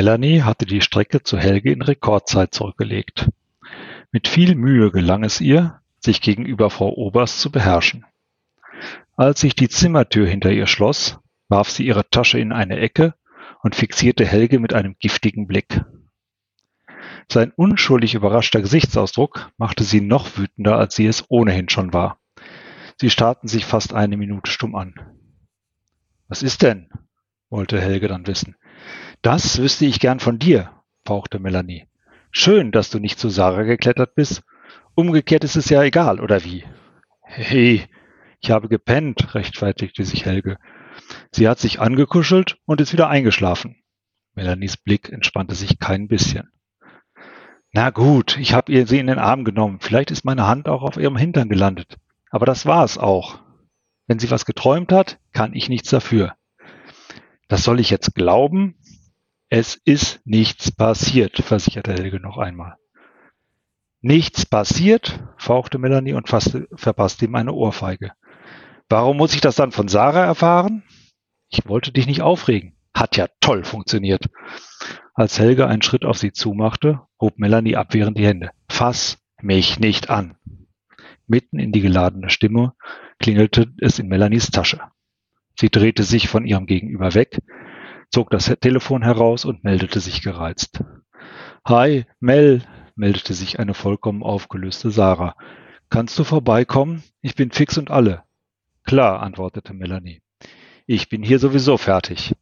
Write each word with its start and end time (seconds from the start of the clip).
Melanie 0.00 0.44
hatte 0.44 0.64
die 0.64 0.80
Strecke 0.80 1.22
zu 1.24 1.36
Helge 1.36 1.70
in 1.70 1.82
Rekordzeit 1.82 2.54
zurückgelegt. 2.54 3.28
Mit 4.12 4.28
viel 4.28 4.54
Mühe 4.54 4.90
gelang 4.90 5.24
es 5.24 5.42
ihr, 5.42 5.82
sich 5.98 6.22
gegenüber 6.22 6.70
Frau 6.70 6.94
Oberst 6.94 7.38
zu 7.38 7.52
beherrschen. 7.52 8.06
Als 9.18 9.42
sich 9.42 9.54
die 9.54 9.68
Zimmertür 9.68 10.26
hinter 10.26 10.52
ihr 10.52 10.66
schloss, 10.66 11.18
warf 11.50 11.68
sie 11.68 11.84
ihre 11.84 12.08
Tasche 12.08 12.38
in 12.38 12.50
eine 12.50 12.78
Ecke 12.78 13.12
und 13.62 13.74
fixierte 13.74 14.24
Helge 14.24 14.58
mit 14.58 14.72
einem 14.72 14.96
giftigen 14.98 15.46
Blick. 15.46 15.84
Sein 17.30 17.52
unschuldig 17.54 18.14
überraschter 18.14 18.62
Gesichtsausdruck 18.62 19.52
machte 19.58 19.84
sie 19.84 20.00
noch 20.00 20.38
wütender, 20.38 20.78
als 20.78 20.94
sie 20.94 21.08
es 21.08 21.26
ohnehin 21.28 21.68
schon 21.68 21.92
war. 21.92 22.18
Sie 22.98 23.10
starrten 23.10 23.48
sich 23.48 23.66
fast 23.66 23.92
eine 23.92 24.16
Minute 24.16 24.50
stumm 24.50 24.76
an. 24.76 24.94
Was 26.26 26.42
ist 26.42 26.62
denn? 26.62 26.88
wollte 27.50 27.78
Helge 27.78 28.08
dann 28.08 28.26
wissen. 28.26 28.56
Das 29.22 29.58
wüsste 29.58 29.84
ich 29.84 30.00
gern 30.00 30.18
von 30.18 30.38
dir, 30.38 30.70
fauchte 31.04 31.40
Melanie. 31.40 31.86
Schön, 32.30 32.72
dass 32.72 32.88
du 32.88 32.98
nicht 32.98 33.18
zu 33.18 33.28
Sarah 33.28 33.64
geklettert 33.64 34.14
bist. 34.14 34.42
Umgekehrt 34.94 35.44
ist 35.44 35.56
es 35.56 35.68
ja 35.68 35.82
egal, 35.82 36.20
oder 36.20 36.42
wie? 36.44 36.64
Hey, 37.20 37.86
ich 38.40 38.50
habe 38.50 38.68
gepennt, 38.68 39.34
rechtfertigte 39.34 40.04
sich 40.04 40.24
Helge. 40.24 40.56
Sie 41.32 41.48
hat 41.48 41.58
sich 41.58 41.80
angekuschelt 41.80 42.56
und 42.64 42.80
ist 42.80 42.94
wieder 42.94 43.08
eingeschlafen. 43.08 43.76
Melanies 44.34 44.78
Blick 44.78 45.10
entspannte 45.10 45.54
sich 45.54 45.78
kein 45.78 46.08
bisschen. 46.08 46.48
Na 47.72 47.90
gut, 47.90 48.38
ich 48.38 48.54
habe 48.54 48.72
ihr 48.72 48.86
sie 48.86 48.98
in 48.98 49.06
den 49.06 49.18
Arm 49.18 49.44
genommen. 49.44 49.80
Vielleicht 49.80 50.10
ist 50.10 50.24
meine 50.24 50.46
Hand 50.46 50.66
auch 50.66 50.82
auf 50.82 50.96
ihrem 50.96 51.16
Hintern 51.16 51.50
gelandet. 51.50 51.98
Aber 52.30 52.46
das 52.46 52.64
war 52.64 52.84
es 52.84 52.96
auch. 52.96 53.42
Wenn 54.06 54.18
sie 54.18 54.30
was 54.30 54.46
geträumt 54.46 54.92
hat, 54.92 55.18
kann 55.32 55.52
ich 55.52 55.68
nichts 55.68 55.90
dafür. 55.90 56.34
Das 57.48 57.64
soll 57.64 57.80
ich 57.80 57.90
jetzt 57.90 58.14
glauben? 58.14 58.76
Es 59.52 59.74
ist 59.84 60.20
nichts 60.24 60.70
passiert, 60.70 61.38
versicherte 61.38 61.92
Helge 61.92 62.20
noch 62.20 62.38
einmal. 62.38 62.76
Nichts 64.00 64.46
passiert, 64.46 65.24
fauchte 65.38 65.78
Melanie 65.78 66.12
und 66.12 66.28
fasste, 66.28 66.68
verpasste 66.72 67.24
ihm 67.24 67.34
eine 67.34 67.52
Ohrfeige. 67.52 68.12
Warum 68.88 69.16
muss 69.16 69.34
ich 69.34 69.40
das 69.40 69.56
dann 69.56 69.72
von 69.72 69.88
Sarah 69.88 70.24
erfahren? 70.24 70.84
Ich 71.48 71.66
wollte 71.66 71.90
dich 71.90 72.06
nicht 72.06 72.22
aufregen. 72.22 72.76
Hat 72.94 73.16
ja 73.16 73.26
toll 73.40 73.64
funktioniert. 73.64 74.30
Als 75.14 75.40
Helge 75.40 75.66
einen 75.66 75.82
Schritt 75.82 76.04
auf 76.04 76.16
sie 76.16 76.32
zumachte, 76.32 77.00
hob 77.20 77.36
Melanie 77.40 77.74
abwehrend 77.74 78.16
die 78.16 78.26
Hände. 78.26 78.50
Fass 78.68 79.18
mich 79.42 79.80
nicht 79.80 80.10
an. 80.10 80.36
Mitten 81.26 81.58
in 81.58 81.72
die 81.72 81.80
geladene 81.80 82.30
Stimme 82.30 82.74
klingelte 83.18 83.72
es 83.80 83.98
in 83.98 84.06
Melanies 84.06 84.52
Tasche. 84.52 84.80
Sie 85.58 85.70
drehte 85.70 86.04
sich 86.04 86.28
von 86.28 86.46
ihrem 86.46 86.66
Gegenüber 86.66 87.14
weg, 87.14 87.40
zog 88.10 88.30
das 88.30 88.46
Telefon 88.60 89.02
heraus 89.02 89.44
und 89.44 89.64
meldete 89.64 90.00
sich 90.00 90.22
gereizt. 90.22 90.82
Hi, 91.66 92.06
Mel, 92.18 92.62
meldete 92.96 93.34
sich 93.34 93.58
eine 93.58 93.74
vollkommen 93.74 94.22
aufgelöste 94.22 94.90
Sarah. 94.90 95.36
Kannst 95.88 96.18
du 96.18 96.24
vorbeikommen? 96.24 97.02
Ich 97.20 97.34
bin 97.34 97.50
fix 97.50 97.78
und 97.78 97.90
alle. 97.90 98.24
Klar, 98.84 99.22
antwortete 99.22 99.74
Melanie. 99.74 100.22
Ich 100.86 101.08
bin 101.08 101.22
hier 101.22 101.38
sowieso 101.38 101.76
fertig. 101.76 102.34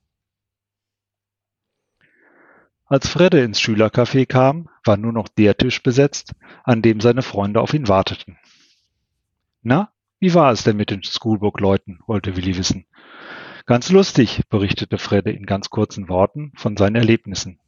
Als 2.87 3.07
Fredde 3.07 3.43
ins 3.43 3.61
Schülercafé 3.61 4.25
kam, 4.25 4.71
war 4.85 4.97
nur 4.97 5.13
noch 5.13 5.29
der 5.29 5.57
Tisch 5.57 5.83
besetzt, 5.83 6.35
an 6.65 6.81
dem 6.81 7.01
seine 7.01 7.21
Freunde 7.21 7.61
auf 7.61 7.75
ihn 7.75 7.87
warteten. 7.87 8.39
Na, 9.63 9.93
wie 10.21 10.33
war 10.33 10.51
es 10.53 10.65
denn 10.65 10.79
mit 10.79 10.91
den 10.91 11.03
Schoolbook-Leuten, 11.03 12.01
wollte 12.07 12.37
Willi 12.37 12.57
wissen. 12.57 12.87
Ganz 13.69 13.91
lustig, 13.91 14.45
berichtete 14.49 14.97
Fredde 14.97 15.31
in 15.31 15.45
ganz 15.45 15.69
kurzen 15.69 16.09
Worten 16.09 16.53
von 16.56 16.79
seinen 16.79 16.97
Erlebnissen. 16.97 17.61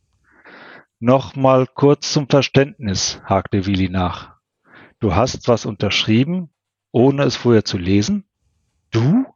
Noch 0.98 1.36
mal 1.36 1.66
kurz 1.66 2.10
zum 2.10 2.26
Verständnis, 2.26 3.20
hakte 3.26 3.66
Willi 3.66 3.90
nach. 3.90 4.36
Du 4.98 5.14
hast 5.14 5.46
was 5.46 5.66
unterschrieben, 5.66 6.48
ohne 6.90 7.24
es 7.24 7.36
vorher 7.36 7.66
zu 7.66 7.76
lesen? 7.76 8.24
Du? 8.90 9.26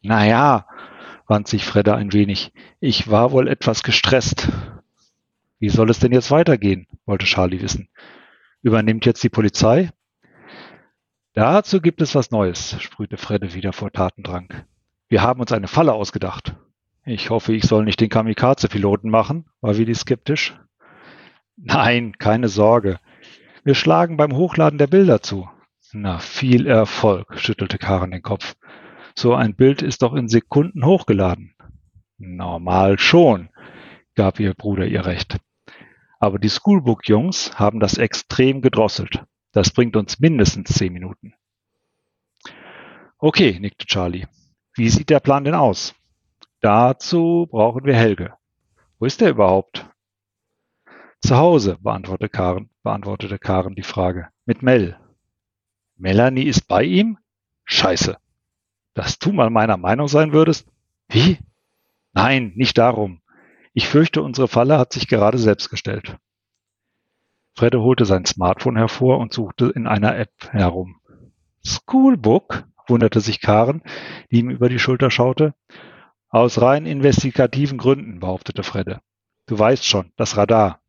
Na 0.00 0.24
ja, 0.24 0.68
wand 1.26 1.48
sich 1.48 1.64
Fredda 1.64 1.96
ein 1.96 2.12
wenig. 2.12 2.52
Ich 2.78 3.10
war 3.10 3.32
wohl 3.32 3.48
etwas 3.48 3.82
gestresst. 3.82 4.48
Wie 5.58 5.70
soll 5.70 5.90
es 5.90 5.98
denn 5.98 6.12
jetzt 6.12 6.30
weitergehen? 6.30 6.86
wollte 7.04 7.26
Charlie 7.26 7.62
wissen. 7.62 7.88
Übernimmt 8.62 9.06
jetzt 9.06 9.24
die 9.24 9.28
Polizei? 9.28 9.90
Dazu 11.32 11.80
gibt 11.80 12.00
es 12.00 12.14
was 12.14 12.30
Neues, 12.30 12.80
sprühte 12.80 13.16
Fredde 13.16 13.54
wieder 13.54 13.72
vor 13.72 13.90
Tatendrang. 13.90 14.66
Wir 15.10 15.22
haben 15.22 15.40
uns 15.40 15.50
eine 15.50 15.66
Falle 15.66 15.92
ausgedacht. 15.92 16.54
Ich 17.04 17.30
hoffe, 17.30 17.52
ich 17.52 17.64
soll 17.64 17.84
nicht 17.84 18.00
den 18.00 18.08
Kamikaze-Piloten 18.08 19.10
machen, 19.10 19.44
war 19.60 19.76
Willi 19.76 19.94
skeptisch. 19.94 20.56
Nein, 21.56 22.16
keine 22.16 22.46
Sorge. 22.46 23.00
Wir 23.64 23.74
schlagen 23.74 24.16
beim 24.16 24.36
Hochladen 24.36 24.78
der 24.78 24.86
Bilder 24.86 25.20
zu. 25.20 25.50
Na, 25.92 26.20
viel 26.20 26.68
Erfolg, 26.68 27.40
schüttelte 27.40 27.76
Karen 27.76 28.12
den 28.12 28.22
Kopf. 28.22 28.54
So 29.16 29.34
ein 29.34 29.56
Bild 29.56 29.82
ist 29.82 30.02
doch 30.02 30.14
in 30.14 30.28
Sekunden 30.28 30.86
hochgeladen. 30.86 31.56
Normal 32.18 33.00
schon, 33.00 33.48
gab 34.14 34.38
ihr 34.38 34.54
Bruder 34.54 34.86
ihr 34.86 35.06
recht. 35.06 35.38
Aber 36.20 36.38
die 36.38 36.50
Schoolbook-Jungs 36.50 37.58
haben 37.58 37.80
das 37.80 37.98
extrem 37.98 38.62
gedrosselt. 38.62 39.24
Das 39.50 39.72
bringt 39.72 39.96
uns 39.96 40.20
mindestens 40.20 40.72
zehn 40.72 40.92
Minuten. 40.92 41.34
Okay, 43.18 43.58
nickte 43.58 43.86
Charlie. 43.86 44.28
Wie 44.80 44.88
sieht 44.88 45.10
der 45.10 45.20
Plan 45.20 45.44
denn 45.44 45.54
aus? 45.54 45.94
Dazu 46.62 47.46
brauchen 47.50 47.84
wir 47.84 47.94
Helge. 47.94 48.32
Wo 48.98 49.04
ist 49.04 49.20
er 49.20 49.28
überhaupt? 49.28 49.86
Zu 51.20 51.36
Hause, 51.36 51.76
beantwortete 51.82 52.30
Karen, 52.30 52.70
beantwortete 52.82 53.38
Karen 53.38 53.74
die 53.74 53.82
Frage. 53.82 54.28
Mit 54.46 54.62
Mel. 54.62 54.98
Melanie 55.98 56.44
ist 56.44 56.66
bei 56.66 56.82
ihm? 56.84 57.18
Scheiße 57.64 58.16
dass 58.94 59.18
du 59.18 59.32
mal 59.32 59.50
meiner 59.50 59.76
Meinung 59.76 60.08
sein 60.08 60.32
würdest? 60.32 60.66
Wie? 61.08 61.38
Nein, 62.12 62.52
nicht 62.56 62.78
darum. 62.78 63.20
Ich 63.74 63.86
fürchte, 63.86 64.22
unsere 64.22 64.48
Falle 64.48 64.78
hat 64.78 64.94
sich 64.94 65.08
gerade 65.08 65.38
selbst 65.38 65.68
gestellt. 65.68 66.16
Fredde 67.54 67.82
holte 67.82 68.06
sein 68.06 68.24
Smartphone 68.24 68.76
hervor 68.76 69.18
und 69.18 69.32
suchte 69.32 69.66
in 69.66 69.86
einer 69.86 70.16
App 70.16 70.32
herum. 70.50 71.00
Schoolbook? 71.64 72.64
Wunderte 72.90 73.20
sich 73.20 73.40
Karen, 73.40 73.82
die 74.30 74.40
ihm 74.40 74.50
über 74.50 74.68
die 74.68 74.78
Schulter 74.78 75.10
schaute. 75.10 75.54
Aus 76.28 76.60
rein 76.60 76.86
investigativen 76.86 77.78
Gründen, 77.78 78.20
behauptete 78.20 78.62
Fredde. 78.62 79.00
Du 79.46 79.58
weißt 79.58 79.84
schon, 79.84 80.12
das 80.16 80.36
Radar. 80.36 80.80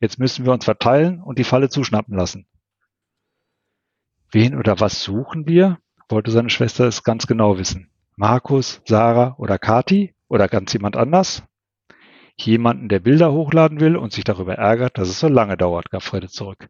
Jetzt 0.00 0.18
müssen 0.18 0.44
wir 0.44 0.52
uns 0.52 0.64
verteilen 0.64 1.22
und 1.22 1.38
die 1.38 1.44
Falle 1.44 1.68
zuschnappen 1.68 2.16
lassen. 2.16 2.46
Wen 4.30 4.56
oder 4.56 4.80
was 4.80 5.02
suchen 5.02 5.46
wir? 5.46 5.78
wollte 6.08 6.30
seine 6.30 6.50
Schwester 6.50 6.86
es 6.86 7.02
ganz 7.02 7.26
genau 7.26 7.58
wissen. 7.58 7.90
Markus, 8.16 8.82
Sarah 8.84 9.34
oder 9.38 9.58
Kati 9.58 10.14
oder 10.28 10.48
ganz 10.48 10.72
jemand 10.72 10.96
anders? 10.96 11.42
Jemanden, 12.36 12.88
der 12.88 13.00
Bilder 13.00 13.32
hochladen 13.32 13.80
will 13.80 13.96
und 13.96 14.12
sich 14.12 14.24
darüber 14.24 14.54
ärgert, 14.54 14.98
dass 14.98 15.08
es 15.08 15.20
so 15.20 15.28
lange 15.28 15.56
dauert, 15.56 15.90
gab 15.90 16.02
Fredde 16.02 16.28
zurück. 16.28 16.68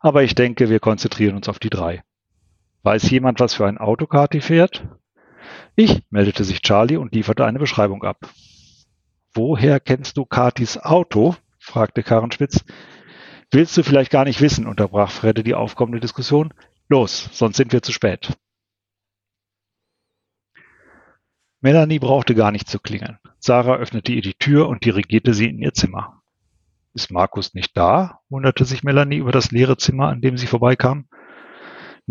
Aber 0.00 0.22
ich 0.22 0.34
denke, 0.34 0.68
wir 0.68 0.80
konzentrieren 0.80 1.36
uns 1.36 1.48
auf 1.48 1.58
die 1.58 1.70
drei. 1.70 2.02
Weiß 2.88 3.10
jemand, 3.10 3.38
was 3.38 3.52
für 3.52 3.66
ein 3.66 3.76
Auto 3.76 4.06
Kati 4.06 4.40
fährt? 4.40 4.88
Ich, 5.76 6.04
meldete 6.08 6.42
sich 6.42 6.62
Charlie 6.62 6.96
und 6.96 7.14
lieferte 7.14 7.44
eine 7.44 7.58
Beschreibung 7.58 8.02
ab. 8.02 8.30
Woher 9.34 9.78
kennst 9.78 10.16
du 10.16 10.24
Katis 10.24 10.78
Auto? 10.78 11.36
fragte 11.58 12.02
Karen 12.02 12.32
Spitz. 12.32 12.64
Willst 13.50 13.76
du 13.76 13.82
vielleicht 13.82 14.10
gar 14.10 14.24
nicht 14.24 14.40
wissen, 14.40 14.66
unterbrach 14.66 15.10
Fredde 15.10 15.44
die 15.44 15.54
aufkommende 15.54 16.00
Diskussion. 16.00 16.54
Los, 16.88 17.28
sonst 17.30 17.58
sind 17.58 17.74
wir 17.74 17.82
zu 17.82 17.92
spät. 17.92 18.38
Melanie 21.60 21.98
brauchte 21.98 22.34
gar 22.34 22.52
nicht 22.52 22.70
zu 22.70 22.78
klingeln. 22.78 23.18
Sarah 23.38 23.76
öffnete 23.76 24.12
ihr 24.12 24.22
die 24.22 24.32
Tür 24.32 24.66
und 24.66 24.86
dirigierte 24.86 25.34
sie 25.34 25.50
in 25.50 25.58
ihr 25.58 25.74
Zimmer. 25.74 26.22
Ist 26.94 27.10
Markus 27.10 27.52
nicht 27.52 27.76
da? 27.76 28.20
wunderte 28.30 28.64
sich 28.64 28.82
Melanie 28.82 29.18
über 29.18 29.30
das 29.30 29.50
leere 29.50 29.76
Zimmer, 29.76 30.08
an 30.08 30.22
dem 30.22 30.38
sie 30.38 30.46
vorbeikam. 30.46 31.06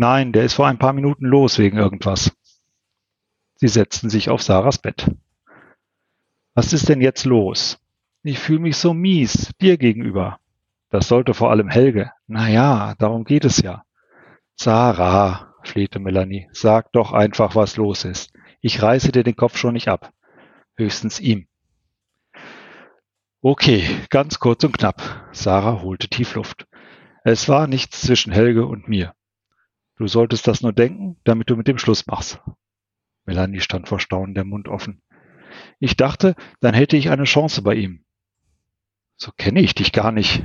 Nein, 0.00 0.30
der 0.30 0.44
ist 0.44 0.54
vor 0.54 0.68
ein 0.68 0.78
paar 0.78 0.92
Minuten 0.92 1.26
los 1.26 1.58
wegen 1.58 1.76
irgendwas. 1.76 2.30
Sie 3.56 3.66
setzten 3.66 4.10
sich 4.10 4.30
auf 4.30 4.42
Sarahs 4.42 4.78
Bett. 4.78 5.10
Was 6.54 6.72
ist 6.72 6.88
denn 6.88 7.00
jetzt 7.00 7.24
los? 7.24 7.80
Ich 8.22 8.38
fühle 8.38 8.60
mich 8.60 8.76
so 8.76 8.94
mies, 8.94 9.50
dir 9.60 9.76
gegenüber. 9.76 10.38
Das 10.88 11.08
sollte 11.08 11.34
vor 11.34 11.50
allem 11.50 11.68
Helge. 11.68 12.12
Na 12.28 12.48
ja, 12.48 12.94
darum 13.00 13.24
geht 13.24 13.44
es 13.44 13.60
ja. 13.60 13.82
Sarah, 14.54 15.52
flehte 15.64 15.98
Melanie, 15.98 16.48
sag 16.52 16.92
doch 16.92 17.12
einfach, 17.12 17.56
was 17.56 17.76
los 17.76 18.04
ist. 18.04 18.32
Ich 18.60 18.80
reiße 18.80 19.10
dir 19.10 19.24
den 19.24 19.34
Kopf 19.34 19.56
schon 19.56 19.72
nicht 19.74 19.88
ab. 19.88 20.12
Höchstens 20.76 21.18
ihm. 21.18 21.48
Okay, 23.40 23.84
ganz 24.10 24.38
kurz 24.38 24.62
und 24.62 24.78
knapp. 24.78 25.28
Sarah 25.32 25.82
holte 25.82 26.06
tief 26.06 26.36
Luft. 26.36 26.68
Es 27.24 27.48
war 27.48 27.66
nichts 27.66 28.02
zwischen 28.02 28.32
Helge 28.32 28.64
und 28.64 28.88
mir. 28.88 29.12
Du 29.98 30.06
solltest 30.06 30.46
das 30.46 30.62
nur 30.62 30.72
denken, 30.72 31.16
damit 31.24 31.50
du 31.50 31.56
mit 31.56 31.66
dem 31.66 31.76
Schluss 31.76 32.06
machst. 32.06 32.40
Melanie 33.26 33.60
stand 33.60 33.88
vor 33.88 33.98
Staunen, 33.98 34.34
der 34.34 34.44
Mund 34.44 34.68
offen. 34.68 35.02
Ich 35.80 35.96
dachte, 35.96 36.36
dann 36.60 36.72
hätte 36.72 36.96
ich 36.96 37.10
eine 37.10 37.24
Chance 37.24 37.62
bei 37.62 37.74
ihm. 37.74 38.04
So 39.16 39.32
kenne 39.36 39.60
ich 39.60 39.74
dich 39.74 39.92
gar 39.92 40.12
nicht. 40.12 40.42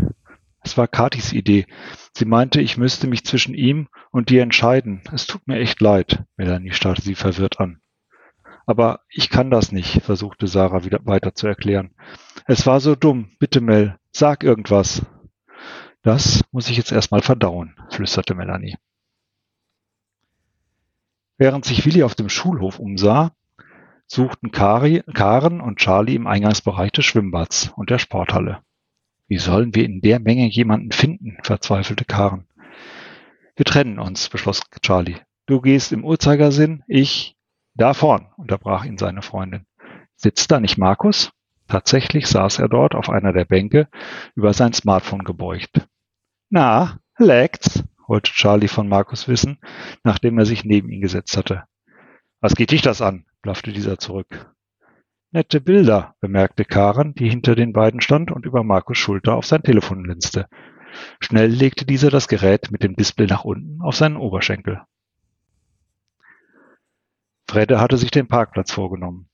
Es 0.63 0.75
war 0.75 0.87
Katis 0.87 1.33
Idee. 1.33 1.67
Sie 2.13 2.25
meinte, 2.25 2.61
ich 2.61 2.77
müsste 2.77 3.05
mich 3.05 3.25
zwischen 3.25 3.53
ihm 3.53 3.89
und 4.09 4.29
dir 4.29 4.41
entscheiden. 4.41 5.03
Es 5.13 5.27
tut 5.27 5.47
mir 5.47 5.59
echt 5.59 5.81
leid. 5.81 6.23
Melanie 6.35 6.71
starrte 6.71 7.03
sie 7.03 7.15
verwirrt 7.15 7.59
an. 7.59 7.79
Aber 8.65 9.01
ich 9.09 9.29
kann 9.29 9.51
das 9.51 9.71
nicht, 9.71 10.01
versuchte 10.01 10.47
Sarah 10.47 10.83
wieder 10.83 11.05
weiter 11.05 11.35
zu 11.35 11.45
erklären. 11.47 11.93
Es 12.47 12.65
war 12.65 12.79
so 12.79 12.95
dumm. 12.95 13.35
Bitte, 13.37 13.61
Mel, 13.61 13.99
sag 14.11 14.43
irgendwas. 14.43 15.05
Das 16.01 16.43
muss 16.51 16.69
ich 16.69 16.77
jetzt 16.77 16.91
erstmal 16.91 17.21
verdauen, 17.21 17.75
flüsterte 17.91 18.33
Melanie. 18.33 18.77
Während 21.43 21.65
sich 21.65 21.85
Willi 21.85 22.03
auf 22.03 22.15
dem 22.15 22.29
Schulhof 22.29 22.79
umsah, 22.79 23.33
suchten 24.07 24.51
Kari, 24.51 25.03
Karen 25.13 25.59
und 25.59 25.77
Charlie 25.77 26.15
im 26.15 26.25
Eingangsbereich 26.25 26.93
des 26.93 27.03
Schwimmbads 27.03 27.73
und 27.75 27.89
der 27.89 27.97
Sporthalle. 27.97 28.61
Wie 29.27 29.39
sollen 29.39 29.75
wir 29.75 29.83
in 29.83 29.99
der 29.99 30.21
Menge 30.21 30.47
jemanden 30.47 30.93
finden? 30.93 31.35
verzweifelte 31.43 32.05
Karen. 32.05 32.47
Wir 33.57 33.65
trennen 33.65 33.99
uns, 33.99 34.29
beschloss 34.29 34.61
Charlie. 34.81 35.17
Du 35.45 35.59
gehst 35.59 35.91
im 35.91 36.05
Uhrzeigersinn, 36.05 36.81
ich 36.87 37.35
da 37.75 37.93
vorn, 37.93 38.27
unterbrach 38.37 38.85
ihn 38.85 38.97
seine 38.97 39.21
Freundin. 39.21 39.65
Sitzt 40.15 40.49
da 40.49 40.61
nicht 40.61 40.77
Markus? 40.77 41.33
Tatsächlich 41.67 42.27
saß 42.27 42.59
er 42.59 42.69
dort 42.69 42.95
auf 42.95 43.09
einer 43.09 43.33
der 43.33 43.43
Bänke, 43.43 43.89
über 44.33 44.53
sein 44.53 44.71
Smartphone 44.71 45.25
gebeugt. 45.25 45.85
Na, 46.49 46.99
leckt's? 47.17 47.83
Wollte 48.07 48.31
Charlie 48.31 48.67
von 48.67 48.87
Markus 48.87 49.27
wissen, 49.27 49.59
nachdem 50.03 50.37
er 50.37 50.45
sich 50.45 50.65
neben 50.65 50.89
ihn 50.89 51.01
gesetzt 51.01 51.37
hatte. 51.37 51.63
Was 52.41 52.55
geht 52.55 52.71
dich 52.71 52.81
das 52.81 53.01
an? 53.01 53.25
blaffte 53.41 53.71
dieser 53.71 53.97
zurück. 53.97 54.53
Nette 55.31 55.61
Bilder, 55.61 56.15
bemerkte 56.19 56.65
Karen, 56.65 57.15
die 57.15 57.29
hinter 57.29 57.55
den 57.55 57.73
beiden 57.73 58.01
stand 58.01 58.31
und 58.31 58.45
über 58.45 58.63
Markus 58.63 58.97
Schulter 58.97 59.35
auf 59.35 59.45
sein 59.45 59.63
Telefon 59.63 60.05
linste. 60.05 60.47
Schnell 61.19 61.49
legte 61.49 61.85
dieser 61.85 62.09
das 62.09 62.27
Gerät 62.27 62.69
mit 62.69 62.83
dem 62.83 62.95
Display 62.95 63.25
nach 63.25 63.43
unten 63.43 63.81
auf 63.81 63.95
seinen 63.95 64.17
Oberschenkel. 64.17 64.81
Fredde 67.49 67.79
hatte 67.79 67.97
sich 67.97 68.11
den 68.11 68.27
Parkplatz 68.27 68.71
vorgenommen. 68.71 69.29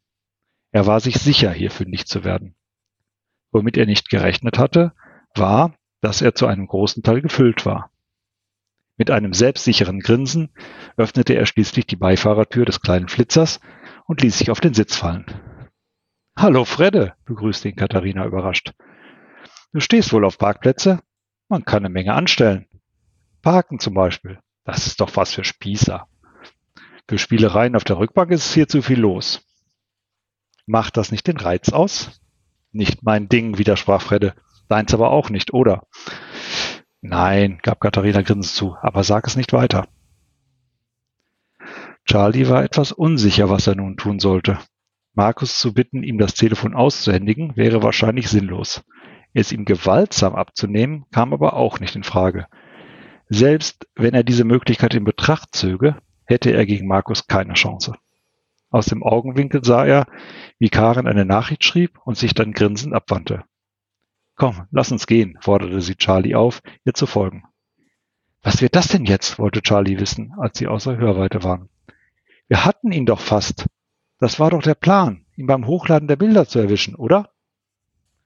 Er 0.71 0.85
war 0.85 0.99
sich 0.99 1.15
sicher, 1.15 1.51
hier 1.51 1.71
fündig 1.71 2.05
zu 2.05 2.23
werden. 2.23 2.55
Womit 3.51 3.77
er 3.77 3.85
nicht 3.85 4.09
gerechnet 4.09 4.57
hatte, 4.57 4.93
war, 5.35 5.73
dass 6.01 6.21
er 6.21 6.35
zu 6.35 6.45
einem 6.45 6.67
großen 6.67 7.03
Teil 7.03 7.21
gefüllt 7.21 7.65
war. 7.65 7.91
Mit 8.99 9.11
einem 9.11 9.33
selbstsicheren 9.33 10.01
Grinsen 10.01 10.49
öffnete 10.97 11.33
er 11.33 11.45
schließlich 11.45 11.87
die 11.87 11.95
Beifahrertür 11.95 12.65
des 12.65 12.81
kleinen 12.81 13.07
Flitzers 13.07 13.61
und 14.05 14.21
ließ 14.21 14.37
sich 14.37 14.51
auf 14.51 14.59
den 14.59 14.73
Sitz 14.73 14.97
fallen. 14.97 15.25
Hallo 16.37 16.65
Fredde, 16.65 17.13
begrüßte 17.23 17.69
ihn 17.69 17.77
Katharina 17.77 18.25
überrascht. 18.25 18.73
Du 19.71 19.79
stehst 19.79 20.11
wohl 20.11 20.25
auf 20.25 20.37
Parkplätze? 20.37 20.99
Man 21.47 21.63
kann 21.63 21.85
eine 21.85 21.93
Menge 21.93 22.13
anstellen. 22.13 22.65
Parken 23.41 23.79
zum 23.79 23.93
Beispiel. 23.93 24.39
Das 24.65 24.85
ist 24.85 24.99
doch 24.99 25.15
was 25.15 25.33
für 25.33 25.45
Spießer. 25.45 26.05
Für 27.07 27.17
Spielereien 27.17 27.77
auf 27.77 27.85
der 27.85 27.99
Rückbank 27.99 28.31
ist 28.31 28.47
es 28.47 28.53
hier 28.53 28.67
zu 28.67 28.81
viel 28.81 28.99
los. 28.99 29.47
Macht 30.65 30.97
das 30.97 31.13
nicht 31.13 31.25
den 31.25 31.37
Reiz 31.37 31.69
aus? 31.69 32.19
Nicht 32.73 33.01
mein 33.03 33.29
Ding, 33.29 33.57
widersprach 33.57 34.01
Fredde. 34.01 34.35
Deins 34.67 34.93
aber 34.93 35.11
auch 35.11 35.29
nicht, 35.29 35.53
oder? 35.53 35.87
Nein, 37.01 37.59
gab 37.61 37.79
Katharina 37.79 38.21
grinsend 38.21 38.53
zu, 38.55 38.75
aber 38.81 39.03
sag 39.03 39.25
es 39.27 39.37
nicht 39.37 39.53
weiter. 39.53 39.87
Charlie 42.05 42.49
war 42.49 42.63
etwas 42.63 42.91
unsicher, 42.91 43.49
was 43.49 43.67
er 43.67 43.75
nun 43.75 43.95
tun 43.95 44.19
sollte. 44.19 44.57
Markus 45.13 45.59
zu 45.59 45.73
bitten, 45.73 46.03
ihm 46.03 46.17
das 46.17 46.33
Telefon 46.33 46.73
auszuhändigen, 46.73 47.55
wäre 47.55 47.83
wahrscheinlich 47.83 48.29
sinnlos. 48.29 48.83
Es 49.33 49.51
ihm 49.51 49.65
gewaltsam 49.65 50.35
abzunehmen, 50.35 51.05
kam 51.11 51.33
aber 51.33 51.53
auch 51.53 51.79
nicht 51.79 51.95
in 51.95 52.03
Frage. 52.03 52.47
Selbst 53.27 53.87
wenn 53.95 54.13
er 54.13 54.23
diese 54.23 54.43
Möglichkeit 54.43 54.95
in 54.95 55.03
Betracht 55.03 55.49
zöge, 55.55 55.97
hätte 56.25 56.51
er 56.51 56.65
gegen 56.65 56.87
Markus 56.87 57.27
keine 57.27 57.53
Chance. 57.53 57.95
Aus 58.71 58.87
dem 58.87 59.03
Augenwinkel 59.03 59.63
sah 59.63 59.85
er, 59.85 60.07
wie 60.57 60.69
Karen 60.69 61.07
eine 61.07 61.25
Nachricht 61.25 61.63
schrieb 61.63 61.99
und 62.05 62.17
sich 62.17 62.33
dann 62.33 62.53
grinsend 62.53 62.93
abwandte. 62.93 63.43
Komm, 64.39 64.67
lass 64.71 64.89
uns 64.89 65.05
gehen, 65.05 65.37
forderte 65.41 65.81
sie 65.81 65.95
Charlie 65.95 66.33
auf, 66.33 66.61
ihr 66.85 66.93
zu 66.93 67.05
folgen. 67.05 67.43
Was 68.41 68.61
wird 68.61 68.73
das 68.73 68.87
denn 68.87 69.03
jetzt? 69.03 69.37
wollte 69.37 69.61
Charlie 69.61 69.99
wissen, 69.99 70.33
als 70.37 70.57
sie 70.57 70.67
außer 70.67 70.95
Hörweite 70.95 71.43
waren. 71.43 71.67
Wir 72.47 72.63
hatten 72.63 72.93
ihn 72.93 73.05
doch 73.05 73.19
fast. 73.19 73.65
Das 74.17 74.39
war 74.39 74.51
doch 74.51 74.61
der 74.61 74.75
Plan, 74.75 75.25
ihn 75.35 75.45
beim 75.45 75.67
Hochladen 75.67 76.07
der 76.07 76.15
Bilder 76.15 76.47
zu 76.47 76.57
erwischen, 76.57 76.95
oder? 76.95 77.33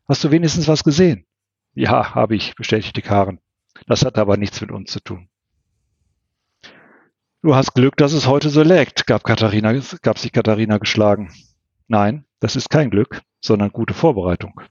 Hast 0.07 0.24
du 0.24 0.30
wenigstens 0.30 0.68
was 0.68 0.83
gesehen? 0.83 1.25
Ja, 1.74 2.13
habe 2.13 2.36
ich, 2.36 2.54
bestätigte 2.54 3.01
Karen. 3.01 3.39
Das 3.88 4.06
hat 4.06 4.19
aber 4.19 4.38
nichts 4.38 4.62
mit 4.62 4.69
uns 4.69 4.92
zu 4.92 5.00
tun. 5.00 5.30
Du 7.42 7.56
hast 7.56 7.74
Glück, 7.74 7.98
dass 7.98 8.13
es 8.13 8.27
heute 8.27 8.51
so 8.51 8.62
lägt, 8.62 9.07
gab, 9.07 9.24
Katharina, 9.24 9.74
gab 10.04 10.19
sich 10.19 10.31
Katharina 10.31 10.77
geschlagen. 10.77 11.33
Nein, 11.88 12.25
das 12.39 12.56
ist 12.56 12.69
kein 12.69 12.92
Glück, 12.92 13.24
sondern 13.42 13.71
gute 13.71 13.95
Vorbereitung. 13.95 14.62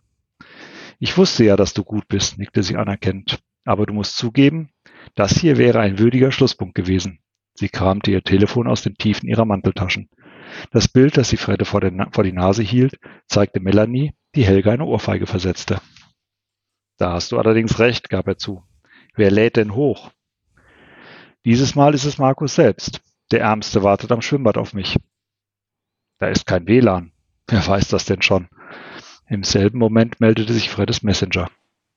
Ich 1.02 1.18
wusste 1.18 1.42
ja, 1.42 1.56
dass 1.56 1.74
du 1.74 1.82
gut 1.82 2.06
bist, 2.06 2.38
nickte 2.38 2.62
sie 2.62 2.76
anerkennend. 2.76 3.40
Aber 3.64 3.86
du 3.86 3.92
musst 3.92 4.16
zugeben, 4.16 4.70
das 5.16 5.32
hier 5.32 5.58
wäre 5.58 5.80
ein 5.80 5.98
würdiger 5.98 6.30
Schlusspunkt 6.30 6.76
gewesen. 6.76 7.18
Sie 7.54 7.68
kramte 7.68 8.12
ihr 8.12 8.22
Telefon 8.22 8.68
aus 8.68 8.82
den 8.82 8.94
Tiefen 8.94 9.28
ihrer 9.28 9.44
Manteltaschen. 9.44 10.08
Das 10.70 10.86
Bild, 10.86 11.16
das 11.16 11.30
sie 11.30 11.38
Fredde 11.38 11.64
vor, 11.64 11.80
vor 12.12 12.22
die 12.22 12.30
Nase 12.30 12.62
hielt, 12.62 13.00
zeigte 13.26 13.58
Melanie, 13.58 14.12
die 14.36 14.44
Helga 14.44 14.70
eine 14.70 14.84
Ohrfeige 14.84 15.26
versetzte. 15.26 15.80
Da 16.98 17.14
hast 17.14 17.32
du 17.32 17.38
allerdings 17.40 17.80
recht, 17.80 18.08
gab 18.08 18.28
er 18.28 18.38
zu. 18.38 18.62
Wer 19.16 19.32
lädt 19.32 19.56
denn 19.56 19.74
hoch? 19.74 20.12
Dieses 21.44 21.74
Mal 21.74 21.94
ist 21.94 22.04
es 22.04 22.18
Markus 22.18 22.54
selbst. 22.54 23.00
Der 23.32 23.40
Ärmste 23.40 23.82
wartet 23.82 24.12
am 24.12 24.22
Schwimmbad 24.22 24.56
auf 24.56 24.72
mich. 24.72 25.00
Da 26.20 26.28
ist 26.28 26.46
kein 26.46 26.68
WLAN. 26.68 27.10
Wer 27.48 27.66
weiß 27.66 27.88
das 27.88 28.04
denn 28.04 28.22
schon? 28.22 28.48
Im 29.32 29.44
selben 29.44 29.78
Moment 29.78 30.20
meldete 30.20 30.52
sich 30.52 30.68
Freddes 30.68 31.02
Messenger. 31.02 31.48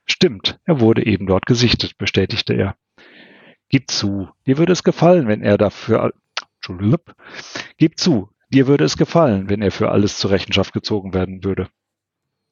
Stimmt, 0.05 0.57
er 0.63 0.79
wurde 0.79 1.05
eben 1.05 1.27
dort 1.27 1.45
gesichtet, 1.45 1.97
bestätigte 1.97 2.53
er. 2.53 2.77
Gib 3.67 3.91
zu, 3.91 4.29
dir 4.47 4.57
würde 4.57 4.71
es 4.71 4.85
gefallen, 4.85 5.27
wenn 5.27 5.41
er 5.41 5.57
dafür 5.57 6.13
Gib 7.77 7.99
zu, 7.99 8.29
dir 8.53 8.67
würde 8.67 8.85
es 8.85 8.95
gefallen, 8.95 9.49
wenn 9.49 9.61
er 9.61 9.71
für 9.71 9.91
alles 9.91 10.17
zur 10.17 10.31
Rechenschaft 10.31 10.71
gezogen 10.71 11.13
werden 11.13 11.43
würde. 11.43 11.67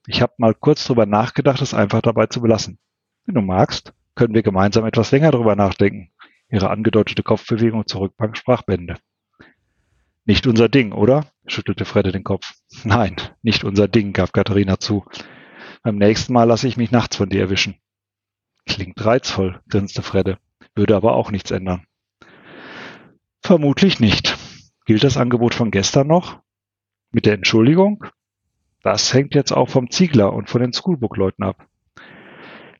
Ich 0.05 0.21
habe 0.21 0.33
mal 0.35 0.53
kurz 0.53 0.83
drüber 0.83 1.05
nachgedacht, 1.05 1.61
es 1.61 1.73
einfach 1.73 2.01
dabei 2.01 2.25
zu 2.25 2.41
belassen. 2.41 2.77
Wenn 3.25 3.35
du 3.35 3.41
magst, 3.41 3.93
können 4.15 4.33
wir 4.33 4.43
gemeinsam 4.43 4.85
etwas 4.85 5.11
länger 5.11 5.31
drüber 5.31 5.55
nachdenken. 5.55 6.11
Ihre 6.49 6.69
angedeutete 6.69 7.23
Kopfbewegung 7.23 7.87
zur 7.87 8.01
Rückbank 8.01 8.35
sprach 8.35 8.63
Bände. 8.63 8.97
Nicht 10.25 10.45
unser 10.45 10.67
Ding, 10.67 10.91
oder? 10.91 11.31
schüttelte 11.47 11.85
Fredde 11.85 12.11
den 12.11 12.25
Kopf. 12.25 12.53
Nein, 12.83 13.15
nicht 13.41 13.63
unser 13.63 13.87
Ding, 13.87 14.13
gab 14.13 14.33
Katharina 14.33 14.79
zu. 14.79 15.05
Beim 15.83 15.97
nächsten 15.97 16.33
Mal 16.33 16.45
lasse 16.45 16.67
ich 16.67 16.77
mich 16.77 16.91
nachts 16.91 17.17
von 17.17 17.29
dir 17.29 17.41
erwischen. 17.41 17.75
Klingt 18.65 19.03
reizvoll, 19.05 19.61
grinste 19.69 20.01
Fredde, 20.01 20.37
würde 20.75 20.95
aber 20.95 21.15
auch 21.15 21.31
nichts 21.31 21.51
ändern. 21.51 21.85
Vermutlich 23.41 23.99
nicht. 23.99 24.37
Gilt 24.85 25.03
das 25.03 25.17
Angebot 25.17 25.53
von 25.53 25.71
gestern 25.71 26.07
noch? 26.07 26.39
Mit 27.11 27.25
der 27.25 27.33
Entschuldigung? 27.33 28.05
Das 28.81 29.13
hängt 29.13 29.35
jetzt 29.35 29.51
auch 29.51 29.69
vom 29.69 29.89
Ziegler 29.89 30.33
und 30.33 30.49
von 30.49 30.61
den 30.61 30.73
Schoolbook-Leuten 30.73 31.43
ab. 31.43 31.67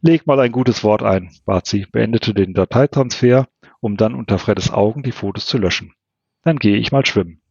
Leg 0.02 0.28
mal 0.28 0.40
ein 0.40 0.52
gutes 0.52 0.84
Wort 0.84 1.02
ein, 1.02 1.32
bat 1.46 1.66
sie, 1.66 1.86
beendete 1.86 2.34
den 2.34 2.54
Dateitransfer, 2.54 3.48
um 3.80 3.96
dann 3.96 4.16
unter 4.16 4.38
Freddes 4.38 4.70
Augen 4.72 5.04
die 5.04 5.14
Fotos 5.14 5.46
zu 5.46 5.58
löschen. 5.58 5.94
Dann 6.42 6.58
gehe 6.58 6.78
ich 6.78 6.92
mal 6.92 7.06
schwimmen. 7.06 7.42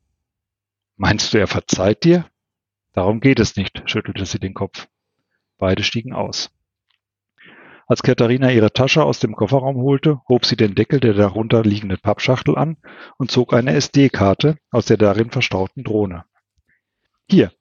Meinst 0.96 1.32
du, 1.32 1.38
er 1.38 1.46
verzeiht 1.46 2.04
dir? 2.04 2.26
Darum 2.92 3.20
geht 3.20 3.40
es 3.40 3.56
nicht, 3.56 3.82
schüttelte 3.86 4.26
sie 4.26 4.38
den 4.38 4.54
Kopf. 4.54 4.88
Beide 5.58 5.82
stiegen 5.82 6.12
aus. 6.12 6.50
Als 7.86 8.02
Katharina 8.02 8.50
ihre 8.50 8.72
Tasche 8.72 9.02
aus 9.02 9.18
dem 9.18 9.34
Kofferraum 9.34 9.76
holte, 9.76 10.20
hob 10.28 10.46
sie 10.46 10.56
den 10.56 10.74
Deckel 10.74 11.00
der 11.00 11.14
darunter 11.14 11.62
liegenden 11.62 11.98
Pappschachtel 11.98 12.56
an 12.56 12.76
und 13.18 13.30
zog 13.30 13.52
eine 13.52 13.74
SD-Karte 13.74 14.56
aus 14.70 14.86
der 14.86 14.96
darin 14.96 15.30
verstauten 15.30 15.84
Drohne. 15.84 16.24
Hier, 17.28 17.52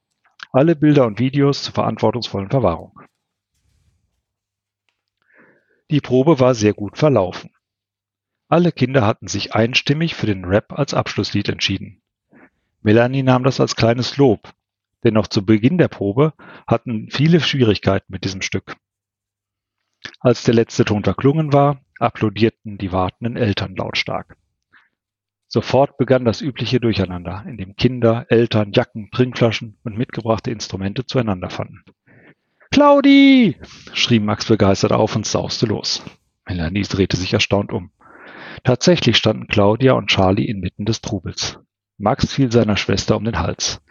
alle 0.52 0.76
Bilder 0.76 1.06
und 1.06 1.20
Videos 1.20 1.64
zur 1.64 1.74
verantwortungsvollen 1.74 2.50
Verwahrung. 2.50 3.00
Die 5.90 6.02
Probe 6.02 6.40
war 6.40 6.56
sehr 6.56 6.74
gut 6.74 6.98
verlaufen. 6.98 7.52
Alle 8.48 8.72
Kinder 8.72 9.06
hatten 9.06 9.28
sich 9.28 9.54
einstimmig 9.54 10.16
für 10.16 10.26
den 10.26 10.46
Rap 10.46 10.74
als 10.74 10.94
Abschlusslied 10.94 11.50
entschieden. 11.50 12.02
Melanie 12.82 13.24
nahm 13.24 13.44
das 13.44 13.60
als 13.60 13.76
kleines 13.76 14.18
Lob, 14.18 14.54
denn 15.04 15.14
noch 15.14 15.28
zu 15.28 15.46
Beginn 15.46 15.78
der 15.78 15.88
Probe 15.88 16.34
hatten 16.68 17.10
viele 17.12 17.40
Schwierigkeiten 17.40 18.12
mit 18.12 18.24
diesem 18.24 18.42
Stück. 18.42 18.76
Als 20.20 20.44
der 20.44 20.54
letzte 20.54 20.86
Ton 20.86 21.04
verklungen 21.04 21.54
war, 21.54 21.82
applaudierten 22.00 22.78
die 22.78 22.92
wartenden 22.92 23.38
Eltern 23.38 23.76
lautstark. 23.76 24.36
Sofort 25.48 25.98
begann 25.98 26.24
das 26.24 26.42
übliche 26.42 26.80
Durcheinander, 26.80 27.44
in 27.46 27.58
dem 27.58 27.76
Kinder, 27.76 28.26
Eltern, 28.30 28.72
Jacken, 28.72 29.12
Trinkflaschen 29.12 29.78
und 29.84 29.98
mitgebrachte 29.98 30.50
Instrumente 30.50 31.06
zueinander 31.06 31.50
fanden. 31.50 31.84
Claudi! 32.72 33.58
schrie 33.94 34.20
Max 34.20 34.46
begeistert 34.46 34.94
auf 34.94 35.16
und 35.16 35.26
sauste 35.26 35.66
los. 35.66 36.04
Melanie 36.48 36.84
drehte 36.84 37.18
sich 37.18 37.34
erstaunt 37.34 37.74
um. 37.74 37.92
Tatsächlich 38.64 39.18
standen 39.18 39.48
Claudia 39.48 39.94
und 39.94 40.08
Charlie 40.08 40.48
inmitten 40.48 40.86
des 40.86 41.02
Trubels. 41.02 41.60
Max 42.02 42.34
fiel 42.34 42.52
seiner 42.52 42.78
Schwester 42.78 43.16
um 43.16 43.24
den 43.24 43.40
Hals. 43.40 43.82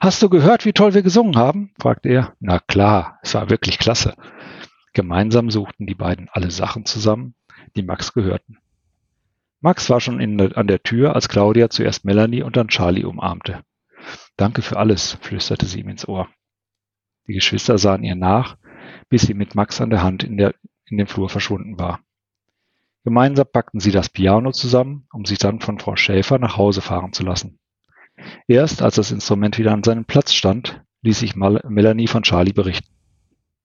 Hast 0.00 0.22
du 0.22 0.30
gehört, 0.30 0.64
wie 0.64 0.72
toll 0.72 0.94
wir 0.94 1.02
gesungen 1.02 1.36
haben? 1.36 1.72
fragte 1.78 2.08
er. 2.08 2.34
Na 2.40 2.58
klar, 2.58 3.18
es 3.22 3.34
war 3.34 3.50
wirklich 3.50 3.78
klasse. 3.78 4.14
Gemeinsam 4.94 5.50
suchten 5.50 5.86
die 5.86 5.94
beiden 5.94 6.28
alle 6.32 6.50
Sachen 6.50 6.86
zusammen, 6.86 7.34
die 7.76 7.82
Max 7.82 8.12
gehörten. 8.14 8.58
Max 9.60 9.90
war 9.90 10.00
schon 10.00 10.20
in, 10.20 10.40
an 10.54 10.66
der 10.66 10.82
Tür, 10.82 11.14
als 11.14 11.28
Claudia 11.28 11.68
zuerst 11.68 12.04
Melanie 12.04 12.42
und 12.42 12.56
dann 12.56 12.68
Charlie 12.68 13.04
umarmte. 13.04 13.62
Danke 14.36 14.62
für 14.62 14.78
alles, 14.78 15.18
flüsterte 15.20 15.66
sie 15.66 15.80
ihm 15.80 15.88
ins 15.88 16.08
Ohr. 16.08 16.28
Die 17.26 17.34
Geschwister 17.34 17.76
sahen 17.76 18.04
ihr 18.04 18.14
nach, 18.14 18.56
bis 19.10 19.22
sie 19.22 19.34
mit 19.34 19.54
Max 19.54 19.80
an 19.80 19.90
der 19.90 20.02
Hand 20.02 20.24
in, 20.24 20.38
der, 20.38 20.54
in 20.86 20.96
dem 20.96 21.06
Flur 21.06 21.28
verschwunden 21.28 21.78
war. 21.78 22.00
Gemeinsam 23.04 23.46
packten 23.52 23.80
sie 23.80 23.92
das 23.92 24.08
Piano 24.08 24.52
zusammen, 24.52 25.06
um 25.12 25.24
sich 25.24 25.38
dann 25.38 25.60
von 25.60 25.78
Frau 25.78 25.96
Schäfer 25.96 26.38
nach 26.38 26.56
Hause 26.56 26.80
fahren 26.80 27.12
zu 27.12 27.22
lassen. 27.22 27.58
Erst 28.46 28.82
als 28.82 28.96
das 28.96 29.12
Instrument 29.12 29.58
wieder 29.58 29.72
an 29.72 29.82
seinem 29.82 30.04
Platz 30.04 30.32
stand, 30.32 30.82
ließ 31.02 31.20
sich 31.20 31.36
Mal 31.36 31.62
Melanie 31.68 32.08
von 32.08 32.22
Charlie 32.22 32.52
berichten. 32.52 32.92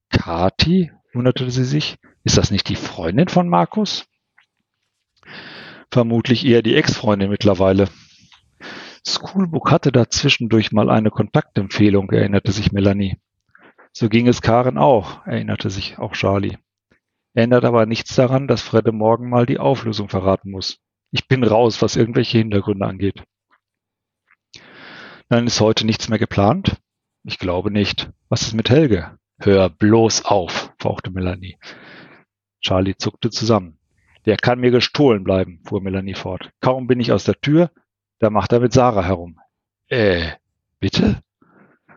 Kati? 0.09 0.91
wunderte 1.13 1.49
sie 1.51 1.65
sich. 1.65 1.97
Ist 2.23 2.37
das 2.37 2.51
nicht 2.51 2.69
die 2.69 2.75
Freundin 2.75 3.27
von 3.27 3.49
Markus? 3.49 4.05
Vermutlich 5.91 6.45
eher 6.45 6.61
die 6.61 6.75
Ex-Freundin 6.75 7.29
mittlerweile. 7.29 7.89
Schoolbook 9.05 9.71
hatte 9.71 9.91
da 9.91 10.09
zwischendurch 10.09 10.71
mal 10.71 10.89
eine 10.89 11.11
Kontaktempfehlung, 11.11 12.09
erinnerte 12.11 12.51
sich 12.51 12.71
Melanie. 12.71 13.17
So 13.91 14.09
ging 14.09 14.27
es 14.27 14.41
Karen 14.41 14.77
auch, 14.77 15.25
erinnerte 15.27 15.69
sich 15.69 15.99
auch 15.99 16.13
Charlie. 16.13 16.57
Ändert 17.33 17.65
aber 17.65 17.85
nichts 17.85 18.15
daran, 18.15 18.47
dass 18.47 18.61
Fredde 18.61 18.91
morgen 18.91 19.29
mal 19.29 19.45
die 19.45 19.59
Auflösung 19.59 20.09
verraten 20.09 20.51
muss. 20.51 20.79
Ich 21.11 21.27
bin 21.27 21.43
raus, 21.43 21.81
was 21.81 21.95
irgendwelche 21.95 22.37
Hintergründe 22.37 22.85
angeht. 22.85 23.23
Dann 25.29 25.47
ist 25.47 25.61
heute 25.61 25.85
nichts 25.85 26.09
mehr 26.09 26.19
geplant? 26.19 26.77
Ich 27.23 27.39
glaube 27.39 27.71
nicht. 27.71 28.11
Was 28.29 28.43
ist 28.43 28.53
mit 28.53 28.69
Helge? 28.69 29.17
Hör 29.39 29.69
bloß 29.69 30.25
auf, 30.25 30.73
fauchte 30.79 31.11
Melanie. 31.11 31.57
Charlie 32.61 32.95
zuckte 32.97 33.29
zusammen. 33.29 33.79
Der 34.25 34.37
kann 34.37 34.59
mir 34.59 34.71
gestohlen 34.71 35.23
bleiben, 35.23 35.61
fuhr 35.65 35.81
Melanie 35.81 36.13
fort. 36.13 36.51
Kaum 36.61 36.87
bin 36.87 36.99
ich 36.99 37.11
aus 37.11 37.25
der 37.25 37.39
Tür, 37.41 37.71
da 38.19 38.29
macht 38.29 38.53
er 38.53 38.59
mit 38.59 38.73
Sarah 38.73 39.03
herum. 39.03 39.39
Äh, 39.89 40.33
bitte? 40.79 41.21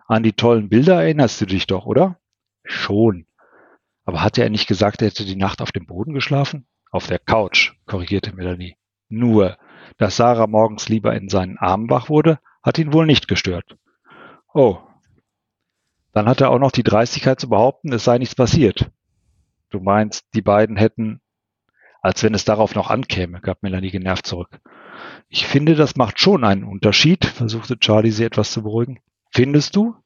An 0.07 0.23
die 0.23 0.33
tollen 0.33 0.69
Bilder 0.69 1.03
erinnerst 1.03 1.41
du 1.41 1.47
dich 1.47 1.67
doch, 1.67 1.87
oder? 1.87 2.19
Schon. 2.65 3.26
Aber 4.07 4.23
hatte 4.23 4.43
er 4.43 4.49
nicht 4.49 4.67
gesagt, 4.67 5.03
er 5.03 5.09
hätte 5.09 5.27
die 5.27 5.37
Nacht 5.37 5.61
auf 5.61 5.73
dem 5.73 5.85
Boden 5.85 6.15
geschlafen? 6.15 6.67
Auf 6.91 7.07
der 7.07 7.19
Couch, 7.19 7.73
korrigierte 7.85 8.35
Melanie. 8.35 8.77
Nur, 9.11 9.59
dass 9.99 10.17
Sarah 10.17 10.47
morgens 10.47 10.89
lieber 10.89 11.15
in 11.15 11.29
seinen 11.29 11.59
Armen 11.59 11.91
wach 11.91 12.09
wurde, 12.09 12.39
hat 12.63 12.79
ihn 12.79 12.95
wohl 12.95 13.05
nicht 13.05 13.29
gestört. 13.29 13.77
Oh. 14.55 14.79
Dann 16.13 16.27
hat 16.27 16.41
er 16.41 16.51
auch 16.51 16.59
noch 16.59 16.73
die 16.73 16.83
Dreistigkeit 16.83 17.39
zu 17.39 17.51
behaupten, 17.51 17.93
es 17.93 18.05
sei 18.05 18.17
nichts 18.17 18.35
passiert. 18.35 18.91
Du 19.69 19.81
meinst, 19.81 20.25
die 20.35 20.41
beiden 20.41 20.79
hätten 20.79 21.21
als 22.07 22.23
wenn 22.23 22.35
es 22.35 22.45
darauf 22.45 22.77
noch 22.77 22.89
ankäme, 22.89 23.41
gab 23.41 23.65
Melanie 23.65 23.91
genervt 23.91 24.29
zurück. 24.29 24.61
Ich 25.29 25.45
finde, 25.45 25.75
das 25.75 25.97
macht 25.97 26.21
schon 26.21 26.45
einen 26.45 26.63
Unterschied, 26.63 27.25
versuchte 27.25 27.81
Charlie 27.81 28.13
sie 28.13 28.23
etwas 28.23 28.53
zu 28.53 28.63
beruhigen. 28.63 29.01
Findest 29.33 29.75
du? 29.75 29.97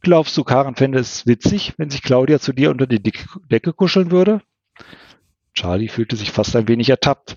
Glaubst 0.00 0.36
du, 0.36 0.44
Karen 0.44 0.76
fände 0.76 0.98
es 0.98 1.26
witzig, 1.26 1.74
wenn 1.76 1.90
sich 1.90 2.02
Claudia 2.02 2.38
zu 2.38 2.52
dir 2.52 2.70
unter 2.70 2.86
die 2.86 3.02
Decke 3.02 3.72
kuscheln 3.72 4.10
würde? 4.10 4.40
Charlie 5.54 5.88
fühlte 5.88 6.16
sich 6.16 6.30
fast 6.30 6.54
ein 6.54 6.68
wenig 6.68 6.88
ertappt. 6.88 7.36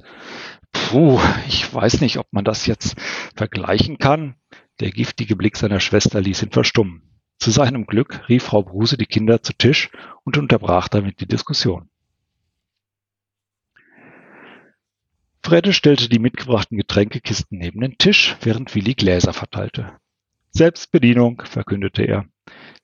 Puh, 0.72 1.20
ich 1.48 1.74
weiß 1.74 2.02
nicht, 2.02 2.18
ob 2.18 2.32
man 2.32 2.46
das 2.46 2.68
jetzt 2.68 2.96
vergleichen 3.36 3.98
kann. 3.98 4.36
Der 4.80 4.92
giftige 4.92 5.36
Blick 5.36 5.58
seiner 5.58 5.80
Schwester 5.80 6.22
ließ 6.22 6.44
ihn 6.44 6.52
verstummen. 6.52 7.02
Zu 7.40 7.50
seinem 7.50 7.88
Glück 7.88 8.30
rief 8.30 8.44
Frau 8.44 8.62
Bruse 8.62 8.98
die 8.98 9.08
Kinder 9.08 9.42
zu 9.42 9.54
Tisch 9.54 9.90
und 10.24 10.38
unterbrach 10.38 10.88
damit 10.88 11.20
die 11.20 11.28
Diskussion. 11.28 11.90
Fredde 15.44 15.74
stellte 15.74 16.08
die 16.08 16.20
mitgebrachten 16.20 16.78
Getränkekisten 16.78 17.58
neben 17.58 17.82
den 17.82 17.98
Tisch, 17.98 18.38
während 18.42 18.76
Willi 18.76 18.94
Gläser 18.94 19.34
verteilte. 19.34 19.98
Selbstbedienung, 20.52 21.42
verkündete 21.44 22.04
er. 22.04 22.26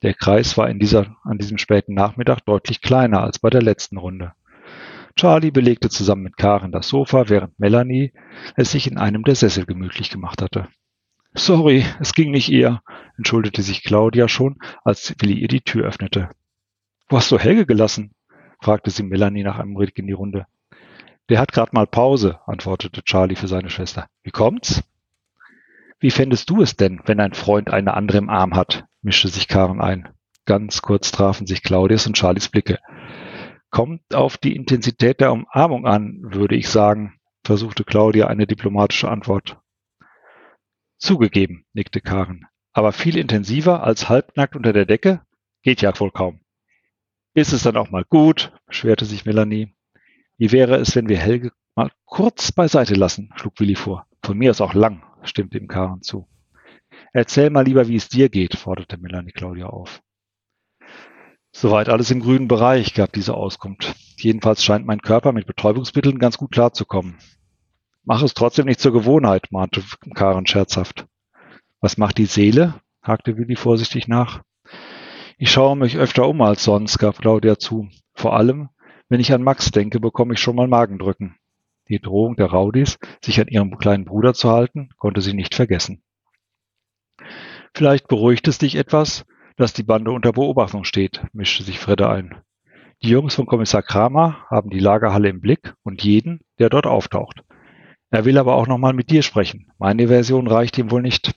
Der 0.04 0.14
Kreis 0.14 0.58
war 0.58 0.70
in 0.70 0.80
dieser, 0.80 1.18
an 1.24 1.38
diesem 1.38 1.58
späten 1.58 1.94
Nachmittag 1.94 2.46
deutlich 2.46 2.82
kleiner 2.82 3.22
als 3.22 3.40
bei 3.40 3.50
der 3.50 3.62
letzten 3.62 3.98
Runde. 3.98 4.34
Charlie 5.16 5.50
belegte 5.50 5.90
zusammen 5.90 6.22
mit 6.22 6.38
Karen 6.38 6.72
das 6.72 6.88
Sofa, 6.88 7.30
während 7.30 7.60
Melanie 7.60 8.14
es 8.56 8.72
sich 8.72 8.86
in 8.86 9.00
einem 9.00 9.24
der 9.24 9.34
Sessel 9.34 9.66
gemütlich 9.66 10.12
gemacht 10.12 10.44
hatte. 10.44 10.68
Sorry, 11.34 11.86
es 12.00 12.14
ging 12.14 12.32
nicht 12.32 12.52
eher, 12.52 12.84
entschuldigte 13.18 13.64
sich 13.64 13.84
Claudia 13.84 14.28
schon, 14.28 14.58
als 14.84 15.16
Willi 15.20 15.40
ihr 15.40 15.48
die 15.48 15.62
Tür 15.62 15.88
öffnete. 15.88 16.30
Wo 17.10 17.18
hast 17.18 17.32
du 17.32 17.40
Helge 17.40 17.66
gelassen? 17.66 18.14
fragte 18.62 18.92
sie 18.92 19.04
Melanie 19.04 19.44
nach 19.44 19.58
einem 19.58 19.74
Blick 19.74 19.98
in 19.98 20.08
die 20.08 20.14
Runde. 20.14 20.46
Der 21.30 21.40
hat 21.40 21.52
grad 21.52 21.74
mal 21.74 21.88
Pause, 21.88 22.40
antwortete 22.46 23.04
Charlie 23.04 23.36
für 23.36 23.48
seine 23.48 23.70
Schwester. 23.70 24.08
Wie 24.24 24.32
kommt's? 24.32 24.84
Wie 26.00 26.12
fändest 26.12 26.50
du 26.50 26.62
es 26.62 26.76
denn, 26.76 27.02
wenn 27.06 27.20
ein 27.20 27.34
Freund 27.34 27.72
eine 27.72 27.96
andere 27.96 28.20
im 28.20 28.30
Arm 28.30 28.56
hat? 28.56 28.86
mischte 29.02 29.30
sich 29.30 29.48
Karen 29.48 29.82
ein. 29.82 30.10
Ganz 30.46 30.82
kurz 30.82 31.12
trafen 31.12 31.48
sich 31.48 31.64
Claudius 31.64 32.06
und 32.08 32.18
Charlies 32.18 32.50
Blicke. 32.50 32.80
Kommt 33.70 34.14
auf 34.14 34.38
die 34.38 34.56
Intensität 34.56 35.20
der 35.20 35.32
Umarmung 35.32 35.86
an, 35.86 36.20
würde 36.22 36.56
ich 36.56 36.70
sagen, 36.70 37.20
versuchte 37.44 37.84
Claudia 37.84 38.28
eine 38.28 38.48
diplomatische 38.48 39.10
Antwort. 39.10 39.60
Zugegeben, 40.98 41.66
nickte 41.74 42.02
Karen. 42.02 42.46
Aber 42.74 42.92
viel 42.92 43.18
intensiver 43.18 43.84
als 43.84 44.08
halbnackt 44.08 44.56
unter 44.56 44.74
der 44.74 44.86
Decke? 44.86 45.22
Geht 45.64 45.82
ja 45.82 46.00
wohl 46.00 46.12
kaum. 46.12 46.42
Ist 47.34 47.54
es 47.54 47.64
dann 47.64 47.78
auch 47.78 47.90
mal 47.90 48.04
gut, 48.04 48.54
beschwerte 48.68 49.06
sich 49.06 49.26
Melanie. 49.26 49.76
Wie 50.38 50.52
wäre 50.52 50.76
es, 50.76 50.96
wenn 50.96 51.10
wir 51.10 51.18
Helge 51.18 51.52
mal 51.76 51.92
kurz 52.06 52.52
beiseite 52.52 52.94
lassen, 52.94 53.32
schlug 53.36 53.60
Willi 53.60 53.76
vor. 53.76 54.06
Von 54.24 54.38
mir 54.38 54.52
aus 54.52 54.62
auch 54.62 54.74
lang, 54.74 55.04
stimmte 55.24 55.58
ihm 55.58 55.68
Karen 55.68 56.02
zu. 56.02 56.28
Erzähl 57.14 57.50
mal 57.50 57.66
lieber, 57.66 57.88
wie 57.88 57.96
es 57.96 58.10
dir 58.10 58.30
geht, 58.30 58.56
forderte 58.56 58.98
Melanie 58.98 59.32
Claudia 59.32 59.68
auf. 59.68 60.02
Soweit 61.52 61.90
alles 61.90 62.12
im 62.12 62.20
grünen 62.20 62.48
Bereich, 62.48 62.94
gab 62.94 63.14
diese 63.14 63.34
Auskunft. 63.34 63.96
Jedenfalls 64.18 64.64
scheint 64.64 64.86
mein 64.86 65.02
Körper 65.02 65.32
mit 65.32 65.48
Betäubungsmitteln 65.48 66.20
ganz 66.20 66.38
gut 66.38 66.52
klarzukommen. 66.52 67.18
Mach 68.04 68.22
es 68.22 68.34
trotzdem 68.34 68.68
nicht 68.68 68.80
zur 68.80 68.94
Gewohnheit, 68.94 69.52
mahnte 69.52 69.84
Karen 70.14 70.46
scherzhaft. 70.46 71.08
Was 71.82 71.98
macht 71.98 72.18
die 72.18 72.26
Seele? 72.26 72.76
hakte 73.02 73.38
Willi 73.38 73.56
vorsichtig 73.56 74.08
nach. 74.08 74.44
Ich 75.38 75.50
schaue 75.50 75.76
mich 75.76 75.98
öfter 75.98 76.28
um 76.28 76.42
als 76.42 76.64
sonst, 76.64 76.98
gab 77.00 77.20
Claudia 77.20 77.58
zu. 77.58 77.90
Vor 78.14 78.36
allem, 78.36 78.70
wenn 79.10 79.20
ich 79.20 79.34
an 79.34 79.44
Max 79.44 79.72
denke, 79.72 80.00
bekomme 80.00 80.34
ich 80.34 80.40
schon 80.40 80.56
mal 80.56 80.68
Magendrücken. 80.68 81.37
Die 81.90 82.00
Drohung 82.00 82.36
der 82.36 82.48
Raudis, 82.48 82.98
sich 83.24 83.40
an 83.40 83.48
ihrem 83.48 83.78
kleinen 83.78 84.06
Bruder 84.06 84.34
zu 84.34 84.50
halten, 84.50 84.90
konnte 84.98 85.22
sie 85.22 85.34
nicht 85.34 85.56
vergessen. 85.56 86.02
Vielleicht 87.74 88.08
beruhigt 88.08 88.48
es 88.48 88.58
dich 88.58 88.76
etwas, 88.76 89.26
dass 89.56 89.74
die 89.74 89.84
Bande 89.84 90.12
unter 90.12 90.34
Beobachtung 90.34 90.84
steht, 90.84 91.24
mischte 91.34 91.64
sich 91.64 91.80
Fredde 91.80 92.10
ein. 92.10 92.42
Die 93.04 93.10
Jungs 93.10 93.36
von 93.36 93.46
Kommissar 93.46 93.84
Kramer 93.84 94.46
haben 94.50 94.70
die 94.70 94.80
Lagerhalle 94.80 95.30
im 95.30 95.40
Blick 95.40 95.76
und 95.84 96.04
jeden, 96.04 96.42
der 96.60 96.70
dort 96.70 96.88
auftaucht. 96.88 97.44
Er 98.10 98.26
will 98.26 98.38
aber 98.38 98.56
auch 98.56 98.68
nochmal 98.68 98.94
mit 98.94 99.12
dir 99.12 99.22
sprechen. 99.22 99.72
Meine 99.78 100.08
Version 100.08 100.48
reicht 100.48 100.78
ihm 100.78 100.92
wohl 100.92 101.02
nicht. 101.02 101.34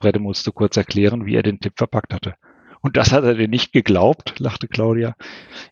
Fredde 0.00 0.20
musste 0.20 0.52
kurz 0.52 0.76
erklären, 0.76 1.26
wie 1.26 1.34
er 1.34 1.42
den 1.42 1.60
Tipp 1.60 1.74
verpackt 1.76 2.14
hatte. 2.14 2.34
Und 2.80 2.96
das 2.96 3.12
hat 3.12 3.24
er 3.24 3.34
dir 3.34 3.48
nicht 3.48 3.72
geglaubt, 3.72 4.38
lachte 4.38 4.68
Claudia. 4.68 5.16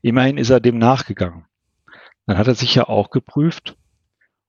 Immerhin 0.02 0.38
ist 0.38 0.50
er 0.50 0.60
dem 0.60 0.78
nachgegangen. 0.78 1.44
Dann 2.26 2.38
hat 2.38 2.48
er 2.48 2.54
sich 2.54 2.74
ja 2.74 2.88
auch 2.88 3.10
geprüft, 3.10 3.76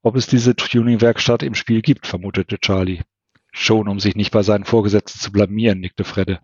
ob 0.06 0.16
es 0.16 0.28
diese 0.28 0.56
Tuning-Werkstatt 0.56 1.42
im 1.42 1.56
Spiel 1.56 1.82
gibt, 1.82 2.06
vermutete 2.06 2.60
Charlie. 2.60 3.02
Schon, 3.52 3.88
um 3.88 4.00
sich 4.00 4.16
nicht 4.16 4.32
bei 4.32 4.44
seinen 4.44 4.64
Vorgesetzten 4.64 5.20
zu 5.20 5.32
blamieren, 5.32 5.80
nickte 5.80 6.04
Fredde. 6.04 6.42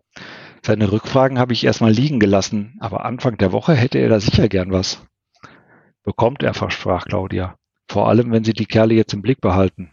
Seine 0.65 0.91
Rückfragen 0.91 1.37
habe 1.37 1.53
ich 1.53 1.63
erstmal 1.63 1.91
liegen 1.91 2.19
gelassen, 2.19 2.75
aber 2.79 3.05
Anfang 3.05 3.37
der 3.37 3.51
Woche 3.51 3.75
hätte 3.75 3.99
er 3.99 4.09
da 4.09 4.19
sicher 4.19 4.49
gern 4.49 4.71
was. 4.71 5.05
Bekommt 6.03 6.41
er, 6.41 6.55
versprach 6.55 7.05
Claudia. 7.05 7.55
Vor 7.87 8.09
allem, 8.09 8.31
wenn 8.31 8.43
Sie 8.43 8.53
die 8.53 8.65
Kerle 8.65 8.95
jetzt 8.95 9.13
im 9.13 9.21
Blick 9.21 9.41
behalten. 9.41 9.91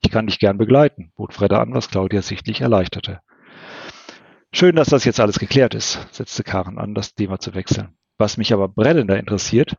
Ich 0.00 0.10
kann 0.10 0.26
dich 0.26 0.38
gern 0.38 0.56
begleiten, 0.56 1.12
bot 1.14 1.34
Fredde 1.34 1.60
an, 1.60 1.74
was 1.74 1.90
Claudia 1.90 2.22
sichtlich 2.22 2.62
erleichterte. 2.62 3.20
Schön, 4.50 4.76
dass 4.76 4.88
das 4.88 5.04
jetzt 5.04 5.20
alles 5.20 5.38
geklärt 5.38 5.74
ist, 5.74 6.08
setzte 6.10 6.42
Karen 6.42 6.78
an, 6.78 6.94
das 6.94 7.14
Thema 7.14 7.38
zu 7.38 7.54
wechseln. 7.54 7.98
Was 8.16 8.38
mich 8.38 8.54
aber 8.54 8.68
brennender 8.68 9.18
interessiert, 9.18 9.76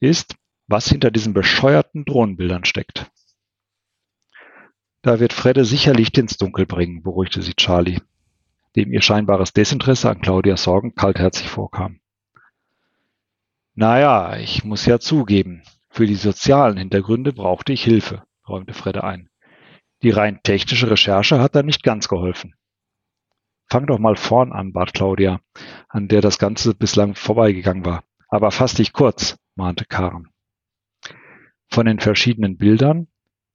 ist, 0.00 0.34
was 0.68 0.88
hinter 0.88 1.10
diesen 1.10 1.32
bescheuerten 1.32 2.04
Drohnenbildern 2.04 2.64
steckt. 2.64 3.10
Da 5.02 5.18
wird 5.18 5.32
Fredde 5.32 5.64
sicher 5.64 5.94
Licht 5.94 6.18
ins 6.18 6.36
Dunkel 6.36 6.66
bringen, 6.66 7.02
beruhigte 7.02 7.42
sie 7.42 7.54
Charlie, 7.54 8.00
dem 8.76 8.92
ihr 8.92 9.00
scheinbares 9.00 9.52
Desinteresse 9.52 10.10
an 10.10 10.20
Claudias 10.20 10.62
Sorgen 10.62 10.94
kaltherzig 10.94 11.48
vorkam. 11.48 12.00
Naja, 13.74 14.36
ich 14.36 14.64
muss 14.64 14.86
ja 14.86 14.98
zugeben, 14.98 15.62
für 15.88 16.06
die 16.06 16.16
sozialen 16.16 16.76
Hintergründe 16.76 17.32
brauchte 17.32 17.72
ich 17.72 17.82
Hilfe, 17.82 18.24
räumte 18.46 18.74
Fredde 18.74 19.04
ein. 19.04 19.30
Die 20.02 20.10
rein 20.10 20.40
technische 20.42 20.90
Recherche 20.90 21.40
hat 21.40 21.54
da 21.54 21.62
nicht 21.62 21.82
ganz 21.82 22.08
geholfen. 22.08 22.54
Fang 23.70 23.86
doch 23.86 23.98
mal 23.98 24.16
vorn 24.16 24.52
an, 24.52 24.72
bat 24.72 24.94
Claudia, 24.94 25.40
an 25.88 26.08
der 26.08 26.20
das 26.20 26.38
Ganze 26.38 26.74
bislang 26.74 27.14
vorbeigegangen 27.14 27.84
war. 27.84 28.04
Aber 28.28 28.50
fass 28.50 28.74
dich 28.74 28.92
kurz, 28.92 29.38
mahnte 29.54 29.84
Karen. 29.84 30.28
Von 31.70 31.86
den 31.86 32.00
verschiedenen 32.00 32.56
Bildern, 32.56 33.08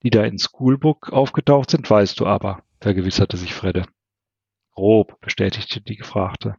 die 0.03 0.09
da 0.09 0.23
in 0.23 0.37
Schoolbook 0.37 1.11
aufgetaucht 1.11 1.71
sind, 1.71 1.89
weißt 1.89 2.19
du 2.19 2.25
aber, 2.27 2.63
vergewisserte 2.79 3.37
sich 3.37 3.53
Fredde. 3.53 3.85
Grob, 4.71 5.19
bestätigte 5.21 5.81
die 5.81 5.95
Gefragte. 5.95 6.55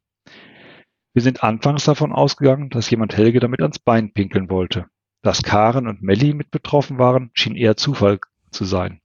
Wir 1.12 1.22
sind 1.22 1.44
anfangs 1.44 1.84
davon 1.84 2.12
ausgegangen, 2.12 2.70
dass 2.70 2.90
jemand 2.90 3.16
Helge 3.16 3.40
damit 3.40 3.60
ans 3.60 3.78
Bein 3.78 4.12
pinkeln 4.12 4.50
wollte. 4.50 4.86
Dass 5.22 5.42
Karen 5.42 5.86
und 5.86 6.02
Melly 6.02 6.34
mit 6.34 6.50
betroffen 6.50 6.98
waren, 6.98 7.30
schien 7.34 7.56
eher 7.56 7.76
Zufall 7.76 8.18
zu 8.50 8.64
sein. 8.64 9.00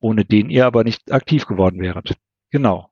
Ohne 0.00 0.24
den 0.24 0.50
ihr 0.50 0.66
aber 0.66 0.84
nicht 0.84 1.12
aktiv 1.12 1.46
geworden 1.46 1.80
wäret. 1.80 2.16
Genau. 2.50 2.90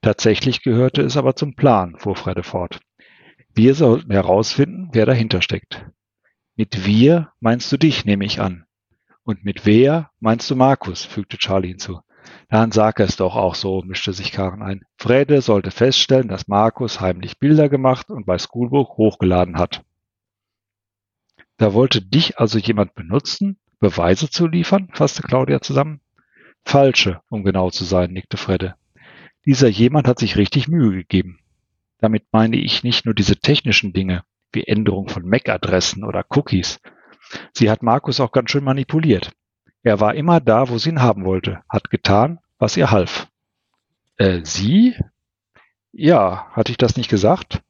Tatsächlich 0.00 0.62
gehörte 0.62 1.02
es 1.02 1.16
aber 1.16 1.36
zum 1.36 1.54
Plan, 1.54 1.96
fuhr 1.98 2.16
Fredde 2.16 2.44
fort. 2.44 2.80
Wir 3.54 3.74
sollten 3.74 4.10
herausfinden, 4.12 4.88
wer 4.92 5.06
dahinter 5.06 5.42
steckt. 5.42 5.84
Mit 6.54 6.84
wir 6.84 7.32
meinst 7.40 7.72
du 7.72 7.76
dich, 7.76 8.04
nehme 8.04 8.24
ich 8.24 8.40
an. 8.40 8.66
Und 9.24 9.44
mit 9.44 9.64
wer 9.64 10.10
meinst 10.20 10.50
du 10.50 10.56
Markus, 10.56 11.04
fügte 11.04 11.38
Charlie 11.38 11.68
hinzu. 11.68 12.00
Dann 12.48 12.72
sag 12.72 13.00
es 13.00 13.16
doch 13.16 13.34
auch 13.36 13.54
so, 13.54 13.82
mischte 13.82 14.12
sich 14.12 14.32
Karen 14.32 14.62
ein. 14.62 14.84
Frede 14.96 15.40
sollte 15.40 15.70
feststellen, 15.70 16.28
dass 16.28 16.48
Markus 16.48 17.00
heimlich 17.00 17.38
Bilder 17.38 17.68
gemacht 17.68 18.10
und 18.10 18.26
bei 18.26 18.38
Schoolbook 18.38 18.96
hochgeladen 18.96 19.58
hat. 19.58 19.82
Da 21.56 21.72
wollte 21.72 22.02
dich 22.02 22.38
also 22.38 22.58
jemand 22.58 22.94
benutzen, 22.94 23.58
Beweise 23.78 24.30
zu 24.30 24.46
liefern, 24.46 24.90
fasste 24.92 25.22
Claudia 25.22 25.60
zusammen. 25.60 26.00
Falsche, 26.64 27.20
um 27.28 27.42
genau 27.42 27.70
zu 27.70 27.84
sein, 27.84 28.12
nickte 28.12 28.36
Fredde. 28.36 28.74
Dieser 29.44 29.68
jemand 29.68 30.06
hat 30.06 30.18
sich 30.18 30.36
richtig 30.36 30.68
Mühe 30.68 30.92
gegeben. 30.92 31.40
Damit 31.98 32.24
meine 32.30 32.56
ich 32.56 32.84
nicht 32.84 33.04
nur 33.04 33.14
diese 33.14 33.36
technischen 33.36 33.92
Dinge, 33.92 34.24
wie 34.52 34.64
Änderung 34.64 35.08
von 35.08 35.26
MAC-Adressen 35.26 36.04
oder 36.04 36.24
Cookies. 36.28 36.80
Sie 37.52 37.70
hat 37.70 37.82
Markus 37.82 38.20
auch 38.20 38.32
ganz 38.32 38.50
schön 38.50 38.64
manipuliert. 38.64 39.32
Er 39.82 40.00
war 40.00 40.14
immer 40.14 40.40
da, 40.40 40.68
wo 40.68 40.78
sie 40.78 40.90
ihn 40.90 41.02
haben 41.02 41.24
wollte, 41.24 41.62
hat 41.68 41.90
getan, 41.90 42.38
was 42.58 42.76
ihr 42.76 42.90
half. 42.90 43.28
Äh, 44.16 44.44
Sie? 44.44 44.96
Ja, 45.92 46.48
hatte 46.52 46.70
ich 46.70 46.78
das 46.78 46.96
nicht 46.96 47.10
gesagt? 47.10 47.62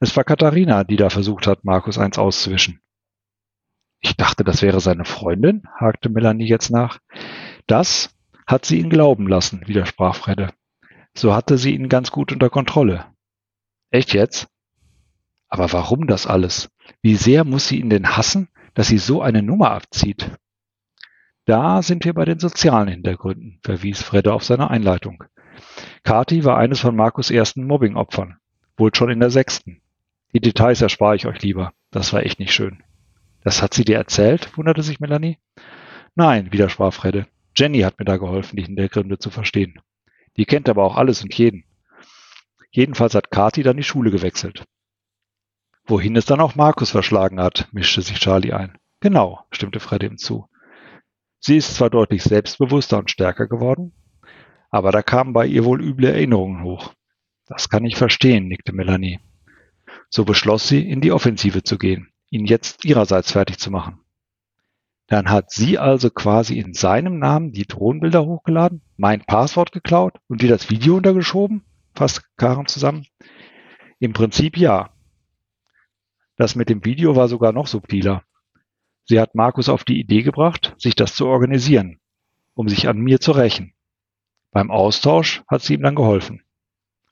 Es 0.00 0.16
war 0.16 0.24
Katharina, 0.24 0.84
die 0.84 0.96
da 0.96 1.10
versucht 1.10 1.46
hat, 1.46 1.64
Markus 1.64 1.98
eins 1.98 2.18
auszuwischen. 2.18 2.80
Ich 4.00 4.16
dachte, 4.16 4.44
das 4.44 4.62
wäre 4.62 4.80
seine 4.80 5.04
Freundin, 5.04 5.64
hakte 5.74 6.10
Melanie 6.10 6.46
jetzt 6.46 6.70
nach. 6.70 6.98
Das 7.66 8.14
hat 8.46 8.66
sie 8.66 8.78
ihn 8.78 8.90
glauben 8.90 9.26
lassen, 9.26 9.66
widersprach 9.66 10.14
Fredde. 10.14 10.52
So 11.16 11.34
hatte 11.34 11.58
sie 11.58 11.74
ihn 11.74 11.88
ganz 11.88 12.10
gut 12.10 12.32
unter 12.32 12.50
Kontrolle. 12.50 13.06
Echt 13.90 14.12
jetzt? 14.12 14.48
Aber 15.54 15.72
warum 15.72 16.08
das 16.08 16.26
alles? 16.26 16.68
Wie 17.00 17.14
sehr 17.14 17.44
muss 17.44 17.68
sie 17.68 17.78
ihn 17.78 17.88
denn 17.88 18.16
hassen, 18.16 18.48
dass 18.74 18.88
sie 18.88 18.98
so 18.98 19.22
eine 19.22 19.40
Nummer 19.40 19.70
abzieht? 19.70 20.32
Da 21.44 21.80
sind 21.80 22.04
wir 22.04 22.12
bei 22.12 22.24
den 22.24 22.40
sozialen 22.40 22.88
Hintergründen, 22.88 23.60
verwies 23.62 24.02
Fredde 24.02 24.32
auf 24.32 24.42
seine 24.42 24.68
Einleitung. 24.68 25.22
Kati 26.02 26.44
war 26.44 26.58
eines 26.58 26.80
von 26.80 26.96
Markus 26.96 27.30
ersten 27.30 27.68
Mobbing-Opfern, 27.68 28.38
wohl 28.76 28.92
schon 28.92 29.10
in 29.10 29.20
der 29.20 29.30
sechsten. 29.30 29.80
Die 30.32 30.40
Details 30.40 30.82
erspare 30.82 31.14
ich 31.14 31.24
euch 31.24 31.40
lieber. 31.42 31.72
Das 31.92 32.12
war 32.12 32.24
echt 32.24 32.40
nicht 32.40 32.52
schön. 32.52 32.82
Das 33.44 33.62
hat 33.62 33.74
sie 33.74 33.84
dir 33.84 33.96
erzählt? 33.96 34.58
wunderte 34.58 34.82
sich 34.82 34.98
Melanie. 34.98 35.38
Nein, 36.16 36.50
widersprach 36.50 36.92
Fredde. 36.92 37.28
Jenny 37.54 37.82
hat 37.82 38.00
mir 38.00 38.06
da 38.06 38.16
geholfen, 38.16 38.56
die 38.56 38.64
Hintergründe 38.64 39.20
zu 39.20 39.30
verstehen. 39.30 39.78
Die 40.36 40.46
kennt 40.46 40.68
aber 40.68 40.82
auch 40.82 40.96
alles 40.96 41.22
und 41.22 41.32
jeden. 41.32 41.62
Jedenfalls 42.72 43.14
hat 43.14 43.30
Kati 43.30 43.62
dann 43.62 43.76
die 43.76 43.84
Schule 43.84 44.10
gewechselt. 44.10 44.64
Wohin 45.86 46.16
es 46.16 46.24
dann 46.24 46.40
auch 46.40 46.54
Markus 46.54 46.90
verschlagen 46.90 47.40
hat, 47.40 47.68
mischte 47.72 48.02
sich 48.02 48.18
Charlie 48.18 48.52
ein. 48.52 48.78
Genau, 49.00 49.44
stimmte 49.50 49.80
Fredde 49.80 50.06
ihm 50.06 50.16
zu. 50.16 50.48
Sie 51.40 51.56
ist 51.56 51.74
zwar 51.74 51.90
deutlich 51.90 52.22
selbstbewusster 52.22 52.98
und 52.98 53.10
stärker 53.10 53.46
geworden, 53.46 53.92
aber 54.70 54.92
da 54.92 55.02
kamen 55.02 55.32
bei 55.32 55.46
ihr 55.46 55.64
wohl 55.64 55.82
üble 55.82 56.08
Erinnerungen 56.08 56.64
hoch. 56.64 56.94
Das 57.46 57.68
kann 57.68 57.84
ich 57.84 57.96
verstehen, 57.96 58.48
nickte 58.48 58.72
Melanie. 58.72 59.20
So 60.08 60.24
beschloss 60.24 60.68
sie, 60.68 60.88
in 60.88 61.02
die 61.02 61.12
Offensive 61.12 61.62
zu 61.62 61.76
gehen 61.76 62.08
ihn 62.34 62.46
jetzt 62.46 62.84
ihrerseits 62.84 63.30
fertig 63.30 63.58
zu 63.58 63.70
machen. 63.70 64.00
Dann 65.06 65.30
hat 65.30 65.52
sie 65.52 65.78
also 65.78 66.10
quasi 66.10 66.58
in 66.58 66.74
seinem 66.74 67.18
Namen 67.18 67.52
die 67.52 67.66
Drohnenbilder 67.66 68.24
hochgeladen, 68.24 68.82
mein 68.96 69.24
Passwort 69.24 69.70
geklaut 69.70 70.18
und 70.26 70.42
dir 70.42 70.48
das 70.48 70.68
Video 70.68 70.96
untergeschoben? 70.96 71.62
Fasst 71.94 72.24
Karen 72.36 72.66
zusammen. 72.66 73.06
Im 74.00 74.12
Prinzip 74.14 74.56
ja. 74.56 74.90
Das 76.36 76.54
mit 76.54 76.68
dem 76.68 76.84
Video 76.84 77.16
war 77.16 77.28
sogar 77.28 77.52
noch 77.52 77.66
subtiler. 77.66 78.24
Sie 79.06 79.20
hat 79.20 79.34
Markus 79.34 79.68
auf 79.68 79.84
die 79.84 80.00
Idee 80.00 80.22
gebracht, 80.22 80.74
sich 80.78 80.94
das 80.94 81.14
zu 81.14 81.26
organisieren, 81.26 82.00
um 82.54 82.68
sich 82.68 82.88
an 82.88 82.98
mir 82.98 83.20
zu 83.20 83.32
rächen. 83.32 83.74
Beim 84.50 84.70
Austausch 84.70 85.42
hat 85.48 85.62
sie 85.62 85.74
ihm 85.74 85.82
dann 85.82 85.94
geholfen. 85.94 86.42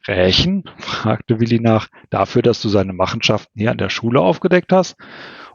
Rächen? 0.08 0.64
fragte 0.78 1.38
Willi 1.38 1.61
nach. 1.61 1.88
Dafür, 2.11 2.42
dass 2.42 2.61
du 2.62 2.68
seine 2.68 2.92
Machenschaften 2.92 3.58
hier 3.58 3.70
an 3.70 3.78
der 3.78 3.90
Schule 3.90 4.20
aufgedeckt 4.20 4.72
hast? 4.72 4.96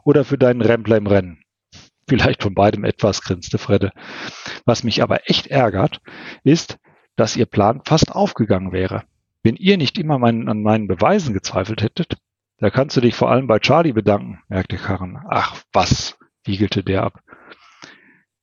Oder 0.04 0.24
für 0.24 0.38
deinen 0.38 0.62
Rempler 0.62 0.96
im 0.96 1.06
Rennen? 1.06 1.42
Vielleicht 2.08 2.42
von 2.42 2.54
beidem 2.54 2.84
etwas, 2.84 3.20
grinste 3.22 3.58
Fredde. 3.58 3.92
Was 4.64 4.84
mich 4.84 5.02
aber 5.02 5.28
echt 5.28 5.48
ärgert, 5.48 6.00
ist, 6.44 6.78
dass 7.16 7.36
ihr 7.36 7.46
Plan 7.46 7.82
fast 7.84 8.12
aufgegangen 8.12 8.72
wäre. 8.72 9.04
Wenn 9.42 9.56
ihr 9.56 9.76
nicht 9.76 9.98
immer 9.98 10.18
meinen, 10.18 10.48
an 10.48 10.62
meinen 10.62 10.88
Beweisen 10.88 11.34
gezweifelt 11.34 11.82
hättet, 11.82 12.16
da 12.58 12.70
kannst 12.70 12.96
du 12.96 13.00
dich 13.00 13.14
vor 13.14 13.30
allem 13.30 13.46
bei 13.46 13.58
Charlie 13.58 13.92
bedanken, 13.92 14.40
merkte 14.48 14.76
Karren. 14.76 15.18
Ach 15.28 15.62
was, 15.72 16.18
wiegelte 16.44 16.82
der 16.82 17.04
ab. 17.04 17.20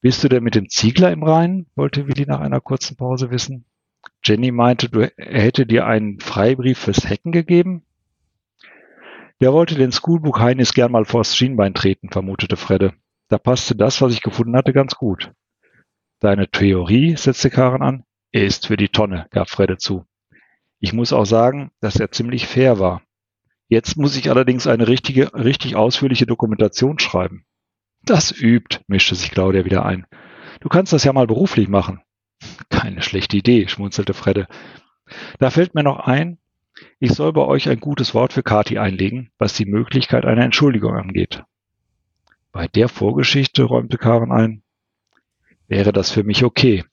Bist 0.01 0.23
du 0.23 0.29
denn 0.29 0.43
mit 0.43 0.55
dem 0.55 0.69
Ziegler 0.69 1.11
im 1.11 1.23
Rhein? 1.23 1.65
wollte 1.75 2.07
Willi 2.07 2.25
nach 2.25 2.39
einer 2.39 2.61
kurzen 2.61 2.95
Pause 2.95 3.31
wissen. 3.31 3.65
Jenny 4.23 4.51
meinte, 4.51 4.89
du, 4.89 5.11
er 5.17 5.41
hätte 5.41 5.65
dir 5.65 5.85
einen 5.85 6.19
Freibrief 6.19 6.79
fürs 6.79 7.09
Hacken 7.09 7.31
gegeben? 7.31 7.83
Der 9.41 9.51
wollte 9.51 9.75
den 9.75 9.91
Schoolbook 9.91 10.39
Heinis 10.39 10.73
gern 10.73 10.91
mal 10.91 11.05
vors 11.05 11.35
Schienbein 11.35 11.73
treten, 11.73 12.09
vermutete 12.09 12.55
Fredde. 12.55 12.93
Da 13.27 13.37
passte 13.37 13.75
das, 13.75 14.01
was 14.01 14.13
ich 14.13 14.21
gefunden 14.21 14.55
hatte, 14.55 14.73
ganz 14.73 14.95
gut. 14.95 15.33
Deine 16.19 16.49
Theorie, 16.49 17.17
setzte 17.17 17.49
Karen 17.49 17.81
an, 17.81 18.03
ist 18.31 18.67
für 18.67 18.77
die 18.77 18.89
Tonne, 18.89 19.27
gab 19.31 19.49
Fredde 19.49 19.77
zu. 19.77 20.05
Ich 20.79 20.93
muss 20.93 21.13
auch 21.13 21.25
sagen, 21.25 21.71
dass 21.81 21.99
er 21.99 22.11
ziemlich 22.11 22.47
fair 22.47 22.79
war. 22.79 23.01
Jetzt 23.67 23.97
muss 23.97 24.15
ich 24.15 24.29
allerdings 24.29 24.67
eine 24.67 24.87
richtige, 24.87 25.33
richtig 25.33 25.75
ausführliche 25.75 26.25
Dokumentation 26.25 26.99
schreiben. 26.99 27.45
Das 28.03 28.31
übt, 28.31 28.81
mischte 28.87 29.15
sich 29.15 29.31
Claudia 29.31 29.65
wieder 29.65 29.85
ein. 29.85 30.05
Du 30.59 30.69
kannst 30.69 30.93
das 30.93 31.03
ja 31.03 31.13
mal 31.13 31.27
beruflich 31.27 31.67
machen. 31.67 32.01
Keine 32.69 33.01
schlechte 33.01 33.37
Idee, 33.37 33.67
schmunzelte 33.67 34.13
Fredde. 34.13 34.47
Da 35.39 35.49
fällt 35.49 35.73
mir 35.73 35.83
noch 35.83 35.99
ein, 35.99 36.37
ich 36.99 37.11
soll 37.13 37.33
bei 37.33 37.41
euch 37.41 37.69
ein 37.69 37.79
gutes 37.79 38.13
Wort 38.13 38.33
für 38.33 38.43
Kati 38.43 38.77
einlegen, 38.77 39.31
was 39.37 39.53
die 39.53 39.65
Möglichkeit 39.65 40.25
einer 40.25 40.43
Entschuldigung 40.43 40.93
angeht. 40.95 41.43
Bei 42.51 42.67
der 42.67 42.89
Vorgeschichte, 42.89 43.63
räumte 43.63 43.97
Karen 43.97 44.31
ein, 44.31 44.63
wäre 45.67 45.91
das 45.91 46.11
für 46.11 46.23
mich 46.23 46.43
okay. 46.43 46.83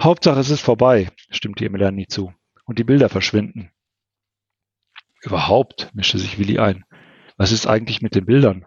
Hauptsache 0.00 0.40
es 0.40 0.50
ist 0.50 0.60
vorbei, 0.60 1.10
stimmte 1.30 1.64
ihr 1.64 1.70
Melanie 1.70 2.06
zu, 2.06 2.32
und 2.64 2.78
die 2.78 2.84
Bilder 2.84 3.08
verschwinden. 3.08 3.70
Überhaupt, 5.28 5.90
mischte 5.92 6.18
sich 6.18 6.38
Willi 6.38 6.58
ein. 6.58 6.86
Was 7.36 7.52
ist 7.52 7.66
eigentlich 7.66 8.00
mit 8.00 8.14
den 8.14 8.24
Bildern? 8.24 8.64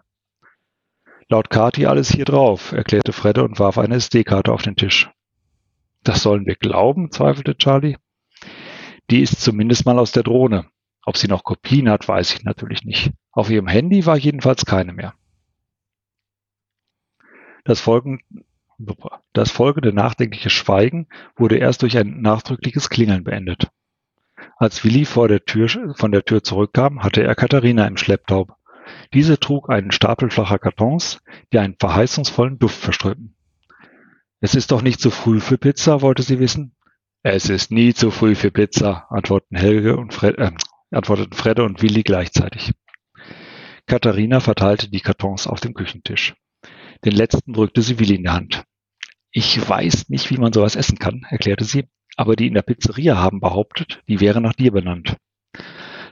Laut 1.28 1.50
Kati 1.50 1.86
alles 1.86 2.08
hier 2.12 2.24
drauf, 2.24 2.70
erklärte 2.70 3.12
Fredde 3.12 3.42
und 3.42 3.58
warf 3.58 3.78
eine 3.78 3.96
SD-Karte 3.96 4.52
auf 4.52 4.62
den 4.62 4.76
Tisch. 4.76 5.10
Das 6.04 6.22
sollen 6.22 6.46
wir 6.46 6.54
glauben, 6.54 7.10
zweifelte 7.10 7.56
Charlie. 7.56 7.96
Die 9.10 9.22
ist 9.22 9.40
zumindest 9.40 9.86
mal 9.86 9.98
aus 9.98 10.12
der 10.12 10.22
Drohne. 10.22 10.68
Ob 11.04 11.16
sie 11.16 11.26
noch 11.26 11.42
Kopien 11.42 11.90
hat, 11.90 12.06
weiß 12.06 12.32
ich 12.32 12.44
natürlich 12.44 12.84
nicht. 12.84 13.10
Auf 13.32 13.50
ihrem 13.50 13.66
Handy 13.66 14.06
war 14.06 14.16
jedenfalls 14.16 14.64
keine 14.64 14.92
mehr. 14.92 15.14
Das, 17.64 17.80
folgende, 17.80 18.22
das 19.32 19.50
folgende 19.50 19.92
nachdenkliche 19.92 20.50
Schweigen 20.50 21.08
wurde 21.34 21.56
erst 21.56 21.82
durch 21.82 21.98
ein 21.98 22.20
nachdrückliches 22.22 22.88
Klingeln 22.88 23.24
beendet. 23.24 23.72
Als 24.56 24.84
Willi 24.84 25.04
vor 25.04 25.28
der 25.28 25.44
Tür, 25.44 25.68
von 25.96 26.12
der 26.12 26.24
Tür 26.24 26.42
zurückkam, 26.42 27.02
hatte 27.02 27.22
er 27.22 27.34
Katharina 27.34 27.86
im 27.86 27.96
Schlepptaub. 27.96 28.54
Diese 29.14 29.38
trug 29.38 29.70
einen 29.70 29.90
Stapel 29.90 30.30
flacher 30.30 30.58
Kartons, 30.58 31.20
die 31.52 31.58
einen 31.58 31.76
verheißungsvollen 31.78 32.58
Duft 32.58 32.78
verströmten. 32.78 33.36
Es 34.40 34.54
ist 34.54 34.72
doch 34.72 34.82
nicht 34.82 35.00
zu 35.00 35.10
früh 35.10 35.40
für 35.40 35.58
Pizza, 35.58 36.00
wollte 36.00 36.22
sie 36.22 36.40
wissen. 36.40 36.74
Es 37.22 37.48
ist 37.48 37.70
nie 37.70 37.94
zu 37.94 38.10
früh 38.10 38.34
für 38.34 38.50
Pizza, 38.50 39.06
antworteten 39.10 39.56
Helge 39.56 39.96
und 39.96 40.12
Fred, 40.12 40.38
äh, 40.38 40.50
antworteten 40.90 41.36
Fredde 41.36 41.62
und 41.62 41.80
Willi 41.80 42.02
gleichzeitig. 42.02 42.72
Katharina 43.86 44.40
verteilte 44.40 44.90
die 44.90 45.00
Kartons 45.00 45.46
auf 45.46 45.60
dem 45.60 45.74
Küchentisch. 45.74 46.34
Den 47.04 47.12
letzten 47.12 47.52
drückte 47.52 47.82
sie 47.82 48.00
Willi 48.00 48.16
in 48.16 48.24
die 48.24 48.30
Hand. 48.30 48.64
Ich 49.30 49.68
weiß 49.68 50.08
nicht, 50.08 50.30
wie 50.30 50.38
man 50.38 50.52
sowas 50.52 50.76
essen 50.76 50.98
kann, 50.98 51.24
erklärte 51.30 51.64
sie, 51.64 51.88
aber 52.16 52.36
die 52.36 52.46
in 52.46 52.54
der 52.54 52.62
Pizzeria 52.62 53.16
haben 53.16 53.40
behauptet, 53.40 54.02
die 54.08 54.20
wäre 54.20 54.40
nach 54.40 54.54
dir 54.54 54.72
benannt. 54.72 55.16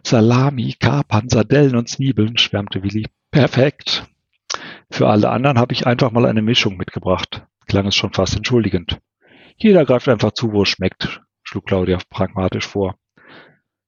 Salami, 0.02 0.74
Kapern, 0.78 1.28
Sardellen 1.28 1.76
und 1.76 1.88
Zwiebeln, 1.88 2.38
schwärmte 2.38 2.82
Willi. 2.82 3.06
Perfekt. 3.30 4.06
Für 4.90 5.08
alle 5.08 5.30
anderen 5.30 5.58
habe 5.58 5.72
ich 5.72 5.86
einfach 5.86 6.10
mal 6.10 6.26
eine 6.26 6.42
Mischung 6.42 6.76
mitgebracht, 6.76 7.46
klang 7.66 7.86
es 7.86 7.94
schon 7.94 8.12
fast 8.12 8.36
entschuldigend. 8.36 8.98
Jeder 9.56 9.84
greift 9.84 10.08
einfach 10.08 10.32
zu, 10.32 10.52
wo 10.52 10.62
es 10.62 10.68
schmeckt, 10.70 11.22
schlug 11.42 11.66
Claudia 11.66 11.98
pragmatisch 12.08 12.66
vor. 12.66 12.96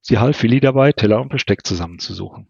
Sie 0.00 0.18
half 0.18 0.42
Willi 0.42 0.60
dabei, 0.60 0.92
Teller 0.92 1.20
und 1.20 1.30
Besteck 1.30 1.66
zusammenzusuchen. 1.66 2.48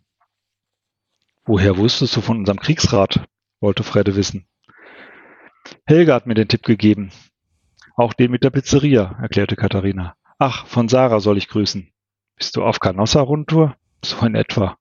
Woher 1.45 1.77
wusstest 1.77 2.17
du 2.17 2.21
von 2.21 2.39
unserem 2.39 2.59
Kriegsrat? 2.59 3.27
wollte 3.61 3.85
Fredde 3.85 4.17
wissen. 4.17 4.49
Helga 5.87 6.15
hat 6.15 6.27
mir 6.27 6.35
den 6.35 6.49
Tipp 6.49 6.65
gegeben. 6.65 7.13
Auch 7.95 8.13
den 8.13 8.31
mit 8.31 8.43
der 8.43 8.51
Pizzeria, 8.51 9.17
erklärte 9.21 9.57
Katharina. 9.57 10.15
Ach, 10.39 10.67
von 10.67 10.89
Sarah 10.89 11.21
soll 11.21 11.39
ich 11.39 11.49
grüßen. 11.49 11.93
Bist 12.37 12.57
du 12.57 12.65
auf 12.65 12.81
Canossa-Rundtour? 12.81 13.77
So 14.05 14.25
in 14.27 14.35
etwa. 14.35 14.77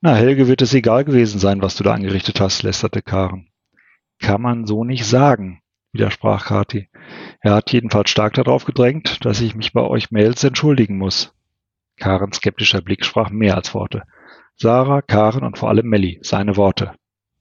Na, 0.00 0.14
Helge 0.14 0.46
wird 0.46 0.62
es 0.62 0.74
egal 0.74 1.04
gewesen 1.04 1.38
sein, 1.38 1.62
was 1.62 1.76
du 1.76 1.82
da 1.82 1.94
angerichtet 1.94 2.40
hast, 2.40 2.62
lästerte 2.62 3.02
Karen. 3.02 3.48
Kann 4.20 4.42
man 4.42 4.66
so 4.66 4.84
nicht 4.84 5.06
sagen, 5.06 5.62
widersprach 5.92 6.46
Kathi. 6.46 6.88
Er 7.40 7.54
hat 7.54 7.72
jedenfalls 7.72 8.10
stark 8.10 8.34
darauf 8.34 8.64
gedrängt, 8.64 9.24
dass 9.24 9.40
ich 9.40 9.54
mich 9.54 9.72
bei 9.72 9.80
euch 9.80 10.10
Mails 10.10 10.44
entschuldigen 10.44 10.98
muss. 10.98 11.34
Karens 11.96 12.36
skeptischer 12.36 12.82
Blick 12.82 13.04
sprach 13.04 13.30
mehr 13.30 13.56
als 13.56 13.74
Worte. 13.74 14.02
Sarah, 14.56 15.02
Karen 15.02 15.42
und 15.42 15.58
vor 15.58 15.70
allem 15.70 15.88
Melli, 15.88 16.18
seine 16.22 16.56
Worte. 16.56 16.92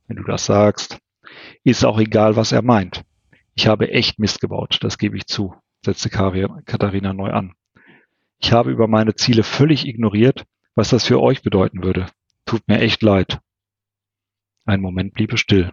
Wenn 0.07 0.17
du 0.17 0.23
das 0.23 0.45
sagst. 0.45 0.99
Ist 1.63 1.85
auch 1.85 1.99
egal, 1.99 2.35
was 2.35 2.51
er 2.51 2.61
meint. 2.61 3.03
Ich 3.55 3.67
habe 3.67 3.91
echt 3.91 4.19
Mist 4.19 4.41
gebaut, 4.41 4.79
das 4.81 4.97
gebe 4.97 5.17
ich 5.17 5.27
zu, 5.27 5.55
setzte 5.85 6.09
Katharina 6.09 7.13
neu 7.13 7.31
an. 7.31 7.53
Ich 8.39 8.51
habe 8.51 8.71
über 8.71 8.87
meine 8.87 9.15
Ziele 9.15 9.43
völlig 9.43 9.87
ignoriert, 9.87 10.45
was 10.75 10.89
das 10.89 11.05
für 11.05 11.21
euch 11.21 11.43
bedeuten 11.43 11.83
würde. 11.83 12.07
Tut 12.45 12.67
mir 12.67 12.79
echt 12.79 13.01
leid. 13.01 13.39
Ein 14.65 14.81
Moment 14.81 15.13
blieb 15.13 15.33
es 15.33 15.39
still. 15.39 15.71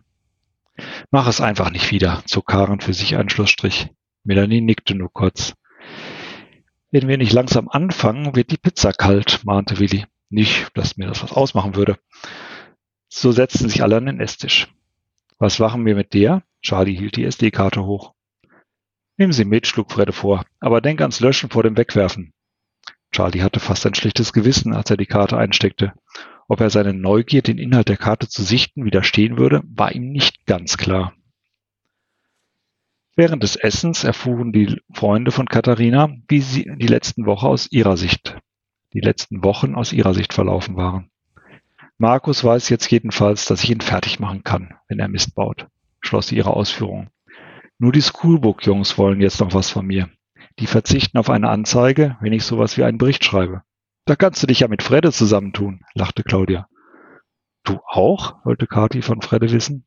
Mach 1.10 1.26
es 1.26 1.40
einfach 1.40 1.70
nicht 1.70 1.90
wieder, 1.90 2.22
zog 2.26 2.46
Karen 2.46 2.80
für 2.80 2.94
sich 2.94 3.16
einen 3.16 3.28
Schlussstrich. 3.28 3.88
Melanie 4.24 4.60
nickte 4.60 4.94
nur 4.94 5.12
kurz. 5.12 5.54
Wenn 6.90 7.08
wir 7.08 7.18
nicht 7.18 7.32
langsam 7.32 7.68
anfangen, 7.68 8.34
wird 8.34 8.50
die 8.50 8.56
Pizza 8.56 8.92
kalt, 8.92 9.44
mahnte 9.44 9.78
Willi. 9.78 10.06
Nicht, 10.28 10.68
dass 10.74 10.96
mir 10.96 11.06
das 11.06 11.22
was 11.22 11.32
ausmachen 11.32 11.74
würde. 11.74 11.98
So 13.08 13.32
setzten 13.32 13.68
sich 13.68 13.82
alle 13.82 13.96
an 13.96 14.06
den 14.06 14.20
Esstisch. 14.20 14.68
Was 15.38 15.58
machen 15.58 15.84
wir 15.86 15.94
mit 15.96 16.14
der? 16.14 16.42
Charlie 16.62 16.96
hielt 16.96 17.16
die 17.16 17.24
SD-Karte 17.24 17.84
hoch. 17.84 18.14
Nimm 19.16 19.32
sie 19.32 19.44
mit, 19.44 19.66
schlug 19.66 19.92
Fredde 19.92 20.12
vor, 20.12 20.44
aber 20.60 20.80
denk 20.80 21.00
ans 21.00 21.20
Löschen 21.20 21.50
vor 21.50 21.62
dem 21.62 21.76
Wegwerfen. 21.76 22.32
Charlie 23.12 23.42
hatte 23.42 23.60
fast 23.60 23.86
ein 23.86 23.94
schlechtes 23.94 24.32
Gewissen, 24.32 24.74
als 24.74 24.90
er 24.90 24.96
die 24.96 25.06
Karte 25.06 25.36
einsteckte. 25.36 25.92
Ob 26.48 26.60
er 26.60 26.70
seine 26.70 26.94
Neugier, 26.94 27.42
den 27.42 27.58
Inhalt 27.58 27.88
der 27.88 27.96
Karte 27.96 28.28
zu 28.28 28.42
sichten, 28.42 28.84
widerstehen 28.84 29.38
würde, 29.38 29.62
war 29.66 29.92
ihm 29.92 30.10
nicht 30.10 30.46
ganz 30.46 30.76
klar. 30.76 31.14
Während 33.16 33.42
des 33.42 33.56
Essens 33.56 34.04
erfuhren 34.04 34.52
die 34.52 34.80
Freunde 34.92 35.30
von 35.30 35.46
Katharina, 35.46 36.08
wie 36.28 36.40
sie 36.40 36.70
die 36.76 36.86
letzten 36.86 37.26
Woche 37.26 37.46
aus 37.46 37.70
ihrer 37.70 37.96
Sicht, 37.96 38.38
die 38.94 39.00
letzten 39.00 39.44
Wochen 39.44 39.74
aus 39.74 39.92
ihrer 39.92 40.14
Sicht 40.14 40.32
verlaufen 40.32 40.76
waren. 40.76 41.10
Markus 41.98 42.42
weiß 42.42 42.70
jetzt 42.70 42.90
jedenfalls, 42.90 43.44
dass 43.44 43.62
ich 43.62 43.70
ihn 43.70 43.82
fertig 43.82 44.20
machen 44.20 44.42
kann, 44.42 44.74
wenn 44.88 45.00
er 45.00 45.08
Mist 45.08 45.34
baut, 45.34 45.68
schloss 46.10 46.26
sie 46.26 46.36
ihre 46.36 46.54
Ausführungen. 46.54 47.10
Nur 47.78 47.92
die 47.92 48.02
Schoolbook-Jungs 48.02 48.98
wollen 48.98 49.20
jetzt 49.20 49.40
noch 49.40 49.54
was 49.54 49.70
von 49.70 49.86
mir. 49.86 50.10
Die 50.58 50.66
verzichten 50.66 51.18
auf 51.18 51.30
eine 51.30 51.48
Anzeige, 51.48 52.16
wenn 52.20 52.32
ich 52.32 52.44
sowas 52.44 52.76
wie 52.76 52.84
einen 52.84 52.98
Bericht 52.98 53.24
schreibe. 53.24 53.62
Da 54.06 54.16
kannst 54.16 54.42
du 54.42 54.48
dich 54.48 54.60
ja 54.60 54.68
mit 54.68 54.82
Fredde 54.82 55.12
zusammentun, 55.12 55.80
lachte 55.94 56.24
Claudia. 56.24 56.66
Du 57.64 57.78
auch? 57.86 58.44
wollte 58.44 58.66
Kathi 58.66 59.02
von 59.02 59.22
Fredde 59.22 59.52
wissen. 59.52 59.86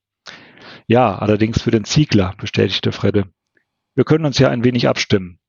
Ja, 0.87 1.17
allerdings 1.17 1.61
für 1.61 1.71
den 1.71 1.83
Ziegler, 1.83 2.33
bestätigte 2.37 2.91
Fredde. 2.93 3.25
Wir 3.93 4.05
können 4.05 4.25
uns 4.25 4.39
ja 4.39 4.49
ein 4.49 4.63
wenig 4.63 4.87
abstimmen. 4.87 5.39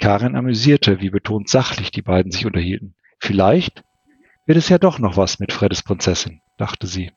Karin 0.00 0.36
amüsierte, 0.36 1.00
wie 1.00 1.10
betont 1.10 1.50
sachlich 1.50 1.90
die 1.90 2.02
beiden 2.02 2.32
sich 2.32 2.46
unterhielten. 2.46 2.96
Vielleicht 3.18 3.84
wird 4.46 4.56
es 4.56 4.70
ja 4.70 4.78
doch 4.78 4.98
noch 4.98 5.16
was 5.18 5.38
mit 5.38 5.52
Freddes 5.52 5.82
Prinzessin, 5.82 6.40
dachte 6.56 6.86
sie. 6.86 7.12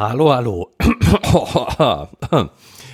Hallo, 0.00 0.32
hallo. 0.32 0.70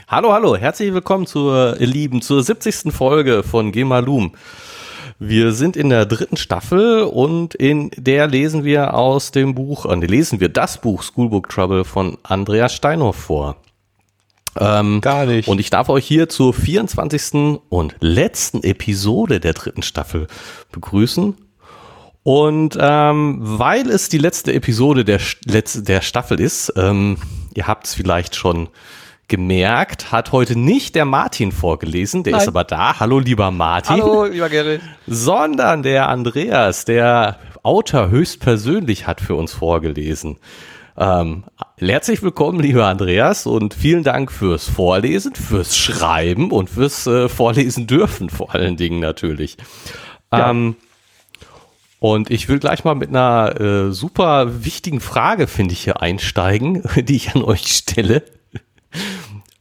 hallo, 0.08 0.32
hallo. 0.32 0.56
Herzlich 0.56 0.92
willkommen 0.92 1.24
zur, 1.28 1.80
ihr 1.80 1.86
Lieben, 1.86 2.20
zur 2.20 2.42
70. 2.42 2.92
Folge 2.92 3.44
von 3.44 3.70
Gemalum. 3.70 4.32
Wir 5.20 5.52
sind 5.52 5.76
in 5.76 5.88
der 5.88 6.04
dritten 6.04 6.36
Staffel 6.36 7.04
und 7.04 7.54
in 7.54 7.92
der 7.96 8.26
lesen 8.26 8.64
wir 8.64 8.94
aus 8.94 9.30
dem 9.30 9.54
Buch, 9.54 9.86
äh, 9.86 9.94
lesen 9.94 10.40
wir 10.40 10.48
das 10.48 10.80
Buch 10.80 11.04
Schoolbook 11.04 11.48
Trouble 11.48 11.84
von 11.84 12.18
Andreas 12.24 12.74
Steinhoff 12.74 13.14
vor. 13.14 13.54
Ähm, 14.58 15.00
Gar 15.00 15.26
nicht. 15.26 15.46
Und 15.46 15.60
ich 15.60 15.70
darf 15.70 15.88
euch 15.88 16.04
hier 16.04 16.28
zur 16.28 16.52
24. 16.54 17.60
und 17.68 17.94
letzten 18.00 18.64
Episode 18.64 19.38
der 19.38 19.52
dritten 19.52 19.82
Staffel 19.82 20.26
begrüßen. 20.72 21.36
Und 22.26 22.76
ähm, 22.80 23.38
weil 23.40 23.88
es 23.88 24.08
die 24.08 24.18
letzte 24.18 24.52
Episode 24.52 25.04
der, 25.04 25.20
der 25.44 26.00
Staffel 26.00 26.40
ist, 26.40 26.72
ähm, 26.76 27.18
ihr 27.54 27.68
habt 27.68 27.86
es 27.86 27.94
vielleicht 27.94 28.34
schon 28.34 28.68
gemerkt, 29.28 30.10
hat 30.10 30.32
heute 30.32 30.58
nicht 30.58 30.96
der 30.96 31.04
Martin 31.04 31.52
vorgelesen, 31.52 32.24
der 32.24 32.32
Nein. 32.32 32.42
ist 32.42 32.48
aber 32.48 32.64
da. 32.64 32.98
Hallo, 32.98 33.20
lieber 33.20 33.52
Martin. 33.52 34.02
Hallo, 34.02 34.24
lieber 34.24 34.48
Gerrit. 34.48 34.80
Sondern 35.06 35.84
der 35.84 36.08
Andreas, 36.08 36.84
der 36.84 37.38
Autor 37.62 38.10
höchstpersönlich 38.10 39.06
hat 39.06 39.20
für 39.20 39.36
uns 39.36 39.52
vorgelesen. 39.52 40.38
Ähm, 40.98 41.44
herzlich 41.78 42.24
willkommen, 42.24 42.58
lieber 42.58 42.86
Andreas, 42.86 43.46
und 43.46 43.72
vielen 43.72 44.02
Dank 44.02 44.32
fürs 44.32 44.68
Vorlesen, 44.68 45.36
fürs 45.36 45.76
Schreiben 45.76 46.50
und 46.50 46.70
fürs 46.70 47.06
äh, 47.06 47.28
Vorlesen 47.28 47.86
dürfen, 47.86 48.30
vor 48.30 48.52
allen 48.52 48.76
Dingen 48.76 48.98
natürlich. 48.98 49.58
Ähm, 50.32 50.74
und 51.98 52.30
ich 52.30 52.48
will 52.48 52.58
gleich 52.58 52.84
mal 52.84 52.94
mit 52.94 53.08
einer 53.08 53.60
äh, 53.60 53.92
super 53.92 54.64
wichtigen 54.64 55.00
Frage, 55.00 55.46
finde 55.46 55.72
ich, 55.72 55.84
hier 55.84 56.02
einsteigen, 56.02 56.82
die 56.96 57.16
ich 57.16 57.34
an 57.34 57.42
euch 57.42 57.66
stelle. 57.68 58.22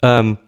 ähm, 0.02 0.38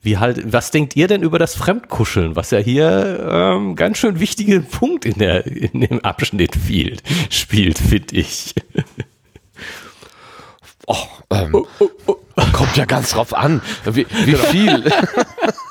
wie 0.00 0.16
halt, 0.16 0.52
was 0.52 0.70
denkt 0.70 0.96
ihr 0.96 1.08
denn 1.08 1.22
über 1.22 1.38
das 1.38 1.54
Fremdkuscheln, 1.54 2.36
was 2.36 2.50
ja 2.50 2.58
hier 2.58 3.28
ähm, 3.30 3.74
ganz 3.76 3.98
schön 3.98 4.20
wichtige 4.20 4.60
Punkt 4.60 5.04
in, 5.04 5.18
der, 5.18 5.46
in 5.46 5.80
dem 5.80 6.00
Abschnitt 6.04 6.54
viel, 6.56 6.96
spielt, 7.30 7.78
finde 7.78 8.16
ich. 8.16 8.54
Oh, 10.86 10.96
ähm, 11.30 11.54
oh, 11.54 11.66
oh, 11.80 11.90
oh. 12.06 12.14
Kommt 12.52 12.76
ja 12.76 12.86
ganz 12.86 13.10
drauf 13.10 13.34
an, 13.34 13.60
wie, 13.84 14.06
wie 14.24 14.34
viel. 14.50 14.84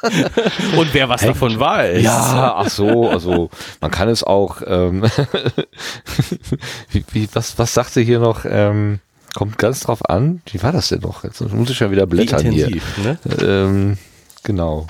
Und 0.78 0.94
wer 0.94 1.10
was 1.10 1.22
Hängt. 1.22 1.36
davon 1.36 1.60
weiß. 1.60 2.04
Ja, 2.04 2.56
ach 2.58 2.70
so, 2.70 3.10
also 3.10 3.50
man 3.82 3.92
kann 3.92 4.10
es 4.10 4.24
auch, 4.24 4.62
ähm, 4.66 5.04
wie, 6.92 7.04
wie, 7.12 7.30
was, 7.34 7.58
was 7.58 7.74
sagte 7.74 8.02
hier 8.02 8.20
noch, 8.20 8.46
ähm, 8.46 9.00
kommt 9.36 9.58
ganz 9.58 9.82
drauf 9.82 10.10
an, 10.10 10.42
wie 10.52 10.62
war 10.64 10.72
das 10.72 10.90
denn 10.90 11.02
noch? 11.02 11.24
Jetzt 11.24 11.42
muss 11.42 11.70
ich 11.70 11.80
ja 11.80 11.92
wieder 11.92 12.06
blättern 12.06 12.46
intensiv, 12.46 12.84
hier. 12.96 13.04
Ne? 13.04 13.20
Ähm, 13.42 13.98
genau. 14.44 14.88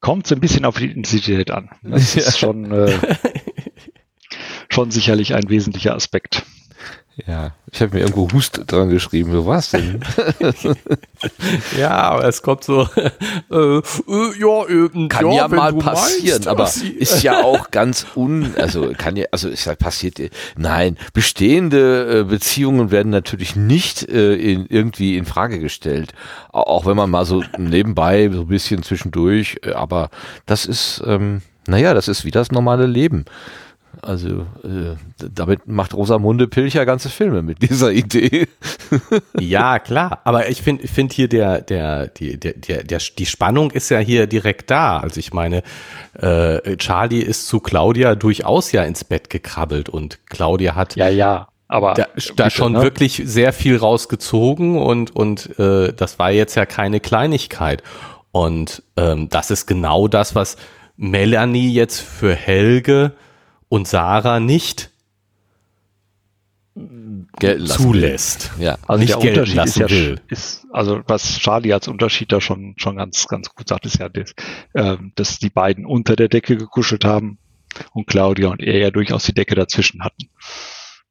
Kommt 0.00 0.26
so 0.26 0.34
ein 0.34 0.40
bisschen 0.40 0.64
auf 0.64 0.76
die 0.76 0.86
Intensität 0.86 1.50
an. 1.50 1.70
Das 1.82 2.14
ja. 2.14 2.22
ist 2.26 2.38
schon, 2.38 2.70
äh, 2.70 2.98
schon 4.68 4.90
sicherlich 4.90 5.34
ein 5.34 5.48
wesentlicher 5.48 5.94
Aspekt. 5.94 6.44
Ja, 7.26 7.50
ich 7.72 7.80
habe 7.82 7.96
mir 7.96 8.02
irgendwo 8.02 8.30
Hust 8.32 8.62
dran 8.66 8.90
geschrieben. 8.90 9.32
Wo 9.32 9.44
war's 9.44 9.72
denn? 9.72 10.00
ja, 11.78 11.90
aber 11.90 12.28
es 12.28 12.42
kommt 12.42 12.62
so, 12.62 12.88
äh, 13.50 13.54
äh, 13.56 13.80
ja, 14.38 14.64
äh, 14.68 15.08
kann 15.08 15.26
ja, 15.26 15.32
ja 15.32 15.48
mal 15.48 15.72
passieren, 15.74 16.44
meinst, 16.44 16.48
aber 16.48 16.70
ist 16.98 17.22
ja 17.22 17.42
auch 17.42 17.70
ganz 17.72 18.06
un, 18.14 18.54
also 18.56 18.92
kann 18.96 19.16
ja, 19.16 19.26
also 19.32 19.48
ich 19.48 19.62
sag 19.62 19.78
passiert, 19.78 20.20
nein, 20.56 20.96
bestehende 21.12 22.20
äh, 22.20 22.24
Beziehungen 22.24 22.92
werden 22.92 23.10
natürlich 23.10 23.56
nicht 23.56 24.08
äh, 24.08 24.34
in, 24.34 24.66
irgendwie 24.66 25.16
in 25.16 25.24
Frage 25.24 25.58
gestellt, 25.58 26.12
auch 26.50 26.86
wenn 26.86 26.96
man 26.96 27.10
mal 27.10 27.24
so 27.24 27.42
nebenbei 27.58 28.30
so 28.32 28.42
ein 28.42 28.48
bisschen 28.48 28.84
zwischendurch, 28.84 29.58
äh, 29.64 29.72
aber 29.72 30.10
das 30.46 30.66
ist, 30.66 31.02
ähm, 31.04 31.42
naja, 31.66 31.94
das 31.94 32.06
ist 32.06 32.24
wie 32.24 32.30
das 32.30 32.52
normale 32.52 32.86
Leben. 32.86 33.24
Also 34.02 34.46
äh, 34.64 34.96
damit 35.18 35.66
macht 35.66 35.94
Rosamunde 35.94 36.48
Pilcher 36.48 36.86
ganze 36.86 37.08
Filme 37.08 37.42
mit 37.42 37.62
dieser 37.68 37.92
Idee. 37.92 38.48
ja, 39.38 39.78
klar. 39.78 40.20
Aber 40.24 40.48
ich 40.48 40.62
finde 40.62 40.86
find 40.88 41.12
hier 41.12 41.28
der, 41.28 41.60
der, 41.60 42.08
die, 42.08 42.38
der, 42.38 42.54
der, 42.54 42.84
der, 42.84 42.98
die 43.16 43.26
Spannung 43.26 43.70
ist 43.70 43.90
ja 43.90 43.98
hier 43.98 44.26
direkt 44.26 44.70
da. 44.70 44.98
Also 44.98 45.18
ich 45.20 45.32
meine, 45.32 45.62
äh, 46.14 46.76
Charlie 46.76 47.22
ist 47.22 47.46
zu 47.46 47.60
Claudia 47.60 48.14
durchaus 48.14 48.72
ja 48.72 48.84
ins 48.84 49.04
Bett 49.04 49.30
gekrabbelt 49.30 49.88
und 49.88 50.18
Claudia 50.26 50.74
hat 50.74 50.96
ja, 50.96 51.08
ja. 51.08 51.48
Aber 51.70 51.92
da, 51.94 52.06
da 52.36 52.48
schon 52.48 52.72
ne? 52.72 52.82
wirklich 52.82 53.22
sehr 53.26 53.52
viel 53.52 53.76
rausgezogen 53.76 54.78
und, 54.78 55.14
und 55.14 55.58
äh, 55.58 55.92
das 55.92 56.18
war 56.18 56.30
jetzt 56.30 56.54
ja 56.54 56.64
keine 56.64 56.98
Kleinigkeit. 56.98 57.82
Und 58.30 58.82
ähm, 58.96 59.28
das 59.28 59.50
ist 59.50 59.66
genau 59.66 60.08
das, 60.08 60.34
was 60.34 60.56
Melanie 60.96 61.72
jetzt 61.72 62.00
für 62.00 62.34
Helge 62.34 63.12
und 63.68 63.88
Sarah 63.88 64.40
nicht 64.40 64.90
zulässt. 67.66 68.52
Ja, 68.58 68.78
also 68.86 69.00
nicht 69.00 69.22
der 69.22 69.30
Unterschied 69.30 69.64
ist 69.64 69.76
ja, 69.76 69.90
will. 69.90 70.20
ist, 70.28 70.66
also 70.72 71.00
was 71.06 71.38
Charlie 71.38 71.72
als 71.72 71.88
Unterschied 71.88 72.32
da 72.32 72.40
schon, 72.40 72.74
schon 72.76 72.96
ganz, 72.96 73.26
ganz 73.26 73.54
gut 73.54 73.68
sagt, 73.68 73.86
ist 73.86 73.98
ja, 73.98 74.08
das, 74.08 74.34
äh, 74.74 74.96
dass 75.14 75.38
die 75.38 75.50
beiden 75.50 75.86
unter 75.86 76.16
der 76.16 76.28
Decke 76.28 76.56
gekuschelt 76.56 77.04
haben 77.04 77.38
und 77.92 78.06
Claudia 78.06 78.48
und 78.48 78.62
er 78.62 78.78
ja 78.78 78.90
durchaus 78.90 79.24
die 79.24 79.34
Decke 79.34 79.54
dazwischen 79.54 80.02
hatten. 80.02 80.30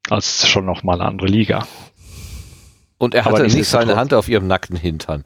Also 0.09 0.47
schon 0.47 0.65
noch 0.65 0.83
mal 0.83 0.93
eine 0.93 1.05
andere 1.05 1.27
Liga. 1.27 1.67
Und 2.97 3.13
er 3.13 3.25
hatte 3.25 3.43
nicht 3.43 3.67
seine 3.67 3.95
Hand 3.95 4.13
auf 4.13 4.27
ihrem 4.27 4.47
nackten 4.47 4.77
Hintern. 4.77 5.23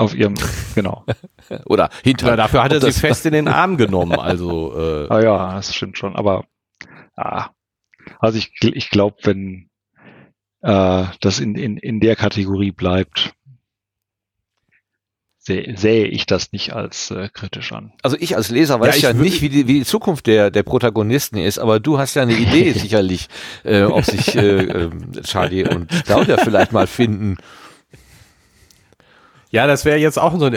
Auf 0.00 0.14
ihrem, 0.14 0.34
genau. 0.74 1.04
Oder 1.66 1.90
Hintern. 2.02 2.30
Ja, 2.30 2.36
dafür 2.36 2.62
hat 2.62 2.72
er 2.72 2.80
sie 2.80 2.92
fest 2.92 3.26
in 3.26 3.32
den 3.32 3.48
Arm 3.48 3.76
genommen. 3.76 4.18
Also, 4.18 4.74
äh. 4.76 5.06
Ah 5.08 5.20
ja, 5.20 5.54
das 5.54 5.74
stimmt 5.74 5.98
schon. 5.98 6.16
Aber 6.16 6.44
ah, 7.16 7.50
also 8.18 8.38
ich, 8.38 8.52
ich 8.62 8.90
glaube, 8.90 9.16
wenn 9.22 9.68
äh, 10.62 11.04
das 11.20 11.40
in, 11.40 11.54
in, 11.54 11.76
in 11.76 12.00
der 12.00 12.16
Kategorie 12.16 12.72
bleibt, 12.72 13.34
sähe 15.42 16.04
ich 16.04 16.26
das 16.26 16.52
nicht 16.52 16.74
als 16.74 17.10
äh, 17.10 17.28
kritisch 17.32 17.72
an. 17.72 17.92
Also 18.02 18.16
ich 18.20 18.36
als 18.36 18.50
Leser 18.50 18.78
weiß 18.78 19.00
ja, 19.00 19.10
ja 19.10 19.16
nicht, 19.16 19.42
wie 19.42 19.48
die, 19.48 19.66
wie 19.66 19.80
die 19.80 19.84
Zukunft 19.84 20.26
der, 20.26 20.50
der 20.50 20.62
Protagonisten 20.62 21.38
ist, 21.38 21.58
aber 21.58 21.80
du 21.80 21.98
hast 21.98 22.14
ja 22.14 22.22
eine 22.22 22.34
Idee 22.34 22.72
sicherlich, 22.76 23.28
äh, 23.64 23.82
ob 23.82 24.04
sich 24.04 24.36
äh, 24.36 24.64
äh, 24.64 24.90
Charlie 25.24 25.66
und 25.66 25.88
Claudia 26.04 26.36
vielleicht 26.36 26.72
mal 26.72 26.86
finden. 26.86 27.38
Ja, 29.52 29.66
das 29.66 29.84
wäre 29.84 29.98
jetzt 29.98 30.16
auch 30.16 30.38
so, 30.38 30.48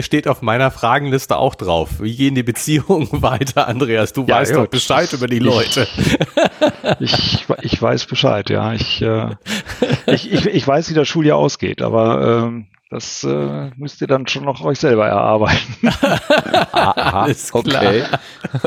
steht 0.00 0.26
auf 0.26 0.40
meiner 0.40 0.70
Fragenliste 0.70 1.36
auch 1.36 1.54
drauf. 1.54 2.00
Wie 2.00 2.16
gehen 2.16 2.34
die 2.34 2.42
Beziehungen 2.42 3.08
weiter, 3.22 3.68
Andreas? 3.68 4.14
Du 4.14 4.24
ja, 4.24 4.36
weißt 4.36 4.52
ja, 4.52 4.56
doch 4.58 4.66
Bescheid 4.68 5.12
über 5.12 5.26
die 5.26 5.38
Leute. 5.38 5.86
Ich, 7.00 7.46
ich, 7.60 7.82
weiß 7.82 8.06
Bescheid, 8.06 8.48
ja. 8.50 8.72
Ich, 8.72 9.02
äh, 9.02 9.36
ich, 10.06 10.32
ich, 10.32 10.46
ich 10.46 10.66
weiß, 10.66 10.90
wie 10.90 10.94
das 10.94 11.06
Schuljahr 11.06 11.36
ausgeht, 11.36 11.82
aber 11.82 12.44
ähm, 12.46 12.66
das 12.90 13.22
äh, 13.22 13.70
müsst 13.76 14.00
ihr 14.00 14.06
dann 14.06 14.26
schon 14.26 14.44
noch 14.44 14.64
euch 14.64 14.78
selber 14.78 15.06
erarbeiten. 15.06 15.88
Aha, 16.72 17.24
okay. 17.24 17.34
okay. 17.52 18.02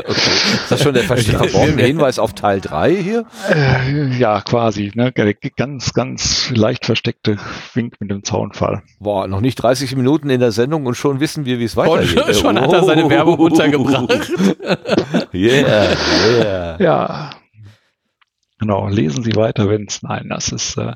Ist 0.06 0.70
das 0.70 0.80
schon 0.80 0.94
der 0.94 1.02
verborgene 1.02 1.82
Hinweis 1.82 2.20
auf 2.20 2.32
Teil 2.32 2.60
3 2.60 2.94
hier? 2.94 3.24
Äh, 3.52 4.16
ja, 4.16 4.40
quasi. 4.40 4.92
Ne? 4.94 5.12
Ganz, 5.56 5.92
ganz 5.92 6.50
leicht 6.50 6.86
versteckte 6.86 7.36
Wink 7.74 7.94
mit 7.98 8.12
dem 8.12 8.22
Zaunfall. 8.22 8.82
Boah, 9.00 9.26
noch 9.26 9.40
nicht 9.40 9.56
30 9.56 9.96
Minuten 9.96 10.30
in 10.30 10.38
der 10.38 10.52
Sendung 10.52 10.86
und 10.86 10.94
schon 10.94 11.18
wissen 11.18 11.44
wir, 11.44 11.58
wie 11.58 11.64
es 11.64 11.76
weitergeht. 11.76 12.24
Und 12.24 12.36
schon 12.36 12.60
hat 12.60 12.72
er 12.72 12.84
seine 12.84 13.10
Werbung 13.10 13.40
untergebracht. 13.40 14.30
yeah, 15.34 15.96
yeah. 16.38 16.76
Ja. 16.80 17.30
Genau, 18.60 18.86
lesen 18.86 19.24
Sie 19.24 19.34
weiter, 19.34 19.68
wenn 19.68 19.86
es, 19.88 20.04
nein, 20.04 20.28
das 20.28 20.52
ist, 20.52 20.78
äh, 20.78 20.92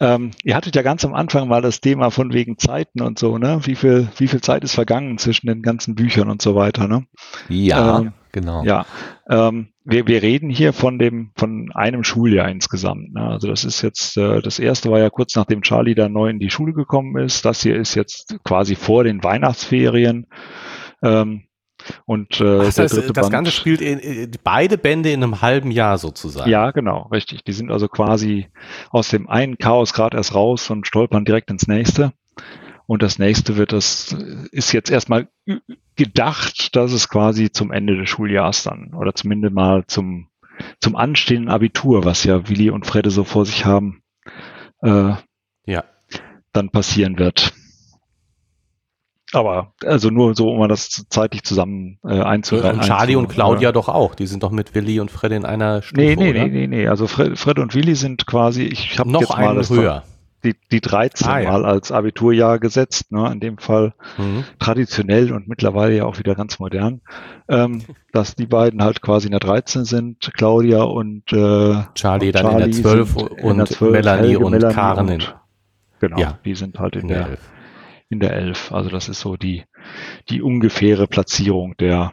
ähm, 0.00 0.30
ihr 0.42 0.56
hattet 0.56 0.74
ja 0.76 0.82
ganz 0.82 1.04
am 1.04 1.14
Anfang 1.14 1.46
mal 1.46 1.62
das 1.62 1.80
Thema 1.80 2.10
von 2.10 2.32
wegen 2.32 2.58
Zeiten 2.58 3.02
und 3.02 3.18
so, 3.18 3.38
ne? 3.38 3.60
Wie 3.64 3.74
viel, 3.74 4.08
wie 4.16 4.28
viel 4.28 4.40
Zeit 4.40 4.64
ist 4.64 4.74
vergangen 4.74 5.18
zwischen 5.18 5.46
den 5.46 5.62
ganzen 5.62 5.94
Büchern 5.94 6.30
und 6.30 6.40
so 6.40 6.54
weiter, 6.54 6.88
ne? 6.88 7.04
Ja, 7.48 8.00
ähm, 8.00 8.12
genau. 8.32 8.64
Ja, 8.64 8.86
ähm, 9.28 9.68
wir, 9.84 10.06
wir 10.06 10.22
reden 10.22 10.48
hier 10.48 10.72
von 10.72 10.98
dem, 10.98 11.32
von 11.36 11.70
einem 11.74 12.02
Schuljahr 12.02 12.48
insgesamt. 12.48 13.12
Ne? 13.12 13.22
Also 13.22 13.48
das 13.48 13.64
ist 13.64 13.82
jetzt, 13.82 14.16
äh, 14.16 14.40
das 14.40 14.58
erste 14.58 14.90
war 14.90 14.98
ja 14.98 15.10
kurz 15.10 15.36
nachdem 15.36 15.62
Charlie 15.62 15.94
da 15.94 16.08
neu 16.08 16.30
in 16.30 16.38
die 16.38 16.50
Schule 16.50 16.72
gekommen 16.72 17.16
ist. 17.22 17.44
Das 17.44 17.62
hier 17.62 17.76
ist 17.76 17.94
jetzt 17.94 18.36
quasi 18.44 18.76
vor 18.76 19.04
den 19.04 19.22
Weihnachtsferien. 19.22 20.26
Ähm, 21.02 21.44
und 22.06 22.40
äh, 22.40 22.60
Ach, 22.60 22.72
das, 22.72 22.92
das 22.92 23.12
Band, 23.12 23.30
Ganze 23.30 23.50
spielt 23.52 23.80
in, 23.80 23.98
in, 23.98 24.30
beide 24.42 24.78
Bände 24.78 25.10
in 25.10 25.22
einem 25.22 25.42
halben 25.42 25.70
Jahr 25.70 25.98
sozusagen. 25.98 26.50
Ja, 26.50 26.70
genau, 26.70 27.08
richtig. 27.12 27.44
Die 27.44 27.52
sind 27.52 27.70
also 27.70 27.88
quasi 27.88 28.48
aus 28.90 29.08
dem 29.08 29.28
einen 29.28 29.58
Chaos 29.58 29.92
gerade 29.92 30.16
erst 30.16 30.34
raus 30.34 30.70
und 30.70 30.86
stolpern 30.86 31.24
direkt 31.24 31.50
ins 31.50 31.66
nächste. 31.66 32.12
Und 32.86 33.02
das 33.02 33.20
nächste 33.20 33.56
wird 33.56 33.72
das, 33.72 34.16
ist 34.50 34.72
jetzt 34.72 34.90
erstmal 34.90 35.28
gedacht, 35.94 36.74
dass 36.74 36.92
es 36.92 37.08
quasi 37.08 37.52
zum 37.52 37.70
Ende 37.70 37.96
des 37.96 38.08
Schuljahrs 38.08 38.64
dann 38.64 38.94
oder 38.94 39.14
zumindest 39.14 39.54
mal 39.54 39.84
zum, 39.86 40.28
zum 40.80 40.96
anstehenden 40.96 41.50
Abitur, 41.50 42.04
was 42.04 42.24
ja 42.24 42.48
Willi 42.48 42.70
und 42.70 42.86
Fredde 42.86 43.10
so 43.10 43.22
vor 43.22 43.46
sich 43.46 43.64
haben, 43.64 44.02
äh, 44.82 45.12
ja. 45.66 45.84
dann 46.52 46.70
passieren 46.70 47.18
wird. 47.18 47.54
Aber 49.32 49.74
also 49.84 50.10
nur 50.10 50.34
so, 50.34 50.50
um 50.50 50.58
mal 50.58 50.68
das 50.68 51.06
zeitlich 51.08 51.44
zusammen 51.44 51.98
äh, 52.04 52.20
einzureihen. 52.20 52.80
Und 52.80 52.84
Charlie 52.84 53.16
und 53.16 53.28
Claudia 53.28 53.68
oder? 53.68 53.72
doch 53.72 53.88
auch. 53.88 54.14
Die 54.14 54.26
sind 54.26 54.42
doch 54.42 54.50
mit 54.50 54.74
Willi 54.74 54.98
und 55.00 55.10
Fred 55.10 55.32
in 55.32 55.44
einer 55.44 55.82
Stufe, 55.82 56.00
Nee, 56.00 56.16
nee, 56.16 56.30
oder? 56.30 56.44
nee, 56.44 56.48
nee, 56.48 56.66
nee. 56.66 56.88
Also 56.88 57.06
Fred, 57.06 57.38
Fred 57.38 57.58
und 57.58 57.74
Willi 57.74 57.94
sind 57.94 58.26
quasi, 58.26 58.64
ich 58.64 58.98
habe 58.98 59.10
jetzt 59.10 59.30
mal 59.30 59.54
das 59.54 59.70
höher. 59.70 60.02
Die, 60.42 60.56
die 60.72 60.80
13 60.80 61.28
ah, 61.28 61.38
ja. 61.38 61.50
mal 61.52 61.66
als 61.66 61.92
Abiturjahr 61.92 62.58
gesetzt, 62.58 63.12
ne, 63.12 63.30
in 63.30 63.40
dem 63.40 63.58
Fall 63.58 63.92
mhm. 64.16 64.44
traditionell 64.58 65.32
und 65.34 65.48
mittlerweile 65.48 65.94
ja 65.94 66.06
auch 66.06 66.18
wieder 66.18 66.34
ganz 66.34 66.58
modern, 66.58 67.02
ähm, 67.46 67.82
dass 68.12 68.36
die 68.36 68.46
beiden 68.46 68.82
halt 68.82 69.02
quasi 69.02 69.26
in 69.26 69.32
der 69.32 69.40
13 69.40 69.84
sind, 69.84 70.30
Claudia 70.32 70.82
und 70.82 71.30
äh, 71.30 71.82
Charlie 71.94 72.28
und 72.28 72.36
dann 72.36 72.46
Charlie 72.46 72.64
in 72.64 72.70
der 72.70 72.82
12 72.82 73.16
und 73.16 73.58
der 73.58 73.66
12, 73.66 73.92
Melanie 73.92 74.28
Helge, 74.28 74.44
und 74.46 74.50
Melanie 74.52 74.74
Karen. 74.74 75.10
Und, 75.10 75.36
genau, 76.00 76.18
ja. 76.18 76.38
die 76.42 76.54
sind 76.54 76.78
halt 76.78 76.96
in, 76.96 77.02
in 77.02 77.08
der, 77.08 77.24
der 77.24 77.38
in 78.10 78.20
der 78.20 78.34
Elf. 78.34 78.72
Also 78.72 78.90
das 78.90 79.08
ist 79.08 79.20
so 79.20 79.36
die, 79.36 79.64
die 80.28 80.42
ungefähre 80.42 81.06
Platzierung 81.06 81.76
der, 81.78 82.12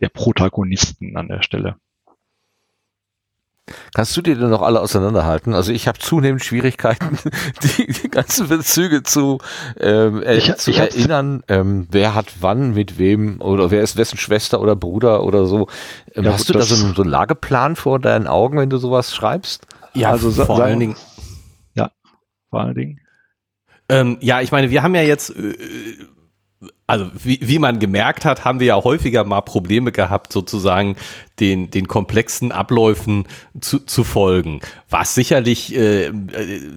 der 0.00 0.08
Protagonisten 0.10 1.16
an 1.16 1.28
der 1.28 1.42
Stelle. 1.42 1.76
Kannst 3.94 4.16
du 4.16 4.22
dir 4.22 4.34
denn 4.34 4.50
noch 4.50 4.62
alle 4.62 4.80
auseinanderhalten? 4.80 5.54
Also 5.54 5.72
ich 5.72 5.88
habe 5.88 5.98
zunehmend 5.98 6.42
Schwierigkeiten, 6.42 7.18
die, 7.62 7.86
die 7.86 8.08
ganzen 8.08 8.48
Bezüge 8.48 9.02
zu, 9.02 9.38
ähm, 9.78 10.22
äh, 10.22 10.36
ich, 10.36 10.54
zu 10.56 10.70
ich 10.70 10.78
erinnern, 10.78 11.42
ähm, 11.48 11.86
wer 11.90 12.14
hat 12.14 12.26
wann 12.40 12.72
mit 12.72 12.98
wem 12.98 13.40
oder 13.40 13.70
wer 13.70 13.82
ist 13.82 13.96
wessen 13.96 14.18
Schwester 14.18 14.60
oder 14.60 14.74
Bruder 14.74 15.22
oder 15.22 15.46
so. 15.46 15.68
Ähm, 16.14 16.24
ja, 16.24 16.32
hast 16.32 16.46
gut, 16.46 16.56
du 16.56 16.58
da 16.58 16.64
so 16.64 16.82
einen, 16.82 16.94
so 16.94 17.02
einen 17.02 17.10
Lageplan 17.10 17.76
vor 17.76 17.98
deinen 17.98 18.26
Augen, 18.26 18.58
wenn 18.58 18.70
du 18.70 18.78
sowas 18.78 19.14
schreibst? 19.14 19.66
Ja, 19.94 20.10
also 20.10 20.30
vor 20.30 20.62
allen 20.62 20.80
Dingen. 20.80 20.96
Ja, 21.74 21.90
vor 22.50 22.60
allen 22.60 22.74
Dingen. 22.74 23.00
Ähm, 23.88 24.18
ja, 24.20 24.40
ich 24.40 24.52
meine, 24.52 24.70
wir 24.70 24.82
haben 24.82 24.94
ja 24.94 25.02
jetzt 25.02 25.30
äh, 25.30 25.54
also 26.88 27.06
wie, 27.22 27.38
wie 27.42 27.58
man 27.58 27.78
gemerkt 27.80 28.24
hat, 28.24 28.46
haben 28.46 28.60
wir 28.60 28.68
ja 28.68 28.82
häufiger 28.82 29.22
mal 29.22 29.42
Probleme 29.42 29.92
gehabt, 29.92 30.32
sozusagen 30.32 30.96
den, 31.38 31.70
den 31.70 31.86
komplexen 31.86 32.50
Abläufen 32.50 33.26
zu, 33.60 33.80
zu 33.80 34.04
folgen. 34.04 34.60
Was 34.88 35.14
sicherlich 35.14 35.76
äh, 35.76 36.10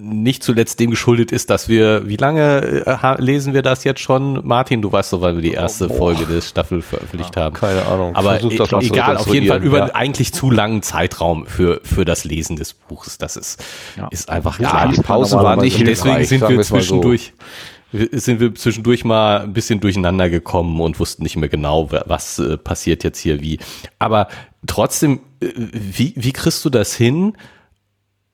nicht 0.01 0.43
zuletzt 0.43 0.81
dem 0.81 0.89
geschuldet 0.91 1.31
ist, 1.31 1.49
dass 1.49 1.69
wir, 1.69 2.09
wie 2.09 2.17
lange 2.17 2.83
äh, 2.85 3.21
lesen 3.21 3.53
wir 3.53 3.61
das 3.61 3.85
jetzt 3.85 4.01
schon? 4.01 4.45
Martin, 4.45 4.81
du 4.81 4.91
weißt 4.91 5.11
so, 5.11 5.21
weil 5.21 5.35
wir 5.35 5.41
die 5.41 5.53
erste 5.53 5.89
oh, 5.89 5.93
Folge 5.93 6.25
des 6.25 6.49
Staffel 6.49 6.81
veröffentlicht 6.81 7.37
ja, 7.37 7.43
haben. 7.43 7.55
Keine 7.55 7.85
Ahnung. 7.85 8.13
Aber 8.13 8.41
e 8.41 8.49
egal, 8.81 9.15
auf 9.15 9.33
jeden 9.33 9.47
Fall 9.47 9.63
über 9.63 9.77
ja. 9.77 9.95
eigentlich 9.95 10.33
zu 10.33 10.51
langen 10.51 10.81
Zeitraum 10.81 11.47
für, 11.47 11.79
für 11.85 12.03
das 12.03 12.25
Lesen 12.25 12.57
des 12.57 12.73
Buches. 12.73 13.17
Das 13.17 13.37
ist, 13.37 13.63
ja. 13.95 14.09
ist 14.09 14.29
einfach 14.29 14.57
klar. 14.57 14.89
Die 14.89 15.01
Pause 15.01 15.37
war 15.37 15.55
nicht 15.55 15.79
Deswegen 15.87 16.25
sind 16.25 16.49
wir 16.49 16.61
zwischendurch. 16.63 17.31
So 17.37 17.45
sind 17.91 18.39
wir 18.39 18.55
zwischendurch 18.55 19.03
mal 19.03 19.41
ein 19.41 19.53
bisschen 19.53 19.79
durcheinander 19.79 20.29
gekommen 20.29 20.79
und 20.79 20.99
wussten 20.99 21.23
nicht 21.23 21.35
mehr 21.35 21.49
genau, 21.49 21.91
was 21.91 22.39
äh, 22.39 22.57
passiert 22.57 23.03
jetzt 23.03 23.19
hier 23.19 23.41
wie. 23.41 23.59
Aber 23.99 24.27
trotzdem, 24.65 25.21
äh, 25.41 25.49
wie, 25.55 26.13
wie 26.15 26.31
kriegst 26.31 26.63
du 26.63 26.69
das 26.69 26.95
hin? 26.95 27.35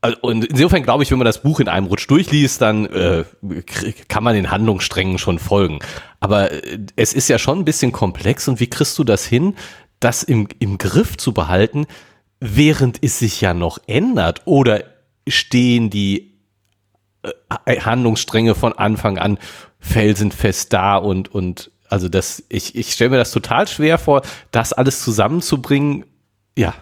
Also, 0.02 0.18
und 0.22 0.46
insofern 0.46 0.84
glaube 0.84 1.04
ich, 1.04 1.12
wenn 1.12 1.18
man 1.18 1.26
das 1.26 1.42
Buch 1.42 1.60
in 1.60 1.68
einem 1.68 1.88
Rutsch 1.88 2.08
durchliest, 2.08 2.62
dann 2.62 2.86
äh, 2.86 3.24
kann 4.08 4.24
man 4.24 4.36
den 4.36 4.52
Handlungssträngen 4.52 5.18
schon 5.18 5.40
folgen. 5.40 5.80
Aber 6.20 6.52
äh, 6.52 6.80
es 6.96 7.14
ist 7.14 7.28
ja 7.28 7.40
schon 7.40 7.60
ein 7.60 7.66
bisschen 7.66 7.92
komplex 7.92 8.48
und 8.48 8.60
wie 8.60 8.68
kriegst 8.68 8.98
du 9.00 9.04
das 9.04 9.26
hin, 9.26 9.56
das 10.00 10.22
im, 10.22 10.48
im 10.60 10.78
Griff 10.78 11.18
zu 11.18 11.34
behalten, 11.34 11.88
während 12.40 13.04
es 13.04 13.18
sich 13.18 13.42
ja 13.42 13.56
noch 13.56 13.80
ändert? 13.88 14.44
Oder 14.46 14.84
stehen 15.28 15.90
die 15.90 16.37
Handlungsstränge 17.68 18.56
von 18.56 18.74
Anfang 18.74 19.18
an 19.18 19.38
felsenfest 19.80 20.74
da 20.74 20.98
und, 20.98 21.34
und 21.34 21.72
also 21.90 22.10
das, 22.10 22.44
ich, 22.50 22.76
ich 22.76 22.92
stelle 22.92 23.12
mir 23.12 23.18
das 23.18 23.32
total 23.32 23.68
schwer 23.68 23.98
vor, 23.98 24.22
das 24.52 24.74
alles 24.74 25.04
zusammenzubringen. 25.04 26.06
Ja. 26.58 26.74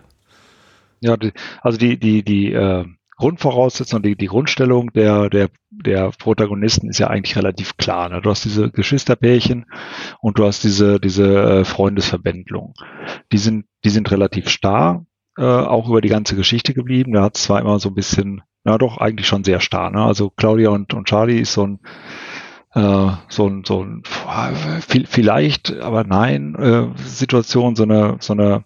Ja, 1.02 1.18
also 1.62 1.78
die, 1.78 2.00
die, 2.00 2.24
die 2.24 2.52
äh, 2.54 2.86
Grundvoraussetzung, 3.18 4.02
die, 4.02 4.16
die 4.16 4.28
Grundstellung 4.28 4.92
der, 4.94 5.30
der, 5.30 5.50
der 5.70 6.12
Protagonisten 6.12 6.90
ist 6.90 7.00
ja 7.00 7.08
eigentlich 7.08 7.38
relativ 7.38 7.78
klar. 7.78 8.10
Ne? 8.10 8.22
Du 8.22 8.30
hast 8.30 8.44
diese 8.44 8.72
Geschwisterpärchen 8.72 9.66
und 10.20 10.38
du 10.38 10.46
hast 10.46 10.64
diese, 10.64 11.00
diese 11.00 11.60
äh, 11.62 11.66
Freundesverbändlung. 11.66 12.74
Die 13.32 13.38
sind, 13.38 13.66
die 13.84 13.90
sind 13.90 14.12
relativ 14.12 14.50
starr, 14.50 15.06
äh, 15.38 15.44
auch 15.44 15.88
über 15.88 16.02
die 16.02 16.10
ganze 16.10 16.36
Geschichte 16.36 16.74
geblieben. 16.74 17.14
Da 17.14 17.24
hat 17.24 17.38
es 17.38 17.44
zwar 17.44 17.62
immer 17.62 17.80
so 17.80 17.90
ein 17.90 17.96
bisschen, 17.96 18.42
na 18.66 18.78
doch, 18.78 18.98
eigentlich 18.98 19.28
schon 19.28 19.44
sehr 19.44 19.62
starr. 19.62 19.92
Ne? 19.92 20.04
Also 20.04 20.30
Claudia 20.30 20.70
und, 20.72 20.94
und 20.94 21.08
Charlie 21.08 21.40
ist 21.40 21.54
so 21.54 21.66
ein 21.68 21.80
äh, 22.74 23.12
so 23.30 23.48
ein, 23.48 23.64
so 23.64 23.84
ein 23.84 24.04
vielleicht, 24.04 25.80
aber 25.80 26.04
nein, 26.04 26.56
äh, 26.56 26.88
Situation, 26.98 27.76
so 27.76 27.84
eine, 27.84 28.18
so 28.20 28.34
eine 28.34 28.66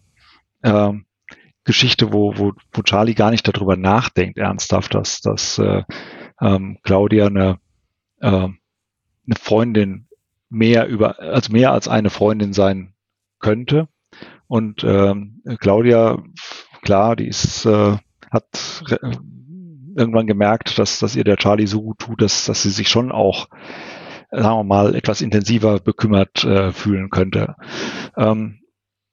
äh, 0.64 0.94
Geschichte, 1.64 2.12
wo, 2.12 2.36
wo, 2.36 2.54
wo 2.74 2.82
Charlie 2.82 3.14
gar 3.14 3.30
nicht 3.30 3.48
darüber 3.48 3.78
nachdenkt, 3.78 4.40
ernsthaft, 4.40 4.96
dass, 4.96 5.22
dass 5.22 5.60
äh, 5.60 5.84
ähm, 6.42 6.80
Claudia 6.82 7.28
eine, 7.28 7.60
äh, 8.20 8.28
eine 8.28 9.36
Freundin 9.40 10.08
mehr 10.50 10.88
über, 10.88 11.20
also 11.20 11.52
mehr 11.52 11.72
als 11.72 11.88
eine 11.88 12.10
Freundin 12.10 12.54
sein 12.54 12.96
könnte. 13.38 13.88
Und 14.48 14.84
ähm, 14.84 15.44
Claudia, 15.60 16.24
klar, 16.82 17.16
die 17.16 17.28
ist, 17.28 17.66
äh, 17.68 17.98
hat 18.32 18.84
irgendwann 20.00 20.28
gemerkt, 20.28 20.80
dass, 20.80 21.00
dass 21.00 21.16
ihr 21.16 21.24
der 21.24 21.38
Charlie 21.38 21.68
so 21.68 21.82
gut 21.82 22.00
tut, 22.00 22.22
dass, 22.22 22.46
dass 22.46 22.64
sie 22.64 22.72
sich 22.72 22.88
schon 22.90 23.12
auch, 23.12 23.50
sagen 24.32 24.60
wir 24.60 24.64
mal, 24.64 24.96
etwas 24.96 25.22
intensiver 25.22 25.80
bekümmert 25.80 26.44
äh, 26.44 26.72
fühlen 26.72 27.10
könnte. 27.10 27.56
Ähm, 28.18 28.60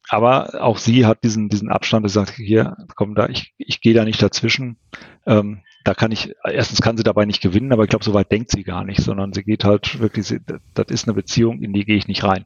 aber 0.09 0.63
auch 0.63 0.79
sie 0.79 1.05
hat 1.05 1.25
diesen, 1.25 1.49
diesen 1.49 1.69
Abstand, 1.69 2.05
und 2.05 2.11
sagt, 2.11 2.31
hier, 2.31 2.77
komm 2.95 3.15
da, 3.15 3.29
ich, 3.29 3.55
ich 3.59 3.81
gehe 3.81 3.95
da 3.95 4.05
nicht 4.05 4.23
dazwischen. 4.23 4.79
Ähm, 5.27 5.63
da 5.85 5.95
kann 5.95 6.13
ich, 6.13 6.33
erstens 6.45 6.81
kann 6.81 6.97
sie 6.97 7.03
dabei 7.03 7.27
nicht 7.27 7.41
gewinnen, 7.41 7.73
aber 7.73 7.83
ich 7.85 7.91
glaube, 7.91 8.05
so 8.05 8.15
weit 8.15 8.31
denkt 8.31 8.51
sie 8.51 8.63
gar 8.63 8.85
nicht, 8.85 9.01
sondern 9.01 9.33
sie 9.33 9.43
geht 9.43 9.65
halt 9.65 10.01
wirklich, 10.01 10.27
sie, 10.27 10.41
das 10.75 10.87
ist 10.89 11.09
eine 11.09 11.15
Beziehung, 11.15 11.61
in 11.63 11.73
die 11.73 11.85
gehe 11.85 11.97
ich 11.97 12.09
nicht 12.09 12.25
rein. 12.25 12.45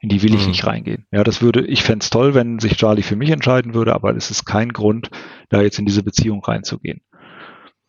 In 0.00 0.10
die 0.10 0.22
will 0.22 0.34
ich 0.34 0.42
mhm. 0.42 0.50
nicht 0.50 0.66
reingehen. 0.66 1.06
Ja, 1.10 1.24
das 1.24 1.40
würde, 1.40 1.66
ich 1.66 1.82
fände 1.82 2.06
toll, 2.08 2.34
wenn 2.34 2.58
sich 2.58 2.76
Charlie 2.76 3.02
für 3.02 3.16
mich 3.16 3.30
entscheiden 3.30 3.72
würde, 3.72 3.94
aber 3.94 4.14
es 4.14 4.30
ist 4.30 4.44
kein 4.44 4.70
Grund, 4.70 5.10
da 5.48 5.62
jetzt 5.62 5.78
in 5.78 5.86
diese 5.86 6.02
Beziehung 6.02 6.44
reinzugehen. 6.44 7.00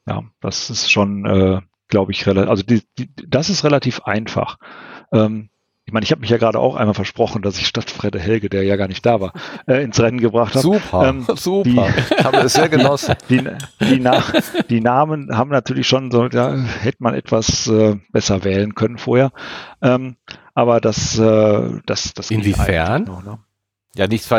Ja, 0.07 0.23
das 0.41 0.69
ist 0.69 0.91
schon, 0.91 1.25
äh, 1.25 1.61
glaube 1.87 2.11
ich, 2.11 2.25
relativ, 2.27 2.49
also 2.49 2.63
die, 2.63 2.83
die, 2.97 3.09
das 3.27 3.49
ist 3.49 3.63
relativ 3.63 4.01
einfach. 4.01 4.57
Ähm, 5.11 5.49
ich 5.87 5.93
meine, 5.93 6.03
ich 6.03 6.11
habe 6.11 6.21
mich 6.21 6.31
ja 6.31 6.37
gerade 6.37 6.59
auch 6.59 6.75
einmal 6.75 6.95
versprochen, 6.95 7.43
dass 7.43 7.59
ich 7.59 7.67
statt 7.67 7.91
Fredde 7.91 8.19
Helge, 8.19 8.49
der 8.49 8.63
ja 8.63 8.75
gar 8.75 8.87
nicht 8.87 9.05
da 9.05 9.21
war, 9.21 9.33
äh, 9.67 9.83
ins 9.83 9.99
Rennen 9.99 10.19
gebracht 10.19 10.55
habe. 10.55 10.63
Super, 10.63 11.07
ähm, 11.07 11.27
super. 11.35 11.69
Die, 11.69 12.23
habe 12.23 12.37
es 12.37 12.53
sehr 12.53 12.69
genossen. 12.69 13.15
Die, 13.29 13.43
die, 13.79 13.99
Na 13.99 14.23
die, 14.67 14.81
Namen 14.81 15.37
haben 15.37 15.51
natürlich 15.51 15.87
schon 15.87 16.09
so, 16.09 16.25
ja, 16.27 16.55
hätte 16.55 16.97
man 17.01 17.13
etwas 17.13 17.67
äh, 17.67 17.97
besser 18.11 18.43
wählen 18.43 18.73
können 18.73 18.97
vorher. 18.97 19.31
Ähm, 19.81 20.15
aber 20.55 20.81
das, 20.81 21.19
äh, 21.19 21.69
das, 21.85 22.15
das 22.15 22.31
Inwiefern? 22.31 23.03
Noch, 23.03 23.23
ne? 23.23 23.37
Ja, 23.97 24.07
nichts, 24.07 24.29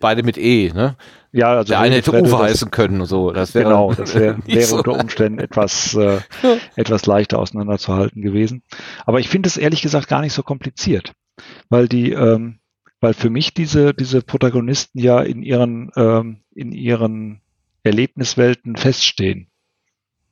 beide 0.00 0.22
mit 0.24 0.36
E, 0.36 0.72
ne? 0.74 0.96
Ja, 1.30 1.48
also 1.48 1.72
der 1.72 1.80
eine 1.80 1.96
hätte 1.96 2.12
Uwe 2.12 2.38
heißen 2.38 2.70
können 2.70 3.00
und 3.00 3.06
so. 3.06 3.32
Das 3.32 3.54
wäre 3.54 3.64
genau, 3.64 3.92
das 3.92 4.14
wär, 4.14 4.38
wäre 4.46 4.62
so. 4.62 4.76
unter 4.76 4.92
Umständen 4.92 5.38
etwas 5.38 5.94
äh, 5.94 6.20
etwas 6.76 7.06
leichter 7.06 7.38
auseinanderzuhalten 7.38 8.22
gewesen. 8.22 8.62
Aber 9.04 9.20
ich 9.20 9.28
finde 9.28 9.48
es 9.48 9.56
ehrlich 9.56 9.82
gesagt 9.82 10.08
gar 10.08 10.20
nicht 10.20 10.32
so 10.32 10.42
kompliziert, 10.42 11.12
weil 11.68 11.88
die, 11.88 12.12
ähm, 12.12 12.60
weil 13.00 13.14
für 13.14 13.30
mich 13.30 13.54
diese 13.54 13.94
diese 13.94 14.22
Protagonisten 14.22 15.00
ja 15.00 15.20
in 15.22 15.42
ihren 15.42 15.90
ähm, 15.96 16.40
in 16.54 16.72
ihren 16.72 17.40
Erlebniswelten 17.82 18.76
feststehen. 18.76 19.48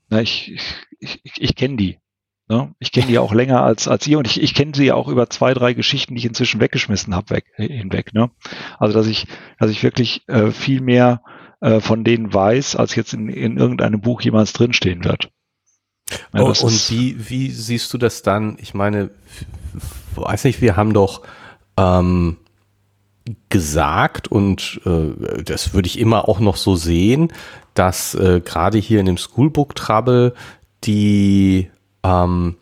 Na, 0.09 0.21
ich 0.21 0.57
ich, 0.99 1.21
ich, 1.25 1.33
ich 1.37 1.55
kenne 1.57 1.77
die. 1.77 1.99
Ne? 2.49 2.75
Ich 2.79 2.93
kenne 2.93 3.07
die 3.07 3.19
auch 3.19 3.33
länger 3.33 3.63
als, 3.63 3.89
als 3.89 4.07
ihr 4.07 4.19
und 4.19 4.27
ich, 4.27 4.43
ich 4.43 4.55
kenne 4.55 4.73
sie 4.75 4.87
ja 4.87 4.95
auch 4.95 5.09
über 5.09 5.31
zwei, 5.31 5.55
drei 5.55 5.73
Geschichten, 5.75 6.15
die 6.15 6.19
ich 6.19 6.27
inzwischen 6.27 6.61
weggeschmissen 6.61 7.15
habe, 7.15 7.31
weg, 7.31 7.45
hinweg. 7.57 8.13
Ne? 8.15 8.31
Also 8.79 8.95
dass 8.95 9.07
ich, 9.07 9.27
dass 9.59 9.71
ich 9.71 9.83
wirklich 9.83 10.29
äh, 10.29 10.51
viel 10.51 10.81
mehr 10.81 11.23
äh, 11.61 11.81
von 11.81 12.05
denen 12.05 12.33
weiß, 12.33 12.77
als 12.77 12.95
jetzt 12.95 13.15
in, 13.15 13.29
in 13.29 13.57
irgendeinem 13.57 14.01
Buch 14.01 14.21
jemals 14.21 14.53
drinstehen 14.53 15.05
wird. 15.05 15.31
Ja, 16.35 16.43
oh, 16.43 16.49
und 16.49 16.91
wie, 16.91 17.31
wie 17.31 17.51
siehst 17.51 17.93
du 17.95 17.99
das 17.99 18.23
dann? 18.23 18.57
Ich 18.61 18.75
meine, 18.75 19.11
weiß 20.15 20.45
nicht, 20.45 20.61
wir 20.61 20.77
haben 20.77 20.93
doch 20.93 21.23
ähm, 21.77 22.37
gesagt 23.49 24.29
und 24.29 24.81
äh, 24.85 25.43
das 25.43 25.73
würde 25.73 25.87
ich 25.87 25.99
immer 25.99 26.29
auch 26.29 26.41
noch 26.41 26.57
so 26.57 26.77
sehen, 26.77 27.33
dass 27.75 28.15
äh, 28.15 28.41
gerade 28.45 28.79
hier 28.79 29.01
in 29.01 29.07
dem 29.07 29.17
Schoolbook 29.17 29.75
Trouble 29.75 30.35
die 30.85 31.71
ähm, 32.03 32.57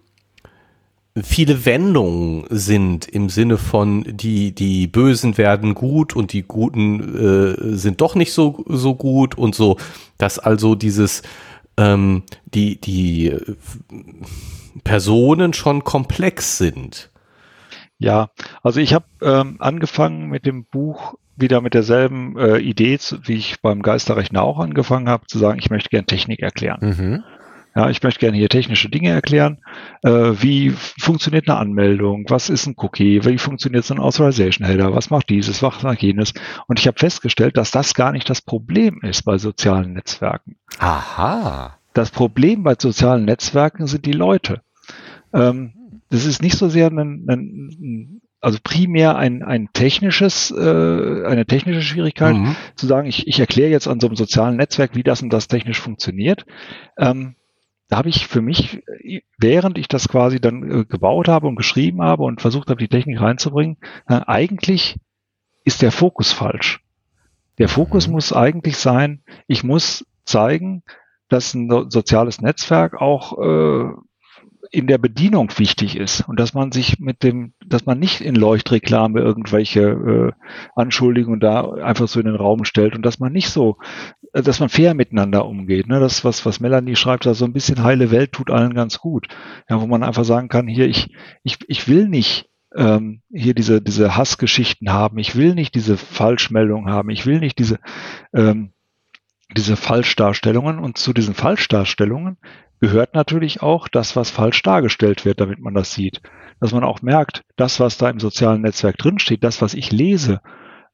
viele 1.20 1.64
Wendungen 1.64 2.44
sind 2.50 3.06
im 3.08 3.28
Sinne 3.28 3.58
von 3.58 4.04
die 4.06 4.54
die 4.54 4.86
Bösen 4.86 5.38
werden 5.38 5.74
gut 5.74 6.14
und 6.14 6.32
die 6.32 6.42
Guten 6.42 7.00
äh, 7.16 7.76
sind 7.76 8.00
doch 8.00 8.14
nicht 8.14 8.32
so 8.32 8.64
so 8.68 8.94
gut 8.94 9.36
und 9.36 9.54
so, 9.54 9.76
dass 10.18 10.38
also 10.38 10.74
dieses 10.74 11.22
ähm, 11.76 12.22
die 12.54 12.80
die 12.80 13.36
Personen 14.84 15.52
schon 15.52 15.84
komplex 15.84 16.58
sind. 16.58 17.10
Ja, 17.98 18.30
also 18.62 18.80
ich 18.80 18.94
habe 18.94 19.04
ähm, 19.20 19.56
angefangen 19.58 20.28
mit 20.28 20.46
dem 20.46 20.64
Buch 20.64 21.14
wieder 21.36 21.60
mit 21.60 21.74
derselben 21.74 22.38
äh, 22.38 22.58
Idee, 22.58 22.98
wie 23.24 23.34
ich 23.34 23.60
beim 23.60 23.82
Geisterrechner 23.82 24.42
auch 24.42 24.58
angefangen 24.58 25.08
habe, 25.08 25.26
zu 25.26 25.38
sagen, 25.38 25.58
ich 25.58 25.70
möchte 25.70 25.90
gern 25.90 26.06
Technik 26.06 26.40
erklären. 26.40 26.78
Mhm. 26.80 27.24
Ja, 27.74 27.88
ich 27.88 28.02
möchte 28.02 28.20
gerne 28.20 28.36
hier 28.36 28.48
technische 28.48 28.88
Dinge 28.88 29.10
erklären. 29.10 29.58
Äh, 30.02 30.10
wie 30.10 30.70
funktioniert 30.70 31.48
eine 31.48 31.58
Anmeldung? 31.58 32.24
Was 32.28 32.48
ist 32.48 32.66
ein 32.66 32.74
Cookie? 32.76 33.24
Wie 33.24 33.38
funktioniert 33.38 33.84
so 33.84 33.94
ein 33.94 34.00
Authorization 34.00 34.66
Header? 34.66 34.94
Was 34.94 35.10
macht 35.10 35.28
dieses? 35.28 35.62
Was 35.62 35.82
macht 35.82 36.02
jenes? 36.02 36.32
Und 36.66 36.80
ich 36.80 36.86
habe 36.86 36.98
festgestellt, 36.98 37.56
dass 37.56 37.70
das 37.70 37.94
gar 37.94 38.12
nicht 38.12 38.28
das 38.28 38.42
Problem 38.42 39.00
ist 39.02 39.22
bei 39.22 39.38
sozialen 39.38 39.92
Netzwerken. 39.92 40.56
Aha. 40.78 41.78
Das 41.92 42.10
Problem 42.10 42.64
bei 42.64 42.74
sozialen 42.76 43.24
Netzwerken 43.24 43.86
sind 43.86 44.04
die 44.04 44.12
Leute. 44.12 44.62
Ähm, 45.32 45.72
das 46.10 46.24
ist 46.24 46.42
nicht 46.42 46.58
so 46.58 46.68
sehr 46.68 46.88
ein, 46.88 47.26
ein 47.28 48.20
also 48.40 48.58
primär 48.62 49.16
ein, 49.16 49.42
ein 49.42 49.68
technisches, 49.72 50.50
äh, 50.50 51.24
eine 51.24 51.44
technische 51.46 51.82
Schwierigkeit, 51.82 52.34
mhm. 52.34 52.56
zu 52.74 52.86
sagen, 52.86 53.06
ich, 53.06 53.26
ich 53.28 53.38
erkläre 53.38 53.70
jetzt 53.70 53.86
an 53.86 54.00
so 54.00 54.06
einem 54.06 54.16
sozialen 54.16 54.56
Netzwerk, 54.56 54.94
wie 54.94 55.02
das 55.02 55.22
und 55.22 55.30
das 55.32 55.46
technisch 55.46 55.78
funktioniert. 55.78 56.46
Ähm, 56.98 57.36
da 57.90 57.98
habe 57.98 58.08
ich 58.08 58.28
für 58.28 58.40
mich, 58.40 58.84
während 59.36 59.76
ich 59.76 59.88
das 59.88 60.08
quasi 60.08 60.40
dann 60.40 60.62
äh, 60.70 60.84
gebaut 60.84 61.26
habe 61.26 61.48
und 61.48 61.56
geschrieben 61.56 62.02
habe 62.02 62.22
und 62.22 62.40
versucht 62.40 62.70
habe, 62.70 62.78
die 62.78 62.88
Technik 62.88 63.20
reinzubringen, 63.20 63.78
äh, 64.08 64.20
eigentlich 64.26 64.96
ist 65.64 65.82
der 65.82 65.90
Fokus 65.90 66.32
falsch. 66.32 66.84
Der 67.58 67.68
Fokus 67.68 68.06
mhm. 68.06 68.14
muss 68.14 68.32
eigentlich 68.32 68.76
sein, 68.76 69.22
ich 69.48 69.64
muss 69.64 70.06
zeigen, 70.24 70.84
dass 71.28 71.52
ein 71.52 71.90
soziales 71.90 72.40
Netzwerk 72.40 72.94
auch 72.94 73.38
äh, 73.38 73.92
in 74.72 74.86
der 74.86 74.98
Bedienung 74.98 75.50
wichtig 75.58 75.96
ist 75.96 76.28
und 76.28 76.38
dass 76.38 76.54
man 76.54 76.70
sich 76.70 77.00
mit 77.00 77.24
dem, 77.24 77.54
dass 77.66 77.86
man 77.86 77.98
nicht 77.98 78.20
in 78.20 78.36
Leuchtreklame 78.36 79.20
irgendwelche 79.20 79.80
äh, 79.80 80.32
Anschuldigungen 80.76 81.40
da 81.40 81.72
einfach 81.72 82.06
so 82.06 82.20
in 82.20 82.26
den 82.26 82.36
Raum 82.36 82.64
stellt 82.64 82.94
und 82.94 83.04
dass 83.04 83.18
man 83.18 83.32
nicht 83.32 83.50
so, 83.50 83.78
äh, 84.32 84.42
dass 84.42 84.60
man 84.60 84.68
fair 84.68 84.94
miteinander 84.94 85.44
umgeht. 85.44 85.88
Ne? 85.88 85.98
Das, 85.98 86.24
was, 86.24 86.46
was 86.46 86.60
Melanie 86.60 86.94
schreibt, 86.94 87.26
da 87.26 87.34
so 87.34 87.44
ein 87.44 87.52
bisschen 87.52 87.82
heile 87.82 88.12
Welt 88.12 88.30
tut 88.30 88.50
allen 88.50 88.74
ganz 88.74 88.98
gut. 88.98 89.26
Ja, 89.68 89.80
wo 89.80 89.86
man 89.88 90.04
einfach 90.04 90.24
sagen 90.24 90.48
kann, 90.48 90.68
hier, 90.68 90.86
ich, 90.86 91.12
ich, 91.42 91.58
ich 91.66 91.88
will 91.88 92.08
nicht 92.08 92.48
ähm, 92.76 93.22
hier 93.32 93.54
diese, 93.54 93.82
diese 93.82 94.16
Hassgeschichten 94.16 94.92
haben, 94.92 95.18
ich 95.18 95.34
will 95.34 95.54
nicht 95.54 95.74
diese 95.74 95.96
Falschmeldung 95.96 96.88
haben, 96.88 97.10
ich 97.10 97.26
will 97.26 97.40
nicht 97.40 97.58
diese, 97.58 97.80
ähm, 98.32 98.72
diese 99.56 99.74
Falschdarstellungen 99.74 100.78
und 100.78 100.96
zu 100.96 101.12
diesen 101.12 101.34
Falschdarstellungen 101.34 102.38
gehört 102.80 103.14
natürlich 103.14 103.62
auch 103.62 103.88
das, 103.88 104.16
was 104.16 104.30
falsch 104.30 104.62
dargestellt 104.62 105.24
wird, 105.24 105.40
damit 105.40 105.60
man 105.60 105.74
das 105.74 105.92
sieht. 105.92 106.20
Dass 106.60 106.72
man 106.72 106.84
auch 106.84 107.02
merkt, 107.02 107.44
das, 107.56 107.78
was 107.78 107.98
da 107.98 108.10
im 108.10 108.20
sozialen 108.20 108.62
Netzwerk 108.62 108.98
drinsteht, 108.98 109.44
das, 109.44 109.62
was 109.62 109.74
ich 109.74 109.92
lese, 109.92 110.40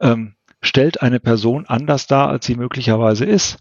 ähm, 0.00 0.34
stellt 0.60 1.02
eine 1.02 1.20
Person 1.20 1.64
anders 1.66 2.06
dar, 2.06 2.28
als 2.28 2.46
sie 2.46 2.56
möglicherweise 2.56 3.24
ist. 3.24 3.58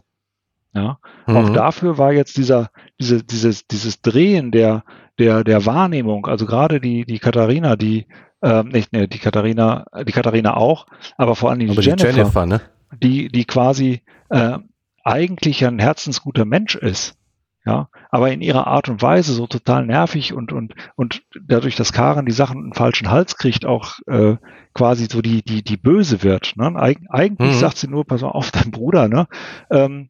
Ja, 0.73 0.97
mhm. 1.25 1.37
auch 1.37 1.49
dafür 1.51 1.97
war 1.97 2.11
jetzt 2.11 2.35
dieser, 2.35 2.69
diese, 2.99 3.23
dieses, 3.23 3.65
dieses 3.67 4.01
Drehen 4.01 4.51
der, 4.51 4.83
der, 5.17 5.45
der 5.45 5.65
Wahrnehmung, 5.65 6.25
also 6.25 6.45
gerade 6.45 6.81
die, 6.81 7.05
die 7.05 7.19
Katharina, 7.19 7.77
die, 7.77 8.07
ähm, 8.41 8.67
nicht, 8.67 8.91
ne, 8.91 9.07
die 9.07 9.19
Katharina, 9.19 9.85
die 10.05 10.11
Katharina 10.11 10.57
auch, 10.57 10.85
aber 11.17 11.37
vor 11.37 11.49
allem 11.49 11.59
die, 11.59 11.67
Jennifer, 11.67 12.09
die 12.09 12.17
Jennifer, 12.17 12.45
ne? 12.45 12.61
die, 13.01 13.29
die 13.29 13.45
quasi 13.45 14.01
äh, 14.29 14.57
eigentlich 15.03 15.65
ein 15.65 15.79
herzensguter 15.79 16.43
Mensch 16.43 16.75
ist, 16.75 17.17
ja, 17.65 17.89
aber 18.11 18.31
in 18.31 18.41
ihrer 18.41 18.67
Art 18.67 18.89
und 18.89 19.01
Weise 19.01 19.33
so 19.33 19.47
total 19.47 19.87
nervig 19.87 20.33
und, 20.33 20.53
und, 20.53 20.75
und 20.95 21.23
dadurch, 21.47 21.75
dass 21.75 21.93
Karen 21.93 22.27
die 22.27 22.31
Sachen 22.31 22.61
einen 22.61 22.73
falschen 22.73 23.09
Hals 23.09 23.37
kriegt, 23.37 23.65
auch 23.65 23.99
äh, 24.05 24.35
quasi 24.73 25.07
so 25.09 25.21
die, 25.21 25.41
die, 25.41 25.63
die 25.63 25.77
böse 25.77 26.21
wird. 26.21 26.53
Ne? 26.57 26.75
Eig 26.75 26.99
eigentlich 27.09 27.55
mhm. 27.55 27.59
sagt 27.59 27.77
sie 27.77 27.87
nur, 27.87 28.05
pass 28.05 28.21
auf, 28.21 28.51
dein 28.51 28.69
Bruder, 28.69 29.07
ne? 29.07 29.27
Ähm, 29.71 30.09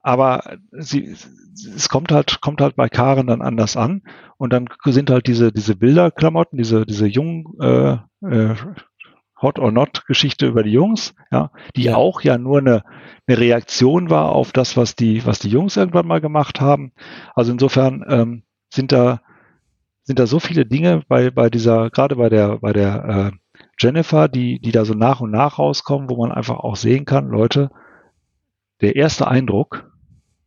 aber 0.00 0.58
sie, 0.70 1.16
es 1.74 1.88
kommt 1.88 2.12
halt, 2.12 2.40
kommt 2.40 2.60
halt 2.60 2.76
bei 2.76 2.88
Karen 2.88 3.26
dann 3.26 3.42
anders 3.42 3.76
an 3.76 4.02
und 4.36 4.52
dann 4.52 4.68
sind 4.84 5.10
halt 5.10 5.26
diese, 5.26 5.50
diese 5.50 5.74
Bilderklamotten, 5.74 6.56
diese, 6.56 6.86
diese 6.86 7.08
jungen 7.08 7.46
äh, 7.60 7.98
äh, 8.24 8.54
Hot 9.40 9.58
or 9.58 9.70
Not 9.70 10.06
Geschichte 10.06 10.46
über 10.46 10.62
die 10.62 10.72
Jungs, 10.72 11.14
ja, 11.30 11.50
die 11.76 11.84
ja. 11.84 11.96
auch 11.96 12.22
ja 12.22 12.38
nur 12.38 12.58
eine, 12.58 12.84
eine 13.26 13.38
Reaktion 13.38 14.08
war 14.08 14.30
auf 14.32 14.52
das, 14.52 14.76
was 14.76 14.96
die, 14.96 15.26
was 15.26 15.38
die 15.38 15.50
Jungs 15.50 15.76
irgendwann 15.76 16.06
mal 16.06 16.20
gemacht 16.20 16.60
haben. 16.60 16.92
Also 17.34 17.52
insofern 17.52 18.04
ähm, 18.08 18.42
sind 18.72 18.92
da 18.92 19.20
sind 20.04 20.20
da 20.20 20.26
so 20.26 20.38
viele 20.38 20.64
Dinge 20.64 21.02
bei 21.08 21.30
bei 21.30 21.50
dieser 21.50 21.90
gerade 21.90 22.16
bei 22.16 22.28
der 22.28 22.58
bei 22.58 22.72
der 22.72 23.32
äh, 23.32 23.60
Jennifer, 23.78 24.28
die 24.28 24.60
die 24.60 24.72
da 24.72 24.84
so 24.84 24.94
nach 24.94 25.20
und 25.20 25.32
nach 25.32 25.58
rauskommen, 25.58 26.08
wo 26.08 26.16
man 26.16 26.32
einfach 26.32 26.58
auch 26.58 26.76
sehen 26.76 27.04
kann, 27.04 27.28
Leute, 27.28 27.70
der 28.80 28.96
erste 28.96 29.28
Eindruck, 29.28 29.90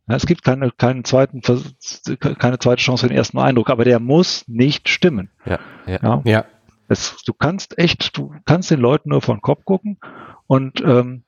ja, 0.08 0.16
es 0.16 0.26
gibt 0.26 0.42
keine 0.42 0.70
keinen 0.72 1.04
zweiten 1.04 1.42
keine 1.42 2.58
zweite 2.58 2.82
Chance 2.82 3.02
für 3.02 3.08
den 3.08 3.18
ersten 3.18 3.38
Eindruck, 3.38 3.70
aber 3.70 3.84
der 3.84 4.00
muss 4.00 4.48
nicht 4.48 4.88
stimmen. 4.88 5.30
Ja, 5.44 5.58
ja, 5.86 5.98
ja. 6.02 6.22
ja. 6.24 6.44
Es, 6.90 7.22
du 7.24 7.32
kannst 7.32 7.78
echt, 7.78 8.16
du 8.16 8.34
kannst 8.44 8.70
den 8.70 8.80
Leuten 8.80 9.10
nur 9.10 9.22
von 9.22 9.40
Kopf 9.40 9.64
gucken 9.64 9.98
und 10.46 10.80
ähm, 10.80 11.24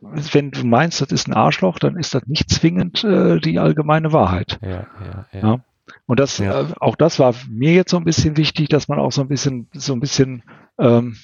wenn 0.00 0.50
du 0.50 0.64
meinst, 0.64 1.00
das 1.00 1.12
ist 1.12 1.28
ein 1.28 1.34
Arschloch, 1.34 1.78
dann 1.78 1.96
ist 1.96 2.14
das 2.14 2.26
nicht 2.26 2.50
zwingend 2.50 3.04
äh, 3.04 3.38
die 3.38 3.58
allgemeine 3.58 4.12
Wahrheit. 4.12 4.58
Ja, 4.62 4.68
ja, 4.68 5.26
ja. 5.32 5.40
ja? 5.40 5.64
Und 6.06 6.20
das, 6.20 6.38
ja. 6.38 6.62
äh, 6.62 6.66
auch 6.80 6.96
das 6.96 7.18
war 7.18 7.34
mir 7.48 7.72
jetzt 7.72 7.90
so 7.90 7.98
ein 7.98 8.04
bisschen 8.04 8.36
wichtig, 8.36 8.68
dass 8.68 8.88
man 8.88 8.98
auch 8.98 9.12
so 9.12 9.20
ein 9.20 9.28
bisschen, 9.28 9.68
so 9.74 9.92
ein 9.92 10.00
bisschen, 10.00 10.42
ähm, 10.78 11.16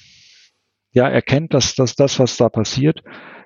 ja, 0.91 1.07
erkennt, 1.07 1.53
dass, 1.53 1.75
dass 1.75 1.95
das, 1.95 2.19
was 2.19 2.37
da 2.37 2.49
passiert, 2.49 3.03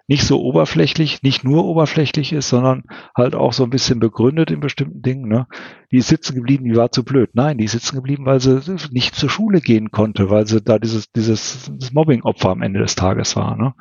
nicht 0.07 0.23
so 0.23 0.41
oberflächlich, 0.41 1.23
nicht 1.23 1.43
nur 1.43 1.65
oberflächlich 1.65 2.31
ist, 2.31 2.49
sondern 2.49 2.83
halt 3.15 3.33
auch 3.33 3.53
so 3.53 3.63
ein 3.63 3.71
bisschen 3.71 3.99
begründet 3.99 4.51
in 4.51 4.59
bestimmten 4.59 5.01
Dingen. 5.01 5.27
Ne? 5.27 5.47
Die 5.91 5.97
ist 5.97 6.09
sitzen 6.09 6.35
geblieben, 6.35 6.65
die 6.65 6.75
war 6.75 6.91
zu 6.91 7.03
blöd. 7.03 7.31
Nein, 7.33 7.57
die 7.57 7.65
ist 7.65 7.71
sitzen 7.71 7.95
geblieben, 7.95 8.25
weil 8.25 8.39
sie 8.39 8.61
nicht 8.91 9.15
zur 9.15 9.29
Schule 9.29 9.61
gehen 9.61 9.89
konnte, 9.89 10.29
weil 10.29 10.45
sie 10.45 10.61
da 10.61 10.77
dieses, 10.77 11.11
dieses 11.11 11.71
Mobbing-Opfer 11.91 12.49
am 12.49 12.61
Ende 12.61 12.81
des 12.81 12.95
Tages 12.95 13.35
war. 13.35 13.57
Ne? 13.57 13.73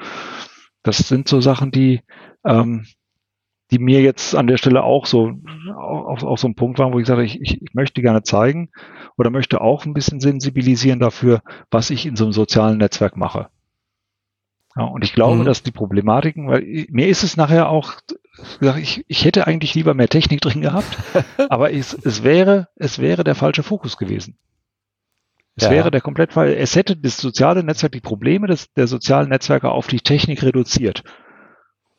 Das 0.82 0.98
sind 0.98 1.28
so 1.28 1.40
Sachen, 1.42 1.70
die, 1.70 2.00
ähm, 2.44 2.86
die 3.70 3.78
mir 3.78 4.00
jetzt 4.00 4.34
an 4.34 4.46
der 4.46 4.56
Stelle 4.56 4.82
auch 4.82 5.04
so 5.04 5.32
auf, 5.76 6.22
auf 6.22 6.38
so 6.38 6.46
einem 6.46 6.54
Punkt 6.54 6.78
waren, 6.78 6.92
wo 6.92 7.00
ich 7.00 7.06
sage, 7.06 7.24
ich, 7.24 7.40
ich 7.40 7.74
möchte 7.74 8.00
gerne 8.00 8.22
zeigen 8.22 8.70
oder 9.18 9.30
möchte 9.30 9.60
auch 9.60 9.84
ein 9.84 9.94
bisschen 9.94 10.20
sensibilisieren 10.20 11.00
dafür, 11.00 11.42
was 11.70 11.90
ich 11.90 12.06
in 12.06 12.16
so 12.16 12.24
einem 12.24 12.32
sozialen 12.32 12.78
Netzwerk 12.78 13.16
mache. 13.16 13.48
Ja, 14.76 14.84
und 14.84 15.04
ich 15.04 15.12
glaube, 15.12 15.36
mhm. 15.36 15.44
dass 15.44 15.62
die 15.62 15.70
Problematiken, 15.70 16.48
weil 16.48 16.86
mir 16.90 17.08
ist 17.08 17.22
es 17.22 17.36
nachher 17.36 17.68
auch, 17.68 17.92
ich, 18.76 19.04
ich 19.06 19.24
hätte 19.24 19.46
eigentlich 19.46 19.74
lieber 19.74 19.94
mehr 19.94 20.08
Technik 20.08 20.40
drin 20.40 20.62
gehabt, 20.62 20.96
aber 21.48 21.72
es, 21.72 21.94
es 21.94 22.24
wäre, 22.24 22.68
es 22.76 22.98
wäre 22.98 23.22
der 23.22 23.36
falsche 23.36 23.62
Fokus 23.62 23.96
gewesen. 23.96 24.36
Es 25.56 25.64
ja. 25.64 25.70
wäre 25.70 25.90
der 25.92 26.00
komplett 26.00 26.32
Fall. 26.32 26.52
Es 26.52 26.74
hätte 26.74 26.96
das 26.96 27.18
soziale 27.18 27.62
Netzwerk 27.62 27.92
die 27.92 28.00
Probleme 28.00 28.48
des, 28.48 28.72
der 28.74 28.88
sozialen 28.88 29.28
Netzwerke 29.28 29.70
auf 29.70 29.86
die 29.86 30.00
Technik 30.00 30.42
reduziert. 30.42 31.04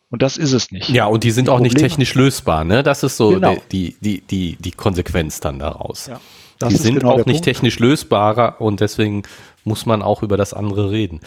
Und 0.09 0.21
das 0.21 0.37
ist 0.37 0.51
es 0.51 0.71
nicht. 0.71 0.89
Ja, 0.89 1.05
und 1.05 1.23
die 1.23 1.31
sind 1.31 1.45
die 1.45 1.51
auch 1.51 1.57
Probleme, 1.57 1.73
nicht 1.73 1.81
technisch 1.81 2.15
lösbar, 2.15 2.65
ne? 2.65 2.83
Das 2.83 3.03
ist 3.03 3.15
so 3.15 3.29
genau. 3.29 3.55
die, 3.71 3.95
die, 4.01 4.21
die, 4.21 4.57
die 4.57 4.71
Konsequenz 4.71 5.39
dann 5.39 5.59
daraus. 5.59 6.07
Ja, 6.07 6.19
die 6.67 6.75
sind 6.75 6.99
genau 6.99 7.11
auch 7.11 7.17
nicht 7.25 7.27
Punkt. 7.27 7.43
technisch 7.45 7.79
lösbarer 7.79 8.59
und 8.59 8.81
deswegen 8.81 9.23
muss 9.63 9.85
man 9.85 10.01
auch 10.01 10.21
über 10.21 10.35
das 10.35 10.53
andere 10.53 10.91
reden. 10.91 11.21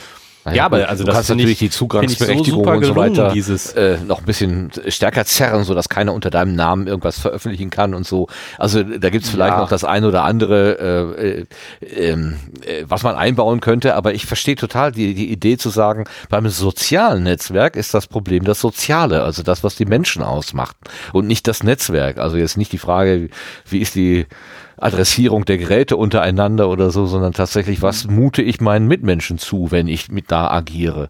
Ja, 0.54 0.66
aber 0.66 0.88
also 0.88 1.04
du 1.04 1.08
das 1.08 1.16
kannst 1.16 1.30
natürlich 1.30 1.58
die 1.58 1.70
Zugangsberechtigung 1.70 2.64
so 2.64 2.70
und 2.70 2.84
so 2.84 2.96
weiter 2.96 3.30
dieses 3.32 3.72
äh, 3.72 3.98
noch 4.06 4.20
ein 4.20 4.24
bisschen 4.24 4.70
stärker 4.88 5.24
zerren, 5.24 5.64
so 5.64 5.74
dass 5.74 5.88
keiner 5.88 6.12
unter 6.12 6.30
deinem 6.30 6.54
Namen 6.54 6.86
irgendwas 6.86 7.18
veröffentlichen 7.18 7.70
kann 7.70 7.94
und 7.94 8.06
so. 8.06 8.28
Also 8.58 8.82
da 8.82 9.10
gibt's 9.10 9.28
vielleicht 9.28 9.54
ja. 9.54 9.60
noch 9.60 9.68
das 9.68 9.84
eine 9.84 10.08
oder 10.08 10.24
andere, 10.24 11.16
äh, 11.18 11.46
äh, 11.84 12.10
äh, 12.10 12.84
was 12.84 13.02
man 13.02 13.16
einbauen 13.16 13.60
könnte. 13.60 13.94
Aber 13.94 14.14
ich 14.14 14.26
verstehe 14.26 14.56
total 14.56 14.92
die, 14.92 15.14
die 15.14 15.30
Idee 15.30 15.56
zu 15.56 15.70
sagen, 15.70 16.04
beim 16.28 16.48
sozialen 16.48 17.24
Netzwerk 17.24 17.76
ist 17.76 17.94
das 17.94 18.06
Problem 18.06 18.44
das 18.44 18.60
Soziale, 18.60 19.22
also 19.22 19.42
das, 19.42 19.64
was 19.64 19.76
die 19.76 19.86
Menschen 19.86 20.22
ausmacht 20.22 20.76
und 21.12 21.26
nicht 21.26 21.46
das 21.46 21.62
Netzwerk. 21.62 22.18
Also 22.18 22.36
jetzt 22.36 22.56
nicht 22.56 22.72
die 22.72 22.78
Frage, 22.78 23.28
wie 23.68 23.78
ist 23.78 23.94
die 23.94 24.26
Adressierung 24.78 25.44
der 25.44 25.58
Geräte 25.58 25.96
untereinander 25.96 26.68
oder 26.68 26.90
so, 26.90 27.06
sondern 27.06 27.32
tatsächlich, 27.32 27.82
was 27.82 28.06
mute 28.06 28.42
ich 28.42 28.60
meinen 28.60 28.86
Mitmenschen 28.86 29.38
zu, 29.38 29.70
wenn 29.70 29.88
ich 29.88 30.10
mit 30.10 30.30
da 30.30 30.50
agiere. 30.50 31.08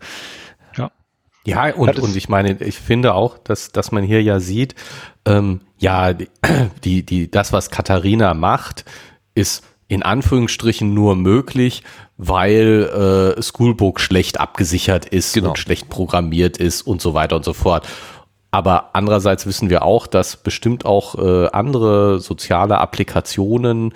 Ja, 0.76 0.90
ja 1.44 1.74
und, 1.74 1.98
und 1.98 2.16
ich 2.16 2.28
meine, 2.28 2.60
ich 2.62 2.78
finde 2.78 3.14
auch, 3.14 3.38
dass, 3.38 3.72
dass 3.72 3.92
man 3.92 4.04
hier 4.04 4.22
ja 4.22 4.40
sieht, 4.40 4.74
ähm, 5.24 5.60
ja, 5.78 6.12
die, 6.84 7.04
die, 7.04 7.30
das, 7.30 7.52
was 7.52 7.70
Katharina 7.70 8.34
macht, 8.34 8.84
ist 9.34 9.64
in 9.88 10.02
Anführungsstrichen 10.02 10.92
nur 10.92 11.16
möglich, 11.16 11.82
weil 12.18 13.36
äh, 13.38 13.42
Schoolbook 13.42 14.00
schlecht 14.00 14.38
abgesichert 14.38 15.06
ist 15.06 15.34
genau. 15.34 15.50
und 15.50 15.58
schlecht 15.58 15.88
programmiert 15.88 16.58
ist 16.58 16.82
und 16.82 17.00
so 17.00 17.14
weiter 17.14 17.36
und 17.36 17.44
so 17.44 17.54
fort. 17.54 17.88
Aber 18.50 18.90
andererseits 18.94 19.46
wissen 19.46 19.68
wir 19.68 19.82
auch, 19.82 20.06
dass 20.06 20.36
bestimmt 20.36 20.86
auch 20.86 21.14
äh, 21.16 21.48
andere 21.48 22.18
soziale 22.18 22.78
Applikationen 22.78 23.92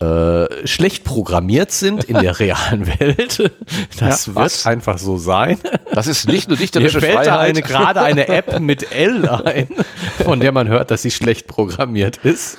äh, 0.00 0.66
schlecht 0.66 1.04
programmiert 1.04 1.72
sind 1.72 2.04
in 2.04 2.18
der 2.18 2.38
realen 2.38 2.86
Welt. 2.86 3.50
Das 3.98 4.26
ja, 4.26 4.34
wird 4.34 4.36
was? 4.36 4.66
einfach 4.66 4.98
so 4.98 5.16
sein. 5.16 5.58
Das 5.92 6.06
ist 6.06 6.28
nicht 6.28 6.48
nur 6.48 6.56
dichterische 6.58 7.00
Mir 7.00 7.06
fällt 7.14 7.26
da 7.26 7.38
eine, 7.38 7.62
gerade 7.62 8.02
eine 8.02 8.28
App 8.28 8.60
mit 8.60 8.92
L 8.92 9.28
ein, 9.28 9.68
von 10.22 10.40
der 10.40 10.52
man 10.52 10.68
hört, 10.68 10.90
dass 10.90 11.02
sie 11.02 11.10
schlecht 11.10 11.48
programmiert 11.48 12.18
ist. 12.18 12.58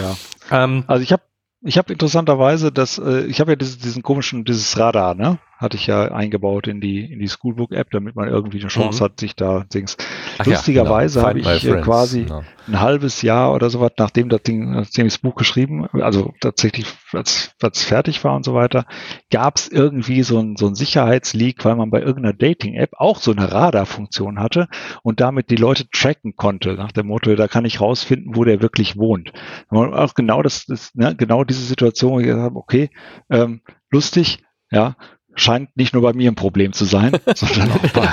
Ja. 0.00 0.64
Ähm, 0.64 0.84
also 0.86 1.02
ich 1.02 1.12
habe 1.12 1.22
ich 1.66 1.78
habe 1.78 1.92
interessanterweise 1.92 2.70
das, 2.70 2.98
äh, 2.98 3.24
ich 3.24 3.40
habe 3.40 3.52
ja 3.52 3.56
dieses, 3.56 3.78
diesen 3.78 4.02
komischen, 4.02 4.44
dieses 4.44 4.78
Radar, 4.78 5.14
ne? 5.14 5.38
Hatte 5.56 5.76
ich 5.76 5.86
ja 5.86 6.12
eingebaut 6.12 6.66
in 6.66 6.80
die, 6.80 7.12
in 7.12 7.18
die 7.18 7.28
Schoolbook-App, 7.28 7.90
damit 7.90 8.16
man 8.16 8.28
irgendwie 8.28 8.60
eine 8.60 8.68
Chance 8.68 9.00
mhm. 9.00 9.04
hat, 9.04 9.20
sich 9.20 9.36
da 9.36 9.64
Dings. 9.72 9.96
Ach 10.38 10.46
Lustigerweise 10.46 11.20
ja, 11.20 11.32
genau. 11.32 11.46
habe 11.46 11.56
ich 11.56 11.68
äh, 11.68 11.80
quasi 11.80 12.22
genau. 12.24 12.42
ein 12.66 12.80
halbes 12.80 13.22
Jahr 13.22 13.52
oder 13.52 13.70
so 13.70 13.80
was, 13.80 13.92
nachdem 13.98 14.28
das 14.28 14.42
Ding, 14.42 14.72
nachdem 14.72 15.06
ich 15.06 15.14
das 15.14 15.22
Buch 15.22 15.34
geschrieben, 15.36 15.86
also 15.92 16.34
tatsächlich, 16.40 16.86
als, 17.12 17.54
als 17.62 17.82
fertig 17.82 18.22
war 18.24 18.34
und 18.34 18.44
so 18.44 18.54
weiter, 18.54 18.84
gab 19.30 19.56
es 19.56 19.68
irgendwie 19.68 20.22
so 20.22 20.38
ein, 20.38 20.56
so 20.56 20.66
ein 20.66 20.74
Sicherheitsleak, 20.74 21.64
weil 21.64 21.76
man 21.76 21.90
bei 21.90 22.00
irgendeiner 22.00 22.34
Dating-App 22.34 22.90
auch 22.96 23.18
so 23.18 23.30
eine 23.30 23.52
Radar-Funktion 23.52 24.40
hatte 24.40 24.68
und 25.02 25.20
damit 25.20 25.50
die 25.50 25.56
Leute 25.56 25.88
tracken 25.90 26.34
konnte, 26.36 26.74
nach 26.74 26.92
dem 26.92 27.06
Motto, 27.06 27.34
da 27.36 27.48
kann 27.48 27.64
ich 27.64 27.80
rausfinden, 27.80 28.34
wo 28.34 28.44
der 28.44 28.60
wirklich 28.60 28.96
wohnt. 28.96 29.32
Auch 29.70 30.14
genau 30.14 30.42
das, 30.42 30.66
das 30.66 30.94
ne, 30.94 31.14
genau 31.16 31.44
diese 31.44 31.64
Situation, 31.64 32.12
wo 32.12 32.20
ich 32.20 32.26
gesagt 32.26 32.44
habe, 32.44 32.56
okay, 32.56 32.90
ähm, 33.30 33.60
lustig, 33.90 34.42
ja, 34.70 34.96
scheint 35.36 35.76
nicht 35.76 35.92
nur 35.92 36.02
bei 36.02 36.12
mir 36.12 36.30
ein 36.30 36.34
Problem 36.34 36.72
zu 36.72 36.84
sein, 36.84 37.16
sondern 37.34 37.72
auch 37.72 37.90
bei. 37.92 38.08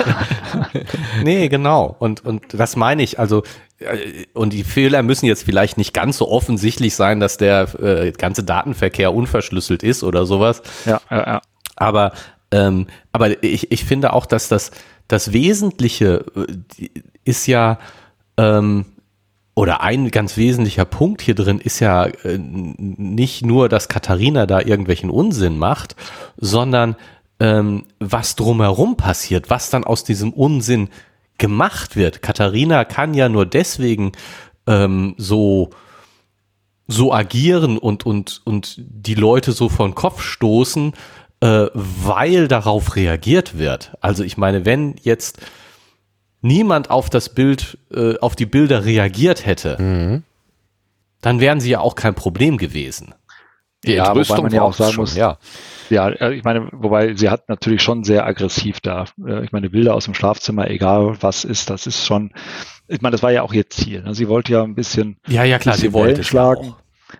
nee, 1.23 1.49
genau. 1.49 1.95
Und, 1.99 2.25
und 2.25 2.43
das 2.53 2.75
meine 2.75 3.03
ich. 3.03 3.19
Also, 3.19 3.43
äh, 3.79 4.25
und 4.33 4.53
die 4.53 4.63
Fehler 4.63 5.03
müssen 5.03 5.25
jetzt 5.25 5.43
vielleicht 5.43 5.77
nicht 5.77 5.93
ganz 5.93 6.17
so 6.17 6.29
offensichtlich 6.29 6.95
sein, 6.95 7.19
dass 7.19 7.37
der 7.37 7.73
äh, 7.79 8.11
ganze 8.11 8.43
Datenverkehr 8.43 9.13
unverschlüsselt 9.13 9.83
ist 9.83 10.03
oder 10.03 10.25
sowas. 10.25 10.61
Ja, 10.85 11.01
ja, 11.09 11.17
ja. 11.17 11.41
Aber, 11.75 12.13
ähm, 12.51 12.87
aber 13.11 13.43
ich, 13.43 13.71
ich 13.71 13.85
finde 13.85 14.13
auch, 14.13 14.25
dass 14.25 14.47
das, 14.47 14.71
das 15.07 15.33
Wesentliche 15.33 16.25
äh, 16.35 16.89
ist 17.23 17.47
ja, 17.47 17.79
ähm, 18.37 18.85
oder 19.53 19.81
ein 19.81 20.11
ganz 20.11 20.37
wesentlicher 20.37 20.85
Punkt 20.85 21.21
hier 21.21 21.35
drin 21.35 21.59
ist 21.59 21.79
ja 21.79 22.05
äh, 22.05 22.37
nicht 22.37 23.45
nur, 23.45 23.69
dass 23.69 23.89
Katharina 23.89 24.45
da 24.45 24.61
irgendwelchen 24.61 25.09
Unsinn 25.09 25.57
macht, 25.57 25.95
sondern 26.37 26.95
ähm, 27.39 27.85
was 27.99 28.35
drumherum 28.35 28.95
passiert, 28.95 29.49
was 29.49 29.69
dann 29.69 29.83
aus 29.83 30.03
diesem 30.03 30.31
Unsinn 30.31 30.89
gemacht 31.37 31.95
wird. 31.95 32.21
Katharina 32.21 32.85
kann 32.85 33.13
ja 33.13 33.27
nur 33.27 33.45
deswegen 33.45 34.13
ähm, 34.67 35.15
so 35.17 35.71
so 36.87 37.13
agieren 37.13 37.77
und 37.77 38.05
und 38.05 38.41
und 38.45 38.75
die 38.77 39.15
Leute 39.15 39.53
so 39.53 39.69
von 39.69 39.95
Kopf 39.95 40.21
stoßen, 40.21 40.93
äh, 41.41 41.67
weil 41.73 42.47
darauf 42.47 42.95
reagiert 42.95 43.57
wird. 43.57 43.97
Also 44.01 44.23
ich 44.23 44.37
meine, 44.37 44.65
wenn 44.65 44.95
jetzt 45.01 45.39
niemand 46.41 46.89
auf 46.89 47.09
das 47.09 47.29
Bild, 47.29 47.77
äh, 47.93 48.17
auf 48.19 48.35
die 48.35 48.45
Bilder 48.45 48.85
reagiert 48.85 49.45
hätte, 49.45 49.81
mhm. 49.81 50.23
dann 51.21 51.39
wären 51.39 51.59
sie 51.59 51.71
ja 51.71 51.79
auch 51.79 51.95
kein 51.95 52.15
Problem 52.15 52.57
gewesen. 52.57 53.13
Die 53.83 53.93
ja, 53.93 54.15
wobei 54.15 54.41
man 54.41 54.51
ja 54.51 54.61
auch 54.61 54.73
sagen 54.73 54.93
schon, 54.93 55.03
muss, 55.03 55.15
ja. 55.15 55.37
Ja, 55.89 56.09
äh, 56.09 56.33
ich 56.33 56.43
meine, 56.43 56.69
wobei 56.71 57.15
sie 57.15 57.29
hat 57.29 57.49
natürlich 57.49 57.81
schon 57.81 58.03
sehr 58.03 58.25
aggressiv 58.25 58.79
da. 58.79 59.05
Äh, 59.25 59.43
ich 59.43 59.51
meine, 59.51 59.69
Bilder 59.69 59.95
aus 59.95 60.05
dem 60.05 60.13
Schlafzimmer, 60.13 60.69
egal 60.69 61.17
was 61.21 61.43
ist, 61.43 61.69
das 61.69 61.87
ist 61.87 62.05
schon, 62.05 62.31
ich 62.87 63.01
meine, 63.01 63.11
das 63.11 63.23
war 63.23 63.31
ja 63.31 63.41
auch 63.41 63.53
ihr 63.53 63.69
Ziel. 63.69 64.03
Ne? 64.03 64.13
Sie 64.13 64.27
wollte 64.27 64.53
ja 64.53 64.63
ein 64.63 64.75
bisschen, 64.75 65.17
ja, 65.27 65.43
ja, 65.43 65.57
klar, 65.57 65.75
sie 65.77 65.93
wollte 65.93 66.23
schlagen. 66.23 66.75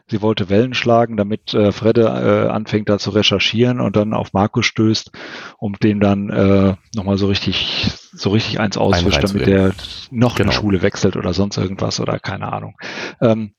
Sie 0.08 0.22
wollte 0.22 0.50
Wellen 0.50 0.74
schlagen, 0.74 1.18
damit 1.18 1.54
äh, 1.54 1.72
Fredde 1.72 2.04
äh, 2.04 2.50
anfängt 2.50 2.90
da 2.90 2.98
zu 2.98 3.12
recherchieren 3.12 3.80
und 3.80 3.96
dann 3.96 4.14
auf 4.14 4.34
Markus 4.34 4.66
stößt, 4.66 5.12
um 5.58 5.74
den 5.74 6.00
dann 6.00 6.30
äh, 6.30 6.76
nochmal 6.96 7.18
so 7.18 7.28
richtig, 7.28 7.92
so 8.14 8.30
richtig 8.30 8.60
eins 8.60 8.78
auswischt, 8.78 9.24
damit 9.24 9.48
der 9.48 9.74
noch 10.10 10.36
genau. 10.36 10.50
eine 10.50 10.58
Schule 10.58 10.82
wechselt 10.82 11.16
oder 11.16 11.34
sonst 11.34 11.58
irgendwas 11.58 12.00
oder 12.00 12.20
keine 12.20 12.52
Ahnung. 12.52 12.76
Ähm, 13.22 13.54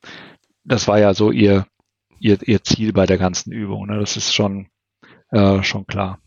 das 0.65 0.89
war 0.89 0.99
ja 0.99 1.15
so 1.15 1.31
ihr, 1.31 1.67
ihr, 2.19 2.39
ihr 2.47 2.63
Ziel 2.63 2.93
bei 2.93 3.07
der 3.07 3.19
ganzen 3.19 3.53
Übung. 3.53 3.87
Ne? 3.87 3.99
Das 3.99 4.17
ist 4.17 4.35
schon, 4.35 4.69
äh, 5.31 5.63
schon 5.63 5.87
klar. 5.87 6.19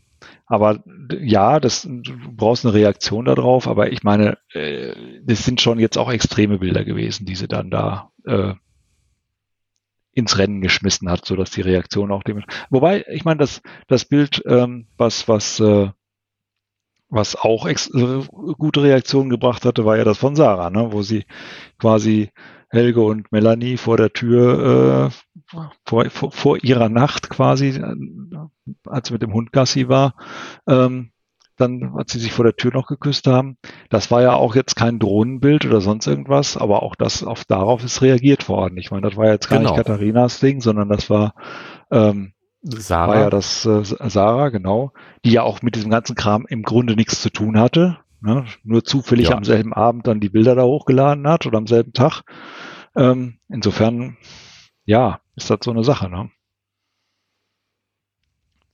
Aber 0.46 0.84
ja, 1.20 1.58
das, 1.58 1.82
du 1.82 2.12
brauchst 2.32 2.64
eine 2.64 2.74
Reaktion 2.74 3.24
darauf, 3.24 3.66
aber 3.66 3.90
ich 3.90 4.04
meine, 4.04 4.38
äh, 4.52 4.94
das 5.24 5.44
sind 5.44 5.60
schon 5.60 5.80
jetzt 5.80 5.98
auch 5.98 6.10
extreme 6.10 6.58
Bilder 6.58 6.84
gewesen, 6.84 7.26
die 7.26 7.34
sie 7.34 7.48
dann 7.48 7.70
da 7.70 8.10
äh, 8.24 8.54
ins 10.16 10.38
Rennen 10.38 10.62
geschmissen 10.62 11.10
hat, 11.10 11.26
so 11.26 11.36
dass 11.36 11.50
die 11.50 11.60
Reaktion 11.60 12.10
auch 12.10 12.22
dem. 12.22 12.42
Wobei, 12.70 13.04
ich 13.08 13.26
meine, 13.26 13.38
das, 13.38 13.60
das 13.86 14.06
Bild, 14.06 14.42
ähm, 14.46 14.86
was, 14.96 15.28
was, 15.28 15.60
äh, 15.60 15.90
was 17.10 17.36
auch 17.36 17.66
ex 17.66 17.90
äh, 17.94 18.22
gute 18.56 18.82
Reaktionen 18.82 19.28
gebracht 19.28 19.66
hatte, 19.66 19.84
war 19.84 19.98
ja 19.98 20.04
das 20.04 20.16
von 20.16 20.34
Sarah, 20.34 20.70
ne? 20.70 20.90
wo 20.90 21.02
sie 21.02 21.26
quasi 21.78 22.30
Helge 22.70 23.02
und 23.02 23.30
Melanie 23.30 23.76
vor 23.76 23.98
der 23.98 24.10
Tür, 24.14 25.10
äh, 25.12 25.60
vor, 25.84 26.10
vor, 26.10 26.32
vor 26.32 26.64
ihrer 26.64 26.88
Nacht 26.88 27.28
quasi, 27.28 27.68
äh, 27.68 27.94
als 28.86 29.08
sie 29.08 29.12
mit 29.12 29.22
dem 29.22 29.34
Hund 29.34 29.52
Gassi 29.52 29.88
war, 29.88 30.14
ähm, 30.66 31.10
dann, 31.56 31.94
als 31.96 32.12
sie 32.12 32.18
sich 32.18 32.32
vor 32.32 32.44
der 32.44 32.56
Tür 32.56 32.72
noch 32.72 32.86
geküsst 32.86 33.26
haben. 33.26 33.56
Das 33.90 34.10
war 34.10 34.22
ja 34.22 34.34
auch 34.34 34.54
jetzt 34.54 34.76
kein 34.76 34.98
Drohnenbild 34.98 35.66
oder 35.66 35.80
sonst 35.80 36.06
irgendwas, 36.06 36.56
aber 36.56 36.82
auch 36.82 36.94
das, 36.94 37.24
auf 37.24 37.44
darauf 37.44 37.84
ist 37.84 38.02
reagiert 38.02 38.48
worden. 38.48 38.78
Ich 38.78 38.90
meine, 38.90 39.08
das 39.08 39.16
war 39.16 39.26
jetzt 39.26 39.48
gar 39.48 39.58
genau. 39.58 39.70
nicht 39.70 39.78
Katharinas 39.84 40.40
Ding, 40.40 40.60
sondern 40.60 40.88
das 40.88 41.10
war, 41.10 41.34
ähm, 41.90 42.32
Sarah. 42.62 43.08
war 43.08 43.20
ja 43.20 43.30
das 43.30 43.64
äh, 43.64 43.82
Sarah, 43.84 44.48
genau, 44.50 44.92
die 45.24 45.32
ja 45.32 45.42
auch 45.42 45.62
mit 45.62 45.76
diesem 45.76 45.90
ganzen 45.90 46.16
Kram 46.16 46.46
im 46.48 46.62
Grunde 46.62 46.96
nichts 46.96 47.20
zu 47.20 47.30
tun 47.30 47.58
hatte. 47.58 47.98
Ne? 48.20 48.44
Nur 48.64 48.84
zufällig 48.84 49.28
ja. 49.28 49.36
am 49.36 49.44
selben 49.44 49.72
Abend 49.72 50.06
dann 50.06 50.20
die 50.20 50.30
Bilder 50.30 50.54
da 50.54 50.62
hochgeladen 50.62 51.28
hat 51.28 51.46
oder 51.46 51.58
am 51.58 51.66
selben 51.66 51.92
Tag. 51.92 52.22
Ähm, 52.96 53.38
insofern, 53.48 54.16
ja, 54.84 55.20
ist 55.36 55.50
das 55.50 55.58
so 55.62 55.70
eine 55.70 55.84
Sache. 55.84 56.08
Ne? 56.08 56.30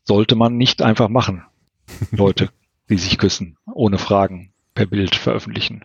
Sollte 0.04 0.36
man 0.36 0.56
nicht 0.56 0.80
einfach 0.80 1.08
machen. 1.08 1.44
Leute, 2.12 2.50
die 2.92 2.98
sich 2.98 3.18
küssen, 3.18 3.56
ohne 3.72 3.98
Fragen 3.98 4.52
per 4.74 4.86
Bild 4.86 5.14
veröffentlichen. 5.14 5.84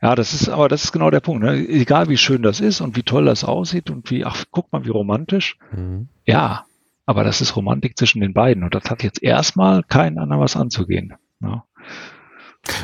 Ja, 0.00 0.14
das 0.14 0.34
ist, 0.34 0.48
aber 0.48 0.68
das 0.68 0.84
ist 0.84 0.92
genau 0.92 1.10
der 1.10 1.20
Punkt. 1.20 1.42
Ne? 1.42 1.66
Egal 1.68 2.08
wie 2.08 2.18
schön 2.18 2.42
das 2.42 2.60
ist 2.60 2.80
und 2.80 2.96
wie 2.96 3.02
toll 3.02 3.24
das 3.24 3.44
aussieht 3.44 3.90
und 3.90 4.10
wie, 4.10 4.24
ach, 4.24 4.44
guck 4.50 4.70
mal, 4.72 4.84
wie 4.84 4.90
romantisch. 4.90 5.56
Mhm. 5.72 6.08
Ja, 6.26 6.66
aber 7.06 7.24
das 7.24 7.40
ist 7.40 7.56
Romantik 7.56 7.96
zwischen 7.96 8.20
den 8.20 8.34
beiden 8.34 8.64
und 8.64 8.74
das 8.74 8.84
hat 8.90 9.02
jetzt 9.02 9.22
erstmal 9.22 9.82
keinen 9.82 10.18
anderen 10.18 10.42
was 10.42 10.56
anzugehen. 10.56 11.14
Ne? 11.40 11.62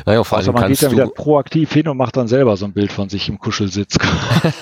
Naja, 0.05 0.23
vor 0.23 0.37
allem 0.37 0.49
also 0.49 0.51
man 0.53 0.69
geht 0.69 0.81
ja 0.81 0.91
wieder 0.91 1.07
proaktiv 1.07 1.73
hin 1.73 1.87
und 1.87 1.97
macht 1.97 2.15
dann 2.15 2.27
selber 2.27 2.55
so 2.55 2.65
ein 2.65 2.73
Bild 2.73 2.91
von 2.91 3.09
sich 3.09 3.29
im 3.29 3.39
Kuschelsitz. 3.39 3.97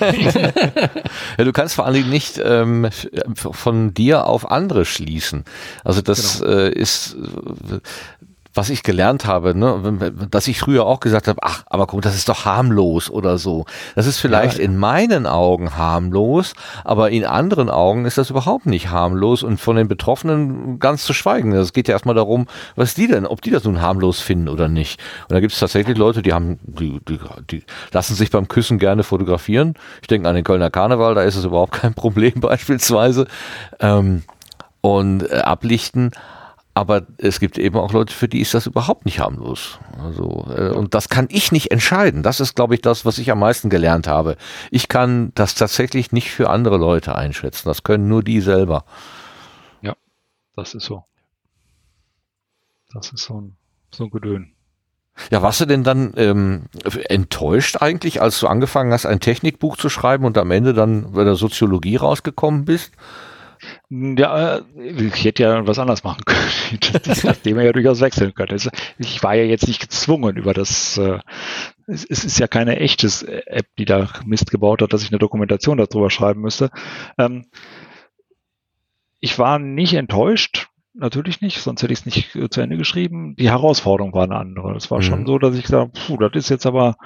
ja, 1.38 1.44
du 1.44 1.52
kannst 1.52 1.74
vor 1.74 1.84
allen 1.84 1.94
Dingen 1.94 2.10
nicht 2.10 2.40
ähm, 2.42 2.88
von 3.34 3.92
dir 3.92 4.26
auf 4.26 4.50
andere 4.50 4.84
schließen. 4.84 5.44
Also 5.84 6.00
das 6.00 6.40
genau. 6.40 6.52
äh, 6.52 6.72
ist 6.72 7.16
was 8.52 8.68
ich 8.68 8.82
gelernt 8.82 9.26
habe, 9.26 9.54
ne, 9.54 10.12
dass 10.30 10.48
ich 10.48 10.58
früher 10.58 10.84
auch 10.84 11.00
gesagt 11.00 11.28
habe, 11.28 11.38
ach, 11.42 11.62
aber 11.66 11.86
guck, 11.86 12.02
das 12.02 12.16
ist 12.16 12.28
doch 12.28 12.44
harmlos 12.44 13.08
oder 13.08 13.38
so. 13.38 13.64
Das 13.94 14.06
ist 14.06 14.18
vielleicht 14.18 14.58
ja, 14.58 14.64
in 14.64 14.76
meinen 14.76 15.26
Augen 15.26 15.76
harmlos, 15.76 16.54
aber 16.84 17.10
in 17.10 17.24
anderen 17.24 17.70
Augen 17.70 18.06
ist 18.06 18.18
das 18.18 18.30
überhaupt 18.30 18.66
nicht 18.66 18.90
harmlos 18.90 19.42
und 19.44 19.60
von 19.60 19.76
den 19.76 19.86
Betroffenen 19.86 20.80
ganz 20.80 21.04
zu 21.04 21.12
schweigen. 21.12 21.52
Es 21.52 21.72
geht 21.72 21.86
ja 21.86 21.92
erstmal 21.92 22.16
darum, 22.16 22.46
was 22.74 22.94
die 22.94 23.06
denn, 23.06 23.24
ob 23.24 23.40
die 23.40 23.50
das 23.50 23.64
nun 23.64 23.80
harmlos 23.80 24.20
finden 24.20 24.48
oder 24.48 24.68
nicht. 24.68 25.00
Und 25.28 25.34
da 25.34 25.40
gibt 25.40 25.52
es 25.52 25.60
tatsächlich 25.60 25.96
Leute, 25.96 26.22
die 26.22 26.32
haben, 26.32 26.58
die, 26.62 27.00
die, 27.08 27.20
die 27.50 27.62
lassen 27.92 28.16
sich 28.16 28.30
beim 28.30 28.48
Küssen 28.48 28.78
gerne 28.78 29.04
fotografieren. 29.04 29.74
Ich 30.02 30.08
denke 30.08 30.28
an 30.28 30.34
den 30.34 30.44
Kölner 30.44 30.70
Karneval, 30.70 31.14
da 31.14 31.22
ist 31.22 31.36
es 31.36 31.44
überhaupt 31.44 31.72
kein 31.72 31.94
Problem 32.00 32.40
beispielsweise. 32.40 33.26
Ähm, 33.78 34.22
und 34.80 35.30
äh, 35.30 35.36
ablichten 35.36 36.10
aber 36.74 37.06
es 37.18 37.40
gibt 37.40 37.58
eben 37.58 37.76
auch 37.76 37.92
Leute, 37.92 38.14
für 38.14 38.28
die 38.28 38.40
ist 38.40 38.54
das 38.54 38.66
überhaupt 38.66 39.04
nicht 39.04 39.18
harmlos. 39.18 39.78
Also, 40.02 40.46
äh, 40.56 40.70
und 40.70 40.94
das 40.94 41.08
kann 41.08 41.26
ich 41.30 41.50
nicht 41.50 41.70
entscheiden. 41.72 42.22
Das 42.22 42.38
ist, 42.38 42.54
glaube 42.54 42.74
ich, 42.74 42.80
das, 42.80 43.04
was 43.04 43.18
ich 43.18 43.30
am 43.30 43.40
meisten 43.40 43.70
gelernt 43.70 44.06
habe. 44.06 44.36
Ich 44.70 44.88
kann 44.88 45.32
das 45.34 45.54
tatsächlich 45.54 46.12
nicht 46.12 46.30
für 46.30 46.48
andere 46.48 46.76
Leute 46.76 47.16
einschätzen. 47.16 47.68
Das 47.68 47.82
können 47.82 48.08
nur 48.08 48.22
die 48.22 48.40
selber. 48.40 48.84
Ja, 49.82 49.96
das 50.54 50.74
ist 50.74 50.84
so. 50.84 51.04
Das 52.92 53.12
ist 53.12 53.24
so 53.24 53.40
ein, 53.40 53.56
so 53.92 54.04
ein 54.04 54.10
Gedön. 54.10 54.52
Ja, 55.30 55.42
warst 55.42 55.60
du 55.60 55.66
denn 55.66 55.84
dann 55.84 56.14
ähm, 56.16 56.66
enttäuscht 57.08 57.78
eigentlich, 57.80 58.22
als 58.22 58.40
du 58.40 58.46
angefangen 58.46 58.92
hast, 58.92 59.06
ein 59.06 59.20
Technikbuch 59.20 59.76
zu 59.76 59.88
schreiben 59.88 60.24
und 60.24 60.38
am 60.38 60.50
Ende 60.50 60.72
dann 60.72 61.12
bei 61.12 61.24
der 61.24 61.34
Soziologie 61.34 61.96
rausgekommen 61.96 62.64
bist? 62.64 62.92
Ja, 63.92 64.58
äh, 64.58 64.62
ich 64.78 65.24
hätte 65.24 65.42
ja 65.42 65.66
was 65.66 65.78
anderes 65.78 66.04
machen 66.04 66.24
können. 66.24 66.40
Das 67.04 67.42
Thema 67.42 67.62
ja 67.62 67.72
durchaus 67.72 68.00
wechseln 68.00 68.32
können. 68.34 68.60
Ich 68.98 69.22
war 69.22 69.34
ja 69.34 69.42
jetzt 69.42 69.66
nicht 69.66 69.80
gezwungen 69.80 70.36
über 70.36 70.54
das, 70.54 70.96
äh, 70.96 71.18
es 71.88 72.04
ist 72.04 72.38
ja 72.38 72.46
keine 72.46 72.76
echtes 72.78 73.24
App, 73.24 73.66
die 73.78 73.84
da 73.84 74.08
Mist 74.24 74.50
gebaut 74.50 74.80
hat, 74.82 74.92
dass 74.92 75.02
ich 75.02 75.10
eine 75.10 75.18
Dokumentation 75.18 75.78
darüber 75.78 76.08
schreiben 76.08 76.40
müsste. 76.40 76.70
Ähm, 77.18 77.46
ich 79.18 79.38
war 79.38 79.58
nicht 79.58 79.94
enttäuscht, 79.94 80.68
natürlich 80.94 81.40
nicht, 81.40 81.60
sonst 81.60 81.82
hätte 81.82 81.92
ich 81.92 82.00
es 82.00 82.06
nicht 82.06 82.34
äh, 82.36 82.48
zu 82.48 82.60
Ende 82.60 82.76
geschrieben. 82.76 83.36
Die 83.36 83.50
Herausforderung 83.50 84.12
war 84.12 84.24
eine 84.24 84.36
andere. 84.36 84.74
Es 84.74 84.90
war 84.90 84.98
mhm. 84.98 85.02
schon 85.02 85.26
so, 85.26 85.38
dass 85.38 85.54
ich 85.54 85.62
gesagt 85.62 85.80
habe, 85.80 85.92
puh, 86.06 86.16
das 86.16 86.32
ist 86.34 86.48
jetzt 86.48 86.66
aber, 86.66 86.96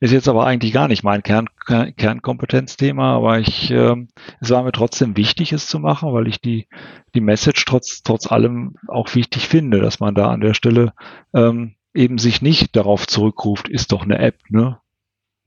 ist 0.00 0.12
jetzt 0.12 0.28
aber 0.28 0.46
eigentlich 0.46 0.72
gar 0.72 0.88
nicht 0.88 1.02
mein 1.02 1.22
Kern, 1.22 1.48
Kernkompetenzthema, 1.66 3.16
aber 3.16 3.38
ich, 3.40 3.70
äh, 3.70 3.96
es 4.40 4.50
war 4.50 4.62
mir 4.62 4.72
trotzdem 4.72 5.16
wichtig, 5.16 5.52
es 5.52 5.66
zu 5.66 5.78
machen, 5.78 6.12
weil 6.12 6.28
ich 6.28 6.40
die, 6.40 6.68
die 7.14 7.20
Message 7.20 7.64
trotz, 7.64 8.02
trotz 8.02 8.30
allem 8.30 8.74
auch 8.86 9.14
wichtig 9.14 9.48
finde, 9.48 9.80
dass 9.80 10.00
man 10.00 10.14
da 10.14 10.30
an 10.30 10.40
der 10.40 10.54
Stelle 10.54 10.92
ähm, 11.34 11.74
eben 11.94 12.18
sich 12.18 12.42
nicht 12.42 12.76
darauf 12.76 13.06
zurückruft, 13.06 13.68
ist 13.68 13.92
doch 13.92 14.02
eine 14.02 14.18
App, 14.18 14.36
ne? 14.48 14.78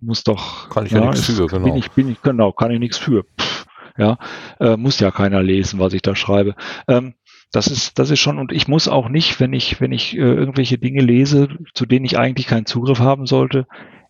Muss 0.03 0.23
doch. 0.23 0.69
Kann 0.69 0.87
ich 0.87 0.93
ja, 0.93 1.01
ja 1.01 1.11
nichts 1.11 1.27
für, 1.27 1.45
genau. 1.45 1.63
Bin 1.63 1.75
ich, 1.75 1.91
bin 1.91 2.09
ich, 2.09 2.21
genau, 2.23 2.51
kann 2.51 2.71
ich 2.71 2.79
nichts 2.79 2.97
für. 2.97 3.23
Pff, 3.39 3.65
ja, 3.97 4.17
äh, 4.59 4.77
muss 4.77 4.99
ja 4.99 5.11
keiner 5.11 5.43
lesen, 5.43 5.79
was 5.79 5.93
ich 5.93 6.01
da 6.01 6.15
schreibe. 6.15 6.55
Ähm, 6.87 7.13
das 7.51 7.67
ist, 7.67 7.99
das 7.99 8.09
ist 8.09 8.19
schon, 8.19 8.39
und 8.39 8.51
ich 8.51 8.67
muss 8.67 8.87
auch 8.87 9.09
nicht, 9.09 9.39
wenn 9.39 9.53
ich, 9.53 9.81
wenn 9.81 9.91
ich 9.91 10.15
äh, 10.15 10.21
irgendwelche 10.21 10.77
Dinge 10.77 11.01
lese, 11.01 11.49
zu 11.73 11.85
denen 11.85 12.05
ich 12.05 12.17
eigentlich 12.17 12.47
keinen 12.47 12.65
Zugriff 12.65 12.99
haben 12.99 13.25
sollte, 13.25 13.67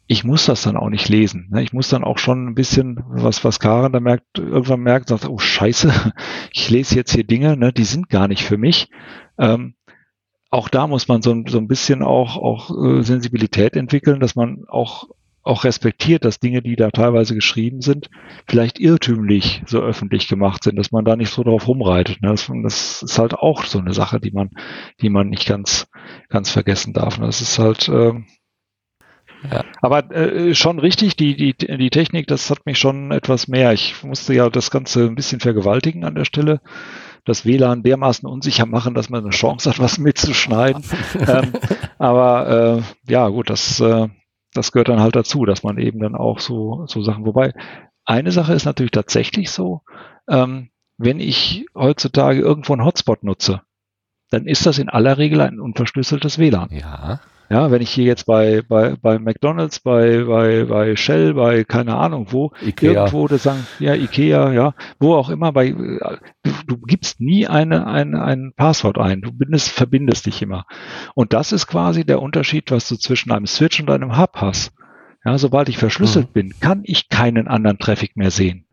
ich 0.07 0.23
muss 0.23 0.45
das 0.45 0.61
dann 0.63 0.77
auch 0.77 0.89
nicht 0.89 1.09
lesen. 1.09 1.47
Ne? 1.51 1.63
Ich 1.63 1.73
muss 1.73 1.89
dann 1.89 2.03
auch 2.03 2.17
schon 2.17 2.47
ein 2.47 2.53
bisschen, 2.53 3.01
was, 3.07 3.43
was 3.45 3.59
Karen 3.59 3.93
da 3.93 3.99
merkt, 3.99 4.37
irgendwann 4.37 4.81
merkt, 4.81 5.07
sagt, 5.07 5.27
oh 5.27 5.39
Scheiße, 5.39 6.13
ich 6.51 6.69
lese 6.69 6.95
jetzt 6.95 7.13
hier 7.13 7.23
Dinge, 7.23 7.57
ne, 7.57 7.71
die 7.71 7.85
sind 7.85 8.09
gar 8.09 8.27
nicht 8.27 8.43
für 8.43 8.57
mich. 8.57 8.89
Ähm, 9.37 9.75
auch 10.49 10.67
da 10.67 10.85
muss 10.85 11.07
man 11.07 11.21
so, 11.21 11.43
so 11.47 11.57
ein 11.57 11.69
bisschen 11.69 12.03
auch, 12.03 12.35
auch 12.35 12.69
äh, 12.69 13.03
Sensibilität 13.03 13.77
entwickeln, 13.77 14.19
dass 14.19 14.35
man 14.35 14.65
auch 14.67 15.07
auch 15.43 15.63
respektiert, 15.63 16.23
dass 16.23 16.39
Dinge, 16.39 16.61
die 16.61 16.75
da 16.75 16.91
teilweise 16.91 17.33
geschrieben 17.33 17.81
sind, 17.81 18.09
vielleicht 18.47 18.79
irrtümlich 18.79 19.63
so 19.65 19.79
öffentlich 19.79 20.27
gemacht 20.27 20.63
sind, 20.63 20.75
dass 20.75 20.91
man 20.91 21.03
da 21.03 21.15
nicht 21.15 21.33
so 21.33 21.43
drauf 21.43 21.67
rumreitet. 21.67 22.21
Ne? 22.21 22.29
Das, 22.29 22.51
das, 22.63 23.01
ist 23.01 23.19
halt 23.19 23.33
auch 23.33 23.65
so 23.65 23.79
eine 23.79 23.93
Sache, 23.93 24.19
die 24.19 24.31
man, 24.31 24.49
die 25.01 25.09
man 25.09 25.29
nicht 25.29 25.47
ganz, 25.47 25.87
ganz 26.29 26.51
vergessen 26.51 26.93
darf. 26.93 27.17
Ne? 27.17 27.25
Das 27.25 27.41
ist 27.41 27.57
halt, 27.57 27.89
ähm, 27.89 28.27
ja. 29.49 29.63
Aber 29.81 30.11
äh, 30.11 30.53
schon 30.53 30.77
richtig, 30.77 31.15
die, 31.15 31.35
die, 31.35 31.55
die 31.55 31.89
Technik, 31.89 32.27
das 32.27 32.49
hat 32.51 32.65
mich 32.65 32.77
schon 32.77 33.11
etwas 33.11 33.47
mehr. 33.47 33.73
Ich 33.73 34.03
musste 34.03 34.35
ja 34.35 34.49
das 34.49 34.69
Ganze 34.69 35.05
ein 35.05 35.15
bisschen 35.15 35.39
vergewaltigen 35.39 36.05
an 36.05 36.13
der 36.13 36.25
Stelle. 36.25 36.61
Das 37.25 37.45
WLAN 37.45 37.83
dermaßen 37.83 38.27
unsicher 38.27 38.65
machen, 38.65 38.93
dass 38.93 39.09
man 39.09 39.23
eine 39.23 39.31
Chance 39.31 39.69
hat, 39.69 39.79
was 39.79 39.97
mitzuschneiden. 39.97 40.83
ähm, 41.27 41.53
aber 41.97 42.83
äh, 43.07 43.11
ja, 43.11 43.27
gut, 43.29 43.49
das, 43.49 43.79
äh, 43.79 44.07
das 44.53 44.71
gehört 44.71 44.89
dann 44.89 44.99
halt 44.99 45.15
dazu, 45.15 45.45
dass 45.45 45.63
man 45.63 45.77
eben 45.77 45.99
dann 45.99 46.15
auch 46.15 46.39
so, 46.39 46.85
so 46.87 47.01
Sachen, 47.01 47.25
wobei 47.25 47.53
eine 48.05 48.31
Sache 48.31 48.53
ist 48.53 48.65
natürlich 48.65 48.91
tatsächlich 48.91 49.51
so, 49.51 49.81
ähm, 50.27 50.69
wenn 50.97 51.19
ich 51.19 51.65
heutzutage 51.75 52.41
irgendwo 52.41 52.73
einen 52.73 52.85
Hotspot 52.85 53.23
nutze, 53.23 53.61
dann 54.29 54.45
ist 54.45 54.65
das 54.65 54.77
in 54.77 54.89
aller 54.89 55.17
Regel 55.17 55.41
ein 55.41 55.59
unverschlüsseltes 55.59 56.37
WLAN. 56.37 56.69
Ja, 56.71 57.19
Ja, 57.51 57.69
wenn 57.69 57.81
ich 57.81 57.89
hier 57.89 58.05
jetzt 58.05 58.27
bei, 58.27 58.61
bei, 58.61 58.95
bei 58.95 59.19
McDonalds, 59.19 59.81
bei, 59.81 60.23
bei, 60.23 60.63
bei 60.63 60.95
Shell, 60.95 61.33
bei 61.33 61.65
keine 61.65 61.97
Ahnung 61.97 62.27
wo, 62.29 62.53
Ikea. 62.61 62.93
irgendwo 62.93 63.27
das 63.27 63.43
sagen, 63.43 63.67
ja, 63.77 63.93
Ikea, 63.93 64.53
ja, 64.53 64.73
wo 65.01 65.15
auch 65.15 65.29
immer, 65.29 65.51
bei, 65.51 65.71
du, 65.71 66.51
du 66.65 66.77
gibst 66.77 67.19
nie 67.19 67.47
eine, 67.47 67.87
eine, 67.87 68.23
ein 68.23 68.53
Passwort 68.55 68.97
ein. 68.97 69.19
Du 69.19 69.33
bindest, 69.33 69.69
verbindest 69.69 70.27
dich 70.27 70.41
immer. 70.41 70.65
Und 71.13 71.33
das 71.33 71.51
ist 71.51 71.67
quasi 71.67 72.05
der 72.05 72.21
Unterschied, 72.21 72.71
was 72.71 72.87
du 72.87 72.95
zwischen 72.95 73.33
einem 73.33 73.47
Switch 73.47 73.81
und 73.81 73.89
einem 73.89 74.17
Hub 74.17 74.37
hast. 74.37 74.71
Ja, 75.25 75.37
sobald 75.37 75.67
ich 75.67 75.77
verschlüsselt 75.77 76.29
mhm. 76.29 76.33
bin, 76.33 76.53
kann 76.61 76.83
ich 76.85 77.09
keinen 77.09 77.49
anderen 77.49 77.79
Traffic 77.79 78.15
mehr 78.15 78.31
sehen. 78.31 78.63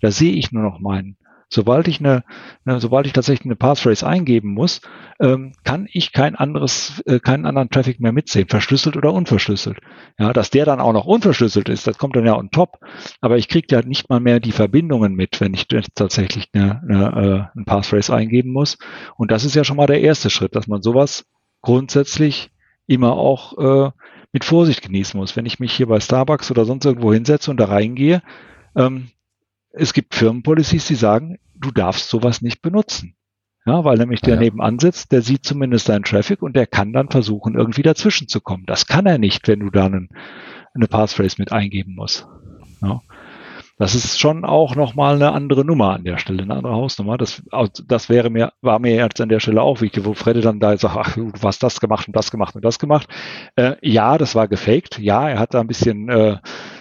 Da 0.00 0.10
sehe 0.10 0.32
ich 0.32 0.50
nur 0.50 0.64
noch 0.64 0.80
meinen. 0.80 1.16
Sobald 1.48 1.86
ich 1.86 2.00
eine, 2.00 2.24
eine 2.64 2.80
sobald 2.80 3.06
ich 3.06 3.12
tatsächlich 3.12 3.46
eine 3.46 3.56
Passphrase 3.56 4.06
eingeben 4.06 4.52
muss, 4.52 4.80
ähm, 5.20 5.52
kann 5.62 5.86
ich 5.92 6.12
kein 6.12 6.34
anderes, 6.34 7.02
äh, 7.06 7.20
keinen 7.20 7.46
anderen 7.46 7.70
Traffic 7.70 8.00
mehr 8.00 8.12
mitsehen, 8.12 8.48
verschlüsselt 8.48 8.96
oder 8.96 9.12
unverschlüsselt. 9.12 9.78
Ja, 10.18 10.32
dass 10.32 10.50
der 10.50 10.64
dann 10.64 10.80
auch 10.80 10.92
noch 10.92 11.06
unverschlüsselt 11.06 11.68
ist, 11.68 11.86
das 11.86 11.98
kommt 11.98 12.16
dann 12.16 12.26
ja 12.26 12.36
on 12.36 12.50
top. 12.50 12.80
Aber 13.20 13.38
ich 13.38 13.48
kriege 13.48 13.68
ja 13.70 13.82
nicht 13.82 14.10
mal 14.10 14.18
mehr 14.18 14.40
die 14.40 14.52
Verbindungen 14.52 15.14
mit, 15.14 15.40
wenn 15.40 15.54
ich 15.54 15.68
tatsächlich 15.94 16.48
eine, 16.52 16.82
eine, 16.82 17.50
äh, 17.54 17.58
ein 17.60 17.64
Passphrase 17.64 18.14
eingeben 18.14 18.52
muss. 18.52 18.76
Und 19.16 19.30
das 19.30 19.44
ist 19.44 19.54
ja 19.54 19.62
schon 19.62 19.76
mal 19.76 19.86
der 19.86 20.00
erste 20.00 20.30
Schritt, 20.30 20.56
dass 20.56 20.66
man 20.66 20.82
sowas 20.82 21.26
grundsätzlich 21.60 22.50
immer 22.86 23.12
auch 23.12 23.58
äh, 23.58 23.90
mit 24.32 24.44
Vorsicht 24.44 24.82
genießen 24.82 25.18
muss. 25.18 25.36
Wenn 25.36 25.46
ich 25.46 25.60
mich 25.60 25.72
hier 25.72 25.86
bei 25.86 26.00
Starbucks 26.00 26.50
oder 26.50 26.64
sonst 26.64 26.84
irgendwo 26.84 27.12
hinsetze 27.12 27.50
und 27.50 27.58
da 27.58 27.66
reingehe, 27.66 28.22
ähm, 28.76 29.08
es 29.76 29.92
gibt 29.92 30.14
Firmenpolicies, 30.14 30.86
die 30.86 30.94
sagen, 30.94 31.38
du 31.54 31.70
darfst 31.70 32.08
sowas 32.08 32.42
nicht 32.42 32.62
benutzen. 32.62 33.14
Ja, 33.66 33.84
weil 33.84 33.98
nämlich 33.98 34.20
der 34.20 34.34
ja. 34.34 34.40
nebenan 34.40 34.78
sitzt, 34.78 35.10
der 35.10 35.22
sieht 35.22 35.44
zumindest 35.44 35.88
deinen 35.88 36.04
Traffic 36.04 36.40
und 36.40 36.54
der 36.54 36.66
kann 36.66 36.92
dann 36.92 37.10
versuchen, 37.10 37.56
irgendwie 37.56 37.82
dazwischen 37.82 38.28
zu 38.28 38.40
kommen. 38.40 38.64
Das 38.66 38.86
kann 38.86 39.06
er 39.06 39.18
nicht, 39.18 39.48
wenn 39.48 39.60
du 39.60 39.70
da 39.70 39.86
einen, 39.86 40.08
eine 40.72 40.86
Passphrase 40.86 41.36
mit 41.38 41.52
eingeben 41.52 41.94
musst. 41.96 42.28
Ja. 42.80 43.00
Das 43.78 43.94
ist 43.94 44.18
schon 44.18 44.46
auch 44.46 44.74
nochmal 44.74 45.16
eine 45.16 45.32
andere 45.32 45.62
Nummer 45.62 45.94
an 45.94 46.04
der 46.04 46.16
Stelle, 46.16 46.44
eine 46.44 46.54
andere 46.54 46.72
Hausnummer. 46.72 47.18
Das, 47.18 47.42
das 47.86 48.08
wäre 48.08 48.30
mir, 48.30 48.52
war 48.62 48.78
mir 48.78 48.94
jetzt 48.94 49.20
an 49.20 49.28
der 49.28 49.40
Stelle 49.40 49.60
auch 49.60 49.82
wichtig, 49.82 50.06
wo 50.06 50.14
Fredde 50.14 50.40
dann 50.40 50.60
da 50.60 50.78
sagt, 50.78 50.96
ach, 50.96 51.14
du 51.14 51.30
hast 51.42 51.62
das 51.62 51.78
gemacht 51.78 52.06
und 52.06 52.16
das 52.16 52.30
gemacht 52.30 52.54
und 52.54 52.64
das 52.64 52.78
gemacht. 52.78 53.06
Äh, 53.56 53.74
ja, 53.82 54.16
das 54.16 54.34
war 54.34 54.48
gefaked. 54.48 54.98
Ja, 54.98 55.28
er 55.28 55.38
hat 55.38 55.52
da 55.52 55.60
ein 55.60 55.66
bisschen 55.66 56.08
äh, 56.08 56.38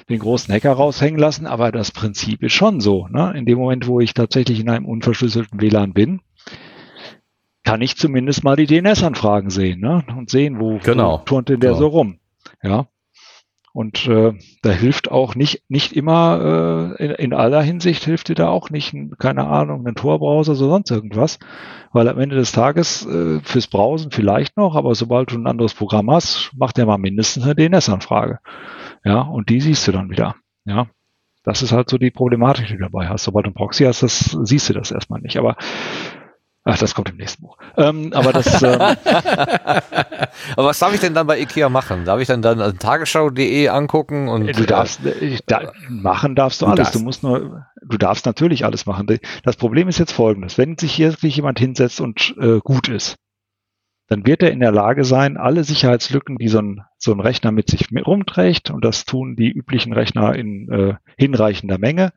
den 0.10 0.20
großen 0.20 0.54
Hacker 0.54 0.74
raushängen 0.74 1.20
lassen, 1.20 1.48
aber 1.48 1.72
das 1.72 1.92
Prinzip 1.92 2.44
ist 2.44 2.54
schon 2.54 2.80
so. 2.80 3.08
Ne? 3.08 3.34
In 3.36 3.46
dem 3.46 3.58
Moment, 3.58 3.88
wo 3.88 4.00
ich 4.00 4.14
tatsächlich 4.14 4.60
in 4.60 4.70
einem 4.70 4.86
unverschlüsselten 4.86 5.60
WLAN 5.60 5.94
bin, 5.94 6.22
kann 7.64 7.82
ich 7.82 7.98
zumindest 7.98 8.44
mal 8.44 8.56
die 8.56 8.68
DNS-Anfragen 8.68 9.50
sehen 9.50 9.80
ne? 9.80 10.04
und 10.16 10.30
sehen, 10.30 10.60
wo, 10.60 10.78
genau. 10.84 11.20
wo 11.20 11.24
turnt 11.24 11.50
denn 11.50 11.60
der 11.60 11.72
genau. 11.72 11.80
so 11.80 11.88
rum. 11.88 12.20
Ja. 12.62 12.88
Und 13.74 14.08
äh, 14.08 14.32
da 14.62 14.70
hilft 14.70 15.12
auch 15.12 15.36
nicht, 15.36 15.64
nicht 15.68 15.92
immer, 15.92 16.96
äh, 16.98 17.04
in, 17.04 17.12
in 17.12 17.34
aller 17.34 17.62
Hinsicht 17.62 18.06
hilft 18.06 18.30
dir 18.30 18.36
da 18.36 18.48
auch 18.48 18.70
nicht, 18.70 18.96
keine 19.20 19.48
Ahnung, 19.48 19.86
ein 19.86 19.96
Tor-Browser, 19.96 20.56
so 20.56 20.70
sonst 20.70 20.92
irgendwas. 20.92 21.40
Weil 21.92 22.08
am 22.08 22.18
Ende 22.18 22.38
des 22.38 22.54
Tages 22.54 23.06
äh, 23.06 23.42
fürs 23.42 23.68
Browsen 23.68 24.12
vielleicht 24.12 24.56
noch, 24.56 24.78
aber 24.78 24.96
sobald 24.96 25.32
du 25.32 25.36
ein 25.36 25.46
anderes 25.46 25.74
Programm 25.74 26.10
hast, 26.10 26.52
macht 26.56 26.78
der 26.78 26.86
mal 26.86 26.98
mindestens 26.98 27.44
eine 27.44 27.56
DNS-Anfrage. 27.56 28.40
Ja, 29.06 29.22
und 29.22 29.50
die 29.50 29.62
siehst 29.62 29.88
du 29.88 29.92
dann 29.92 30.10
wieder. 30.10 30.36
Ja, 30.66 30.88
das 31.44 31.62
ist 31.62 31.72
halt 31.72 31.90
so 31.90 31.98
die 31.98 32.12
Problematik, 32.12 32.68
die 32.68 32.74
du 32.74 32.80
dabei 32.80 33.08
hast. 33.08 33.24
Sobald 33.24 33.46
du 33.46 33.52
ein 33.52 33.54
Proxy 33.54 33.86
hast, 33.86 34.04
das 34.04 34.38
siehst 34.44 34.68
du 34.70 34.74
das 34.74 34.92
erstmal 34.92 35.22
nicht. 35.22 35.38
Aber 35.38 35.56
Ach, 36.68 36.80
das 36.80 36.96
kommt 36.96 37.10
im 37.12 37.18
nächsten 37.18 37.44
Buch. 37.44 37.58
Ähm, 37.78 38.12
aber 38.14 38.34
das. 38.34 38.46
Ähm, 38.66 38.82
aber 40.56 40.68
was 40.68 40.80
darf 40.80 40.94
ich 40.94 41.00
denn 41.00 41.14
dann 41.14 41.28
bei 41.28 41.40
IKEA 41.40 41.70
machen? 41.70 42.06
Darf 42.06 42.20
ich 42.20 42.28
dann 42.28 42.42
dann 42.42 42.60
also 42.62 42.76
Tagesschau.de 42.76 43.68
angucken 43.68 44.28
und 44.28 44.48
du 44.58 44.66
darfst 44.66 45.06
äh, 45.06 45.38
da, 45.46 45.72
machen 45.90 46.36
darfst 46.36 46.62
du, 46.62 46.66
du 46.66 46.72
alles. 46.72 46.86
Darfst. 46.86 46.96
Du 46.96 47.00
musst 47.00 47.24
nur, 47.24 47.66
du 47.84 47.98
darfst 47.98 48.26
natürlich 48.26 48.66
alles 48.66 48.86
machen. 48.86 49.20
Das 49.44 49.56
Problem 49.58 49.88
ist 49.88 50.00
jetzt 50.00 50.14
folgendes: 50.14 50.58
Wenn 50.58 50.78
sich 50.78 50.94
hier 50.94 51.12
wirklich 51.12 51.36
jemand 51.36 51.60
hinsetzt 51.60 52.02
und 52.02 52.36
äh, 52.40 52.60
gut 52.60 52.88
ist, 52.88 53.18
dann 54.08 54.26
wird 54.26 54.44
er 54.44 54.52
in 54.52 54.60
der 54.60 54.72
Lage 54.72 55.04
sein, 55.04 55.38
alle 55.38 55.64
Sicherheitslücken, 55.64 56.38
die 56.38 56.48
so 56.48 56.60
ein, 56.60 56.82
so 56.98 57.12
ein 57.12 57.20
Rechner 57.20 57.52
mit 57.52 57.70
sich 57.70 57.88
rumträgt, 58.06 58.70
und 58.70 58.86
das 58.86 59.06
tun 59.06 59.36
die 59.36 59.52
üblichen 59.52 59.94
Rechner 59.94 60.36
in 60.36 60.72
äh, 60.72 60.94
hinreichender 61.18 61.78
Menge, 61.78 62.14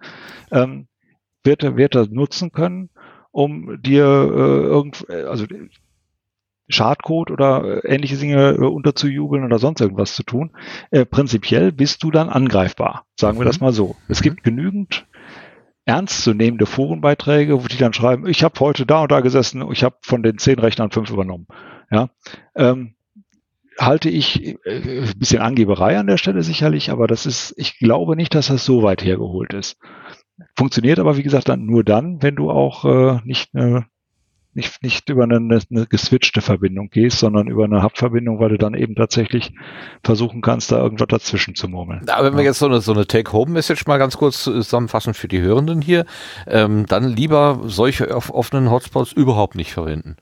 ähm, 0.50 0.88
wird, 1.44 1.62
er, 1.62 1.76
wird 1.76 1.94
er 1.94 2.06
nutzen 2.08 2.52
können, 2.52 2.90
um 3.30 3.80
dir 3.80 4.04
äh, 4.04 4.66
irgend, 4.66 5.08
also 5.08 5.46
Schadcode 6.68 7.30
oder 7.30 7.84
äh, 7.84 7.94
ähnliche 7.94 8.16
Dinge 8.16 8.50
äh, 8.50 8.64
unterzujubeln 8.64 9.44
oder 9.44 9.58
sonst 9.58 9.80
irgendwas 9.80 10.14
zu 10.14 10.22
tun. 10.22 10.50
Äh, 10.90 11.06
prinzipiell 11.06 11.72
bist 11.72 12.02
du 12.02 12.10
dann 12.10 12.28
angreifbar, 12.28 13.06
sagen 13.18 13.38
wir 13.38 13.44
das 13.44 13.60
mhm. 13.60 13.66
mal 13.66 13.72
so. 13.72 13.96
Es 14.08 14.22
gibt 14.22 14.44
genügend 14.44 15.06
ernstzunehmende 15.86 16.66
Forenbeiträge, 16.66 17.62
wo 17.62 17.66
die 17.66 17.78
dann 17.78 17.94
schreiben, 17.94 18.26
ich 18.26 18.44
habe 18.44 18.60
heute 18.60 18.84
da 18.84 19.02
und 19.02 19.10
da 19.10 19.20
gesessen, 19.20 19.64
ich 19.72 19.82
habe 19.82 19.96
von 20.02 20.22
den 20.22 20.36
zehn 20.36 20.58
Rechnern 20.58 20.90
fünf 20.90 21.10
übernommen. 21.10 21.46
Ja, 21.90 22.10
ähm, 22.54 22.94
halte 23.78 24.10
ich 24.10 24.44
äh, 24.44 24.58
ein 25.02 25.18
bisschen 25.18 25.40
Angeberei 25.40 25.98
an 25.98 26.06
der 26.06 26.18
Stelle 26.18 26.42
sicherlich, 26.42 26.90
aber 26.90 27.06
das 27.06 27.26
ist, 27.26 27.54
ich 27.56 27.78
glaube 27.78 28.16
nicht, 28.16 28.34
dass 28.34 28.48
das 28.48 28.64
so 28.64 28.82
weit 28.82 29.04
hergeholt 29.04 29.54
ist. 29.54 29.78
Funktioniert 30.56 30.98
aber, 30.98 31.16
wie 31.16 31.22
gesagt, 31.22 31.48
dann 31.48 31.66
nur 31.66 31.84
dann, 31.84 32.22
wenn 32.22 32.36
du 32.36 32.50
auch 32.50 32.84
äh, 32.84 33.20
nicht, 33.24 33.54
äh, 33.54 33.80
nicht, 34.54 34.82
nicht 34.82 35.08
über 35.08 35.24
eine, 35.24 35.36
eine 35.36 35.86
geswitchte 35.86 36.40
Verbindung 36.40 36.90
gehst, 36.90 37.18
sondern 37.18 37.48
über 37.48 37.64
eine 37.64 37.82
Hub-Verbindung, 37.82 38.40
weil 38.40 38.50
du 38.50 38.58
dann 38.58 38.74
eben 38.74 38.94
tatsächlich 38.94 39.52
versuchen 40.02 40.40
kannst, 40.40 40.72
da 40.72 40.78
irgendwas 40.78 41.08
dazwischen 41.08 41.54
zu 41.54 41.68
murmeln. 41.68 42.08
Aber 42.08 42.28
wenn 42.28 42.36
wir 42.36 42.44
jetzt 42.44 42.58
so 42.58 42.66
eine, 42.66 42.80
so 42.80 42.92
eine 42.92 43.06
Take-Home-Message 43.06 43.86
mal 43.86 43.98
ganz 43.98 44.16
kurz 44.16 44.42
zusammenfassen 44.42 45.14
für 45.14 45.28
die 45.28 45.40
Hörenden 45.40 45.80
hier, 45.80 46.06
ähm, 46.46 46.86
dann 46.86 47.08
lieber 47.08 47.60
solche 47.64 48.10
offenen 48.14 48.70
Hotspots 48.70 49.12
überhaupt 49.12 49.54
nicht 49.54 49.72
verwenden. 49.72 50.16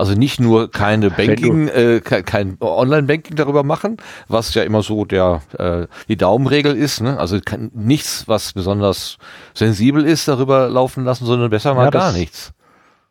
Also 0.00 0.14
nicht 0.14 0.40
nur 0.40 0.70
keine 0.70 1.10
Banking, 1.10 1.68
äh, 1.68 2.00
kein 2.00 2.56
Online-Banking 2.58 3.36
darüber 3.36 3.64
machen, 3.64 3.98
was 4.28 4.54
ja 4.54 4.62
immer 4.62 4.82
so 4.82 5.04
der 5.04 5.42
äh, 5.58 5.86
die 6.08 6.16
Daumenregel 6.16 6.74
ist. 6.74 7.02
Ne? 7.02 7.18
Also 7.18 7.38
kann, 7.44 7.70
nichts, 7.74 8.26
was 8.26 8.54
besonders 8.54 9.18
sensibel 9.52 10.02
ist, 10.06 10.26
darüber 10.26 10.70
laufen 10.70 11.04
lassen, 11.04 11.26
sondern 11.26 11.50
besser 11.50 11.74
mal 11.74 11.84
ja, 11.84 11.90
gar 11.90 12.12
nichts. 12.12 12.54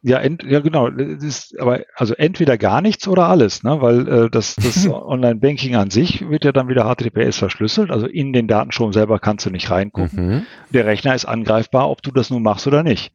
Ja, 0.02 0.18
ent, 0.18 0.42
ja 0.44 0.62
genau. 0.62 0.90
Das 0.90 1.24
ist, 1.24 1.60
aber 1.60 1.82
also 1.94 2.16
entweder 2.16 2.58
gar 2.58 2.82
nichts 2.82 3.08
oder 3.08 3.28
alles, 3.28 3.62
ne? 3.62 3.80
weil 3.82 4.08
äh, 4.08 4.30
das, 4.32 4.56
das 4.56 4.88
Online-Banking 4.90 5.76
an 5.76 5.92
sich 5.92 6.28
wird 6.28 6.44
ja 6.44 6.52
dann 6.52 6.70
wieder 6.70 6.92
HTTPS 6.92 7.38
verschlüsselt. 7.38 7.92
Also 7.92 8.08
in 8.08 8.34
den 8.34 8.48
Datenstrom 8.48 8.94
selber 8.94 9.20
kannst 9.20 9.46
du 9.46 9.52
nicht 9.52 9.70
reingucken. 9.70 10.28
Mhm. 10.28 10.46
Der 10.74 10.88
Rechner 10.88 11.14
ist 11.14 11.26
angreifbar, 11.26 11.88
ob 11.88 12.02
du 12.02 12.10
das 12.10 12.32
nun 12.32 12.42
machst 12.42 12.66
oder 12.66 12.82
nicht. 12.82 13.12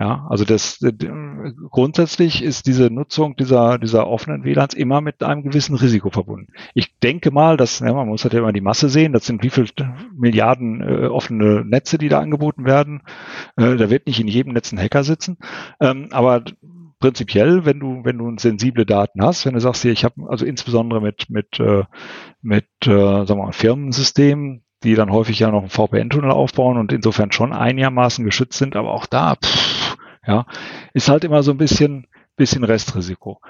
Ja, 0.00 0.26
also 0.30 0.44
das 0.44 0.78
grundsätzlich 1.70 2.44
ist 2.44 2.68
diese 2.68 2.88
Nutzung 2.88 3.34
dieser, 3.34 3.78
dieser 3.78 4.06
offenen 4.06 4.44
WLANs 4.44 4.74
immer 4.74 5.00
mit 5.00 5.24
einem 5.24 5.42
gewissen 5.42 5.74
Risiko 5.74 6.10
verbunden. 6.10 6.52
Ich 6.72 6.96
denke 7.00 7.32
mal, 7.32 7.56
dass, 7.56 7.80
ja, 7.80 7.92
man 7.92 8.06
muss 8.06 8.22
halt 8.22 8.34
immer 8.34 8.52
die 8.52 8.60
Masse 8.60 8.88
sehen, 8.90 9.12
das 9.12 9.26
sind 9.26 9.42
wie 9.42 9.50
viele 9.50 9.66
Milliarden 10.16 10.82
äh, 10.82 11.06
offene 11.06 11.64
Netze, 11.64 11.98
die 11.98 12.08
da 12.08 12.20
angeboten 12.20 12.64
werden. 12.64 13.02
Äh, 13.56 13.74
da 13.74 13.90
wird 13.90 14.06
nicht 14.06 14.20
in 14.20 14.28
jedem 14.28 14.52
Netz 14.52 14.70
ein 14.70 14.78
Hacker 14.78 15.02
sitzen. 15.02 15.36
Ähm, 15.80 16.08
aber 16.12 16.44
prinzipiell, 17.00 17.64
wenn 17.64 17.80
du, 17.80 18.04
wenn 18.04 18.18
du 18.18 18.32
sensible 18.38 18.86
Daten 18.86 19.20
hast, 19.24 19.46
wenn 19.46 19.54
du 19.54 19.60
sagst 19.60 19.82
hier, 19.82 19.92
ich 19.92 20.04
habe 20.04 20.28
also 20.28 20.46
insbesondere 20.46 21.00
mit, 21.00 21.28
mit, 21.28 21.58
äh, 21.58 21.82
mit 22.40 22.66
äh, 22.82 22.90
sagen 23.26 23.40
wir 23.40 23.46
mal, 23.46 23.52
Firmensystemen, 23.52 24.62
die 24.84 24.94
dann 24.94 25.10
häufig 25.10 25.40
ja 25.40 25.50
noch 25.50 25.62
einen 25.62 25.70
VPN-Tunnel 25.70 26.30
aufbauen 26.30 26.76
und 26.76 26.92
insofern 26.92 27.32
schon 27.32 27.52
einigermaßen 27.52 28.24
geschützt 28.24 28.58
sind, 28.58 28.76
aber 28.76 28.92
auch 28.92 29.06
da, 29.06 29.34
pff, 29.34 29.77
ja, 30.28 30.46
ist 30.92 31.08
halt 31.08 31.24
immer 31.24 31.42
so 31.42 31.50
ein 31.50 31.56
bisschen, 31.56 32.06
bisschen 32.36 32.62
Restrisiko. 32.62 33.40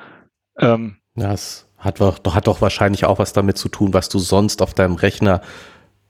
Ähm, 0.58 0.98
das 1.14 1.68
hat 1.76 2.00
doch, 2.00 2.18
hat 2.34 2.46
doch 2.46 2.60
wahrscheinlich 2.60 3.04
auch 3.04 3.18
was 3.18 3.32
damit 3.32 3.58
zu 3.58 3.68
tun, 3.68 3.92
was 3.92 4.08
du 4.08 4.18
sonst 4.18 4.62
auf 4.62 4.74
deinem 4.74 4.94
Rechner 4.94 5.42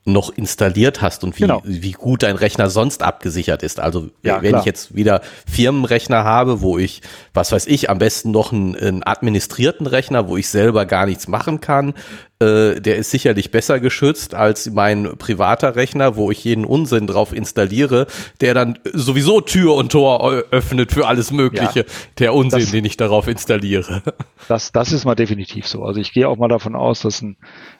noch 0.05 0.31
installiert 0.31 1.03
hast 1.03 1.23
und 1.23 1.37
wie, 1.37 1.43
genau. 1.43 1.61
wie 1.65 1.93
gut 1.93 2.23
dein 2.23 2.37
Rechner 2.37 2.71
sonst 2.71 3.03
abgesichert 3.03 3.63
ist. 3.63 3.79
Also 3.79 4.09
ja, 4.23 4.43
wenn 4.43 4.51
klar. 4.51 4.61
ich 4.61 4.67
jetzt 4.67 4.95
wieder 4.95 5.21
Firmenrechner 5.47 6.25
habe, 6.25 6.63
wo 6.63 6.79
ich, 6.79 7.03
was 7.35 7.53
weiß 7.53 7.67
ich, 7.67 7.91
am 7.91 7.99
besten 7.99 8.31
noch 8.31 8.53
einen, 8.53 8.75
einen 8.75 9.07
administrierten 9.07 9.87
Rechner, 9.87 10.29
wo 10.29 10.37
ich 10.37 10.49
selber 10.49 10.87
gar 10.87 11.05
nichts 11.05 11.29
machen 11.29 11.61
kann, 11.61 11.95
äh, 12.41 12.81
der 12.81 12.97
ist 12.97 13.11
sicherlich 13.11 13.51
besser 13.51 13.81
geschützt 13.81 14.35
als 14.35 14.71
mein 14.71 15.17
privater 15.19 15.75
Rechner, 15.75 16.15
wo 16.15 16.31
ich 16.31 16.45
jeden 16.45 16.65
Unsinn 16.65 17.09
drauf 17.09 17.33
installiere, 17.33 18.07
der 18.41 18.55
dann 18.55 18.79
sowieso 18.93 19.41
Tür 19.41 19.75
und 19.75 19.91
Tor 19.91 20.25
öffnet 20.51 20.93
für 20.93 21.09
alles 21.09 21.33
Mögliche, 21.33 21.81
ja, 21.81 21.85
der 22.19 22.35
Unsinn, 22.35 22.61
das, 22.61 22.71
den 22.71 22.85
ich 22.85 22.97
darauf 22.97 23.29
installiere. 23.29 24.03
Das, 24.47 24.73
das 24.73 24.93
ist 24.93 25.05
mal 25.05 25.15
definitiv 25.15 25.67
so. 25.67 25.85
Also 25.85 26.01
ich 26.01 26.13
gehe 26.13 26.27
auch 26.27 26.39
mal 26.39 26.49
davon 26.49 26.75
aus, 26.75 27.01
dass 27.01 27.21
ein, 27.21 27.37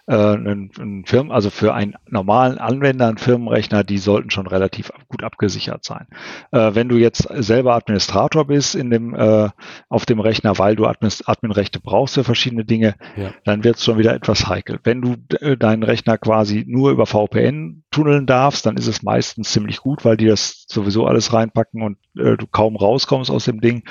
äh, 0.07 0.15
ein, 0.15 0.71
ein 0.79 1.05
Firmen, 1.07 1.33
also 1.33 1.49
für 1.49 1.73
einen 1.73 1.95
normalen 2.07 2.59
Anwender, 2.59 3.07
ein 3.07 3.17
Firmenrechner, 3.17 3.85
die 3.85 3.97
sollten 3.97 4.29
schon 4.29 4.47
relativ 4.47 4.91
gut 5.09 5.23
abgesichert 5.23 5.85
sein. 5.85 6.09
Äh, 6.51 6.75
wenn 6.75 6.91
du 6.91 6.97
jetzt 6.97 7.27
selber 7.37 7.75
Administrator 7.75 8.47
bist 8.47 8.75
in 8.75 8.91
dem, 8.91 9.15
äh, 9.15 9.49
auf 9.89 10.05
dem 10.05 10.21
Rechner, 10.21 10.59
weil 10.59 10.77
du 10.77 10.85
Adminrechte 10.87 11.81
brauchst 11.81 12.17
für 12.17 12.25
verschiedene 12.25 12.67
Dinge, 12.67 12.97
ja. 13.17 13.31
dann 13.45 13.65
wird 13.65 13.77
es 13.77 13.85
schon 13.85 13.97
wieder 13.97 14.15
etwas 14.15 14.48
heikel. 14.49 14.79
Wenn 14.85 15.03
du 15.03 15.17
äh, 15.41 15.57
deinen 15.57 15.83
Rechner 15.83 16.19
quasi 16.19 16.65
nur 16.67 16.91
über 16.91 17.07
VPN 17.07 17.85
tunneln 17.91 18.27
darfst, 18.27 18.67
dann 18.67 18.77
ist 18.77 18.87
es 18.87 19.03
meistens 19.03 19.53
ziemlich 19.53 19.79
gut, 19.79 20.05
weil 20.05 20.17
die 20.17 20.27
das 20.27 20.65
sowieso 20.69 21.07
alles 21.07 21.33
reinpacken 21.33 21.83
und 21.83 21.99
äh, 22.17 22.37
du 22.37 22.47
kaum 22.47 22.77
rauskommst 22.77 23.31
aus 23.31 23.45
dem 23.45 23.61
Ding. 23.61 23.85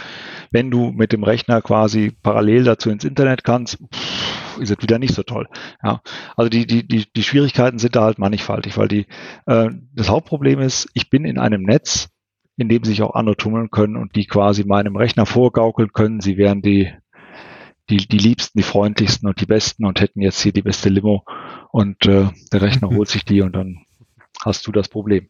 Wenn 0.51 0.71
du 0.71 0.91
mit 0.91 1.11
dem 1.11 1.23
Rechner 1.23 1.61
quasi 1.61 2.11
parallel 2.21 2.63
dazu 2.63 2.89
ins 2.89 3.03
Internet 3.03 3.43
kannst, 3.43 3.77
pff, 3.93 4.59
ist 4.59 4.71
es 4.71 4.81
wieder 4.81 4.99
nicht 4.99 5.13
so 5.13 5.23
toll. 5.23 5.47
Ja, 5.83 6.01
also 6.35 6.49
die, 6.49 6.65
die, 6.65 6.87
die, 6.87 7.05
die 7.11 7.23
Schwierigkeiten 7.23 7.79
sind 7.79 7.95
da 7.95 8.03
halt 8.03 8.19
mannigfaltig, 8.19 8.77
weil 8.77 8.87
die, 8.87 9.07
äh, 9.45 9.69
das 9.93 10.09
Hauptproblem 10.09 10.59
ist, 10.59 10.89
ich 10.93 11.09
bin 11.09 11.25
in 11.25 11.37
einem 11.37 11.63
Netz, 11.63 12.09
in 12.57 12.69
dem 12.69 12.83
sich 12.83 13.03
auch 13.03 13.13
andere 13.13 13.37
tummeln 13.37 13.69
können 13.69 13.95
und 13.95 14.15
die 14.15 14.25
quasi 14.25 14.63
meinem 14.63 14.95
Rechner 14.95 15.25
vorgaukeln 15.25 15.93
können, 15.93 16.21
sie 16.21 16.37
wären 16.37 16.61
die 16.61 16.91
die, 17.89 17.97
die 17.97 18.17
liebsten, 18.17 18.59
die 18.59 18.63
freundlichsten 18.63 19.27
und 19.27 19.39
die 19.39 19.45
besten 19.45 19.85
und 19.85 20.01
hätten 20.01 20.21
jetzt 20.21 20.41
hier 20.41 20.51
die 20.51 20.61
beste 20.61 20.89
Limo 20.89 21.23
und 21.71 22.05
äh, 22.05 22.29
der 22.51 22.61
Rechner 22.61 22.89
holt 22.89 23.09
sich 23.09 23.25
die 23.25 23.41
und 23.41 23.55
dann 23.55 23.85
hast 24.43 24.67
du 24.67 24.71
das 24.71 24.89
Problem. 24.89 25.29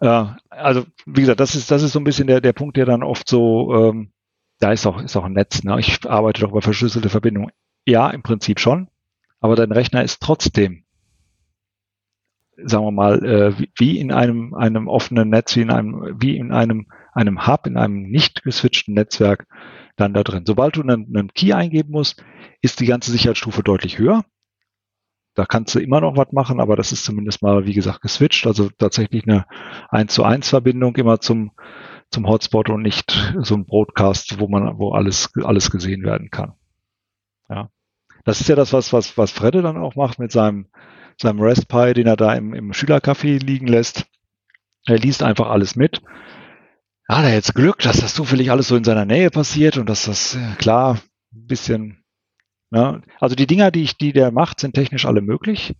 Äh, 0.00 0.24
also 0.50 0.84
wie 1.06 1.20
gesagt, 1.20 1.40
das 1.40 1.54
ist 1.54 1.70
das 1.70 1.82
ist 1.82 1.92
so 1.92 2.00
ein 2.00 2.04
bisschen 2.04 2.26
der 2.26 2.40
der 2.40 2.52
Punkt, 2.52 2.76
der 2.76 2.86
dann 2.86 3.02
oft 3.02 3.28
so 3.28 3.74
ähm, 3.74 4.12
da 4.58 4.72
ist 4.72 4.86
auch 4.86 5.02
ist 5.02 5.16
auch 5.16 5.24
ein 5.24 5.32
Netz. 5.32 5.64
Ne? 5.64 5.78
Ich 5.80 6.08
arbeite 6.08 6.42
doch 6.42 6.50
über 6.50 6.62
verschlüsselte 6.62 7.08
Verbindungen. 7.08 7.50
Ja, 7.84 8.10
im 8.10 8.22
Prinzip 8.22 8.60
schon, 8.60 8.88
aber 9.40 9.56
dein 9.56 9.72
Rechner 9.72 10.02
ist 10.02 10.20
trotzdem 10.20 10.84
sagen 12.64 12.84
wir 12.84 12.92
mal, 12.92 13.24
äh, 13.24 13.54
wie 13.76 13.98
in 13.98 14.12
einem, 14.12 14.54
einem 14.54 14.88
offenen 14.88 15.30
Netz, 15.30 15.56
wie 15.56 15.62
in 15.62 15.70
einem, 15.70 16.16
wie 16.20 16.36
in 16.36 16.52
einem, 16.52 16.86
einem 17.12 17.46
Hub, 17.46 17.66
in 17.66 17.76
einem 17.76 18.02
nicht 18.02 18.42
geswitchten 18.42 18.94
Netzwerk 18.94 19.46
dann 19.96 20.14
da 20.14 20.22
drin. 20.22 20.44
Sobald 20.46 20.76
du 20.76 20.82
einen, 20.82 21.14
einen 21.14 21.32
Key 21.32 21.52
eingeben 21.52 21.92
musst, 21.92 22.24
ist 22.60 22.80
die 22.80 22.86
ganze 22.86 23.10
Sicherheitsstufe 23.10 23.62
deutlich 23.62 23.98
höher. 23.98 24.24
Da 25.34 25.46
kannst 25.46 25.74
du 25.74 25.78
immer 25.78 26.00
noch 26.00 26.16
was 26.16 26.32
machen, 26.32 26.60
aber 26.60 26.76
das 26.76 26.92
ist 26.92 27.04
zumindest 27.04 27.42
mal, 27.42 27.64
wie 27.64 27.72
gesagt, 27.72 28.02
geswitcht. 28.02 28.46
Also 28.46 28.68
tatsächlich 28.70 29.26
eine 29.26 29.46
1 29.88 30.12
zu 30.12 30.24
1 30.24 30.48
Verbindung 30.48 30.96
immer 30.96 31.20
zum, 31.20 31.52
zum 32.10 32.26
Hotspot 32.26 32.68
und 32.68 32.82
nicht 32.82 33.34
so 33.40 33.54
ein 33.54 33.64
Broadcast, 33.64 34.38
wo 34.38 34.48
man, 34.48 34.78
wo 34.78 34.92
alles, 34.92 35.30
alles 35.42 35.70
gesehen 35.70 36.02
werden 36.02 36.30
kann. 36.30 36.52
Ja. 37.48 37.70
Das 38.24 38.40
ist 38.40 38.48
ja 38.48 38.56
das, 38.56 38.72
was, 38.72 38.92
was, 38.92 39.16
was 39.16 39.30
Fredde 39.30 39.62
dann 39.62 39.78
auch 39.78 39.96
macht 39.96 40.18
mit 40.18 40.32
seinem, 40.32 40.68
seinem 41.20 41.40
Raspberry, 41.40 41.94
den 41.94 42.06
er 42.06 42.16
da 42.16 42.34
im, 42.34 42.54
im 42.54 42.72
Schülercafé 42.72 43.42
liegen 43.42 43.66
lässt. 43.66 44.06
Er 44.84 44.98
liest 44.98 45.22
einfach 45.22 45.48
alles 45.48 45.76
mit 45.76 46.02
hat 47.16 47.24
er 47.24 47.34
jetzt 47.34 47.54
Glück, 47.54 47.78
dass 47.80 48.00
das 48.00 48.14
zufällig 48.14 48.50
alles 48.50 48.68
so 48.68 48.76
in 48.76 48.84
seiner 48.84 49.04
Nähe 49.04 49.30
passiert 49.30 49.76
und 49.76 49.88
dass 49.88 50.04
das 50.04 50.38
klar 50.58 50.98
ein 51.34 51.46
bisschen, 51.46 52.04
ne? 52.70 53.02
also 53.20 53.34
die 53.34 53.46
Dinger, 53.46 53.70
die 53.70 53.82
ich, 53.82 53.96
die 53.96 54.12
der 54.12 54.30
macht, 54.30 54.60
sind 54.60 54.74
technisch 54.74 55.06
alle 55.06 55.20
möglich. 55.20 55.74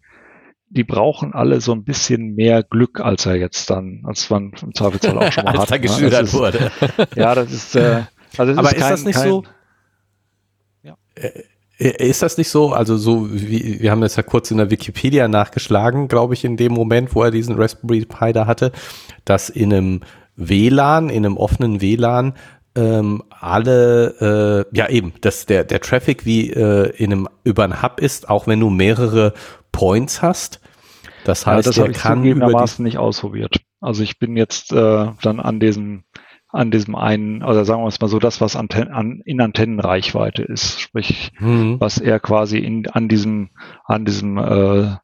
Die 0.68 0.84
brauchen 0.84 1.34
alle 1.34 1.60
so 1.60 1.72
ein 1.72 1.84
bisschen 1.84 2.34
mehr 2.34 2.62
Glück, 2.62 3.00
als 3.00 3.26
er 3.26 3.36
jetzt 3.36 3.68
dann, 3.68 4.02
als 4.04 4.30
man 4.30 4.52
im 4.62 4.74
Zweifelsfall 4.74 5.18
auch 5.18 5.30
schon 5.30 5.44
mal 5.44 5.50
als 5.58 5.60
hat. 5.62 5.70
Er 5.70 5.76
ne? 5.76 5.80
geschildert 5.80 6.22
ist, 6.22 6.34
wurde. 6.34 6.70
ja, 7.14 7.34
das 7.34 7.52
ist, 7.52 7.76
äh, 7.76 8.04
also 8.38 8.52
das 8.54 8.58
Aber 8.58 8.74
ist, 8.74 8.80
kein, 8.80 8.94
ist 8.94 9.00
das 9.00 9.04
nicht 9.04 9.16
kein, 9.16 9.28
so? 9.28 9.44
Ja. 10.82 10.96
Äh, 11.14 11.42
ist 11.78 12.22
das 12.22 12.38
nicht 12.38 12.48
so? 12.48 12.72
Also 12.72 12.96
so 12.96 13.28
wie 13.32 13.80
wir 13.80 13.90
haben 13.90 14.02
jetzt 14.02 14.16
ja 14.16 14.22
kurz 14.22 14.50
in 14.50 14.58
der 14.58 14.70
Wikipedia 14.70 15.28
nachgeschlagen, 15.28 16.08
glaube 16.08 16.34
ich, 16.34 16.44
in 16.44 16.56
dem 16.56 16.72
Moment, 16.72 17.14
wo 17.14 17.22
er 17.22 17.30
diesen 17.30 17.56
Raspberry 17.56 18.04
Pi 18.04 18.32
da 18.32 18.46
hatte, 18.46 18.72
dass 19.24 19.50
in 19.50 19.72
einem 19.72 20.00
WLAN, 20.48 21.08
in 21.08 21.24
einem 21.24 21.36
offenen 21.36 21.80
WLAN, 21.80 22.34
ähm, 22.74 23.22
alle, 23.28 24.66
äh, 24.72 24.76
ja 24.76 24.88
eben, 24.88 25.12
dass 25.20 25.46
der, 25.46 25.64
der 25.64 25.80
Traffic 25.80 26.24
wie 26.24 26.50
äh, 26.50 26.90
in 26.96 27.12
einem, 27.12 27.28
über 27.44 27.64
ein 27.64 27.82
Hub 27.82 28.00
ist, 28.00 28.28
auch 28.28 28.46
wenn 28.46 28.60
du 28.60 28.70
mehrere 28.70 29.34
Points 29.72 30.22
hast. 30.22 30.60
Das 31.24 31.46
heißt, 31.46 31.66
ja, 31.66 31.70
das 31.70 31.74
der 31.76 31.92
kann 31.92 32.18
zugegebenermaßen 32.18 32.84
nicht 32.84 32.98
ausprobiert. 32.98 33.56
Also 33.80 34.02
ich 34.02 34.18
bin 34.18 34.36
jetzt 34.36 34.72
äh, 34.72 35.06
dann 35.22 35.40
an 35.40 35.60
diesem 35.60 36.04
an 36.52 36.70
diesem 36.70 36.94
einen, 36.94 37.42
oder 37.42 37.64
sagen 37.64 37.82
wir 37.82 37.88
es 37.88 38.00
mal 38.00 38.08
so, 38.08 38.18
das, 38.18 38.42
was 38.42 38.56
Anten 38.56 38.88
an, 38.88 39.22
in 39.24 39.40
Antennenreichweite 39.40 40.42
ist, 40.42 40.80
sprich, 40.80 41.32
mhm. 41.40 41.80
was 41.80 41.96
er 41.96 42.20
quasi 42.20 42.58
in, 42.58 42.86
an 42.88 43.08
diesem, 43.08 43.48
an 43.86 44.04
diesem 44.04 44.36
äh, 44.36 44.96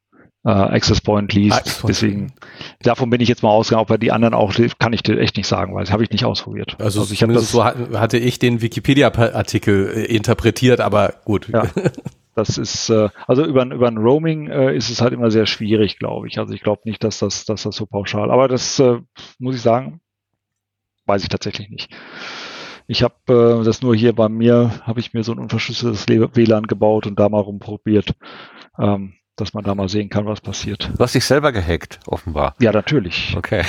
äh, 0.45 0.51
Access 0.51 1.01
Point 1.01 1.33
liest. 1.33 1.57
Access 1.57 1.83
Deswegen, 1.87 2.33
davon 2.81 3.11
bin 3.11 3.21
ich 3.21 3.29
jetzt 3.29 3.43
mal 3.43 3.51
ausgegangen, 3.51 3.83
ob 3.83 3.91
er 3.91 3.99
die 3.99 4.13
anderen 4.13 4.35
auch, 4.35 4.55
kann 4.79 4.93
ich 4.93 5.03
dir 5.03 5.19
echt 5.19 5.37
nicht 5.37 5.47
sagen, 5.47 5.75
weil 5.75 5.85
das 5.85 5.93
habe 5.93 6.03
ich 6.03 6.11
nicht 6.11 6.25
ausprobiert. 6.25 6.77
Also, 6.79 7.01
also 7.01 7.13
ich 7.13 7.23
habe 7.23 7.33
das 7.33 7.51
so 7.51 7.65
hatte 7.65 8.19
ich 8.19 8.39
den 8.39 8.63
Wikipedia-Artikel 8.63 9.93
äh, 9.95 10.05
interpretiert, 10.05 10.81
aber 10.81 11.15
gut. 11.25 11.49
Ja. 11.49 11.65
Das 12.35 12.57
ist, 12.57 12.89
äh, 12.89 13.09
also 13.27 13.45
über, 13.45 13.65
über 13.67 13.89
ein 13.89 13.99
Roaming 13.99 14.47
äh, 14.49 14.77
ist 14.77 14.91
es 14.91 15.01
halt 15.01 15.13
immer 15.13 15.29
sehr 15.33 15.47
schwierig, 15.47 15.99
glaube 15.99 16.29
ich. 16.29 16.39
Also 16.39 16.55
ich 16.55 16.61
glaube 16.61 16.83
nicht, 16.85 17.03
dass 17.03 17.19
das, 17.19 17.45
dass 17.45 17.65
das 17.65 17.75
so 17.75 17.85
pauschal, 17.85 18.31
aber 18.31 18.47
das 18.47 18.79
äh, 18.79 18.99
muss 19.41 19.57
ich 19.57 19.61
sagen, 19.61 20.01
weiß 21.07 21.25
ich 21.25 21.31
tatsächlich 21.31 21.69
nicht. 21.69 21.91
Ich 22.87 23.03
habe 23.03 23.61
äh, 23.61 23.65
das 23.65 23.83
nur 23.83 23.97
hier 23.97 24.15
bei 24.15 24.29
mir, 24.29 24.71
habe 24.83 25.01
ich 25.01 25.15
mir 25.15 25.25
so 25.25 25.33
ein 25.33 25.41
unverschlüsseltes 25.41 26.07
WLAN 26.09 26.69
gebaut 26.69 27.09
und 27.09 27.19
da 27.19 27.29
mal 27.29 27.41
rumprobiert. 27.41 28.15
Ähm, 28.79 29.15
dass 29.41 29.55
man 29.55 29.65
da 29.65 29.75
mal 29.75 29.89
sehen 29.89 30.09
kann, 30.09 30.27
was 30.27 30.41
passiert. 30.41 30.91
Du 30.97 31.03
hast 31.03 31.15
dich 31.15 31.25
selber 31.25 31.53
gehackt, 31.53 32.01
offenbar. 32.07 32.55
Ja, 32.61 32.73
natürlich. 32.73 33.35
Okay. 33.37 33.63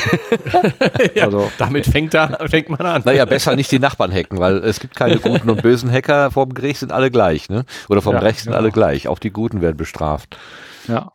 ja, 1.15 1.25
also, 1.25 1.51
damit 1.57 1.85
fängt, 1.85 2.13
da, 2.13 2.37
fängt 2.47 2.69
man 2.69 2.81
an. 2.81 3.03
Naja, 3.05 3.25
besser 3.25 3.55
nicht 3.55 3.71
die 3.71 3.79
Nachbarn 3.79 4.11
hacken, 4.11 4.39
weil 4.39 4.57
es 4.57 4.79
gibt 4.79 4.95
keine 4.95 5.17
guten 5.17 5.49
und 5.49 5.61
bösen 5.61 5.91
Hacker. 5.91 6.31
Vom 6.31 6.53
Gericht 6.53 6.79
sind 6.79 6.91
alle 6.91 7.11
gleich, 7.11 7.49
ne? 7.49 7.65
Oder 7.87 8.01
vom 8.01 8.13
ja, 8.13 8.19
Recht 8.19 8.39
sind 8.39 8.51
genau. 8.51 8.61
alle 8.61 8.71
gleich. 8.71 9.07
Auch 9.07 9.19
die 9.19 9.31
Guten 9.31 9.61
werden 9.61 9.77
bestraft. 9.77 10.37
Ja. 10.87 11.11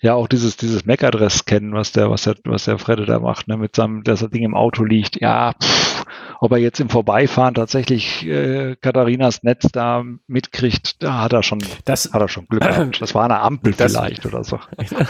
Ja, 0.00 0.14
auch 0.14 0.28
dieses, 0.28 0.56
dieses 0.56 0.86
MAC-Adress 0.86 1.44
kennen, 1.44 1.74
was 1.74 1.92
der, 1.92 2.10
was 2.10 2.22
der, 2.22 2.36
was 2.44 2.64
der 2.64 2.78
Fredde 2.78 3.04
da 3.04 3.18
macht, 3.18 3.48
ne, 3.48 3.56
mit 3.56 3.76
seinem, 3.76 4.02
dass 4.02 4.20
das 4.20 4.30
Ding 4.30 4.42
im 4.42 4.54
Auto 4.54 4.82
liegt. 4.82 5.20
Ja, 5.20 5.52
pff, 5.52 5.99
ob 6.40 6.52
er 6.52 6.58
jetzt 6.58 6.80
im 6.80 6.88
Vorbeifahren 6.88 7.54
tatsächlich 7.54 8.26
äh, 8.26 8.76
Katharinas 8.76 9.42
Netz 9.42 9.66
da 9.72 10.04
mitkriegt, 10.26 11.02
da 11.02 11.22
hat 11.22 11.32
er 11.32 11.42
schon, 11.42 11.62
das, 11.84 12.12
hat 12.12 12.20
er 12.20 12.28
schon 12.28 12.46
Glück 12.46 12.62
gehabt. 12.62 13.00
Das 13.00 13.14
war 13.14 13.24
eine 13.24 13.40
Ampel 13.40 13.72
das, 13.72 13.92
vielleicht 13.92 14.26
oder 14.26 14.44
so. 14.44 14.58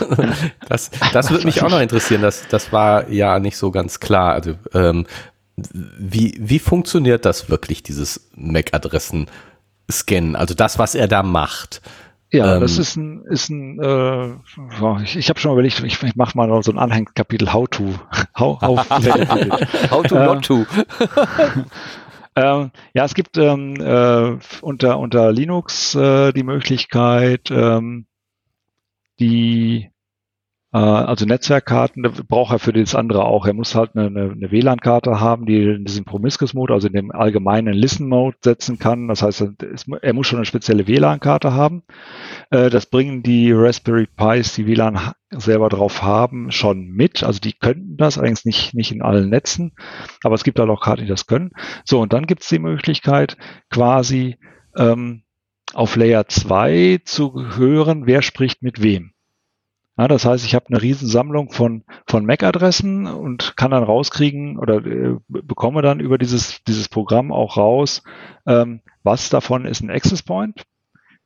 das, 0.68 0.90
das 1.12 1.30
würde 1.30 1.44
mich 1.44 1.62
auch 1.62 1.70
noch 1.70 1.80
interessieren. 1.80 2.22
Das, 2.22 2.46
das 2.48 2.72
war 2.72 3.09
ja 3.09 3.38
nicht 3.38 3.57
so 3.57 3.70
ganz 3.70 4.01
klar. 4.01 4.32
Also, 4.32 4.55
ähm, 4.74 5.07
wie, 5.72 6.36
wie 6.38 6.59
funktioniert 6.59 7.24
das 7.24 7.51
wirklich, 7.51 7.82
dieses 7.82 8.30
MAC-Adressen-Scannen? 8.34 10.36
Also 10.36 10.55
das, 10.55 10.78
was 10.78 10.94
er 10.94 11.09
da 11.09 11.22
macht. 11.22 11.82
Ja, 12.33 12.55
ähm, 12.55 12.61
das 12.61 12.78
ist 12.78 12.97
ein, 12.97 13.24
ist 13.24 13.51
ein 13.51 13.81
äh, 13.81 15.03
ich, 15.03 15.16
ich 15.16 15.28
habe 15.28 15.41
schon 15.41 15.53
überlegt, 15.53 15.83
ich, 15.83 16.03
ich 16.03 16.16
mache 16.16 16.37
mal 16.37 16.62
so 16.62 16.70
ein 16.70 16.78
Anhängkapitel 16.78 17.53
How 17.53 17.68
to. 17.68 17.95
How, 18.39 18.61
how, 18.62 18.91
how 19.91 20.03
to 20.03 20.14
not 20.14 20.45
to. 20.45 20.64
ähm, 22.37 22.70
ja, 22.95 23.05
es 23.05 23.14
gibt 23.14 23.37
ähm, 23.37 23.74
äh, 23.76 24.39
unter, 24.62 24.99
unter 24.99 25.33
Linux 25.33 25.95
äh, 25.95 26.33
die 26.33 26.45
Möglichkeit, 26.45 27.51
ähm, 27.51 28.07
die 29.18 29.91
also 30.79 31.27
Netzwerkkarten 31.27 32.03
braucht 32.29 32.53
er 32.53 32.61
für 32.61 32.73
das 32.73 32.95
andere 32.95 33.25
auch. 33.25 33.45
Er 33.45 33.55
muss 33.55 33.75
halt 33.75 33.97
eine, 33.97 34.07
eine, 34.07 34.53
WLAN-Karte 34.53 35.18
haben, 35.18 35.45
die 35.45 35.64
in 35.64 35.85
diesem 35.85 36.05
Promiscuous-Mode, 36.05 36.73
also 36.73 36.87
in 36.87 36.93
dem 36.93 37.11
allgemeinen 37.11 37.75
Listen-Mode 37.75 38.37
setzen 38.41 38.79
kann. 38.79 39.09
Das 39.09 39.23
heißt, 39.23 39.45
er 40.01 40.12
muss 40.12 40.29
schon 40.29 40.39
eine 40.39 40.47
spezielle 40.47 40.87
WLAN-Karte 40.87 41.55
haben. 41.55 41.83
Äh, 42.51 42.71
das 42.71 42.87
bringen 42.87 43.25
die 43.25 43.51
Raspberry 43.51 44.07
Pis, 44.07 44.55
die 44.55 44.68
WLAN 44.68 45.12
selber 45.31 45.71
drauf 45.71 46.03
haben, 46.03 46.53
schon 46.53 46.87
mit. 46.87 47.25
Also 47.25 47.41
die 47.41 47.53
könnten 47.53 47.97
das, 47.97 48.16
allerdings 48.16 48.45
nicht, 48.45 48.73
nicht 48.73 48.93
in 48.93 49.03
allen 49.03 49.29
Netzen. 49.29 49.73
Aber 50.23 50.37
es 50.37 50.45
gibt 50.45 50.61
halt 50.61 50.71
auch 50.71 50.83
Karten, 50.83 51.03
die 51.03 51.09
das 51.09 51.27
können. 51.27 51.51
So, 51.85 52.01
und 52.01 52.12
dann 52.12 52.27
gibt 52.27 52.43
es 52.43 52.49
die 52.49 52.61
Möglichkeit, 52.61 53.37
quasi 53.71 54.37
ähm, 54.77 55.25
auf 55.75 55.97
Layer 55.97 56.29
2 56.29 57.01
zu 57.05 57.57
hören, 57.57 58.07
wer 58.07 58.23
spricht 58.23 58.62
mit 58.62 58.83
wem. 58.83 59.12
Ja, 60.01 60.09
das 60.09 60.24
heißt, 60.24 60.46
ich 60.46 60.55
habe 60.55 60.64
eine 60.70 60.80
Riesensammlung 60.80 61.53
von, 61.53 61.84
von 62.07 62.24
MAC-Adressen 62.24 63.07
und 63.07 63.55
kann 63.59 63.70
dann 63.70 63.82
rauskriegen 63.82 64.57
oder 64.59 64.76
äh, 64.78 65.16
bekomme 65.28 65.82
dann 65.82 66.01
über 66.01 66.16
dieses, 66.16 66.64
dieses 66.64 66.88
Programm 66.88 67.30
auch 67.30 67.59
raus, 67.59 68.03
ähm, 68.46 68.80
was 69.03 69.28
davon 69.28 69.66
ist 69.66 69.82
ein 69.82 69.90
Access 69.90 70.22
Point, 70.22 70.62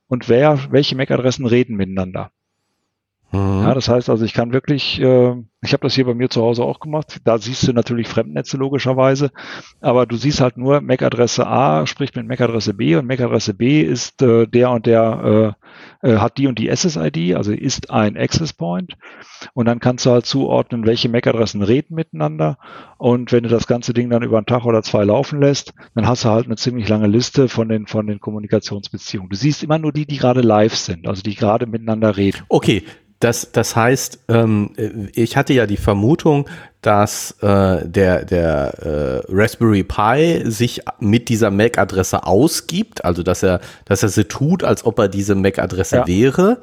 und 0.09 0.29
wer, 0.29 0.73
welche 0.73 0.97
MAC-Adressen 0.97 1.47
reden 1.47 1.77
miteinander. 1.77 2.33
Mhm. 3.35 3.63
Ja, 3.63 3.75
das 3.75 3.89
heißt 3.89 4.09
also, 4.11 4.25
ich 4.25 4.33
kann 4.33 4.53
wirklich, 4.53 5.01
äh, 5.01 5.35
ich 5.61 5.73
habe 5.73 5.83
das 5.83 5.95
hier 5.95 6.05
bei 6.05 6.15
mir 6.15 6.31
zu 6.31 6.41
Hause 6.41 6.63
auch 6.63 6.79
gemacht. 6.79 7.21
Da 7.25 7.39
siehst 7.39 7.67
du 7.67 7.73
natürlich 7.73 8.07
Fremdnetze 8.07 8.57
logischerweise, 8.57 9.31
aber 9.81 10.07
du 10.07 10.17
siehst 10.17 10.41
halt 10.41 10.57
nur 10.57 10.81
MAC-Adresse 10.81 11.47
A 11.47 11.87
spricht 11.87 12.15
mit 12.15 12.29
MAC-Adresse 12.29 12.75
B 12.75 12.95
und 12.95 13.07
MAC-Adresse 13.07 13.55
B 13.55 13.83
ist 13.83 14.23
äh, 14.23 14.47
der 14.47 14.71
und 14.71 14.87
der 14.87 15.57
äh, 16.03 16.09
äh, 16.13 16.19
hat 16.19 16.39
die 16.39 16.47
und 16.47 16.59
die 16.59 16.69
SSID, 16.75 17.35
also 17.35 17.53
ist 17.53 17.91
ein 17.91 18.17
Access 18.17 18.53
Point. 18.53 18.97
Und 19.53 19.67
dann 19.67 19.81
kannst 19.81 20.07
du 20.07 20.11
halt 20.11 20.27
zuordnen, 20.27 20.87
welche 20.87 21.09
MAC-Adressen 21.09 21.63
reden 21.63 21.97
miteinander. 21.97 22.59
Und 22.99 23.33
wenn 23.33 23.43
du 23.43 23.49
das 23.49 23.67
ganze 23.67 23.93
Ding 23.95 24.11
dann 24.11 24.23
über 24.23 24.37
einen 24.37 24.47
Tag 24.47 24.65
oder 24.65 24.83
zwei 24.83 25.05
laufen 25.05 25.41
lässt, 25.41 25.75
dann 25.97 26.07
hast 26.07 26.25
du 26.25 26.29
halt 26.29 26.47
eine 26.47 26.57
ziemlich 26.57 26.89
lange 26.89 27.09
Liste 27.09 27.49
von 27.49 27.69
den 27.69 27.87
von 27.87 28.07
den 28.07 28.21
Kommunikationsbeziehungen. 28.21 29.29
Du 29.29 29.37
siehst 29.37 29.65
immer 29.65 29.79
nur 29.79 29.93
die, 29.93 30.07
die 30.07 30.19
gerade 30.19 30.41
live 30.41 30.77
sind, 30.77 31.09
also 31.09 31.23
die 31.23 31.35
gerade 31.35 31.67
miteinander 31.67 32.17
reden. 32.17 32.43
Okay, 32.49 32.85
das, 33.25 33.51
das 33.53 33.75
heißt, 33.75 34.19
ähm, 34.29 34.71
ich 35.15 35.37
hatte 35.37 35.55
ja 35.55 35.67
die 35.67 35.79
Vermutung, 35.79 36.47
dass 36.83 37.31
äh, 37.41 37.89
der, 37.89 38.27
der 38.27 39.23
äh, 39.29 39.33
Raspberry 39.33 39.83
Pi 39.83 40.43
sich 40.51 40.83
mit 41.01 41.31
dieser 41.31 41.51
MAC-Adresse 41.51 42.27
ausgibt, 42.27 43.03
also 43.03 43.23
dass 43.23 43.43
er, 43.43 43.61
dass 43.87 44.03
er 44.03 44.11
sie 44.11 44.25
tut, 44.25 44.63
als 44.63 44.85
ob 44.85 44.99
er 44.99 45.09
diese 45.09 45.35
MAC-Adresse 45.35 45.97
ja. 45.97 46.07
wäre. 46.07 46.61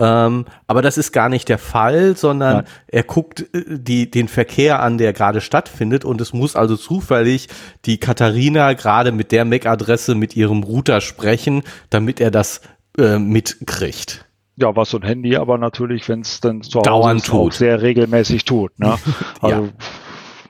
Ähm, 0.00 0.46
aber 0.66 0.82
das 0.82 0.98
ist 0.98 1.12
gar 1.12 1.28
nicht 1.28 1.48
der 1.48 1.58
Fall, 1.58 2.16
sondern 2.16 2.56
Nein. 2.56 2.66
er 2.88 3.02
guckt 3.04 3.46
äh, 3.54 3.62
die, 3.68 4.10
den 4.10 4.26
Verkehr 4.26 4.82
an, 4.82 4.98
der 4.98 5.12
gerade 5.12 5.40
stattfindet 5.40 6.04
und 6.04 6.20
es 6.20 6.32
muss 6.32 6.56
also 6.56 6.76
zufällig 6.76 7.48
die 7.84 7.98
Katharina 7.98 8.72
gerade 8.72 9.12
mit 9.12 9.30
der 9.30 9.44
MAC-Adresse 9.44 10.16
mit 10.16 10.34
ihrem 10.34 10.64
Router 10.64 11.00
sprechen, 11.00 11.62
damit 11.90 12.20
er 12.20 12.32
das 12.32 12.60
äh, 12.98 13.20
mitkriegt. 13.20 14.24
Ja, 14.56 14.76
was 14.76 14.90
so 14.90 14.98
ein 14.98 15.02
Handy 15.02 15.36
aber 15.36 15.56
natürlich, 15.58 16.08
wenn 16.08 16.20
es 16.20 16.40
dann 16.40 16.62
zu 16.62 16.80
Hause 16.80 17.16
ist, 17.16 17.30
auch 17.30 17.52
sehr 17.52 17.80
regelmäßig 17.80 18.44
tut. 18.44 18.78
Ne? 18.78 18.96
Also 19.40 19.70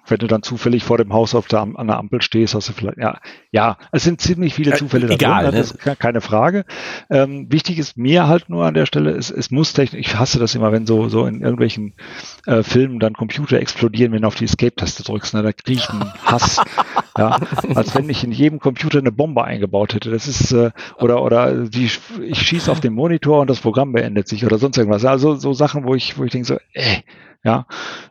wenn 0.06 0.18
du 0.18 0.26
dann 0.26 0.42
zufällig 0.42 0.84
vor 0.84 0.98
dem 0.98 1.12
Haus 1.12 1.34
auf 1.34 1.46
der, 1.46 1.60
an 1.60 1.86
der 1.86 1.98
Ampel 1.98 2.22
stehst, 2.22 2.54
hast 2.54 2.68
du 2.68 2.72
vielleicht, 2.72 2.98
ja, 2.98 3.20
ja, 3.50 3.78
es 3.92 4.04
sind 4.04 4.20
ziemlich 4.20 4.54
viele 4.54 4.72
äh, 4.72 4.76
Zufälle 4.76 5.08
äh, 5.08 5.14
egal, 5.14 5.44
drin, 5.44 5.54
ne? 5.54 5.60
das 5.60 5.72
ist 5.72 5.98
keine 5.98 6.20
Frage. 6.20 6.64
Ähm, 7.10 7.50
wichtig 7.50 7.78
ist 7.78 7.96
mir 7.96 8.26
halt 8.26 8.48
nur 8.48 8.64
an 8.64 8.74
der 8.74 8.86
Stelle, 8.86 9.10
es, 9.10 9.30
es 9.30 9.50
muss 9.50 9.72
technisch, 9.72 10.00
ich 10.00 10.16
hasse 10.16 10.38
das 10.38 10.54
immer, 10.54 10.72
wenn 10.72 10.86
so, 10.86 11.08
so 11.08 11.24
in 11.26 11.40
irgendwelchen 11.40 11.94
äh, 12.46 12.62
Filmen 12.62 12.98
dann 12.98 13.14
Computer 13.14 13.58
explodieren, 13.58 14.12
wenn 14.12 14.22
du 14.22 14.28
auf 14.28 14.34
die 14.34 14.44
Escape-Taste 14.44 15.04
drückst, 15.04 15.34
ne? 15.34 15.42
da 15.42 15.52
kriege 15.52 15.78
ich 15.78 15.90
einen 15.90 16.12
Hass. 16.24 16.60
ja, 17.18 17.38
als 17.74 17.94
wenn 17.94 18.08
ich 18.08 18.24
in 18.24 18.32
jedem 18.32 18.58
Computer 18.58 18.98
eine 18.98 19.12
Bombe 19.12 19.44
eingebaut 19.44 19.94
hätte. 19.94 20.10
Das 20.10 20.26
ist, 20.26 20.52
äh, 20.52 20.70
oder, 20.98 21.22
oder 21.22 21.64
die, 21.68 21.90
ich 22.22 22.42
schieße 22.42 22.70
auf 22.70 22.80
den 22.80 22.94
Monitor 22.94 23.40
und 23.40 23.50
das 23.50 23.60
Programm 23.60 23.92
beendet 23.92 24.28
sich 24.28 24.44
oder 24.44 24.58
sonst 24.58 24.78
irgendwas. 24.78 25.04
Also 25.04 25.34
so 25.34 25.52
Sachen, 25.52 25.84
wo 25.84 25.94
ich, 25.94 26.18
wo 26.18 26.24
ich 26.24 26.32
denke 26.32 26.46
so, 26.46 26.58
ey, 26.72 26.96
äh, 26.96 27.02
ja, 27.44 27.66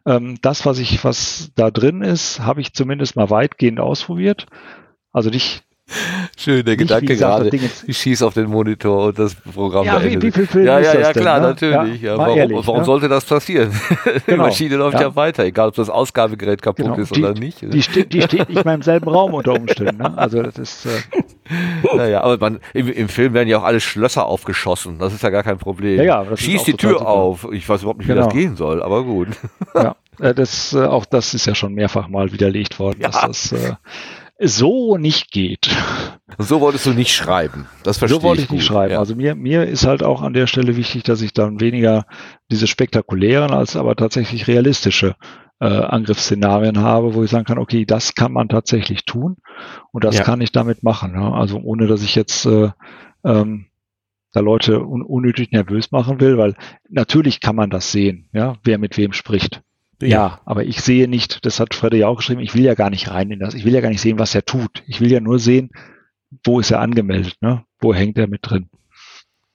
ähm, 0.05 0.37
das, 0.41 0.65
was 0.65 0.79
ich, 0.79 1.03
was 1.03 1.51
da 1.55 1.71
drin 1.71 2.01
ist, 2.01 2.41
habe 2.41 2.61
ich 2.61 2.73
zumindest 2.73 3.15
mal 3.15 3.29
weitgehend 3.29 3.79
ausprobiert. 3.79 4.47
Also 5.11 5.29
nicht 5.29 5.63
Schön, 6.37 6.65
der 6.65 6.77
Gedanke 6.77 7.05
gesagt, 7.05 7.51
gerade. 7.51 7.59
Ich 7.87 7.97
schieße 7.97 8.25
auf 8.25 8.33
den 8.33 8.49
Monitor 8.49 9.07
und 9.07 9.19
das 9.19 9.35
Programm 9.35 9.85
ja. 9.85 10.03
Wie, 10.03 10.21
wie 10.21 10.31
viel 10.31 10.47
Film 10.47 10.65
ja, 10.65 10.79
ja, 10.79 10.99
ja, 10.99 11.11
klar, 11.11 11.39
ne? 11.39 11.47
natürlich. 11.47 12.01
Ja, 12.01 12.17
warum, 12.17 12.37
ehrlich, 12.37 12.57
warum 12.65 12.79
ne? 12.79 12.85
sollte 12.85 13.09
das 13.09 13.25
passieren? 13.25 13.71
Genau. 14.01 14.43
Die 14.43 14.49
Maschine 14.49 14.75
läuft 14.75 14.95
ja. 14.95 15.07
ja. 15.07 15.15
weiter, 15.15 15.43
egal 15.45 15.69
ob 15.69 15.75
das 15.75 15.89
Ausgabegerät 15.89 16.61
kaputt 16.61 16.85
genau. 16.85 16.97
ist 16.97 17.15
die, 17.15 17.23
oder 17.23 17.33
nicht. 17.33 17.61
Die, 17.61 17.81
steht, 17.81 18.13
die 18.13 18.21
steht 18.21 18.49
nicht 18.49 18.65
mal 18.65 18.75
im 18.75 18.81
selben 18.81 19.07
Raum 19.07 19.33
unter 19.33 19.53
Umständen. 19.53 19.97
Ne? 19.97 20.17
Also 20.17 20.41
das 20.41 20.57
ist. 20.57 20.85
Äh, 20.85 20.99
naja, 21.95 22.21
aber 22.21 22.37
man, 22.37 22.59
im, 22.73 22.91
im, 22.91 23.09
Film 23.09 23.33
werden 23.33 23.47
ja 23.47 23.59
auch 23.59 23.63
alle 23.63 23.79
Schlösser 23.79 24.25
aufgeschossen. 24.25 24.99
Das 24.99 25.13
ist 25.13 25.23
ja 25.23 25.29
gar 25.29 25.43
kein 25.43 25.57
Problem. 25.57 25.97
Ja, 25.97 26.23
ja, 26.23 26.37
Schieß 26.37 26.63
die 26.63 26.73
Tür 26.73 27.07
auf. 27.07 27.47
Ich 27.51 27.67
weiß 27.67 27.81
überhaupt 27.81 27.99
nicht, 27.99 28.07
genau. 28.07 28.21
wie 28.21 28.25
das 28.25 28.33
genau. 28.33 28.41
gehen 28.41 28.55
soll, 28.55 28.83
aber 28.83 29.03
gut. 29.03 29.29
Ja, 29.75 29.95
äh, 30.19 30.33
das, 30.33 30.73
äh, 30.73 30.83
auch 30.83 31.05
das 31.05 31.33
ist 31.33 31.45
ja 31.45 31.55
schon 31.55 31.73
mehrfach 31.73 32.07
mal 32.07 32.31
widerlegt 32.31 32.79
worden, 32.79 32.99
ja. 33.01 33.09
dass 33.09 33.21
das 33.21 33.51
äh, 33.51 33.73
so 34.41 34.97
nicht 34.97 35.31
geht. 35.31 35.69
So 36.37 36.61
wolltest 36.61 36.85
du 36.85 36.91
nicht 36.91 37.13
schreiben. 37.13 37.67
Das 37.83 37.97
verstehe 37.97 38.17
ich. 38.17 38.21
So 38.21 38.27
wollte 38.27 38.41
ich, 38.41 38.47
gut. 38.47 38.55
nicht 38.55 38.65
schreiben. 38.65 38.93
Ja. 38.93 38.99
Also 38.99 39.15
mir, 39.15 39.35
mir 39.35 39.65
ist 39.67 39.85
halt 39.85 40.01
auch 40.01 40.21
an 40.21 40.33
der 40.33 40.47
Stelle 40.47 40.77
wichtig, 40.77 41.03
dass 41.03 41.21
ich 41.21 41.33
dann 41.33 41.59
weniger 41.59 42.05
diese 42.49 42.67
spektakulären 42.67 43.51
als 43.51 43.75
aber 43.75 43.97
tatsächlich 43.97 44.47
realistische 44.47 45.15
äh, 45.59 45.65
Angriffsszenarien 45.65 46.79
habe, 46.79 47.13
wo 47.13 47.23
ich 47.23 47.29
sagen 47.29 47.43
kann, 47.43 47.59
okay, 47.59 47.85
das 47.85 48.15
kann 48.15 48.31
man 48.31 48.47
tatsächlich 48.47 49.03
tun 49.03 49.37
und 49.91 50.05
das 50.05 50.19
ja. 50.19 50.23
kann 50.23 50.39
ich 50.39 50.53
damit 50.53 50.83
machen. 50.83 51.15
Ja? 51.15 51.33
Also 51.33 51.57
ohne, 51.57 51.85
dass 51.85 52.01
ich 52.01 52.15
jetzt 52.15 52.45
äh, 52.45 52.71
ähm, 53.25 53.67
da 54.31 54.39
Leute 54.39 54.83
un 54.85 55.01
unnötig 55.01 55.51
nervös 55.51 55.91
machen 55.91 56.19
will, 56.19 56.37
weil 56.37 56.55
natürlich 56.89 57.41
kann 57.41 57.55
man 57.55 57.69
das 57.69 57.91
sehen, 57.91 58.29
ja, 58.31 58.55
wer 58.63 58.77
mit 58.77 58.97
wem 58.97 59.13
spricht. 59.13 59.61
Ja. 60.01 60.07
ja, 60.07 60.41
aber 60.45 60.63
ich 60.63 60.81
sehe 60.81 61.07
nicht, 61.07 61.45
das 61.45 61.59
hat 61.59 61.73
Freddy 61.73 61.97
ja 61.97 62.07
auch 62.07 62.17
geschrieben, 62.17 62.41
ich 62.41 62.55
will 62.55 62.63
ja 62.63 62.73
gar 62.73 62.89
nicht 62.89 63.09
rein 63.09 63.31
in 63.31 63.39
das, 63.39 63.53
ich 63.53 63.65
will 63.65 63.73
ja 63.73 63.81
gar 63.81 63.89
nicht 63.89 64.01
sehen, 64.01 64.19
was 64.19 64.35
er 64.35 64.43
tut. 64.43 64.83
Ich 64.87 64.99
will 64.99 65.11
ja 65.11 65.19
nur 65.19 65.39
sehen, 65.39 65.69
wo 66.43 66.59
ist 66.59 66.71
er 66.71 66.79
angemeldet, 66.79 67.35
ne? 67.41 67.63
Wo 67.79 67.93
hängt 67.93 68.17
er 68.17 68.27
mit 68.27 68.39
drin? 68.43 68.69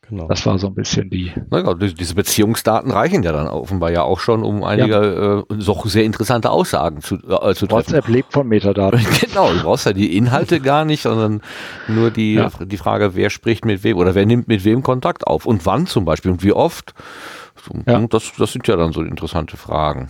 Genau. 0.09 0.29
Das 0.29 0.47
war 0.47 0.57
so 0.59 0.69
ein 0.69 0.75
bisschen 0.75 1.11
die. 1.11 1.33
Naja, 1.51 1.75
diese 1.75 2.15
Beziehungsdaten 2.15 2.93
reichen 2.93 3.25
ja 3.25 3.33
dann 3.33 3.49
offenbar 3.49 3.91
ja 3.91 4.03
auch 4.03 4.21
schon, 4.21 4.45
um 4.45 4.63
einige 4.63 4.93
ja. 4.93 5.57
äh, 5.57 5.61
so 5.61 5.83
sehr 5.87 6.05
interessante 6.05 6.51
Aussagen 6.51 7.01
zu, 7.01 7.17
äh, 7.17 7.55
zu 7.55 7.67
treffen. 7.67 7.71
WhatsApp 7.71 8.07
lebt 8.07 8.33
von 8.33 8.47
Metadaten. 8.47 9.01
genau, 9.21 9.53
du 9.53 9.63
brauchst 9.63 9.85
ja 9.85 9.93
die 9.93 10.17
Inhalte 10.17 10.61
gar 10.61 10.85
nicht, 10.85 11.03
sondern 11.03 11.41
nur 11.89 12.13
die, 12.13 12.35
ja. 12.35 12.51
die 12.61 12.77
Frage, 12.77 13.17
wer 13.17 13.31
spricht 13.31 13.65
mit 13.65 13.83
wem 13.83 13.97
oder 13.97 14.15
wer 14.15 14.27
nimmt 14.27 14.47
mit 14.47 14.65
wem 14.65 14.85
Kontakt 14.85 15.27
auf 15.27 15.45
und 15.45 15.67
wann 15.67 15.87
zum 15.89 16.05
Beispiel 16.05 16.31
und 16.31 16.45
wie 16.45 16.53
oft. 16.53 16.95
Ja. 17.85 18.07
Das, 18.07 18.33
das 18.39 18.53
sind 18.53 18.69
ja 18.69 18.77
dann 18.77 18.93
so 18.93 19.03
interessante 19.03 19.57
Fragen 19.57 20.09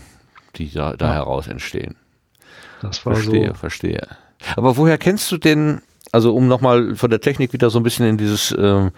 die 0.59 0.73
da, 0.73 0.95
da 0.97 1.09
ja. 1.09 1.15
heraus 1.15 1.47
entstehen. 1.47 1.97
Das 2.83 3.05
war 3.07 3.15
verstehe, 3.15 3.49
so. 3.49 3.55
verstehe. 3.55 4.07
Aber 4.57 4.77
woher 4.77 4.99
kennst 4.99 5.31
du 5.33 5.39
denn, 5.39 5.81
also 6.13 6.35
um 6.35 6.47
nochmal 6.47 6.95
von 6.95 7.11
der 7.11 7.21
Technik 7.21 7.53
wieder 7.53 7.71
so 7.71 7.81
ein 7.81 7.83
bisschen 7.83 8.07
in 8.07 8.17
dieses, 8.19 8.55
ähm, 8.57 8.91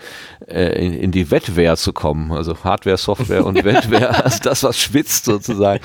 äh, 0.47 0.85
in, 0.85 0.93
in, 0.95 1.11
die 1.11 1.31
Wettwehr 1.31 1.77
zu 1.77 1.93
kommen, 1.93 2.33
also 2.33 2.57
Hardware, 2.65 2.97
Software 2.97 3.47
und 3.47 3.65
Wettwehr, 3.65 4.25
also 4.25 4.41
das, 4.43 4.63
was 4.65 4.79
schwitzt 4.79 5.25
sozusagen. 5.25 5.83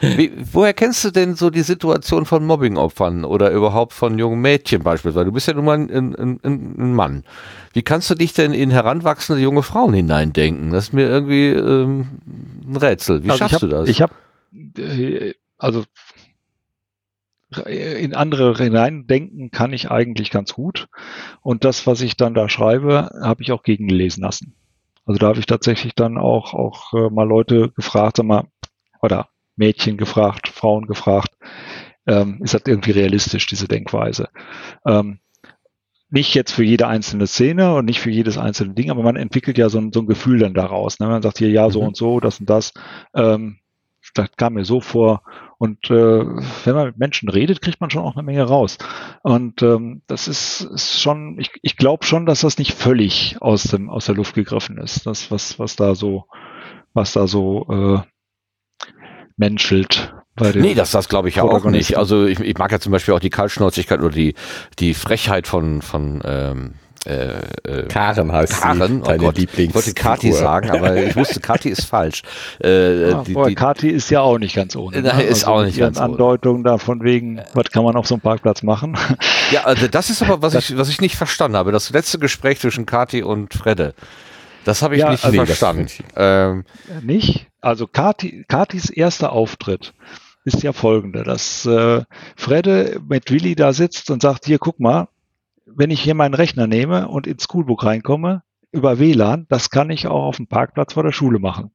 Wie, 0.00 0.32
woher 0.52 0.74
kennst 0.74 1.04
du 1.04 1.10
denn 1.10 1.36
so 1.36 1.50
die 1.50 1.62
Situation 1.62 2.26
von 2.26 2.44
Mobbingopfern 2.44 3.24
oder 3.24 3.50
überhaupt 3.50 3.92
von 3.92 4.18
jungen 4.18 4.40
Mädchen 4.40 4.82
beispielsweise? 4.82 5.26
Du 5.26 5.32
bist 5.32 5.46
ja 5.46 5.54
nun 5.54 5.64
mal 5.64 5.78
ein, 5.78 6.14
ein, 6.14 6.40
ein 6.42 6.94
Mann. 6.94 7.24
Wie 7.72 7.82
kannst 7.82 8.10
du 8.10 8.14
dich 8.14 8.32
denn 8.32 8.52
in 8.52 8.70
heranwachsende 8.70 9.42
junge 9.42 9.62
Frauen 9.62 9.92
hineindenken? 9.94 10.70
Das 10.70 10.84
ist 10.84 10.92
mir 10.92 11.08
irgendwie 11.08 11.50
ähm, 11.50 12.08
ein 12.66 12.76
Rätsel. 12.76 13.22
Wie 13.22 13.30
also 13.30 13.38
schaffst 13.38 13.54
hab, 13.54 13.60
du 13.60 13.68
das? 13.68 13.88
Ich 13.88 14.00
habe 14.00 14.12
also 15.58 15.84
in 17.66 18.14
andere 18.14 18.56
hineindenken 18.56 19.50
kann 19.50 19.72
ich 19.72 19.90
eigentlich 19.90 20.30
ganz 20.30 20.52
gut. 20.54 20.88
Und 21.42 21.64
das, 21.64 21.86
was 21.86 22.00
ich 22.00 22.16
dann 22.16 22.34
da 22.34 22.48
schreibe, 22.48 23.10
habe 23.22 23.42
ich 23.42 23.52
auch 23.52 23.62
gegengelesen 23.62 24.22
lassen. 24.22 24.56
Also 25.04 25.18
da 25.18 25.28
habe 25.28 25.38
ich 25.38 25.46
tatsächlich 25.46 25.94
dann 25.94 26.18
auch, 26.18 26.52
auch 26.54 26.92
äh, 26.92 27.10
mal 27.10 27.26
Leute 27.26 27.70
gefragt, 27.70 28.16
sag 28.16 28.26
mal, 28.26 28.48
oder 29.00 29.28
Mädchen 29.54 29.96
gefragt, 29.96 30.48
Frauen 30.48 30.86
gefragt, 30.86 31.30
ähm, 32.06 32.40
ist 32.42 32.54
das 32.54 32.62
irgendwie 32.66 32.90
realistisch, 32.90 33.46
diese 33.46 33.68
Denkweise? 33.68 34.28
Ähm, 34.84 35.20
nicht 36.10 36.34
jetzt 36.34 36.52
für 36.52 36.64
jede 36.64 36.86
einzelne 36.86 37.26
Szene 37.26 37.74
und 37.74 37.84
nicht 37.84 38.00
für 38.00 38.10
jedes 38.10 38.38
einzelne 38.38 38.74
Ding, 38.74 38.90
aber 38.90 39.02
man 39.02 39.16
entwickelt 39.16 39.58
ja 39.58 39.68
so 39.68 39.78
ein, 39.78 39.92
so 39.92 40.00
ein 40.00 40.06
Gefühl 40.06 40.38
dann 40.38 40.54
daraus. 40.54 40.98
Ne? 40.98 41.06
Man 41.06 41.22
sagt 41.22 41.38
hier, 41.38 41.50
ja, 41.50 41.70
so 41.70 41.80
mhm. 41.82 41.88
und 41.88 41.96
so, 41.96 42.20
das 42.20 42.40
und 42.40 42.50
das. 42.50 42.72
Ähm, 43.14 43.58
das 44.14 44.28
kam 44.36 44.54
mir 44.54 44.64
so 44.64 44.80
vor. 44.80 45.22
Und 45.58 45.90
äh, 45.90 46.24
wenn 46.64 46.74
man 46.74 46.86
mit 46.86 46.98
Menschen 46.98 47.28
redet, 47.28 47.62
kriegt 47.62 47.80
man 47.80 47.90
schon 47.90 48.02
auch 48.02 48.14
eine 48.14 48.22
Menge 48.22 48.42
raus. 48.44 48.76
Und 49.22 49.62
ähm, 49.62 50.02
das 50.06 50.28
ist, 50.28 50.60
ist 50.62 51.00
schon, 51.00 51.38
ich, 51.38 51.50
ich 51.62 51.76
glaube 51.76 52.04
schon, 52.04 52.26
dass 52.26 52.40
das 52.40 52.58
nicht 52.58 52.74
völlig 52.74 53.36
aus 53.40 53.64
dem 53.64 53.88
aus 53.88 54.06
der 54.06 54.14
Luft 54.14 54.34
gegriffen 54.34 54.78
ist. 54.78 55.06
Das, 55.06 55.30
was, 55.30 55.58
was 55.58 55.76
da 55.76 55.94
so, 55.94 56.26
was 56.92 57.12
da 57.12 57.26
so 57.26 57.66
äh, 57.70 58.86
menschelt. 59.36 60.14
Bei 60.34 60.52
nee, 60.52 60.74
das, 60.74 60.90
das 60.90 61.08
glaube 61.08 61.30
ich 61.30 61.36
ja 61.36 61.44
auch 61.44 61.64
nicht. 61.64 61.96
Also 61.96 62.26
ich, 62.26 62.38
ich 62.40 62.58
mag 62.58 62.70
ja 62.70 62.78
zum 62.78 62.92
Beispiel 62.92 63.14
auch 63.14 63.20
die 63.20 63.30
Kaltschnäuzigkeit 63.30 64.00
oder 64.00 64.10
die, 64.10 64.34
die 64.78 64.92
Frechheit 64.92 65.46
von, 65.46 65.80
von 65.80 66.20
ähm, 66.24 66.74
äh, 67.06 67.38
äh, 67.64 67.88
Karen 67.88 68.32
heißt 68.32 68.60
Karen, 68.60 69.02
sie, 69.04 69.08
deine 69.08 69.28
oh 69.28 69.30
Lieblings. 69.30 69.70
Ich 69.70 69.74
wollte 69.74 69.94
Kati 69.94 70.32
sagen, 70.32 70.70
aber 70.70 70.96
ich 70.96 71.14
wusste, 71.14 71.40
Kati 71.40 71.68
ist 71.68 71.84
falsch. 71.84 72.22
Äh, 72.62 73.10
ja, 73.10 73.22
die, 73.22 73.34
die, 73.34 73.54
Kati 73.54 73.88
ist 73.88 74.10
ja 74.10 74.20
auch 74.20 74.38
nicht 74.38 74.56
ganz 74.56 74.74
ohne. 74.74 75.02
Nein, 75.02 75.16
ne? 75.16 75.22
ist 75.22 75.44
also 75.44 75.60
auch 75.60 75.64
nicht 75.64 75.78
ganz 75.78 75.98
ohne. 75.98 76.06
Andeutung 76.06 76.64
da 76.64 76.78
von 76.78 77.02
wegen, 77.02 77.40
was 77.54 77.70
kann 77.70 77.84
man 77.84 77.96
auf 77.96 78.06
so 78.06 78.14
einem 78.14 78.22
Parkplatz 78.22 78.62
machen? 78.62 78.96
Ja, 79.52 79.62
also 79.62 79.86
das 79.86 80.10
ist 80.10 80.22
aber, 80.22 80.42
was 80.42 80.54
ich, 80.54 80.76
was 80.76 80.88
ich 80.88 81.00
nicht 81.00 81.14
verstanden 81.14 81.56
habe. 81.56 81.70
Das 81.70 81.90
letzte 81.90 82.18
Gespräch 82.18 82.58
zwischen 82.58 82.84
Kati 82.84 83.22
und 83.22 83.54
Fredde. 83.54 83.94
Das 84.64 84.82
habe 84.82 84.96
ich 84.96 85.02
ja, 85.02 85.10
nicht 85.10 85.24
also 85.24 85.44
verstanden. 85.44 85.86
Ähm, 86.16 86.64
nicht? 87.02 87.46
Also 87.60 87.86
Kati, 87.86 88.44
Katis 88.48 88.90
erster 88.90 89.30
Auftritt 89.30 89.94
ist 90.44 90.64
ja 90.64 90.72
folgende, 90.72 91.22
dass 91.22 91.64
äh, 91.66 92.02
Fredde 92.34 93.00
mit 93.08 93.30
Willi 93.30 93.54
da 93.54 93.72
sitzt 93.72 94.10
und 94.10 94.22
sagt, 94.22 94.46
hier, 94.46 94.58
guck 94.58 94.80
mal, 94.80 95.06
wenn 95.76 95.90
ich 95.90 96.00
hier 96.00 96.14
meinen 96.14 96.34
Rechner 96.34 96.66
nehme 96.66 97.08
und 97.08 97.26
ins 97.26 97.44
Schoolbook 97.44 97.84
reinkomme, 97.84 98.42
über 98.72 98.98
WLAN, 98.98 99.46
das 99.48 99.70
kann 99.70 99.90
ich 99.90 100.06
auch 100.06 100.24
auf 100.24 100.36
dem 100.36 100.48
Parkplatz 100.48 100.94
vor 100.94 101.02
der 101.02 101.12
Schule 101.12 101.38
machen. 101.38 101.70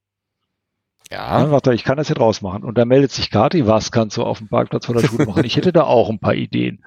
Ja. 1.11 1.39
Dann 1.39 1.49
sagt 1.49 1.67
er, 1.67 1.73
ich 1.73 1.83
kann 1.83 1.97
das 1.97 2.09
jetzt 2.09 2.19
rausmachen. 2.19 2.63
Und 2.63 2.77
da 2.77 2.85
meldet 2.85 3.11
sich 3.11 3.31
Kati, 3.31 3.67
was 3.67 3.91
kannst 3.91 4.17
du 4.17 4.23
auf 4.23 4.37
dem 4.37 4.47
Parkplatz 4.47 4.85
vor 4.85 4.95
der 4.95 5.07
Schule 5.07 5.25
machen? 5.25 5.43
Ich 5.43 5.57
hätte 5.57 5.73
da 5.73 5.83
auch 5.83 6.09
ein 6.09 6.19
paar 6.19 6.35
Ideen. 6.35 6.83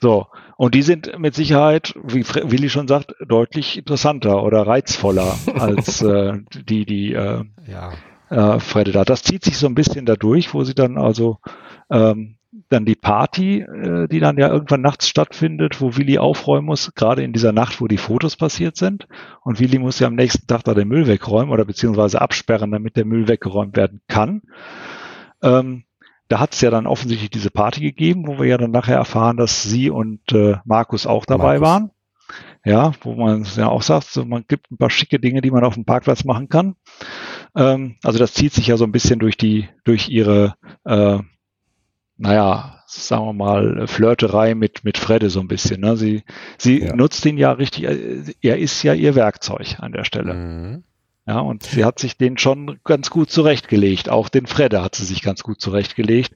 So. 0.00 0.26
Und 0.56 0.74
die 0.74 0.82
sind 0.82 1.18
mit 1.18 1.34
Sicherheit, 1.34 1.94
wie 2.02 2.24
Willi 2.24 2.68
schon 2.68 2.88
sagt, 2.88 3.14
deutlich 3.26 3.78
interessanter 3.78 4.42
oder 4.42 4.66
reizvoller 4.66 5.36
als 5.54 6.02
äh, 6.02 6.38
die, 6.68 6.84
die 6.86 7.12
äh, 7.12 7.44
ja. 7.66 7.92
äh, 8.30 8.58
Fredde 8.58 8.92
da. 8.92 9.04
Das 9.04 9.22
zieht 9.22 9.44
sich 9.44 9.58
so 9.58 9.66
ein 9.66 9.76
bisschen 9.76 10.06
dadurch, 10.06 10.54
wo 10.54 10.64
sie 10.64 10.74
dann 10.74 10.98
also 10.98 11.38
ähm, 11.88 12.36
dann 12.68 12.84
die 12.84 12.94
Party, 12.94 13.60
äh, 13.60 14.08
die 14.08 14.20
dann 14.20 14.36
ja 14.36 14.48
irgendwann 14.48 14.82
nachts 14.82 15.08
stattfindet, 15.08 15.80
wo 15.80 15.96
Willi 15.96 16.18
aufräumen 16.18 16.66
muss, 16.66 16.94
gerade 16.94 17.22
in 17.22 17.32
dieser 17.32 17.52
Nacht, 17.52 17.80
wo 17.80 17.88
die 17.88 17.96
Fotos 17.96 18.36
passiert 18.36 18.76
sind. 18.76 19.08
Und 19.42 19.58
Willi 19.58 19.78
muss 19.78 19.98
ja 19.98 20.06
am 20.06 20.14
nächsten 20.14 20.46
Tag 20.46 20.62
da 20.64 20.74
den 20.74 20.88
Müll 20.88 21.06
wegräumen 21.06 21.50
oder 21.50 21.64
beziehungsweise 21.64 22.20
absperren, 22.20 22.70
damit 22.70 22.96
der 22.96 23.06
Müll 23.06 23.26
weggeräumt 23.28 23.76
werden 23.76 24.02
kann. 24.06 24.42
Ähm, 25.42 25.84
da 26.28 26.40
hat 26.40 26.52
es 26.52 26.60
ja 26.60 26.70
dann 26.70 26.86
offensichtlich 26.86 27.30
diese 27.30 27.50
Party 27.50 27.80
gegeben, 27.80 28.26
wo 28.26 28.38
wir 28.38 28.46
ja 28.46 28.58
dann 28.58 28.70
nachher 28.70 28.96
erfahren, 28.96 29.36
dass 29.36 29.62
sie 29.62 29.90
und 29.90 30.20
äh, 30.32 30.56
Markus 30.64 31.06
auch 31.06 31.24
dabei 31.26 31.58
Markus. 31.58 31.68
waren. 31.68 31.90
Ja, 32.64 32.92
wo 33.02 33.14
man 33.14 33.44
ja 33.56 33.68
auch 33.68 33.82
sagt, 33.82 34.06
so, 34.06 34.24
man 34.24 34.44
gibt 34.46 34.70
ein 34.70 34.78
paar 34.78 34.88
schicke 34.88 35.18
Dinge, 35.18 35.40
die 35.40 35.50
man 35.50 35.64
auf 35.64 35.74
dem 35.74 35.84
Parkplatz 35.84 36.24
machen 36.24 36.48
kann. 36.48 36.76
Ähm, 37.56 37.96
also 38.02 38.18
das 38.18 38.34
zieht 38.34 38.52
sich 38.52 38.68
ja 38.68 38.76
so 38.76 38.84
ein 38.84 38.92
bisschen 38.92 39.18
durch 39.18 39.36
die, 39.36 39.68
durch 39.84 40.08
ihre 40.08 40.54
äh, 40.84 41.18
naja, 42.16 42.82
sagen 42.86 43.24
wir 43.24 43.32
mal, 43.32 43.86
Flirterei 43.86 44.54
mit, 44.54 44.84
mit 44.84 44.98
Fredde 44.98 45.30
so 45.30 45.40
ein 45.40 45.48
bisschen. 45.48 45.80
Ne? 45.80 45.96
Sie, 45.96 46.22
sie 46.58 46.82
ja. 46.82 46.94
nutzt 46.94 47.24
ihn 47.26 47.38
ja 47.38 47.52
richtig, 47.52 47.84
äh, 47.84 48.22
er 48.40 48.58
ist 48.58 48.82
ja 48.82 48.94
ihr 48.94 49.14
Werkzeug 49.14 49.76
an 49.78 49.92
der 49.92 50.04
Stelle. 50.04 50.34
Mhm. 50.34 50.84
Ja, 51.26 51.38
und 51.38 51.62
sie 51.62 51.84
hat 51.84 52.00
sich 52.00 52.16
den 52.16 52.36
schon 52.36 52.80
ganz 52.82 53.08
gut 53.08 53.30
zurechtgelegt. 53.30 54.08
Auch 54.08 54.28
den 54.28 54.46
Fredde 54.46 54.82
hat 54.82 54.96
sie 54.96 55.04
sich 55.04 55.22
ganz 55.22 55.44
gut 55.44 55.60
zurechtgelegt, 55.60 56.34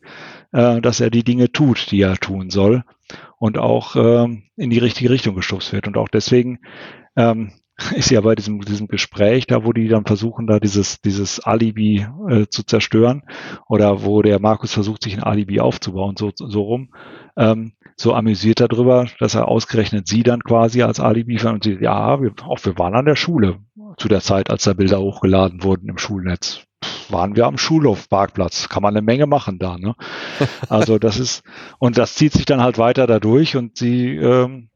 äh, 0.53 0.81
dass 0.81 1.01
er 1.01 1.11
die 1.11 1.25
Dinge 1.25 1.51
tut, 1.51 1.91
die 1.91 2.01
er 2.01 2.17
tun 2.17 2.51
soll 2.51 2.85
und 3.39 3.59
auch 3.59 3.97
äh, 3.97 4.29
in 4.57 4.71
die 4.71 4.79
richtige 4.79 5.11
Richtung 5.11 5.35
gestupst 5.35 5.73
wird. 5.73 5.89
Und 5.89 5.97
auch 5.97 6.09
deswegen 6.09 6.61
ähm, 7.17 7.53
ist 7.95 8.11
ja 8.11 8.21
bei 8.21 8.35
diesem, 8.35 8.61
diesem 8.61 8.89
Gespräch, 8.89 9.47
da 9.47 9.65
wo 9.65 9.73
die 9.73 9.89
dann 9.89 10.07
versuchen, 10.07 10.47
da 10.47 10.59
dieses, 10.59 11.01
dieses 11.01 11.41
Alibi 11.41 12.07
äh, 12.29 12.47
zu 12.49 12.65
zerstören 12.65 13.23
oder 13.69 14.05
wo 14.05 14.23
der 14.23 14.41
Markus 14.41 14.73
versucht, 14.73 15.03
sich 15.03 15.17
ein 15.17 15.23
Alibi 15.23 15.61
aufzubauen, 15.61 16.17
so, 16.17 16.31
so 16.35 16.63
rum, 16.63 16.95
ähm, 17.37 17.73
so 17.97 18.15
amüsiert 18.15 18.61
darüber, 18.61 19.07
dass 19.19 19.35
er 19.35 19.49
ausgerechnet 19.49 20.07
sie 20.07 20.23
dann 20.23 20.43
quasi 20.43 20.83
als 20.83 21.01
Alibi 21.01 21.43
und 21.47 21.65
sie, 21.65 21.79
ja, 21.81 22.21
wir, 22.21 22.33
auch 22.45 22.65
wir 22.65 22.79
waren 22.79 22.95
an 22.95 23.07
der 23.07 23.17
Schule 23.17 23.59
zu 23.99 24.09
der 24.09 24.21
Zeit, 24.21 24.51
als 24.51 24.65
da 24.65 24.73
Bilder 24.73 25.01
hochgeladen 25.01 25.63
wurden 25.63 25.89
im 25.89 25.99
Schulnetz. 25.99 26.63
Waren 27.09 27.37
wir 27.37 27.47
am 27.47 27.57
Schulhofparkplatz. 27.57 28.69
Kann 28.69 28.83
man 28.83 28.95
eine 28.95 29.03
Menge 29.03 29.27
machen 29.27 29.59
da, 29.59 29.79
ne? 29.79 29.95
Also 30.69 30.99
das 30.99 31.19
ist, 31.19 31.43
und 31.79 31.97
das 31.97 32.15
zieht 32.15 32.33
sich 32.33 32.45
dann 32.45 32.61
halt 32.61 32.79
weiter 32.79 33.07
dadurch 33.07 33.57
und 33.57 33.79
sie, 33.79 34.17
ähm, 34.17 34.69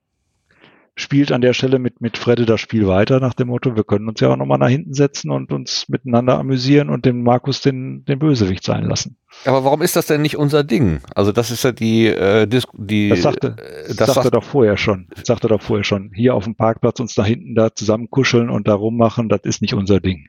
spielt 1.01 1.33
an 1.33 1.41
der 1.41 1.53
Stelle 1.53 1.79
mit, 1.79 2.01
mit 2.01 2.19
Fredde 2.19 2.47
das 2.47 2.61
Spiel 2.61 2.87
weiter 2.87 3.21
nach 3.21 3.35
dem 3.35 3.49
Motto, 3.49 3.77
wir 3.77 3.85
können 3.85 4.09
uns 4.09 4.21
ja 4.21 4.29
auch 4.29 4.37
nochmal 4.37 4.59
nach 4.59 4.69
hinten 4.69 4.95
setzen 4.95 5.31
und 5.31 5.53
uns 5.53 5.89
miteinander 5.89 6.39
amüsieren 6.39 6.91
und 6.91 7.05
dem 7.05 7.23
Markus 7.23 7.61
den, 7.61 8.05
den 8.05 8.19
Bösewicht 8.19 8.65
sein 8.65 8.85
lassen. 8.85 9.17
Aber 9.45 9.65
warum 9.65 9.83
ist 9.83 9.97
das 9.97 10.07
denn 10.07 10.23
nicht 10.23 10.37
unser 10.37 10.65
Ding? 10.65 11.01
Also 11.15 11.33
das 11.33 11.51
ist 11.51 11.65
ja 11.65 11.73
die, 11.73 12.07
äh, 12.07 12.47
die 12.47 13.09
das 13.09 13.23
sagte, 13.23 13.57
äh, 13.59 13.95
das, 13.95 14.15
sagte 14.15 14.31
doch 14.31 14.45
vorher 14.45 14.77
schon. 14.77 15.09
Das 15.15 15.27
sagte 15.27 15.49
doch 15.49 15.63
vorher 15.63 15.85
schon. 15.85 16.13
Hier 16.15 16.35
auf 16.35 16.45
dem 16.45 16.55
Parkplatz 16.55 17.01
uns 17.01 17.15
da 17.15 17.25
hinten 17.25 17.55
da 17.55 17.75
zusammen 17.75 18.11
kuscheln 18.11 18.51
und 18.51 18.69
da 18.69 18.75
rummachen, 18.75 19.29
das 19.29 19.41
ist 19.45 19.63
nicht 19.63 19.75
unser 19.75 20.01
Ding. 20.01 20.27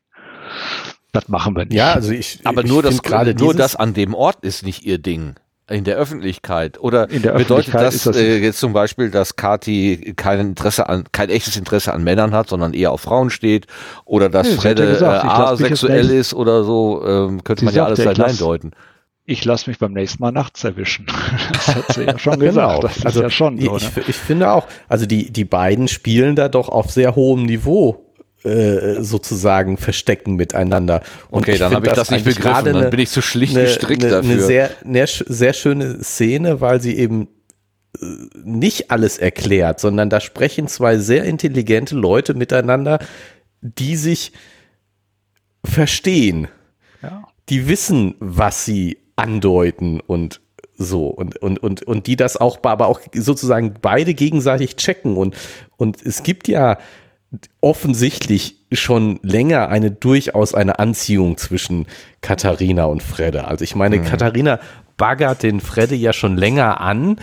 Das 1.12 1.28
machen 1.28 1.56
wir 1.56 1.66
nicht. 1.66 1.74
Ja, 1.74 1.94
also 1.94 2.12
ich. 2.12 2.40
Aber 2.46 2.64
ich 2.64 2.70
nur 2.70 2.82
das 2.82 3.02
gerade 3.04 3.36
nur 3.36 3.54
das 3.54 3.76
an 3.76 3.94
dem 3.94 4.14
Ort 4.14 4.44
ist 4.44 4.64
nicht 4.64 4.86
ihr 4.86 4.98
Ding. 4.98 5.36
In 5.72 5.84
der 5.84 5.96
Öffentlichkeit. 5.96 6.80
Oder 6.80 7.08
der 7.08 7.34
bedeutet 7.34 7.74
das, 7.74 8.04
das 8.04 8.16
äh, 8.16 8.38
jetzt 8.38 8.60
zum 8.60 8.74
Beispiel, 8.74 9.10
dass 9.10 9.36
Kati 9.36 10.14
kein 10.16 10.40
Interesse 10.40 10.90
an, 10.90 11.06
kein 11.12 11.30
echtes 11.30 11.56
Interesse 11.56 11.94
an 11.94 12.04
Männern 12.04 12.34
hat, 12.34 12.50
sondern 12.50 12.74
eher 12.74 12.92
auf 12.92 13.02
Frauen 13.02 13.30
steht? 13.30 13.68
Oder 14.06 14.30
dass 14.30 14.48
nee, 14.48 14.56
Fredde 14.56 14.98
äh, 15.00 15.04
asexuell 15.04 16.10
ist 16.10 16.34
oder 16.34 16.64
so? 16.64 17.04
Ähm, 17.06 17.44
könnte 17.44 17.62
Sie 17.62 17.66
man 17.66 17.76
ja 17.76 17.86
alles 17.86 18.04
ja, 18.04 18.12
eindeuten. 18.12 18.72
Ich 19.26 19.46
lasse 19.46 19.70
mich 19.70 19.80
beim 19.80 19.94
nächsten 19.94 20.22
Mal 20.22 20.32
nachts 20.32 20.64
erwischen. 20.64 21.08
Das 21.54 21.76
hat 21.76 21.94
sie 21.94 22.04
ja 22.04 22.18
schon 22.18 22.40
genau. 22.40 22.80
gesagt. 22.80 22.98
Das 22.98 23.06
also, 23.06 23.22
ja 23.22 23.30
schon 23.30 23.60
so, 23.60 23.78
ich, 23.78 23.96
ne? 23.96 24.04
ich 24.08 24.16
finde 24.16 24.52
auch, 24.52 24.68
also 24.90 25.06
die, 25.06 25.32
die 25.32 25.46
beiden 25.46 25.88
spielen 25.88 26.36
da 26.36 26.50
doch 26.50 26.70
auf 26.70 26.92
sehr 26.92 27.16
hohem 27.16 27.44
Niveau 27.44 28.11
äh, 28.44 29.04
sozusagen 29.04 29.78
verstecken 29.78 30.36
miteinander. 30.36 31.04
Und 31.30 31.44
okay, 31.44 31.58
dann 31.60 31.76
habe 31.76 31.86
ich 31.86 31.94
das, 31.94 32.08
das 32.08 32.12
nicht 32.12 32.26
begriffen, 32.26 32.74
dann 32.74 32.90
bin 32.90 33.00
ich 33.00 33.10
zu 33.10 33.22
schlicht 33.22 33.56
eine, 33.56 33.66
gestrickt 33.66 34.04
eine, 34.04 34.12
dafür. 34.12 34.32
Eine 34.32 34.42
sehr, 34.42 34.72
eine 34.84 35.06
sehr 35.08 35.54
schöne 35.54 36.04
Szene, 36.04 36.60
weil 36.60 36.82
sie 36.82 36.98
eben 36.98 37.28
äh, 38.02 38.06
nicht 38.44 38.90
alles 38.90 39.20
erklärt, 39.20 39.80
sondern 39.80 40.10
da 40.10 40.20
sprechen 40.20 40.68
zwei 40.68 40.98
sehr 40.98 41.24
intelligente 41.26 41.96
Leute 41.96 42.34
miteinander, 42.34 43.00
die 43.62 43.96
sich 43.96 44.32
verstehen. 45.64 46.48
Ja. 47.04 47.28
Die 47.50 47.68
wissen, 47.68 48.16
was 48.20 48.66
sie 48.66 48.98
andeuten 49.16 50.00
und 50.00 50.42
so 50.76 51.08
und, 51.10 51.38
und, 51.38 51.60
und, 51.60 51.84
und 51.84 52.08
die 52.08 52.16
das 52.16 52.38
auch, 52.38 52.58
aber 52.64 52.88
auch 52.88 53.02
sozusagen 53.14 53.76
beide 53.82 54.16
gegenseitig 54.16 54.78
checken 54.78 55.16
und, 55.16 55.36
und 55.78 56.04
es 56.04 56.24
gibt 56.24 56.48
ja 56.48 56.80
offensichtlich 57.62 58.58
schon 58.72 59.20
länger 59.24 59.70
eine 59.70 59.92
durchaus 59.92 60.54
eine 60.54 60.80
Anziehung 60.80 61.38
zwischen 61.38 61.88
Katharina 62.22 62.86
und 62.86 63.04
Fredde. 63.04 63.46
Also 63.46 63.64
ich 63.64 63.76
meine, 63.76 63.98
mhm. 63.98 64.06
Katharina 64.06 64.60
baggert 64.98 65.44
den 65.44 65.62
Fredde 65.62 65.96
ja 65.96 66.14
schon 66.14 66.38
länger 66.38 66.82
an 66.82 67.18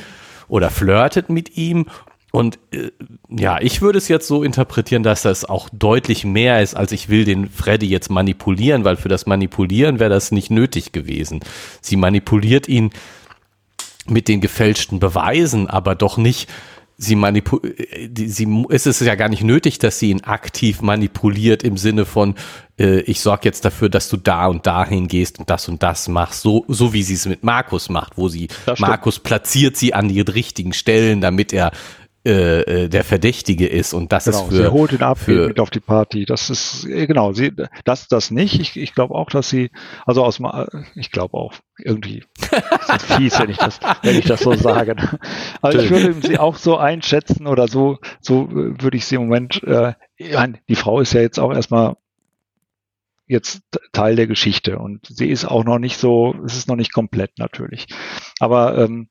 oder 0.48 0.70
flirtet 0.70 1.28
mit 1.28 1.56
ihm. 1.56 1.86
Und 2.30 2.58
äh, 2.72 2.90
ja, 3.28 3.58
ich 3.60 3.82
würde 3.82 3.98
es 3.98 4.08
jetzt 4.08 4.26
so 4.26 4.42
interpretieren, 4.42 5.02
dass 5.02 5.22
das 5.22 5.44
auch 5.44 5.68
deutlich 5.72 6.24
mehr 6.24 6.62
ist, 6.62 6.74
als 6.74 6.92
ich 6.92 7.08
will 7.08 7.24
den 7.24 7.48
Freddy 7.48 7.86
jetzt 7.86 8.10
manipulieren, 8.10 8.84
weil 8.84 8.96
für 8.96 9.08
das 9.08 9.26
Manipulieren 9.26 9.98
wäre 9.98 10.10
das 10.10 10.32
nicht 10.32 10.50
nötig 10.50 10.92
gewesen. 10.92 11.40
Sie 11.80 11.96
manipuliert 11.96 12.68
ihn 12.68 12.90
mit 14.06 14.28
den 14.28 14.40
gefälschten 14.40 15.00
Beweisen, 15.00 15.68
aber 15.68 15.94
doch 15.94 16.16
nicht 16.16 16.48
sie 16.98 17.14
manipuliert, 17.14 17.78
sie, 18.16 18.66
es 18.70 18.86
ist 18.86 19.00
ja 19.00 19.14
gar 19.14 19.28
nicht 19.28 19.44
nötig, 19.44 19.78
dass 19.78 20.00
sie 20.00 20.10
ihn 20.10 20.24
aktiv 20.24 20.82
manipuliert 20.82 21.62
im 21.62 21.76
Sinne 21.76 22.04
von, 22.04 22.34
äh, 22.78 23.00
ich 23.02 23.20
sorge 23.20 23.42
jetzt 23.44 23.64
dafür, 23.64 23.88
dass 23.88 24.08
du 24.08 24.16
da 24.16 24.48
und 24.48 24.66
dahin 24.66 25.06
gehst 25.06 25.38
und 25.38 25.48
das 25.48 25.68
und 25.68 25.82
das 25.82 26.08
machst, 26.08 26.42
so, 26.42 26.64
so 26.66 26.92
wie 26.92 27.04
sie 27.04 27.14
es 27.14 27.26
mit 27.26 27.44
Markus 27.44 27.88
macht, 27.88 28.18
wo 28.18 28.28
sie, 28.28 28.48
Markus 28.78 29.20
platziert 29.20 29.76
sie 29.76 29.94
an 29.94 30.08
die 30.08 30.20
richtigen 30.20 30.72
Stellen, 30.72 31.20
damit 31.20 31.52
er 31.52 31.70
äh, 32.26 32.62
äh, 32.62 32.88
der 32.88 33.04
Verdächtige 33.04 33.68
ist 33.68 33.94
und 33.94 34.10
das 34.12 34.24
genau, 34.24 34.42
ist 34.42 34.48
für 34.48 34.56
sie 34.56 34.72
holt 34.72 34.92
ihn 34.92 35.02
ab 35.02 35.18
für, 35.18 35.46
mit 35.46 35.60
auf 35.60 35.70
die 35.70 35.78
Party. 35.78 36.26
Das 36.26 36.50
ist 36.50 36.84
äh, 36.84 37.06
genau 37.06 37.32
sie 37.32 37.52
das 37.84 38.08
das 38.08 38.32
nicht. 38.32 38.58
Ich, 38.58 38.76
ich 38.76 38.92
glaube 38.92 39.14
auch 39.14 39.30
dass 39.30 39.48
sie 39.48 39.70
also 40.04 40.24
aus 40.24 40.40
ich 40.96 41.12
glaube 41.12 41.38
auch 41.38 41.54
irgendwie 41.78 42.24
ist 42.40 43.02
fies 43.02 43.38
wenn 43.38 43.50
ich 43.50 43.56
das 43.58 43.78
wenn 44.02 44.18
ich 44.18 44.24
das 44.24 44.40
so 44.40 44.52
sage. 44.54 44.96
Also 45.62 45.78
ich 45.78 45.90
würde 45.90 46.14
sie 46.26 46.38
auch 46.38 46.56
so 46.56 46.76
einschätzen 46.76 47.46
oder 47.46 47.68
so 47.68 47.98
so 48.20 48.48
würde 48.50 48.96
ich 48.96 49.06
sie 49.06 49.14
im 49.14 49.22
Moment 49.22 49.62
äh, 49.62 49.92
die 50.18 50.74
Frau 50.74 50.98
ist 51.00 51.12
ja 51.12 51.20
jetzt 51.20 51.38
auch 51.38 51.54
erstmal 51.54 51.96
jetzt 53.28 53.62
Teil 53.92 54.16
der 54.16 54.26
Geschichte 54.26 54.80
und 54.80 55.06
sie 55.06 55.28
ist 55.28 55.44
auch 55.44 55.62
noch 55.62 55.78
nicht 55.78 55.98
so 55.98 56.34
es 56.44 56.56
ist 56.56 56.68
noch 56.68 56.76
nicht 56.76 56.92
komplett 56.92 57.38
natürlich. 57.38 57.86
Aber 58.40 58.76
ähm, 58.76 59.08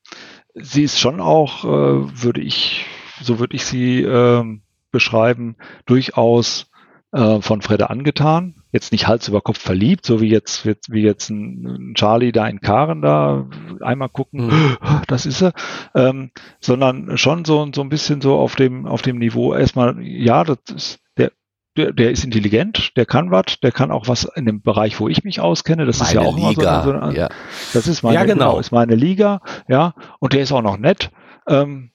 sie 0.55 0.83
ist 0.83 0.99
schon 0.99 1.21
auch 1.21 1.63
äh, 1.63 2.21
würde 2.21 2.41
ich 2.41 2.85
so 3.21 3.39
würde 3.39 3.55
ich 3.55 3.65
sie 3.65 4.01
äh, 4.01 4.43
beschreiben, 4.91 5.55
durchaus 5.85 6.69
äh, 7.11 7.41
von 7.41 7.61
Fredde 7.61 7.89
angetan. 7.89 8.55
Jetzt 8.71 8.91
nicht 8.91 9.07
Hals 9.07 9.27
über 9.27 9.41
Kopf 9.41 9.59
verliebt, 9.59 10.05
so 10.05 10.21
wie 10.21 10.29
jetzt, 10.29 10.65
wie 10.65 11.01
jetzt 11.01 11.29
ein, 11.29 11.93
Charlie 11.95 12.31
da 12.31 12.47
in 12.47 12.59
Karen 12.61 13.01
da 13.01 13.47
einmal 13.81 14.09
gucken, 14.09 14.47
mhm. 14.47 14.77
das 15.07 15.25
ist 15.25 15.41
er, 15.41 15.53
ähm, 15.95 16.31
sondern 16.59 17.17
schon 17.17 17.45
so, 17.45 17.67
so 17.73 17.81
ein 17.81 17.89
bisschen 17.89 18.21
so 18.21 18.35
auf 18.37 18.55
dem, 18.55 18.85
auf 18.85 19.01
dem 19.01 19.19
Niveau 19.19 19.53
erstmal, 19.53 20.01
ja, 20.01 20.43
das 20.43 20.57
ist, 20.75 20.99
der, 21.17 21.31
der, 21.77 21.93
der 21.93 22.11
ist 22.11 22.25
intelligent, 22.25 22.97
der 22.97 23.05
kann 23.05 23.31
was, 23.31 23.59
der 23.63 23.71
kann 23.71 23.89
auch 23.89 24.07
was 24.07 24.25
in 24.35 24.45
dem 24.45 24.61
Bereich, 24.61 24.99
wo 24.99 25.07
ich 25.07 25.23
mich 25.23 25.39
auskenne. 25.39 25.85
Das 25.85 25.99
meine 25.99 26.09
ist 26.09 26.13
ja 26.15 26.21
auch 26.21 26.49
Liga. 26.49 26.83
So, 26.83 26.91
so, 26.91 27.17
ja. 27.17 27.29
Das 27.73 27.87
ist 27.87 28.03
meine, 28.03 28.15
ja, 28.15 28.23
genau. 28.25 28.49
genau. 28.49 28.59
ist 28.59 28.71
meine 28.71 28.95
Liga, 28.95 29.41
ja, 29.67 29.93
und 30.19 30.33
der 30.33 30.41
ist 30.41 30.51
auch 30.51 30.61
noch 30.61 30.77
nett. 30.77 31.09
Ähm, 31.47 31.91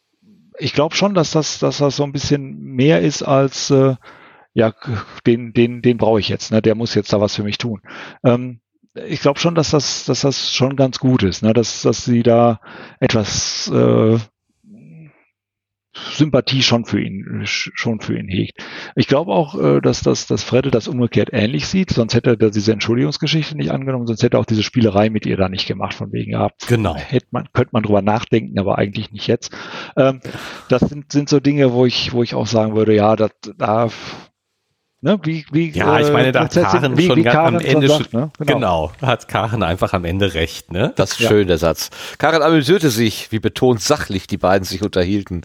ich 0.59 0.73
glaube 0.73 0.95
schon, 0.95 1.15
dass 1.15 1.33
das, 1.33 1.59
dass 1.59 1.79
das 1.79 1.97
so 1.97 2.05
ein 2.05 2.13
bisschen 2.13 2.61
mehr 2.63 3.01
ist 3.01 3.23
als 3.23 3.71
äh, 3.71 3.97
ja, 4.55 4.75
den, 5.27 5.53
den, 5.53 5.83
den 5.83 5.97
brauche 5.97 6.21
ich 6.21 6.29
jetzt, 6.29 6.53
ne? 6.53 6.61
Der 6.61 6.75
muss 6.75 6.95
jetzt 6.95 7.13
da 7.13 7.21
was 7.21 7.35
für 7.35 7.43
mich 7.43 7.59
tun. 7.59 7.81
Ähm, 8.23 8.61
ich 8.95 9.21
glaube 9.21 9.41
schon, 9.41 9.55
dass 9.55 9.71
das, 9.71 10.05
dass 10.05 10.21
das 10.21 10.53
schon 10.53 10.77
ganz 10.77 10.99
gut 10.99 11.23
ist, 11.23 11.43
ne? 11.43 11.53
dass, 11.55 11.83
dass 11.83 12.05
sie 12.05 12.23
da 12.23 12.61
etwas, 13.01 13.69
äh, 13.69 14.19
Sympathie 15.95 16.63
schon 16.63 16.85
für 16.85 17.01
ihn, 17.01 17.43
schon 17.45 18.01
für 18.01 18.19
ihn 18.19 18.29
hegt. 18.29 18.65
Ich 18.97 19.09
glaube 19.09 19.33
auch, 19.33 19.59
äh, 19.61 19.81
dass, 19.81 20.01
dass, 20.01 20.27
dass 20.27 20.43
Fredde 20.43 20.71
das 20.71 20.89
umgekehrt 20.89 21.31
ähnlich 21.33 21.67
sieht, 21.67 21.91
sonst 21.91 22.15
hätte 22.15 22.37
er 22.41 22.51
diese 22.51 22.73
Entschuldigungsgeschichte 22.73 23.57
nicht 23.57 23.71
angenommen, 23.71 24.07
sonst 24.07 24.23
hätte 24.23 24.37
er 24.37 24.41
auch 24.41 24.47
diese 24.47 24.63
Spielerei 24.63 25.11
mit 25.11 25.27
ihr 25.27 25.37
da 25.37 25.49
nicht 25.49 25.67
gemacht, 25.67 25.95
von 25.95 26.13
wegen, 26.13 26.33
ja, 26.33 26.51
genau. 26.67 26.97
hätte 26.97 27.27
man, 27.31 27.49
könnte 27.53 27.71
man 27.73 27.83
drüber 27.83 28.03
nachdenken, 28.03 28.59
aber 28.59 28.79
eigentlich 28.79 29.13
nicht 29.13 29.27
jetzt. 29.27 29.53
Ähm, 29.97 30.21
das 30.69 30.83
sind, 30.83 31.13
sind 31.13 31.29
so 31.29 31.41
Dinge, 31.41 31.73
wo 31.73 31.85
ich, 31.85 32.13
wo 32.13 32.23
ich 32.23 32.35
auch 32.35 32.47
sagen 32.47 32.75
würde, 32.75 32.95
ja, 32.95 33.17
das, 33.17 33.33
da 33.59 33.91
Ne, 35.05 35.19
wie, 35.25 35.45
wie, 35.51 35.71
ja, 35.71 35.99
ich 35.99 36.13
meine, 36.13 36.31
da 36.31 36.45
hat 36.45 36.55
Karen 36.55 36.97
wie, 36.97 37.09
schon 37.09 37.17
wie 37.17 37.25
Karen 37.25 37.57
am 37.57 37.61
Ende 37.61 37.89
sagt, 37.89 38.13
ne? 38.13 38.31
genau. 38.39 38.93
genau. 39.01 39.09
hat 39.09 39.27
Karen 39.27 39.65
einfach 39.65 39.95
am 39.95 40.05
Ende 40.05 40.35
recht, 40.35 40.71
ne? 40.71 40.93
Das 40.95 41.15
ist 41.15 41.19
ja. 41.19 41.29
schön, 41.29 41.49
der 41.49 41.59
Satz. 41.59 41.91
Karen 42.19 42.41
amüsierte 42.41 42.89
sich, 42.89 43.33
wie 43.33 43.41
betont 43.41 43.81
sachlich 43.81 44.29
die 44.29 44.37
beiden 44.37 44.65
sich 44.65 44.81
unterhielten. 44.81 45.43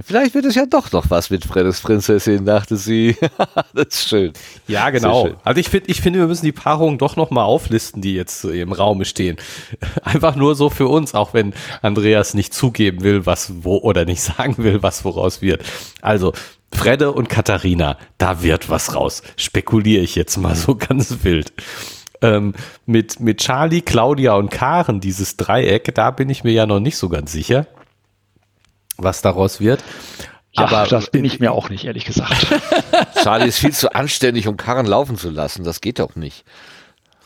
Vielleicht 0.00 0.34
wird 0.34 0.46
es 0.46 0.56
ja 0.56 0.64
doch 0.66 0.90
noch 0.90 1.10
was 1.10 1.30
mit 1.30 1.44
Freddes 1.44 1.80
Prinzessin, 1.80 2.44
dachte 2.44 2.76
sie. 2.76 3.16
das 3.72 3.86
ist 3.88 4.08
schön. 4.08 4.32
Ja, 4.66 4.90
genau. 4.90 5.26
Schön. 5.26 5.36
Also 5.44 5.60
ich 5.60 5.68
finde, 5.68 5.90
ich 5.90 6.00
finde, 6.00 6.18
wir 6.18 6.26
müssen 6.26 6.44
die 6.44 6.52
Paarungen 6.52 6.98
doch 6.98 7.14
noch 7.14 7.30
mal 7.30 7.44
auflisten, 7.44 8.02
die 8.02 8.14
jetzt 8.14 8.44
im 8.44 8.72
Raume 8.72 9.04
stehen. 9.04 9.36
Einfach 10.02 10.34
nur 10.34 10.56
so 10.56 10.70
für 10.70 10.88
uns, 10.88 11.14
auch 11.14 11.34
wenn 11.34 11.52
Andreas 11.82 12.34
nicht 12.34 12.52
zugeben 12.52 13.02
will, 13.02 13.26
was 13.26 13.52
wo 13.64 13.78
oder 13.78 14.04
nicht 14.04 14.22
sagen 14.36 14.56
will, 14.58 14.82
was 14.82 15.04
woraus 15.04 15.40
wird. 15.40 15.64
Also 16.00 16.32
Fredde 16.72 17.12
und 17.12 17.28
Katharina, 17.28 17.96
da 18.18 18.42
wird 18.42 18.70
was 18.70 18.94
raus. 18.94 19.22
Spekuliere 19.36 20.02
ich 20.02 20.14
jetzt 20.14 20.36
mal 20.36 20.54
so 20.54 20.74
ganz 20.78 21.24
wild. 21.24 21.52
Ähm, 22.20 22.54
mit, 22.84 23.20
mit 23.20 23.38
Charlie, 23.38 23.80
Claudia 23.80 24.34
und 24.34 24.50
Karen, 24.50 25.00
dieses 25.00 25.36
Dreieck, 25.36 25.94
da 25.94 26.10
bin 26.10 26.30
ich 26.30 26.42
mir 26.44 26.52
ja 26.52 26.66
noch 26.66 26.80
nicht 26.80 26.96
so 26.96 27.08
ganz 27.08 27.30
sicher, 27.30 27.66
was 28.96 29.22
daraus 29.22 29.60
wird. 29.60 29.84
Ja, 30.52 30.64
aber 30.64 30.88
das 30.88 31.10
bin 31.10 31.24
ich 31.24 31.38
mir 31.38 31.52
auch 31.52 31.68
nicht, 31.70 31.84
ehrlich 31.84 32.04
gesagt. 32.04 32.46
Charlie 33.22 33.46
ist 33.46 33.58
viel 33.58 33.72
zu 33.72 33.92
anständig, 33.94 34.48
um 34.48 34.56
Karren 34.56 34.86
laufen 34.86 35.16
zu 35.16 35.30
lassen. 35.30 35.62
Das 35.62 35.80
geht 35.80 36.00
doch 36.00 36.16
nicht. 36.16 36.44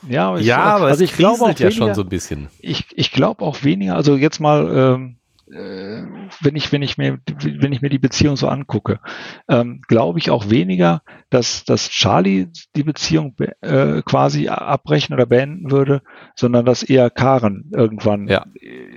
Ja, 0.08 0.28
aber 0.28 0.40
ich, 0.40 0.46
ja, 0.46 0.58
aber 0.58 0.86
also 0.86 1.04
ich 1.04 1.14
glaube 1.14 1.42
auch 1.42 1.48
ja 1.48 1.58
weniger, 1.58 1.70
schon 1.70 1.94
so 1.94 2.02
ein 2.02 2.08
bisschen. 2.08 2.48
Ich, 2.58 2.86
ich 2.94 3.12
glaube 3.12 3.44
auch 3.44 3.62
weniger, 3.62 3.94
also 3.94 4.16
jetzt 4.16 4.40
mal 4.40 4.96
ähm, 4.96 5.16
äh, 5.52 6.04
wenn 6.40 6.56
ich, 6.56 6.72
wenn 6.72 6.82
ich 6.82 6.98
mir, 6.98 7.18
wenn 7.26 7.72
ich 7.72 7.82
mir 7.82 7.90
die 7.90 7.98
Beziehung 7.98 8.36
so 8.36 8.48
angucke, 8.48 9.00
ähm, 9.48 9.82
glaube 9.86 10.18
ich 10.18 10.30
auch 10.30 10.50
weniger, 10.50 11.02
dass, 11.30 11.64
dass 11.64 11.90
Charlie 11.90 12.48
die 12.74 12.82
Beziehung 12.82 13.36
äh, 13.60 14.02
quasi 14.02 14.48
abbrechen 14.48 15.14
oder 15.14 15.26
beenden 15.26 15.70
würde, 15.70 16.02
sondern 16.34 16.64
dass 16.64 16.82
eher 16.82 17.10
Karen 17.10 17.70
irgendwann 17.72 18.28
ja. 18.28 18.44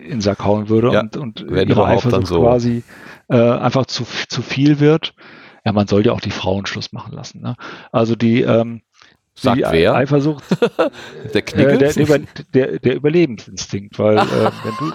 in 0.08 0.22
Sack 0.22 0.44
hauen 0.44 0.70
würde 0.70 0.94
ja. 0.94 1.02
und, 1.02 1.18
und 1.18 1.42
ihre 1.42 1.86
Eifersucht 1.86 2.28
so. 2.28 2.42
quasi 2.42 2.84
äh, 3.28 3.38
einfach 3.38 3.86
zu, 3.86 4.06
zu 4.30 4.42
viel 4.42 4.80
wird. 4.80 5.14
Ja, 5.66 5.74
man 5.74 5.88
soll 5.88 6.06
ja 6.06 6.12
auch 6.12 6.22
die 6.22 6.32
Frauen 6.32 6.68
Schluss 6.68 6.94
machen 6.94 7.14
lassen. 7.14 7.42
Ne? 7.42 7.56
Also 7.92 8.16
die, 8.16 8.42
ähm, 8.42 8.82
Sagt 9.38 9.58
die 9.58 9.64
wer? 9.70 9.96
Eifersucht. 9.96 10.44
der 11.34 11.42
Knickels? 11.42 11.98
Äh, 11.98 12.06
der, 12.06 12.20
der, 12.20 12.28
der, 12.54 12.80
der, 12.80 12.96
Überlebensinstinkt, 12.96 14.00
weil 14.00 14.18
äh, 14.18 14.52
wenn 14.64 14.74
du. 14.80 14.94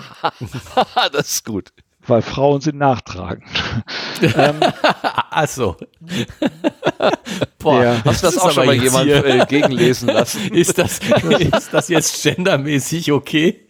das 1.13 1.31
ist 1.31 1.45
gut. 1.45 1.73
Weil 2.07 2.23
Frauen 2.23 2.63
sind 2.63 2.79
nachtragend. 2.79 3.45
ähm, 4.23 4.57
Ach 4.83 5.47
so. 5.47 5.77
Boah, 7.59 7.85
ja. 7.85 8.03
hast 8.03 8.23
du 8.23 8.27
das, 8.27 8.35
das 8.35 8.39
auch 8.39 8.53
schon 8.53 8.65
mal 8.65 8.75
jemand 8.75 9.11
äh, 9.11 9.45
gegenlesen 9.47 10.09
lassen? 10.09 10.51
Ist 10.55 10.79
das, 10.79 11.01
ist 11.39 11.75
das 11.75 11.89
jetzt 11.89 12.23
gendermäßig 12.23 13.13
okay? 13.13 13.69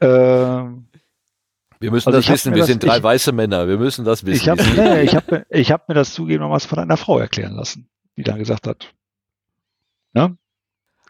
ähm, 0.00 0.86
wir 1.78 1.90
müssen 1.92 2.08
also 2.08 2.18
das 2.18 2.28
wissen, 2.28 2.54
wir 2.54 2.60
das, 2.60 2.66
sind 2.66 2.82
drei 2.82 2.96
ich, 2.96 3.02
weiße 3.04 3.30
Männer, 3.30 3.68
wir 3.68 3.78
müssen 3.78 4.04
das 4.04 4.26
wissen. 4.26 4.42
Ich 4.42 4.48
habe 4.48 4.62
nee, 4.76 5.02
ich 5.02 5.14
hab, 5.14 5.46
ich 5.48 5.70
hab 5.70 5.88
mir 5.88 5.94
das 5.94 6.12
zugeben 6.12 6.50
was 6.50 6.66
von 6.66 6.80
einer 6.80 6.96
Frau 6.96 7.20
erklären 7.20 7.54
lassen 7.54 7.88
die 8.16 8.22
dann 8.22 8.38
gesagt 8.38 8.66
hat, 8.66 8.94
ne? 10.12 10.36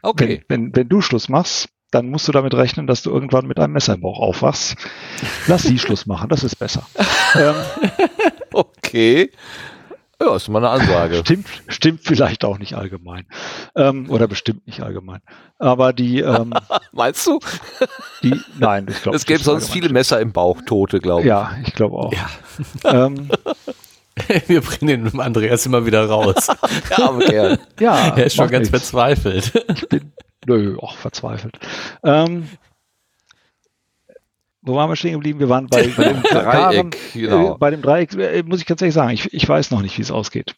Okay. 0.03 0.44
Wenn, 0.48 0.66
wenn, 0.66 0.76
wenn 0.76 0.88
du 0.88 1.00
Schluss 1.00 1.28
machst, 1.28 1.68
dann 1.92 2.11
musst 2.11 2.26
du 2.26 2.32
damit 2.32 2.55
rechnen, 2.55 2.86
dass 2.86 3.03
du 3.03 3.11
irgendwann 3.11 3.46
mit 3.46 3.61
einem 3.61 3.74
Messer 3.74 3.94
im 3.94 4.00
Bauch 4.00 4.18
aufwachst. 4.18 4.76
Lass 5.46 5.62
sie 5.62 5.78
Schluss 5.78 6.07
machen, 6.07 6.28
das 6.28 6.42
ist 6.42 6.57
besser. 6.57 6.86
ähm, 7.36 7.55
okay. 8.53 9.30
Ja, 10.20 10.36
ist 10.36 10.48
mal 10.48 10.59
eine 10.59 10.70
Ansage. 10.70 11.16
Stimmt, 11.16 11.46
stimmt 11.66 12.00
vielleicht 12.05 12.44
auch 12.44 12.59
nicht 12.59 12.74
allgemein. 12.74 13.26
Ähm, 13.74 14.09
oder 14.09 14.28
bestimmt 14.28 14.66
nicht 14.66 14.80
allgemein. 14.80 15.20
Aber 15.59 15.92
die. 15.92 16.20
Ähm, 16.20 16.55
Meinst 16.92 17.26
du? 17.26 17.40
Die, 18.22 18.40
nein, 18.59 18.86
ich 18.88 19.03
glaube. 19.03 19.16
Es 19.16 19.26
gäbe 19.26 19.42
sonst 19.42 19.70
viele 19.70 19.88
Messer 19.88 20.20
im 20.20 20.32
Bauch, 20.32 20.62
Tote, 20.64 21.00
glaube 21.00 21.22
ich. 21.22 21.26
Ja, 21.26 21.57
ich 21.66 21.74
glaube 21.74 21.96
auch. 21.96 22.12
Ja. 22.12 23.07
Ähm, 23.07 23.30
Wir 24.46 24.60
bringen 24.60 25.04
den 25.12 25.20
Andreas 25.20 25.66
immer 25.66 25.86
wieder 25.86 26.06
raus. 26.06 26.48
ja, 26.90 27.08
aber 27.08 27.24
gern. 27.24 27.58
Ja, 27.80 28.14
er 28.16 28.26
ist 28.26 28.36
schon 28.36 28.50
ganz 28.50 28.70
nichts. 28.70 28.90
verzweifelt. 28.90 29.52
Ich 29.74 29.88
bin, 29.88 30.12
nö, 30.46 30.76
auch 30.78 30.96
verzweifelt. 30.96 31.58
Ähm, 32.04 32.48
wo 34.62 34.76
waren 34.76 34.90
wir 34.90 34.96
stehen 34.96 35.14
geblieben? 35.14 35.40
Wir 35.40 35.48
waren 35.48 35.66
bei, 35.66 35.88
bei 35.88 36.12
dem 36.12 36.22
Dreieck. 36.22 36.96
Genau. 37.14 37.54
Äh, 37.54 37.58
bei 37.58 37.70
dem 37.70 37.82
Dreieck 37.82 38.14
äh, 38.14 38.42
muss 38.44 38.60
ich 38.60 38.66
ganz 38.66 38.80
ehrlich 38.82 38.94
sagen, 38.94 39.10
ich, 39.10 39.32
ich 39.32 39.48
weiß 39.48 39.70
noch 39.70 39.82
nicht, 39.82 39.98
wie 39.98 40.02
es 40.02 40.10
ausgeht. 40.10 40.54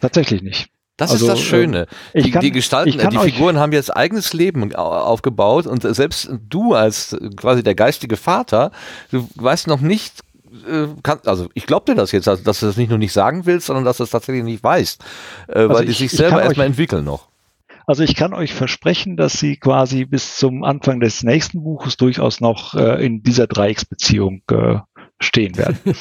Tatsächlich 0.00 0.42
nicht. 0.42 0.70
Das 0.96 1.10
also, 1.10 1.26
ist 1.26 1.32
das 1.32 1.40
Schöne. 1.40 1.86
Äh, 2.14 2.22
die, 2.22 2.30
kann, 2.30 2.40
die 2.40 2.52
Gestalten, 2.52 3.10
die 3.10 3.18
Figuren 3.18 3.58
haben 3.58 3.72
jetzt 3.72 3.94
eigenes 3.94 4.32
Leben 4.32 4.74
aufgebaut 4.74 5.66
und 5.66 5.82
selbst 5.82 6.30
du 6.48 6.74
als 6.74 7.16
quasi 7.36 7.62
der 7.62 7.74
geistige 7.74 8.16
Vater, 8.16 8.70
du 9.10 9.28
weißt 9.34 9.66
noch 9.66 9.80
nicht 9.80 10.20
äh, 10.68 10.88
kann, 11.02 11.20
also 11.26 11.48
ich 11.54 11.66
glaube 11.66 11.86
dir 11.86 11.94
das 11.94 12.12
jetzt, 12.12 12.28
also, 12.28 12.42
dass 12.42 12.60
du 12.60 12.66
das 12.66 12.76
nicht 12.76 12.88
nur 12.88 12.98
nicht 12.98 13.12
sagen 13.12 13.46
willst, 13.46 13.66
sondern 13.66 13.84
dass 13.84 13.98
du 13.98 14.04
es 14.04 14.10
tatsächlich 14.10 14.44
nicht 14.44 14.62
weißt, 14.62 15.02
äh, 15.48 15.58
also 15.58 15.74
weil 15.74 15.88
ich, 15.88 15.98
die 15.98 16.08
sich 16.08 16.12
selber 16.12 16.42
erstmal 16.42 16.66
entwickeln 16.66 17.04
noch. 17.04 17.28
Also 17.86 18.02
ich 18.02 18.16
kann 18.16 18.34
euch 18.34 18.52
versprechen, 18.52 19.16
dass 19.16 19.34
sie 19.34 19.56
quasi 19.56 20.04
bis 20.04 20.36
zum 20.36 20.64
Anfang 20.64 20.98
des 20.98 21.22
nächsten 21.22 21.62
Buches 21.62 21.96
durchaus 21.96 22.40
noch 22.40 22.74
äh, 22.74 23.04
in 23.04 23.22
dieser 23.22 23.46
Dreiecksbeziehung 23.46 24.42
äh, 24.50 24.78
stehen 25.20 25.56
werden. 25.56 25.78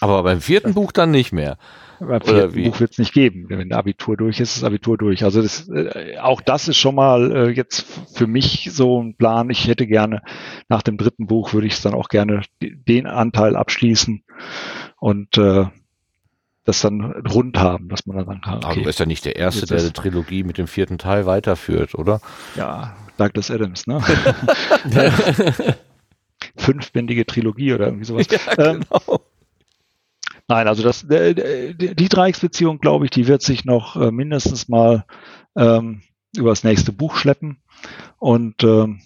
Aber 0.00 0.22
beim 0.22 0.40
vierten 0.40 0.74
Buch 0.74 0.92
dann 0.92 1.10
nicht 1.10 1.32
mehr. 1.32 1.58
Beim 2.06 2.20
vierten 2.20 2.62
Buch 2.64 2.80
wird 2.80 2.92
es 2.92 2.98
nicht 2.98 3.12
geben. 3.12 3.46
Wenn 3.48 3.68
der 3.68 3.78
Abitur 3.78 4.16
durch 4.16 4.40
ist, 4.40 4.50
ist 4.50 4.62
das 4.62 4.64
Abitur 4.64 4.98
durch. 4.98 5.24
Also 5.24 5.42
das, 5.42 5.68
äh, 5.68 6.18
auch 6.18 6.40
das 6.40 6.68
ist 6.68 6.78
schon 6.78 6.94
mal 6.94 7.32
äh, 7.32 7.50
jetzt 7.50 7.86
für 8.14 8.26
mich 8.26 8.70
so 8.72 9.02
ein 9.02 9.16
Plan. 9.16 9.50
Ich 9.50 9.68
hätte 9.68 9.86
gerne, 9.86 10.22
nach 10.68 10.82
dem 10.82 10.96
dritten 10.96 11.26
Buch 11.26 11.52
würde 11.52 11.66
ich 11.66 11.74
es 11.74 11.82
dann 11.82 11.94
auch 11.94 12.08
gerne 12.08 12.42
den 12.60 13.06
Anteil 13.06 13.56
abschließen 13.56 14.24
und 14.98 15.38
äh, 15.38 15.66
das 16.64 16.80
dann 16.80 17.00
rund 17.28 17.58
haben, 17.58 17.88
dass 17.88 18.06
man 18.06 18.24
dann 18.24 18.40
kann. 18.40 18.58
Okay, 18.58 18.66
Aber 18.66 18.74
du 18.74 18.82
bist 18.84 19.00
ja 19.00 19.06
nicht 19.06 19.24
der 19.24 19.36
Erste, 19.36 19.66
der 19.66 19.82
die 19.82 19.92
Trilogie 19.92 20.44
mit 20.44 20.58
dem 20.58 20.66
vierten 20.66 20.98
Teil 20.98 21.26
weiterführt, 21.26 21.94
oder? 21.94 22.20
Ja, 22.56 22.96
Douglas 23.16 23.50
Adams, 23.50 23.86
ne? 23.86 24.00
Fünfbändige 26.56 27.26
Trilogie 27.26 27.72
oder 27.74 27.86
irgendwie 27.86 28.04
sowas. 28.04 28.26
Ja, 28.30 28.38
ähm, 28.58 28.80
genau. 28.80 29.14
Ähm, 29.14 29.18
Nein, 30.48 30.68
also 30.68 30.82
das, 30.82 31.06
die 31.08 32.08
Dreiecksbeziehung, 32.08 32.78
glaube 32.78 33.04
ich, 33.04 33.10
die 33.10 33.26
wird 33.26 33.42
sich 33.42 33.64
noch 33.64 33.96
äh, 33.96 34.10
mindestens 34.10 34.68
mal 34.68 35.04
ähm, 35.56 36.02
über 36.36 36.50
das 36.50 36.64
nächste 36.64 36.92
Buch 36.92 37.16
schleppen. 37.16 37.62
Und 38.18 38.62
ähm, 38.64 39.02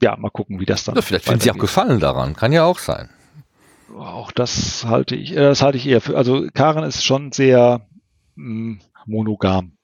ja, 0.00 0.16
mal 0.16 0.30
gucken, 0.30 0.60
wie 0.60 0.66
das 0.66 0.84
dann. 0.84 0.96
Ja, 0.96 1.02
vielleicht 1.02 1.24
finden 1.24 1.40
Sie 1.40 1.50
auch 1.50 1.58
Gefallen 1.58 2.00
daran, 2.00 2.34
kann 2.34 2.52
ja 2.52 2.64
auch 2.64 2.78
sein. 2.78 3.10
Auch 3.96 4.32
das 4.32 4.84
halte 4.84 5.14
ich, 5.14 5.32
äh, 5.32 5.36
das 5.36 5.62
halte 5.62 5.78
ich 5.78 5.86
eher 5.86 6.00
für. 6.00 6.16
Also 6.16 6.46
Karen 6.52 6.84
ist 6.84 7.04
schon 7.04 7.32
sehr 7.32 7.86
mh, 8.34 8.44
hm, 8.44 8.80
monogam. 9.06 9.76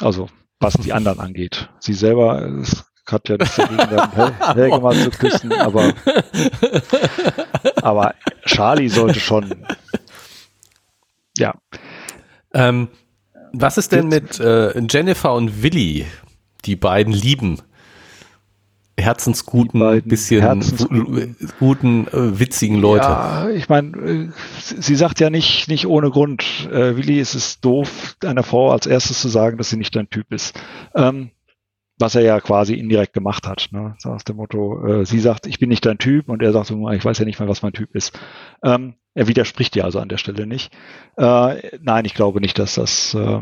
Also 0.00 0.28
was 0.58 0.74
die 0.74 0.92
anderen 0.92 1.20
angeht. 1.20 1.70
Sie 1.80 1.94
selber 1.94 2.42
ist 2.42 2.90
hat 3.12 3.28
ja 3.28 3.36
nichts 3.36 3.56
dagegen, 3.56 3.88
Hel 4.14 4.54
Helge 4.54 4.80
mal 4.80 4.94
zu 4.94 5.10
küssen, 5.10 5.52
aber, 5.52 5.92
aber 7.82 8.14
Charlie 8.44 8.88
sollte 8.88 9.20
schon, 9.20 9.54
ja. 11.36 11.54
Ähm, 12.52 12.88
was 13.52 13.78
ist 13.78 13.92
denn 13.92 14.08
mit 14.08 14.38
äh, 14.40 14.78
Jennifer 14.88 15.34
und 15.34 15.62
Willi, 15.62 16.06
die 16.64 16.76
beiden 16.76 17.12
lieben? 17.12 17.60
Herzensguten, 19.00 20.02
bisschen 20.02 20.42
Herzensguten, 20.42 21.36
guten, 21.58 22.06
äh, 22.08 22.38
witzigen 22.38 22.76
Leute. 22.76 23.06
Ja, 23.06 23.48
ich 23.48 23.68
meine, 23.68 23.96
äh, 23.96 24.28
sie 24.58 24.94
sagt 24.94 25.20
ja 25.20 25.30
nicht, 25.30 25.68
nicht 25.68 25.86
ohne 25.86 26.10
Grund, 26.10 26.68
äh, 26.70 26.96
Willi 26.96 27.18
ist 27.18 27.34
es 27.34 27.60
doof, 27.60 28.16
einer 28.24 28.42
Frau 28.42 28.70
als 28.70 28.86
erstes 28.86 29.20
zu 29.20 29.28
sagen, 29.28 29.56
dass 29.56 29.70
sie 29.70 29.78
nicht 29.78 29.96
dein 29.96 30.10
Typ 30.10 30.32
ist. 30.32 30.60
Ähm, 30.94 31.30
was 32.00 32.14
er 32.14 32.22
ja 32.22 32.40
quasi 32.40 32.74
indirekt 32.74 33.12
gemacht 33.12 33.46
hat. 33.46 33.68
Ne? 33.72 33.94
So 33.98 34.10
aus 34.10 34.24
dem 34.24 34.36
Motto, 34.36 34.86
äh, 34.86 35.06
sie 35.06 35.20
sagt, 35.20 35.46
ich 35.46 35.58
bin 35.58 35.68
nicht 35.68 35.84
dein 35.84 35.98
Typ 35.98 36.28
und 36.28 36.42
er 36.42 36.52
sagt 36.52 36.66
so, 36.66 36.90
ich 36.90 37.04
weiß 37.04 37.18
ja 37.18 37.24
nicht 37.24 37.38
mal, 37.38 37.48
was 37.48 37.62
mein 37.62 37.72
Typ 37.72 37.94
ist. 37.94 38.18
Ähm, 38.64 38.94
er 39.14 39.28
widerspricht 39.28 39.76
ja 39.76 39.84
also 39.84 39.98
an 39.98 40.08
der 40.08 40.16
Stelle 40.16 40.46
nicht. 40.46 40.72
Äh, 41.16 41.78
nein, 41.82 42.04
ich 42.04 42.14
glaube 42.14 42.40
nicht, 42.40 42.58
dass 42.58 42.76
das, 42.76 43.12
äh, 43.14 43.40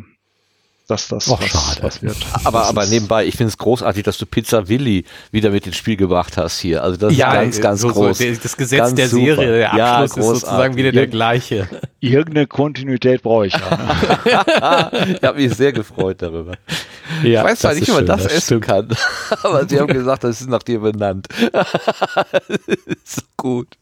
dass 0.89 1.07
das 1.07 1.29
Och, 1.29 1.41
was, 1.41 1.51
schade. 1.51 1.83
was 1.83 2.03
wird. 2.03 2.17
Aber, 2.45 2.65
aber 2.65 2.87
nebenbei, 2.87 3.27
ich 3.27 3.37
finde 3.37 3.51
es 3.51 3.59
großartig, 3.59 4.03
dass 4.03 4.19
du 4.19 4.27
Pizza 4.27 4.69
Willi 4.69 5.05
wieder 5.31 5.51
mit 5.51 5.67
ins 5.67 5.77
Spiel 5.77 5.97
gebracht 5.97 6.37
hast 6.37 6.59
hier. 6.59 6.83
Also 6.83 6.97
das 6.97 7.17
ja, 7.17 7.29
ist 7.29 7.61
ganz, 7.61 7.61
ganz 7.61 7.81
so, 7.83 7.89
groß. 7.89 8.19
So, 8.19 8.25
das 8.43 8.57
Gesetz 8.57 8.79
ganz 8.79 8.95
der 8.95 9.09
super. 9.09 9.37
Serie, 9.37 9.59
der 9.59 9.73
Abschluss 9.73 9.79
ja, 9.79 10.05
ist 10.05 10.15
sozusagen 10.41 10.77
wieder 10.77 10.91
der 10.91 11.07
gleiche. 11.07 11.69
Irgendeine 12.01 12.47
Kontinuität 12.47 13.23
brauche 13.23 13.47
ich 13.47 13.53
ja. 13.53 13.77
Ne? 13.77 15.15
ich 15.17 15.23
habe 15.23 15.41
mich 15.41 15.55
sehr 15.55 15.73
gefreut 15.73 16.23
darüber. 16.23 16.55
Ja, 17.23 17.41
ich 17.41 17.47
weiß 17.51 17.59
zwar 17.61 17.75
nicht, 17.75 17.89
wie 17.89 17.93
man 17.93 18.07
das, 18.07 18.25
das 18.25 18.33
essen 18.33 18.61
kann, 18.61 18.89
aber 19.43 19.69
sie 19.69 19.79
haben 19.79 19.93
gesagt, 19.93 20.25
das 20.25 20.41
ist 20.41 20.49
nach 20.49 20.63
dir 20.63 20.81
benannt. 20.81 21.29
so 23.05 23.23
gut. 23.37 23.77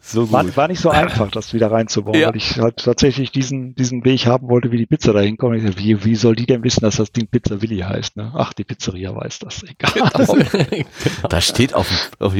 So 0.00 0.22
gut. 0.22 0.32
War, 0.32 0.56
war, 0.56 0.68
nicht 0.68 0.80
so 0.80 0.90
einfach, 0.90 1.30
das 1.30 1.54
wieder 1.54 1.70
reinzubauen, 1.70 2.18
ja. 2.18 2.28
weil 2.28 2.36
ich 2.36 2.58
halt 2.58 2.76
tatsächlich 2.76 3.32
diesen, 3.32 3.74
diesen 3.74 4.04
Weg 4.04 4.26
haben 4.26 4.48
wollte, 4.48 4.70
wie 4.70 4.76
die 4.76 4.86
Pizza 4.86 5.12
da 5.12 5.20
hinkommt. 5.20 5.64
Dachte, 5.64 5.78
wie, 5.78 6.04
wie 6.04 6.14
soll 6.14 6.36
die 6.36 6.46
denn 6.46 6.62
wissen, 6.62 6.82
dass 6.82 6.96
das 6.96 7.12
Ding 7.12 7.26
Pizza 7.26 7.62
Willi 7.62 7.78
heißt? 7.78 8.16
Ne? 8.16 8.32
Ach, 8.34 8.52
die 8.52 8.64
Pizzeria 8.64 9.14
weiß 9.14 9.40
das. 9.40 9.62
Egal. 9.68 10.10
Genau. 10.14 10.36
Da 11.28 11.40
steht 11.40 11.74
auf, 11.74 12.10
auf, 12.18 12.34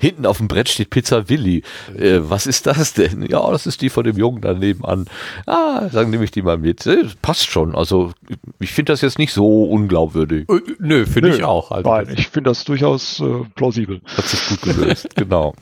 hinten 0.00 0.26
auf 0.26 0.38
dem 0.38 0.48
Brett 0.48 0.68
steht 0.68 0.90
Pizza 0.90 1.28
Willi. 1.28 1.62
Äh, 1.96 2.20
was 2.20 2.46
ist 2.46 2.66
das 2.66 2.94
denn? 2.94 3.22
Ja, 3.22 3.50
das 3.50 3.66
ist 3.66 3.82
die 3.82 3.90
von 3.90 4.04
dem 4.04 4.16
Jungen 4.16 4.40
da 4.40 4.54
nebenan. 4.54 5.06
Ah, 5.46 5.88
sagen 5.90 6.10
nehme 6.10 6.24
ich 6.24 6.30
die 6.30 6.42
mal 6.42 6.58
mit. 6.58 6.86
Äh, 6.86 7.04
passt 7.22 7.46
schon. 7.46 7.74
Also 7.74 8.12
ich 8.60 8.72
finde 8.72 8.92
das 8.92 9.00
jetzt 9.00 9.18
nicht 9.18 9.32
so 9.32 9.64
unglaubwürdig. 9.64 10.48
Äh, 10.48 10.60
nö, 10.78 11.06
finde 11.06 11.34
ich 11.34 11.44
auch. 11.44 11.70
Also, 11.70 11.88
Nein, 11.88 12.14
ich 12.16 12.28
finde 12.28 12.50
das 12.50 12.64
durchaus 12.64 13.20
äh, 13.20 13.44
plausibel. 13.54 14.00
Hat 14.16 14.26
sich 14.26 14.46
gut 14.48 14.62
gelöst, 14.62 15.08
genau. 15.14 15.54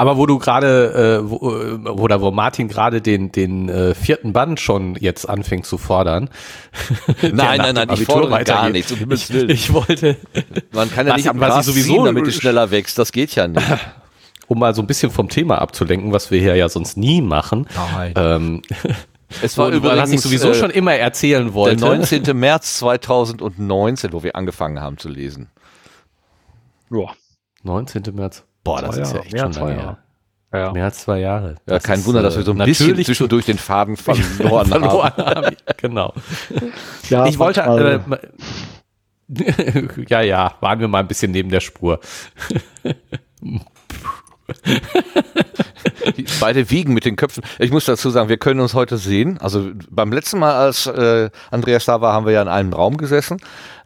Aber 0.00 0.16
wo 0.16 0.24
du 0.24 0.38
gerade, 0.38 1.20
äh, 1.20 1.30
wo, 1.30 1.50
äh, 1.50 1.90
oder 1.90 2.22
wo 2.22 2.30
Martin 2.30 2.68
gerade 2.68 3.02
den, 3.02 3.32
den 3.32 3.68
äh, 3.68 3.94
vierten 3.94 4.32
Band 4.32 4.58
schon 4.58 4.94
jetzt 4.94 5.28
anfängt 5.28 5.66
zu 5.66 5.76
fordern. 5.76 6.30
nein, 7.20 7.58
nein, 7.58 7.74
nein, 7.74 7.90
ich 7.92 8.04
fordere 8.06 8.42
gar 8.44 8.70
nichts. 8.70 8.92
Um 8.92 9.12
ich, 9.12 9.28
ich 9.30 9.74
wollte. 9.74 10.16
Man 10.72 10.90
kann 10.90 11.06
ja 11.06 11.12
was, 11.12 11.18
nicht 11.18 11.28
am 11.28 11.38
Gras 11.38 11.66
sowieso 11.66 11.96
ziehen, 11.96 12.04
damit 12.06 12.26
es 12.26 12.34
schneller 12.34 12.70
wächst. 12.70 12.98
Das 12.98 13.12
geht 13.12 13.34
ja 13.34 13.46
nicht. 13.46 13.62
um 14.46 14.58
mal 14.58 14.74
so 14.74 14.80
ein 14.80 14.86
bisschen 14.86 15.10
vom 15.10 15.28
Thema 15.28 15.60
abzulenken, 15.60 16.14
was 16.14 16.30
wir 16.30 16.40
hier 16.40 16.56
ja 16.56 16.70
sonst 16.70 16.96
nie 16.96 17.20
machen. 17.20 17.66
Nein. 17.94 18.14
Ähm, 18.16 18.62
es 19.42 19.58
war 19.58 19.68
übrigens, 19.68 20.00
was 20.00 20.12
ich 20.12 20.22
sowieso 20.22 20.52
äh, 20.52 20.54
schon 20.54 20.70
immer 20.70 20.94
erzählen 20.94 21.52
wollte. 21.52 21.76
Der 21.76 21.88
19. 21.88 22.38
März 22.38 22.78
2019, 22.78 24.14
wo 24.14 24.22
wir 24.22 24.34
angefangen 24.34 24.80
haben 24.80 24.96
zu 24.96 25.10
lesen. 25.10 25.50
Ja. 26.90 27.12
19. 27.64 28.02
März. 28.14 28.44
Boah, 28.64 28.82
das 28.82 28.96
ist 28.96 29.12
ja 29.12 29.20
echt 29.20 29.38
schon 29.38 29.52
lange 29.52 29.74
her. 29.74 29.98
Ja. 30.52 30.72
Mehr 30.72 30.84
als 30.86 30.98
zwei 30.98 31.20
Jahre. 31.20 31.50
Ja, 31.50 31.56
das 31.66 31.84
kein 31.84 32.00
ist, 32.00 32.06
Wunder, 32.06 32.22
dass 32.22 32.36
wir 32.36 32.42
so 32.42 32.50
ein 32.50 32.60
äh, 32.60 32.64
bisschen 32.64 32.96
zwischendurch 33.04 33.46
den 33.46 33.58
Faden 33.58 33.96
verloren, 33.98 34.66
verloren 34.66 35.12
haben. 35.16 35.46
haben. 35.46 35.56
Genau. 35.76 36.12
Ja, 37.08 37.26
ich 37.26 37.38
wollte, 37.38 37.60
äh, 37.62 38.00
ja, 40.08 40.20
ja, 40.22 40.54
waren 40.60 40.80
wir 40.80 40.88
mal 40.88 40.98
ein 40.98 41.08
bisschen 41.08 41.30
neben 41.30 41.50
der 41.50 41.60
Spur. 41.60 42.00
Beide 46.40 46.70
wiegen 46.70 46.94
mit 46.94 47.04
den 47.04 47.16
Köpfen. 47.16 47.42
Ich 47.58 47.70
muss 47.70 47.84
dazu 47.84 48.10
sagen, 48.10 48.28
wir 48.28 48.36
können 48.36 48.60
uns 48.60 48.74
heute 48.74 48.96
sehen. 48.96 49.38
Also 49.38 49.70
beim 49.90 50.12
letzten 50.12 50.38
Mal, 50.38 50.54
als 50.54 50.86
äh, 50.86 51.30
Andreas 51.50 51.84
da 51.84 52.00
war, 52.00 52.12
haben 52.12 52.26
wir 52.26 52.32
ja 52.32 52.42
in 52.42 52.48
einem 52.48 52.72
Raum 52.72 52.96
gesessen. 52.96 53.38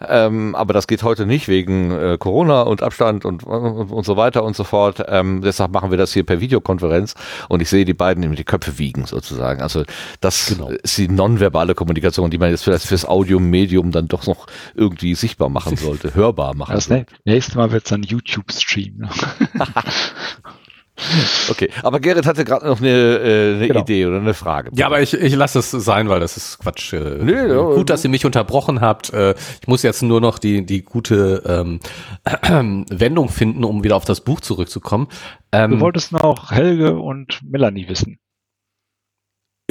Ähm, 0.09 0.55
aber 0.55 0.73
das 0.73 0.87
geht 0.87 1.03
heute 1.03 1.27
nicht 1.27 1.49
wegen 1.49 1.91
äh, 1.93 2.17
Corona 2.19 2.63
und 2.63 2.83
Abstand 2.83 3.25
und, 3.25 3.45
und, 3.45 3.91
und, 3.91 4.05
so 4.05 4.17
weiter 4.17 4.45
und 4.45 4.57
so 4.57 4.65
fort. 4.65 5.03
Ähm, 5.09 5.41
deshalb 5.43 5.73
machen 5.73 5.91
wir 5.91 5.99
das 5.99 6.13
hier 6.13 6.25
per 6.25 6.41
Videokonferenz 6.41 7.15
und 7.49 7.61
ich 7.63 7.69
sehe 7.69 7.85
die 7.85 7.95
beiden 7.95 8.21
nämlich 8.21 8.39
die 8.39 8.45
Köpfe 8.45 8.79
wiegen 8.79 9.07
sozusagen. 9.07 9.63
Also 9.63 9.85
das 10.21 10.47
genau. 10.47 10.69
ist 10.69 10.99
die 10.99 11.09
nonverbale 11.09 11.75
Kommunikation, 11.75 12.31
die 12.31 12.39
man 12.39 12.51
jetzt 12.51 12.65
vielleicht 12.65 12.87
fürs 12.87 13.07
Audiomedium 13.07 13.91
dann 13.93 14.09
doch 14.09 14.27
noch 14.27 14.47
irgendwie 14.75 15.15
sichtbar 15.15 15.49
machen 15.49 15.77
sollte, 15.77 16.15
hörbar 16.15 16.55
machen 16.55 16.75
das 16.75 16.87
sollte. 16.87 17.07
Nächstes 17.25 17.55
Mal 17.55 17.73
wird 17.73 17.85
es 17.85 17.91
dann 17.91 18.03
YouTube-Stream. 18.03 19.09
Okay, 21.51 21.71
aber 21.83 22.01
Gerrit 22.01 22.27
hatte 22.27 22.45
gerade 22.45 22.67
noch 22.67 22.81
eine, 22.81 22.89
äh, 22.89 23.55
eine 23.57 23.69
genau. 23.69 23.81
Idee 23.81 24.07
oder 24.07 24.17
eine 24.17 24.33
Frage. 24.33 24.71
Ja, 24.75 24.87
aber 24.87 25.03
ich, 25.03 25.13
ich 25.13 25.35
lasse 25.35 25.59
es 25.59 25.71
sein, 25.71 26.09
weil 26.09 26.21
das 26.21 26.37
ist 26.37 26.59
Quatsch. 26.59 26.93
Äh, 26.93 27.19
nee, 27.23 27.33
ja, 27.33 27.61
gut, 27.61 27.91
dass 27.91 28.03
ihr 28.05 28.11
mich 28.11 28.25
unterbrochen 28.25 28.81
habt. 28.81 29.13
Äh, 29.13 29.35
ich 29.61 29.69
muss 29.69 29.83
jetzt 29.83 30.03
nur 30.03 30.21
noch 30.21 30.39
die, 30.39 30.65
die 30.65 30.83
gute 30.83 31.43
ähm, 31.47 31.81
äh, 32.25 32.63
Wendung 32.99 33.29
finden, 33.29 33.65
um 33.65 33.85
wieder 33.85 33.97
auf 33.97 34.05
das 34.05 34.23
Buch 34.23 34.41
zurückzukommen. 34.41 35.09
Ähm, 35.53 35.73
du 35.73 35.81
wolltest 35.81 36.13
noch 36.13 36.51
Helge 36.51 36.97
und 36.99 37.41
Melanie 37.45 37.89
wissen. 37.89 38.19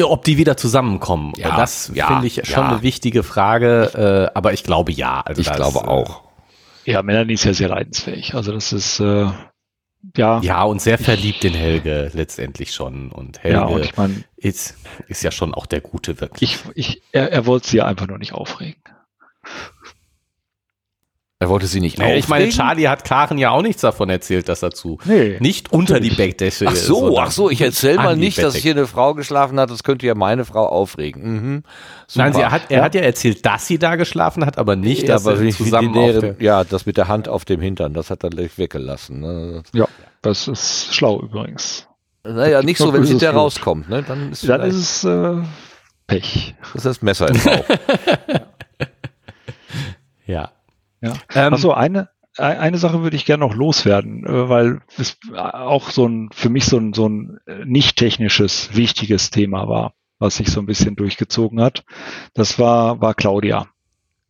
Ob 0.02 0.24
die 0.26 0.38
wieder 0.38 0.58
zusammenkommen. 0.58 1.34
Ja, 1.38 1.56
das 1.56 1.92
ja, 1.94 2.08
finde 2.08 2.28
ich 2.28 2.36
schon 2.46 2.64
ja. 2.64 2.70
eine 2.70 2.82
wichtige 2.82 3.22
Frage, 3.24 4.30
äh, 4.34 4.38
aber 4.38 4.54
ich 4.54 4.64
glaube 4.64 4.92
ja. 4.92 5.22
Also 5.22 5.42
ich 5.42 5.52
glaube 5.52 5.88
auch. 5.88 6.24
Ja, 6.86 7.02
Melanie 7.04 7.34
ist 7.34 7.46
ja 7.46 7.54
sehr 7.54 7.70
leidensfähig. 7.70 8.34
Also 8.34 8.52
das 8.52 8.74
ist 8.74 9.00
äh, 9.00 9.28
ja. 10.16 10.42
Ja, 10.42 10.64
und 10.64 10.82
sehr 10.82 10.98
verliebt 10.98 11.44
in 11.46 11.54
Helge 11.54 12.12
letztendlich 12.14 12.74
schon. 12.74 13.12
Und 13.12 13.44
Helge 13.44 13.58
ja, 13.58 13.66
und 13.66 13.86
ich 13.86 13.96
mein, 13.96 14.24
ist, 14.36 14.76
ist 15.08 15.24
ja 15.24 15.32
schon 15.32 15.54
auch 15.54 15.66
der 15.66 15.82
Gute 15.82 16.20
wirklich. 16.20 16.60
Ich, 16.76 16.76
ich, 16.76 17.02
er, 17.12 17.32
er 17.32 17.46
wollte 17.46 17.68
sie 17.68 17.82
einfach 17.82 18.08
nur 18.08 18.18
nicht 18.18 18.34
aufregen. 18.34 18.82
Er 21.44 21.50
wollte 21.50 21.68
sie 21.68 21.82
nicht 21.82 21.98
naja, 21.98 22.16
Ich 22.16 22.30
meine, 22.30 22.48
Charlie 22.48 22.88
hat 22.88 23.04
Karen 23.04 23.38
ja 23.38 23.50
auch 23.50 23.62
nichts 23.62 23.82
davon 23.82 24.10
erzählt, 24.10 24.48
dass 24.48 24.64
er 24.64 24.72
zu 24.72 24.98
nee, 25.04 25.36
nicht 25.42 25.74
unter 25.74 26.00
die 26.00 26.10
Bettdecke 26.10 26.68
Ach 26.70 26.76
so, 26.78 27.20
ach 27.20 27.32
so, 27.32 27.50
ich 27.50 27.60
erzähle 27.60 27.98
mal 27.98 28.16
nicht, 28.16 28.42
dass 28.42 28.56
hier 28.56 28.72
eine 28.72 28.88
Frau 28.88 29.14
geschlafen 29.14 29.60
hat, 29.60 29.70
das 29.70 29.84
könnte 29.84 30.06
ja 30.06 30.16
meine 30.16 30.46
Frau 30.46 30.66
aufregen. 30.66 31.34
Mhm. 31.34 31.64
Nein, 32.16 32.32
sie 32.32 32.46
hat, 32.46 32.62
er 32.70 32.78
ja? 32.78 32.84
hat 32.86 32.96
ja 32.96 33.02
erzählt, 33.02 33.46
dass 33.46 33.68
sie 33.68 33.78
da 33.78 33.98
geschlafen 33.98 34.46
hat, 34.46 34.58
aber 34.58 34.78
nicht, 34.78 35.02
ja, 35.02 35.08
dass 35.10 35.28
aber 35.28 35.36
sie 35.36 35.50
zusammen 35.50 35.92
Nähere, 35.92 36.38
Ja, 36.40 36.64
das 36.64 36.86
mit 36.86 36.96
der 36.96 37.10
Hand 37.10 37.28
auf 37.28 37.44
dem 37.44 37.60
Hintern, 37.60 37.94
das 37.94 38.10
hat 38.10 38.24
er 38.24 38.30
weggelassen. 38.32 39.20
Ne? 39.20 39.64
Ja, 39.74 39.90
das 40.22 40.48
ist 40.48 40.96
schlau 40.96 41.20
übrigens. 41.20 41.90
Naja, 42.24 42.62
nicht 42.62 42.78
so, 42.78 42.94
wenn 42.94 43.04
sie 43.04 43.18
da 43.18 43.32
rauskommt. 43.32 43.90
Ne? 43.90 44.02
Dann 44.02 44.32
ist, 44.32 44.48
dann 44.48 44.62
ist 44.62 44.78
es 44.78 45.04
äh, 45.04 45.42
Pech. 46.08 46.56
Das 46.62 46.76
ist 46.76 46.86
das 46.86 47.02
Messer 47.02 47.28
im 47.28 47.38
Bauch. 47.38 47.66
ja. 50.26 50.52
Ja. 51.04 51.14
Ähm, 51.36 51.54
Achso, 51.54 51.72
eine, 51.72 52.10
eine 52.38 52.78
Sache 52.78 53.04
würde 53.04 53.18
ich 53.18 53.26
gerne 53.26 53.46
noch 53.46 53.54
loswerden, 53.54 54.26
äh, 54.26 54.50
weil 54.50 54.82
es 54.98 55.18
auch 55.34 55.90
so 55.90 56.08
ein, 56.08 56.30
für 56.32 56.50
mich 56.50 56.66
so 56.66 56.78
ein, 56.78 56.94
so 56.94 57.10
ein 57.10 57.40
äh, 57.46 57.66
nicht 57.66 57.98
technisches, 57.98 58.74
wichtiges 58.74 59.30
Thema 59.30 59.68
war, 59.68 59.94
was 60.18 60.38
sich 60.38 60.50
so 60.50 60.62
ein 60.62 60.66
bisschen 60.66 60.96
durchgezogen 60.96 61.62
hat. 61.62 61.84
Das 62.34 62.58
war, 62.58 63.02
war 63.02 63.16
Claudia. 63.16 63.68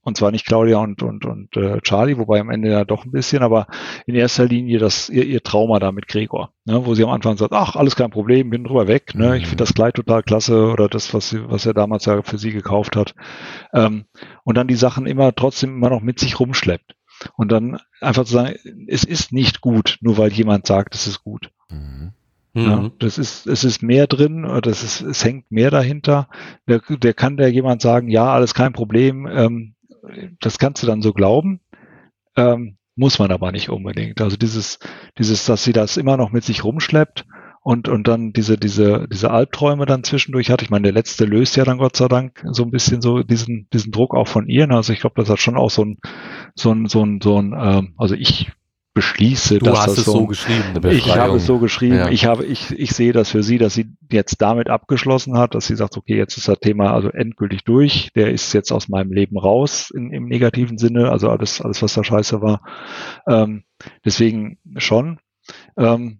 Und 0.04 0.18
zwar 0.18 0.32
nicht 0.32 0.46
Claudia 0.46 0.80
und, 0.80 1.02
und, 1.02 1.26
und 1.26 1.56
äh, 1.56 1.80
Charlie, 1.82 2.18
wobei 2.18 2.40
am 2.40 2.50
Ende 2.50 2.70
ja 2.70 2.84
doch 2.84 3.06
ein 3.06 3.12
bisschen, 3.12 3.42
aber 3.42 3.68
in 4.06 4.16
erster 4.16 4.46
Linie 4.46 4.78
das, 4.78 5.10
ihr, 5.10 5.26
ihr 5.26 5.42
Trauma 5.42 5.80
da 5.80 5.94
mit 5.94 6.08
Gregor, 6.08 6.52
ne, 6.66 6.86
wo 6.86 6.94
sie 6.94 7.04
am 7.04 7.10
Anfang 7.10 7.38
sagt, 7.38 7.54
ach, 7.54 7.78
alles 7.78 7.96
kein 7.96 8.12
Problem, 8.12 8.50
bin 8.50 8.66
drüber 8.66 8.88
weg, 8.88 9.16
ne, 9.16 9.38
ich 9.38 9.46
finde 9.46 9.64
das 9.64 9.74
Kleid 9.74 9.96
total 9.96 10.22
klasse 10.22 10.68
oder 10.72 10.90
das, 10.90 11.14
was, 11.14 11.30
sie, 11.30 11.50
was 11.50 11.66
er 11.66 11.74
damals 11.74 12.06
ja 12.06 12.22
für 12.22 12.38
sie 12.38 12.52
gekauft 12.52 12.98
hat. 12.98 13.16
Ähm, 13.74 14.06
und 14.44 14.58
dann 14.58 14.68
die 14.68 14.76
Sachen 14.76 15.06
immer 15.06 15.34
trotzdem 15.34 15.78
immer 15.78 15.90
noch 15.90 16.02
mit 16.02 16.20
sich 16.20 16.40
rumschleppt. 16.40 16.96
Und 17.38 17.52
dann 17.52 17.80
einfach 18.02 18.26
zu 18.26 18.34
sagen, 18.34 18.56
es 18.88 19.06
ist 19.06 19.32
nicht 19.32 19.62
gut, 19.62 19.98
nur 20.02 20.18
weil 20.18 20.34
jemand 20.34 20.68
sagt, 20.68 20.96
es 20.96 21.08
ist 21.08 21.24
gut. 21.24 21.52
Mhm. 21.70 22.12
Ja, 22.56 22.76
mhm. 22.76 22.92
das 23.00 23.18
ist, 23.18 23.48
es 23.48 23.64
ist 23.64 23.82
mehr 23.82 24.06
drin, 24.06 24.48
das 24.62 24.84
ist, 24.84 25.02
es 25.02 25.26
hängt 25.26 25.52
mehr 25.52 25.72
dahinter. 25.72 26.28
Der, 26.68 26.82
der 26.88 27.14
kann 27.16 27.36
der 27.36 27.52
jemand 27.52 27.82
sagen, 27.82 28.10
ja, 28.10 28.32
alles 28.32 28.54
kein 28.54 28.74
Problem, 28.74 29.28
ähm, 29.28 29.73
das 30.40 30.60
kannst 30.60 30.84
du 30.84 30.88
dann 30.88 31.02
so 31.02 31.14
glauben, 31.14 31.62
ähm, 32.36 32.78
muss 32.96 33.20
man 33.20 33.32
aber 33.32 33.52
nicht 33.52 33.70
unbedingt. 33.70 34.22
Also 34.22 34.38
dieses, 34.38 34.80
dieses, 35.18 35.46
dass 35.46 35.64
sie 35.64 35.74
das 35.74 35.98
immer 35.98 36.18
noch 36.18 36.32
mit 36.32 36.44
sich 36.44 36.64
rumschleppt 36.64 37.26
und, 37.62 37.88
und 37.88 38.08
dann 38.08 38.34
diese, 38.34 38.58
diese, 38.58 39.08
diese 39.08 39.32
Albträume 39.32 39.86
dann 39.86 40.04
zwischendurch 40.04 40.50
hat. 40.50 40.62
Ich 40.62 40.70
meine, 40.70 40.84
der 40.84 40.92
letzte 40.92 41.26
löst 41.26 41.56
ja 41.56 41.64
dann 41.64 41.78
Gott 41.78 41.96
sei 41.96 42.08
Dank 42.08 42.46
so 42.52 42.64
ein 42.64 42.72
bisschen 42.72 43.02
so 43.02 43.24
diesen, 43.24 43.68
diesen 43.72 43.92
Druck 43.92 44.14
auch 44.16 44.28
von 44.28 44.48
ihr. 44.48 44.70
Also 44.70 44.94
ich 44.94 45.00
glaube, 45.00 45.16
das 45.18 45.30
hat 45.30 45.40
schon 45.40 45.58
auch 45.58 45.72
so 45.72 45.86
ein, 45.86 45.98
so 46.56 46.72
ein, 46.72 46.88
so 46.88 47.04
ein, 47.04 47.20
so 47.22 47.42
ein, 47.42 47.56
ähm, 47.58 47.94
also 47.98 48.16
ich 48.16 48.52
beschließe, 48.94 49.60
du 49.60 49.65
dass 49.65 49.80
hast 49.80 49.88
das 49.88 49.98
es 49.99 50.06
so, 50.06 50.11
so 50.11 50.28
geschrieben. 50.28 50.80
Ich 50.91 51.15
habe 51.15 51.38
es 51.38 51.45
so 51.45 51.60
geschrieben. 51.60 51.95
Ja. 51.95 52.10
Ich 52.10 52.26
habe, 52.26 52.45
ich, 52.45 52.72
ich 52.72 52.91
sehe 52.91 53.11
das 53.11 53.32
für 53.32 53.41
sie, 53.41 53.57
dass 53.57 53.74
sie 53.74 53.88
jetzt 54.11 54.41
damit 54.41 54.70
abgeschlossen 54.70 55.38
hat, 55.38 55.56
dass 55.56 55.68
sie 55.68 55.76
sagt, 55.76 55.98
okay, 55.98 56.15
jetzt 56.15 56.38
ist 56.38 56.48
das 56.48 56.60
Thema 56.60 56.94
also 56.94 57.10
endgültig 57.10 57.64
durch. 57.64 58.11
Der 58.15 58.32
ist 58.32 58.53
jetzt 58.53 58.72
aus 58.72 58.90
meinem 58.90 59.11
Leben 59.11 59.38
raus 59.38 59.90
in, 59.90 60.11
im 60.11 60.26
negativen 60.26 60.78
Sinne. 60.78 61.11
Also 61.11 61.30
alles, 61.30 61.60
alles, 61.61 61.82
was 61.82 61.94
da 61.94 62.03
scheiße 62.03 62.41
war. 62.41 62.61
Ähm, 63.28 63.64
deswegen 64.06 64.60
schon. 64.78 65.20
Ähm, 65.76 66.20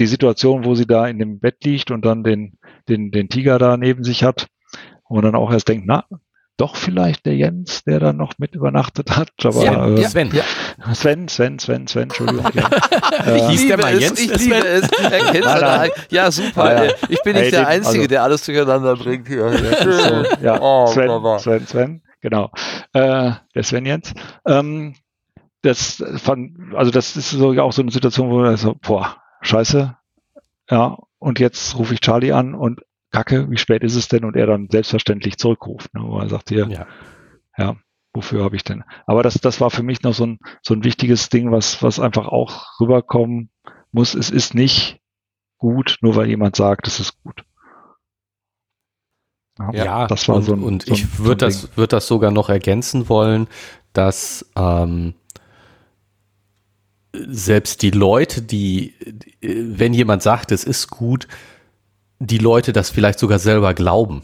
die 0.00 0.06
Situation, 0.06 0.64
wo 0.64 0.74
sie 0.74 0.86
da 0.86 1.06
in 1.06 1.18
dem 1.18 1.38
Bett 1.38 1.64
liegt 1.64 1.90
und 1.92 2.04
dann 2.04 2.24
den, 2.24 2.58
den, 2.88 3.12
den 3.12 3.28
Tiger 3.28 3.58
da 3.58 3.76
neben 3.76 4.02
sich 4.02 4.24
hat, 4.24 4.48
wo 5.08 5.14
man 5.14 5.24
dann 5.24 5.36
auch 5.36 5.52
erst 5.52 5.68
denkt, 5.68 5.84
na, 5.86 6.06
doch 6.56 6.76
vielleicht 6.76 7.26
der 7.26 7.34
Jens, 7.34 7.84
der 7.84 8.00
dann 8.00 8.16
noch 8.16 8.34
mit 8.38 8.54
übernachtet 8.54 9.16
hat. 9.16 9.30
Aber, 9.42 9.64
ja, 9.64 9.88
äh, 9.88 10.04
Sven. 10.04 10.30
Ja. 10.32 10.44
Sven, 10.94 11.28
Sven, 11.28 11.58
Sven, 11.58 11.86
Sven, 11.86 12.04
Entschuldigung. 12.04 12.44
Ja. 12.54 13.36
ich 13.36 13.48
hieß 13.48 13.68
der 13.68 13.78
mal 13.78 13.98
Jens? 13.98 14.18
Ich 14.18 14.36
liebe 14.38 14.56
es. 14.56 14.88
Er 15.00 15.90
Ja, 16.10 16.30
super. 16.30 16.86
Ja, 16.86 16.92
Ich 17.08 17.22
bin 17.22 17.34
nicht 17.34 17.44
hey, 17.44 17.50
der 17.50 17.68
Einzige, 17.68 17.98
also, 17.98 18.08
der 18.08 18.22
alles 18.22 18.44
durcheinander 18.44 18.96
bringt 18.96 19.28
hier. 19.28 19.52
So, 19.82 20.24
ja, 20.42 20.60
oh, 20.60 20.86
Sven, 20.86 21.38
Sven, 21.38 21.66
Sven, 21.66 22.02
genau. 22.20 22.50
Äh, 22.92 23.32
der 23.54 23.62
Sven 23.62 23.86
Jens. 23.86 24.12
Ähm, 24.46 24.94
das 25.62 26.02
fand, 26.16 26.74
also 26.74 26.90
das 26.90 27.16
ist 27.16 27.30
so 27.30 27.50
auch 27.60 27.72
so 27.72 27.82
eine 27.82 27.90
Situation, 27.90 28.30
wo 28.30 28.40
man 28.40 28.56
so, 28.56 28.74
boah, 28.80 29.16
scheiße, 29.42 29.96
ja, 30.70 30.98
und 31.18 31.38
jetzt 31.38 31.78
rufe 31.78 31.94
ich 31.94 32.00
Charlie 32.00 32.32
an 32.32 32.54
und 32.54 32.80
Kacke, 33.12 33.48
wie 33.50 33.58
spät 33.58 33.84
ist 33.84 33.94
es 33.94 34.08
denn? 34.08 34.24
Und 34.24 34.36
er 34.36 34.46
dann 34.46 34.68
selbstverständlich 34.70 35.36
zurückruft, 35.38 35.94
ne, 35.94 36.02
wo 36.02 36.18
er 36.18 36.28
sagt 36.28 36.48
hier, 36.48 36.68
ja, 36.68 36.86
ja 37.56 37.76
wofür 38.14 38.42
habe 38.42 38.56
ich 38.56 38.64
denn? 38.64 38.84
Aber 39.06 39.22
das, 39.22 39.34
das 39.34 39.60
war 39.60 39.70
für 39.70 39.82
mich 39.82 40.02
noch 40.02 40.14
so 40.14 40.26
ein, 40.26 40.38
so 40.62 40.74
ein 40.74 40.84
wichtiges 40.84 41.28
Ding, 41.28 41.50
was, 41.52 41.82
was 41.82 42.00
einfach 42.00 42.26
auch 42.26 42.80
rüberkommen 42.80 43.50
muss. 43.90 44.14
Es 44.14 44.30
ist 44.30 44.54
nicht 44.54 45.00
gut, 45.58 45.98
nur 46.00 46.16
weil 46.16 46.28
jemand 46.28 46.56
sagt, 46.56 46.86
es 46.88 47.00
ist 47.00 47.22
gut. 47.22 47.44
Ja, 49.58 49.72
ja 49.72 50.06
das 50.06 50.28
war 50.28 50.36
und, 50.36 50.42
so 50.42 50.54
ein, 50.54 50.62
und 50.62 50.82
so 50.82 50.92
ein, 50.92 50.94
ich 50.94 51.18
würde 51.18 51.52
so 51.52 51.66
das, 51.66 51.76
würd 51.76 51.92
das 51.92 52.06
sogar 52.06 52.30
noch 52.30 52.48
ergänzen 52.48 53.08
wollen, 53.08 53.46
dass 53.92 54.50
ähm, 54.56 55.14
selbst 57.12 57.82
die 57.82 57.90
Leute, 57.90 58.40
die, 58.40 58.94
wenn 59.40 59.92
jemand 59.92 60.22
sagt, 60.22 60.50
es 60.50 60.64
ist 60.64 60.88
gut, 60.88 61.28
die 62.22 62.38
Leute 62.38 62.72
das 62.72 62.90
vielleicht 62.90 63.18
sogar 63.18 63.38
selber 63.38 63.74
glauben 63.74 64.22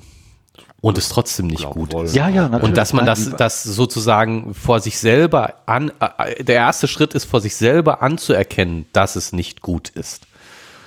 und 0.81 0.97
es 0.97 1.09
trotzdem 1.09 1.49
nicht 1.49 1.69
gut 1.71 1.93
ist. 1.95 2.15
Ja, 2.15 2.29
ja, 2.29 2.49
natürlich. 2.49 2.65
Und 2.65 2.77
dass 2.77 2.93
man 2.93 3.05
das, 3.05 3.31
das 3.37 3.65
sozusagen 3.65 4.55
vor 4.55 4.81
sich 4.81 4.99
selber 4.99 5.55
an, 5.67 5.91
äh, 6.01 6.45
der 6.45 6.57
erste 6.57 6.87
Schritt 6.87 7.15
ist, 7.15 7.25
vor 7.25 7.41
sich 7.41 7.57
selber 7.57 8.01
anzuerkennen, 8.03 8.87
dass 8.93 9.17
es 9.17 9.33
nicht 9.33 9.61
gut 9.61 9.89
ist. 9.89 10.27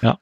Ja. 0.02 0.20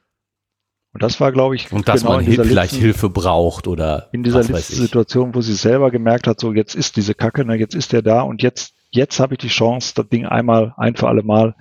Und 0.94 1.03
das 1.03 1.22
war, 1.22 1.32
glaube 1.32 1.56
ich, 1.56 1.72
und 1.72 1.88
dass 1.88 2.02
genau 2.02 2.16
man 2.16 2.26
vielleicht 2.26 2.52
letzten, 2.52 2.80
Hilfe 2.80 3.10
braucht 3.10 3.68
oder 3.68 4.10
in 4.11 4.24
dieser 4.24 4.44
letzten 4.44 4.76
Situation, 4.76 5.36
wo 5.36 5.41
sie 5.41 5.53
selber 5.53 5.91
gemerkt 5.91 6.26
hat, 6.26 6.40
so 6.40 6.52
jetzt 6.53 6.74
ist 6.74 6.95
diese 6.95 7.14
Kacke, 7.14 7.45
ne, 7.45 7.56
jetzt 7.56 7.76
ist 7.76 7.91
der 7.91 8.02
da 8.02 8.22
und 8.22 8.41
jetzt, 8.41 8.74
jetzt 8.90 9.20
habe 9.20 9.36
ich 9.36 9.38
die 9.38 9.49
Chance, 9.49 9.94
das 9.95 10.10
Ding 10.10 10.26
einmal, 10.26 10.74
ein 10.78 10.95
für 10.95 11.07
alle 11.07 11.22
Mal 11.22 11.56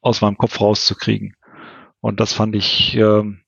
aus 0.00 0.20
meinem 0.20 0.36
Kopf 0.36 0.60
rauszukriegen. 0.60 1.34
Und 2.00 2.18
das 2.18 2.32
fand 2.32 2.56
ich, 2.56 2.96
ähm, 2.96 3.42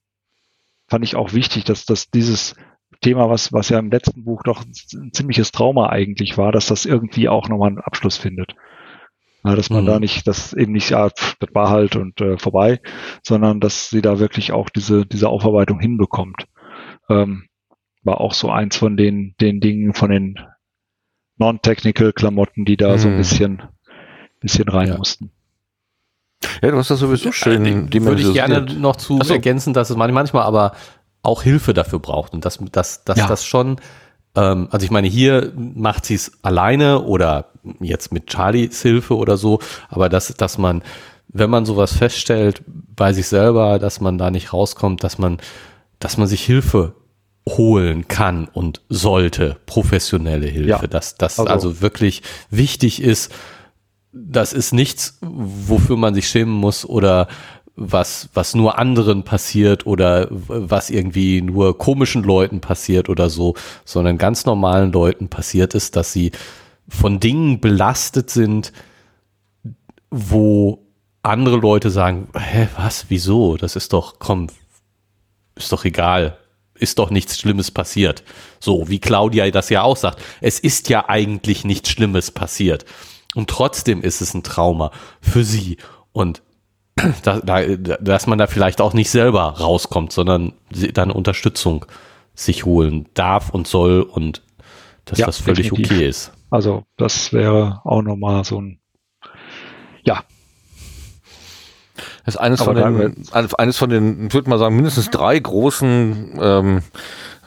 fand 0.90 1.04
ich 1.04 1.16
auch 1.16 1.32
wichtig, 1.32 1.64
dass, 1.64 1.86
dass 1.86 2.10
dieses 2.10 2.54
Thema, 3.00 3.30
was, 3.30 3.52
was 3.52 3.68
ja 3.70 3.78
im 3.78 3.90
letzten 3.90 4.24
Buch 4.24 4.42
doch 4.42 4.64
ein 4.64 5.12
ziemliches 5.12 5.52
Trauma 5.52 5.88
eigentlich 5.88 6.36
war, 6.36 6.52
dass 6.52 6.66
das 6.66 6.84
irgendwie 6.84 7.28
auch 7.28 7.48
nochmal 7.48 7.68
einen 7.68 7.78
Abschluss 7.78 8.18
findet. 8.18 8.56
Ja, 9.42 9.54
dass 9.54 9.70
man 9.70 9.84
mhm. 9.84 9.86
da 9.86 10.00
nicht, 10.00 10.26
das 10.26 10.52
eben 10.52 10.72
nicht, 10.72 10.90
ja, 10.90 11.08
pff, 11.08 11.36
das 11.38 11.54
war 11.54 11.70
halt 11.70 11.96
und 11.96 12.20
äh, 12.20 12.36
vorbei, 12.36 12.80
sondern 13.22 13.60
dass 13.60 13.88
sie 13.88 14.02
da 14.02 14.18
wirklich 14.18 14.52
auch 14.52 14.68
diese, 14.68 15.06
diese 15.06 15.30
Aufarbeitung 15.30 15.80
hinbekommt. 15.80 16.46
Ähm, 17.08 17.46
war 18.02 18.20
auch 18.20 18.34
so 18.34 18.50
eins 18.50 18.76
von 18.76 18.98
den, 18.98 19.34
den 19.40 19.60
Dingen, 19.60 19.94
von 19.94 20.10
den 20.10 20.38
non-technical 21.38 22.12
Klamotten, 22.12 22.66
die 22.66 22.76
da 22.76 22.92
mhm. 22.92 22.98
so 22.98 23.08
ein 23.08 23.14
mhm. 23.14 23.18
bisschen, 23.18 23.62
bisschen 24.40 24.68
rein 24.68 24.88
ja. 24.88 24.98
mussten. 24.98 25.30
Ja, 26.62 26.70
du 26.70 26.76
hast 26.78 26.90
das 26.90 27.00
sowieso 27.00 27.32
schön. 27.32 27.64
Ja, 27.64 27.80
die 27.82 28.04
würde 28.04 28.22
ich 28.22 28.32
gerne 28.32 28.62
noch 28.62 28.96
zu 28.96 29.18
so. 29.22 29.32
ergänzen, 29.32 29.74
dass 29.74 29.90
es 29.90 29.96
manchmal 29.96 30.42
aber 30.42 30.72
auch 31.22 31.42
Hilfe 31.42 31.74
dafür 31.74 31.98
braucht 31.98 32.32
und 32.32 32.44
dass, 32.44 32.58
dass, 32.72 33.04
dass 33.04 33.18
ja. 33.18 33.26
das 33.26 33.44
schon, 33.44 33.76
ähm, 34.34 34.68
also 34.70 34.84
ich 34.84 34.90
meine, 34.90 35.08
hier 35.08 35.52
macht 35.54 36.06
sie 36.06 36.14
es 36.14 36.32
alleine 36.42 37.02
oder 37.02 37.46
jetzt 37.80 38.12
mit 38.12 38.30
Charlies 38.32 38.80
Hilfe 38.80 39.16
oder 39.16 39.36
so, 39.36 39.60
aber 39.88 40.08
dass, 40.08 40.28
dass 40.34 40.56
man, 40.56 40.82
wenn 41.28 41.50
man 41.50 41.66
sowas 41.66 41.94
feststellt 41.94 42.62
bei 42.66 43.12
sich 43.12 43.28
selber, 43.28 43.78
dass 43.78 44.00
man 44.00 44.16
da 44.16 44.30
nicht 44.30 44.52
rauskommt, 44.52 45.04
dass 45.04 45.18
man, 45.18 45.38
dass 45.98 46.16
man 46.16 46.26
sich 46.26 46.42
Hilfe 46.42 46.94
holen 47.48 48.08
kann 48.08 48.48
und 48.50 48.80
sollte, 48.88 49.56
professionelle 49.66 50.46
Hilfe, 50.46 50.68
ja. 50.68 50.86
dass 50.86 51.16
das 51.16 51.38
also, 51.38 51.50
also 51.50 51.80
wirklich 51.80 52.22
wichtig 52.50 53.02
ist, 53.02 53.32
das 54.12 54.52
ist 54.52 54.72
nichts, 54.72 55.18
wofür 55.20 55.96
man 55.96 56.14
sich 56.14 56.28
schämen 56.28 56.54
muss 56.54 56.84
oder 56.84 57.28
was, 57.76 58.28
was 58.34 58.54
nur 58.54 58.78
anderen 58.78 59.24
passiert 59.24 59.86
oder 59.86 60.28
was 60.30 60.90
irgendwie 60.90 61.40
nur 61.40 61.78
komischen 61.78 62.22
Leuten 62.22 62.60
passiert 62.60 63.08
oder 63.08 63.30
so, 63.30 63.54
sondern 63.84 64.18
ganz 64.18 64.44
normalen 64.44 64.92
Leuten 64.92 65.28
passiert 65.28 65.74
ist, 65.74 65.96
dass 65.96 66.12
sie 66.12 66.32
von 66.88 67.20
Dingen 67.20 67.60
belastet 67.60 68.28
sind, 68.30 68.72
wo 70.10 70.84
andere 71.22 71.56
Leute 71.56 71.90
sagen, 71.90 72.28
hä, 72.36 72.68
was, 72.76 73.06
wieso? 73.08 73.56
Das 73.56 73.76
ist 73.76 73.92
doch, 73.92 74.18
komm, 74.18 74.48
ist 75.54 75.72
doch 75.72 75.84
egal, 75.84 76.36
ist 76.74 76.98
doch 76.98 77.10
nichts 77.10 77.38
Schlimmes 77.38 77.70
passiert. 77.70 78.24
So, 78.58 78.88
wie 78.88 78.98
Claudia 78.98 79.50
das 79.50 79.70
ja 79.70 79.82
auch 79.82 79.96
sagt, 79.96 80.20
es 80.40 80.58
ist 80.58 80.88
ja 80.88 81.08
eigentlich 81.08 81.64
nichts 81.64 81.90
Schlimmes 81.90 82.30
passiert. 82.30 82.84
Und 83.34 83.48
trotzdem 83.48 84.02
ist 84.02 84.20
es 84.20 84.34
ein 84.34 84.42
Trauma 84.42 84.90
für 85.20 85.44
sie. 85.44 85.76
Und 86.12 86.42
da, 87.22 87.40
da, 87.40 87.62
dass 87.66 88.26
man 88.26 88.38
da 88.38 88.46
vielleicht 88.46 88.80
auch 88.80 88.92
nicht 88.92 89.10
selber 89.10 89.42
rauskommt, 89.42 90.12
sondern 90.12 90.52
dann 90.94 91.10
Unterstützung 91.10 91.86
sich 92.34 92.64
holen 92.64 93.08
darf 93.14 93.50
und 93.50 93.66
soll 93.66 94.02
und 94.02 94.42
dass 95.04 95.18
ja, 95.18 95.26
das 95.26 95.38
völlig 95.38 95.68
definitiv. 95.68 95.96
okay 95.96 96.08
ist. 96.08 96.32
Also 96.50 96.84
das 96.96 97.32
wäre 97.32 97.80
auch 97.84 98.02
nochmal 98.02 98.44
so 98.44 98.60
ein, 98.60 98.80
ja, 100.04 100.24
das 102.24 102.34
ist 102.34 102.40
eines 102.40 102.62
von, 102.62 102.76
den, 102.76 103.24
eines 103.32 103.78
von 103.78 103.90
den, 103.90 104.26
ich 104.26 104.34
würde 104.34 104.50
mal 104.50 104.58
sagen, 104.58 104.76
mindestens 104.76 105.10
drei 105.10 105.38
großen 105.38 106.38
ähm, 106.40 106.82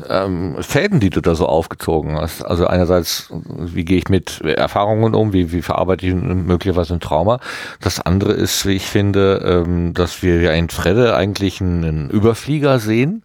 ähm, 0.09 0.55
Fäden, 0.61 0.99
die 0.99 1.09
du 1.09 1.21
da 1.21 1.35
so 1.35 1.45
aufgezogen 1.45 2.17
hast. 2.17 2.43
Also 2.43 2.67
einerseits, 2.67 3.29
wie 3.31 3.85
gehe 3.85 3.97
ich 3.97 4.09
mit 4.09 4.41
Erfahrungen 4.41 5.13
um, 5.13 5.33
wie, 5.33 5.51
wie 5.51 5.61
verarbeite 5.61 6.05
ich 6.07 6.13
möglicherweise 6.13 6.95
ein 6.95 6.99
Trauma. 6.99 7.39
Das 7.81 7.99
andere 7.99 8.33
ist, 8.33 8.65
wie 8.65 8.73
ich 8.73 8.85
finde, 8.85 9.41
ähm, 9.45 9.93
dass 9.93 10.23
wir 10.23 10.41
ja 10.41 10.51
in 10.51 10.69
Fredde 10.69 11.15
eigentlich 11.15 11.61
einen 11.61 12.09
Überflieger 12.09 12.79
sehen 12.79 13.23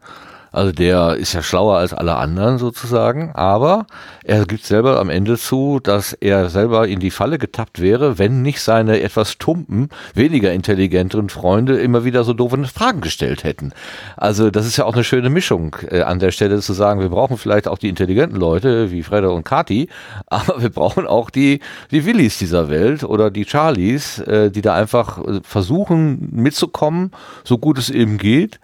also 0.52 0.72
der 0.72 1.16
ist 1.16 1.32
ja 1.32 1.42
schlauer 1.42 1.78
als 1.78 1.92
alle 1.92 2.16
anderen 2.16 2.58
sozusagen, 2.58 3.32
aber 3.32 3.86
er 4.24 4.44
gibt 4.46 4.64
selber 4.64 4.98
am 4.98 5.10
Ende 5.10 5.36
zu, 5.36 5.80
dass 5.80 6.12
er 6.12 6.48
selber 6.48 6.88
in 6.88 7.00
die 7.00 7.10
Falle 7.10 7.38
getappt 7.38 7.80
wäre, 7.80 8.18
wenn 8.18 8.42
nicht 8.42 8.60
seine 8.60 9.00
etwas 9.00 9.38
tumpen, 9.38 9.88
weniger 10.14 10.52
intelligenteren 10.52 11.28
Freunde 11.28 11.78
immer 11.78 12.04
wieder 12.04 12.24
so 12.24 12.32
doofe 12.32 12.58
Fragen 12.66 13.00
gestellt 13.00 13.44
hätten. 13.44 13.72
Also 14.16 14.50
das 14.50 14.66
ist 14.66 14.76
ja 14.76 14.84
auch 14.84 14.94
eine 14.94 15.04
schöne 15.04 15.30
Mischung 15.30 15.76
äh, 15.90 16.02
an 16.02 16.18
der 16.18 16.30
Stelle 16.30 16.60
zu 16.60 16.72
sagen, 16.72 17.00
wir 17.00 17.10
brauchen 17.10 17.36
vielleicht 17.36 17.68
auch 17.68 17.78
die 17.78 17.88
intelligenten 17.88 18.38
Leute 18.38 18.90
wie 18.90 19.02
Fredder 19.02 19.32
und 19.32 19.44
Kati, 19.44 19.88
aber 20.26 20.62
wir 20.62 20.70
brauchen 20.70 21.06
auch 21.06 21.30
die, 21.30 21.60
die 21.90 22.06
Willis 22.06 22.38
dieser 22.38 22.70
Welt 22.70 23.04
oder 23.04 23.30
die 23.30 23.44
Charlies, 23.44 24.18
äh, 24.20 24.50
die 24.50 24.62
da 24.62 24.74
einfach 24.74 25.18
äh, 25.18 25.40
versuchen 25.42 26.28
mitzukommen, 26.32 27.12
so 27.44 27.58
gut 27.58 27.78
es 27.78 27.90
eben 27.90 28.18
geht 28.18 28.60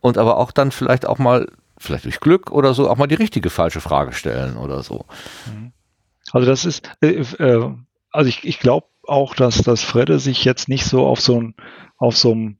und 0.00 0.18
aber 0.18 0.38
auch 0.38 0.52
dann 0.52 0.70
vielleicht 0.70 1.06
auch 1.06 1.18
mal, 1.18 1.48
vielleicht 1.76 2.04
durch 2.04 2.20
Glück 2.20 2.50
oder 2.50 2.74
so, 2.74 2.88
auch 2.88 2.96
mal 2.96 3.06
die 3.06 3.14
richtige 3.14 3.50
falsche 3.50 3.80
Frage 3.80 4.12
stellen 4.12 4.56
oder 4.56 4.82
so. 4.82 5.06
Mhm. 5.46 5.72
Also 6.32 6.46
das 6.46 6.64
ist, 6.64 6.88
äh, 7.00 7.20
äh, 7.20 7.70
also 8.10 8.28
ich, 8.28 8.44
ich 8.44 8.60
glaube 8.60 8.86
auch, 9.04 9.34
dass, 9.34 9.62
dass 9.62 9.82
Fredde 9.82 10.18
sich 10.18 10.44
jetzt 10.44 10.68
nicht 10.68 10.84
so 10.84 11.06
auf 11.06 11.20
so 11.20 11.40
ein, 11.40 11.54
auf 11.96 12.16
so 12.16 12.32
einem 12.32 12.58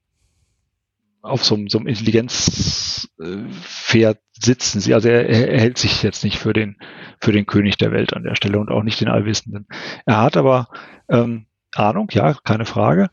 auf 1.21 1.45
so 1.45 1.57
einem, 1.57 1.69
so 1.69 1.79
einem 1.79 1.89
Intelligenzpferd 1.89 4.21
sitzen 4.33 4.81
sie. 4.81 4.95
Also 4.95 5.09
er, 5.09 5.29
er 5.29 5.61
hält 5.61 5.77
sich 5.77 6.03
jetzt 6.03 6.25
nicht 6.25 6.39
für 6.39 6.53
den, 6.53 6.79
für 7.21 7.33
den 7.33 7.45
König 7.45 7.77
der 7.77 7.93
Welt 7.93 8.15
an 8.15 8.23
der 8.23 8.37
Stelle 8.37 8.59
und 8.59 8.71
auch 8.71 8.83
nicht 8.83 9.01
den 9.01 9.09
Allwissenden. 9.09 9.67
Er 10.07 10.23
hat 10.23 10.37
aber 10.37 10.69
ähm, 11.09 11.47
Ahnung, 11.75 12.09
ja, 12.13 12.35
keine 12.45 12.65
Frage. 12.65 13.11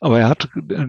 Aber 0.00 0.20
er 0.20 0.28
hat, 0.28 0.48
äh, 0.70 0.86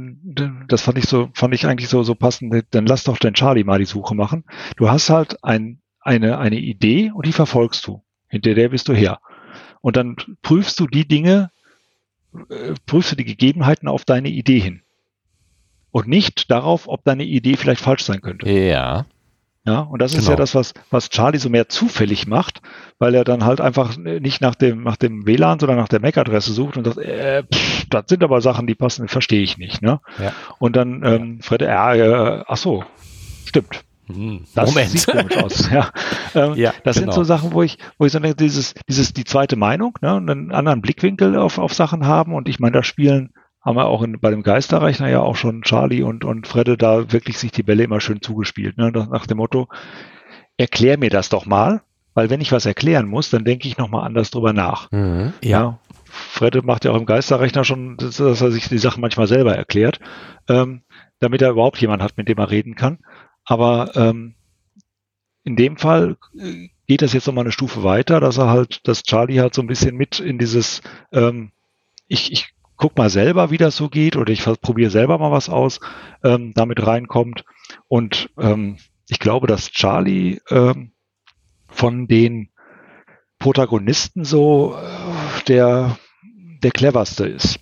das 0.67 0.81
fand 0.81 0.97
ich 0.97 1.05
so, 1.05 1.29
fand 1.33 1.53
ich 1.53 1.65
eigentlich 1.65 1.89
so, 1.89 2.03
so 2.03 2.15
passend, 2.15 2.65
dann 2.71 2.85
lass 2.85 3.03
doch 3.03 3.17
den 3.17 3.33
Charlie 3.33 3.63
mal 3.63 3.79
die 3.79 3.85
Suche 3.85 4.15
machen. 4.15 4.43
Du 4.75 4.89
hast 4.89 5.09
halt 5.09 5.43
ein, 5.43 5.81
eine, 5.99 6.37
eine 6.37 6.59
Idee 6.59 7.11
und 7.13 7.25
die 7.25 7.33
verfolgst 7.33 7.85
du. 7.87 8.03
Hinter 8.27 8.53
der 8.53 8.69
bist 8.69 8.87
du 8.87 8.93
her. 8.93 9.19
Und 9.81 9.95
dann 9.95 10.15
prüfst 10.41 10.79
du 10.79 10.87
die 10.87 11.07
Dinge, 11.07 11.51
äh, 12.49 12.73
prüfst 12.85 13.11
du 13.11 13.15
die 13.15 13.25
Gegebenheiten 13.25 13.87
auf 13.87 14.05
deine 14.05 14.29
Idee 14.29 14.59
hin. 14.59 14.81
Und 15.91 16.07
nicht 16.07 16.51
darauf, 16.51 16.87
ob 16.87 17.03
deine 17.03 17.23
Idee 17.23 17.57
vielleicht 17.57 17.81
falsch 17.81 18.03
sein 18.03 18.21
könnte. 18.21 18.47
Ja. 18.47 19.07
Ja, 19.69 19.81
und 19.81 20.01
das 20.01 20.13
genau. 20.13 20.21
ist 20.21 20.27
ja 20.27 20.33
genau. 20.33 20.41
das, 20.41 20.55
was, 20.55 20.73
was 20.89 21.09
Charlie 21.09 21.37
so 21.37 21.47
mehr 21.47 21.69
zufällig 21.69 22.25
macht, 22.25 22.61
weil 22.97 23.13
er 23.13 23.23
dann 23.23 23.45
halt 23.45 23.61
einfach 23.61 23.97
nicht 23.97 24.41
nach 24.41 24.55
dem, 24.55 24.81
nach 24.81 24.95
dem 24.95 25.27
WLAN, 25.27 25.59
sondern 25.59 25.77
nach 25.77 25.87
der 25.87 26.01
MAC-Adresse 26.01 26.53
sucht 26.53 26.77
und 26.77 26.85
sagt, 26.85 26.97
äh, 26.97 27.43
pff, 27.43 27.85
das 27.87 28.05
sind 28.07 28.23
aber 28.23 28.41
Sachen, 28.41 28.65
die 28.65 28.73
passen, 28.73 29.07
verstehe 29.07 29.43
ich 29.43 29.59
nicht. 29.59 29.83
Ne? 29.83 29.99
Ja. 30.17 30.33
Und 30.57 30.75
dann 30.75 31.03
ähm, 31.05 31.39
Fred, 31.41 31.61
äh, 31.61 31.67
äh, 31.67 32.43
ach 32.47 32.57
so, 32.57 32.83
stimmt. 33.45 33.83
hm, 34.07 34.45
das 34.55 34.69
Moment. 34.71 34.89
sieht 34.89 35.05
komisch 35.05 35.37
aus. 35.37 35.69
Ja, 35.71 35.91
ähm, 36.33 36.55
ja 36.55 36.73
das 36.83 36.95
genau. 36.95 37.11
sind 37.11 37.13
so 37.13 37.23
Sachen, 37.23 37.53
wo 37.53 37.61
ich, 37.61 37.77
wo 37.99 38.07
ich 38.07 38.11
so 38.11 38.19
denke, 38.19 38.37
dieses, 38.37 38.73
dieses 38.87 39.13
die 39.13 39.23
zweite 39.23 39.55
Meinung, 39.55 39.99
ne, 40.01 40.15
und 40.15 40.31
einen 40.31 40.51
anderen 40.51 40.81
Blickwinkel 40.81 41.35
auf, 41.35 41.59
auf 41.59 41.75
Sachen 41.75 42.07
haben. 42.07 42.33
Und 42.33 42.49
ich 42.49 42.59
meine, 42.59 42.73
da 42.73 42.81
spielen 42.81 43.33
haben 43.61 43.75
wir 43.75 43.85
auch 43.85 44.01
in, 44.01 44.19
bei 44.19 44.31
dem 44.31 44.43
Geisterrechner 44.43 45.09
ja 45.09 45.21
auch 45.21 45.35
schon 45.35 45.63
Charlie 45.63 46.03
und, 46.03 46.23
und 46.23 46.47
Fredde 46.47 46.77
da 46.77 47.11
wirklich 47.11 47.37
sich 47.37 47.51
die 47.51 47.63
Bälle 47.63 47.83
immer 47.83 47.99
schön 47.99 48.21
zugespielt. 48.21 48.77
Ne? 48.77 48.91
Nach 48.91 49.27
dem 49.27 49.37
Motto, 49.37 49.67
erklär 50.57 50.97
mir 50.97 51.09
das 51.09 51.29
doch 51.29 51.45
mal, 51.45 51.81
weil 52.13 52.29
wenn 52.29 52.41
ich 52.41 52.51
was 52.51 52.65
erklären 52.65 53.07
muss, 53.07 53.29
dann 53.29 53.45
denke 53.45 53.67
ich 53.67 53.77
nochmal 53.77 54.05
anders 54.05 54.31
drüber 54.31 54.53
nach. 54.53 54.91
Mhm. 54.91 55.33
Ja. 55.43 55.49
ja. 55.49 55.79
Fredde 56.05 56.63
macht 56.63 56.85
ja 56.85 56.91
auch 56.91 56.97
im 56.97 57.05
Geisterrechner 57.05 57.63
schon, 57.63 57.97
dass 57.97 58.19
er 58.19 58.51
sich 58.51 58.67
die 58.67 58.77
Sachen 58.79 59.01
manchmal 59.01 59.27
selber 59.27 59.55
erklärt, 59.55 59.99
ähm, 60.47 60.81
damit 61.19 61.41
er 61.41 61.51
überhaupt 61.51 61.79
jemand 61.79 62.01
hat, 62.01 62.17
mit 62.17 62.27
dem 62.27 62.37
er 62.39 62.49
reden 62.49 62.75
kann. 62.75 62.99
Aber 63.45 63.91
ähm, 63.95 64.35
in 65.43 65.55
dem 65.55 65.77
Fall 65.77 66.17
äh, 66.37 66.69
geht 66.87 67.01
das 67.01 67.13
jetzt 67.13 67.27
nochmal 67.27 67.43
eine 67.43 67.51
Stufe 67.51 67.83
weiter, 67.83 68.19
dass 68.19 68.37
er 68.37 68.49
halt, 68.49 68.87
dass 68.87 69.03
Charlie 69.03 69.39
halt 69.39 69.53
so 69.53 69.61
ein 69.61 69.67
bisschen 69.67 69.95
mit 69.95 70.19
in 70.19 70.39
dieses, 70.39 70.81
ähm, 71.11 71.51
ich, 72.07 72.31
ich 72.31 72.53
guck 72.79 72.97
mal 72.97 73.09
selber, 73.09 73.51
wie 73.51 73.57
das 73.57 73.75
so 73.75 73.89
geht, 73.89 74.15
oder 74.15 74.31
ich 74.31 74.43
probiere 74.43 74.89
selber 74.89 75.19
mal 75.19 75.31
was 75.31 75.49
aus, 75.49 75.79
ähm, 76.23 76.53
damit 76.55 76.85
reinkommt. 76.87 77.43
Und 77.87 78.29
ähm, 78.39 78.77
ich 79.09 79.19
glaube, 79.19 79.47
dass 79.47 79.69
Charlie 79.69 80.39
ähm, 80.49 80.93
von 81.67 82.07
den 82.07 82.49
Protagonisten 83.37 84.23
so 84.23 84.75
äh, 84.75 85.43
der, 85.47 85.97
der 86.63 86.71
cleverste 86.71 87.27
ist. 87.27 87.59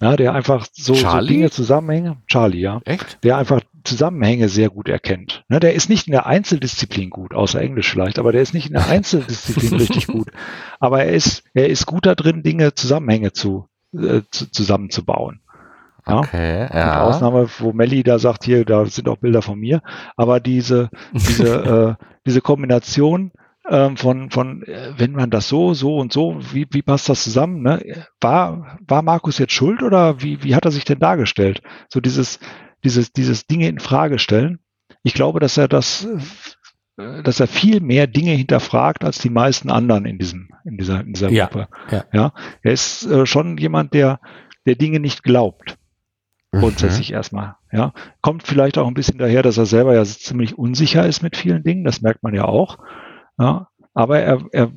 Ja, 0.00 0.16
der 0.16 0.34
einfach 0.34 0.66
so, 0.72 0.94
so 0.94 1.20
Dinge 1.20 1.50
Zusammenhänge, 1.50 2.16
Charlie, 2.26 2.60
ja. 2.60 2.80
Echt? 2.84 3.22
Der 3.22 3.36
einfach 3.36 3.60
Zusammenhänge 3.84 4.48
sehr 4.48 4.68
gut 4.68 4.88
erkennt. 4.88 5.44
Ne, 5.48 5.58
der 5.60 5.74
ist 5.74 5.88
nicht 5.88 6.06
in 6.06 6.12
der 6.12 6.26
Einzeldisziplin 6.26 7.10
gut, 7.10 7.34
außer 7.34 7.60
Englisch 7.60 7.90
vielleicht, 7.90 8.18
aber 8.18 8.32
der 8.32 8.42
ist 8.42 8.54
nicht 8.54 8.66
in 8.66 8.74
der 8.74 8.86
Einzeldisziplin 8.88 9.74
richtig 9.74 10.06
gut. 10.06 10.28
Aber 10.78 11.04
er 11.04 11.12
ist, 11.12 11.44
er 11.54 11.68
ist 11.68 11.86
gut 11.86 12.06
da 12.06 12.14
drin, 12.14 12.42
Dinge, 12.42 12.74
Zusammenhänge 12.74 13.32
zu, 13.32 13.68
äh, 13.92 14.22
zu, 14.30 14.50
zusammenzubauen. 14.50 15.40
Ja? 16.06 16.18
Okay, 16.18 16.68
ja. 16.72 16.86
Mit 16.86 17.14
Ausnahme, 17.14 17.48
wo 17.58 17.72
Melli 17.72 18.02
da 18.02 18.18
sagt, 18.18 18.44
hier, 18.44 18.64
da 18.64 18.84
sind 18.86 19.08
auch 19.08 19.18
Bilder 19.18 19.42
von 19.42 19.58
mir. 19.58 19.82
Aber 20.16 20.40
diese, 20.40 20.90
diese, 21.12 21.96
äh, 22.00 22.04
diese 22.26 22.40
Kombination 22.40 23.32
ähm, 23.68 23.96
von, 23.96 24.30
von, 24.30 24.62
äh, 24.64 24.92
wenn 24.96 25.12
man 25.12 25.30
das 25.30 25.48
so, 25.48 25.74
so 25.74 25.98
und 25.98 26.12
so, 26.12 26.38
wie, 26.52 26.66
wie 26.70 26.82
passt 26.82 27.08
das 27.08 27.22
zusammen? 27.22 27.62
Ne? 27.62 28.04
War, 28.20 28.78
war 28.86 29.02
Markus 29.02 29.38
jetzt 29.38 29.52
schuld 29.52 29.82
oder 29.82 30.20
wie, 30.20 30.42
wie 30.42 30.54
hat 30.54 30.64
er 30.64 30.72
sich 30.72 30.84
denn 30.84 30.98
dargestellt? 30.98 31.62
So 31.88 32.00
dieses, 32.00 32.40
dieses, 32.84 33.12
dieses 33.12 33.46
Dinge 33.46 33.68
in 33.68 33.78
Frage 33.78 34.18
stellen. 34.18 34.58
Ich 35.04 35.14
glaube, 35.14 35.40
dass 35.40 35.56
er 35.56 35.68
das, 35.68 36.06
dass 36.96 37.40
er 37.40 37.46
viel 37.46 37.80
mehr 37.80 38.06
Dinge 38.06 38.32
hinterfragt 38.32 39.04
als 39.04 39.18
die 39.18 39.30
meisten 39.30 39.70
anderen 39.70 40.04
in 40.04 40.18
diesem, 40.18 40.50
in 40.64 40.76
dieser, 40.76 41.00
in 41.00 41.14
dieser 41.14 41.30
ja, 41.30 41.46
Gruppe. 41.46 41.68
Ja. 41.90 42.04
ja, 42.12 42.32
er 42.62 42.72
ist 42.72 43.06
äh, 43.06 43.24
schon 43.26 43.56
jemand, 43.56 43.94
der, 43.94 44.20
der 44.66 44.74
Dinge 44.74 45.00
nicht 45.00 45.22
glaubt. 45.22 45.78
Mhm. 46.52 46.60
Grundsätzlich 46.60 47.10
mhm. 47.10 47.16
erstmal. 47.16 47.56
Ja, 47.72 47.92
kommt 48.20 48.46
vielleicht 48.46 48.76
auch 48.76 48.86
ein 48.86 48.94
bisschen 48.94 49.18
daher, 49.18 49.42
dass 49.42 49.56
er 49.56 49.66
selber 49.66 49.94
ja 49.94 50.04
ziemlich 50.04 50.58
unsicher 50.58 51.06
ist 51.06 51.22
mit 51.22 51.36
vielen 51.36 51.62
Dingen. 51.62 51.84
Das 51.84 52.02
merkt 52.02 52.22
man 52.22 52.34
ja 52.34 52.44
auch. 52.44 52.78
Ja, 53.38 53.68
aber 53.94 54.20
er, 54.20 54.44
er 54.52 54.70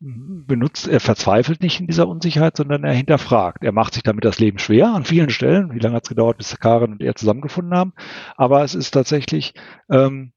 benutzt, 0.00 0.88
er 0.88 1.00
verzweifelt 1.00 1.62
nicht 1.62 1.80
in 1.80 1.86
dieser 1.86 2.08
Unsicherheit, 2.08 2.56
sondern 2.56 2.84
er 2.84 2.92
hinterfragt. 2.92 3.64
Er 3.64 3.72
macht 3.72 3.94
sich 3.94 4.02
damit 4.02 4.24
das 4.24 4.38
Leben 4.38 4.58
schwer 4.58 4.92
an 4.92 5.04
vielen 5.04 5.30
Stellen. 5.30 5.74
Wie 5.74 5.78
lange 5.78 5.96
hat 5.96 6.04
es 6.04 6.08
gedauert, 6.10 6.36
bis 6.36 6.58
Karen 6.58 6.92
und 6.92 7.02
er 7.02 7.14
zusammengefunden 7.14 7.74
haben? 7.74 7.94
Aber 8.36 8.62
es 8.62 8.74
ist 8.74 8.90
tatsächlich 8.90 9.54
ähm, 9.90 10.32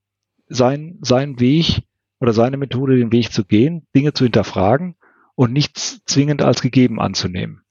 sein, 0.47 0.97
sein 1.01 1.39
Weg 1.39 1.83
oder 2.19 2.33
seine 2.33 2.57
Methode, 2.57 2.97
den 2.97 3.11
Weg 3.11 3.31
zu 3.31 3.45
gehen, 3.45 3.85
Dinge 3.95 4.13
zu 4.13 4.23
hinterfragen 4.23 4.95
und 5.35 5.51
nichts 5.51 6.01
zwingend 6.05 6.41
als 6.41 6.61
gegeben 6.61 6.99
anzunehmen. 6.99 7.61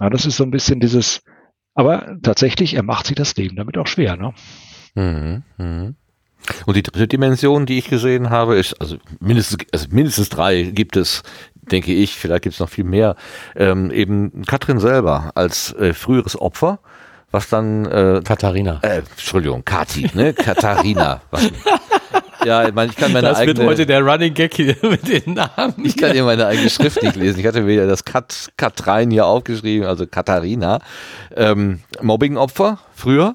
Ja, 0.00 0.10
das 0.10 0.26
ist 0.26 0.36
so 0.36 0.44
ein 0.44 0.50
bisschen 0.50 0.80
dieses, 0.80 1.22
aber 1.74 2.18
tatsächlich, 2.22 2.74
er 2.74 2.82
macht 2.82 3.06
sich 3.06 3.16
das 3.16 3.36
Leben 3.36 3.56
damit 3.56 3.78
auch 3.78 3.86
schwer. 3.86 4.16
Ne? 4.16 4.34
Mhm, 4.94 5.42
mh. 5.56 5.94
Und 6.66 6.76
die 6.76 6.82
dritte 6.82 7.08
Dimension, 7.08 7.64
die 7.64 7.78
ich 7.78 7.88
gesehen 7.88 8.30
habe, 8.30 8.56
ist, 8.56 8.74
also 8.80 8.98
mindestens, 9.20 9.64
also 9.72 9.86
mindestens 9.90 10.28
drei 10.28 10.62
gibt 10.62 10.96
es, 10.96 11.22
denke 11.54 11.94
ich, 11.94 12.16
vielleicht 12.16 12.42
gibt 12.42 12.54
es 12.54 12.60
noch 12.60 12.68
viel 12.68 12.84
mehr, 12.84 13.16
ähm, 13.56 13.90
eben 13.90 14.42
Katrin 14.42 14.78
selber 14.78 15.32
als 15.36 15.72
äh, 15.74 15.94
früheres 15.94 16.38
Opfer, 16.38 16.80
was 17.34 17.48
dann 17.48 17.84
äh, 17.84 18.20
Katharina. 18.24 18.78
Äh, 18.82 18.98
Entschuldigung, 18.98 19.64
Kati, 19.64 20.08
ne? 20.14 20.32
Katharina. 20.32 21.20
ja, 22.44 22.68
ich 22.68 22.72
meine, 22.72 22.92
ich 22.92 22.96
kann 22.96 23.12
meine 23.12 23.26
das 23.26 23.38
eigene. 23.38 23.54
Das 23.54 23.60
wird 23.60 23.70
heute 23.70 23.86
der 23.86 24.02
Running 24.02 24.32
Gag 24.32 24.54
hier 24.54 24.76
mit 24.82 25.08
den 25.08 25.34
Namen. 25.34 25.74
Ich 25.84 25.96
kann 25.96 26.12
hier 26.12 26.22
meine 26.22 26.46
eigene 26.46 26.70
Schrift 26.70 27.02
nicht 27.02 27.16
lesen. 27.16 27.40
Ich 27.40 27.46
hatte 27.46 27.62
mir 27.62 27.74
ja 27.74 27.86
das 27.86 28.04
Kat, 28.04 28.52
Katrein 28.56 29.10
hier 29.10 29.26
aufgeschrieben, 29.26 29.86
also 29.86 30.06
Katharina. 30.06 30.78
Ähm, 31.34 31.80
Mobbing-Opfer 32.00 32.78
früher 32.94 33.34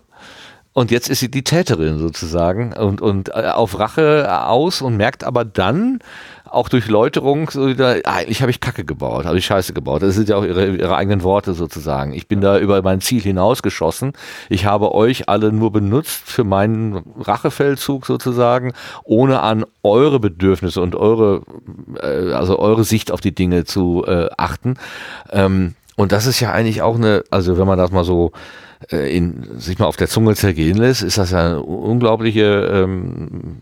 und 0.71 0.91
jetzt 0.91 1.09
ist 1.09 1.19
sie 1.19 1.29
die 1.29 1.43
Täterin 1.43 1.99
sozusagen 1.99 2.71
und, 2.71 3.01
und 3.01 3.29
äh, 3.29 3.51
auf 3.53 3.77
Rache 3.77 4.27
aus 4.45 4.81
und 4.81 4.95
merkt 4.95 5.25
aber 5.25 5.43
dann, 5.43 5.99
auch 6.51 6.69
durch 6.69 6.87
Läuterung, 6.87 7.49
so 7.49 7.67
wieder, 7.67 7.99
eigentlich 8.05 8.41
habe 8.41 8.51
ich 8.51 8.59
Kacke 8.59 8.85
gebaut, 8.85 9.25
habe 9.25 9.37
ich 9.37 9.45
Scheiße 9.45 9.73
gebaut. 9.73 10.01
Das 10.01 10.15
sind 10.15 10.29
ja 10.29 10.37
auch 10.37 10.43
ihre, 10.43 10.67
ihre 10.75 10.95
eigenen 10.95 11.23
Worte 11.23 11.53
sozusagen. 11.53 12.13
Ich 12.13 12.27
bin 12.27 12.41
da 12.41 12.57
über 12.59 12.81
mein 12.81 13.01
Ziel 13.01 13.21
hinausgeschossen. 13.21 14.13
Ich 14.49 14.65
habe 14.65 14.93
euch 14.93 15.29
alle 15.29 15.51
nur 15.51 15.71
benutzt 15.71 16.23
für 16.25 16.43
meinen 16.43 17.03
Rachefeldzug 17.19 18.05
sozusagen, 18.05 18.73
ohne 19.03 19.41
an 19.41 19.65
eure 19.83 20.19
Bedürfnisse 20.19 20.81
und 20.81 20.95
eure, 20.95 21.43
äh, 22.01 22.33
also 22.33 22.59
eure 22.59 22.83
Sicht 22.83 23.11
auf 23.11 23.21
die 23.21 23.33
Dinge 23.33 23.65
zu 23.65 24.03
äh, 24.07 24.29
achten. 24.37 24.75
Ähm, 25.31 25.75
und 25.95 26.11
das 26.11 26.25
ist 26.25 26.39
ja 26.39 26.53
eigentlich 26.53 26.81
auch 26.81 26.95
eine, 26.95 27.23
also 27.29 27.57
wenn 27.57 27.67
man 27.67 27.77
das 27.77 27.91
mal 27.91 28.05
so 28.05 28.31
äh, 28.89 29.15
in, 29.15 29.59
sich 29.59 29.79
mal 29.79 29.87
auf 29.87 29.97
der 29.97 30.07
Zunge 30.07 30.35
zergehen 30.35 30.77
lässt, 30.77 31.03
ist 31.03 31.17
das 31.17 31.31
ja 31.31 31.39
eine 31.39 31.61
unglaubliche, 31.61 32.71
ähm, 32.73 33.57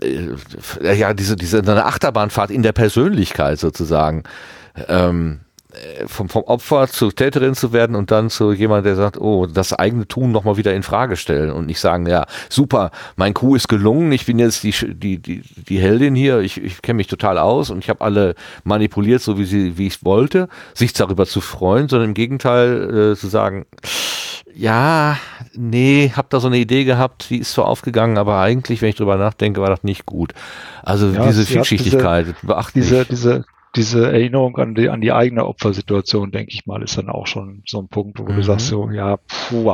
äh, 0.00 0.94
ja, 0.94 1.14
diese, 1.14 1.36
diese 1.36 1.58
eine 1.58 1.84
Achterbahnfahrt 1.84 2.50
in 2.50 2.62
der 2.62 2.72
Persönlichkeit 2.72 3.58
sozusagen. 3.58 4.24
Ähm, 4.88 5.40
äh, 5.72 6.06
vom, 6.06 6.28
vom 6.28 6.42
Opfer 6.42 6.86
zur 6.88 7.14
Täterin 7.14 7.54
zu 7.54 7.72
werden 7.72 7.96
und 7.96 8.10
dann 8.10 8.28
zu 8.28 8.52
jemand, 8.52 8.84
der 8.84 8.94
sagt, 8.94 9.18
oh, 9.18 9.46
das 9.46 9.72
eigene 9.72 10.06
Tun 10.06 10.30
nochmal 10.30 10.58
wieder 10.58 10.74
in 10.74 10.82
Frage 10.82 11.16
stellen 11.16 11.50
und 11.50 11.64
nicht 11.64 11.80
sagen, 11.80 12.06
ja, 12.06 12.26
super, 12.50 12.90
mein 13.16 13.32
Coup 13.32 13.56
ist 13.56 13.68
gelungen, 13.68 14.12
ich 14.12 14.26
bin 14.26 14.38
jetzt 14.38 14.64
die, 14.64 14.74
die, 14.94 15.18
die, 15.18 15.40
die 15.40 15.78
Heldin 15.78 16.14
hier, 16.14 16.40
ich, 16.40 16.62
ich 16.62 16.82
kenne 16.82 16.98
mich 16.98 17.06
total 17.06 17.38
aus 17.38 17.70
und 17.70 17.78
ich 17.78 17.88
habe 17.88 18.02
alle 18.02 18.34
manipuliert, 18.64 19.22
so 19.22 19.38
wie 19.38 19.44
sie, 19.44 19.78
wie 19.78 19.86
ich 19.86 20.04
wollte, 20.04 20.48
sich 20.74 20.92
darüber 20.92 21.24
zu 21.24 21.40
freuen, 21.40 21.88
sondern 21.88 22.10
im 22.10 22.14
Gegenteil 22.14 23.12
äh, 23.12 23.16
zu 23.16 23.28
sagen, 23.28 23.64
ja, 24.54 25.18
nee, 25.54 26.12
hab 26.14 26.30
da 26.30 26.40
so 26.40 26.48
eine 26.48 26.58
Idee 26.58 26.84
gehabt, 26.84 27.30
die 27.30 27.38
ist 27.38 27.52
so 27.52 27.64
aufgegangen, 27.64 28.18
aber 28.18 28.40
eigentlich, 28.40 28.82
wenn 28.82 28.90
ich 28.90 28.96
drüber 28.96 29.16
nachdenke, 29.16 29.60
war 29.60 29.70
das 29.70 29.84
nicht 29.84 30.06
gut. 30.06 30.34
Also 30.82 31.08
ja, 31.08 31.26
diese 31.26 31.44
Vielschichtigkeit, 31.44 32.26
diese, 32.26 32.46
beachtlich. 32.46 32.84
Diese, 32.84 33.04
diese, 33.04 33.44
diese 33.74 34.12
Erinnerung 34.12 34.58
an 34.58 34.74
die, 34.74 34.90
an 34.90 35.00
die 35.00 35.12
eigene 35.12 35.46
Opfersituation, 35.46 36.30
denke 36.30 36.52
ich 36.52 36.66
mal, 36.66 36.82
ist 36.82 36.98
dann 36.98 37.08
auch 37.08 37.26
schon 37.26 37.62
so 37.66 37.80
ein 37.80 37.88
Punkt, 37.88 38.18
wo 38.18 38.24
mhm. 38.24 38.36
du 38.36 38.42
sagst 38.42 38.66
so, 38.66 38.90
ja, 38.90 39.16
puh, 39.16 39.64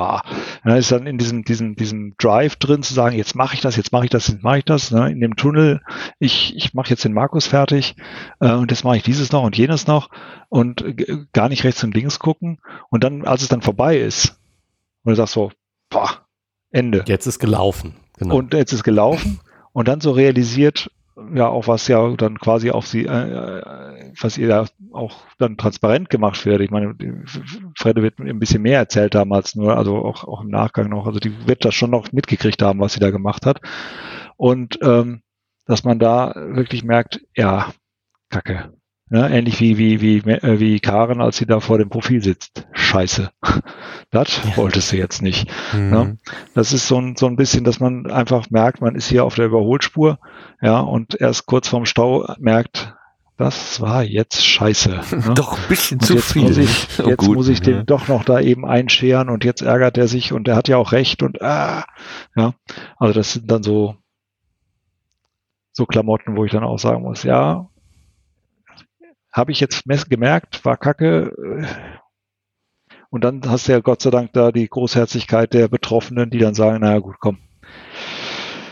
dann 0.64 0.76
ist 0.76 0.92
dann 0.92 1.06
in 1.06 1.18
diesem, 1.18 1.44
diesem, 1.44 1.74
diesem 1.74 2.14
Drive 2.16 2.56
drin 2.56 2.84
zu 2.84 2.94
sagen, 2.94 3.16
jetzt 3.16 3.34
mache 3.34 3.54
ich 3.54 3.60
das, 3.60 3.74
jetzt 3.74 3.92
mache 3.92 4.04
ich 4.04 4.10
das, 4.10 4.28
jetzt 4.28 4.44
mache 4.44 4.58
ich 4.58 4.64
das, 4.64 4.92
ne? 4.92 5.10
in 5.10 5.20
dem 5.20 5.34
Tunnel, 5.34 5.80
ich, 6.20 6.54
ich 6.56 6.74
mache 6.74 6.90
jetzt 6.90 7.04
den 7.04 7.12
Markus 7.12 7.48
fertig 7.48 7.96
äh, 8.40 8.52
und 8.52 8.70
jetzt 8.70 8.84
mache 8.84 8.98
ich 8.98 9.02
dieses 9.02 9.32
noch 9.32 9.42
und 9.42 9.56
jenes 9.56 9.88
noch 9.88 10.10
und 10.48 10.84
gar 11.32 11.48
nicht 11.48 11.64
rechts 11.64 11.82
und 11.82 11.94
links 11.94 12.20
gucken 12.20 12.60
und 12.90 13.02
dann, 13.02 13.24
als 13.24 13.42
es 13.42 13.48
dann 13.48 13.62
vorbei 13.62 13.98
ist, 13.98 14.37
und 15.08 15.12
du 15.12 15.16
sagst 15.16 15.32
so, 15.32 15.50
boah, 15.88 16.26
Ende. 16.70 17.02
Jetzt 17.06 17.26
ist 17.26 17.38
gelaufen. 17.38 17.96
Genau. 18.18 18.36
Und 18.36 18.52
jetzt 18.52 18.72
ist 18.72 18.84
gelaufen 18.84 19.40
und 19.72 19.88
dann 19.88 20.02
so 20.02 20.10
realisiert, 20.10 20.90
ja 21.34 21.48
auch 21.48 21.66
was 21.66 21.88
ja 21.88 22.14
dann 22.16 22.38
quasi 22.38 22.70
auf 22.70 22.86
sie, 22.86 23.06
äh, 23.06 23.30
äh, 23.30 24.12
was 24.20 24.36
ihr 24.36 24.48
da 24.48 24.66
auch 24.92 25.16
dann 25.38 25.56
transparent 25.56 26.10
gemacht 26.10 26.44
wird. 26.44 26.60
Ich 26.60 26.70
meine, 26.70 26.94
Fredde 27.74 28.02
wird 28.02 28.18
ein 28.18 28.38
bisschen 28.38 28.60
mehr 28.60 28.80
erzählt 28.80 29.14
haben 29.14 29.32
als 29.32 29.54
nur, 29.54 29.78
also 29.78 29.96
auch, 29.96 30.24
auch 30.24 30.42
im 30.42 30.50
Nachgang 30.50 30.90
noch. 30.90 31.06
Also 31.06 31.20
die 31.20 31.46
wird 31.46 31.64
das 31.64 31.74
schon 31.74 31.90
noch 31.90 32.12
mitgekriegt 32.12 32.60
haben, 32.60 32.80
was 32.80 32.92
sie 32.92 33.00
da 33.00 33.10
gemacht 33.10 33.46
hat. 33.46 33.62
Und 34.36 34.78
ähm, 34.82 35.22
dass 35.64 35.84
man 35.84 35.98
da 35.98 36.34
wirklich 36.36 36.84
merkt, 36.84 37.22
ja, 37.34 37.72
Kacke. 38.28 38.74
Ja, 39.10 39.26
ähnlich 39.26 39.58
wie, 39.60 39.78
wie, 39.78 40.02
wie, 40.02 40.18
äh, 40.30 40.60
wie 40.60 40.80
Karen, 40.80 41.22
als 41.22 41.38
sie 41.38 41.46
da 41.46 41.60
vor 41.60 41.78
dem 41.78 41.88
Profil 41.88 42.22
sitzt. 42.22 42.66
Scheiße. 42.72 43.30
Das 44.10 44.40
ja. 44.42 44.56
wolltest 44.56 44.90
du 44.90 44.96
jetzt 44.96 45.20
nicht. 45.20 45.50
Mhm. 45.74 45.92
Ja, 45.92 46.12
das 46.54 46.72
ist 46.72 46.88
so 46.88 46.98
ein, 46.98 47.16
so 47.16 47.26
ein 47.26 47.36
bisschen, 47.36 47.62
dass 47.62 47.78
man 47.78 48.10
einfach 48.10 48.48
merkt, 48.48 48.80
man 48.80 48.94
ist 48.94 49.06
hier 49.06 49.22
auf 49.22 49.34
der 49.34 49.44
Überholspur, 49.44 50.18
ja, 50.62 50.80
und 50.80 51.20
erst 51.20 51.44
kurz 51.44 51.68
vorm 51.68 51.84
Stau 51.84 52.26
merkt, 52.38 52.94
das 53.36 53.82
war 53.82 54.02
jetzt 54.02 54.44
scheiße. 54.44 55.00
Ne? 55.12 55.34
doch 55.34 55.58
ein 55.58 55.68
bisschen 55.68 55.98
und 55.98 56.06
zu 56.06 56.14
jetzt 56.14 56.32
viel. 56.32 56.42
Muss 56.42 56.56
ich, 56.56 56.88
oh, 57.04 57.08
jetzt 57.08 57.18
gut, 57.18 57.36
muss 57.36 57.48
ich 57.48 57.58
ja. 57.58 57.64
den 57.64 57.86
doch 57.86 58.08
noch 58.08 58.24
da 58.24 58.40
eben 58.40 58.64
einscheren 58.64 59.28
und 59.28 59.44
jetzt 59.44 59.60
ärgert 59.60 59.98
er 59.98 60.08
sich 60.08 60.32
und 60.32 60.48
er 60.48 60.56
hat 60.56 60.68
ja 60.68 60.78
auch 60.78 60.92
recht 60.92 61.22
und 61.22 61.42
ah, 61.42 61.84
ja, 62.34 62.54
also 62.96 63.12
das 63.12 63.34
sind 63.34 63.50
dann 63.50 63.62
so 63.62 63.94
so 65.72 65.84
Klamotten, 65.86 66.36
wo 66.36 66.44
ich 66.44 66.50
dann 66.50 66.64
auch 66.64 66.78
sagen 66.78 67.02
muss, 67.02 67.22
ja, 67.22 67.68
habe 69.38 69.52
ich 69.52 69.60
jetzt 69.60 69.84
gemerkt, 70.10 70.64
war 70.64 70.76
kacke. 70.76 71.66
Und 73.10 73.24
dann 73.24 73.40
hast 73.46 73.68
du 73.68 73.72
ja 73.72 73.80
Gott 73.80 74.02
sei 74.02 74.10
Dank 74.10 74.34
da 74.34 74.52
die 74.52 74.68
Großherzigkeit 74.68 75.54
der 75.54 75.68
Betroffenen, 75.68 76.28
die 76.28 76.38
dann 76.38 76.54
sagen, 76.54 76.80
naja 76.80 76.98
gut, 76.98 77.16
komm, 77.20 77.38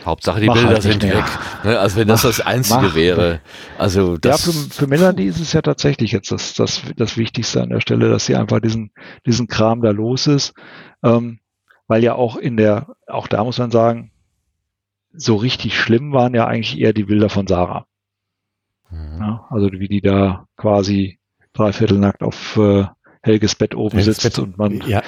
Hauptsache 0.07 0.41
die 0.41 0.47
Bilder 0.47 0.69
halt 0.69 0.83
sind 0.83 1.03
weg. 1.03 1.25
Ne? 1.65 1.79
Also 1.79 1.97
wenn 1.97 2.07
das 2.07 2.23
mach, 2.23 2.31
das 2.31 2.41
Einzige 2.41 2.95
wäre. 2.95 3.41
Also 3.77 4.17
das 4.17 4.47
ja, 4.47 4.53
für, 4.53 4.71
für 4.71 4.87
Melanie 4.87 5.25
ist 5.25 5.41
es 5.41 5.53
ja 5.53 5.63
tatsächlich 5.63 6.13
jetzt 6.13 6.31
das, 6.31 6.55
das, 6.55 6.83
das 6.97 7.17
Wichtigste 7.17 7.61
an 7.61 7.71
der 7.71 7.81
Stelle, 7.81 8.09
dass 8.09 8.25
sie 8.25 8.37
einfach 8.37 8.61
diesen, 8.61 8.93
diesen 9.27 9.49
Kram 9.49 9.83
da 9.83 9.91
los 9.91 10.29
ist. 10.29 10.55
Ähm, 11.03 11.41
weil 11.89 12.05
ja 12.05 12.15
auch 12.15 12.37
in 12.37 12.57
der, 12.57 12.95
auch 13.09 13.27
da 13.27 13.43
muss 13.43 13.59
man 13.59 13.73
sagen, 13.73 14.13
so 15.13 15.37
richtig 15.37 15.79
schlimm 15.79 16.13
waren 16.13 16.35
ja 16.35 16.47
eigentlich 16.47 16.79
eher 16.79 16.93
die 16.93 17.05
Bilder 17.05 17.29
von 17.29 17.49
Sarah. 17.49 17.87
Mhm. 18.91 19.19
Ja, 19.21 19.47
also 19.51 19.71
wie 19.73 19.89
die 19.89 20.01
da 20.01 20.47
quasi 20.57 21.19
dreiviertel 21.53 21.99
nackt 21.99 22.23
auf 22.23 22.57
äh, 22.57 22.85
Helges 23.23 23.55
Bett 23.55 23.75
oben 23.75 23.99
Helges 23.99 24.19
sitzt 24.19 24.37
Bett, 24.37 24.45
und 24.45 24.59
man 24.59 24.81
ja 24.87 25.03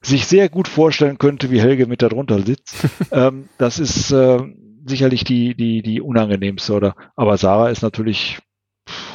sich 0.00 0.26
sehr 0.26 0.48
gut 0.48 0.68
vorstellen 0.68 1.18
könnte, 1.18 1.50
wie 1.50 1.60
Helge 1.60 1.86
mit 1.86 2.02
darunter 2.02 2.40
sitzt. 2.42 2.86
ähm, 3.12 3.48
das 3.58 3.78
ist 3.78 4.10
äh, 4.10 4.38
sicherlich 4.86 5.24
die, 5.24 5.54
die, 5.54 5.82
die 5.82 6.00
unangenehmste, 6.00 6.72
oder? 6.72 6.94
Aber 7.16 7.36
Sarah 7.36 7.68
ist 7.68 7.82
natürlich 7.82 8.38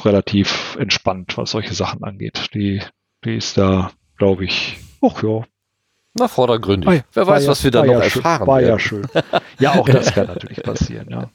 relativ 0.04 0.76
entspannt, 0.78 1.36
was 1.36 1.52
solche 1.52 1.74
Sachen 1.74 2.04
angeht. 2.04 2.50
Die, 2.54 2.80
die 3.24 3.36
ist 3.36 3.56
da, 3.56 3.90
glaube 4.18 4.44
ich, 4.44 4.78
ach 5.02 5.22
ja. 5.22 5.44
Na, 6.16 6.28
vordergründig. 6.28 6.88
Ah, 6.88 7.04
Wer 7.12 7.26
weiß, 7.26 7.44
ja, 7.44 7.50
was 7.50 7.64
wir 7.64 7.72
da 7.72 7.84
noch 7.84 7.94
ja 7.94 8.00
erfahren 8.00 8.38
schön, 8.38 8.46
War 8.46 8.60
werden. 8.60 8.70
ja 8.70 8.78
schön. 8.78 9.06
Ja, 9.58 9.72
auch 9.72 9.88
das 9.88 10.12
kann 10.14 10.28
natürlich 10.28 10.62
passieren, 10.62 11.08
ja. 11.10 11.28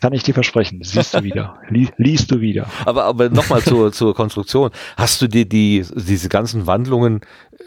Kann 0.00 0.12
ich 0.12 0.22
dir 0.22 0.34
versprechen. 0.34 0.80
Siehst 0.82 1.14
du 1.14 1.22
wieder. 1.22 1.58
liest 1.70 2.30
du 2.30 2.40
wieder. 2.40 2.66
Aber, 2.84 3.04
aber 3.04 3.28
nochmal 3.28 3.62
zur, 3.62 3.92
zur 3.92 4.14
Konstruktion. 4.14 4.70
Hast 4.96 5.22
du 5.22 5.28
dir 5.28 5.44
die, 5.44 5.84
diese 5.94 6.28
ganzen 6.28 6.66
Wandlungen 6.66 7.20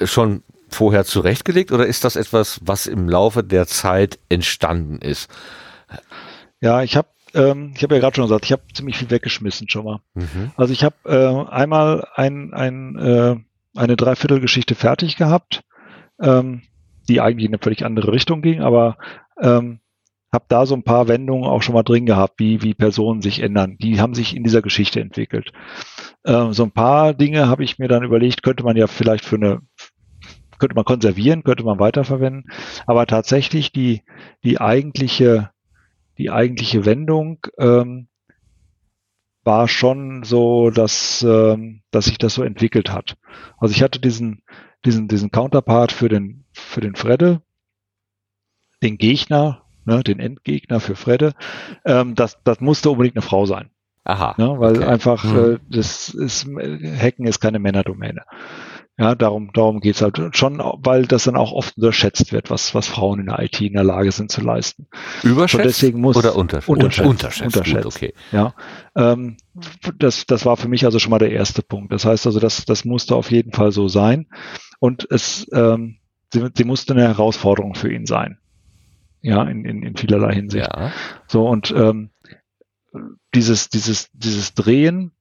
schon 0.04 0.44
vorher 0.68 1.06
zurechtgelegt 1.06 1.72
oder 1.72 1.86
ist 1.86 2.04
das 2.04 2.16
etwas, 2.16 2.60
was 2.64 2.88
im 2.88 3.08
Laufe 3.08 3.44
der 3.44 3.68
Zeit 3.68 4.20
entstanden 4.30 4.98
ist? 5.00 5.30
Ja, 6.60 6.84
ich 6.84 6.96
habe 6.98 7.08
ähm, 7.36 7.74
ich 7.76 7.84
habe 7.84 7.96
ja 7.96 8.02
gerade 8.02 8.16
schon 8.16 8.26
gesagt, 8.26 8.46
ich 8.46 8.52
habe 8.52 8.64
ziemlich 8.74 8.98
viel 8.98 9.12
weggeschmissen 9.12 9.70
schon 9.70 9.86
mal. 9.86 10.00
Mhm. 10.14 10.52
Also 10.56 10.74
ich 10.74 10.84
habe 10.84 10.96
äh, 11.06 11.52
einmal 11.52 12.08
ein, 12.16 12.54
ein, 12.54 12.96
äh, 12.98 13.36
eine 13.76 13.96
Dreiviertelgeschichte 13.96 14.74
fertig 14.74 15.18
gehabt, 15.18 15.62
ähm, 16.20 16.62
die 17.10 17.22
eigentlich 17.22 17.46
in 17.46 17.54
eine 17.54 17.62
völlig 17.62 17.86
andere 17.86 18.14
Richtung 18.14 18.42
ging, 18.42 18.62
aber 18.62 18.98
ähm, 19.42 19.80
habe 20.32 20.46
da 20.50 20.66
so 20.66 20.76
ein 20.76 20.84
paar 20.84 21.08
Wendungen 21.08 21.46
auch 21.46 21.62
schon 21.62 21.76
mal 21.76 21.84
drin 21.84 22.06
gehabt, 22.06 22.40
wie, 22.40 22.62
wie 22.62 22.74
Personen 22.74 23.22
sich 23.22 23.42
ändern. 23.42 23.78
Die 23.78 24.02
haben 24.02 24.14
sich 24.14 24.36
in 24.36 24.44
dieser 24.44 24.62
Geschichte 24.62 25.00
entwickelt. 25.00 25.52
Ähm, 26.26 26.54
so 26.54 26.64
ein 26.64 26.72
paar 26.72 27.14
Dinge 27.14 27.48
habe 27.48 27.64
ich 27.64 27.80
mir 27.80 27.88
dann 27.88 28.04
überlegt, 28.04 28.44
könnte 28.44 28.64
man 28.64 28.76
ja 28.76 28.88
vielleicht 28.88 29.26
für 29.26 29.38
eine 29.38 29.62
könnte 30.58 30.76
man 30.76 30.86
konservieren, 30.86 31.44
könnte 31.44 31.64
man 31.64 31.80
weiterverwenden. 31.80 32.46
Aber 32.86 33.06
tatsächlich 33.08 33.72
die, 33.72 34.04
die 34.44 34.60
eigentliche, 34.60 35.52
die 36.18 36.32
eigentliche 36.32 36.86
Wendung 36.86 37.40
ähm, 37.58 38.08
war 39.44 39.68
schon 39.68 40.24
so, 40.24 40.72
dass, 40.72 41.24
ähm, 41.24 41.82
dass 41.92 42.06
sich 42.06 42.18
das 42.18 42.34
so 42.34 42.44
entwickelt 42.44 42.92
hat. 42.92 43.18
Also 43.58 43.74
ich 43.74 43.84
hatte 43.84 44.00
diesen, 44.00 44.42
diesen, 44.86 45.08
diesen 45.08 45.32
Counterpart 45.32 45.92
für 45.92 46.10
den, 46.10 46.46
für 46.52 46.82
den 46.82 46.96
Fredde, 46.96 47.42
den 48.82 48.98
Gegner, 48.98 49.65
ne, 49.86 50.04
den 50.04 50.20
Endgegner 50.20 50.80
für 50.80 50.96
Fredde. 50.96 51.34
Ähm, 51.86 52.16
das, 52.16 52.38
das 52.44 52.60
musste 52.60 52.90
unbedingt 52.90 53.16
eine 53.16 53.22
Frau 53.22 53.46
sein. 53.46 53.70
Aha. 54.04 54.36
Ne, 54.38 54.60
weil 54.60 54.78
okay. 54.78 54.86
einfach, 54.86 55.24
hm. 55.24 55.54
äh, 55.54 55.60
das 55.70 56.10
ist, 56.10 56.46
Hacken 56.46 57.26
ist 57.26 57.40
keine 57.40 57.60
Männerdomäne. 57.60 58.22
Ja, 58.98 59.14
darum, 59.14 59.52
darum 59.54 59.82
geht's 59.82 60.02
halt 60.02 60.18
schon, 60.38 60.60
weil 60.60 61.06
das 61.06 61.26
dann 61.26 61.36
auch 61.36 61.52
oft 61.52 61.76
unterschätzt 61.76 62.32
wird, 62.32 62.50
was, 62.50 62.74
was 62.74 62.88
Frauen 62.88 63.20
in 63.20 63.26
der 63.26 63.40
IT 63.40 63.60
in 63.60 63.74
der 63.74 63.84
Lage 63.84 64.10
sind 64.14 64.32
zu 64.32 64.40
leisten. 64.40 64.88
Überschätzt 65.22 65.56
Und 65.56 65.66
deswegen 65.66 66.00
muss, 66.00 66.16
oder 66.16 66.38
unterschätzt? 66.38 66.70
Unterschätzt. 66.70 67.10
Unterschätzt, 67.10 67.58
unterschätzt. 67.58 67.84
Gut, 67.84 67.96
okay. 67.96 68.14
Ja, 68.32 68.54
ähm, 68.96 69.36
das, 70.00 70.26
das 70.28 70.46
war 70.46 70.56
für 70.56 70.70
mich 70.70 70.86
also 70.86 71.00
schon 71.00 71.10
mal 71.10 71.20
der 71.20 71.32
erste 71.32 71.62
Punkt. 71.62 71.92
Das 71.92 72.06
heißt 72.06 72.26
also, 72.26 72.40
das, 72.40 72.64
das 72.64 72.86
musste 72.86 73.16
auf 73.16 73.32
jeden 73.32 73.52
Fall 73.52 73.74
so 73.74 73.90
sein. 73.90 74.28
Und 74.80 75.06
es, 75.10 75.46
ähm, 75.52 75.98
sie, 76.32 76.48
sie 76.56 76.64
musste 76.64 76.94
eine 76.94 77.04
Herausforderung 77.04 77.76
für 77.76 77.92
ihn 77.92 78.06
sein. 78.06 78.38
Ja, 79.26 79.44
in, 79.44 79.66
in, 79.66 79.82
in 79.82 79.96
vielerlei 79.96 80.34
Hinsicht. 80.36 80.68
Ja. 80.68 80.92
So, 81.28 81.48
und 81.48 81.72
ähm, 81.72 82.12
dieses, 83.34 83.70
dieses, 83.70 84.12
dieses 84.12 84.54
Drehen 84.54 85.12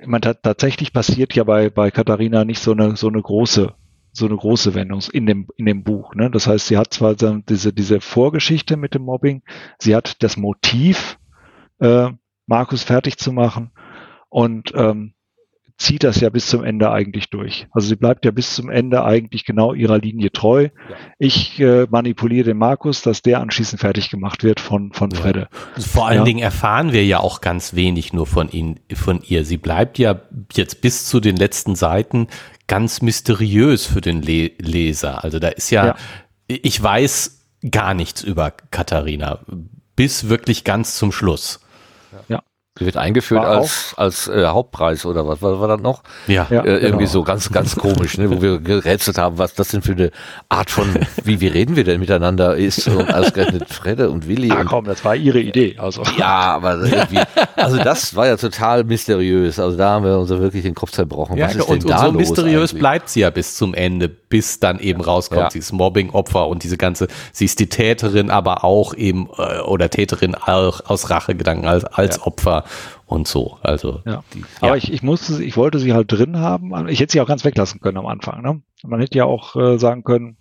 ich 0.00 0.06
meine, 0.06 0.40
tatsächlich 0.40 0.92
passiert 0.92 1.34
ja 1.34 1.44
bei, 1.44 1.70
bei 1.70 1.90
Katharina 1.90 2.44
nicht 2.44 2.62
so 2.62 2.72
eine, 2.72 2.96
so 2.96 3.08
eine 3.08 3.20
große, 3.20 3.74
so 4.12 4.26
eine 4.26 4.36
große 4.36 4.74
Wendung 4.74 5.02
in 5.12 5.26
dem, 5.26 5.48
in 5.56 5.66
dem 5.66 5.82
Buch. 5.82 6.14
Ne? 6.14 6.30
Das 6.30 6.46
heißt, 6.46 6.68
sie 6.68 6.76
hat 6.76 6.94
zwar 6.94 7.14
diese, 7.14 7.72
diese 7.72 8.00
Vorgeschichte 8.00 8.76
mit 8.76 8.94
dem 8.94 9.02
Mobbing, 9.02 9.42
sie 9.78 9.96
hat 9.96 10.22
das 10.22 10.36
Motiv, 10.36 11.18
äh, 11.80 12.10
Markus 12.46 12.82
fertig 12.82 13.18
zu 13.18 13.32
machen 13.32 13.72
und 14.28 14.72
ähm, 14.74 15.14
zieht 15.78 16.02
das 16.02 16.20
ja 16.20 16.28
bis 16.28 16.46
zum 16.46 16.64
Ende 16.64 16.90
eigentlich 16.90 17.30
durch. 17.30 17.68
Also 17.70 17.88
sie 17.88 17.96
bleibt 17.96 18.24
ja 18.24 18.32
bis 18.32 18.54
zum 18.54 18.68
Ende 18.68 19.04
eigentlich 19.04 19.44
genau 19.44 19.72
ihrer 19.72 19.98
Linie 19.98 20.32
treu. 20.32 20.64
Ja. 20.64 20.96
Ich 21.18 21.60
äh, 21.60 21.86
manipuliere 21.88 22.46
den 22.46 22.58
Markus, 22.58 23.00
dass 23.00 23.22
der 23.22 23.40
anschließend 23.40 23.80
fertig 23.80 24.10
gemacht 24.10 24.42
wird 24.42 24.58
von, 24.58 24.92
von 24.92 25.12
Fredde. 25.12 25.48
Vor 25.78 26.08
allen 26.08 26.18
ja. 26.18 26.24
Dingen 26.24 26.40
erfahren 26.40 26.92
wir 26.92 27.06
ja 27.06 27.20
auch 27.20 27.40
ganz 27.40 27.74
wenig 27.74 28.12
nur 28.12 28.26
von, 28.26 28.50
ihn, 28.50 28.80
von 28.92 29.22
ihr. 29.22 29.44
Sie 29.44 29.56
bleibt 29.56 29.98
ja 29.98 30.20
jetzt 30.52 30.80
bis 30.80 31.06
zu 31.06 31.20
den 31.20 31.36
letzten 31.36 31.76
Seiten 31.76 32.26
ganz 32.66 33.00
mysteriös 33.00 33.86
für 33.86 34.00
den 34.00 34.20
Le 34.20 34.50
Leser. 34.58 35.22
Also 35.22 35.38
da 35.38 35.48
ist 35.48 35.70
ja, 35.70 35.86
ja, 35.86 35.96
ich 36.48 36.82
weiß 36.82 37.46
gar 37.70 37.94
nichts 37.94 38.22
über 38.22 38.50
Katharina 38.50 39.40
bis 39.94 40.28
wirklich 40.28 40.64
ganz 40.64 40.96
zum 40.96 41.12
Schluss. 41.12 41.60
Ja. 42.28 42.42
Sie 42.78 42.86
wird 42.86 42.96
eingeführt 42.96 43.42
war 43.42 43.58
als, 43.58 43.94
als 43.96 44.28
äh, 44.28 44.46
Hauptpreis 44.46 45.04
oder 45.04 45.26
was 45.26 45.42
war, 45.42 45.60
war 45.60 45.68
das 45.68 45.80
noch? 45.80 46.02
Ja. 46.26 46.46
Äh, 46.50 46.78
irgendwie 46.78 47.04
genau. 47.04 47.06
so 47.06 47.22
ganz, 47.24 47.50
ganz 47.50 47.76
komisch, 47.76 48.18
ne, 48.18 48.30
wo 48.30 48.40
wir 48.40 48.60
gerätselt 48.60 49.18
haben, 49.18 49.38
was 49.38 49.54
das 49.54 49.68
denn 49.68 49.82
für 49.82 49.92
eine 49.92 50.10
Art 50.48 50.70
von, 50.70 50.86
wie, 51.24 51.40
wie 51.40 51.48
reden 51.48 51.76
wir 51.76 51.84
denn 51.84 52.00
miteinander 52.00 52.56
ist 52.56 52.86
und 52.88 53.12
ausgerechnet 53.12 53.68
Fredde 53.68 54.10
und 54.10 54.28
Willi. 54.28 54.50
Ach 54.52 54.60
und, 54.60 54.66
komm, 54.68 54.84
das 54.84 55.04
war 55.04 55.16
ihre 55.16 55.40
Idee. 55.40 55.76
Also. 55.78 56.02
Ja, 56.16 56.54
aber 56.54 56.78
irgendwie, 56.78 57.20
also 57.56 57.78
das 57.78 58.14
war 58.14 58.26
ja 58.26 58.36
total 58.36 58.84
mysteriös. 58.84 59.58
Also 59.58 59.76
da 59.76 59.90
haben 59.90 60.04
wir 60.04 60.18
uns 60.18 60.28
wirklich 60.28 60.62
den 60.62 60.74
Kopf 60.74 60.92
zerbrochen. 60.92 61.36
Ja, 61.36 61.46
was 61.46 61.56
ist 61.56 61.62
und, 61.62 61.82
denn 61.82 61.90
da 61.90 62.06
und 62.06 62.12
so 62.12 62.18
mysteriös 62.18 62.70
eigentlich? 62.70 62.80
bleibt 62.80 63.08
sie 63.08 63.20
ja 63.20 63.30
bis 63.30 63.56
zum 63.56 63.74
Ende, 63.74 64.08
bis 64.08 64.60
dann 64.60 64.78
eben 64.78 65.00
rauskommt, 65.00 65.40
ja. 65.40 65.50
sie 65.50 65.58
ist 65.58 65.72
Mobbing-Opfer 65.72 66.46
und 66.46 66.62
diese 66.62 66.76
ganze, 66.76 67.08
sie 67.32 67.44
ist 67.44 67.58
die 67.58 67.68
Täterin, 67.68 68.30
aber 68.30 68.64
auch 68.64 68.94
eben, 68.94 69.28
äh, 69.36 69.60
oder 69.60 69.90
Täterin 69.90 70.34
auch 70.34 70.80
aus 70.86 71.10
Rachegedanken 71.10 71.66
als, 71.66 71.84
als 71.84 72.16
ja. 72.16 72.22
Opfer 72.22 72.64
und 73.06 73.26
so. 73.26 73.58
Also 73.62 74.02
ja. 74.06 74.22
Die, 74.34 74.44
aber 74.60 74.76
ich, 74.76 74.92
ich 74.92 75.02
musste, 75.02 75.42
ich 75.42 75.56
wollte 75.56 75.78
sie 75.78 75.92
halt 75.92 76.10
drin 76.10 76.38
haben. 76.38 76.88
Ich 76.88 77.00
hätte 77.00 77.12
sie 77.12 77.20
auch 77.20 77.28
ganz 77.28 77.44
weglassen 77.44 77.80
können 77.80 77.98
am 77.98 78.06
Anfang. 78.06 78.42
Ne? 78.42 78.62
Man 78.84 79.00
hätte 79.00 79.18
ja 79.18 79.24
auch 79.24 79.56
äh, 79.56 79.78
sagen 79.78 80.04
können, 80.04 80.36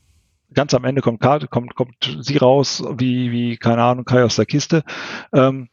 ganz 0.53 0.73
am 0.73 0.85
Ende 0.85 1.01
kommt 1.01 1.19
Karte, 1.19 1.47
kommt, 1.47 1.75
kommt 1.75 2.17
sie 2.21 2.37
raus, 2.37 2.83
wie, 2.97 3.31
wie, 3.31 3.57
keine 3.57 3.83
Ahnung, 3.83 4.05
Kai 4.05 4.23
aus 4.23 4.35
der 4.35 4.45
Kiste. 4.45 4.83
Ähm, 5.33 5.69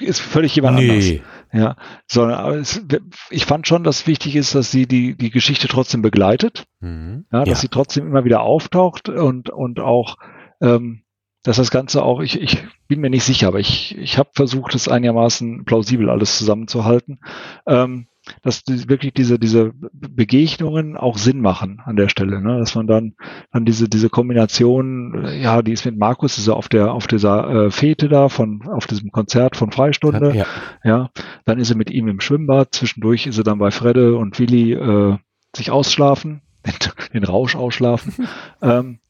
ist 0.00 0.20
völlig 0.20 0.54
jemand 0.56 0.78
nee. 0.78 0.90
anders. 0.90 1.30
Ja, 1.52 1.76
sondern 2.08 2.58
es, 2.58 2.84
ich 3.30 3.46
fand 3.46 3.68
schon, 3.68 3.84
dass 3.84 4.08
wichtig 4.08 4.34
ist, 4.34 4.56
dass 4.56 4.72
sie 4.72 4.86
die, 4.86 5.16
die 5.16 5.30
Geschichte 5.30 5.68
trotzdem 5.68 6.02
begleitet. 6.02 6.66
Mhm. 6.80 7.26
Ja, 7.30 7.40
dass 7.40 7.48
ja. 7.48 7.54
sie 7.56 7.68
trotzdem 7.68 8.08
immer 8.08 8.24
wieder 8.24 8.40
auftaucht 8.40 9.08
und, 9.08 9.50
und 9.50 9.78
auch 9.78 10.16
ähm, 10.60 11.03
dass 11.44 11.58
das 11.58 11.70
Ganze 11.70 12.02
auch, 12.02 12.20
ich, 12.20 12.40
ich 12.40 12.64
bin 12.88 13.00
mir 13.00 13.10
nicht 13.10 13.24
sicher, 13.24 13.48
aber 13.48 13.60
ich, 13.60 13.96
ich 13.98 14.18
habe 14.18 14.30
versucht, 14.34 14.74
es 14.74 14.88
einigermaßen 14.88 15.64
plausibel 15.66 16.10
alles 16.10 16.38
zusammenzuhalten, 16.38 17.20
ähm, 17.66 18.06
dass 18.42 18.64
die, 18.64 18.88
wirklich 18.88 19.12
diese, 19.12 19.38
diese 19.38 19.72
Begegnungen 19.92 20.96
auch 20.96 21.18
Sinn 21.18 21.40
machen 21.40 21.82
an 21.84 21.96
der 21.96 22.08
Stelle, 22.08 22.40
ne? 22.40 22.58
dass 22.58 22.74
man 22.74 22.86
dann, 22.86 23.14
dann 23.52 23.66
diese, 23.66 23.90
diese 23.90 24.08
Kombination, 24.08 25.28
ja, 25.38 25.60
die 25.60 25.72
ist 25.72 25.84
mit 25.84 25.98
Markus, 25.98 26.38
ist 26.38 26.48
er 26.48 26.56
auf 26.56 26.70
der, 26.70 26.94
auf 26.94 27.06
dieser 27.06 27.66
äh, 27.66 27.70
Fete 27.70 28.08
da, 28.08 28.30
von, 28.30 28.66
auf 28.66 28.86
diesem 28.86 29.12
Konzert 29.12 29.54
von 29.54 29.70
Freistunde, 29.70 30.34
ja. 30.34 30.46
ja, 30.82 31.10
dann 31.44 31.58
ist 31.58 31.68
er 31.68 31.76
mit 31.76 31.90
ihm 31.90 32.08
im 32.08 32.20
Schwimmbad, 32.20 32.74
zwischendurch 32.74 33.26
ist 33.26 33.36
er 33.36 33.44
dann 33.44 33.58
bei 33.58 33.70
Fredde 33.70 34.16
und 34.16 34.38
Willi 34.38 34.72
äh, 34.72 35.18
sich 35.54 35.70
ausschlafen, 35.70 36.40
den, 36.66 36.74
den 37.12 37.24
Rausch 37.24 37.54
ausschlafen, 37.54 38.26
ähm, 38.62 39.00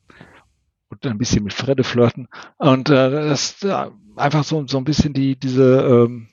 und 1.02 1.10
ein 1.10 1.18
bisschen 1.18 1.44
mit 1.44 1.52
Fredde 1.52 1.84
flirten. 1.84 2.28
Und 2.58 2.90
äh, 2.90 3.10
das 3.10 3.62
äh, 3.62 3.86
einfach 4.16 4.44
so, 4.44 4.66
so 4.66 4.78
ein 4.78 4.84
bisschen 4.84 5.12
die, 5.12 5.36
diese, 5.36 5.80
ähm, 5.82 6.28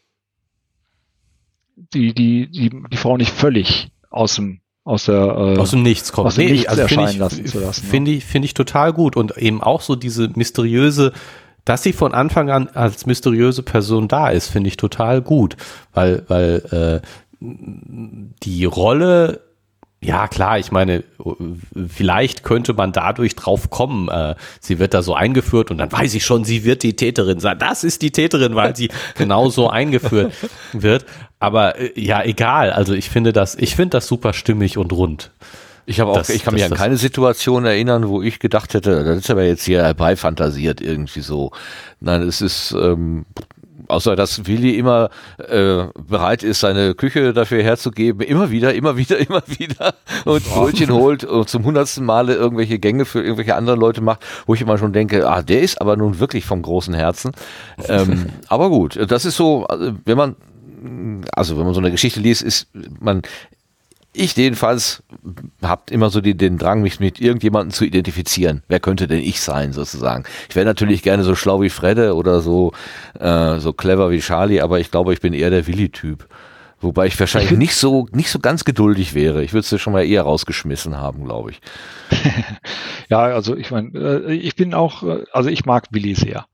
die, 1.94 2.14
die, 2.14 2.50
die, 2.50 2.70
die 2.70 2.98
Frau 2.98 3.18
nicht 3.18 3.32
völlig 3.32 3.92
aus 4.10 4.36
dem 4.36 4.62
aus 4.84 5.06
der 5.06 5.16
äh, 5.16 5.58
aus 5.58 5.72
dem 5.72 5.84
Nichts 5.84 6.12
kommt. 6.12 6.28
Aus 6.28 6.36
dem 6.36 6.46
nee, 6.46 6.52
Nichts 6.54 6.68
also 6.68 6.82
erscheinen 6.82 7.10
ich, 7.10 7.18
lassen 7.18 7.46
zu 7.46 7.60
lassen. 7.60 7.86
Finde 7.86 8.12
ich, 8.12 8.26
finde 8.26 8.48
ich 8.48 8.54
total 8.54 8.94
gut 8.94 9.16
und 9.16 9.38
eben 9.38 9.62
auch 9.62 9.82
so 9.82 9.96
diese 9.96 10.30
mysteriöse, 10.36 11.14
dass 11.66 11.84
sie 11.84 11.94
von 11.94 12.14
Anfang 12.14 12.50
an 12.50 12.68
als 12.70 13.06
mysteriöse 13.06 13.62
Person 13.62 14.08
da 14.08 14.30
ist, 14.30 14.48
finde 14.48 14.70
ich 14.70 14.78
total 14.78 15.22
gut, 15.22 15.56
weil 15.94 16.24
weil 16.28 17.02
äh, 17.02 17.08
die 17.40 18.66
Rolle 18.66 19.51
ja, 20.04 20.28
klar, 20.28 20.58
ich 20.58 20.72
meine, 20.72 21.04
vielleicht 21.88 22.44
könnte 22.44 22.74
man 22.74 22.92
dadurch 22.92 23.36
drauf 23.36 23.70
kommen, 23.70 24.10
äh, 24.10 24.34
sie 24.60 24.80
wird 24.80 24.96
da 24.96 25.04
so 25.04 25.14
eingeführt 25.14 25.70
und 25.70 25.78
dann 25.78 25.92
weiß 25.92 26.16
ich 26.16 26.26
schon, 26.26 26.44
sie 26.44 26.64
wird 26.64 26.82
die 26.82 26.96
Täterin 26.96 27.40
sein. 27.40 27.60
Das 27.60 27.84
ist 27.84 28.02
die 28.02 28.12
Täterin, 28.12 28.56
weil 28.56 28.76
sie 28.76 28.90
genauso 29.16 29.70
eingeführt 29.70 30.34
wird. 30.74 31.06
Aber 31.40 31.78
äh, 31.78 31.92
ja, 31.96 32.24
egal. 32.24 32.72
Also 32.72 32.94
ich 32.94 33.12
finde 33.12 33.32
das, 33.32 33.54
ich 33.54 33.76
finde 33.76 33.98
das 33.98 34.08
super 34.08 34.34
stimmig 34.34 34.80
und 34.80 34.92
rund. 34.92 35.30
Ich 35.86 36.00
habe 36.00 36.12
auch, 36.12 36.18
das, 36.18 36.30
ich 36.30 36.44
kann 36.44 36.56
mich 36.56 36.64
an 36.64 36.74
keine 36.74 36.98
Situation 36.98 37.66
erinnern, 37.66 38.08
wo 38.08 38.24
ich 38.24 38.40
gedacht 38.40 38.74
hätte, 38.74 39.04
das 39.04 39.18
ist 39.20 39.30
aber 39.30 39.44
jetzt 39.44 39.66
hier 39.66 39.84
herbeifantasiert 39.84 40.82
irgendwie 40.82 41.22
so. 41.22 41.52
Nein, 42.00 42.24
es 42.24 42.42
ist, 42.42 42.72
ähm, 42.72 43.26
außer 43.92 44.16
dass 44.16 44.48
Willi 44.48 44.78
immer 44.78 45.10
äh, 45.38 45.86
bereit 46.08 46.44
ist, 46.44 46.62
seine 46.62 46.96
Küche 46.96 47.34
dafür 47.34 47.64
herzugeben, 47.64 48.22
immer 48.22 48.52
wieder, 48.52 48.74
immer 48.74 48.98
wieder, 48.98 49.18
immer 49.30 49.44
wieder. 49.48 49.94
Und 50.26 50.44
Brötchen 50.46 50.92
holt 50.92 51.24
und 51.24 51.50
zum 51.50 51.64
hundertsten 51.66 52.06
Male 52.06 52.36
irgendwelche 52.36 52.80
Gänge 52.80 53.06
für 53.06 53.22
irgendwelche 53.22 53.56
anderen 53.56 53.80
Leute 53.80 54.02
macht, 54.02 54.26
wo 54.46 54.54
ich 54.54 54.62
immer 54.62 54.78
schon 54.78 54.94
denke, 54.94 55.30
ah, 55.30 55.42
der 55.42 55.62
ist 55.62 55.80
aber 55.82 55.98
nun 55.98 56.20
wirklich 56.20 56.46
vom 56.46 56.62
großen 56.62 56.94
Herzen. 56.94 57.32
Ähm, 57.88 58.28
aber 58.48 58.70
gut, 58.70 59.00
das 59.10 59.26
ist 59.26 59.36
so, 59.36 59.66
also, 59.66 59.94
wenn 60.06 60.18
man 60.18 60.36
also 61.34 61.58
wenn 61.58 61.66
man 61.66 61.74
so 61.74 61.80
eine 61.80 61.92
Geschichte 61.92 62.20
liest, 62.20 62.42
ist 62.42 62.68
man 63.00 63.22
ich 64.14 64.36
jedenfalls 64.36 65.04
habe 65.62 65.84
immer 65.90 66.10
so 66.10 66.20
die, 66.20 66.36
den 66.36 66.58
Drang, 66.58 66.82
mich 66.82 67.00
mit 67.00 67.22
irgendjemandem 67.22 67.72
zu 67.72 67.86
identifizieren. 67.86 68.64
Wer 68.68 68.80
könnte 68.80 69.08
denn 69.08 69.22
ich 69.22 69.42
sein, 69.42 69.72
sozusagen? 69.72 70.26
Ich 70.50 70.56
wäre 70.56 70.66
natürlich 70.66 71.02
gerne 71.02 71.24
so 71.24 71.36
schlau 71.36 71.62
wie 71.62 71.70
Fredde 71.70 72.16
oder 72.16 72.42
so, 72.42 72.74
äh, 73.20 73.60
so 73.60 73.72
clever 73.72 74.12
wie 74.12 74.20
Charlie, 74.20 74.62
aber 74.62 74.80
ich 74.80 74.92
glaube, 74.92 75.14
ich 75.14 75.22
bin 75.22 75.34
eher 75.34 75.50
der 75.50 75.66
Willi-Typ. 75.66 76.28
Wobei 76.82 77.06
ich 77.06 77.20
wahrscheinlich 77.20 77.52
nicht 77.58 77.76
so, 77.76 78.08
nicht 78.12 78.32
so 78.32 78.40
ganz 78.40 78.66
geduldig 78.66 79.14
wäre. 79.14 79.44
Ich 79.44 79.54
würde 79.54 79.66
es 79.70 79.82
schon 79.82 79.94
mal 79.94 80.06
eher 80.06 80.24
rausgeschmissen 80.24 80.98
haben, 80.98 81.24
glaube 81.24 81.52
ich. 81.52 81.62
ja, 83.10 83.20
also 83.20 83.56
ich 83.56 83.72
meine, 83.72 83.92
äh, 83.98 84.34
ich 84.34 84.56
bin 84.56 84.74
auch, 84.74 85.04
äh, 85.04 85.24
also 85.32 85.50
ich 85.50 85.66
mag 85.66 85.88
Willi 85.92 86.16
sehr, 86.16 86.48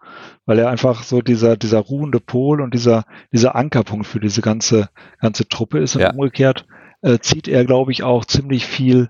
weil 0.45 0.59
er 0.59 0.69
einfach 0.69 1.01
so 1.01 1.21
dieser, 1.23 1.57
dieser 1.57 1.79
ruhende 1.79 2.19
Pol 2.19 2.61
und 2.61 2.75
dieser, 2.75 3.05
dieser 3.31 3.55
Ankerpunkt 3.55 4.05
für 4.05 4.19
diese 4.19 4.41
ganze, 4.41 4.89
ganze 5.21 5.47
Truppe 5.47 5.79
ist 5.79 5.95
und 5.95 6.01
ja. 6.01 6.11
umgekehrt 6.11 6.67
äh, 7.01 7.19
zieht 7.19 7.47
er, 7.47 7.65
glaube 7.65 7.91
ich, 7.91 8.03
auch 8.03 8.25
ziemlich 8.25 8.65
viel 8.65 9.09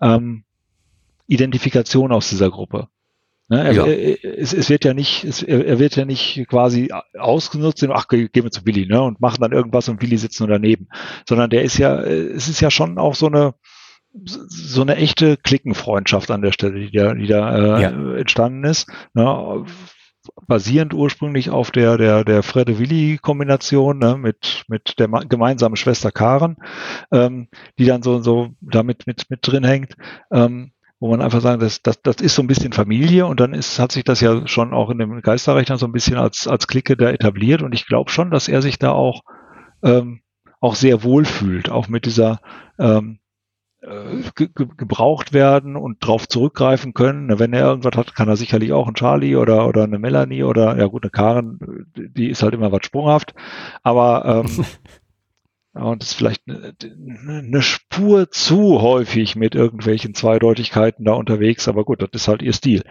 ähm, 0.00 0.44
Identifikation 1.26 2.12
aus 2.12 2.28
dieser 2.28 2.50
Gruppe. 2.50 2.88
Ne, 3.48 3.64
er, 3.64 3.72
ja. 3.72 3.86
er, 3.86 4.38
es, 4.38 4.52
es, 4.52 4.70
wird 4.70 4.84
ja 4.84 4.92
nicht, 4.92 5.22
es, 5.24 5.42
er, 5.42 5.78
wird 5.78 5.94
ja 5.94 6.04
nicht 6.04 6.46
quasi 6.48 6.90
ausgenutzt, 7.16 7.84
ach, 7.90 8.08
gehen 8.08 8.30
wir 8.32 8.50
zu 8.50 8.66
Willi, 8.66 8.86
ne, 8.86 9.00
und 9.00 9.20
machen 9.20 9.40
dann 9.40 9.52
irgendwas 9.52 9.88
und 9.88 10.02
Willi 10.02 10.18
sitzt 10.18 10.40
nur 10.40 10.48
daneben, 10.48 10.88
sondern 11.28 11.50
der 11.50 11.62
ist 11.62 11.78
ja, 11.78 12.00
es 12.00 12.48
ist 12.48 12.60
ja 12.60 12.72
schon 12.72 12.98
auch 12.98 13.14
so 13.14 13.26
eine, 13.26 13.54
so 14.24 14.82
eine 14.82 14.96
echte 14.96 15.36
Klickenfreundschaft 15.36 16.30
an 16.30 16.42
der 16.42 16.52
Stelle, 16.52 16.80
die 16.80 16.90
da, 16.90 17.14
die 17.14 17.26
da 17.26 17.78
äh, 17.78 17.82
ja. 17.82 18.16
entstanden 18.16 18.64
ist. 18.64 18.88
Ne, 19.14 19.64
basierend 20.46 20.94
ursprünglich 20.94 21.50
auf 21.50 21.70
der, 21.70 21.96
der, 21.98 22.24
der 22.24 22.42
Fredde-Willi-Kombination 22.42 23.98
ne, 23.98 24.16
mit, 24.16 24.64
mit 24.68 24.98
der 24.98 25.08
gemeinsamen 25.08 25.76
Schwester 25.76 26.10
Karen, 26.10 26.56
ähm, 27.12 27.48
die 27.78 27.84
dann 27.84 28.02
so, 28.02 28.20
so 28.22 28.50
damit 28.60 29.06
mit, 29.06 29.30
mit 29.30 29.40
drin 29.42 29.64
hängt. 29.64 29.94
Ähm, 30.30 30.72
wo 30.98 31.10
man 31.10 31.20
einfach 31.20 31.42
sagen, 31.42 31.60
das, 31.60 31.82
das, 31.82 32.00
das 32.00 32.16
ist 32.16 32.34
so 32.34 32.42
ein 32.42 32.46
bisschen 32.46 32.72
Familie 32.72 33.26
und 33.26 33.38
dann 33.38 33.52
ist, 33.52 33.78
hat 33.78 33.92
sich 33.92 34.04
das 34.04 34.20
ja 34.20 34.46
schon 34.48 34.72
auch 34.72 34.88
in 34.88 34.98
dem 34.98 35.20
Geisterrechner 35.20 35.76
so 35.76 35.86
ein 35.86 35.92
bisschen 35.92 36.16
als, 36.16 36.48
als 36.48 36.66
Clique 36.66 36.96
da 36.96 37.10
etabliert 37.10 37.62
und 37.62 37.74
ich 37.74 37.86
glaube 37.86 38.10
schon, 38.10 38.30
dass 38.30 38.48
er 38.48 38.62
sich 38.62 38.78
da 38.78 38.92
auch, 38.92 39.22
ähm, 39.82 40.20
auch 40.60 40.74
sehr 40.74 41.02
wohl 41.02 41.26
fühlt, 41.26 41.70
auch 41.70 41.88
mit 41.88 42.06
dieser 42.06 42.40
ähm, 42.78 43.18
äh, 43.18 43.25
ge 44.34 44.48
gebraucht 44.76 45.32
werden 45.32 45.76
und 45.76 46.02
darauf 46.02 46.28
zurückgreifen 46.28 46.94
können. 46.94 47.38
Wenn 47.38 47.52
er 47.52 47.66
irgendwas 47.66 47.96
hat, 47.96 48.14
kann 48.14 48.28
er 48.28 48.36
sicherlich 48.36 48.72
auch 48.72 48.88
ein 48.88 48.94
Charlie 48.94 49.36
oder, 49.36 49.68
oder 49.68 49.84
eine 49.84 49.98
Melanie 49.98 50.42
oder, 50.42 50.76
ja 50.78 50.86
gut, 50.86 51.04
eine 51.04 51.10
Karen, 51.10 51.86
die 51.96 52.28
ist 52.28 52.42
halt 52.42 52.54
immer 52.54 52.72
was 52.72 52.84
sprunghaft. 52.84 53.34
Aber 53.82 54.44
ähm, 54.44 54.64
und 55.76 56.02
ist 56.02 56.14
vielleicht 56.14 56.42
eine, 56.48 56.74
eine 57.28 57.62
Spur 57.62 58.30
zu 58.30 58.80
häufig 58.80 59.36
mit 59.36 59.54
irgendwelchen 59.54 60.14
Zweideutigkeiten 60.14 61.04
da 61.04 61.12
unterwegs, 61.12 61.68
aber 61.68 61.84
gut, 61.84 62.02
das 62.02 62.08
ist 62.12 62.28
halt 62.28 62.42
ihr 62.42 62.54
Stil. 62.54 62.82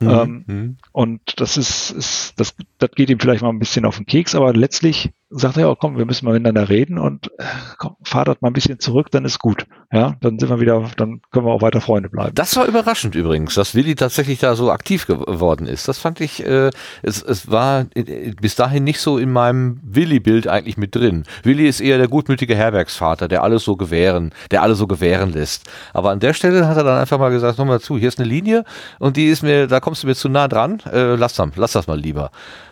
Mhm. 0.00 0.08
Ähm, 0.08 0.44
mhm. 0.46 0.76
und 0.92 1.40
das 1.40 1.56
ist, 1.56 1.90
ist 1.90 2.40
das, 2.40 2.56
das 2.78 2.90
geht 2.90 3.10
ihm 3.10 3.20
vielleicht 3.20 3.42
mal 3.42 3.50
ein 3.50 3.58
bisschen 3.58 3.84
auf 3.84 3.96
den 3.96 4.06
Keks, 4.06 4.34
aber 4.34 4.52
letztlich 4.52 5.12
sagt 5.30 5.56
er, 5.56 5.70
oh, 5.70 5.74
komm, 5.74 5.96
wir 5.96 6.04
müssen 6.04 6.24
mal 6.24 6.32
miteinander 6.32 6.68
reden 6.68 6.98
und 6.98 7.28
äh, 7.38 7.44
komm, 7.78 7.96
fahr 8.02 8.24
das 8.24 8.36
mal 8.40 8.48
ein 8.48 8.52
bisschen 8.52 8.78
zurück, 8.78 9.10
dann 9.10 9.24
ist 9.24 9.38
gut. 9.38 9.66
Ja, 9.92 10.16
dann 10.20 10.38
sind 10.38 10.48
wir 10.48 10.60
wieder, 10.60 10.90
dann 10.96 11.20
können 11.30 11.46
wir 11.46 11.52
auch 11.52 11.62
weiter 11.62 11.80
Freunde 11.80 12.08
bleiben. 12.08 12.34
Das 12.34 12.56
war 12.56 12.66
überraschend 12.66 13.14
übrigens, 13.14 13.54
dass 13.54 13.74
Willi 13.74 13.94
tatsächlich 13.94 14.38
da 14.38 14.54
so 14.54 14.70
aktiv 14.70 15.06
geworden 15.06 15.66
ist. 15.66 15.88
Das 15.88 15.98
fand 15.98 16.20
ich, 16.20 16.44
äh, 16.44 16.70
es, 17.02 17.22
es 17.22 17.50
war 17.50 17.86
äh, 17.94 18.32
bis 18.40 18.54
dahin 18.54 18.84
nicht 18.84 19.00
so 19.00 19.18
in 19.18 19.32
meinem 19.32 19.80
Willi-Bild 19.82 20.48
eigentlich 20.48 20.76
mit 20.76 20.94
drin. 20.94 21.24
Willi 21.42 21.68
ist 21.68 21.80
eher 21.80 21.98
der 21.98 22.08
gutmütige 22.08 22.56
Herbergsvater, 22.56 23.28
der 23.28 23.42
alles 23.42 23.64
so 23.64 23.76
gewähren, 23.76 24.32
der 24.50 24.62
alles 24.62 24.78
so 24.78 24.86
gewähren 24.86 25.32
lässt. 25.32 25.70
Aber 25.92 26.10
an 26.10 26.20
der 26.20 26.34
Stelle 26.34 26.66
hat 26.66 26.76
er 26.76 26.84
dann 26.84 26.98
einfach 26.98 27.18
mal 27.18 27.30
gesagt, 27.30 27.58
nochmal 27.58 27.80
zu, 27.80 27.98
hier 27.98 28.08
ist 28.08 28.18
eine 28.18 28.28
Linie 28.28 28.64
und 28.98 29.16
die 29.16 29.26
ist 29.26 29.42
mir, 29.42 29.66
da 29.66 29.80
kommst 29.80 30.02
du 30.02 30.06
mir 30.06 30.14
zu 30.14 30.28
nah 30.28 30.48
dran, 30.48 30.80
äh, 30.92 31.14
lass, 31.14 31.34
dann, 31.34 31.52
lass 31.56 31.72
das 31.72 31.86
mal 31.86 31.98
lieber. 31.98 32.30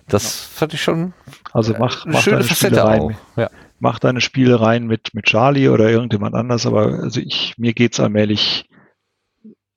Das 0.09 0.25
ja. 0.25 0.59
fand 0.59 0.75
ich 0.75 0.83
schon 0.83 1.15
also 1.53 1.75
mach, 1.79 2.07
mach 2.07 2.23
schöne 2.23 2.45
Facette 2.45 2.85
auch. 2.85 3.13
Ja. 3.37 3.51
Mach 3.79 3.99
deine 3.99 4.21
Spiele 4.21 4.61
rein 4.61 4.87
mit, 4.87 5.15
mit 5.15 5.27
Charlie 5.27 5.69
oder 5.69 5.91
irgendjemand 5.91 6.35
anders, 6.35 6.67
aber 6.67 7.01
also 7.03 7.21
ich, 7.21 7.55
mir 7.59 7.75
geht's 7.75 8.01
allmählich 8.01 8.69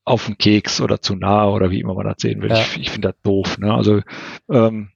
auf 0.04 0.28
den 0.28 0.38
Keks 0.38 0.82
oder 0.82 1.02
zu 1.02 1.16
nah 1.16 1.50
oder 1.50 1.72
wie 1.72 1.80
immer 1.80 1.96
man 1.96 2.06
das 2.06 2.18
sehen 2.20 2.42
will. 2.42 2.52
Ja. 2.52 2.60
Ich, 2.60 2.80
ich 2.80 2.92
finde 2.92 3.10
das 3.10 3.22
doof. 3.24 3.58
Ne? 3.58 3.74
Also 3.74 4.02
ähm, 4.50 4.90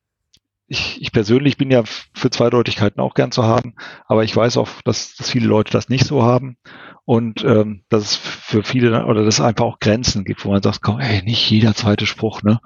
ich, 0.67 1.01
ich 1.01 1.11
persönlich 1.11 1.57
bin 1.57 1.71
ja 1.71 1.83
für 2.13 2.29
Zweideutigkeiten 2.29 3.01
auch 3.01 3.15
gern 3.15 3.31
zu 3.31 3.43
haben, 3.43 3.73
aber 4.05 4.23
ich 4.23 4.35
weiß 4.35 4.57
auch, 4.57 4.69
dass, 4.85 5.15
dass 5.15 5.31
viele 5.31 5.47
Leute 5.47 5.71
das 5.71 5.89
nicht 5.89 6.05
so 6.05 6.21
haben 6.21 6.57
und 7.05 7.43
ähm, 7.43 7.81
dass 7.89 8.03
es 8.03 8.15
für 8.15 8.61
viele 8.63 9.05
oder 9.05 9.25
dass 9.25 9.39
es 9.39 9.41
einfach 9.41 9.65
auch 9.65 9.79
Grenzen 9.79 10.25
gibt, 10.25 10.45
wo 10.45 10.51
man 10.51 10.61
sagt, 10.61 10.83
komm, 10.83 10.99
ey, 10.99 11.23
nicht 11.23 11.49
jeder 11.49 11.73
zweite 11.73 12.05
Spruch, 12.05 12.43
ne? 12.43 12.61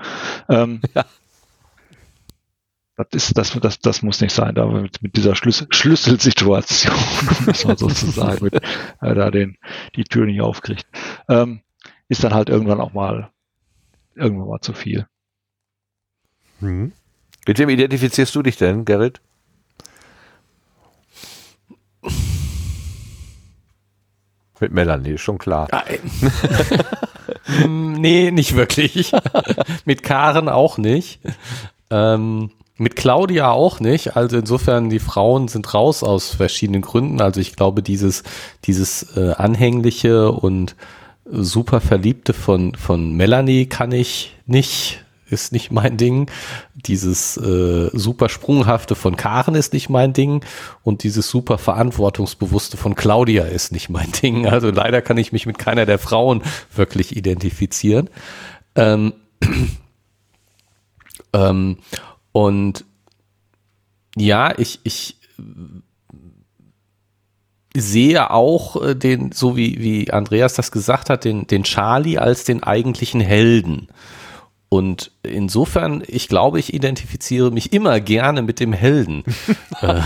Ähm, 0.49 0.81
ja. 0.93 1.05
Das 2.95 3.07
ist, 3.11 3.37
das, 3.37 3.59
das, 3.59 3.79
das 3.79 4.01
muss 4.03 4.21
nicht 4.21 4.33
sein, 4.33 4.53
da 4.53 4.67
mit, 4.67 5.01
mit 5.01 5.15
dieser 5.15 5.35
Schlüssel, 5.35 5.67
Schlüsselsituation, 5.71 6.95
muss 7.45 7.65
man 7.65 7.77
sozusagen, 7.77 8.43
mit, 8.43 8.53
äh, 8.53 9.15
da 9.15 9.31
den, 9.31 9.57
die 9.95 10.03
Tür 10.03 10.25
nicht 10.25 10.41
aufkriegt, 10.41 10.85
ähm, 11.27 11.61
ist 12.07 12.23
dann 12.23 12.35
halt 12.35 12.49
irgendwann 12.49 12.79
auch 12.79 12.93
mal, 12.93 13.31
irgendwann 14.15 14.47
mal 14.47 14.61
zu 14.61 14.73
viel. 14.73 15.07
Mhm. 16.59 16.91
Mit 17.47 17.57
wem 17.57 17.69
identifizierst 17.69 18.35
du 18.35 18.43
dich 18.43 18.57
denn, 18.57 18.85
Gerrit? 18.85 19.21
Mit 24.59 24.71
Melanie, 24.71 25.17
schon 25.17 25.39
klar. 25.39 25.67
nee, 27.67 28.31
nicht 28.31 28.55
wirklich. 28.55 29.11
Mit 29.85 30.03
Karen 30.03 30.47
auch 30.47 30.77
nicht. 30.77 31.19
Ähm, 31.89 32.51
mit 32.77 32.95
Claudia 32.95 33.51
auch 33.51 33.79
nicht. 33.79 34.15
Also 34.15 34.37
insofern, 34.37 34.89
die 34.89 34.99
Frauen 34.99 35.47
sind 35.47 35.73
raus 35.73 36.03
aus 36.03 36.29
verschiedenen 36.29 36.81
Gründen. 36.81 37.21
Also 37.21 37.39
ich 37.39 37.55
glaube, 37.55 37.83
dieses, 37.83 38.23
dieses 38.65 39.15
äh, 39.15 39.33
anhängliche 39.37 40.31
und 40.31 40.75
super 41.25 41.81
Verliebte 41.81 42.33
von, 42.33 42.75
von 42.75 43.13
Melanie 43.13 43.67
kann 43.67 43.91
ich 43.91 44.35
nicht, 44.45 45.03
ist 45.29 45.51
nicht 45.51 45.71
mein 45.71 45.97
Ding. 45.97 46.29
Dieses 46.73 47.37
äh, 47.37 47.89
super 47.93 48.27
Sprunghafte 48.27 48.95
von 48.95 49.15
Karen 49.15 49.55
ist 49.55 49.73
nicht 49.73 49.89
mein 49.89 50.13
Ding. 50.13 50.43
Und 50.83 51.03
dieses 51.03 51.29
super 51.29 51.57
Verantwortungsbewusste 51.57 52.77
von 52.77 52.95
Claudia 52.95 53.43
ist 53.43 53.71
nicht 53.71 53.89
mein 53.89 54.11
Ding. 54.21 54.47
Also 54.47 54.71
leider 54.71 55.01
kann 55.01 55.17
ich 55.17 55.31
mich 55.31 55.45
mit 55.45 55.59
keiner 55.59 55.85
der 55.85 55.99
Frauen 55.99 56.41
wirklich 56.75 57.15
identifizieren. 57.15 58.09
Ähm, 58.75 59.13
ähm, 61.33 61.77
und 62.33 62.83
ja, 64.15 64.53
ich, 64.57 64.79
ich 64.83 65.15
sehe 67.75 68.29
auch 68.29 68.81
äh, 68.81 68.95
den, 68.95 69.31
so 69.31 69.55
wie, 69.55 69.79
wie 69.79 70.11
Andreas 70.11 70.53
das 70.53 70.71
gesagt 70.71 71.09
hat, 71.09 71.23
den, 71.23 71.47
den 71.47 71.63
Charlie 71.63 72.17
als 72.17 72.43
den 72.43 72.61
eigentlichen 72.63 73.21
Helden. 73.21 73.87
Und 74.69 75.11
insofern, 75.21 76.03
ich 76.07 76.27
glaube, 76.27 76.57
ich 76.57 76.73
identifiziere 76.73 77.51
mich 77.51 77.73
immer 77.73 77.99
gerne 77.99 78.41
mit 78.41 78.59
dem 78.59 78.73
Helden. 78.73 79.23
Äh, 79.81 80.01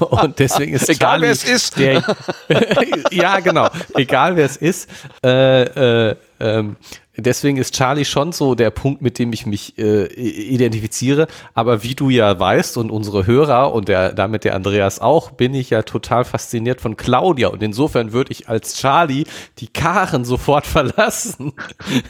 und 0.04 0.40
deswegen 0.40 0.74
ist 0.74 0.88
egal 0.88 1.20
Charlie 1.20 1.26
wer 1.26 1.30
es 1.30 1.44
ist. 1.44 1.78
Der, 1.78 2.02
ja, 3.12 3.38
genau. 3.38 3.68
Egal 3.94 4.34
wer 4.34 4.46
es 4.46 4.56
ist. 4.56 4.88
Äh, 5.24 6.08
äh, 6.10 6.16
ähm, 6.40 6.76
deswegen 7.16 7.56
ist 7.56 7.74
Charlie 7.74 8.04
schon 8.04 8.32
so 8.32 8.54
der 8.54 8.70
Punkt, 8.70 9.02
mit 9.02 9.18
dem 9.18 9.32
ich 9.32 9.46
mich 9.46 9.78
äh, 9.78 10.06
identifiziere. 10.06 11.26
Aber 11.54 11.82
wie 11.82 11.94
du 11.94 12.10
ja 12.10 12.38
weißt 12.38 12.76
und 12.76 12.90
unsere 12.90 13.26
Hörer 13.26 13.72
und 13.72 13.88
der, 13.88 14.12
damit 14.12 14.44
der 14.44 14.54
Andreas 14.54 15.00
auch, 15.00 15.30
bin 15.30 15.54
ich 15.54 15.70
ja 15.70 15.82
total 15.82 16.24
fasziniert 16.24 16.80
von 16.80 16.96
Claudia. 16.96 17.48
Und 17.48 17.62
insofern 17.62 18.12
würde 18.12 18.32
ich 18.32 18.48
als 18.48 18.76
Charlie 18.76 19.24
die 19.58 19.68
Karen 19.68 20.24
sofort 20.24 20.66
verlassen 20.74 21.52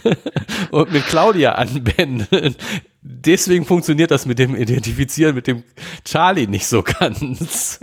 und 0.70 0.92
mit 0.92 1.06
Claudia 1.06 1.52
anwenden. 1.52 2.56
Deswegen 3.02 3.66
funktioniert 3.66 4.10
das 4.10 4.24
mit 4.24 4.38
dem 4.38 4.56
Identifizieren 4.56 5.34
mit 5.34 5.46
dem 5.46 5.62
Charlie 6.04 6.46
nicht 6.46 6.66
so 6.66 6.82
ganz. 7.00 7.80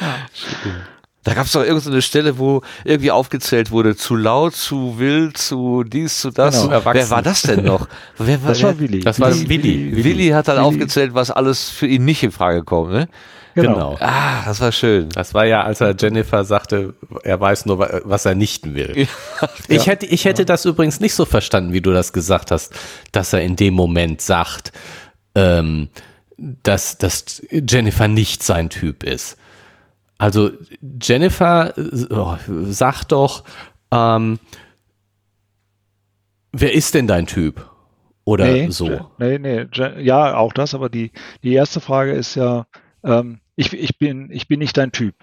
Ja, 0.00 0.86
da 1.24 1.32
gab 1.34 1.46
es 1.46 1.52
doch 1.52 1.64
irgendeine 1.64 2.02
Stelle, 2.02 2.38
wo 2.38 2.60
irgendwie 2.84 3.10
aufgezählt 3.10 3.70
wurde, 3.70 3.96
zu 3.96 4.14
laut, 4.14 4.54
zu 4.54 4.98
wild, 4.98 5.38
zu 5.38 5.82
dies, 5.82 6.20
zu 6.20 6.30
das. 6.30 6.62
Genau. 6.62 6.82
Wer 6.92 7.10
war 7.10 7.22
das 7.22 7.42
denn 7.42 7.64
noch? 7.64 7.88
Wer 8.18 8.42
war, 8.42 8.50
das 8.50 8.62
war 8.62 8.78
Willi. 8.78 9.00
Das 9.00 9.18
war 9.18 9.34
Willi. 9.34 9.48
Willi, 9.48 10.04
Willi 10.04 10.28
hat 10.28 10.48
dann 10.48 10.56
Willi. 10.56 10.66
aufgezählt, 10.66 11.14
was 11.14 11.30
alles 11.30 11.70
für 11.70 11.86
ihn 11.86 12.04
nicht 12.04 12.22
in 12.22 12.30
Frage 12.30 12.62
kommt, 12.62 12.92
ne? 12.92 13.08
Genau. 13.54 13.72
genau. 13.72 13.96
Ah, 14.00 14.44
das 14.44 14.60
war 14.60 14.72
schön. 14.72 15.08
Das 15.10 15.32
war 15.32 15.46
ja, 15.46 15.62
als 15.62 15.80
er 15.80 15.94
Jennifer 15.98 16.44
sagte, 16.44 16.94
er 17.22 17.40
weiß 17.40 17.66
nur, 17.66 17.78
was 18.04 18.24
er 18.26 18.34
nicht 18.34 18.74
will. 18.74 18.92
Ja. 18.96 19.06
Ich 19.68 19.86
hätte, 19.86 20.06
ich 20.06 20.24
hätte 20.24 20.44
das 20.44 20.64
übrigens 20.64 21.00
nicht 21.00 21.14
so 21.14 21.24
verstanden, 21.24 21.72
wie 21.72 21.80
du 21.80 21.92
das 21.92 22.12
gesagt 22.12 22.50
hast, 22.50 22.74
dass 23.12 23.32
er 23.32 23.42
in 23.42 23.56
dem 23.56 23.74
Moment 23.74 24.20
sagt, 24.20 24.72
ähm, 25.34 25.88
dass, 26.36 26.98
dass 26.98 27.42
Jennifer 27.50 28.08
nicht 28.08 28.42
sein 28.42 28.68
Typ 28.68 29.02
ist. 29.04 29.36
Also 30.18 30.50
Jennifer 31.00 31.74
oh, 32.10 32.36
sagt 32.66 33.12
doch, 33.12 33.44
ähm, 33.90 34.38
wer 36.52 36.72
ist 36.72 36.94
denn 36.94 37.06
dein 37.06 37.26
Typ? 37.26 37.70
Oder 38.24 38.46
nee, 38.46 38.70
so? 38.70 39.10
Nee, 39.18 39.38
nee, 39.38 39.66
ja, 39.98 40.36
auch 40.36 40.52
das, 40.52 40.74
aber 40.74 40.88
die, 40.88 41.12
die 41.42 41.52
erste 41.52 41.80
Frage 41.80 42.12
ist 42.12 42.36
ja, 42.36 42.66
ähm, 43.02 43.40
ich, 43.54 43.72
ich, 43.74 43.98
bin, 43.98 44.30
ich 44.30 44.48
bin 44.48 44.60
nicht 44.60 44.76
dein 44.78 44.92
Typ, 44.92 45.14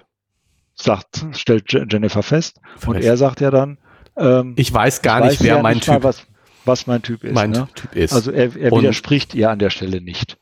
sagt, 0.75 1.25
stellt 1.33 1.71
Jennifer 1.71 2.21
fest. 2.21 2.61
Vielleicht. 2.77 2.87
Und 2.87 3.03
er 3.03 3.17
sagt 3.17 3.41
ja 3.41 3.49
dann, 3.49 3.79
ähm, 4.17 4.53
ich 4.55 4.71
weiß 4.71 5.01
gar 5.01 5.21
nicht, 5.21 5.39
weiß 5.39 5.43
wer 5.43 5.55
ja 5.55 5.61
mein 5.63 5.75
nicht 5.75 5.85
Typ 5.85 5.95
mal, 5.95 6.03
was, 6.03 6.27
was 6.65 6.85
mein 6.85 7.01
Typ 7.01 7.23
ist. 7.23 7.33
Mein 7.33 7.51
ne? 7.51 7.67
Typ 7.73 7.95
ist. 7.95 8.13
Also 8.13 8.31
er, 8.31 8.55
er 8.55 8.71
widerspricht 8.71 9.33
ihr 9.33 9.49
an 9.49 9.59
der 9.59 9.71
Stelle 9.71 10.01
nicht. 10.01 10.37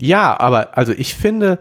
Ja, 0.00 0.38
aber 0.38 0.76
also 0.76 0.92
ich 0.92 1.14
finde, 1.14 1.58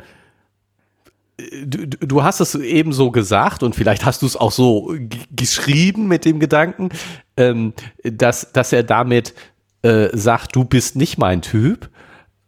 du, 1.37 1.87
du 1.87 2.23
hast 2.23 2.39
es 2.39 2.55
eben 2.55 2.93
so 2.93 3.11
gesagt 3.11 3.63
und 3.63 3.75
vielleicht 3.75 4.05
hast 4.05 4.21
du 4.21 4.25
es 4.25 4.35
auch 4.35 4.51
so 4.51 4.95
geschrieben 5.35 6.07
mit 6.07 6.25
dem 6.25 6.39
Gedanken, 6.39 6.89
ähm, 7.37 7.73
dass, 8.03 8.51
dass 8.53 8.71
er 8.73 8.83
damit 8.83 9.33
äh, 9.81 10.09
sagt, 10.13 10.55
du 10.55 10.63
bist 10.63 10.95
nicht 10.95 11.17
mein 11.17 11.41
Typ. 11.41 11.89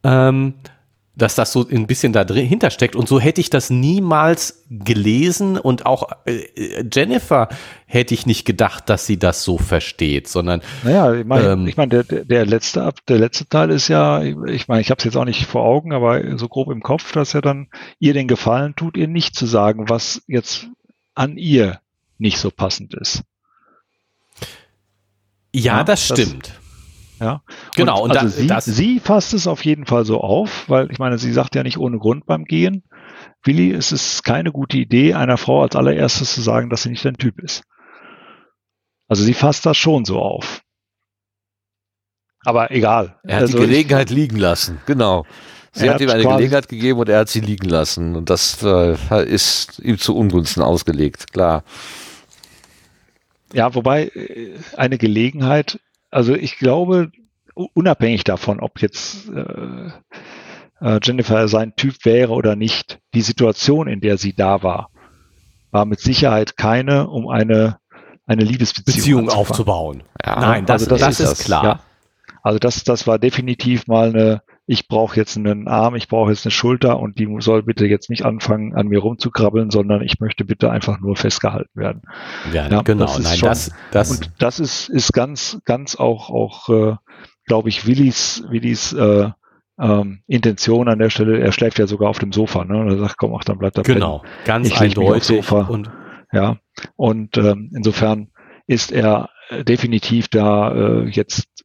Ähm, 0.04 0.56
dass 1.18 1.34
das 1.34 1.52
so 1.52 1.68
ein 1.68 1.88
bisschen 1.88 2.14
da 2.14 2.24
dahinter 2.24 2.70
steckt. 2.70 2.96
Und 2.96 3.08
so 3.08 3.20
hätte 3.20 3.42
ich 3.42 3.50
das 3.50 3.70
niemals 3.70 4.64
gelesen 4.70 5.58
und 5.58 5.86
auch 5.86 6.10
äh, 6.26 6.84
Jennifer 6.94 7.50
hätte 7.88 8.14
ich 8.14 8.26
nicht 8.26 8.46
gedacht, 8.46 8.90
dass 8.90 9.08
sie 9.08 9.18
das 9.18 9.44
so 9.44 9.58
versteht, 9.58 10.28
sondern. 10.28 10.62
Naja, 10.84 11.14
ich 11.14 11.26
meine, 11.26 11.50
ähm, 11.50 11.68
ich 11.68 11.76
mein, 11.76 11.90
der, 11.90 12.04
der, 12.04 12.46
letzte, 12.46 12.94
der 13.08 13.18
letzte 13.18 13.48
Teil 13.48 13.72
ist 13.72 13.88
ja, 13.88 14.22
ich 14.22 14.68
meine, 14.68 14.82
ich 14.82 14.92
habe 14.92 15.00
es 15.00 15.06
jetzt 15.06 15.18
auch 15.18 15.26
nicht 15.26 15.46
vor 15.46 15.64
Augen, 15.64 15.92
aber 15.92 16.38
so 16.38 16.48
grob 16.48 16.70
im 16.70 16.84
Kopf, 16.84 17.12
dass 17.14 17.34
er 17.34 17.42
dann 17.42 17.68
ihr 18.00 18.14
den 18.14 18.28
Gefallen 18.28 18.76
tut, 18.76 18.96
ihr 18.96 19.08
nicht 19.08 19.36
zu 19.36 19.48
sagen, 19.48 19.90
was 19.90 20.22
jetzt 20.28 20.68
an 21.16 21.38
ihr 21.38 21.80
nicht 22.20 22.38
so 22.38 22.52
passend 22.52 22.94
ist. 22.94 23.24
Ja, 25.54 25.78
ja 25.78 25.84
das 25.84 26.06
stimmt. 26.06 26.54
Ja, 27.20 27.42
genau. 27.76 28.04
Und, 28.04 28.12
und 28.12 28.18
also 28.18 28.48
da, 28.48 28.62
sie, 28.62 28.72
sie 28.72 29.00
fasst 29.00 29.34
es 29.34 29.48
auf 29.48 29.66
jeden 29.66 29.86
Fall 29.86 30.06
so 30.06 30.22
auf, 30.22 30.70
weil 30.70 30.92
ich 30.92 31.00
meine, 31.00 31.18
sie 31.18 31.32
sagt 31.32 31.56
ja 31.56 31.64
nicht 31.64 31.78
ohne 31.78 31.98
Grund 31.98 32.26
beim 32.26 32.46
Gehen, 32.46 32.84
Willi, 33.44 33.72
es 33.72 33.92
ist 33.92 34.24
keine 34.24 34.52
gute 34.52 34.78
Idee, 34.78 35.14
einer 35.14 35.38
Frau 35.38 35.64
als 35.64 35.76
allererstes 35.76 36.34
zu 36.34 36.42
sagen, 36.42 36.70
dass 36.70 36.84
sie 36.84 36.90
nicht 36.90 37.06
dein 37.06 37.18
Typ 37.18 37.40
ist. 37.40 37.64
Also 39.08 39.24
sie 39.24 39.34
fasst 39.34 39.66
das 39.66 39.78
schon 39.78 40.06
so 40.06 40.20
auf. 40.20 40.62
Aber 42.44 42.72
egal. 42.72 43.20
Er 43.24 43.38
hat 43.38 43.42
also 43.44 43.58
die 43.58 43.66
Gelegenheit 43.66 44.12
ich, 44.12 44.16
liegen 44.16 44.38
lassen, 44.38 44.80
genau. 44.86 45.26
Sie 45.72 45.90
hat 45.90 46.02
ihm 46.02 46.10
eine 46.10 46.24
Gelegenheit 46.24 46.68
gegeben 46.70 47.00
und 47.00 47.10
er 47.10 47.20
hat 47.20 47.30
sie 47.30 47.40
liegen 47.40 47.70
lassen. 47.70 48.16
Und 48.16 48.30
das 48.30 48.64
äh, 48.64 48.96
ist 49.26 49.80
ihm 49.80 50.00
zu 50.00 50.16
Ungunsten 50.16 50.64
ausgelegt, 50.64 51.32
klar. 51.34 51.64
Ja, 53.54 53.74
wobei 53.76 54.08
äh, 54.08 54.54
eine 54.76 54.98
Gelegenheit 54.98 55.80
also 56.10 56.36
ich 56.36 56.58
glaube, 56.58 57.12
unabhängig 57.74 58.24
davon, 58.24 58.60
ob 58.60 58.82
jetzt 58.82 59.30
äh, 59.30 59.90
äh, 60.82 61.00
Jennifer 61.04 61.48
sein 61.48 61.76
Typ 61.76 62.06
wäre 62.06 62.34
oder 62.34 62.56
nicht, 62.56 63.00
die 63.14 63.22
Situation, 63.22 63.88
in 63.88 64.02
der 64.02 64.18
sie 64.18 64.34
da 64.34 64.64
war, 64.64 64.90
war 65.72 65.86
mit 65.86 66.00
Sicherheit 66.00 66.58
keine, 66.58 67.10
um 67.10 67.28
eine, 67.28 67.80
eine 68.26 68.44
Liebesbeziehung 68.44 69.26
Beziehung 69.26 69.30
aufzubauen. 69.30 70.04
Ja, 70.26 70.40
Nein, 70.40 70.66
das, 70.66 70.84
also 70.84 70.90
das, 70.96 71.00
das 71.00 71.20
ist, 71.20 71.40
ist, 71.40 71.46
klar. 71.46 71.64
Ja. 71.64 71.80
Also 72.44 72.60
das, 72.60 72.84
das 72.84 73.08
war 73.08 73.20
definitiv 73.20 73.88
mal 73.88 74.10
eine, 74.10 74.42
ich 74.70 74.90
brauche 74.90 75.16
jetzt 75.16 75.38
einen 75.38 75.70
Arm, 75.70 75.96
ich 75.96 76.10
brauche 76.10 76.30
jetzt 76.30 76.46
eine 76.46 76.52
Schulter 76.52 77.00
und 77.00 77.18
die 77.20 77.34
soll 77.40 77.64
bitte 77.64 77.88
jetzt 77.88 78.10
nicht 78.10 78.26
anfangen, 78.26 78.76
an 78.76 78.90
mir 78.90 79.00
rumzukrabbeln, 79.00 79.72
sondern 79.72 80.02
ich 80.02 80.20
möchte 80.20 80.44
bitte 80.44 80.70
einfach 80.70 81.00
nur 81.00 81.16
festgehalten 81.16 81.72
werden. 81.74 82.02
Ja, 82.52 82.68
ja 82.68 82.82
genau. 82.82 83.06
Das 83.06 83.20
Nein, 83.20 83.38
schon, 83.38 83.48
das, 83.48 83.72
das, 83.92 84.12
und 84.12 84.32
das 84.40 84.60
ist, 84.60 84.90
ist 84.90 85.14
ganz, 85.14 85.62
ganz 85.64 85.96
auch, 85.96 86.30
auch 86.30 86.68
äh, 86.70 86.96
glaube 87.46 87.70
ich, 87.70 87.88
Willis, 87.88 88.44
Willis 88.50 88.92
äh, 88.92 89.30
ähm, 89.80 90.20
Intention 90.28 90.90
an 90.90 91.00
der 91.00 91.12
Stelle. 91.12 91.40
Er 91.40 91.54
schläft 91.54 91.80
ja 91.80 91.88
sogar 91.88 92.10
auf 92.10 92.20
dem 92.20 92.34
Sofa, 92.34 92.66
ne? 92.66 92.78
Und 92.78 92.90
er 92.90 92.98
sagt, 92.98 93.18
komm, 93.18 93.34
ach, 93.40 93.46
dann 93.46 93.60
bleibt 93.60 93.78
er 93.78 93.84
Genau, 93.84 94.20
pennen. 94.20 94.34
ganz 94.44 94.68
ich 94.68 94.78
eindeutig. 94.78 95.24
Sofa. 95.24 95.62
Und, 95.62 95.90
ja, 96.34 96.58
und 96.98 97.38
ähm, 97.38 97.72
insofern 97.74 98.32
ist 98.66 98.92
er 98.92 99.30
definitiv 99.64 100.28
da 100.28 100.74
äh, 100.74 101.08
jetzt 101.08 101.57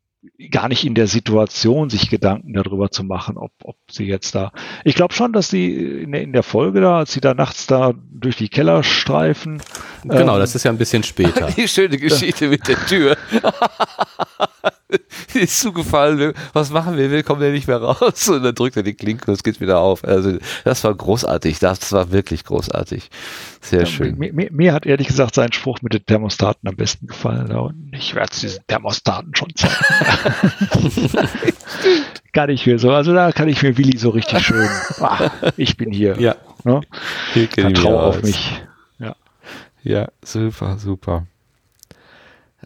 gar 0.51 0.69
nicht 0.69 0.85
in 0.85 0.94
der 0.94 1.06
Situation, 1.06 1.90
sich 1.90 2.10
Gedanken 2.10 2.52
darüber 2.55 2.90
zu 2.90 3.05
machen, 3.05 3.36
ob, 3.36 3.52
ob 3.62 3.77
sie 3.90 4.05
jetzt 4.05 4.35
da. 4.35 4.52
Ich 4.85 4.94
glaube 4.94 5.14
schon, 5.14 5.32
dass 5.32 5.48
sie 5.48 5.73
in, 6.02 6.14
in, 6.14 6.32
der 6.32 6.43
Folge 6.43 6.81
da, 6.81 6.98
als 6.98 7.12
sie 7.12 7.20
da 7.20 7.35
nachts 7.35 7.66
da 7.66 7.93
durch 8.10 8.36
die 8.36 8.48
Keller 8.48 8.82
streifen. 8.82 9.62
Genau, 10.05 10.35
ähm, 10.35 10.40
das 10.40 10.55
ist 10.55 10.64
ja 10.64 10.70
ein 10.70 10.78
bisschen 10.78 11.02
später. 11.02 11.51
Die 11.56 11.69
schöne 11.69 11.97
Geschichte 11.97 12.48
mit 12.48 12.66
der 12.66 12.77
Tür. 12.86 13.16
die 15.35 15.40
ist 15.40 15.60
zugefallen. 15.60 16.35
Was 16.52 16.70
machen 16.70 16.97
wir? 16.97 17.10
Wir 17.10 17.23
kommen 17.23 17.43
ja 17.43 17.51
nicht 17.51 17.69
mehr 17.69 17.78
raus. 17.78 18.28
Und 18.28 18.43
dann 18.43 18.55
drückt 18.55 18.77
er 18.77 18.82
die 18.82 18.94
Klinke 18.94 19.31
und 19.31 19.35
es 19.35 19.43
geht 19.43 19.60
wieder 19.60 19.78
auf. 19.78 20.05
Also, 20.05 20.39
das 20.64 20.85
war 20.85 20.94
großartig. 20.94 21.59
Das 21.59 21.93
war 21.93 22.12
wirklich 22.12 22.44
großartig. 22.44 23.10
Sehr 23.60 23.81
ja, 23.81 23.86
schön. 23.86 24.19
Mir, 24.19 24.32
mir, 24.32 24.51
mir, 24.51 24.73
hat 24.73 24.86
ehrlich 24.86 25.06
gesagt 25.06 25.35
sein 25.35 25.52
Spruch 25.52 25.78
mit 25.82 25.94
den 25.94 26.05
Thermostaten 26.05 26.69
am 26.69 26.77
besten 26.77 27.06
gefallen. 27.06 27.52
Und 27.52 27.93
ich 27.93 28.14
werde 28.14 28.31
es 28.32 28.40
diesen 28.40 28.66
Thermostaten 28.66 29.35
schon 29.35 29.55
zeigen. 29.55 29.74
kann 32.32 32.50
ich 32.50 32.66
mir 32.66 32.78
so. 32.78 32.92
Also 32.92 33.12
da 33.12 33.32
kann 33.32 33.48
ich 33.48 33.62
mir 33.62 33.76
Willi 33.76 33.98
so 33.98 34.10
richtig 34.10 34.40
schön. 34.40 34.68
Ah, 35.00 35.30
ich 35.56 35.76
bin 35.76 35.92
hier. 35.92 36.18
Ja. 36.20 36.36
Ne? 36.64 36.80
Vertrau 37.54 38.00
auf 38.00 38.22
mich. 38.22 38.62
Ja. 38.98 39.16
Ja, 39.82 40.09
super, 40.24 40.78
super. 40.78 41.26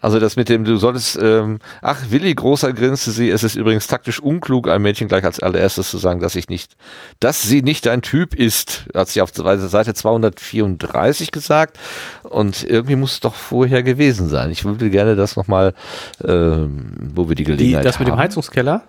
Also 0.01 0.19
das 0.19 0.37
mit 0.37 0.49
dem, 0.49 0.65
du 0.65 0.77
solltest, 0.77 1.19
ähm, 1.21 1.59
ach 1.81 1.99
Willi, 2.11 2.35
großer 2.35 2.73
grinste 2.73 3.11
sie, 3.11 3.31
es 3.31 3.43
ist 3.43 3.57
übrigens 3.57 3.87
taktisch 3.87 4.21
unklug, 4.21 4.69
ein 4.69 4.83
Mädchen 4.83 5.09
gleich 5.09 5.25
als 5.25 5.41
allererstes 5.41 5.91
zu 5.91 5.99
sagen, 5.99 6.21
dass 6.21 6.35
ich 6.35 6.49
nicht, 6.49 6.77
dass 7.21 7.43
sie 7.43 7.63
nicht 7.63 7.87
dein 7.87 8.03
Typ 8.03 8.35
ist, 8.35 8.85
hat 8.95 9.09
sie 9.09 9.23
auf 9.23 9.31
Seite 9.35 9.95
234 9.95 11.33
gesagt 11.33 11.79
und 12.23 12.63
irgendwie 12.65 12.97
muss 12.97 13.13
es 13.13 13.21
doch 13.21 13.35
vorher 13.35 13.83
gewesen 13.83 14.29
sein. 14.29 14.51
Ich 14.51 14.65
würde 14.65 14.91
gerne 14.91 15.17
das 15.17 15.37
nochmal, 15.37 15.75
ähm, 16.23 16.93
wo 17.15 17.29
wir 17.29 17.35
die 17.35 17.45
Gelegenheit 17.45 17.83
die, 17.83 17.87
das 17.87 17.97
haben. 17.97 18.05
mit 18.05 18.13
dem 18.13 18.19
Heizungskeller? 18.19 18.83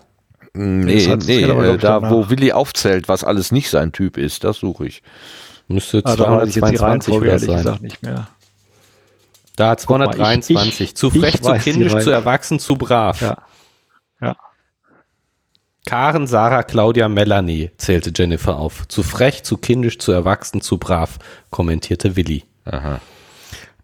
Nee, 0.54 1.16
nee, 1.26 1.42
äh, 1.44 1.78
da 1.78 2.10
wo 2.10 2.30
Willi 2.30 2.52
aufzählt, 2.52 3.08
was 3.08 3.24
alles 3.24 3.52
nicht 3.52 3.70
sein 3.70 3.92
Typ 3.92 4.18
ist, 4.18 4.44
das 4.44 4.58
suche 4.58 4.88
ich. 4.88 5.04
Müsste 5.68 6.04
222 6.04 7.14
ah, 7.14 7.18
oder 7.18 7.40
sein. 7.40 7.78
nicht 7.82 8.02
mehr. 8.02 8.28
Da 9.58 9.76
223. 9.76 10.54
Mal, 10.54 10.68
ich, 10.68 10.82
ich, 10.82 10.96
zu 10.96 11.10
frech, 11.10 11.42
zu 11.42 11.52
kindisch, 11.54 11.98
zu 11.98 12.12
erwachsen, 12.12 12.60
zu 12.60 12.76
brav. 12.76 13.20
Ja. 13.22 13.38
ja. 14.22 14.36
Karen, 15.88 16.28
Sarah, 16.28 16.62
Claudia, 16.62 17.10
Melanie, 17.10 17.72
zählte 17.78 18.12
Jennifer 18.16 18.58
auf. 18.58 18.88
Zu 18.88 19.02
frech, 19.02 19.44
zu 19.44 19.58
kindisch, 19.58 19.98
zu 19.98 20.12
erwachsen, 20.12 20.62
zu 20.62 20.78
brav, 20.78 21.18
kommentierte 21.50 22.16
Willi. 22.16 22.44
Aha. 22.66 23.02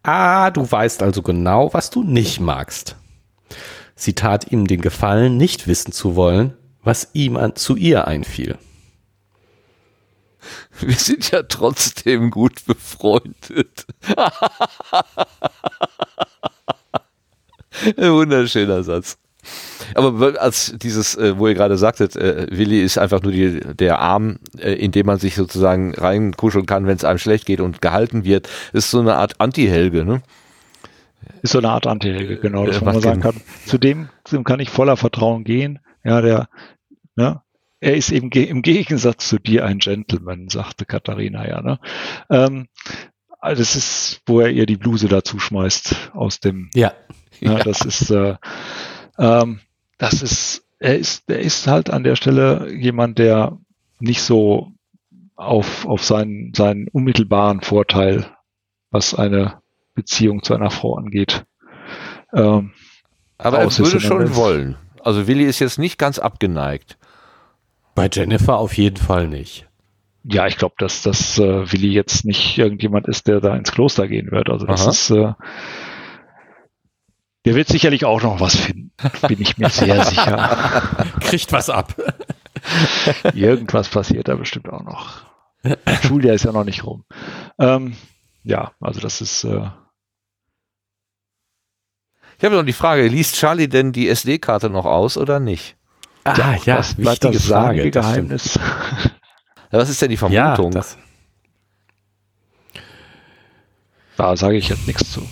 Ah, 0.04 0.52
du 0.52 0.70
weißt 0.70 1.02
also 1.02 1.24
genau, 1.24 1.74
was 1.74 1.90
du 1.90 2.04
nicht 2.04 2.40
magst. 2.40 2.96
sie 3.96 4.14
tat 4.14 4.52
ihm 4.52 4.68
den 4.68 4.82
Gefallen, 4.82 5.38
nicht 5.38 5.68
wissen 5.68 5.92
zu 5.92 6.16
wollen, 6.16 6.54
was 6.84 7.10
ihm 7.14 7.36
an, 7.36 7.56
zu 7.56 7.76
ihr 7.76 8.08
einfiel. 8.08 8.60
Wir 10.80 10.96
sind 10.96 11.32
ja 11.32 11.44
trotzdem 11.44 12.32
gut 12.32 12.66
befreundet. 12.66 13.86
Ein 17.98 18.12
wunderschöner 18.12 18.84
Satz. 18.84 19.18
Aber 19.96 20.42
als 20.42 20.74
dieses, 20.78 21.16
äh, 21.16 21.38
wo 21.38 21.48
ihr 21.48 21.54
gerade 21.54 21.78
sagtet, 21.78 22.16
äh, 22.16 22.48
Willi 22.50 22.82
ist 22.82 22.98
einfach 22.98 23.22
nur 23.22 23.32
die, 23.32 23.60
der 23.60 24.00
Arm, 24.00 24.40
äh, 24.58 24.74
in 24.74 24.92
dem 24.92 25.06
man 25.06 25.20
sich 25.20 25.36
sozusagen 25.36 25.94
reinkuscheln 25.96 26.66
kann, 26.66 26.88
wenn 26.88 26.96
es 26.96 27.04
einem 27.04 27.20
schlecht 27.20 27.46
geht 27.46 27.60
und 27.60 27.82
gehalten 27.82 28.24
wird, 28.24 28.50
ist 28.72 28.90
so 28.90 29.00
eine 29.00 29.16
Art 29.16 29.40
Anti-Helge, 29.42 30.06
ne? 30.06 30.22
Ist 31.42 31.52
so 31.52 31.58
eine 31.58 31.70
Art 31.70 31.88
Anti-Helge, 31.88 32.38
genau, 32.38 32.66
dass 32.66 32.82
man 32.82 33.02
sagen 33.02 33.22
kann. 33.22 33.36
Zu 33.66 33.78
dem, 33.78 34.10
zu 34.24 34.36
dem 34.36 34.44
kann 34.44 34.60
ich 34.60 34.70
voller 34.70 34.98
Vertrauen 34.98 35.44
gehen. 35.44 35.80
Ja, 36.04 36.22
der, 36.22 36.48
ne, 37.16 37.42
er 37.84 37.96
ist 37.96 38.12
eben 38.12 38.30
ge 38.30 38.46
im 38.46 38.62
Gegensatz 38.62 39.28
zu 39.28 39.40
dir 39.40 39.66
ein 39.66 39.80
Gentleman, 39.80 40.48
sagte 40.48 40.86
Katharina 40.86 41.48
ja. 41.48 41.62
Ne? 41.62 41.80
Ähm, 42.30 42.68
also 43.40 43.62
das 43.62 43.76
ist, 43.76 44.22
wo 44.26 44.40
er 44.40 44.50
ihr 44.52 44.66
die 44.66 44.78
Bluse 44.78 45.10
dazu 45.10 45.38
schmeißt 45.38 46.12
aus 46.14 46.40
dem. 46.40 46.70
Ja. 46.74 46.94
ja, 47.42 47.58
ja. 47.58 47.64
Das 47.64 47.82
ist, 47.82 48.10
äh, 48.10 48.36
ähm, 49.20 49.60
das 49.98 50.22
ist, 50.22 50.64
er 50.80 50.98
ist, 50.98 51.30
er 51.30 51.40
ist 51.40 51.68
halt 51.68 51.90
an 51.90 52.06
der 52.06 52.16
Stelle 52.16 52.74
jemand, 52.74 53.20
der 53.20 53.58
nicht 54.00 54.22
so 54.22 54.72
auf, 55.36 55.86
auf 55.86 56.06
seinen, 56.06 56.54
seinen 56.54 56.88
unmittelbaren 56.88 57.60
Vorteil, 57.60 58.26
was 58.92 59.14
eine 59.14 59.62
Beziehung 59.94 60.42
zu 60.42 60.56
einer 60.56 60.72
Frau 60.72 60.96
angeht. 60.96 61.46
Ähm, 62.34 62.72
Aber 63.38 63.60
er 63.60 63.78
würde 63.78 64.00
schon 64.00 64.36
wollen. 64.38 64.78
Also 65.02 65.28
Willi 65.28 65.44
ist 65.44 65.60
jetzt 65.60 65.80
nicht 65.80 65.98
ganz 65.98 66.18
abgeneigt. 66.18 66.98
Bei 67.96 68.10
Jennifer 68.12 68.58
auf 68.58 68.76
jeden 68.76 68.98
Fall 68.98 69.28
nicht. 69.28 69.68
Ja, 70.24 70.48
ich 70.48 70.58
glaube, 70.58 70.76
dass 70.78 71.02
das 71.02 71.38
äh, 71.38 71.72
Willi 71.72 71.92
jetzt 71.92 72.24
nicht 72.26 72.58
irgendjemand 72.58 73.08
ist, 73.08 73.28
der 73.28 73.42
da 73.42 73.56
ins 73.56 73.72
Kloster 73.72 74.08
gehen 74.08 74.32
wird. 74.32 74.50
Also 74.50 74.66
das 74.66 74.82
Aha. 74.82 74.90
ist, 74.90 75.10
äh, 75.10 75.34
der 77.46 77.56
wird 77.56 77.68
sicherlich 77.68 78.06
auch 78.06 78.22
noch 78.24 78.40
was 78.40 78.56
finden, 78.56 78.92
bin 79.28 79.42
ich 79.42 79.58
mir 79.58 79.70
sehr 79.70 80.04
sicher. 80.06 81.08
Kriegt 81.20 81.52
was 81.52 81.70
ab. 81.70 81.94
Irgendwas 83.34 83.90
passiert 83.90 84.30
da 84.30 84.36
bestimmt 84.36 84.70
auch 84.70 84.84
noch. 84.84 85.26
Schuljahr 86.04 86.36
ist 86.36 86.46
ja 86.46 86.54
noch 86.54 86.64
nicht 86.64 86.86
rum. 86.86 87.04
Ähm, 87.60 87.96
ja, 88.44 88.72
also 88.80 89.02
das 89.02 89.22
ist. 89.22 89.44
Äh, 89.44 89.70
ich 92.38 92.46
habe 92.46 92.56
noch 92.56 92.66
die 92.66 92.74
Frage: 92.74 93.08
Liest 93.08 93.36
Charlie 93.36 93.68
denn 93.68 93.92
die 93.92 94.08
SD-Karte 94.08 94.70
noch 94.70 94.86
aus 94.86 95.18
oder 95.18 95.40
nicht? 95.40 95.76
Ah, 96.24 96.36
ja, 96.38 96.58
ja 96.66 96.78
das 96.78 96.96
bleibt 96.96 97.24
das 97.24 97.46
Frage, 97.46 97.90
Geheimnis. 97.90 98.60
Ja, 99.72 99.80
was 99.80 99.90
ist 99.90 100.00
denn 100.04 100.12
die 100.12 100.18
Vermutung? 100.18 100.72
Ja, 100.72 100.84
da 104.18 104.38
sage 104.38 104.56
ich 104.56 104.70
jetzt 104.70 104.86
nichts 104.86 105.12
zu. 105.12 105.28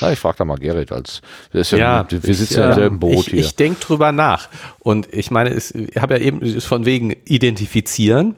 Na, 0.00 0.10
ich 0.10 0.18
frage 0.18 0.38
da 0.38 0.44
mal 0.44 0.58
Gerrit, 0.58 0.90
als 0.90 1.22
wir, 1.52 1.62
ja, 1.62 2.04
wir 2.10 2.34
sitzen 2.34 2.54
ich, 2.54 2.58
ja 2.58 2.68
im 2.70 2.74
selben 2.74 2.98
Boot 2.98 3.26
ich, 3.26 3.26
hier. 3.26 3.38
Ich 3.38 3.54
denke 3.54 3.78
drüber 3.78 4.10
nach. 4.10 4.48
Und 4.80 5.12
ich 5.14 5.30
meine, 5.30 5.50
es, 5.50 5.70
ich 5.70 5.96
habe 5.96 6.14
ja 6.14 6.20
eben 6.20 6.60
von 6.60 6.86
wegen 6.86 7.12
identifizieren 7.24 8.34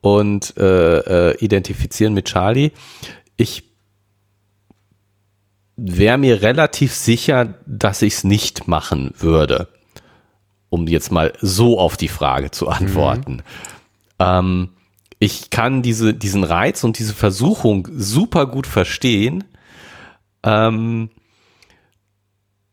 und 0.00 0.56
äh, 0.56 1.30
äh, 1.30 1.36
identifizieren 1.38 2.12
mit 2.12 2.26
Charlie. 2.26 2.72
Ich 3.36 3.62
wäre 5.76 6.18
mir 6.18 6.42
relativ 6.42 6.92
sicher, 6.92 7.54
dass 7.66 8.02
ich 8.02 8.14
es 8.14 8.24
nicht 8.24 8.66
machen 8.66 9.14
würde 9.16 9.68
um 10.68 10.86
jetzt 10.86 11.12
mal 11.12 11.32
so 11.40 11.78
auf 11.78 11.96
die 11.96 12.08
Frage 12.08 12.50
zu 12.50 12.68
antworten. 12.68 13.34
Mhm. 13.34 13.42
Ähm, 14.18 14.68
ich 15.18 15.50
kann 15.50 15.82
diese, 15.82 16.12
diesen 16.14 16.44
Reiz 16.44 16.84
und 16.84 16.98
diese 16.98 17.14
Versuchung 17.14 17.88
super 17.96 18.46
gut 18.46 18.66
verstehen. 18.66 19.44
Ähm, 20.42 21.10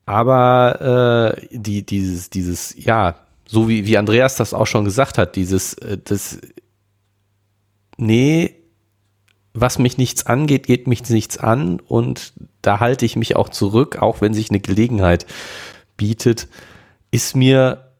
aber 0.06 1.38
äh, 1.40 1.48
die, 1.52 1.86
dieses, 1.86 2.30
dieses, 2.30 2.76
ja, 2.78 3.16
so 3.46 3.70
wie, 3.70 3.86
wie 3.86 3.98
Andreas 3.98 4.36
das 4.36 4.54
auch 4.54 4.68
schon 4.68 4.84
gesagt 4.84 5.18
hat, 5.18 5.36
dieses, 5.36 5.76
äh, 5.76 5.98
das, 6.04 6.40
nee, 7.98 8.56
was 9.54 9.80
mich 9.80 9.98
nichts 9.98 10.26
angeht, 10.26 10.66
geht 10.66 10.88
mich 10.88 11.08
nichts 11.10 11.38
an 11.38 11.80
und 11.80 12.34
da 12.62 12.80
halte 12.80 13.06
ich 13.06 13.16
mich 13.16 13.36
auch 13.36 13.50
zurück, 13.50 14.02
auch 14.02 14.20
wenn 14.20 14.34
sich 14.34 14.50
eine 14.50 14.60
Gelegenheit 14.60 15.26
bietet, 15.96 16.48
ist 17.14 17.36
mir 17.36 17.92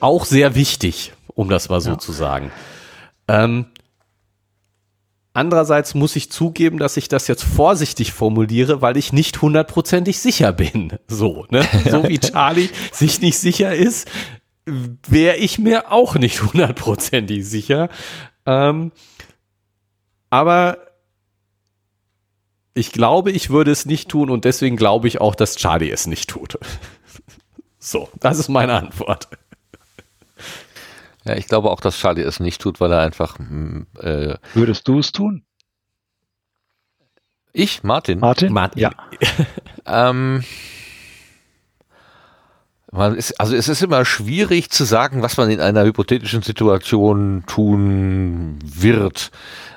auch 0.00 0.26
sehr 0.26 0.54
wichtig, 0.54 1.14
um 1.28 1.48
das 1.48 1.70
mal 1.70 1.80
so 1.80 1.92
ja. 1.92 1.98
zu 1.98 2.12
sagen. 2.12 2.52
Ähm, 3.26 3.66
andererseits 5.32 5.94
muss 5.94 6.14
ich 6.14 6.30
zugeben, 6.30 6.78
dass 6.78 6.98
ich 6.98 7.08
das 7.08 7.26
jetzt 7.26 7.42
vorsichtig 7.42 8.12
formuliere, 8.12 8.82
weil 8.82 8.98
ich 8.98 9.14
nicht 9.14 9.40
hundertprozentig 9.40 10.18
sicher 10.18 10.52
bin. 10.52 10.92
So, 11.08 11.46
ne? 11.48 11.66
So 11.90 12.06
wie 12.06 12.18
Charlie 12.20 12.68
sich 12.92 13.22
nicht 13.22 13.38
sicher 13.38 13.74
ist, 13.74 14.08
wäre 15.08 15.36
ich 15.36 15.58
mir 15.58 15.92
auch 15.92 16.16
nicht 16.16 16.42
hundertprozentig 16.42 17.48
sicher. 17.48 17.88
Ähm, 18.44 18.92
aber 20.28 20.85
ich 22.76 22.92
glaube, 22.92 23.30
ich 23.32 23.48
würde 23.48 23.70
es 23.70 23.86
nicht 23.86 24.10
tun 24.10 24.28
und 24.30 24.44
deswegen 24.44 24.76
glaube 24.76 25.08
ich 25.08 25.18
auch, 25.20 25.34
dass 25.34 25.56
Charlie 25.56 25.90
es 25.90 26.06
nicht 26.06 26.30
tut. 26.30 26.58
So, 27.78 28.08
das 28.18 28.40
ist 28.40 28.48
meine 28.48 28.72
Antwort. 28.72 29.28
Ja, 31.24 31.36
ich 31.36 31.46
glaube 31.46 31.70
auch, 31.70 31.80
dass 31.80 31.96
Charlie 31.96 32.22
es 32.22 32.40
nicht 32.40 32.60
tut, 32.60 32.80
weil 32.80 32.90
er 32.90 32.98
einfach. 32.98 33.38
Mm, 33.38 33.82
äh, 34.00 34.38
Würdest 34.54 34.88
du 34.88 34.98
es 34.98 35.12
tun? 35.12 35.44
Ich, 37.52 37.84
Martin? 37.84 38.18
Martin? 38.18 38.52
Martin. 38.52 38.82
Ja. 38.82 38.90
ähm, 39.86 40.42
ist, 43.16 43.38
also 43.38 43.54
es 43.54 43.68
ist 43.68 43.82
immer 43.82 44.04
schwierig 44.04 44.70
zu 44.70 44.82
sagen, 44.82 45.22
was 45.22 45.36
man 45.36 45.48
in 45.48 45.60
einer 45.60 45.84
hypothetischen 45.84 46.42
Situation 46.42 47.44
tun 47.46 48.58
wird. 48.64 49.30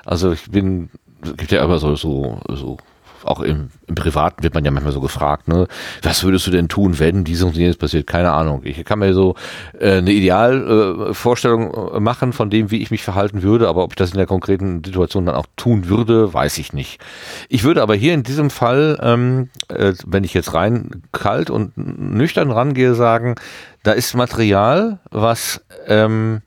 Also 0.04 0.32
ich 0.32 0.50
bin, 0.50 0.90
es 1.22 1.36
gibt 1.36 1.52
ja 1.52 1.62
immer 1.62 1.78
so, 1.78 1.94
so, 1.94 2.40
so 2.48 2.78
auch 3.24 3.40
im, 3.40 3.70
im 3.86 3.94
Privaten 3.94 4.42
wird 4.42 4.54
man 4.54 4.64
ja 4.64 4.70
manchmal 4.70 4.92
so 4.92 5.00
gefragt, 5.00 5.48
ne, 5.48 5.66
was 6.02 6.24
würdest 6.24 6.46
du 6.46 6.50
denn 6.50 6.68
tun, 6.68 6.98
wenn 6.98 7.24
dies 7.24 7.42
und 7.42 7.56
jenes 7.56 7.76
passiert? 7.76 8.06
Keine 8.06 8.32
Ahnung. 8.32 8.62
Ich 8.64 8.84
kann 8.84 8.98
mir 8.98 9.14
so 9.14 9.34
äh, 9.78 9.98
eine 9.98 10.12
Idealvorstellung 10.12 11.94
äh, 11.94 12.00
machen 12.00 12.32
von 12.32 12.50
dem, 12.50 12.70
wie 12.70 12.82
ich 12.82 12.90
mich 12.90 13.02
verhalten 13.02 13.42
würde, 13.42 13.68
aber 13.68 13.84
ob 13.84 13.92
ich 13.92 13.96
das 13.96 14.12
in 14.12 14.18
der 14.18 14.26
konkreten 14.26 14.82
Situation 14.84 15.26
dann 15.26 15.34
auch 15.34 15.46
tun 15.56 15.88
würde, 15.88 16.32
weiß 16.32 16.58
ich 16.58 16.72
nicht. 16.72 17.00
Ich 17.48 17.64
würde 17.64 17.82
aber 17.82 17.94
hier 17.94 18.14
in 18.14 18.22
diesem 18.22 18.50
Fall, 18.50 18.98
ähm, 19.02 19.50
äh, 19.68 19.92
wenn 20.06 20.24
ich 20.24 20.34
jetzt 20.34 20.54
rein 20.54 21.02
kalt 21.12 21.50
und 21.50 21.76
nüchtern 21.76 22.50
rangehe, 22.50 22.94
sagen, 22.94 23.34
da 23.82 23.92
ist 23.92 24.14
Material, 24.14 24.98
was 25.10 25.64
ähm, 25.86 26.42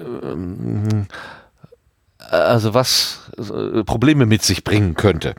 ähm 0.00 1.06
also 2.30 2.74
was 2.74 3.20
äh, 3.38 3.84
Probleme 3.84 4.26
mit 4.26 4.42
sich 4.42 4.64
bringen 4.64 4.94
könnte. 4.94 5.34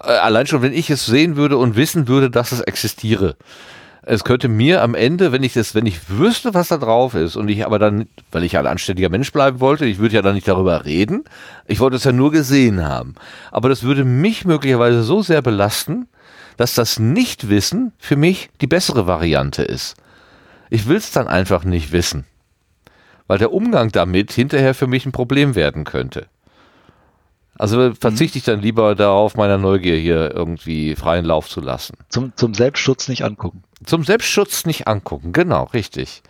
Äh, 0.00 0.12
allein 0.12 0.46
schon, 0.46 0.62
wenn 0.62 0.72
ich 0.72 0.90
es 0.90 1.06
sehen 1.06 1.36
würde 1.36 1.56
und 1.56 1.76
wissen 1.76 2.08
würde, 2.08 2.30
dass 2.30 2.52
es 2.52 2.60
existiere. 2.60 3.36
Es 4.06 4.22
könnte 4.22 4.48
mir 4.48 4.82
am 4.82 4.94
Ende, 4.94 5.32
wenn 5.32 5.42
ich 5.42 5.54
das, 5.54 5.74
wenn 5.74 5.86
ich 5.86 6.10
wüsste, 6.10 6.52
was 6.52 6.68
da 6.68 6.76
drauf 6.76 7.14
ist, 7.14 7.36
und 7.36 7.48
ich 7.48 7.64
aber 7.64 7.78
dann, 7.78 8.06
weil 8.32 8.44
ich 8.44 8.52
ja 8.52 8.60
ein 8.60 8.66
anständiger 8.66 9.08
Mensch 9.08 9.32
bleiben 9.32 9.60
wollte, 9.60 9.86
ich 9.86 9.98
würde 9.98 10.14
ja 10.14 10.22
dann 10.22 10.34
nicht 10.34 10.46
darüber 10.46 10.84
reden, 10.84 11.24
ich 11.66 11.80
wollte 11.80 11.96
es 11.96 12.04
ja 12.04 12.12
nur 12.12 12.30
gesehen 12.30 12.84
haben. 12.84 13.14
Aber 13.50 13.70
das 13.70 13.82
würde 13.82 14.04
mich 14.04 14.44
möglicherweise 14.44 15.02
so 15.02 15.22
sehr 15.22 15.40
belasten, 15.40 16.06
dass 16.58 16.74
das 16.74 16.98
Nichtwissen 16.98 17.92
für 17.98 18.16
mich 18.16 18.50
die 18.60 18.66
bessere 18.66 19.06
Variante 19.06 19.62
ist. 19.62 19.96
Ich 20.68 20.86
will 20.86 20.98
es 20.98 21.10
dann 21.10 21.26
einfach 21.26 21.64
nicht 21.64 21.92
wissen 21.92 22.26
weil 23.26 23.38
der 23.38 23.52
Umgang 23.52 23.90
damit 23.90 24.32
hinterher 24.32 24.74
für 24.74 24.86
mich 24.86 25.06
ein 25.06 25.12
Problem 25.12 25.54
werden 25.54 25.84
könnte. 25.84 26.26
Also 27.56 27.94
verzichte 27.94 28.38
ich 28.38 28.44
dann 28.44 28.60
lieber 28.60 28.94
darauf, 28.94 29.36
meiner 29.36 29.58
Neugier 29.58 29.96
hier 29.96 30.34
irgendwie 30.34 30.96
freien 30.96 31.24
Lauf 31.24 31.48
zu 31.48 31.60
lassen. 31.60 31.96
Zum, 32.08 32.32
zum 32.36 32.52
Selbstschutz 32.52 33.08
nicht 33.08 33.22
angucken. 33.22 33.62
Zum 33.84 34.02
Selbstschutz 34.02 34.66
nicht 34.66 34.88
angucken, 34.88 35.32
genau, 35.32 35.64
richtig. 35.72 36.22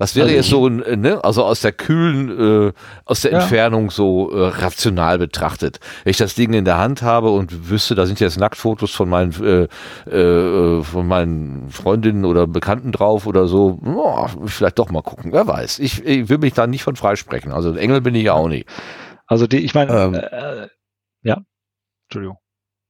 Das 0.00 0.16
wäre 0.16 0.28
also 0.28 0.36
jetzt 0.36 0.48
so, 0.48 0.68
ne, 0.70 1.22
also 1.22 1.44
aus 1.44 1.60
der 1.60 1.72
kühlen, 1.72 2.68
äh, 2.68 2.72
aus 3.04 3.20
der 3.20 3.32
ja. 3.32 3.40
Entfernung 3.40 3.90
so 3.90 4.32
äh, 4.32 4.48
rational 4.48 5.18
betrachtet. 5.18 5.78
Wenn 6.04 6.12
ich 6.12 6.16
das 6.16 6.34
Ding 6.34 6.54
in 6.54 6.64
der 6.64 6.78
Hand 6.78 7.02
habe 7.02 7.28
und 7.28 7.68
wüsste, 7.68 7.94
da 7.94 8.06
sind 8.06 8.18
jetzt 8.18 8.40
Nacktfotos 8.40 8.92
von 8.92 9.10
meinen, 9.10 9.34
äh, 9.44 10.10
äh, 10.10 10.82
von 10.82 11.06
meinen 11.06 11.68
Freundinnen 11.68 12.24
oder 12.24 12.46
Bekannten 12.46 12.92
drauf 12.92 13.26
oder 13.26 13.46
so, 13.46 13.78
oh, 13.84 14.26
vielleicht 14.46 14.78
doch 14.78 14.88
mal 14.88 15.02
gucken, 15.02 15.34
wer 15.34 15.46
weiß. 15.46 15.80
Ich, 15.80 16.02
ich 16.02 16.30
will 16.30 16.38
mich 16.38 16.54
da 16.54 16.66
nicht 16.66 16.82
von 16.82 16.96
freisprechen. 16.96 17.52
Also 17.52 17.74
Engel 17.74 18.00
bin 18.00 18.14
ich 18.14 18.24
ja 18.24 18.32
auch 18.32 18.48
nicht. 18.48 18.66
Also 19.26 19.46
die, 19.46 19.58
ich 19.58 19.74
meine, 19.74 19.92
ähm, 19.92 20.14
äh, 20.14 20.68
ja, 21.24 21.42
Entschuldigung. 22.08 22.38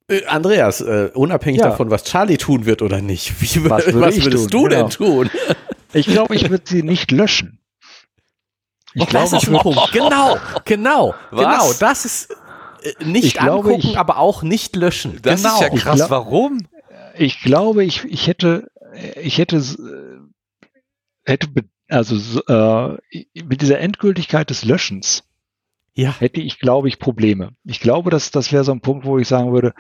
Äh, 0.07 0.27
Andreas, 0.27 0.81
äh, 0.81 1.11
unabhängig 1.12 1.59
ja. 1.59 1.70
davon, 1.70 1.91
was 1.91 2.05
Charlie 2.05 2.37
tun 2.37 2.66
wird 2.66 2.82
oder 2.82 3.03
nicht, 3.03 3.43
wie, 3.43 3.69
was, 3.69 3.87
würde 3.93 4.01
was 4.01 4.24
würdest 4.24 4.49
tun? 4.53 4.62
du 4.62 4.69
genau. 4.69 4.82
denn 4.82 4.91
tun? 4.91 5.31
Ich 5.92 6.06
glaube, 6.06 6.34
ich 6.34 6.50
würde 6.50 6.64
sie 6.66 6.82
nicht 6.82 7.10
löschen. 7.10 7.60
Ich 8.94 9.02
oh, 9.02 9.06
glaube, 9.06 9.30
das 9.30 9.44
ist 9.44 9.48
ein 9.48 9.58
Punkt. 9.58 9.92
Genau, 9.92 10.36
genau, 10.64 11.14
was? 11.30 11.40
genau. 11.40 11.72
Das 11.78 12.04
ist 12.04 12.30
äh, 12.82 13.04
nicht 13.04 13.24
ich 13.24 13.40
angucken, 13.40 13.68
glaube, 13.68 13.82
ich, 13.82 13.98
aber 13.98 14.18
auch 14.18 14.42
nicht 14.42 14.74
löschen. 14.76 15.20
Das 15.22 15.42
genau. 15.42 15.54
ist 15.54 15.60
ja 15.60 15.68
krass. 15.70 15.96
Glaub, 15.96 16.10
Warum? 16.10 16.66
Ich 17.16 17.42
glaube, 17.42 17.84
ich, 17.84 18.04
ich 18.04 18.26
hätte, 18.26 18.70
ich 19.20 19.38
hätte, 19.38 19.56
äh, 19.56 21.30
hätte, 21.30 21.48
also 21.88 22.40
äh, 22.46 22.96
mit 23.44 23.62
dieser 23.62 23.78
Endgültigkeit 23.78 24.50
des 24.50 24.64
Löschens 24.64 25.24
ja. 25.94 26.14
hätte 26.18 26.40
ich, 26.40 26.58
glaube 26.58 26.88
ich, 26.88 26.98
Probleme. 26.98 27.50
Ich 27.64 27.80
glaube, 27.80 28.10
dass 28.10 28.30
das 28.30 28.52
wäre 28.52 28.64
so 28.64 28.72
ein 28.72 28.80
Punkt, 28.80 29.04
wo 29.04 29.18
ich 29.18 29.28
sagen 29.28 29.52
würde, 29.52 29.74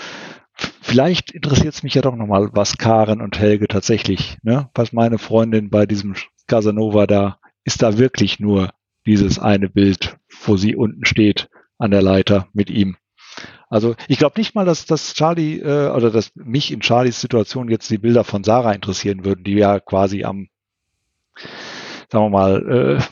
vielleicht 0.80 1.30
interessiert 1.30 1.74
es 1.74 1.82
mich 1.82 1.94
ja 1.94 2.02
doch 2.02 2.16
nochmal, 2.16 2.50
was 2.52 2.78
Karen 2.78 3.20
und 3.20 3.38
Helge 3.38 3.68
tatsächlich, 3.68 4.38
ne, 4.42 4.70
was 4.74 4.92
meine 4.92 5.18
Freundin 5.18 5.70
bei 5.70 5.86
diesem 5.86 6.14
Casanova 6.46 7.06
da, 7.06 7.38
ist 7.64 7.82
da 7.82 7.98
wirklich 7.98 8.40
nur 8.40 8.70
dieses 9.06 9.38
eine 9.38 9.68
Bild, 9.68 10.18
wo 10.44 10.56
sie 10.56 10.76
unten 10.76 11.04
steht 11.04 11.48
an 11.78 11.90
der 11.90 12.02
Leiter 12.02 12.48
mit 12.52 12.70
ihm. 12.70 12.96
Also 13.68 13.94
ich 14.08 14.18
glaube 14.18 14.38
nicht 14.38 14.54
mal, 14.54 14.66
dass, 14.66 14.84
dass 14.84 15.14
Charlie 15.14 15.60
äh, 15.60 15.90
oder 15.90 16.10
dass 16.10 16.32
mich 16.34 16.72
in 16.72 16.82
Charlies 16.82 17.20
Situation 17.20 17.70
jetzt 17.70 17.88
die 17.88 17.98
Bilder 17.98 18.24
von 18.24 18.42
Sarah 18.42 18.72
interessieren 18.72 19.24
würden, 19.24 19.44
die 19.44 19.54
ja 19.54 19.78
quasi 19.78 20.24
am, 20.24 20.48
sagen 22.10 22.24
wir 22.24 22.30
mal, 22.30 22.98
äh, 22.98 23.02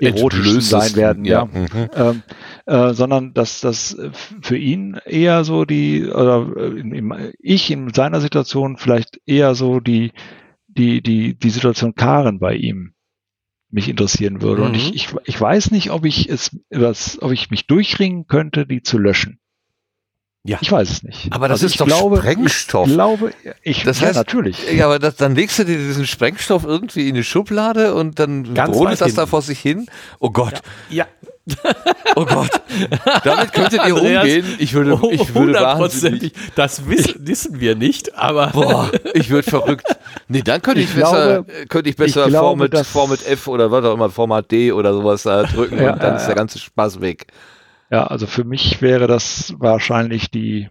erotisch 0.00 0.60
sein 0.60 0.94
werden, 0.96 1.24
ja. 1.24 1.48
ja. 1.52 1.60
Mhm. 1.60 1.90
Ähm, 1.94 2.22
äh, 2.66 2.94
sondern 2.94 3.34
dass 3.34 3.60
das 3.60 3.96
für 4.40 4.56
ihn 4.56 4.98
eher 5.04 5.44
so 5.44 5.64
die, 5.64 6.06
oder 6.06 6.56
in, 6.56 6.92
in, 6.92 7.32
ich 7.38 7.70
in 7.70 7.92
seiner 7.92 8.20
Situation 8.20 8.76
vielleicht 8.76 9.20
eher 9.26 9.54
so 9.54 9.80
die, 9.80 10.12
die, 10.68 11.02
die, 11.02 11.38
die 11.38 11.50
Situation 11.50 11.94
Karen 11.94 12.38
bei 12.38 12.54
ihm 12.54 12.94
mich 13.70 13.88
interessieren 13.88 14.40
würde. 14.40 14.62
Mhm. 14.62 14.68
Und 14.68 14.76
ich, 14.76 14.94
ich, 14.94 15.08
ich 15.24 15.40
weiß 15.40 15.72
nicht, 15.72 15.90
ob 15.90 16.04
ich 16.04 16.28
es, 16.28 16.56
was, 16.70 17.20
ob 17.20 17.32
ich 17.32 17.50
mich 17.50 17.66
durchringen 17.66 18.26
könnte, 18.26 18.66
die 18.66 18.82
zu 18.82 18.98
löschen. 18.98 19.40
Ja. 20.46 20.58
Ich 20.60 20.70
weiß 20.70 20.90
es 20.90 21.02
nicht. 21.02 21.32
Aber 21.32 21.48
das 21.48 21.62
also 21.62 21.66
ist 21.66 21.80
doch 21.80 21.86
glaube, 21.86 22.18
Sprengstoff. 22.18 22.86
Ich 22.86 22.94
glaube, 22.94 23.30
ich, 23.62 23.82
das 23.82 24.02
heißt, 24.02 24.14
ja, 24.14 24.20
natürlich. 24.20 24.58
Ja, 24.70 24.84
aber 24.84 24.98
das, 24.98 25.16
dann 25.16 25.34
legst 25.34 25.58
du 25.58 25.64
dir 25.64 25.78
diesen 25.78 26.06
Sprengstoff 26.06 26.64
irgendwie 26.64 27.08
in 27.08 27.14
eine 27.14 27.24
Schublade 27.24 27.94
und 27.94 28.18
dann 28.18 28.42
brodelt 28.52 29.00
das 29.00 29.14
da 29.14 29.24
vor 29.24 29.40
sich 29.40 29.58
hin. 29.58 29.86
Oh 30.18 30.30
Gott. 30.30 30.60
Ja. 30.90 31.06
ja. 31.06 31.06
oh 32.16 32.24
Gott. 32.24 32.50
Damit 33.22 33.52
könntet 33.52 33.86
ihr 33.86 33.96
Andreas, 33.96 34.24
umgehen. 34.24 34.46
Ich 34.58 34.72
würde, 34.72 34.98
ich 35.10 35.34
würde 35.34 35.54
wahnsinnig. 35.54 36.32
Das 36.54 36.88
wissen, 36.88 37.26
wissen 37.26 37.60
wir 37.60 37.74
nicht, 37.74 38.14
aber. 38.14 38.48
Boah, 38.48 38.90
ich 39.12 39.28
würde 39.30 39.48
verrückt. 39.48 39.86
Nee, 40.28 40.42
dann 40.42 40.62
könnte 40.62 40.80
ich, 40.80 40.88
ich 40.88 40.94
besser, 40.94 41.42
glaube, 41.44 41.66
könnte 41.68 41.90
ich 41.90 41.96
besser 41.96 42.24
ich 42.24 42.30
glaube, 42.30 42.68
Format, 42.68 42.86
Format 42.86 43.26
F 43.26 43.48
oder 43.48 43.70
was 43.70 43.84
auch 43.84 43.94
immer, 43.94 44.10
Format 44.10 44.50
D 44.50 44.72
oder 44.72 44.94
sowas 44.94 45.22
da 45.24 45.42
drücken 45.42 45.82
ja, 45.82 45.92
und 45.92 46.02
dann 46.02 46.16
ist 46.16 46.26
der 46.26 46.34
ganze 46.34 46.58
Spaß 46.58 47.00
weg. 47.00 47.26
Ja, 47.90 48.06
also 48.06 48.26
für 48.26 48.44
mich 48.44 48.82
wäre 48.82 49.06
das 49.06 49.54
wahrscheinlich 49.58 50.30
die, 50.30 50.68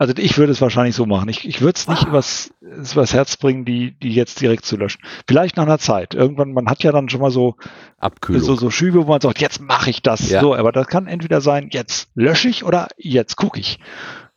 also 0.00 0.14
ich 0.16 0.38
würde 0.38 0.52
es 0.52 0.62
wahrscheinlich 0.62 0.94
so 0.94 1.04
machen. 1.04 1.28
Ich, 1.28 1.46
ich 1.46 1.60
würde 1.60 1.76
es 1.76 1.86
nicht 1.86 2.04
ah. 2.06 2.08
übers, 2.08 2.54
übers 2.60 3.12
Herz 3.12 3.36
bringen, 3.36 3.66
die, 3.66 3.92
die 3.98 4.14
jetzt 4.14 4.40
direkt 4.40 4.64
zu 4.64 4.78
löschen. 4.78 5.02
Vielleicht 5.28 5.58
nach 5.58 5.64
einer 5.64 5.78
Zeit. 5.78 6.14
Irgendwann, 6.14 6.52
man 6.52 6.68
hat 6.68 6.82
ja 6.82 6.90
dann 6.90 7.10
schon 7.10 7.20
mal 7.20 7.30
so, 7.30 7.56
Abkühlung. 7.98 8.42
so, 8.42 8.56
so 8.56 8.70
Schübe, 8.70 9.06
wo 9.06 9.10
man 9.10 9.20
sagt, 9.20 9.42
jetzt 9.42 9.60
mache 9.60 9.90
ich 9.90 10.00
das. 10.00 10.30
Ja. 10.30 10.40
So, 10.40 10.54
aber 10.54 10.72
das 10.72 10.86
kann 10.86 11.06
entweder 11.06 11.42
sein, 11.42 11.68
jetzt 11.70 12.08
lösche 12.14 12.48
ich 12.48 12.64
oder 12.64 12.88
jetzt 12.96 13.36
gucke 13.36 13.60
ich. 13.60 13.78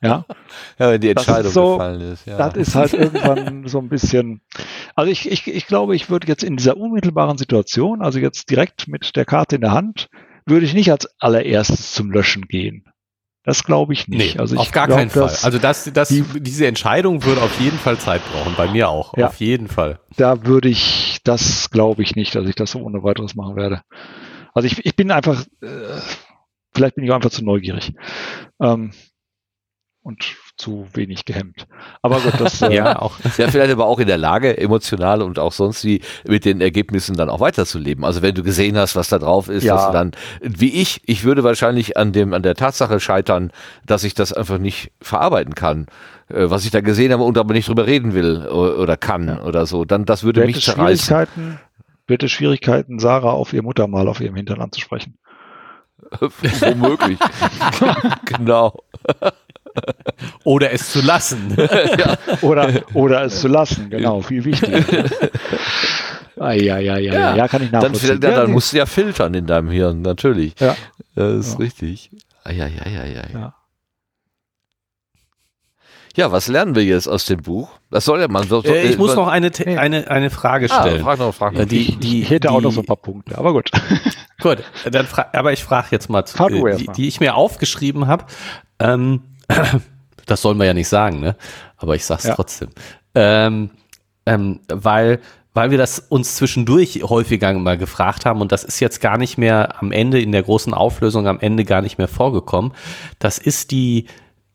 Ja. 0.01 0.25
ja, 0.79 0.91
wenn 0.91 0.99
die 0.99 1.11
Entscheidung 1.11 1.47
ist 1.47 1.53
so, 1.53 1.77
gefallen 1.77 2.01
ist. 2.01 2.27
Ja. 2.27 2.37
Das 2.37 2.55
ist 2.55 2.75
halt 2.75 2.93
irgendwann 2.93 3.67
so 3.67 3.79
ein 3.79 3.87
bisschen. 3.87 4.41
Also 4.95 5.09
ich, 5.09 5.31
ich, 5.31 5.47
ich 5.47 5.65
glaube, 5.65 5.95
ich 5.95 6.09
würde 6.09 6.27
jetzt 6.27 6.43
in 6.43 6.57
dieser 6.57 6.75
unmittelbaren 6.75 7.37
Situation, 7.37 8.01
also 8.01 8.19
jetzt 8.19 8.49
direkt 8.49 8.89
mit 8.89 9.15
der 9.15 9.23
Karte 9.23 9.55
in 9.55 9.61
der 9.61 9.71
Hand, 9.71 10.09
würde 10.45 10.65
ich 10.65 10.73
nicht 10.73 10.91
als 10.91 11.07
allererstes 11.19 11.93
zum 11.93 12.11
Löschen 12.11 12.47
gehen. 12.47 12.85
Das 13.43 13.65
glaube 13.65 13.91
ich 13.91 14.07
nicht. 14.07 14.35
Nee, 14.35 14.39
also 14.39 14.55
ich 14.55 14.61
auf 14.61 14.71
gar 14.71 14.87
glaub, 14.87 14.99
keinen 14.99 15.09
Fall. 15.09 15.35
Also 15.41 15.59
das, 15.59 15.91
das, 15.93 16.07
die, 16.07 16.23
diese 16.39 16.65
Entscheidung 16.65 17.25
würde 17.25 17.41
auf 17.41 17.59
jeden 17.59 17.77
Fall 17.77 17.97
Zeit 17.97 18.21
brauchen. 18.31 18.53
Bei 18.55 18.71
mir 18.71 18.87
auch. 18.87 19.17
Ja, 19.17 19.27
auf 19.27 19.39
jeden 19.41 19.67
Fall. 19.67 19.99
Da 20.15 20.45
würde 20.45 20.69
ich, 20.69 21.19
das 21.25 21.69
glaube 21.69 22.03
ich 22.03 22.15
nicht, 22.15 22.33
dass 22.35 22.47
ich 22.47 22.55
das 22.55 22.71
so 22.71 22.79
ohne 22.79 23.03
weiteres 23.03 23.35
machen 23.35 23.57
werde. 23.57 23.81
Also 24.53 24.67
ich, 24.67 24.85
ich 24.85 24.95
bin 24.95 25.11
einfach, 25.11 25.43
äh, 25.61 25.99
vielleicht 26.73 26.95
bin 26.95 27.03
ich 27.03 27.11
auch 27.11 27.15
einfach 27.15 27.31
zu 27.31 27.43
neugierig. 27.43 27.93
Ähm, 28.61 28.93
und 30.03 30.37
zu 30.57 30.87
wenig 30.93 31.25
gehemmt. 31.25 31.67
Aber 32.01 32.19
gut, 32.19 32.33
das 32.39 32.61
äh, 32.61 32.73
ja 32.73 32.99
auch. 32.99 33.19
Ja, 33.37 33.47
vielleicht 33.47 33.71
aber 33.71 33.85
auch 33.85 33.99
in 33.99 34.07
der 34.07 34.17
Lage, 34.17 34.57
emotional 34.57 35.21
und 35.21 35.39
auch 35.39 35.51
sonst 35.51 35.83
wie 35.83 36.01
mit 36.27 36.45
den 36.45 36.61
Ergebnissen 36.61 37.15
dann 37.15 37.29
auch 37.29 37.39
weiterzuleben. 37.39 38.05
Also 38.05 38.21
wenn 38.21 38.35
du 38.35 38.43
gesehen 38.43 38.77
hast, 38.77 38.95
was 38.95 39.09
da 39.09 39.19
drauf 39.19 39.49
ist, 39.49 39.63
ja. 39.63 39.75
dass 39.75 39.87
du 39.87 39.93
dann, 39.93 40.11
wie 40.41 40.69
ich, 40.81 41.01
ich 41.05 41.23
würde 41.23 41.43
wahrscheinlich 41.43 41.97
an 41.97 42.11
dem, 42.11 42.33
an 42.33 42.43
der 42.43 42.55
Tatsache 42.55 42.99
scheitern, 42.99 43.51
dass 43.85 44.03
ich 44.03 44.13
das 44.13 44.31
einfach 44.33 44.59
nicht 44.59 44.91
verarbeiten 45.01 45.55
kann 45.55 45.87
äh, 46.29 46.49
was 46.49 46.65
ich 46.65 46.71
da 46.71 46.81
gesehen 46.81 47.11
habe 47.11 47.23
und 47.23 47.37
aber 47.37 47.53
nicht 47.53 47.67
drüber 47.67 47.85
reden 47.85 48.13
will 48.13 48.47
oder 48.47 48.95
kann 48.97 49.27
ja. 49.27 49.41
oder 49.41 49.65
so, 49.65 49.85
dann 49.85 50.05
das 50.05 50.23
würde 50.23 50.41
Wird 50.41 50.55
mich 50.55 50.63
zerreißen. 50.63 51.05
Schwierigkeiten, 51.05 51.59
es 52.07 52.31
Schwierigkeiten, 52.31 52.99
Sarah 52.99 53.31
auf 53.31 53.53
ihr 53.53 53.63
Muttermal 53.63 54.07
auf 54.07 54.21
ihrem 54.21 54.35
Hintern 54.35 54.61
anzusprechen? 54.61 55.17
Womöglich. 56.19 57.19
genau. 58.25 58.77
Oder 60.43 60.71
es 60.71 60.91
zu 60.91 61.01
lassen. 61.01 61.55
ja. 61.57 62.17
oder, 62.41 62.83
oder 62.93 63.23
es 63.23 63.41
zu 63.41 63.47
lassen, 63.47 63.89
genau, 63.89 64.21
viel 64.21 64.43
wichtiger. 64.43 64.83
Ah, 66.39 66.51
ja, 66.51 66.77
ja, 66.79 66.97
ja, 66.97 67.13
ja, 67.13 67.35
ja, 67.35 67.47
kann 67.47 67.63
ich 67.63 67.71
nachvollziehen. 67.71 68.19
Dann, 68.19 68.35
dann 68.35 68.51
musst 68.51 68.73
du 68.73 68.77
ja 68.77 68.85
filtern 68.85 69.33
in 69.33 69.45
deinem 69.45 69.69
Hirn, 69.69 70.01
natürlich. 70.01 70.59
Ja. 70.59 70.75
Das 71.15 71.47
ist 71.47 71.53
ja. 71.53 71.57
richtig. 71.59 72.11
Ah, 72.43 72.51
ja, 72.51 72.67
ja, 72.67 72.89
ja, 72.89 73.05
ja, 73.05 73.23
ja. 73.31 73.55
Ja, 76.15 76.31
was 76.31 76.47
lernen 76.47 76.75
wir 76.75 76.83
jetzt 76.83 77.07
aus 77.07 77.25
dem 77.25 77.41
Buch? 77.41 77.69
Das 77.89 78.05
soll 78.05 78.21
ja 78.21 78.27
man. 78.27 78.47
So, 78.47 78.63
äh, 78.63 78.83
ich 78.83 78.99
muss 78.99 79.15
noch 79.15 79.27
eine, 79.27 79.51
eine, 79.65 80.11
eine 80.11 80.29
Frage 80.29 80.67
ah, 80.69 80.81
stellen. 80.81 81.01
Ah, 81.01 81.03
frag 81.03 81.19
noch, 81.19 81.33
frag 81.33 81.53
noch. 81.53 81.65
Die, 81.65 81.95
die, 81.95 82.21
ich 82.21 82.29
hätte 82.29 82.47
die, 82.47 82.53
auch 82.53 82.61
noch 82.61 82.71
so 82.71 82.81
ein 82.81 82.85
paar 82.85 82.97
Punkte, 82.97 83.37
aber 83.37 83.51
gut. 83.51 83.71
Gut, 84.39 84.59
dann 84.91 85.07
aber 85.31 85.53
ich 85.53 85.63
frage 85.63 85.87
jetzt 85.91 86.09
mal, 86.09 86.25
zu, 86.25 86.43
äh, 86.43 86.75
die, 86.75 86.87
die 86.87 87.07
ich 87.07 87.19
mir 87.19 87.35
aufgeschrieben 87.35 88.07
habe. 88.07 88.25
Ähm, 88.77 89.21
das 90.25 90.41
sollen 90.41 90.57
wir 90.57 90.65
ja 90.65 90.73
nicht 90.73 90.87
sagen, 90.87 91.19
ne? 91.19 91.35
Aber 91.77 91.95
ich 91.95 92.05
sag's 92.05 92.23
ja. 92.23 92.35
trotzdem. 92.35 92.69
Ähm, 93.15 93.69
ähm, 94.25 94.61
weil, 94.67 95.19
weil 95.53 95.71
wir 95.71 95.77
das 95.77 95.99
uns 95.99 96.35
zwischendurch 96.35 97.03
häufiger 97.03 97.53
mal 97.53 97.77
gefragt 97.77 98.25
haben 98.25 98.41
und 98.41 98.51
das 98.51 98.63
ist 98.63 98.79
jetzt 98.79 99.01
gar 99.01 99.17
nicht 99.17 99.37
mehr 99.37 99.81
am 99.81 99.91
Ende 99.91 100.21
in 100.21 100.31
der 100.31 100.43
großen 100.43 100.73
Auflösung 100.73 101.27
am 101.27 101.39
Ende 101.39 101.65
gar 101.65 101.81
nicht 101.81 101.97
mehr 101.97 102.07
vorgekommen. 102.07 102.73
Das 103.19 103.37
ist 103.37 103.71
die 103.71 104.07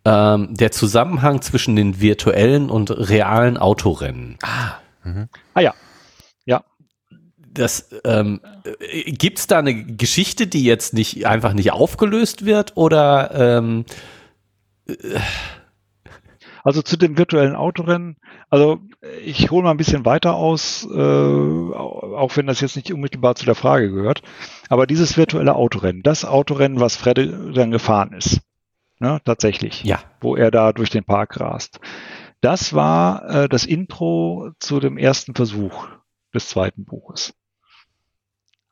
ähm, 0.04 0.54
der 0.54 0.70
Zusammenhang 0.70 1.42
zwischen 1.42 1.76
den 1.76 2.00
virtuellen 2.00 2.70
und 2.70 2.90
realen 2.90 3.58
Autorennen. 3.58 4.38
Ah, 4.42 4.76
mhm. 5.04 5.28
ah 5.54 5.60
ja, 5.60 5.74
ja. 6.46 6.64
Das 7.50 7.90
ähm, 8.04 8.40
gibt's 9.06 9.48
da 9.48 9.58
eine 9.58 9.84
Geschichte, 9.84 10.46
die 10.46 10.64
jetzt 10.64 10.94
nicht 10.94 11.26
einfach 11.26 11.52
nicht 11.52 11.72
aufgelöst 11.72 12.44
wird 12.44 12.76
oder 12.76 13.58
ähm, 13.58 13.84
also 16.64 16.82
zu 16.82 16.96
dem 16.96 17.18
virtuellen 17.18 17.54
Autorennen, 17.56 18.16
also 18.50 18.80
ich 19.24 19.50
hole 19.50 19.62
mal 19.64 19.70
ein 19.70 19.76
bisschen 19.76 20.04
weiter 20.04 20.34
aus, 20.34 20.86
äh, 20.90 20.94
auch 20.94 22.36
wenn 22.36 22.46
das 22.46 22.60
jetzt 22.60 22.76
nicht 22.76 22.92
unmittelbar 22.92 23.34
zu 23.34 23.44
der 23.44 23.54
Frage 23.54 23.90
gehört. 23.90 24.22
Aber 24.68 24.86
dieses 24.86 25.16
virtuelle 25.16 25.54
Autorennen, 25.54 26.02
das 26.02 26.24
Autorennen, 26.24 26.80
was 26.80 26.96
Fredde 26.96 27.52
dann 27.52 27.70
gefahren 27.70 28.12
ist, 28.12 28.40
ne, 28.98 29.20
tatsächlich, 29.24 29.84
ja. 29.84 30.00
wo 30.20 30.36
er 30.36 30.50
da 30.50 30.72
durch 30.72 30.90
den 30.90 31.04
Park 31.04 31.40
rast, 31.40 31.80
das 32.40 32.72
war 32.72 33.28
äh, 33.28 33.48
das 33.48 33.64
Intro 33.64 34.50
zu 34.58 34.80
dem 34.80 34.96
ersten 34.96 35.34
Versuch 35.34 35.88
des 36.34 36.48
zweiten 36.48 36.84
Buches. 36.84 37.34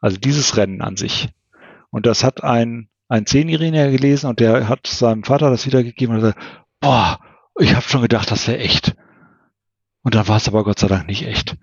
Also 0.00 0.18
dieses 0.18 0.56
Rennen 0.56 0.82
an 0.82 0.96
sich. 0.96 1.30
Und 1.90 2.06
das 2.06 2.22
hat 2.22 2.44
ein 2.44 2.88
ein 3.08 3.26
Zehnjähriger 3.26 3.90
gelesen 3.90 4.28
und 4.28 4.40
der 4.40 4.68
hat 4.68 4.86
seinem 4.86 5.24
Vater 5.24 5.50
das 5.50 5.66
wiedergegeben 5.66 6.16
und 6.16 6.22
gesagt, 6.22 6.40
boah, 6.80 7.18
ich 7.58 7.74
habe 7.74 7.86
schon 7.88 8.02
gedacht, 8.02 8.30
das 8.30 8.48
wäre 8.48 8.58
echt. 8.58 8.94
Und 10.02 10.14
dann 10.14 10.28
war 10.28 10.36
es 10.36 10.48
aber 10.48 10.64
Gott 10.64 10.78
sei 10.78 10.88
Dank 10.88 11.06
nicht 11.06 11.26
echt. 11.26 11.56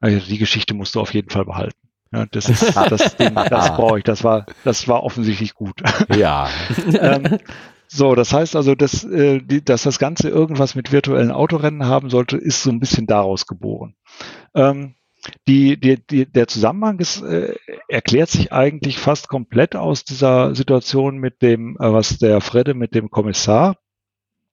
Also 0.00 0.26
die 0.26 0.38
Geschichte 0.38 0.74
musst 0.74 0.94
du 0.94 1.00
auf 1.00 1.14
jeden 1.14 1.30
Fall 1.30 1.44
behalten. 1.44 1.78
Ja, 2.12 2.26
das 2.26 2.48
ist 2.48 2.74
das 2.90 3.16
Ding, 3.16 3.34
das 3.34 3.76
brauche 3.76 3.98
ich. 3.98 4.04
Das 4.04 4.24
war, 4.24 4.46
das 4.64 4.88
war 4.88 5.02
offensichtlich 5.02 5.54
gut. 5.54 5.80
Ja. 6.14 6.48
ähm, 7.00 7.38
so, 7.86 8.14
das 8.14 8.32
heißt 8.32 8.56
also, 8.56 8.74
dass, 8.74 9.04
äh, 9.04 9.40
die, 9.40 9.64
dass 9.64 9.82
das 9.82 9.98
Ganze 9.98 10.28
irgendwas 10.28 10.74
mit 10.74 10.92
virtuellen 10.92 11.30
Autorennen 11.30 11.86
haben 11.86 12.08
sollte, 12.08 12.36
ist 12.36 12.62
so 12.62 12.70
ein 12.70 12.80
bisschen 12.80 13.06
daraus 13.06 13.46
geboren. 13.46 13.94
Ähm, 14.54 14.94
die, 15.46 15.78
die, 15.78 16.04
die, 16.06 16.26
der 16.26 16.48
Zusammenhang 16.48 16.98
ist, 16.98 17.22
äh, 17.22 17.54
erklärt 17.88 18.30
sich 18.30 18.52
eigentlich 18.52 18.98
fast 18.98 19.28
komplett 19.28 19.76
aus 19.76 20.04
dieser 20.04 20.54
Situation 20.54 21.18
mit 21.18 21.42
dem, 21.42 21.76
äh, 21.76 21.92
was 21.92 22.18
der 22.18 22.40
Fredde 22.40 22.74
mit 22.74 22.94
dem 22.94 23.10
Kommissar 23.10 23.76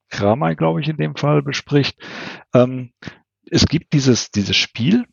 Kramer, 0.10 0.56
glaube 0.56 0.82
ich, 0.82 0.88
in 0.88 0.98
dem 0.98 1.16
Fall 1.16 1.42
bespricht. 1.42 1.98
Ähm, 2.54 2.92
es 3.50 3.66
gibt 3.66 3.94
dieses, 3.94 4.32
dieses 4.32 4.56
Spiel, 4.56 5.06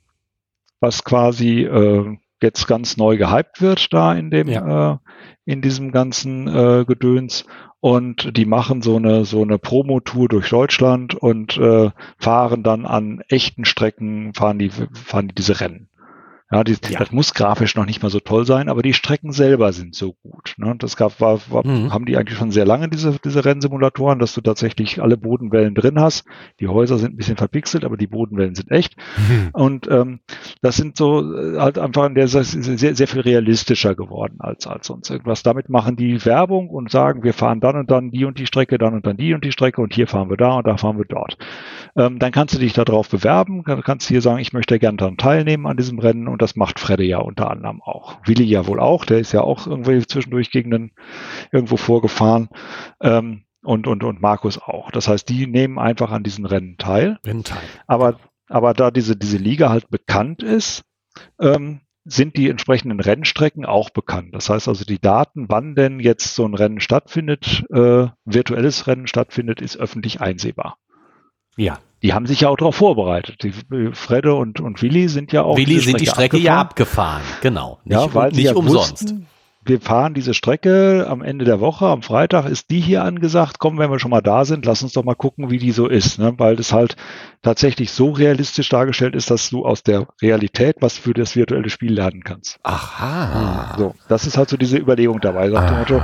was 0.81 1.05
quasi 1.05 1.63
äh, 1.63 2.17
jetzt 2.45 2.69
ganz 2.69 2.97
neu 2.97 3.17
gehypt 3.17 3.61
wird 3.61 3.93
da 3.93 4.15
in 4.15 4.31
dem, 4.31 4.49
ja. 4.49 4.93
äh, 4.93 4.99
in 5.45 5.63
diesem 5.63 5.91
ganzen 5.91 6.47
äh, 6.47 6.85
Gedöns. 6.85 7.47
Und 7.81 8.37
die 8.37 8.47
machen 8.47 8.81
so 8.81 8.97
eine, 8.97 9.25
so 9.25 9.43
eine 9.43 9.59
Promotour 9.59 10.29
durch 10.29 10.49
Deutschland 10.49 11.15
und 11.15 11.59
äh, 11.59 11.91
fahren 12.19 12.63
dann 12.63 12.87
an 12.87 13.23
echten 13.29 13.65
Strecken, 13.65 14.33
fahren 14.33 14.59
die, 14.59 14.71
fahren 14.71 15.29
die 15.29 15.35
diese 15.35 15.61
Rennen. 15.61 15.89
Ja, 16.55 16.63
die, 16.63 16.77
ja. 16.89 17.01
das 17.01 17.11
muss 17.11 17.35
grafisch 17.35 17.75
noch 17.75 17.85
nicht 17.85 18.01
mal 18.03 18.11
so 18.11 18.21
toll 18.21 18.47
sein, 18.47 18.69
aber 18.69 18.83
die 18.83 18.95
Strecken 18.95 19.33
selber 19.33 19.73
sind 19.73 19.97
so 19.97 20.13
gut. 20.23 20.55
Ne? 20.57 20.77
Das 20.79 20.97
gab, 20.97 21.21
war, 21.21 21.41
war 21.49 21.67
mhm. 21.67 21.93
haben 21.93 22.07
die 22.07 22.17
eigentlich 22.17 22.39
schon 22.39 22.53
sehr 22.53 22.65
lange, 22.65 22.89
diese, 22.89 23.17
diese 23.25 23.45
Rennsimulatoren, 23.45 24.21
dass 24.21 24.35
du 24.35 24.41
tatsächlich 24.41 25.03
alle 25.03 25.17
Bodenwellen 25.17 25.75
drin 25.75 25.99
hast. 25.99 26.25
Die 26.61 26.69
Häuser 26.69 26.99
sind 26.99 27.15
ein 27.15 27.17
bisschen 27.17 27.37
verpixelt, 27.37 27.85
aber 27.85 27.97
die 27.97 28.07
Bodenwellen 28.07 28.55
sind 28.55 28.71
echt. 28.71 28.95
Mhm. 29.17 29.49
Und 29.53 29.89
ähm, 29.91 30.21
das 30.63 30.77
sind 30.77 30.97
so 30.97 31.35
äh, 31.35 31.59
halt 31.59 31.77
einfach 31.77 32.07
in 32.07 32.15
der 32.15 32.29
sehr, 32.29 32.45
sehr 32.45 33.09
viel 33.09 33.21
realistischer 33.21 33.97
geworden 33.97 34.37
als, 34.39 34.69
als 34.69 34.87
sonst 34.87 35.11
irgendwas. 35.11 35.43
Damit 35.43 35.69
machen 35.69 35.97
die 35.97 36.25
Werbung 36.25 36.71
und 36.71 36.89
sagen, 36.89 37.25
wir 37.25 37.33
fahren 37.33 37.59
dann 37.59 37.77
und 37.77 37.91
dann 37.91 38.13
die 38.13 38.27
und 38.27 38.39
die 38.39 38.47
Strecke, 38.47 38.79
dann 38.79 38.95
und 38.95 39.07
dann 39.07 39.17
die 39.17 39.35
und 39.35 39.45
die 39.45 39.51
Strecke 39.51 39.81
und 39.81 39.93
hier 39.93 40.07
fahren 40.07 40.31
wir 40.31 40.37
da 40.37 40.53
und 40.53 40.69
da 40.69 40.77
fahren 40.77 40.99
wir 40.99 41.05
dort. 41.05 41.37
Ähm, 41.97 42.21
dann 42.21 42.31
kannst 42.31 42.55
du 42.55 42.61
dich 42.61 42.75
darauf 42.75 43.09
bewerben, 43.09 43.65
kannst 43.65 44.09
du 44.09 44.15
hier 44.15 44.23
sagen, 44.23 44.39
ich 44.39 44.53
möchte 44.53 44.79
gerne 44.79 44.99
daran 44.99 45.17
teilnehmen 45.17 45.67
an 45.67 45.77
diesem 45.77 45.99
Rennen 45.99 46.29
und 46.29 46.44
das 46.45 46.57
macht 46.57 46.79
Fredde 46.79 47.05
ja 47.05 47.19
unter 47.19 47.51
anderem 47.51 47.81
auch. 47.81 48.19
Willi 48.27 48.45
ja 48.45 48.67
wohl 48.67 48.79
auch, 48.79 49.07
der 49.07 49.19
ist 49.19 49.33
ja 49.33 49.41
auch 49.41 49.67
irgendwie 49.67 50.07
zwischendurch 50.07 50.51
gegen 50.51 50.71
den 50.71 50.93
irgendwo 51.51 51.79
vorgefahren. 51.79 52.51
Ähm, 53.01 53.45
und, 53.63 53.87
und, 53.87 54.05
und 54.05 54.21
Markus 54.21 54.59
auch. 54.59 54.91
Das 54.91 55.09
heißt, 55.09 55.27
die 55.27 55.47
nehmen 55.47 55.79
einfach 55.79 56.11
an 56.11 56.23
diesen 56.23 56.45
Rennen 56.45 56.77
teil. 56.77 57.19
Rennen 57.25 57.45
teil. 57.45 57.63
Aber, 57.87 58.21
aber 58.49 58.75
da 58.75 58.91
diese, 58.91 59.17
diese 59.17 59.39
Liga 59.39 59.71
halt 59.71 59.89
bekannt 59.89 60.43
ist, 60.43 60.83
ähm, 61.41 61.81
sind 62.05 62.37
die 62.37 62.51
entsprechenden 62.51 63.01
Rennstrecken 63.01 63.65
auch 63.65 63.89
bekannt. 63.89 64.35
Das 64.35 64.51
heißt 64.51 64.69
also, 64.69 64.85
die 64.85 65.01
Daten, 65.01 65.47
wann 65.49 65.75
denn 65.75 65.99
jetzt 65.99 66.35
so 66.35 66.47
ein 66.47 66.53
Rennen 66.53 66.81
stattfindet, 66.81 67.65
äh, 67.71 68.09
virtuelles 68.27 68.87
Rennen 68.87 69.07
stattfindet, 69.07 69.63
ist 69.63 69.79
öffentlich 69.79 70.21
einsehbar. 70.21 70.77
Ja. 71.57 71.79
Die 72.05 72.13
haben 72.13 72.27
sich 72.27 72.43
ja 72.43 72.51
auch 72.51 72.57
darauf 72.59 72.77
vorbereitet. 72.77 73.43
Die, 73.43 73.53
Fredde 73.95 74.35
und, 74.35 74.61
und 74.61 74.83
Willi 74.83 75.09
sind 75.09 75.33
ja 75.33 75.43
auch. 75.43 75.57
Willi 75.57 75.81
sind 75.81 76.03
die 76.03 76.07
Strecke 76.07 76.37
abgefahren. 76.37 76.45
ja 76.45 76.61
abgefahren, 76.61 77.23
genau. 77.41 77.79
Nicht, 77.85 77.99
ja, 77.99 78.13
weil 78.13 78.31
nicht 78.31 78.45
ja 78.45 78.53
umsonst. 78.53 79.05
Wussten, 79.05 79.27
wir 79.67 79.81
fahren 79.81 80.15
diese 80.15 80.35
Strecke 80.35 81.07
am 81.09 81.23
Ende 81.23 81.45
der 81.45 81.61
Woche, 81.61 81.87
am 81.87 82.03
Freitag 82.03 82.47
ist 82.47 82.71
die 82.71 82.81
hier 82.81 83.03
angesagt. 83.03 83.59
Komm, 83.59 83.79
wenn 83.79 83.91
wir 83.91 83.99
schon 83.99 84.11
mal 84.11 84.21
da 84.21 84.45
sind, 84.45 84.67
lass 84.67 84.83
uns 84.83 84.93
doch 84.93 85.05
mal 85.05 85.15
gucken, 85.15 85.51
wie 85.51 85.59
die 85.59 85.73
so 85.73 85.89
ist, 85.89 86.19
ne? 86.19 86.35
weil 86.37 86.57
das 86.57 86.73
halt 86.73 86.97
tatsächlich 87.43 87.91
so 87.91 88.11
realistisch 88.11 88.69
dargestellt 88.69 89.15
ist, 89.15 89.31
dass 89.31 89.51
du 89.51 89.65
aus 89.65 89.83
der 89.83 90.09
Realität 90.21 90.77
was 90.81 90.99
für 90.99 91.15
das 91.15 91.37
virtuelle 91.37 91.71
Spiel 91.71 91.93
lernen 91.93 92.25
kannst. 92.25 92.59
Aha. 92.63 93.75
So, 93.79 93.95
das 94.09 94.27
ist 94.27 94.37
halt 94.37 94.49
so 94.49 94.57
diese 94.57 94.79
Überlegung 94.79 95.21
dabei. 95.21 95.51
Sagt 95.51 95.79
Motto, 95.79 95.99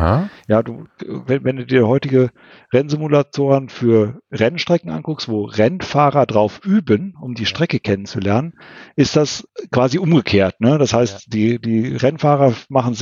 ja, 0.49 0.63
du, 0.63 0.85
wenn, 1.27 1.45
wenn 1.45 1.57
du 1.57 1.67
dir 1.67 1.87
heutige 1.87 2.31
Rennsimulatoren 2.73 3.69
für 3.69 4.21
Rennstrecken 4.31 4.91
anguckst, 4.91 5.29
wo 5.29 5.45
Rennfahrer 5.45 6.27
drauf 6.27 6.61
üben, 6.65 7.15
um 7.21 7.35
die 7.35 7.47
Strecke 7.47 7.81
kennenzulernen, 7.81 8.55
ist 8.97 9.17
das 9.17 9.49
quasi 9.71 9.99
umgekehrt. 9.99 10.61
Ne? 10.61 10.79
Das 10.79 10.93
heißt, 10.93 11.13
ja. 11.13 11.19
die, 11.29 11.61
die 11.61 11.97
Rennfahrer 11.97 12.55
machen 12.69 12.95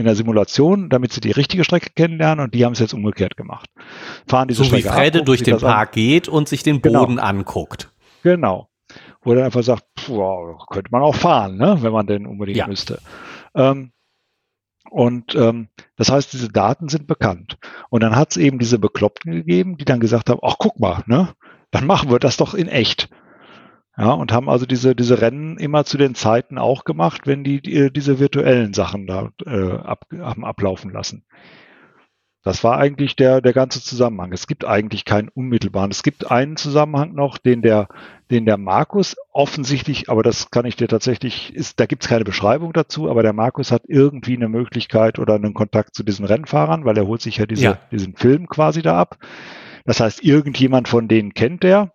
in 0.00 0.06
der 0.06 0.16
Simulation, 0.16 0.88
damit 0.88 1.12
sie 1.12 1.20
die 1.20 1.30
richtige 1.30 1.64
Strecke 1.64 1.90
kennenlernen 1.94 2.44
und 2.44 2.54
die 2.54 2.64
haben 2.64 2.72
es 2.72 2.78
jetzt 2.78 2.94
umgekehrt 2.94 3.36
gemacht. 3.36 3.70
Fahren 4.26 4.48
diese 4.48 4.58
so 4.58 4.64
Strecke 4.64 4.88
wie 4.88 4.88
Fredde 4.88 5.18
ab, 5.20 5.26
durch 5.26 5.42
den 5.42 5.58
Park 5.58 5.90
an. 5.90 5.94
geht 5.94 6.28
und 6.28 6.48
sich 6.48 6.62
den 6.62 6.82
genau. 6.82 7.00
Boden 7.00 7.16
genau. 7.16 7.28
anguckt. 7.28 7.92
Genau. 8.22 8.68
Wo 9.22 9.30
er 9.30 9.36
dann 9.36 9.44
einfach 9.44 9.62
sagt, 9.62 9.84
wow, 10.08 10.66
könnte 10.68 10.90
man 10.90 11.02
auch 11.02 11.14
fahren, 11.14 11.56
ne? 11.56 11.78
wenn 11.80 11.92
man 11.92 12.06
denn 12.06 12.26
unbedingt 12.26 12.58
ja. 12.58 12.66
müsste. 12.66 12.98
Ähm, 13.54 13.92
und 14.90 15.36
ähm, 15.36 15.68
das 15.96 16.10
heißt, 16.10 16.32
diese 16.32 16.48
Daten 16.48 16.88
sind 16.88 17.06
bekannt. 17.06 17.58
Und 17.90 18.02
dann 18.02 18.16
hat 18.16 18.32
es 18.32 18.36
eben 18.36 18.58
diese 18.58 18.78
Bekloppten 18.78 19.32
gegeben, 19.32 19.76
die 19.76 19.84
dann 19.84 20.00
gesagt 20.00 20.30
haben, 20.30 20.40
ach 20.42 20.56
guck 20.58 20.80
mal, 20.80 21.04
ne, 21.06 21.28
dann 21.70 21.86
machen 21.86 22.10
wir 22.10 22.18
das 22.18 22.36
doch 22.36 22.54
in 22.54 22.66
echt. 22.66 23.08
Ja, 24.00 24.12
und 24.12 24.32
haben 24.32 24.48
also 24.48 24.64
diese, 24.64 24.96
diese 24.96 25.20
Rennen 25.20 25.58
immer 25.58 25.84
zu 25.84 25.98
den 25.98 26.14
Zeiten 26.14 26.56
auch 26.56 26.84
gemacht, 26.84 27.26
wenn 27.26 27.44
die, 27.44 27.60
die 27.60 27.92
diese 27.92 28.18
virtuellen 28.18 28.72
Sachen 28.72 29.06
da 29.06 29.28
äh, 29.44 29.72
ab, 29.72 30.06
haben 30.18 30.42
ablaufen 30.42 30.90
lassen. 30.90 31.26
Das 32.42 32.64
war 32.64 32.78
eigentlich 32.78 33.14
der, 33.16 33.42
der 33.42 33.52
ganze 33.52 33.82
Zusammenhang. 33.82 34.32
Es 34.32 34.46
gibt 34.46 34.64
eigentlich 34.64 35.04
keinen 35.04 35.28
unmittelbaren. 35.28 35.90
Es 35.90 36.02
gibt 36.02 36.30
einen 36.30 36.56
Zusammenhang 36.56 37.12
noch, 37.12 37.36
den 37.36 37.60
der, 37.60 37.88
den 38.30 38.46
der 38.46 38.56
Markus 38.56 39.16
offensichtlich, 39.32 40.08
aber 40.08 40.22
das 40.22 40.50
kann 40.50 40.64
ich 40.64 40.76
dir 40.76 40.88
tatsächlich, 40.88 41.54
ist, 41.54 41.78
da 41.78 41.84
gibt 41.84 42.02
es 42.02 42.08
keine 42.08 42.24
Beschreibung 42.24 42.72
dazu, 42.72 43.10
aber 43.10 43.22
der 43.22 43.34
Markus 43.34 43.70
hat 43.70 43.82
irgendwie 43.86 44.34
eine 44.34 44.48
Möglichkeit 44.48 45.18
oder 45.18 45.34
einen 45.34 45.52
Kontakt 45.52 45.94
zu 45.94 46.02
diesen 46.02 46.24
Rennfahrern, 46.24 46.86
weil 46.86 46.96
er 46.96 47.06
holt 47.06 47.20
sich 47.20 47.36
ja, 47.36 47.44
diese, 47.44 47.64
ja. 47.64 47.78
diesen 47.92 48.16
Film 48.16 48.48
quasi 48.48 48.80
da 48.80 48.98
ab. 48.98 49.18
Das 49.84 50.00
heißt, 50.00 50.24
irgendjemand 50.24 50.88
von 50.88 51.06
denen 51.06 51.34
kennt 51.34 51.62
der, 51.62 51.92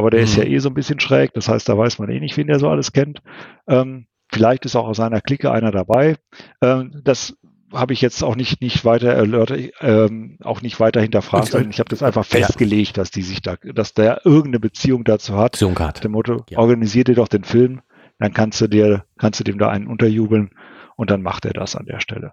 aber 0.00 0.10
der 0.10 0.20
mhm. 0.20 0.24
ist 0.24 0.36
ja 0.36 0.44
mhm. 0.44 0.50
eh 0.50 0.58
so 0.58 0.68
ein 0.68 0.74
bisschen 0.74 1.00
schräg. 1.00 1.32
Das 1.34 1.48
heißt, 1.48 1.68
da 1.68 1.78
weiß 1.78 1.98
man 1.98 2.10
eh 2.10 2.18
nicht, 2.18 2.36
wen 2.36 2.48
der 2.48 2.58
so 2.58 2.68
alles 2.68 2.92
kennt. 2.92 3.22
Ähm, 3.68 4.06
Vielleicht 4.32 4.64
ist 4.64 4.76
auch 4.76 4.86
aus 4.86 4.96
seiner 4.96 5.20
Clique 5.20 5.50
einer 5.50 5.72
dabei. 5.72 6.16
Ähm, 6.62 7.00
das 7.04 7.36
habe 7.72 7.92
ich 7.92 8.00
jetzt 8.00 8.22
auch 8.22 8.36
nicht, 8.36 8.60
nicht 8.60 8.84
weiter 8.84 9.12
erläutert, 9.12 9.72
ähm, 9.80 10.38
auch 10.42 10.60
nicht 10.60 10.80
weiter 10.80 11.00
hinterfragt, 11.00 11.48
sondern 11.48 11.70
ich 11.70 11.78
habe 11.78 11.88
das 11.88 12.02
einfach 12.02 12.24
festgelegt, 12.24 12.96
ja. 12.96 13.02
dass 13.02 13.10
die 13.10 13.22
sich 13.22 13.42
da, 13.42 13.56
dass 13.74 13.94
der 13.94 14.24
irgendeine 14.24 14.60
Beziehung 14.60 15.04
dazu 15.04 15.36
hat. 15.36 15.52
Beziehung 15.52 15.78
hat. 15.78 16.02
Dem 16.02 16.12
Motto, 16.12 16.44
ja. 16.48 16.58
organisier 16.58 17.04
dir 17.04 17.14
doch 17.14 17.28
den 17.28 17.44
Film, 17.44 17.80
dann 18.18 18.32
kannst 18.32 18.60
du 18.60 18.68
dir, 18.68 19.04
kannst 19.18 19.40
du 19.40 19.44
dem 19.44 19.58
da 19.58 19.68
einen 19.68 19.86
unterjubeln 19.86 20.50
und 20.96 21.10
dann 21.10 21.22
macht 21.22 21.44
er 21.44 21.52
das 21.52 21.76
an 21.76 21.86
der 21.86 22.00
Stelle. 22.00 22.32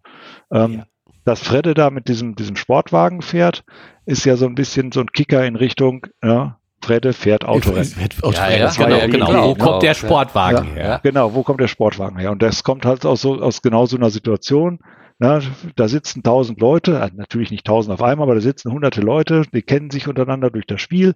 Ähm, 0.52 0.74
ja. 0.74 0.86
Dass 1.24 1.42
Fredde 1.42 1.74
da 1.74 1.90
mit 1.90 2.08
diesem, 2.08 2.36
diesem 2.36 2.56
Sportwagen 2.56 3.22
fährt, 3.22 3.64
ist 4.06 4.26
ja 4.26 4.38
so 4.38 4.46
ein 4.46 4.56
bisschen 4.56 4.92
so 4.92 5.02
ein 5.02 5.12
Kicker 5.12 5.46
in 5.46 5.56
Richtung, 5.56 6.08
ja, 6.24 6.57
Fredde 6.88 7.12
fährt 7.12 7.44
Autorennen. 7.46 7.94
Ja, 8.24 8.50
ja, 8.50 8.70
genau, 8.70 8.98
ja, 8.98 9.08
genau. 9.08 9.50
Wo 9.50 9.56
kommt 9.56 9.84
der 9.84 9.94
Sportwagen 9.94 10.68
her? 10.74 11.02
Genau, 11.04 11.34
wo 11.34 11.44
kommt 11.44 11.60
der 11.60 11.68
Sportwagen 11.68 12.18
her? 12.18 12.32
Und 12.32 12.42
das 12.42 12.64
kommt 12.64 12.86
halt 12.86 13.06
aus, 13.06 13.22
so, 13.22 13.42
aus 13.42 13.62
genau 13.62 13.86
so 13.86 13.98
einer 13.98 14.10
Situation. 14.10 14.80
Na, 15.20 15.42
da 15.76 15.88
sitzen 15.88 16.22
tausend 16.24 16.62
Leute, 16.62 17.00
äh, 17.00 17.10
natürlich 17.16 17.50
nicht 17.50 17.66
tausend 17.66 17.92
auf 17.94 18.04
einmal, 18.04 18.28
aber 18.28 18.36
da 18.36 18.42
sitzen 18.42 18.72
hunderte 18.72 19.02
Leute, 19.02 19.42
die 19.52 19.64
kennen 19.64 19.90
sich 19.90 20.08
untereinander 20.08 20.52
durch 20.52 20.68
das 20.68 20.80
Spiel. 20.80 21.16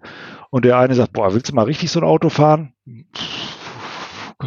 Und 0.49 0.65
der 0.65 0.77
eine 0.77 0.95
sagt, 0.95 1.13
boah, 1.13 1.33
willst 1.33 1.51
du 1.51 1.55
mal 1.55 1.65
richtig 1.65 1.91
so 1.91 1.99
ein 1.99 2.05
Auto 2.05 2.29
fahren? 2.29 2.73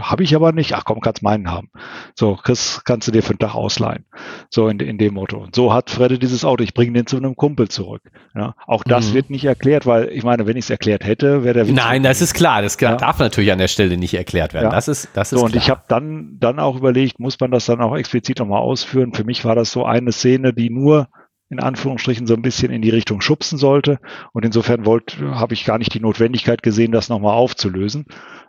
Habe 0.01 0.23
ich 0.23 0.35
aber 0.35 0.53
nicht. 0.53 0.75
Ach 0.75 0.85
komm, 0.85 1.01
kannst 1.01 1.23
meinen 1.23 1.51
haben. 1.51 1.71
So, 2.15 2.37
Chris, 2.37 2.83
kannst 2.85 3.09
du 3.09 3.13
dir 3.13 3.23
für 3.23 3.31
einen 3.31 3.39
Tag 3.39 3.55
ausleihen. 3.55 4.05
So 4.51 4.69
in, 4.69 4.81
in 4.81 4.99
dem 4.99 5.15
Motto. 5.15 5.39
Und 5.39 5.55
so 5.55 5.73
hat 5.73 5.91
Fredde 5.91 6.19
dieses 6.19 6.45
Auto. 6.45 6.63
Ich 6.63 6.75
bringe 6.75 6.93
den 6.93 7.07
zu 7.07 7.17
einem 7.17 7.37
Kumpel 7.37 7.69
zurück. 7.69 8.03
Ja, 8.35 8.55
auch 8.67 8.85
das 8.85 9.11
mhm. 9.11 9.15
wird 9.15 9.31
nicht 9.31 9.45
erklärt, 9.45 9.87
weil 9.87 10.09
ich 10.11 10.25
meine, 10.25 10.47
wenn 10.47 10.57
ich 10.57 10.65
es 10.65 10.71
erklärt 10.71 11.05
hätte, 11.05 11.45
wäre 11.45 11.55
der 11.55 11.69
Witz 11.69 11.77
Nein, 11.77 12.03
das 12.03 12.21
ist 12.21 12.35
klar. 12.35 12.63
Das 12.63 12.79
ja. 12.81 12.97
darf 12.97 13.19
natürlich 13.19 13.53
an 13.53 13.59
der 13.59 13.69
Stelle 13.69 13.97
nicht 13.97 14.15
erklärt 14.15 14.55
werden. 14.55 14.67
Ja. 14.67 14.71
Das 14.71 14.89
ist, 14.89 15.09
das 15.15 15.33
ist 15.33 15.39
so, 15.39 15.45
Und 15.45 15.57
ich 15.57 15.71
habe 15.71 15.83
dann, 15.89 16.37
dann 16.39 16.59
auch 16.59 16.77
überlegt, 16.77 17.21
muss 17.21 17.39
man 17.41 17.51
das 17.51 17.67
dann 17.67 17.81
auch 17.81 17.97
explizit 17.97 18.39
nochmal 18.39 18.61
ausführen? 18.61 19.13
Für 19.13 19.25
mich 19.25 19.45
war 19.45 19.55
das 19.55 19.73
so 19.73 19.85
eine 19.85 20.13
Szene, 20.13 20.53
die 20.53 20.71
nur 20.71 21.09
in 21.51 21.61
Anführungsstrichen 21.61 22.27
so 22.27 22.35
ein 22.35 22.43
bisschen 22.43 22.73
in 22.73 22.83
die 22.83 22.91
Richtung 22.91 23.21
schubsen 23.21 23.59
sollte. 23.59 23.99
Und 24.33 24.45
insofern 24.45 24.87
wollte, 24.87 25.39
habe 25.39 25.55
ich 25.55 25.65
gar 25.65 25.79
nicht 25.79 25.95
die 25.95 26.01
Notwendigkeit 26.01 26.63
gesehen, 26.63 26.91
das 26.91 27.09
nochmal 27.09 27.35
aufzulösen 27.35 28.07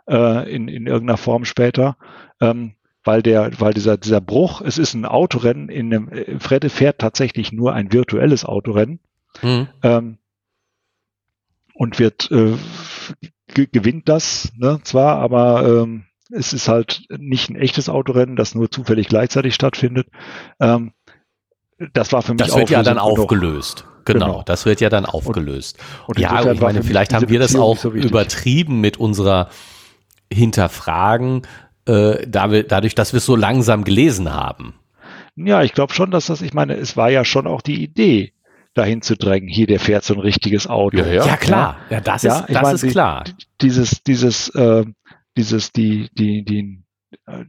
äh, 0.08 0.52
in, 0.52 0.68
in 0.68 0.86
irgendeiner 0.86 1.18
Form 1.18 1.44
später. 1.44 1.96
Ähm, 2.40 2.74
weil 3.06 3.22
der, 3.22 3.52
weil 3.60 3.72
dieser, 3.72 3.96
dieser 3.96 4.20
Bruch, 4.20 4.60
es 4.60 4.78
ist 4.78 4.94
ein 4.94 5.04
Autorennen, 5.04 5.68
in 5.68 5.94
einem, 5.94 6.08
äh, 6.08 6.38
Fredde 6.40 6.68
fährt 6.68 6.98
tatsächlich 6.98 7.52
nur 7.52 7.72
ein 7.72 7.92
virtuelles 7.92 8.44
Autorennen 8.44 8.98
mhm. 9.42 9.68
ähm, 9.82 10.18
und 11.74 11.98
wird 11.98 12.30
äh, 12.32 12.54
gewinnt 13.54 14.08
das 14.08 14.52
ne, 14.56 14.80
zwar, 14.82 15.18
aber 15.18 15.82
ähm, 15.84 16.04
es 16.30 16.52
ist 16.52 16.68
halt 16.68 17.04
nicht 17.16 17.48
ein 17.48 17.56
echtes 17.56 17.88
Autorennen, 17.88 18.34
das 18.34 18.56
nur 18.56 18.70
zufällig 18.70 19.06
gleichzeitig 19.08 19.54
stattfindet. 19.54 20.08
Ähm, 20.58 20.92
das 21.92 22.12
war 22.12 22.22
für 22.22 22.32
mich 22.32 22.42
Das 22.42 22.56
wird 22.56 22.70
ja 22.70 22.82
dann 22.82 22.98
aufgelöst. 22.98 23.84
Genau, 24.04 24.26
genau, 24.26 24.42
das 24.44 24.66
wird 24.66 24.80
ja 24.80 24.88
dann 24.88 25.04
aufgelöst. 25.04 25.78
Und, 26.06 26.16
und 26.16 26.18
ja, 26.20 26.52
ich 26.52 26.60
meine, 26.60 26.82
vielleicht 26.82 27.12
haben 27.12 27.28
wir 27.28 27.38
das 27.38 27.56
auch 27.56 27.76
so 27.76 27.90
übertrieben 27.90 28.80
mit 28.80 28.98
unserer 28.98 29.48
Hinterfragen, 30.32 31.42
äh, 31.86 32.26
da 32.26 32.50
wir, 32.50 32.64
dadurch, 32.64 32.94
dass 32.94 33.12
wir 33.12 33.18
es 33.18 33.26
so 33.26 33.36
langsam 33.36 33.84
gelesen 33.84 34.32
haben. 34.32 34.74
Ja, 35.36 35.62
ich 35.62 35.72
glaube 35.74 35.92
schon, 35.92 36.10
dass 36.10 36.26
das, 36.26 36.42
ich 36.42 36.54
meine, 36.54 36.74
es 36.74 36.96
war 36.96 37.10
ja 37.10 37.24
schon 37.24 37.46
auch 37.46 37.60
die 37.60 37.82
Idee, 37.82 38.32
dahin 38.76 39.02
zu 39.02 39.16
drängen. 39.16 39.48
Hier, 39.48 39.66
der 39.66 39.80
fährt 39.80 40.04
so 40.04 40.14
ein 40.14 40.20
richtiges 40.20 40.66
Auto. 40.66 40.98
Ja, 40.98 41.06
ja. 41.06 41.26
ja 41.26 41.36
klar. 41.36 41.76
Ja, 41.90 42.00
das 42.00 42.24
ist, 42.24 42.44
das 42.48 42.62
meine, 42.62 42.74
ist 42.74 42.88
klar. 42.88 43.24
Die, 43.24 43.34
dieses, 43.62 44.02
dieses, 44.02 44.48
äh, 44.50 44.84
dieses, 45.36 45.72
die, 45.72 46.10
die, 46.12 46.44
die, 46.44 46.82
äh, 47.26 47.44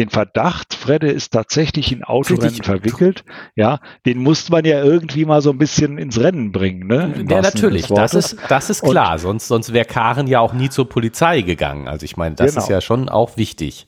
den 0.00 0.08
Verdacht, 0.08 0.72
Fredde 0.72 1.08
ist 1.10 1.30
tatsächlich 1.30 1.92
in 1.92 2.02
Autorennen 2.02 2.62
verwickelt, 2.62 3.24
ja, 3.54 3.80
den 4.06 4.18
musste 4.18 4.50
man 4.50 4.64
ja 4.64 4.82
irgendwie 4.82 5.26
mal 5.26 5.42
so 5.42 5.50
ein 5.50 5.58
bisschen 5.58 5.98
ins 5.98 6.18
Rennen 6.18 6.52
bringen, 6.52 6.86
ne? 6.86 7.14
Ja, 7.28 7.42
natürlich, 7.42 7.86
das 7.86 8.14
ist, 8.14 8.38
das 8.48 8.70
ist 8.70 8.82
klar, 8.82 9.12
Und, 9.12 9.18
sonst, 9.18 9.48
sonst 9.48 9.72
wäre 9.74 9.84
Karen 9.84 10.26
ja 10.26 10.40
auch 10.40 10.54
nie 10.54 10.70
zur 10.70 10.88
Polizei 10.88 11.42
gegangen. 11.42 11.86
Also 11.86 12.04
ich 12.04 12.16
meine, 12.16 12.34
das 12.34 12.52
genau. 12.52 12.64
ist 12.64 12.70
ja 12.70 12.80
schon 12.80 13.10
auch 13.10 13.36
wichtig. 13.36 13.86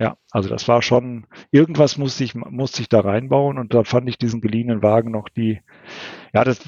Ja, 0.00 0.16
also 0.32 0.48
das 0.48 0.66
war 0.66 0.82
schon, 0.82 1.26
irgendwas 1.52 1.98
musste 1.98 2.24
ich, 2.24 2.34
musste 2.34 2.82
ich 2.82 2.88
da 2.88 3.00
reinbauen 3.00 3.58
und 3.58 3.72
da 3.74 3.84
fand 3.84 4.08
ich 4.08 4.18
diesen 4.18 4.40
geliehenen 4.40 4.82
Wagen 4.82 5.12
noch 5.12 5.28
die, 5.28 5.60
ja, 6.32 6.42
das, 6.42 6.58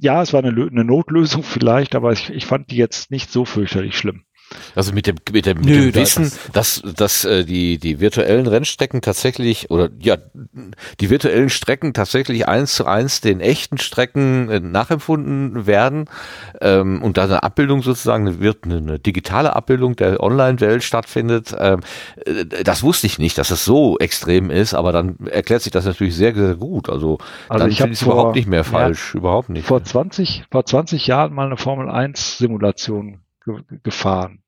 ja, 0.00 0.22
es 0.22 0.32
war 0.32 0.42
eine, 0.42 0.50
eine 0.50 0.84
Notlösung 0.84 1.42
vielleicht, 1.44 1.94
aber 1.94 2.12
ich, 2.12 2.30
ich 2.30 2.46
fand 2.46 2.72
die 2.72 2.76
jetzt 2.76 3.12
nicht 3.12 3.30
so 3.30 3.44
fürchterlich 3.44 3.96
schlimm. 3.96 4.24
Also 4.74 4.92
mit 4.92 5.06
dem, 5.06 5.16
mit 5.32 5.46
dem, 5.46 5.60
Nö, 5.60 5.86
mit 5.86 5.94
dem 5.94 6.02
Wissen, 6.02 6.32
das, 6.52 6.82
dass, 6.82 6.94
dass 6.94 7.24
äh, 7.24 7.44
die, 7.44 7.78
die 7.78 8.00
virtuellen 8.00 8.46
Rennstrecken 8.46 9.02
tatsächlich 9.02 9.70
oder 9.70 9.90
ja, 9.98 10.16
die 11.00 11.10
virtuellen 11.10 11.50
Strecken 11.50 11.92
tatsächlich 11.94 12.48
eins 12.48 12.74
zu 12.74 12.86
eins 12.86 13.20
den 13.20 13.40
echten 13.40 13.78
Strecken 13.78 14.48
äh, 14.48 14.60
nachempfunden 14.60 15.66
werden 15.66 16.06
ähm, 16.60 17.02
und 17.02 17.16
da 17.16 17.24
eine 17.24 17.42
Abbildung 17.42 17.82
sozusagen 17.82 18.40
wird 18.40 18.64
eine, 18.64 18.76
eine 18.78 18.98
digitale 18.98 19.54
Abbildung 19.54 19.96
der 19.96 20.22
Online-Welt 20.22 20.82
stattfindet. 20.82 21.54
Ähm, 21.58 21.80
äh, 22.24 22.44
das 22.64 22.82
wusste 22.82 23.06
ich 23.06 23.18
nicht, 23.18 23.36
dass 23.38 23.50
es 23.50 23.64
so 23.64 23.98
extrem 23.98 24.50
ist, 24.50 24.74
aber 24.74 24.92
dann 24.92 25.16
erklärt 25.26 25.62
sich 25.62 25.72
das 25.72 25.84
natürlich 25.84 26.16
sehr, 26.16 26.34
sehr 26.34 26.54
gut. 26.54 26.88
Also, 26.88 27.18
also 27.48 27.64
dann 27.64 27.70
ich 27.70 27.78
finde 27.78 27.94
es 27.94 28.02
überhaupt 28.02 28.36
nicht 28.36 28.48
mehr 28.48 28.64
falsch, 28.64 29.14
ja, 29.14 29.18
überhaupt 29.18 29.50
nicht. 29.50 29.66
Vor 29.66 29.82
20, 29.82 30.44
vor 30.50 30.64
20 30.64 31.06
Jahren 31.06 31.34
mal 31.34 31.46
eine 31.46 31.56
Formel 31.56 31.90
1 31.90 32.38
Simulation 32.38 33.20
gefahren. 33.82 34.42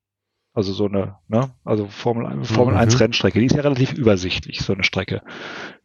Also 0.53 0.73
so 0.73 0.85
eine, 0.85 1.15
ne, 1.29 1.51
also 1.63 1.87
Formel, 1.87 2.43
Formel 2.43 2.73
mhm. 2.73 2.81
1 2.81 2.99
Rennstrecke, 2.99 3.39
die 3.39 3.45
ist 3.45 3.55
ja 3.55 3.61
relativ 3.61 3.93
übersichtlich, 3.93 4.59
so 4.59 4.73
eine 4.73 4.83
Strecke. 4.83 5.21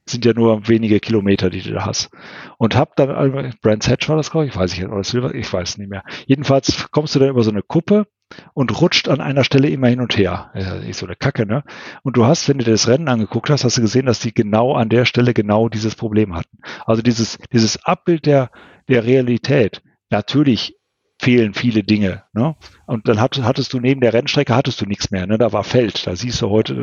Sind 0.08 0.24
ja 0.24 0.32
nur 0.34 0.66
wenige 0.68 0.98
Kilometer, 0.98 1.50
die 1.50 1.62
du 1.62 1.72
da 1.72 1.86
hast. 1.86 2.10
Und 2.58 2.76
hab 2.76 2.96
dann, 2.96 3.54
Brands 3.62 3.88
Hatch 3.88 4.08
war 4.08 4.16
das, 4.16 4.30
glaube 4.30 4.46
ich, 4.46 4.56
weiß 4.56 4.72
ich, 4.72 4.84
oder 4.84 5.04
Silver, 5.04 5.34
ich 5.34 5.52
weiß 5.52 5.78
nicht 5.78 5.88
mehr. 5.88 6.02
Jedenfalls 6.26 6.90
kommst 6.90 7.14
du 7.14 7.20
dann 7.20 7.28
über 7.28 7.44
so 7.44 7.50
eine 7.50 7.62
Kuppe 7.62 8.06
und 8.54 8.80
rutscht 8.80 9.08
an 9.08 9.20
einer 9.20 9.44
Stelle 9.44 9.68
immer 9.68 9.88
hin 9.88 10.00
und 10.00 10.16
her. 10.16 10.50
Ist 10.86 10.98
so 10.98 11.06
eine 11.06 11.16
Kacke, 11.16 11.46
ne? 11.46 11.62
Und 12.02 12.16
du 12.16 12.24
hast, 12.24 12.48
wenn 12.48 12.58
du 12.58 12.64
dir 12.64 12.72
das 12.72 12.88
Rennen 12.88 13.08
angeguckt 13.08 13.50
hast, 13.50 13.62
hast 13.62 13.76
du 13.78 13.82
gesehen, 13.82 14.06
dass 14.06 14.18
die 14.18 14.34
genau 14.34 14.74
an 14.74 14.88
der 14.88 15.04
Stelle 15.04 15.32
genau 15.32 15.68
dieses 15.68 15.94
Problem 15.94 16.34
hatten. 16.34 16.58
Also 16.86 17.02
dieses, 17.02 17.38
dieses 17.52 17.84
Abbild 17.84 18.26
der, 18.26 18.50
der 18.88 19.04
Realität. 19.04 19.82
Natürlich 20.10 20.76
fehlen 21.18 21.54
viele 21.54 21.82
Dinge. 21.82 22.24
Ne? 22.32 22.56
Und 22.86 23.08
dann 23.08 23.20
hat, 23.20 23.40
hattest 23.42 23.72
du 23.72 23.80
neben 23.80 24.00
der 24.00 24.12
Rennstrecke 24.12 24.54
hattest 24.54 24.80
du 24.80 24.86
nichts 24.86 25.10
mehr. 25.10 25.26
Ne? 25.26 25.38
Da 25.38 25.52
war 25.52 25.64
Feld, 25.64 26.06
da 26.06 26.14
siehst 26.14 26.42
du 26.42 26.50
heute 26.50 26.76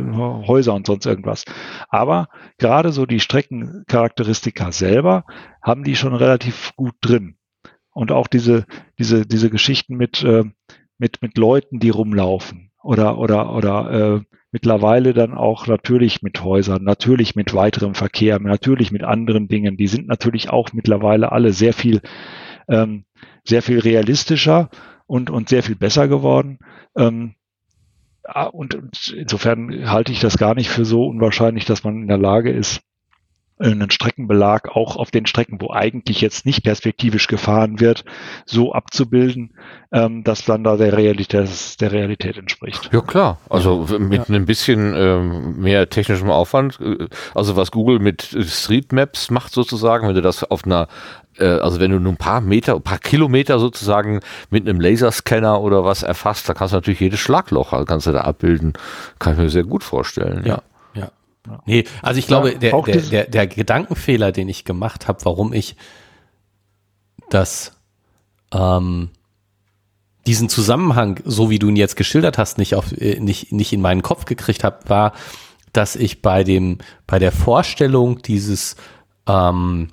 Häuser 0.48 0.74
und 0.74 0.88
sonst 0.88 1.06
irgendwas. 1.06 1.46
Aber 1.90 2.30
gerade 2.58 2.92
so 2.92 3.06
die 3.06 3.20
Streckencharakteristika 3.20 4.72
selber 4.72 5.26
haben 5.62 5.84
die 5.84 5.96
schon 5.96 6.16
relativ 6.16 6.74
gut 6.76 6.96
drin. 7.02 7.36
Und 7.92 8.12
auch 8.12 8.28
diese, 8.28 8.66
diese, 8.98 9.26
diese 9.26 9.50
Geschichten 9.52 9.96
mit, 9.96 10.24
äh, 10.24 10.44
mit, 10.98 11.22
mit 11.22 11.38
Leuten, 11.38 11.80
die 11.80 11.92
rumlaufen 11.92 12.72
oder, 12.82 13.20
oder, 13.20 13.54
oder 13.54 13.92
äh, 13.92 14.22
mittlerweile 14.52 15.14
dann 15.14 15.34
auch 15.36 15.68
natürlich 15.68 16.22
mit 16.24 16.44
Häusern, 16.44 16.84
natürlich 16.84 17.36
mit 17.36 17.54
weiterem 17.54 17.94
Verkehr, 17.94 18.40
natürlich 18.40 18.92
mit 18.92 19.04
anderen 19.04 19.48
Dingen. 19.48 19.78
Die 19.78 19.88
sind 19.88 20.08
natürlich 20.08 20.50
auch 20.50 20.74
mittlerweile 20.74 21.32
alle 21.32 21.54
sehr 21.54 21.74
viel 21.74 22.02
ähm, 22.68 23.06
sehr 23.44 23.62
viel 23.62 23.80
realistischer 23.80 24.70
und, 25.06 25.30
und 25.30 25.50
sehr 25.50 25.64
viel 25.64 25.76
besser 25.76 26.08
geworden. 26.08 26.60
Ähm, 26.98 27.36
ah, 28.24 28.46
und, 28.46 28.76
und 28.76 29.14
insofern 29.16 29.90
halte 29.90 30.12
ich 30.12 30.20
das 30.20 30.38
gar 30.38 30.56
nicht 30.56 30.70
für 30.70 30.86
so 30.86 31.06
unwahrscheinlich, 31.06 31.66
dass 31.66 31.84
man 31.84 32.02
in 32.02 32.08
der 32.08 32.18
Lage 32.18 32.52
ist, 32.52 32.82
einen 33.60 33.92
Streckenbelag 33.92 34.70
auch 34.70 34.96
auf 34.96 35.12
den 35.12 35.26
Strecken, 35.26 35.62
wo 35.62 35.72
eigentlich 35.72 36.22
jetzt 36.22 36.46
nicht 36.46 36.64
perspektivisch 36.64 37.28
gefahren 37.28 37.80
wird, 37.80 38.04
so 38.46 38.74
abzubilden, 38.74 39.52
ähm, 39.92 40.24
dass 40.24 40.46
dann 40.46 40.64
da 40.64 40.76
der 40.76 40.98
Realität, 40.98 41.50
der 41.80 41.92
Realität 41.92 42.38
entspricht. 42.38 42.90
Ja 42.92 43.02
klar, 43.02 43.40
also 43.50 43.88
mit 44.00 44.28
ja. 44.28 44.36
ein 44.36 44.46
bisschen 44.46 44.94
ähm, 44.96 45.62
mehr 45.62 45.90
technischem 45.90 46.30
Aufwand, 46.30 46.80
äh, 46.82 47.08
also 47.36 47.56
was 47.56 47.72
Google 47.72 48.00
mit 48.00 48.36
Street 48.48 48.92
Maps 48.92 49.30
macht 49.30 49.54
sozusagen, 49.54 50.08
wenn 50.08 50.16
du 50.16 50.22
das 50.22 50.44
auf 50.44 50.66
einer 50.66 50.88
äh, 51.38 51.46
also 51.46 51.80
wenn 51.80 51.92
du 51.92 52.00
nur 52.00 52.14
ein 52.14 52.18
paar 52.18 52.42
Meter, 52.42 52.76
ein 52.76 52.82
paar 52.82 53.00
Kilometer 53.00 53.60
sozusagen 53.60 54.20
mit 54.50 54.68
einem 54.68 54.80
Laserscanner 54.80 55.62
oder 55.62 55.84
was 55.84 56.04
erfasst, 56.04 56.50
da 56.50 56.54
kannst 56.54 56.74
du 56.74 56.78
natürlich 56.78 57.00
jedes 57.00 57.20
Schlagloch, 57.20 57.74
also 57.74 57.86
kannst 57.86 58.08
du 58.08 58.12
da 58.12 58.22
abbilden. 58.22 58.74
Kann 59.20 59.34
ich 59.34 59.40
mir 59.40 59.50
sehr 59.50 59.64
gut 59.64 59.84
vorstellen. 59.84 60.44
Ja. 60.46 60.62
Nee, 61.66 61.84
also 62.02 62.20
ich 62.20 62.28
glaube, 62.28 62.58
der, 62.58 62.82
der, 62.82 63.02
der, 63.02 63.26
der 63.26 63.48
Gedankenfehler, 63.48 64.32
den 64.32 64.48
ich 64.48 64.64
gemacht 64.64 65.08
habe, 65.08 65.26
warum 65.26 65.52
ich 65.52 65.76
das 67.30 67.74
ähm, 68.54 69.10
diesen 70.26 70.48
Zusammenhang, 70.48 71.20
so 71.26 71.50
wie 71.50 71.60
du 71.60 71.68
ihn 71.68 71.76
jetzt 71.76 71.98
geschildert 71.98 72.38
hast, 72.38 72.58
nicht 72.58 72.76
auf 72.76 72.94
äh, 72.94 73.20
nicht 73.20 73.52
nicht 73.52 73.74
in 73.74 73.82
meinen 73.82 74.02
Kopf 74.02 74.26
gekriegt 74.26 74.64
habe, 74.64 74.80
war, 74.88 75.14
dass 75.74 75.96
ich 75.96 76.22
bei 76.22 76.44
dem 76.44 76.78
bei 77.08 77.20
der 77.20 77.32
Vorstellung 77.32 78.22
dieses 78.22 78.78
ähm, 79.28 79.90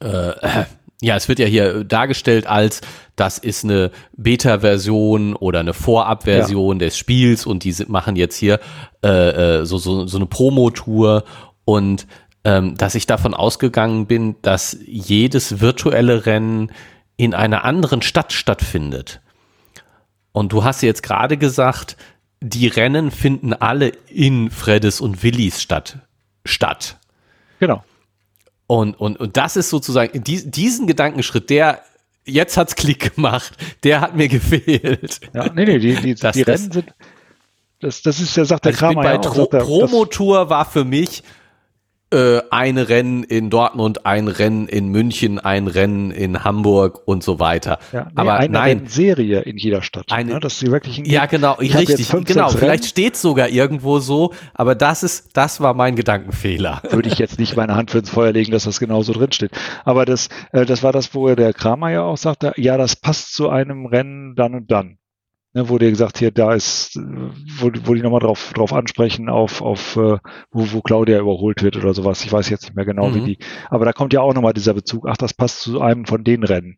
äh, 0.00 0.64
ja, 1.02 1.16
es 1.16 1.28
wird 1.28 1.38
ja 1.38 1.46
hier 1.46 1.84
dargestellt 1.84 2.46
als, 2.46 2.80
das 3.16 3.38
ist 3.38 3.64
eine 3.64 3.90
Beta-Version 4.16 5.34
oder 5.34 5.60
eine 5.60 5.74
Vorab-Version 5.74 6.80
ja. 6.80 6.86
des 6.86 6.96
Spiels 6.96 7.46
und 7.46 7.64
die 7.64 7.74
machen 7.88 8.16
jetzt 8.16 8.36
hier 8.36 8.60
äh, 9.04 9.60
äh, 9.60 9.66
so, 9.66 9.78
so, 9.78 10.06
so 10.06 10.16
eine 10.16 10.26
Promotour 10.26 11.24
und 11.64 12.06
ähm, 12.44 12.76
dass 12.76 12.94
ich 12.94 13.06
davon 13.06 13.34
ausgegangen 13.34 14.06
bin, 14.06 14.36
dass 14.42 14.78
jedes 14.86 15.60
virtuelle 15.60 16.26
Rennen 16.26 16.70
in 17.16 17.34
einer 17.34 17.64
anderen 17.64 18.02
Stadt 18.02 18.32
stattfindet. 18.32 19.20
Und 20.32 20.52
du 20.52 20.64
hast 20.64 20.82
jetzt 20.82 21.02
gerade 21.02 21.36
gesagt, 21.36 21.96
die 22.40 22.68
Rennen 22.68 23.10
finden 23.10 23.52
alle 23.52 23.88
in 24.08 24.50
Freddes 24.50 25.00
und 25.00 25.22
Willis 25.22 25.60
Stadt 25.60 25.98
statt. 26.44 26.98
Genau. 27.58 27.82
Und, 28.66 28.94
und, 28.94 29.18
und 29.18 29.36
das 29.36 29.56
ist 29.56 29.70
sozusagen, 29.70 30.22
die, 30.24 30.50
diesen 30.50 30.86
Gedankenschritt, 30.86 31.50
der, 31.50 31.82
jetzt 32.24 32.56
hat's 32.56 32.74
Klick 32.74 33.14
gemacht, 33.14 33.56
der 33.84 34.00
hat 34.00 34.16
mir 34.16 34.28
gefehlt. 34.28 35.20
Ja, 35.32 35.52
nee, 35.52 35.64
nee, 35.64 35.78
die, 35.78 35.94
die, 35.94 36.14
das, 36.14 36.34
die 36.34 36.42
Rennen 36.42 36.72
sind, 36.72 36.94
das, 37.80 38.02
das 38.02 38.20
ist 38.20 38.36
ja, 38.36 38.44
sagt 38.44 38.64
der 38.64 38.72
also 38.72 38.86
Kramer 38.86 39.02
bei 39.02 39.12
ja 39.14 39.20
auch, 39.20 39.50
Promotour 39.50 40.48
war 40.48 40.64
für 40.64 40.84
mich, 40.84 41.22
äh, 42.10 42.40
ein 42.50 42.78
Rennen 42.78 43.24
in 43.24 43.50
Dortmund, 43.50 44.06
ein 44.06 44.28
Rennen 44.28 44.68
in 44.68 44.88
München, 44.88 45.38
ein 45.38 45.66
Rennen 45.66 46.10
in 46.10 46.44
Hamburg 46.44 47.02
und 47.04 47.24
so 47.24 47.40
weiter. 47.40 47.78
Ja, 47.92 48.04
nee, 48.04 48.10
aber 48.14 48.34
eine 48.34 48.52
nein, 48.52 48.86
Serie 48.86 49.40
in 49.40 49.56
jeder 49.56 49.82
Stadt. 49.82 50.12
Eine, 50.12 50.34
ne, 50.34 50.40
dass 50.40 50.58
sie 50.58 50.70
wirklich 50.70 50.98
ja, 51.04 51.26
genau, 51.26 51.56
ich 51.60 51.76
richtig, 51.76 52.08
genau. 52.24 52.50
Vielleicht 52.50 52.84
steht 52.84 53.16
sogar 53.16 53.48
irgendwo 53.48 53.98
so, 53.98 54.32
aber 54.54 54.74
das 54.74 55.02
ist, 55.02 55.36
das 55.36 55.60
war 55.60 55.74
mein 55.74 55.96
Gedankenfehler. 55.96 56.82
Würde 56.90 57.08
ich 57.08 57.18
jetzt 57.18 57.38
nicht 57.38 57.56
meine 57.56 57.74
Hand 57.74 57.90
für 57.90 57.98
ins 57.98 58.10
Feuer 58.10 58.32
legen, 58.32 58.52
dass 58.52 58.64
das 58.64 58.78
genauso 58.78 59.12
drin 59.12 59.32
steht. 59.32 59.50
Aber 59.84 60.04
das, 60.04 60.28
äh, 60.52 60.64
das 60.64 60.82
war 60.82 60.92
das, 60.92 61.14
wo 61.14 61.34
der 61.34 61.52
Kramer 61.52 61.90
ja 61.90 62.02
auch 62.02 62.18
sagte, 62.18 62.52
ja, 62.56 62.76
das 62.76 62.96
passt 62.96 63.34
zu 63.34 63.48
einem 63.48 63.86
Rennen 63.86 64.36
dann 64.36 64.54
und 64.54 64.70
dann 64.70 64.98
ne, 65.56 65.68
wo 65.70 65.78
dir 65.78 65.90
gesagt, 65.90 66.18
hier, 66.18 66.30
da 66.30 66.52
ist, 66.52 66.96
wo, 66.96 67.70
wo 67.84 67.94
die 67.94 68.02
nochmal 68.02 68.20
drauf, 68.20 68.52
drauf 68.54 68.72
ansprechen, 68.72 69.28
auf, 69.28 69.62
auf 69.62 69.96
äh, 69.96 70.18
wo, 70.50 70.72
wo 70.72 70.82
Claudia 70.82 71.18
überholt 71.18 71.62
wird 71.62 71.76
oder 71.78 71.94
sowas. 71.94 72.24
Ich 72.24 72.32
weiß 72.32 72.50
jetzt 72.50 72.64
nicht 72.64 72.76
mehr 72.76 72.84
genau, 72.84 73.08
mhm. 73.08 73.14
wie 73.14 73.24
die. 73.24 73.38
Aber 73.70 73.86
da 73.86 73.92
kommt 73.92 74.12
ja 74.12 74.20
auch 74.20 74.34
nochmal 74.34 74.52
dieser 74.52 74.74
Bezug, 74.74 75.06
ach, 75.08 75.16
das 75.16 75.32
passt 75.32 75.62
zu 75.62 75.80
einem 75.80 76.04
von 76.04 76.22
den 76.24 76.44
Rennen. 76.44 76.76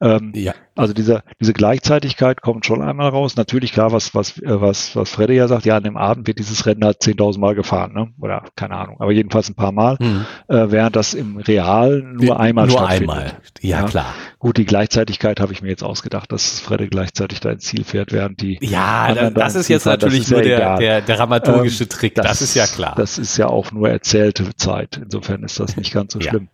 Ähm, 0.00 0.32
ja. 0.36 0.54
Also 0.74 0.94
dieser, 0.94 1.22
diese 1.40 1.52
Gleichzeitigkeit 1.52 2.40
kommt 2.40 2.64
schon 2.64 2.80
einmal 2.82 3.10
raus. 3.10 3.36
Natürlich 3.36 3.72
klar, 3.72 3.92
was, 3.92 4.14
was, 4.14 4.38
äh, 4.38 4.60
was, 4.60 4.96
was 4.96 5.10
Freddy 5.10 5.34
ja 5.34 5.46
sagt, 5.46 5.66
ja, 5.66 5.76
an 5.76 5.84
dem 5.84 5.96
Abend 5.96 6.26
wird 6.26 6.38
dieses 6.38 6.64
Rennen 6.64 6.84
halt 6.84 7.02
10.000 7.02 7.38
Mal 7.38 7.54
gefahren, 7.54 7.92
ne? 7.92 8.08
oder 8.20 8.44
keine 8.56 8.76
Ahnung, 8.76 8.96
aber 9.00 9.12
jedenfalls 9.12 9.50
ein 9.50 9.54
paar 9.54 9.72
Mal, 9.72 9.96
mhm. 10.00 10.24
äh, 10.48 10.70
während 10.70 10.96
das 10.96 11.12
im 11.14 11.36
Real 11.36 12.02
nur 12.02 12.40
einmal 12.40 12.66
nur 12.66 12.78
stattfindet. 12.78 13.06
Nur 13.06 13.16
einmal, 13.16 13.36
ja, 13.60 13.80
ja, 13.80 13.86
klar. 13.86 14.14
Gut, 14.38 14.56
die 14.56 14.64
Gleichzeitigkeit 14.64 15.40
habe 15.40 15.52
ich 15.52 15.62
mir 15.62 15.68
jetzt 15.68 15.84
ausgedacht, 15.84 16.32
dass 16.32 16.58
Freddy 16.58 16.88
gleichzeitig 16.88 17.40
da 17.40 17.50
ins 17.50 17.64
Ziel 17.64 17.84
fährt, 17.84 18.12
während 18.12 18.40
die 18.40 18.58
Ja, 18.62 19.30
das 19.30 19.54
ist 19.54 19.68
jetzt 19.68 19.84
natürlich 19.84 20.30
nur 20.30 20.42
der, 20.42 20.78
der, 20.78 21.00
der 21.00 21.16
dramaturgische 21.16 21.84
ähm, 21.84 21.90
Trick, 21.90 22.14
das, 22.14 22.26
das, 22.26 22.42
ist 22.42 22.54
ja 22.54 22.66
klar. 22.66 22.94
Das 22.96 23.18
ist 23.18 23.36
ja 23.36 23.48
auch 23.48 23.72
nur 23.72 23.88
erzählte 23.88 24.56
Zeit, 24.56 25.00
insofern 25.02 25.42
ist 25.42 25.60
das 25.60 25.76
nicht 25.76 25.92
ganz 25.92 26.14
so 26.14 26.20
schlimm. 26.20 26.48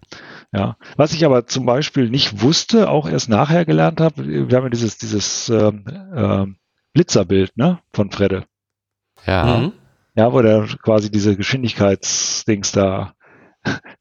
Ja. 0.53 0.77
Was 0.97 1.13
ich 1.13 1.25
aber 1.25 1.47
zum 1.47 1.67
Beispiel 1.67 2.09
nicht 2.09 2.41
wusste, 2.41 2.89
auch 2.89 3.09
erst 3.09 3.29
nachher 3.29 3.65
gelernt 3.65 4.01
habe, 4.01 4.27
wir 4.27 4.57
haben 4.57 4.65
ja 4.65 4.71
dieses, 4.71 4.97
dieses 4.97 5.49
ähm, 5.51 5.85
äh, 6.15 6.47
Blitzerbild 6.95 7.57
ne, 7.57 7.81
von 7.93 8.11
Fredde. 8.11 8.45
Ja. 9.27 9.59
Mhm. 9.59 9.73
Ja, 10.15 10.33
wo 10.33 10.41
der 10.43 10.67
quasi 10.83 11.11
diese 11.11 11.37
Geschwindigkeitsdings 11.37 12.73
da 12.73 13.15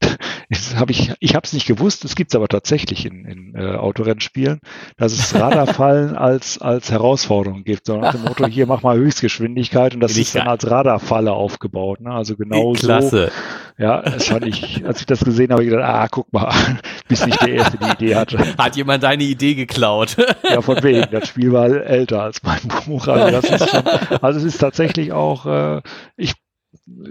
hab 0.76 0.90
ich 0.90 1.12
ich 1.20 1.34
habe 1.34 1.44
es 1.44 1.52
nicht 1.52 1.66
gewusst, 1.66 2.04
es 2.04 2.14
gibt 2.14 2.30
es 2.30 2.36
aber 2.36 2.48
tatsächlich 2.48 3.04
in, 3.04 3.24
in 3.24 3.54
äh, 3.54 3.76
Autorennspielen, 3.76 4.60
dass 4.96 5.12
es 5.12 5.34
Radarfallen 5.34 6.16
als, 6.16 6.58
als 6.58 6.90
Herausforderung 6.90 7.64
gibt. 7.64 7.86
So 7.86 7.98
nach 7.98 8.12
dem 8.12 8.22
Motto, 8.22 8.46
hier 8.46 8.66
mach 8.66 8.82
mal 8.82 8.96
Höchstgeschwindigkeit 8.96 9.94
und 9.94 10.00
das 10.00 10.16
ist 10.16 10.34
dann 10.34 10.48
als 10.48 10.68
Radarfalle 10.70 11.32
aufgebaut. 11.32 12.00
Ne? 12.00 12.10
Also 12.10 12.36
genau 12.36 12.72
Klasse. 12.72 13.30
so. 13.76 13.82
Ja, 13.82 14.02
das 14.02 14.26
fand 14.26 14.44
ich, 14.44 14.84
als 14.84 15.00
ich 15.00 15.06
das 15.06 15.24
gesehen 15.24 15.52
habe, 15.52 15.62
ich 15.62 15.70
gedacht, 15.70 15.88
ah, 15.88 16.08
guck 16.10 16.32
mal, 16.32 16.52
bis 17.08 17.24
nicht 17.24 17.40
der 17.40 17.52
Erste 17.52 17.78
die 17.78 18.04
Idee 18.04 18.16
hatte. 18.16 18.38
Hat 18.58 18.74
jemand 18.74 19.04
deine 19.04 19.22
Idee 19.22 19.54
geklaut? 19.54 20.16
ja, 20.42 20.60
von 20.60 20.82
wegen. 20.82 21.06
Das 21.12 21.28
Spiel 21.28 21.52
war 21.52 21.68
älter 21.68 22.22
als 22.22 22.42
mein 22.42 22.60
Buch. 22.86 23.06
Also, 23.06 23.30
das 23.30 23.44
ist 23.44 23.70
schon, 23.70 23.86
also 24.20 24.40
es 24.40 24.44
ist 24.44 24.58
tatsächlich 24.58 25.12
auch, 25.12 25.46
äh, 25.46 25.82
ich 26.16 26.34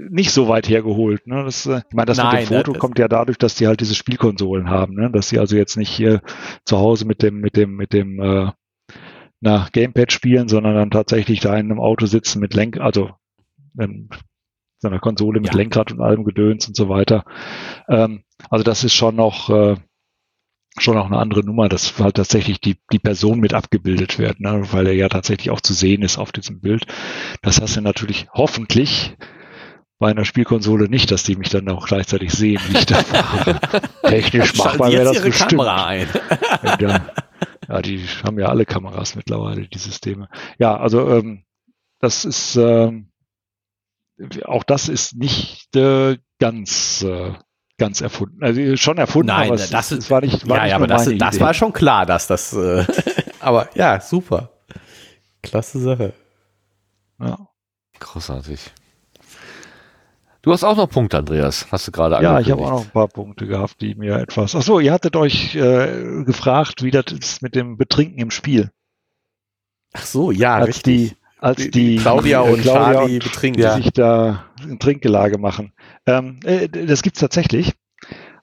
nicht 0.10 0.32
so 0.32 0.48
weit 0.48 0.68
hergeholt. 0.68 1.28
Ne? 1.28 1.44
Das, 1.44 1.66
äh, 1.66 1.82
ich 1.90 1.96
meine, 1.96 2.08
das 2.08 2.18
Nein, 2.18 2.42
mit 2.42 2.50
dem 2.50 2.58
Foto 2.58 2.72
ne? 2.74 2.80
kommt 2.80 3.00
ja 3.00 3.08
dadurch, 3.08 3.38
dass 3.38 3.56
die 3.56 3.68
halt 3.68 3.80
diese 3.80 3.96
Spielkonsolen 3.96 4.70
haben, 4.70 4.96
ne? 4.96 5.12
dass 5.12 5.30
sie 5.30 5.40
also 5.40 5.56
jetzt 5.56 5.78
nicht 5.78 5.92
hier 5.92 6.22
zu 6.66 6.78
Hause 6.78 7.06
mit 7.06 7.22
dem, 7.22 7.40
mit 7.40 7.56
dem, 7.56 7.76
mit 7.76 7.94
dem 7.94 8.20
äh, 8.20 8.52
na, 9.40 9.68
Gamepad 9.72 10.12
spielen, 10.12 10.48
sondern 10.48 10.76
dann 10.76 10.92
tatsächlich 10.92 11.40
da 11.40 11.56
in 11.56 11.72
einem 11.72 11.80
Auto 11.80 12.08
sitzen 12.08 12.40
mit 12.40 12.54
Lenk, 12.56 12.80
also 12.80 13.12
ähm, 13.80 14.10
so 14.80 14.88
einer 14.88 15.00
Konsole 15.00 15.40
mit 15.40 15.54
ja. 15.54 15.58
Lenkrad 15.58 15.92
und 15.92 16.02
allem 16.02 16.24
Gedöns 16.24 16.68
und 16.68 16.76
so 16.76 16.90
weiter. 16.90 17.24
Ähm, 17.88 18.24
also 18.50 18.64
das 18.64 18.84
ist 18.84 18.94
schon 18.94 19.16
noch 19.16 19.50
äh, 19.50 19.76
schon 20.80 20.96
noch 20.96 21.08
eine 21.08 21.18
andere 21.18 21.44
Nummer, 21.44 21.70
dass 21.70 21.98
halt 22.00 22.16
tatsächlich 22.16 22.62
die, 22.62 22.78
die 22.92 23.00
Person 23.00 23.40
mit 23.40 23.54
abgebildet 23.56 24.20
wird, 24.20 24.40
ne? 24.40 24.62
weil 24.72 24.88
er 24.88 24.94
ja 24.94 25.10
tatsächlich 25.10 25.50
auch 25.50 25.62
zu 25.62 25.74
sehen 25.74 26.04
ist 26.04 26.18
auf 26.20 26.32
diesem 26.32 26.60
Bild. 26.60 26.86
Das 27.42 27.60
hast 27.62 27.78
du 27.78 27.82
natürlich 27.82 28.28
hoffentlich 28.32 29.18
bei 30.00 30.10
einer 30.12 30.26
Spielkonsole 30.26 30.90
nicht, 30.90 31.12
dass 31.12 31.24
die 31.24 31.36
mich 31.36 31.50
dann 31.50 31.68
auch 31.70 31.88
gleichzeitig 31.88 32.32
sehen, 32.32 32.62
wie 32.68 32.78
ich 32.78 32.86
da 32.86 33.04
fahre. 33.04 33.60
Technisch 34.04 34.56
machbar 34.56 34.92
wäre 34.92 35.06
das 35.06 35.16
ihre 35.16 35.26
bestimmt. 35.26 35.52
Kamera 35.52 35.86
ein. 35.86 36.08
ja, 36.80 37.06
ja, 37.68 37.82
die 37.82 38.06
haben 38.24 38.40
ja 38.40 38.48
alle 38.48 38.66
Kameras 38.66 39.16
mittlerweile, 39.16 39.68
die 39.68 39.78
Systeme. 39.78 40.30
Ja, 40.60 40.78
also 40.78 41.10
ähm, 41.10 41.44
das 42.00 42.26
ist 42.26 42.56
ähm, 42.56 43.10
auch 44.46 44.64
das 44.64 44.88
ist 44.90 45.16
nicht 45.16 45.76
äh, 45.76 46.18
ganz 46.40 47.02
äh, 47.04 47.34
ganz 47.78 48.02
erfunden. 48.02 48.44
Also 48.44 48.78
schon 48.78 48.98
erfunden, 48.98 49.28
Nein, 49.28 49.50
aber 49.50 49.58
das, 49.58 49.92
es, 49.92 50.10
war 50.10 50.22
nicht. 50.22 50.48
War 50.48 50.58
ja, 50.58 50.64
nicht 50.64 50.72
ja, 50.72 50.76
aber 50.78 50.88
das, 50.88 51.10
das 51.18 51.40
war 51.40 51.54
schon 51.54 51.74
klar, 51.74 52.06
dass 52.06 52.28
das. 52.28 52.54
Äh, 52.54 52.86
aber 53.40 53.70
ja, 53.76 54.00
super, 54.00 54.52
klasse 55.42 55.80
Sache. 55.80 56.14
Ja. 57.20 57.38
Großartig. 58.00 58.60
Du 60.48 60.54
hast 60.54 60.64
auch 60.64 60.78
noch 60.78 60.90
Punkte, 60.90 61.18
Andreas. 61.18 61.68
Hast 61.74 61.90
du 61.90 61.92
gerade 61.92 62.24
Ja, 62.24 62.40
ich 62.40 62.50
habe 62.50 62.62
auch 62.62 62.70
noch 62.70 62.86
ein 62.86 62.90
paar 62.90 63.10
Punkte 63.10 63.48
gehabt, 63.48 63.82
die 63.82 63.96
mir 63.96 64.16
etwas. 64.16 64.56
Ach 64.56 64.62
so, 64.62 64.80
ihr 64.80 64.94
hattet 64.94 65.18
euch 65.18 65.54
äh, 65.56 66.24
gefragt, 66.24 66.84
wie 66.84 66.92
das 66.92 67.08
ist 67.12 67.42
mit 67.42 67.54
dem 67.54 67.76
Betrinken 67.76 68.18
im 68.20 68.32
Spiel. 68.32 68.72
Ach 69.92 70.06
so, 70.06 70.32
ja, 70.32 70.56
als 70.56 70.70
richtig. 70.70 71.10
Die, 71.10 71.18
als 71.38 71.58
die, 71.58 71.72
die 71.72 71.96
Claudia 71.98 72.40
und 72.40 72.62
Claudia 72.62 72.94
Charlie 72.94 73.16
und 73.16 73.24
betrinken, 73.26 73.62
ja. 73.62 73.76
sich 73.76 73.92
da 73.92 74.46
in 74.64 74.80
Trinkgelage 74.80 75.38
machen. 75.38 75.74
Ähm, 76.06 76.40
äh, 76.46 76.70
das 76.70 77.02
gibt's 77.02 77.20
tatsächlich. 77.20 77.74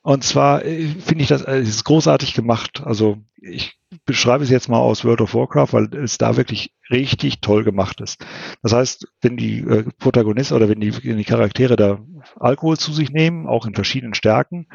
Und 0.04 0.22
zwar 0.22 0.66
äh, 0.66 0.86
finde 0.86 1.22
ich 1.22 1.28
das, 1.28 1.40
äh, 1.42 1.60
das 1.60 1.70
ist 1.70 1.84
großartig 1.84 2.34
gemacht. 2.34 2.82
Also 2.84 3.16
ich 3.40 3.78
beschreibe 4.04 4.44
es 4.44 4.50
jetzt 4.50 4.68
mal 4.68 4.78
aus 4.78 5.02
World 5.02 5.22
of 5.22 5.34
Warcraft, 5.34 5.72
weil 5.72 5.94
es 5.94 6.18
da 6.18 6.36
wirklich 6.36 6.74
richtig 6.90 7.40
toll 7.40 7.64
gemacht 7.64 8.02
ist. 8.02 8.22
Das 8.62 8.74
heißt, 8.74 9.08
wenn 9.22 9.38
die 9.38 9.60
äh, 9.60 9.84
Protagonisten 9.98 10.54
oder 10.54 10.68
wenn 10.68 10.80
die, 10.80 10.94
wenn 11.04 11.16
die 11.16 11.24
Charaktere 11.24 11.76
da 11.76 12.00
Alkohol 12.38 12.76
zu 12.76 12.92
sich 12.92 13.12
nehmen, 13.12 13.46
auch 13.46 13.64
in 13.64 13.74
verschiedenen 13.74 14.12
Stärken, 14.12 14.66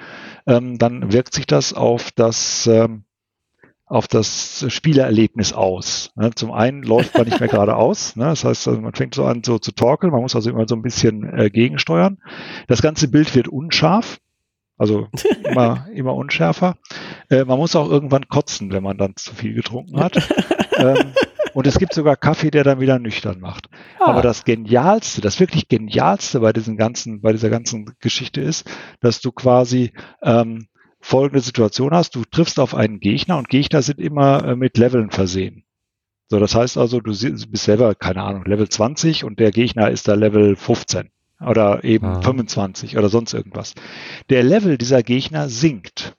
ähm, 0.47 0.79
dann 0.79 1.13
wirkt 1.13 1.35
sich 1.35 1.45
das 1.45 1.73
auf 1.73 2.09
das 2.11 2.65
ähm, 2.65 3.03
auf 3.85 4.07
das 4.07 4.65
Spielererlebnis 4.67 5.53
aus. 5.53 6.11
Ne? 6.15 6.31
Zum 6.33 6.51
einen 6.51 6.81
läuft 6.81 7.15
man 7.15 7.25
nicht 7.25 7.39
mehr 7.39 7.49
geradeaus, 7.49 8.15
ne? 8.15 8.25
das 8.25 8.43
heißt, 8.45 8.67
also 8.67 8.81
man 8.81 8.93
fängt 8.93 9.13
so 9.13 9.25
an 9.25 9.43
so 9.43 9.59
zu 9.59 9.71
torkeln, 9.73 10.11
man 10.11 10.21
muss 10.21 10.35
also 10.35 10.49
immer 10.49 10.67
so 10.67 10.75
ein 10.75 10.83
bisschen 10.83 11.23
äh, 11.37 11.49
gegensteuern. 11.51 12.17
Das 12.67 12.81
ganze 12.83 13.07
Bild 13.07 13.33
wird 13.35 13.47
unscharf, 13.47 14.19
also 14.79 15.07
immer, 15.43 15.87
immer 15.93 16.15
unschärfer. 16.15 16.77
Äh, 17.29 17.45
man 17.45 17.59
muss 17.59 17.75
auch 17.75 17.89
irgendwann 17.89 18.27
kotzen, 18.27 18.71
wenn 18.71 18.81
man 18.81 18.97
dann 18.97 19.15
zu 19.15 19.35
viel 19.35 19.53
getrunken 19.53 19.99
hat. 19.99 20.17
ähm, 20.77 21.13
und 21.53 21.67
es 21.67 21.77
gibt 21.77 21.93
sogar 21.93 22.15
Kaffee, 22.15 22.51
der 22.51 22.63
dann 22.63 22.79
wieder 22.79 22.97
nüchtern 22.97 23.39
macht. 23.39 23.69
Ah. 23.99 24.11
Aber 24.11 24.21
das 24.21 24.45
Genialste, 24.45 25.21
das 25.21 25.39
wirklich 25.39 25.67
Genialste 25.67 26.39
bei 26.39 26.53
diesem 26.53 26.77
ganzen, 26.77 27.21
bei 27.21 27.33
dieser 27.33 27.49
ganzen 27.49 27.93
Geschichte 27.99 28.41
ist, 28.41 28.69
dass 29.01 29.19
du 29.19 29.31
quasi 29.31 29.91
ähm, 30.23 30.67
folgende 31.01 31.41
Situation 31.41 31.91
hast. 31.91 32.15
Du 32.15 32.23
triffst 32.23 32.59
auf 32.59 32.73
einen 32.73 32.99
Gegner 32.99 33.37
und 33.37 33.49
Gegner 33.49 33.81
sind 33.81 33.99
immer 33.99 34.43
äh, 34.45 34.55
mit 34.55 34.77
Leveln 34.77 35.11
versehen. 35.11 35.65
So, 36.29 36.39
das 36.39 36.53
heißt 36.55 36.77
also, 36.77 37.01
du 37.01 37.11
bist 37.11 37.63
selber, 37.63 37.95
keine 37.95 38.21
Ahnung, 38.21 38.45
Level 38.45 38.69
20 38.69 39.23
und 39.23 39.39
der 39.39 39.51
Gegner 39.51 39.89
ist 39.89 40.07
da 40.07 40.13
Level 40.13 40.55
15 40.55 41.09
oder 41.45 41.83
eben 41.83 42.05
ah. 42.05 42.21
25 42.21 42.97
oder 42.97 43.09
sonst 43.09 43.33
irgendwas. 43.33 43.75
Der 44.29 44.43
Level 44.43 44.77
dieser 44.77 45.03
Gegner 45.03 45.49
sinkt. 45.49 46.15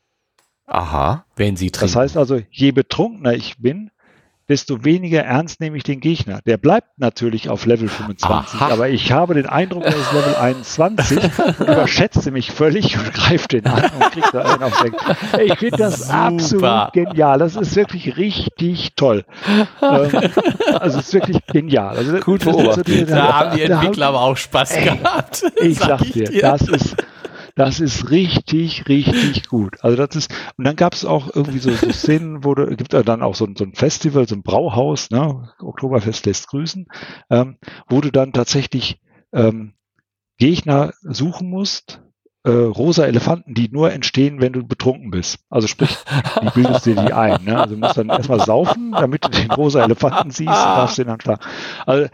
Aha, 0.67 1.27
wenn 1.37 1.57
sie 1.57 1.71
trinken. 1.71 1.93
Das 1.93 1.97
heißt 1.97 2.17
also, 2.17 2.41
je 2.51 2.71
betrunkener 2.71 3.35
ich 3.35 3.59
bin, 3.59 3.91
desto 4.51 4.85
weniger 4.85 5.23
ernst 5.23 5.61
nehme 5.61 5.77
ich 5.77 5.85
den 5.85 6.01
Gegner. 6.01 6.41
Der 6.45 6.57
bleibt 6.57 6.99
natürlich 6.99 7.49
auf 7.49 7.67
Level 7.67 7.89
25, 7.89 8.61
Aha. 8.61 8.73
aber 8.73 8.89
ich 8.89 9.13
habe 9.13 9.35
den 9.35 9.47
Eindruck, 9.47 9.85
er 9.85 9.95
ist 9.95 10.13
Level 10.13 10.35
21 10.35 11.19
und 11.19 11.61
überschätze 11.61 12.33
mich 12.33 12.51
völlig 12.51 12.99
und 12.99 13.15
greife 13.15 13.47
den 13.47 13.67
an 13.67 13.85
und 13.85 14.11
kriege 14.11 14.29
da 14.33 14.41
einen 14.41 14.63
auf 14.65 14.83
den. 14.83 14.95
Ich 15.47 15.57
finde 15.57 15.77
das 15.77 16.09
Super. 16.09 16.15
absolut 16.15 16.93
genial. 16.93 17.39
Das 17.39 17.55
ist 17.55 17.77
wirklich 17.77 18.17
richtig 18.17 18.97
toll. 18.97 19.25
ähm, 19.81 20.31
also 20.81 20.99
es 20.99 21.07
ist 21.07 21.15
wirklich 21.15 21.39
genial. 21.47 21.97
Also, 21.97 22.19
Gut 22.19 22.45
beobachtet. 22.45 22.89
So 22.89 23.05
da 23.05 23.33
haben 23.33 23.57
die 23.57 23.63
Entwickler 23.63 24.07
haben, 24.07 24.17
aber 24.17 24.25
auch 24.25 24.37
Spaß 24.37 24.73
ey, 24.73 24.85
gehabt. 24.85 25.45
Ich 25.61 25.79
sag, 25.79 26.01
sag 26.01 26.13
dir, 26.13 26.25
dir, 26.25 26.41
das 26.41 26.63
ist 26.63 26.97
das 27.61 27.79
ist 27.79 28.11
richtig, 28.11 28.89
richtig 28.89 29.49
gut. 29.49 29.85
Also 29.85 29.95
das 29.95 30.17
ist, 30.17 30.33
und 30.57 30.65
dann 30.65 30.77
gab 30.77 30.95
es 30.95 31.05
auch 31.05 31.29
irgendwie 31.35 31.59
so, 31.59 31.71
so 31.71 31.93
Szenen, 31.93 32.43
wo 32.43 32.55
du, 32.55 32.75
gibt 32.75 32.95
dann 32.95 33.23
auch 33.23 33.35
so, 33.35 33.47
so 33.55 33.65
ein 33.65 33.75
Festival, 33.75 34.27
so 34.27 34.35
ein 34.35 34.43
Brauhaus, 34.43 35.11
ne, 35.11 35.53
Oktoberfest 35.59 36.25
lässt 36.25 36.49
grüßen, 36.49 36.87
ähm, 37.29 37.59
wo 37.87 38.01
du 38.01 38.11
dann 38.11 38.33
tatsächlich 38.33 38.99
ähm, 39.35 39.75
Gegner 40.39 40.95
suchen 41.03 41.51
musst, 41.51 42.01
äh, 42.45 42.51
rosa 42.51 43.05
Elefanten, 43.05 43.53
die 43.53 43.69
nur 43.71 43.93
entstehen, 43.93 44.41
wenn 44.41 44.55
du 44.55 44.67
betrunken 44.67 45.11
bist. 45.11 45.41
Also 45.51 45.67
sprich, 45.67 45.95
die 46.43 46.49
bildest 46.55 46.87
dir 46.87 46.95
die 46.95 47.13
ein. 47.13 47.45
Ne? 47.45 47.61
Also 47.61 47.75
du 47.75 47.81
musst 47.83 47.99
dann 47.99 48.09
erstmal 48.09 48.41
saufen, 48.41 48.93
damit 48.93 49.27
du 49.27 49.29
den 49.29 49.51
rosa 49.51 49.85
Elefanten 49.85 50.31
siehst 50.31 50.49
und 50.49 50.55
darfst 50.55 50.97
den 50.97 51.09
dann 51.09 51.21
schlagen. 51.21 51.43
Also 51.85 52.09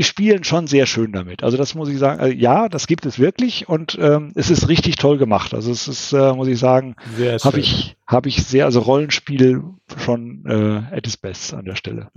spielen 0.00 0.42
schon 0.42 0.66
sehr 0.66 0.86
schön 0.86 1.12
damit. 1.12 1.42
Also 1.42 1.58
das 1.58 1.74
muss 1.74 1.90
ich 1.90 1.98
sagen, 1.98 2.20
äh, 2.20 2.32
ja, 2.32 2.68
das 2.68 2.86
gibt 2.86 3.04
es 3.04 3.18
wirklich 3.18 3.68
und 3.68 3.98
ähm, 4.00 4.32
es 4.34 4.50
ist 4.50 4.68
richtig 4.68 4.96
toll 4.96 5.18
gemacht. 5.18 5.52
Also 5.52 5.70
es 5.70 5.86
ist, 5.86 6.12
äh, 6.12 6.32
muss 6.32 6.48
ich 6.48 6.58
sagen, 6.58 6.96
habe 7.44 7.60
ich, 7.60 7.96
habe 8.06 8.28
ich 8.28 8.42
sehr, 8.42 8.64
also 8.64 8.80
Rollenspiel 8.80 9.62
schon 9.98 10.44
äh, 10.46 10.96
at 10.96 11.06
its 11.06 11.18
best 11.18 11.52
an 11.52 11.66
der 11.66 11.76
Stelle. 11.76 12.08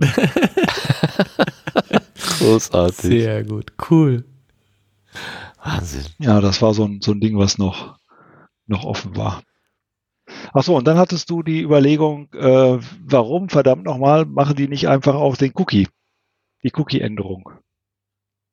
Großartig. 2.38 2.96
Sehr 2.96 3.44
gut, 3.44 3.72
cool. 3.90 4.24
Wahnsinn. 5.62 6.06
Ja, 6.18 6.40
das 6.40 6.62
war 6.62 6.72
so 6.72 6.84
ein, 6.84 7.00
so 7.02 7.12
ein 7.12 7.20
Ding, 7.20 7.36
was 7.38 7.58
noch, 7.58 7.98
noch 8.66 8.84
offen 8.84 9.16
war. 9.16 9.42
Ach 10.52 10.62
so, 10.62 10.76
und 10.76 10.86
dann 10.86 10.98
hattest 10.98 11.28
du 11.30 11.42
die 11.42 11.62
Überlegung, 11.62 12.32
äh, 12.32 12.78
warum 13.04 13.48
verdammt 13.48 13.84
nochmal 13.84 14.24
machen 14.24 14.56
die 14.56 14.68
nicht 14.68 14.88
einfach 14.88 15.14
auch 15.14 15.36
den 15.36 15.52
Cookie, 15.54 15.88
die 16.62 16.72
Cookie-Änderung? 16.74 17.50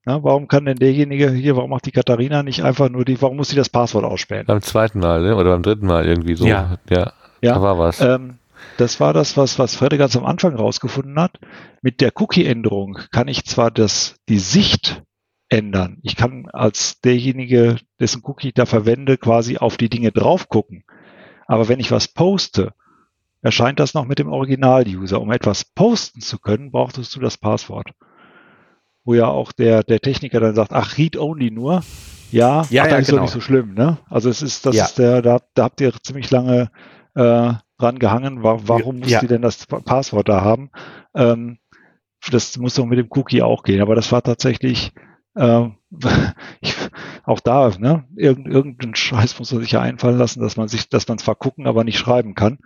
Ja, 0.06 0.22
warum 0.22 0.48
kann 0.48 0.66
denn 0.66 0.78
derjenige 0.78 1.32
hier, 1.32 1.56
warum 1.56 1.70
macht 1.70 1.86
die 1.86 1.92
Katharina 1.92 2.44
nicht 2.44 2.64
einfach 2.64 2.90
nur 2.90 3.06
die, 3.06 3.22
warum 3.22 3.38
muss 3.38 3.50
sie 3.50 3.56
das 3.56 3.70
Passwort 3.70 4.04
ausspähen? 4.04 4.46
Beim 4.46 4.62
zweiten 4.62 5.00
Mal, 5.00 5.22
ne? 5.22 5.36
oder 5.36 5.52
beim 5.52 5.64
dritten 5.64 5.88
Mal 5.88 6.06
irgendwie 6.06 6.36
so. 6.36 6.46
Ja, 6.46 6.78
ja, 6.90 7.14
ja 7.42 7.54
da 7.54 7.62
war 7.62 7.80
was. 7.80 8.02
Ähm, 8.02 8.40
das 8.78 9.00
war 9.00 9.14
das, 9.14 9.38
was, 9.38 9.60
was 9.60 9.76
Fredrik 9.76 10.00
ganz 10.00 10.16
am 10.18 10.26
Anfang 10.26 10.56
rausgefunden 10.56 11.18
hat. 11.20 11.40
Mit 11.82 12.02
der 12.02 12.12
Cookie-Änderung 12.16 13.00
kann 13.12 13.30
ich 13.30 13.46
zwar 13.46 13.72
das, 13.72 14.16
die 14.28 14.40
Sicht 14.40 15.04
ändern. 15.48 16.00
Ich 16.02 16.16
kann 16.16 16.50
als 16.52 17.00
derjenige, 17.00 17.78
dessen 18.00 18.24
Cookie 18.26 18.50
ich 18.50 18.54
da 18.56 18.66
verwende, 18.66 19.18
quasi 19.18 19.58
auf 19.58 19.78
die 19.78 19.90
Dinge 19.90 20.12
drauf 20.12 20.50
gucken. 20.50 20.84
Aber 21.48 21.70
wenn 21.70 21.80
ich 21.80 21.92
was 21.92 22.08
poste, 22.08 22.74
erscheint 23.42 23.80
das 23.80 23.94
noch 23.94 24.06
mit 24.06 24.20
dem 24.20 24.32
Original-User. 24.32 25.22
Um 25.22 25.32
etwas 25.32 25.64
posten 25.64 26.22
zu 26.22 26.40
können, 26.40 26.72
brauchtest 26.72 27.16
du 27.16 27.20
das 27.20 27.38
Passwort 27.38 27.92
wo 29.06 29.14
ja 29.14 29.28
auch 29.28 29.52
der, 29.52 29.84
der 29.84 30.00
Techniker 30.00 30.40
dann 30.40 30.56
sagt, 30.56 30.74
ach, 30.74 30.98
read 30.98 31.18
only 31.18 31.52
nur. 31.52 31.84
Ja, 32.32 32.66
ja, 32.70 32.84
ach, 32.84 32.90
ja 32.90 32.98
ist 32.98 33.08
genau. 33.08 33.18
doch 33.18 33.24
nicht 33.24 33.34
so 33.34 33.42
schlimm, 33.42 33.74
ne? 33.74 33.98
Also 34.10 34.30
es 34.30 34.42
ist, 34.42 34.66
das 34.66 34.76
ja. 34.76 34.86
ist 34.86 34.98
der, 34.98 35.22
da, 35.22 35.40
da 35.54 35.64
habt 35.64 35.82
ihr 35.82 35.94
ziemlich 36.02 36.32
lange 36.32 36.72
äh, 37.16 37.54
dran 37.78 38.00
gehangen. 38.00 38.44
Warum 38.44 39.00
muss 39.00 39.12
ja. 39.12 39.20
die 39.20 39.28
denn 39.28 39.42
das 39.42 39.66
Passwort 39.68 40.30
da 40.30 40.42
haben? 40.42 40.72
Ähm, 41.16 41.60
das 42.32 42.58
muss 42.58 42.76
doch 42.76 42.86
mit 42.86 42.98
dem 42.98 43.08
Cookie 43.10 43.44
auch 43.44 43.64
gehen. 43.64 43.82
Aber 43.82 43.96
das 43.96 44.12
war 44.12 44.24
tatsächlich 44.24 44.94
Ähm, 45.36 45.78
ich, 46.62 46.76
auch 47.26 47.40
da, 47.40 47.72
ne, 47.78 48.06
irgend, 48.16 48.48
irgendeinen 48.48 48.96
Scheiß 48.96 49.40
muss 49.40 49.52
man 49.52 49.62
sich 49.62 49.72
ja 49.72 49.82
einfallen 49.82 50.18
lassen, 50.18 50.42
dass 50.42 50.58
man 50.58 50.68
sich, 50.68 50.90
dass 50.90 51.08
man 51.08 51.18
zwar 51.18 51.36
gucken, 51.36 51.68
aber 51.68 51.84
nicht 51.84 51.98
schreiben 51.98 52.36
kann. 52.36 52.60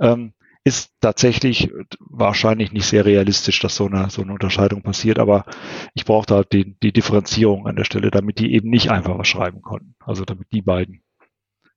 Ähm, 0.00 0.32
ist 0.68 0.92
tatsächlich 1.00 1.72
wahrscheinlich 1.98 2.72
nicht 2.72 2.86
sehr 2.86 3.04
realistisch, 3.04 3.58
dass 3.60 3.74
so 3.74 3.86
eine, 3.86 4.10
so 4.10 4.22
eine 4.22 4.32
Unterscheidung 4.32 4.82
passiert, 4.82 5.18
aber 5.18 5.46
ich 5.94 6.04
brauchte 6.04 6.34
halt 6.34 6.52
die, 6.52 6.78
die 6.78 6.92
Differenzierung 6.92 7.66
an 7.66 7.76
der 7.76 7.84
Stelle, 7.84 8.10
damit 8.10 8.38
die 8.38 8.52
eben 8.52 8.68
nicht 8.68 8.90
einfach 8.90 9.18
was 9.18 9.26
schreiben 9.26 9.62
konnten. 9.62 9.94
Also 10.04 10.24
damit 10.24 10.48
die 10.52 10.62
beiden, 10.62 11.00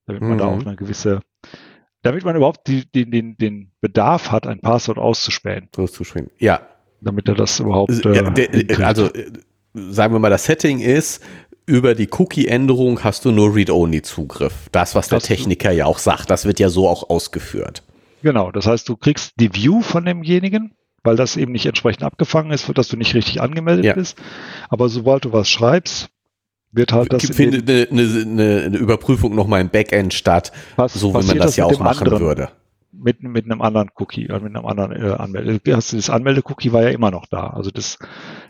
damit 0.05 0.21
man 0.21 0.33
mhm. 0.33 0.37
da 0.37 0.45
auch 0.45 0.65
eine 0.65 0.75
gewisse, 0.75 1.21
damit 2.01 2.25
man 2.25 2.35
überhaupt 2.35 2.67
die, 2.67 2.85
die, 2.91 3.09
den, 3.09 3.37
den 3.37 3.71
Bedarf 3.79 4.29
hat, 4.31 4.45
ein 4.45 4.59
Passwort 4.59 4.97
auszuspähen. 4.97 5.69
Auszuspähen, 5.77 6.29
ja. 6.37 6.61
Damit 6.99 7.29
er 7.29 7.35
das 7.35 7.59
überhaupt. 7.59 8.05
Äh, 8.05 8.65
der, 8.65 8.87
also, 8.87 9.07
äh, 9.07 9.31
sagen 9.73 10.13
wir 10.13 10.19
mal, 10.19 10.29
das 10.29 10.45
Setting 10.45 10.79
ist, 10.79 11.23
über 11.65 11.95
die 11.95 12.09
Cookie-Änderung 12.11 13.03
hast 13.03 13.23
du 13.23 13.31
nur 13.31 13.55
Read-Only-Zugriff. 13.55 14.67
Das, 14.71 14.93
was 14.95 15.07
der 15.07 15.19
das 15.19 15.27
Techniker 15.27 15.71
ja 15.71 15.85
auch 15.85 15.99
sagt, 15.99 16.29
das 16.29 16.45
wird 16.45 16.59
ja 16.59 16.69
so 16.69 16.89
auch 16.89 17.09
ausgeführt. 17.09 17.83
Genau, 18.21 18.51
das 18.51 18.67
heißt, 18.67 18.87
du 18.87 18.95
kriegst 18.95 19.33
die 19.39 19.53
View 19.53 19.81
von 19.81 20.05
demjenigen, 20.05 20.75
weil 21.03 21.15
das 21.15 21.37
eben 21.37 21.51
nicht 21.51 21.65
entsprechend 21.65 22.03
abgefangen 22.03 22.51
ist, 22.51 22.71
dass 22.77 22.87
du 22.87 22.97
nicht 22.97 23.15
richtig 23.15 23.41
angemeldet 23.41 23.85
ja. 23.85 23.93
bist. 23.93 24.21
Aber 24.69 24.89
sobald 24.89 25.25
du 25.25 25.33
was 25.33 25.49
schreibst, 25.49 26.09
wird 26.71 26.93
halt 26.93 27.11
das. 27.11 27.25
Findet 27.25 27.69
eine, 27.69 27.87
eine, 27.91 28.63
eine 28.65 28.77
Überprüfung 28.77 29.35
nochmal 29.35 29.61
im 29.61 29.69
Backend 29.69 30.13
statt, 30.13 30.51
was, 30.75 30.93
so 30.93 31.09
wie 31.09 31.25
man 31.25 31.37
das, 31.37 31.47
das 31.47 31.55
ja 31.57 31.65
auch 31.65 31.79
machen 31.79 32.07
anderen, 32.07 32.23
würde. 32.23 32.49
Mit, 32.93 33.23
mit 33.23 33.45
einem 33.45 33.61
anderen 33.61 33.89
Cookie, 33.95 34.27
äh, 34.27 34.39
mit 34.39 34.55
einem 34.55 34.65
anderen 34.65 34.91
äh, 34.91 35.11
Anmelde. 35.11 35.59
Das 35.63 36.09
Anmelde-Cookie 36.09 36.71
war 36.71 36.83
ja 36.83 36.89
immer 36.89 37.11
noch 37.11 37.25
da. 37.25 37.47
Also 37.47 37.71
das, 37.71 37.97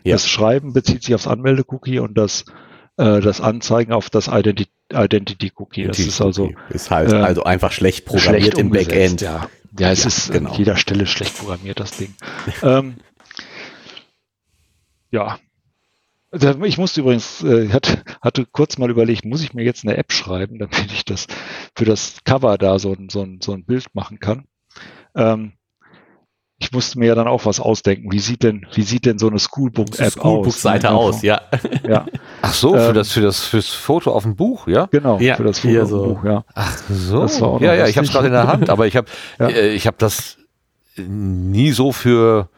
ja. 0.04 0.14
das 0.14 0.28
Schreiben 0.28 0.72
bezieht 0.72 1.02
sich 1.04 1.14
aufs 1.14 1.26
Anmelde-Cookie 1.26 2.00
und 2.00 2.18
das, 2.18 2.44
äh, 2.96 3.20
das 3.20 3.40
Anzeigen 3.40 3.92
auf 3.92 4.10
das 4.10 4.28
Identi 4.28 4.66
Identity-Cookie. 4.92 5.84
Das 5.84 5.98
ist 5.98 6.20
also. 6.20 6.50
Ist 6.68 6.90
halt 6.90 7.12
äh, 7.12 7.16
also 7.16 7.44
einfach 7.44 7.72
schlecht 7.72 8.04
programmiert 8.04 8.54
schlecht 8.54 8.58
im 8.58 8.70
Backend. 8.70 9.22
Ja. 9.22 9.48
Ja, 9.78 9.90
es 9.90 10.02
ja, 10.02 10.08
ist 10.08 10.32
genau. 10.32 10.50
an 10.50 10.58
jeder 10.58 10.76
Stelle 10.76 11.06
schlecht 11.06 11.38
programmiert, 11.38 11.80
das 11.80 11.96
Ding. 11.96 12.14
ähm, 12.62 12.96
ja. 15.10 15.38
Also 16.30 16.62
ich 16.64 16.78
musste 16.78 17.00
übrigens, 17.00 17.42
äh, 17.42 17.68
hatte, 17.70 18.02
hatte 18.22 18.46
kurz 18.46 18.78
mal 18.78 18.90
überlegt, 18.90 19.24
muss 19.24 19.42
ich 19.42 19.52
mir 19.52 19.64
jetzt 19.64 19.84
eine 19.84 19.96
App 19.96 20.12
schreiben, 20.12 20.58
damit 20.60 20.92
ich 20.92 21.04
das 21.04 21.26
für 21.76 21.84
das 21.84 22.18
Cover 22.24 22.58
da 22.58 22.78
so 22.78 22.92
ein, 22.92 23.08
so 23.08 23.22
ein, 23.22 23.40
so 23.42 23.52
ein 23.52 23.64
Bild 23.64 23.94
machen 23.94 24.18
kann. 24.18 24.46
Ähm, 25.14 25.52
ich 26.62 26.70
musste 26.70 26.98
mir 26.98 27.06
ja 27.06 27.14
dann 27.16 27.26
auch 27.26 27.44
was 27.44 27.58
ausdenken. 27.58 28.12
Wie 28.12 28.20
sieht 28.20 28.44
denn, 28.44 28.66
wie 28.72 28.82
sieht 28.82 29.04
denn 29.04 29.18
so 29.18 29.28
eine 29.28 29.40
Schoolbook-App 29.40 30.12
Schoolbook 30.12 30.46
aus? 30.46 30.60
Schoolbook-Seite 30.60 30.90
aus, 30.90 31.22
ja. 31.22 31.40
ja. 31.88 32.06
Ach 32.42 32.54
so, 32.54 32.74
für 32.74 32.88
ähm, 32.88 32.94
das, 32.94 33.10
für 33.10 33.20
das, 33.20 33.44
fürs 33.44 33.68
Foto 33.68 34.12
auf 34.12 34.22
dem 34.22 34.36
Buch, 34.36 34.68
ja? 34.68 34.86
Genau, 34.86 35.18
ja, 35.18 35.34
für 35.34 35.42
das 35.42 35.58
Foto 35.58 35.82
auf 35.82 35.88
dem 35.88 35.98
Buch, 35.98 36.24
ja. 36.24 36.44
Ach 36.54 36.78
so. 36.88 37.58
ja, 37.60 37.74
ja, 37.74 37.88
ich 37.88 37.96
habe 37.96 38.06
es 38.06 38.12
gerade 38.12 38.28
in 38.28 38.32
der 38.32 38.46
Hand, 38.46 38.70
aber 38.70 38.86
ich 38.86 38.96
habe, 38.96 39.08
ja. 39.40 39.48
äh, 39.48 39.74
ich 39.74 39.88
habe 39.88 39.96
das 39.98 40.38
nie 40.96 41.72
so 41.72 41.90
für 41.90 42.48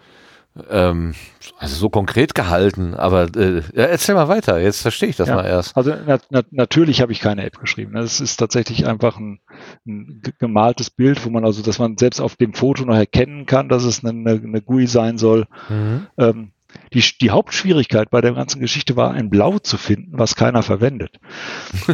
ähm, 0.71 1.15
also 1.59 1.75
so 1.75 1.89
konkret 1.89 2.35
gehalten, 2.35 2.95
aber 2.95 3.29
äh, 3.37 3.63
ja, 3.75 3.85
erzähl 3.85 4.15
mal 4.15 4.29
weiter, 4.29 4.61
jetzt 4.61 4.83
verstehe 4.83 5.09
ich 5.09 5.17
das 5.17 5.29
ja, 5.29 5.35
mal 5.35 5.47
erst. 5.47 5.77
Also 5.77 5.95
na, 6.07 6.19
na, 6.31 6.43
natürlich 6.51 7.01
habe 7.01 7.13
ich 7.13 7.21
keine 7.21 7.45
App 7.45 7.59
geschrieben. 7.59 7.97
Es 7.97 8.21
ist 8.21 8.37
tatsächlich 8.37 8.87
einfach 8.87 9.19
ein, 9.19 9.41
ein, 9.87 10.23
gemaltes 10.39 10.91
Bild, 10.91 11.25
wo 11.25 11.31
man 11.31 11.45
also, 11.45 11.63
dass 11.63 11.79
man 11.79 11.97
selbst 11.99 12.21
auf 12.21 12.37
dem 12.37 12.55
Foto 12.55 12.85
noch 12.85 12.95
erkennen 12.95 13.47
kann, 13.47 13.69
dass 13.69 13.85
es 13.85 14.05
eine, 14.05 14.31
eine 14.31 14.63
GUI 14.63 14.87
sein 14.87 15.19
soll. 15.19 15.47
Mhm. 15.69 16.07
Ähm, 16.19 16.51
die, 16.93 17.03
die 17.21 17.31
Hauptschwierigkeit 17.31 18.11
bei 18.11 18.21
der 18.21 18.33
ganzen 18.33 18.61
Geschichte 18.61 18.97
war, 18.97 19.13
ein 19.13 19.31
Blau 19.31 19.59
zu 19.59 19.77
finden, 19.77 20.19
was 20.19 20.37
keiner 20.37 20.63
verwendet. 20.63 21.19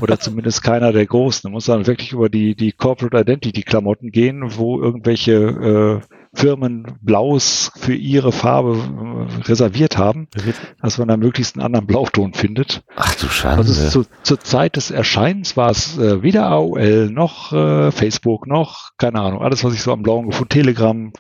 Oder 0.01 0.19
zumindest 0.21 0.63
keiner 0.63 0.93
der 0.93 1.07
Großen. 1.07 1.43
Da 1.45 1.51
muss 1.51 1.69
man 1.69 1.87
wirklich 1.87 2.13
über 2.13 2.29
die, 2.29 2.55
die 2.55 2.73
Corporate 2.73 3.19
Identity 3.19 3.63
Klamotten 3.63 4.11
gehen, 4.11 4.57
wo 4.57 4.81
irgendwelche 4.81 6.03
äh, 6.03 6.15
Firmen 6.33 6.99
Blaus 7.01 7.73
für 7.77 7.95
ihre 7.95 8.31
Farbe 8.31 8.77
äh, 8.77 9.43
reserviert 9.43 9.99
haben, 9.99 10.29
dass 10.81 10.99
man 10.99 11.09
da 11.09 11.17
möglichst 11.17 11.57
einen 11.57 11.65
anderen 11.65 11.87
Blauton 11.87 12.35
findet. 12.35 12.83
Ach 12.95 13.15
du 13.17 13.27
Schande. 13.29 13.59
Also 13.59 13.89
zu, 13.89 14.09
zur 14.23 14.39
Zeit 14.39 14.77
des 14.77 14.93
Erscheinens 14.93 15.57
war 15.57 15.71
es 15.71 15.99
äh, 15.99 16.23
weder 16.23 16.47
AOL 16.47 17.11
noch 17.11 17.53
äh, 17.53 17.91
Facebook 17.91 18.47
noch, 18.47 18.91
keine 18.97 19.21
Ahnung, 19.21 19.43
alles, 19.43 19.65
was 19.65 19.75
ich 19.75 19.83
so 19.83 19.93
am 19.93 20.03
Blauen 20.03 20.31
gefunden, 20.31 20.51
Telegram, 20.51 21.13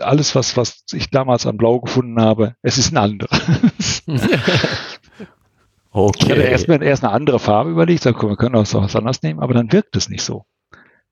alles, 0.00 0.34
was, 0.34 0.56
was 0.56 0.82
ich 0.92 1.10
damals 1.10 1.46
am 1.46 1.56
Blau 1.56 1.80
gefunden 1.80 2.20
habe, 2.20 2.56
es 2.62 2.78
ist 2.78 2.92
ein 2.92 2.96
anderes. 2.96 4.02
okay. 5.92 6.24
Ich 6.24 6.30
hatte 6.30 6.42
erst, 6.42 6.68
erst 6.68 7.04
eine 7.04 7.12
andere 7.12 7.38
Farbe 7.38 7.70
überlegt, 7.70 8.02
sag, 8.02 8.20
wir 8.20 8.36
können 8.36 8.56
auch 8.56 8.74
was 8.74 8.96
anderes 8.96 9.22
nehmen, 9.22 9.38
aber 9.38 9.54
dann 9.54 9.70
wirkt 9.70 9.94
es 9.94 10.08
nicht 10.08 10.22
so. 10.22 10.44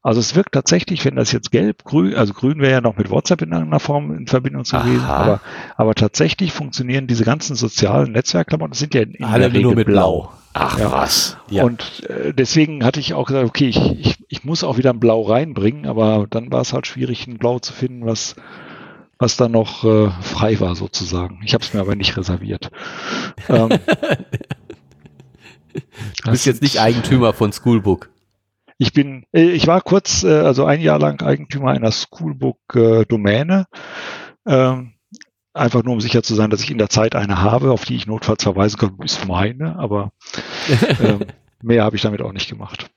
Also 0.06 0.20
es 0.20 0.36
wirkt 0.36 0.52
tatsächlich, 0.52 1.04
wenn 1.04 1.16
das 1.16 1.32
jetzt 1.32 1.50
gelb, 1.50 1.82
grün, 1.82 2.14
also 2.14 2.32
grün 2.32 2.60
wäre 2.60 2.70
ja 2.70 2.80
noch 2.80 2.96
mit 2.96 3.10
WhatsApp 3.10 3.42
in 3.42 3.50
irgendeiner 3.50 3.80
Form 3.80 4.16
in 4.16 4.28
Verbindung 4.28 4.64
zu 4.64 4.76
gewesen, 4.76 5.04
aber, 5.04 5.40
aber 5.76 5.96
tatsächlich 5.96 6.52
funktionieren 6.52 7.08
diese 7.08 7.24
ganzen 7.24 7.56
sozialen 7.56 8.12
Netzwerkklamotten, 8.12 8.70
das 8.70 8.78
sind 8.78 8.94
ja 8.94 9.02
in, 9.02 9.14
in 9.14 9.24
Alle 9.24 9.40
der 9.40 9.48
Regel 9.48 9.62
nur 9.62 9.74
mit 9.74 9.88
Blau. 9.88 10.30
Ach 10.52 10.78
ja. 10.78 10.92
was. 10.92 11.36
Ja. 11.50 11.64
Und 11.64 12.08
äh, 12.08 12.32
deswegen 12.32 12.84
hatte 12.84 13.00
ich 13.00 13.14
auch 13.14 13.26
gesagt, 13.26 13.48
okay, 13.48 13.66
ich, 13.66 13.98
ich, 13.98 14.24
ich 14.28 14.44
muss 14.44 14.62
auch 14.62 14.78
wieder 14.78 14.90
ein 14.90 15.00
Blau 15.00 15.22
reinbringen, 15.22 15.86
aber 15.86 16.28
dann 16.30 16.52
war 16.52 16.60
es 16.60 16.72
halt 16.72 16.86
schwierig, 16.86 17.26
ein 17.26 17.38
Blau 17.38 17.58
zu 17.58 17.72
finden, 17.72 18.06
was 18.06 18.36
was 19.18 19.36
dann 19.36 19.50
noch 19.50 19.82
äh, 19.82 20.10
frei 20.20 20.60
war 20.60 20.76
sozusagen. 20.76 21.40
Ich 21.44 21.52
habe 21.52 21.64
es 21.64 21.74
mir 21.74 21.80
aber 21.80 21.96
nicht 21.96 22.16
reserviert. 22.16 22.70
ähm, 23.48 23.70
du 26.22 26.30
bist 26.30 26.46
jetzt 26.46 26.62
nicht 26.62 26.80
Eigentümer 26.80 27.32
von 27.32 27.52
Schoolbook. 27.52 28.08
Ich 28.78 28.92
bin, 28.92 29.24
äh, 29.32 29.50
ich 29.50 29.66
war 29.66 29.80
kurz, 29.80 30.22
äh, 30.22 30.40
also 30.40 30.64
ein 30.64 30.80
Jahr 30.80 30.98
lang 30.98 31.22
Eigentümer 31.22 31.70
einer 31.70 31.92
Schoolbook-Domäne. 31.92 33.66
Ähm, 34.46 34.92
einfach 35.54 35.82
nur 35.82 35.94
um 35.94 36.00
sicher 36.00 36.22
zu 36.22 36.34
sein, 36.34 36.50
dass 36.50 36.62
ich 36.62 36.70
in 36.70 36.78
der 36.78 36.90
Zeit 36.90 37.14
eine 37.14 37.40
habe, 37.40 37.72
auf 37.72 37.84
die 37.84 37.96
ich 37.96 38.06
notfalls 38.06 38.42
verweisen 38.42 38.78
kann, 38.78 38.98
ist 39.02 39.26
meine, 39.26 39.78
aber 39.78 40.12
ähm, 41.00 41.20
mehr 41.62 41.84
habe 41.84 41.96
ich 41.96 42.02
damit 42.02 42.20
auch 42.20 42.32
nicht 42.32 42.48
gemacht. 42.48 42.90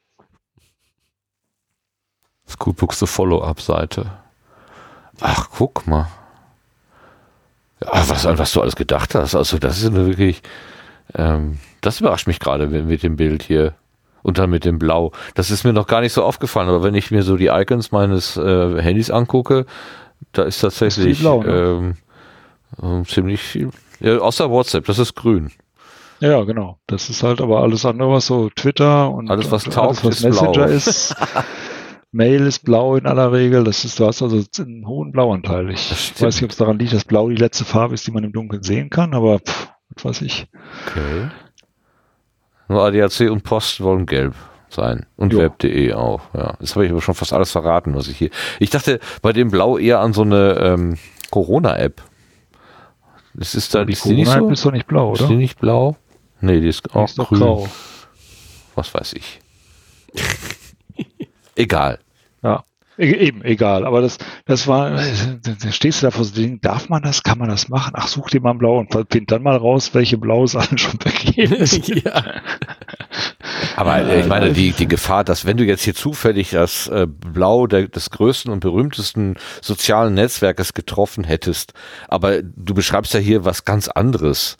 Schoolbooks, 2.47 2.99
the 2.99 3.07
Follow-up-Seite. 3.07 4.11
Ach, 5.21 5.49
guck 5.51 5.87
mal. 5.87 6.07
Ja, 7.81 8.09
was, 8.09 8.25
was 8.25 8.51
du 8.51 8.61
alles 8.61 8.75
gedacht 8.75 9.15
hast. 9.15 9.35
Also, 9.35 9.57
das 9.57 9.81
ist 9.81 9.93
wirklich, 9.93 10.41
ähm, 11.13 11.59
das 11.81 11.99
überrascht 11.99 12.27
mich 12.27 12.39
gerade 12.39 12.67
mit 12.67 13.03
dem 13.03 13.15
Bild 13.15 13.43
hier. 13.43 13.75
Und 14.21 14.37
dann 14.37 14.49
mit 14.49 14.65
dem 14.65 14.79
Blau. 14.79 15.11
Das 15.35 15.51
ist 15.51 15.63
mir 15.63 15.73
noch 15.73 15.87
gar 15.87 16.01
nicht 16.01 16.13
so 16.13 16.23
aufgefallen, 16.23 16.69
aber 16.69 16.83
wenn 16.83 16.95
ich 16.95 17.11
mir 17.11 17.23
so 17.23 17.37
die 17.37 17.47
Icons 17.47 17.91
meines 17.91 18.37
äh, 18.37 18.81
Handys 18.81 19.11
angucke, 19.11 19.65
da 20.33 20.43
ist 20.43 20.59
tatsächlich 20.59 21.11
ist 21.11 21.21
blau, 21.21 21.43
ne? 21.43 21.95
ähm, 22.81 23.05
ziemlich 23.05 23.41
viel. 23.41 23.69
Ja, 23.99 24.17
außer 24.17 24.49
WhatsApp, 24.49 24.85
das 24.85 24.99
ist 24.99 25.15
grün. 25.15 25.51
Ja, 26.19 26.43
genau. 26.43 26.79
Das 26.87 27.09
ist 27.09 27.23
halt 27.23 27.39
aber 27.39 27.61
alles 27.61 27.85
andere, 27.85 28.11
was 28.11 28.25
so 28.25 28.49
Twitter 28.49 29.09
und 29.09 29.31
alles, 29.31 29.51
was 29.51 29.63
taugt, 29.63 30.03
alles, 30.03 30.05
was 30.05 30.15
ist 30.17 30.23
Messenger 30.23 30.51
blau. 30.51 30.65
ist. 30.65 31.15
Mail 32.11 32.47
ist 32.47 32.65
blau 32.65 32.95
in 32.95 33.05
aller 33.05 33.31
Regel. 33.31 33.63
Das 33.63 33.85
ist, 33.85 33.99
du 33.99 34.07
hast 34.07 34.21
also 34.21 34.43
einen 34.59 34.87
hohen 34.87 35.11
Blauanteil. 35.11 35.69
Ich 35.69 36.13
weiß 36.19 36.35
nicht, 36.35 36.43
ob 36.43 36.49
es 36.49 36.57
daran 36.57 36.79
liegt, 36.79 36.93
dass 36.93 37.05
Blau 37.05 37.29
die 37.29 37.35
letzte 37.35 37.65
Farbe 37.65 37.93
ist, 37.93 38.07
die 38.07 38.11
man 38.11 38.23
im 38.23 38.33
Dunkeln 38.33 38.63
sehen 38.63 38.89
kann, 38.89 39.13
aber 39.13 39.39
pff, 39.39 39.69
was 39.93 40.05
weiß 40.05 40.21
ich. 40.23 40.47
Okay. 40.87 41.29
Nur 42.69 42.83
ADAC 42.83 43.29
und 43.29 43.43
Post 43.43 43.81
wollen 43.81 44.05
gelb 44.05 44.35
sein. 44.69 45.05
Und 45.17 45.35
web.de 45.35 45.93
auch, 45.93 46.21
ja. 46.33 46.53
Das 46.59 46.75
habe 46.75 46.85
ich 46.85 46.91
aber 46.91 47.01
schon 47.01 47.15
fast 47.15 47.33
alles 47.33 47.51
verraten, 47.51 47.95
was 47.95 48.07
ich 48.07 48.17
hier. 48.17 48.29
Ich 48.59 48.69
dachte 48.69 48.99
bei 49.21 49.33
dem 49.33 49.49
Blau 49.49 49.77
eher 49.77 49.99
an 49.99 50.13
so 50.13 50.21
eine 50.21 50.53
ähm, 50.61 50.97
Corona-App. 51.31 52.01
Das 53.33 53.55
ist 53.55 53.73
da, 53.73 53.85
die 53.85 53.95
Corona-App 53.95 54.39
so? 54.39 54.49
ist 54.49 54.65
doch 54.65 54.71
nicht 54.71 54.87
blau, 54.87 55.11
oder? 55.11 55.23
Ist 55.23 55.29
die 55.29 55.35
nicht 55.35 55.59
blau? 55.59 55.97
Nee, 56.41 56.61
die 56.61 56.67
ist 56.67 56.95
auch 56.95 57.05
die 57.05 57.21
ist 57.21 57.27
grün. 57.27 57.39
Grau. 57.39 57.67
Was 58.75 58.93
weiß 58.93 59.13
ich. 59.13 59.39
Egal. 61.55 61.99
E-, 62.99 63.13
eben, 63.13 63.43
egal. 63.45 63.85
Aber 63.85 64.01
das, 64.01 64.17
das 64.45 64.67
war, 64.67 64.91
da 64.91 65.71
stehst 65.71 66.01
du 66.01 66.07
da 66.07 66.11
vor 66.11 66.25
so 66.25 66.35
Ding, 66.35 66.59
darf 66.59 66.89
man 66.89 67.01
das, 67.01 67.23
kann 67.23 67.37
man 67.37 67.47
das 67.47 67.69
machen? 67.69 67.93
Ach, 67.95 68.07
such 68.07 68.29
dir 68.29 68.41
mal 68.41 68.51
ein 68.51 68.57
Blau 68.57 68.77
und 68.77 68.93
find 69.09 69.31
dann 69.31 69.41
mal 69.41 69.55
raus, 69.55 69.91
welche 69.93 70.17
Blaus 70.17 70.55
allen 70.57 70.77
schon 70.77 70.99
vergeben 70.99 71.65
sind. 71.65 71.87
ja. 72.03 72.41
Aber 73.77 74.01
äh, 74.01 74.19
ich 74.19 74.27
meine, 74.27 74.51
die, 74.51 74.73
die 74.73 74.87
Gefahr, 74.87 75.23
dass 75.23 75.45
wenn 75.45 75.55
du 75.55 75.63
jetzt 75.63 75.83
hier 75.83 75.95
zufällig 75.95 76.49
das 76.49 76.87
äh, 76.87 77.07
Blau 77.07 77.67
der, 77.67 77.87
des 77.87 78.09
größten 78.09 78.51
und 78.51 78.59
berühmtesten 78.59 79.35
sozialen 79.61 80.13
Netzwerkes 80.13 80.73
getroffen 80.73 81.23
hättest, 81.23 81.71
aber 82.09 82.41
du 82.43 82.73
beschreibst 82.73 83.13
ja 83.13 83.21
hier 83.21 83.45
was 83.45 83.63
ganz 83.63 83.87
anderes. 83.87 84.57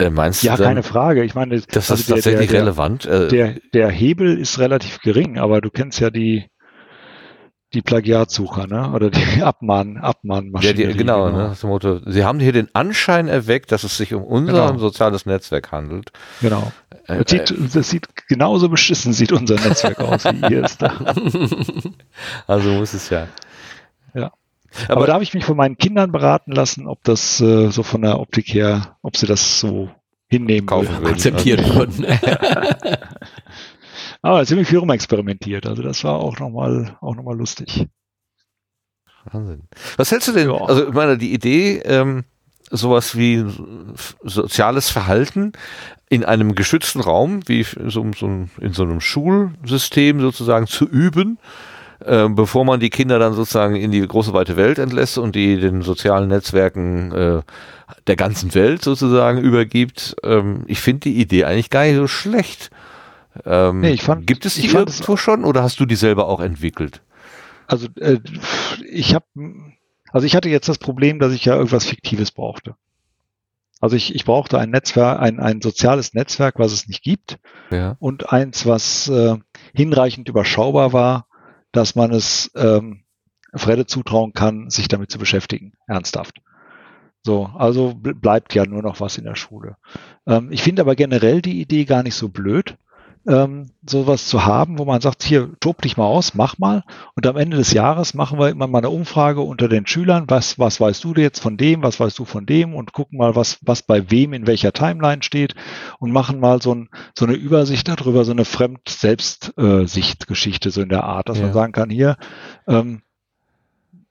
Äh, 0.00 0.10
meinst 0.10 0.42
ja, 0.42 0.56
du 0.56 0.62
dann, 0.62 0.70
keine 0.70 0.82
Frage. 0.82 1.24
Ich 1.24 1.36
meine, 1.36 1.60
das 1.60 1.90
also 1.90 1.94
ist 1.94 2.08
der, 2.08 2.16
tatsächlich 2.16 2.50
der, 2.50 2.62
relevant. 2.62 3.04
Der, 3.04 3.28
der, 3.28 3.54
der 3.72 3.88
Hebel 3.90 4.36
ist 4.38 4.58
relativ 4.58 5.00
gering, 5.00 5.38
aber 5.38 5.60
du 5.60 5.70
kennst 5.70 6.00
ja 6.00 6.10
die, 6.10 6.46
die 7.74 7.82
Plagiatsucher, 7.82 8.66
ne? 8.66 8.92
Oder 8.92 9.10
die 9.10 9.42
Abmahn, 9.42 9.98
Abmahnmaschinen. 9.98 10.78
Ja, 10.78 10.86
die, 10.88 10.96
genau, 10.96 11.26
genau. 11.26 11.36
Ne? 11.36 11.48
Das 11.48 11.62
Motto, 11.62 12.00
Sie 12.06 12.24
haben 12.24 12.40
hier 12.40 12.52
den 12.52 12.74
Anschein 12.74 13.28
erweckt, 13.28 13.72
dass 13.72 13.84
es 13.84 13.96
sich 13.96 14.14
um 14.14 14.24
unser 14.24 14.68
genau. 14.68 14.78
soziales 14.78 15.26
Netzwerk 15.26 15.70
handelt. 15.70 16.12
Genau. 16.40 16.72
Äh, 17.06 17.18
das, 17.18 17.30
sieht, 17.30 17.50
äh, 17.50 17.68
das 17.72 17.90
sieht 17.90 18.08
genauso 18.26 18.68
beschissen 18.68 19.12
sieht 19.12 19.32
unser 19.32 19.56
Netzwerk 19.56 20.00
aus 20.00 20.24
wie 20.24 20.54
ihr 20.54 20.64
es 20.64 20.78
da. 20.78 20.92
Also 22.46 22.70
muss 22.70 22.94
es 22.94 23.10
ja. 23.10 23.28
Ja. 24.14 24.32
Aber, 24.86 24.96
Aber 24.96 25.06
da 25.06 25.12
habe 25.14 25.24
ich 25.24 25.34
mich 25.34 25.44
von 25.44 25.56
meinen 25.56 25.76
Kindern 25.78 26.12
beraten 26.12 26.52
lassen, 26.52 26.86
ob 26.86 27.02
das 27.04 27.40
äh, 27.40 27.70
so 27.70 27.82
von 27.82 28.02
der 28.02 28.18
Optik 28.20 28.52
her, 28.52 28.96
ob 29.02 29.16
sie 29.16 29.26
das 29.26 29.60
so 29.60 29.90
hinnehmen 30.28 30.66
Kaufen 30.66 30.98
würden. 30.98 31.06
Akzeptieren 31.06 31.74
würden. 31.74 32.04
Aber 34.28 34.44
ziemlich 34.44 34.68
viel 34.68 34.76
rumexperimentiert. 34.76 35.64
Also 35.64 35.82
das 35.82 36.04
war 36.04 36.16
auch 36.16 36.38
nochmal 36.38 36.98
auch 37.00 37.14
noch 37.14 37.22
mal 37.22 37.34
lustig. 37.34 37.86
Wahnsinn. 39.32 39.62
Was 39.96 40.12
hältst 40.12 40.28
du 40.28 40.32
denn? 40.32 40.50
Ja. 40.50 40.66
Also 40.66 40.88
ich 40.88 40.92
meine, 40.92 41.16
die 41.16 41.32
Idee, 41.32 41.78
ähm, 41.78 42.24
sowas 42.70 43.16
wie 43.16 43.42
soziales 44.22 44.90
Verhalten 44.90 45.52
in 46.10 46.26
einem 46.26 46.54
geschützten 46.54 47.00
Raum, 47.00 47.40
wie 47.46 47.62
so, 47.62 48.04
so 48.14 48.26
in 48.60 48.72
so 48.74 48.82
einem 48.82 49.00
Schulsystem 49.00 50.20
sozusagen 50.20 50.66
zu 50.66 50.86
üben, 50.86 51.38
äh, 52.04 52.28
bevor 52.28 52.66
man 52.66 52.80
die 52.80 52.90
Kinder 52.90 53.18
dann 53.18 53.32
sozusagen 53.32 53.76
in 53.76 53.92
die 53.92 54.06
große 54.06 54.34
weite 54.34 54.58
Welt 54.58 54.78
entlässt 54.78 55.16
und 55.16 55.36
die 55.36 55.58
den 55.58 55.80
sozialen 55.80 56.28
Netzwerken 56.28 57.12
äh, 57.12 57.42
der 58.06 58.16
ganzen 58.16 58.54
Welt 58.54 58.84
sozusagen 58.84 59.38
übergibt. 59.38 60.16
Ähm, 60.22 60.64
ich 60.66 60.82
finde 60.82 61.00
die 61.00 61.18
Idee 61.18 61.44
eigentlich 61.44 61.70
gar 61.70 61.84
nicht 61.84 61.96
so 61.96 62.06
schlecht. 62.06 62.70
Ähm, 63.44 63.80
nee, 63.80 63.90
ich 63.90 64.02
fand, 64.02 64.26
gibt 64.26 64.46
es 64.46 64.54
die 64.54 64.66
irgendwo 64.66 65.16
schon 65.16 65.44
oder 65.44 65.62
hast 65.62 65.80
du 65.80 65.86
die 65.86 65.96
selber 65.96 66.28
auch 66.28 66.40
entwickelt? 66.40 67.02
Also 67.66 67.88
äh, 67.96 68.18
ich 68.90 69.14
habe, 69.14 69.26
also 70.10 70.26
ich 70.26 70.34
hatte 70.34 70.48
jetzt 70.48 70.68
das 70.68 70.78
Problem, 70.78 71.18
dass 71.18 71.32
ich 71.32 71.44
ja 71.44 71.54
irgendwas 71.54 71.84
Fiktives 71.84 72.32
brauchte. 72.32 72.74
Also 73.80 73.94
ich, 73.94 74.14
ich 74.14 74.24
brauchte 74.24 74.58
ein 74.58 74.70
Netzwerk, 74.70 75.20
ein, 75.20 75.38
ein 75.38 75.60
soziales 75.60 76.14
Netzwerk, 76.14 76.58
was 76.58 76.72
es 76.72 76.88
nicht 76.88 77.02
gibt, 77.02 77.38
ja. 77.70 77.96
und 78.00 78.32
eins, 78.32 78.66
was 78.66 79.08
äh, 79.08 79.36
hinreichend 79.72 80.28
überschaubar 80.28 80.92
war, 80.92 81.26
dass 81.70 81.94
man 81.94 82.12
es 82.12 82.50
ähm, 82.56 83.04
Fredde 83.54 83.86
zutrauen 83.86 84.32
kann, 84.32 84.70
sich 84.70 84.88
damit 84.88 85.10
zu 85.10 85.18
beschäftigen, 85.18 85.74
ernsthaft. 85.86 86.40
So, 87.22 87.46
also 87.56 87.94
bleibt 87.94 88.54
ja 88.54 88.64
nur 88.64 88.82
noch 88.82 89.00
was 89.00 89.18
in 89.18 89.24
der 89.24 89.36
Schule. 89.36 89.76
Ähm, 90.26 90.50
ich 90.50 90.62
finde 90.62 90.82
aber 90.82 90.96
generell 90.96 91.42
die 91.42 91.60
Idee 91.60 91.84
gar 91.84 92.02
nicht 92.02 92.14
so 92.14 92.28
blöd, 92.28 92.76
ähm, 93.28 93.66
sowas 93.86 94.26
zu 94.26 94.44
haben, 94.46 94.78
wo 94.78 94.86
man 94.86 95.02
sagt, 95.02 95.22
hier, 95.22 95.50
tob 95.60 95.82
dich 95.82 95.98
mal 95.98 96.06
aus, 96.06 96.34
mach 96.34 96.56
mal. 96.58 96.82
Und 97.14 97.26
am 97.26 97.36
Ende 97.36 97.58
des 97.58 97.72
Jahres 97.72 98.14
machen 98.14 98.38
wir 98.38 98.48
immer 98.48 98.66
mal 98.66 98.78
eine 98.78 98.88
Umfrage 98.88 99.42
unter 99.42 99.68
den 99.68 99.86
Schülern, 99.86 100.24
was, 100.28 100.58
was 100.58 100.80
weißt 100.80 101.04
du 101.04 101.12
jetzt 101.14 101.40
von 101.40 101.58
dem, 101.58 101.82
was 101.82 102.00
weißt 102.00 102.18
du 102.18 102.24
von 102.24 102.46
dem 102.46 102.74
und 102.74 102.94
gucken 102.94 103.18
mal, 103.18 103.36
was, 103.36 103.58
was 103.60 103.82
bei 103.82 104.10
wem 104.10 104.32
in 104.32 104.46
welcher 104.46 104.72
Timeline 104.72 105.22
steht 105.22 105.54
und 105.98 106.10
machen 106.10 106.40
mal 106.40 106.62
so, 106.62 106.74
ein, 106.74 106.88
so 107.16 107.26
eine 107.26 107.34
Übersicht 107.34 107.86
darüber, 107.86 108.24
so 108.24 108.32
eine 108.32 108.46
Fremd-Selbst-Sicht-Geschichte, 108.46 110.70
so 110.70 110.80
in 110.80 110.88
der 110.88 111.04
Art, 111.04 111.28
dass 111.28 111.36
ja. 111.36 111.44
man 111.44 111.52
sagen 111.52 111.72
kann, 111.72 111.90
hier, 111.90 112.16
ähm, 112.66 113.02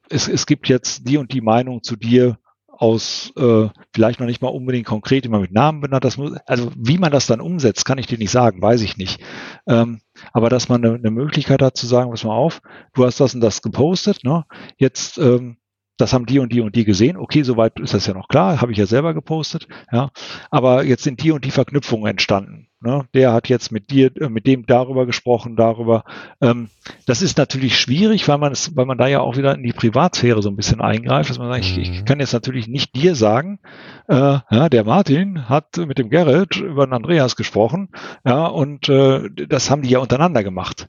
es, 0.10 0.28
es 0.28 0.46
gibt 0.46 0.70
jetzt 0.70 1.10
die 1.10 1.18
und 1.18 1.34
die 1.34 1.42
Meinung 1.42 1.82
zu 1.82 1.96
dir, 1.96 2.38
aus 2.80 3.32
äh, 3.38 3.68
vielleicht 3.94 4.20
noch 4.20 4.28
nicht 4.28 4.42
mal 4.42 4.50
unbedingt 4.50 4.86
konkret 4.86 5.26
immer 5.26 5.40
mit 5.40 5.52
Namen 5.52 5.82
benannt. 5.82 6.04
Das 6.04 6.18
muss, 6.18 6.34
also 6.46 6.72
wie 6.76 6.98
man 6.98 7.12
das 7.12 7.28
dann 7.28 7.42
umsetzt, 7.42 7.86
kann 7.86 7.98
ich 7.98 8.08
dir 8.08 8.18
nicht 8.18 8.32
sagen, 8.32 8.62
weiß 8.62 8.82
ich 8.82 8.98
nicht. 8.98 9.22
Ähm, 9.68 10.02
aber 10.32 10.50
dass 10.50 10.70
man 10.70 10.84
eine, 10.84 10.96
eine 10.96 11.12
Möglichkeit 11.12 11.62
hat 11.62 11.78
zu 11.78 11.88
sagen, 11.88 12.12
pass 12.12 12.24
mal 12.24 12.36
auf, 12.36 12.62
du 12.94 13.06
hast 13.06 13.20
das 13.20 13.36
und 13.36 13.42
das 13.42 13.62
gepostet, 13.62 14.24
ne? 14.24 14.46
Jetzt 14.78 15.18
ähm, 15.18 15.58
das 15.98 16.14
haben 16.14 16.26
die 16.26 16.40
und 16.40 16.54
die 16.54 16.62
und 16.62 16.76
die 16.76 16.86
gesehen. 16.86 17.18
Okay, 17.18 17.44
soweit 17.44 17.80
ist 17.80 17.94
das 17.94 18.06
ja 18.06 18.14
noch 18.14 18.28
klar, 18.28 18.62
habe 18.62 18.72
ich 18.72 18.78
ja 18.78 18.86
selber 18.86 19.14
gepostet. 19.14 19.68
Ja, 19.92 20.12
aber 20.52 20.84
jetzt 20.84 21.04
sind 21.04 21.24
die 21.24 21.32
und 21.32 21.44
die 21.44 21.52
Verknüpfungen 21.52 22.08
entstanden. 22.08 22.68
Ne? 22.80 23.08
Der 23.16 23.34
hat 23.34 23.50
jetzt 23.50 23.72
mit 23.72 23.90
dir, 23.90 24.16
äh, 24.22 24.30
mit 24.30 24.46
dem 24.46 24.68
darüber 24.68 25.08
gesprochen, 25.08 25.56
darüber. 25.56 26.04
Ähm, 26.42 26.70
das 27.08 27.24
ist 27.24 27.40
natürlich 27.40 27.80
schwierig, 27.80 28.28
weil 28.28 28.38
man 28.38 28.52
es, 28.52 28.76
weil 28.76 28.86
man 28.86 29.00
da 29.00 29.08
ja 29.08 29.20
auch 29.22 29.36
wieder 29.36 29.56
in 29.56 29.64
die 29.64 29.74
Privatsphäre 29.74 30.44
so 30.44 30.50
ein 30.50 30.56
bisschen 30.56 30.80
eingreift, 30.80 31.32
dass 31.32 31.40
man 31.40 31.52
sagt, 31.52 31.64
mhm. 31.64 31.82
ich, 31.82 31.90
ich, 31.90 32.02
mhm. 32.02 32.06
kann 32.06 32.20
jetzt 32.20 32.34
natürlich 32.34 32.68
nicht 32.68 32.94
dir 32.96 33.16
sagen, 33.16 33.60
äh, 34.08 34.16
ja, 34.16 34.70
der 34.70 34.84
Martin 34.84 35.50
hat 35.50 35.78
mit 35.78 35.98
dem 35.98 36.10
Gerrit 36.12 36.58
über 36.58 36.86
den 36.86 36.94
Andreas 36.94 37.36
gesprochen, 37.36 37.90
ja, 38.24 38.46
und 38.46 38.90
äh, 38.90 39.28
das 39.48 39.72
haben 39.72 39.82
die 39.82 39.90
ja 39.90 40.00
untereinander 40.00 40.44
gemacht. 40.44 40.88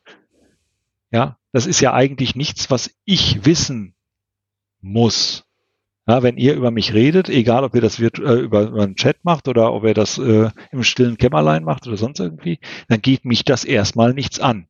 Ja, 1.11 1.39
das 1.53 1.67
ist 1.67 1.81
ja 1.81 1.95
eigentlich 1.95 2.37
nichts, 2.37 2.71
was 2.71 2.91
ich 3.07 3.47
wissen 3.47 3.95
muss. 4.81 5.45
Ja, 6.07 6.23
wenn 6.23 6.39
ihr 6.39 6.55
über 6.55 6.71
mich 6.71 6.95
redet, 6.95 7.29
egal 7.29 7.65
ob 7.65 7.75
ihr 7.75 7.83
das 7.83 8.01
wird, 8.01 8.19
äh, 8.19 8.37
über, 8.37 8.63
über 8.63 8.83
einen 8.83 8.97
Chat 8.97 9.25
macht 9.25 9.47
oder 9.47 9.75
ob 9.75 9.85
ihr 9.85 9.93
das 9.93 10.17
äh, 10.17 10.49
im 10.73 10.83
stillen 10.83 11.19
Kämmerlein 11.19 11.65
macht 11.65 11.87
oder 11.87 11.99
sonst 11.99 12.19
irgendwie, 12.19 12.61
dann 12.89 13.03
geht 13.03 13.27
mich 13.27 13.45
das 13.45 13.65
erstmal 13.65 14.15
nichts 14.15 14.41
an. 14.41 14.69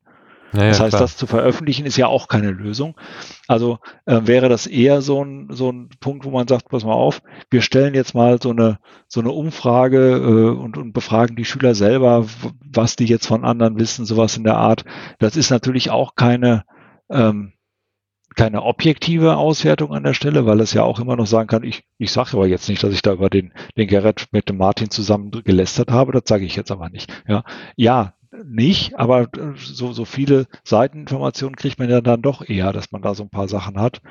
Naja, 0.53 0.69
das 0.71 0.81
heißt, 0.81 0.91
klar. 0.91 1.03
das 1.03 1.17
zu 1.17 1.27
veröffentlichen 1.27 1.85
ist 1.85 1.97
ja 1.97 2.07
auch 2.07 2.27
keine 2.27 2.51
Lösung. 2.51 2.99
Also 3.47 3.79
äh, 4.07 4.23
wäre 4.25 4.49
das 4.49 4.67
eher 4.67 5.03
so 5.03 5.23
ein, 5.23 5.49
so 5.51 5.71
ein 5.71 5.91
Punkt, 6.01 6.25
wo 6.25 6.31
man 6.31 6.49
sagt, 6.49 6.69
pass 6.71 6.85
mal 6.85 6.93
auf, 6.93 7.21
wir 7.51 7.61
stellen 7.61 7.95
jetzt 7.95 8.15
mal 8.15 8.41
so 8.43 8.51
eine, 8.51 8.79
so 9.07 9.21
eine 9.21 9.31
Umfrage 9.31 10.17
äh, 10.17 10.59
und, 10.59 10.79
und 10.79 10.93
befragen 10.93 11.37
die 11.37 11.45
Schüler 11.45 11.75
selber, 11.75 12.27
was 12.65 12.97
die 12.97 13.07
jetzt 13.07 13.27
von 13.27 13.45
anderen 13.45 13.79
wissen, 13.79 14.07
sowas 14.07 14.37
in 14.37 14.45
der 14.45 14.57
Art. 14.57 14.85
Das 15.19 15.37
ist 15.37 15.51
natürlich 15.51 15.91
auch 15.91 16.15
keine, 16.15 16.65
ähm, 17.11 17.53
keine 18.39 18.63
objektive 18.63 19.37
Auswertung 19.37 19.93
an 19.93 20.05
der 20.05 20.15
Stelle, 20.15 20.47
weil 20.47 20.61
es 20.61 20.73
ja 20.73 20.85
auch 20.85 21.01
immer 21.01 21.17
noch 21.17 21.27
sagen 21.27 21.49
kann, 21.49 21.65
ich, 21.65 21.83
ich 21.99 22.13
sage 22.13 22.31
aber 22.35 22.47
jetzt 22.47 22.69
nicht, 22.69 22.81
dass 22.85 22.95
ich 22.95 23.03
da 23.03 23.13
über 23.13 23.29
den, 23.29 23.53
den 23.77 23.89
Gerrit 23.89 24.29
mit 24.31 24.49
dem 24.49 24.59
Martin 24.59 24.91
zusammen 24.91 25.33
gelästert 25.33 25.91
habe, 25.91 26.13
das 26.13 26.23
sage 26.27 26.45
ich 26.45 26.55
jetzt 26.55 26.71
aber 26.71 26.89
nicht. 26.89 27.13
Ja, 27.27 27.43
ja 27.75 28.15
nicht, 28.47 28.97
aber 28.97 29.27
so, 29.57 29.93
so 29.93 30.05
viele 30.05 30.47
Seiteninformationen 30.63 31.57
kriegt 31.57 31.81
man 31.81 31.91
ja 31.91 32.01
dann 32.01 32.23
doch 32.23 32.49
eher, 32.49 32.73
dass 32.73 32.93
man 32.93 33.03
da 33.03 33.15
so 33.15 33.25
ein 33.25 33.31
paar 33.31 33.49
Sachen 33.49 33.81
hat. 33.81 34.03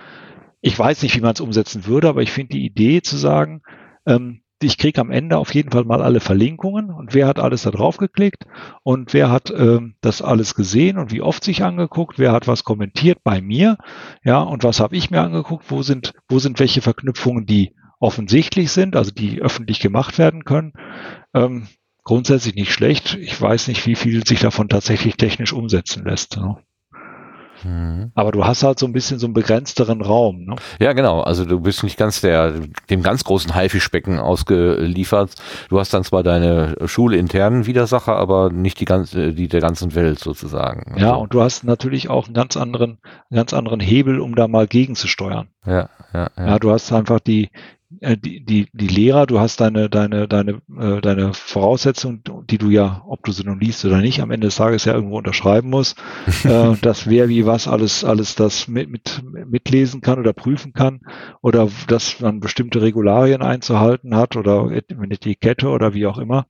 Ich 0.59 0.77
weiß 0.77 1.03
nicht, 1.03 1.15
wie 1.15 1.21
man 1.21 1.33
es 1.33 1.39
umsetzen 1.39 1.85
würde, 1.85 2.09
aber 2.09 2.21
ich 2.21 2.31
finde 2.31 2.57
die 2.57 2.65
Idee 2.65 3.01
zu 3.01 3.15
sagen, 3.15 3.61
ähm, 4.05 4.41
ich 4.61 4.77
kriege 4.77 4.99
am 5.01 5.11
Ende 5.11 5.37
auf 5.37 5.53
jeden 5.53 5.71
Fall 5.71 5.83
mal 5.83 6.01
alle 6.01 6.19
Verlinkungen 6.19 6.89
und 6.89 7.13
wer 7.13 7.27
hat 7.27 7.39
alles 7.39 7.63
da 7.63 7.71
drauf 7.71 7.97
geklickt 7.97 8.45
und 8.83 9.13
wer 9.13 9.29
hat 9.29 9.51
ähm, 9.51 9.95
das 10.01 10.21
alles 10.21 10.55
gesehen 10.55 10.97
und 10.97 11.11
wie 11.11 11.21
oft 11.21 11.43
sich 11.43 11.63
angeguckt, 11.63 12.17
wer 12.17 12.31
hat 12.31 12.47
was 12.47 12.63
kommentiert 12.63 13.19
bei 13.23 13.41
mir, 13.41 13.77
ja, 14.23 14.39
und 14.39 14.63
was 14.63 14.79
habe 14.79 14.95
ich 14.95 15.11
mir 15.11 15.21
angeguckt, 15.21 15.65
wo 15.69 15.83
sind, 15.83 16.13
wo 16.27 16.39
sind 16.39 16.59
welche 16.59 16.81
Verknüpfungen, 16.81 17.45
die 17.45 17.75
offensichtlich 17.99 18.71
sind, 18.71 18.95
also 18.95 19.11
die 19.11 19.41
öffentlich 19.41 19.79
gemacht 19.79 20.17
werden 20.17 20.43
können. 20.43 20.73
Ähm, 21.33 21.67
grundsätzlich 22.03 22.55
nicht 22.55 22.71
schlecht. 22.71 23.15
Ich 23.15 23.39
weiß 23.39 23.67
nicht, 23.67 23.85
wie 23.85 23.95
viel 23.95 24.25
sich 24.25 24.39
davon 24.39 24.69
tatsächlich 24.69 25.17
technisch 25.17 25.53
umsetzen 25.53 26.05
lässt. 26.05 26.37
Ne? 26.37 26.57
Mhm. 27.67 28.11
Aber 28.15 28.31
du 28.31 28.45
hast 28.45 28.63
halt 28.63 28.79
so 28.79 28.85
ein 28.85 28.93
bisschen 28.93 29.19
so 29.19 29.27
einen 29.27 29.33
begrenzteren 29.33 30.01
Raum. 30.01 30.45
Ne? 30.45 30.55
Ja, 30.79 30.93
genau. 30.93 31.21
Also 31.21 31.43
du 31.43 31.59
bist 31.59 31.83
nicht 31.83 31.97
ganz 31.97 32.21
der, 32.21 32.53
dem 32.89 33.03
ganz 33.03 33.25
großen 33.25 33.53
Haifischbecken 33.53 34.19
ausgeliefert. 34.19 35.35
Du 35.69 35.79
hast 35.79 35.93
dann 35.93 36.03
zwar 36.03 36.23
deine 36.23 36.75
schulinternen 36.85 37.65
Widersacher, 37.65 38.15
aber 38.15 38.49
nicht 38.49 38.79
die 38.79 38.85
ganze, 38.85 39.33
die 39.33 39.49
der 39.49 39.61
ganzen 39.61 39.95
Welt 39.95 40.19
sozusagen. 40.19 40.97
Ja, 40.97 41.11
also. 41.11 41.21
und 41.23 41.33
du 41.33 41.41
hast 41.41 41.65
natürlich 41.65 42.09
auch 42.09 42.25
einen 42.25 42.33
ganz 42.33 42.55
anderen, 42.55 42.99
einen 43.29 43.35
ganz 43.35 43.53
anderen 43.53 43.81
Hebel, 43.81 44.21
um 44.21 44.35
da 44.35 44.47
mal 44.47 44.67
gegenzusteuern. 44.67 45.49
Ja, 45.65 45.89
ja, 46.13 46.29
ja. 46.37 46.47
ja 46.47 46.59
du 46.59 46.71
hast 46.71 46.91
einfach 46.93 47.19
die, 47.19 47.45
äh, 47.45 47.49
die, 47.89 48.43
die, 48.43 48.67
die 48.73 48.87
Lehrer, 48.87 49.25
du 49.25 49.39
hast 49.39 49.61
deine, 49.61 49.89
deine, 49.89 50.27
deine, 50.27 50.61
äh, 50.77 50.99
deine 50.99 51.33
Voraussetzungen, 51.33 52.21
die 52.49 52.57
du 52.57 52.69
ja, 52.69 53.01
ob 53.07 53.23
du 53.23 53.31
sie 53.31 53.45
nun 53.45 53.59
liest 53.59 53.85
oder 53.85 53.99
nicht, 53.99 54.21
am 54.21 54.31
Ende 54.31 54.47
des 54.47 54.57
Tages 54.57 54.83
ja 54.85 54.93
irgendwo 54.93 55.17
unterschreiben 55.17 55.69
musst, 55.69 55.97
äh, 56.43 56.75
dass 56.81 57.07
wer 57.07 57.29
wie 57.29 57.45
was 57.45 57.67
alles, 57.67 58.03
alles 58.03 58.35
das 58.35 58.67
mit, 58.67 58.89
mit, 58.89 59.23
mitlesen 59.45 60.01
kann 60.01 60.19
oder 60.19 60.33
prüfen 60.33 60.73
kann 60.73 60.99
oder 61.41 61.69
dass 61.87 62.19
man 62.19 62.41
bestimmte 62.41 62.81
Regularien 62.81 63.41
einzuhalten 63.41 64.15
hat 64.15 64.35
oder 64.35 64.67
eine 64.67 65.13
Etikette 65.13 65.69
oder 65.69 65.93
wie 65.93 66.07
auch 66.07 66.17
immer, 66.17 66.45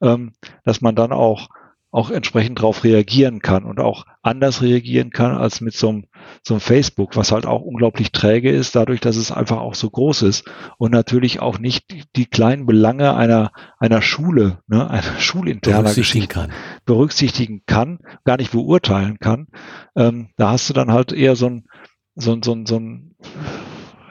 ähm, 0.00 0.32
dass 0.64 0.80
man 0.80 0.94
dann 0.94 1.12
auch 1.12 1.48
auch 1.90 2.10
entsprechend 2.10 2.58
darauf 2.58 2.84
reagieren 2.84 3.40
kann 3.40 3.64
und 3.64 3.80
auch 3.80 4.04
anders 4.22 4.60
reagieren 4.60 5.10
kann 5.10 5.36
als 5.36 5.62
mit 5.62 5.74
so 5.74 5.88
einem, 5.88 6.04
so 6.42 6.54
einem 6.54 6.60
Facebook, 6.60 7.16
was 7.16 7.32
halt 7.32 7.46
auch 7.46 7.62
unglaublich 7.62 8.12
träge 8.12 8.50
ist, 8.50 8.76
dadurch, 8.76 9.00
dass 9.00 9.16
es 9.16 9.32
einfach 9.32 9.58
auch 9.58 9.74
so 9.74 9.88
groß 9.88 10.22
ist 10.22 10.44
und 10.76 10.92
natürlich 10.92 11.40
auch 11.40 11.58
nicht 11.58 11.90
die, 11.90 12.04
die 12.14 12.26
kleinen 12.26 12.66
Belange 12.66 13.14
einer, 13.14 13.52
einer 13.78 14.02
Schule, 14.02 14.58
ne, 14.66 14.90
einer 14.90 15.18
schulinterner 15.18 15.94
Geschichte 15.94 16.28
kann. 16.28 16.52
berücksichtigen 16.84 17.62
kann, 17.64 18.00
gar 18.24 18.36
nicht 18.36 18.52
beurteilen 18.52 19.18
kann. 19.18 19.46
Ähm, 19.96 20.28
da 20.36 20.50
hast 20.50 20.68
du 20.68 20.74
dann 20.74 20.92
halt 20.92 21.12
eher 21.12 21.36
so 21.36 21.46
ein, 21.46 21.64
so 22.14 22.32
ein, 22.32 22.42
so 22.42 22.52
ein, 22.52 22.66
so 22.66 22.76
ein 22.76 23.16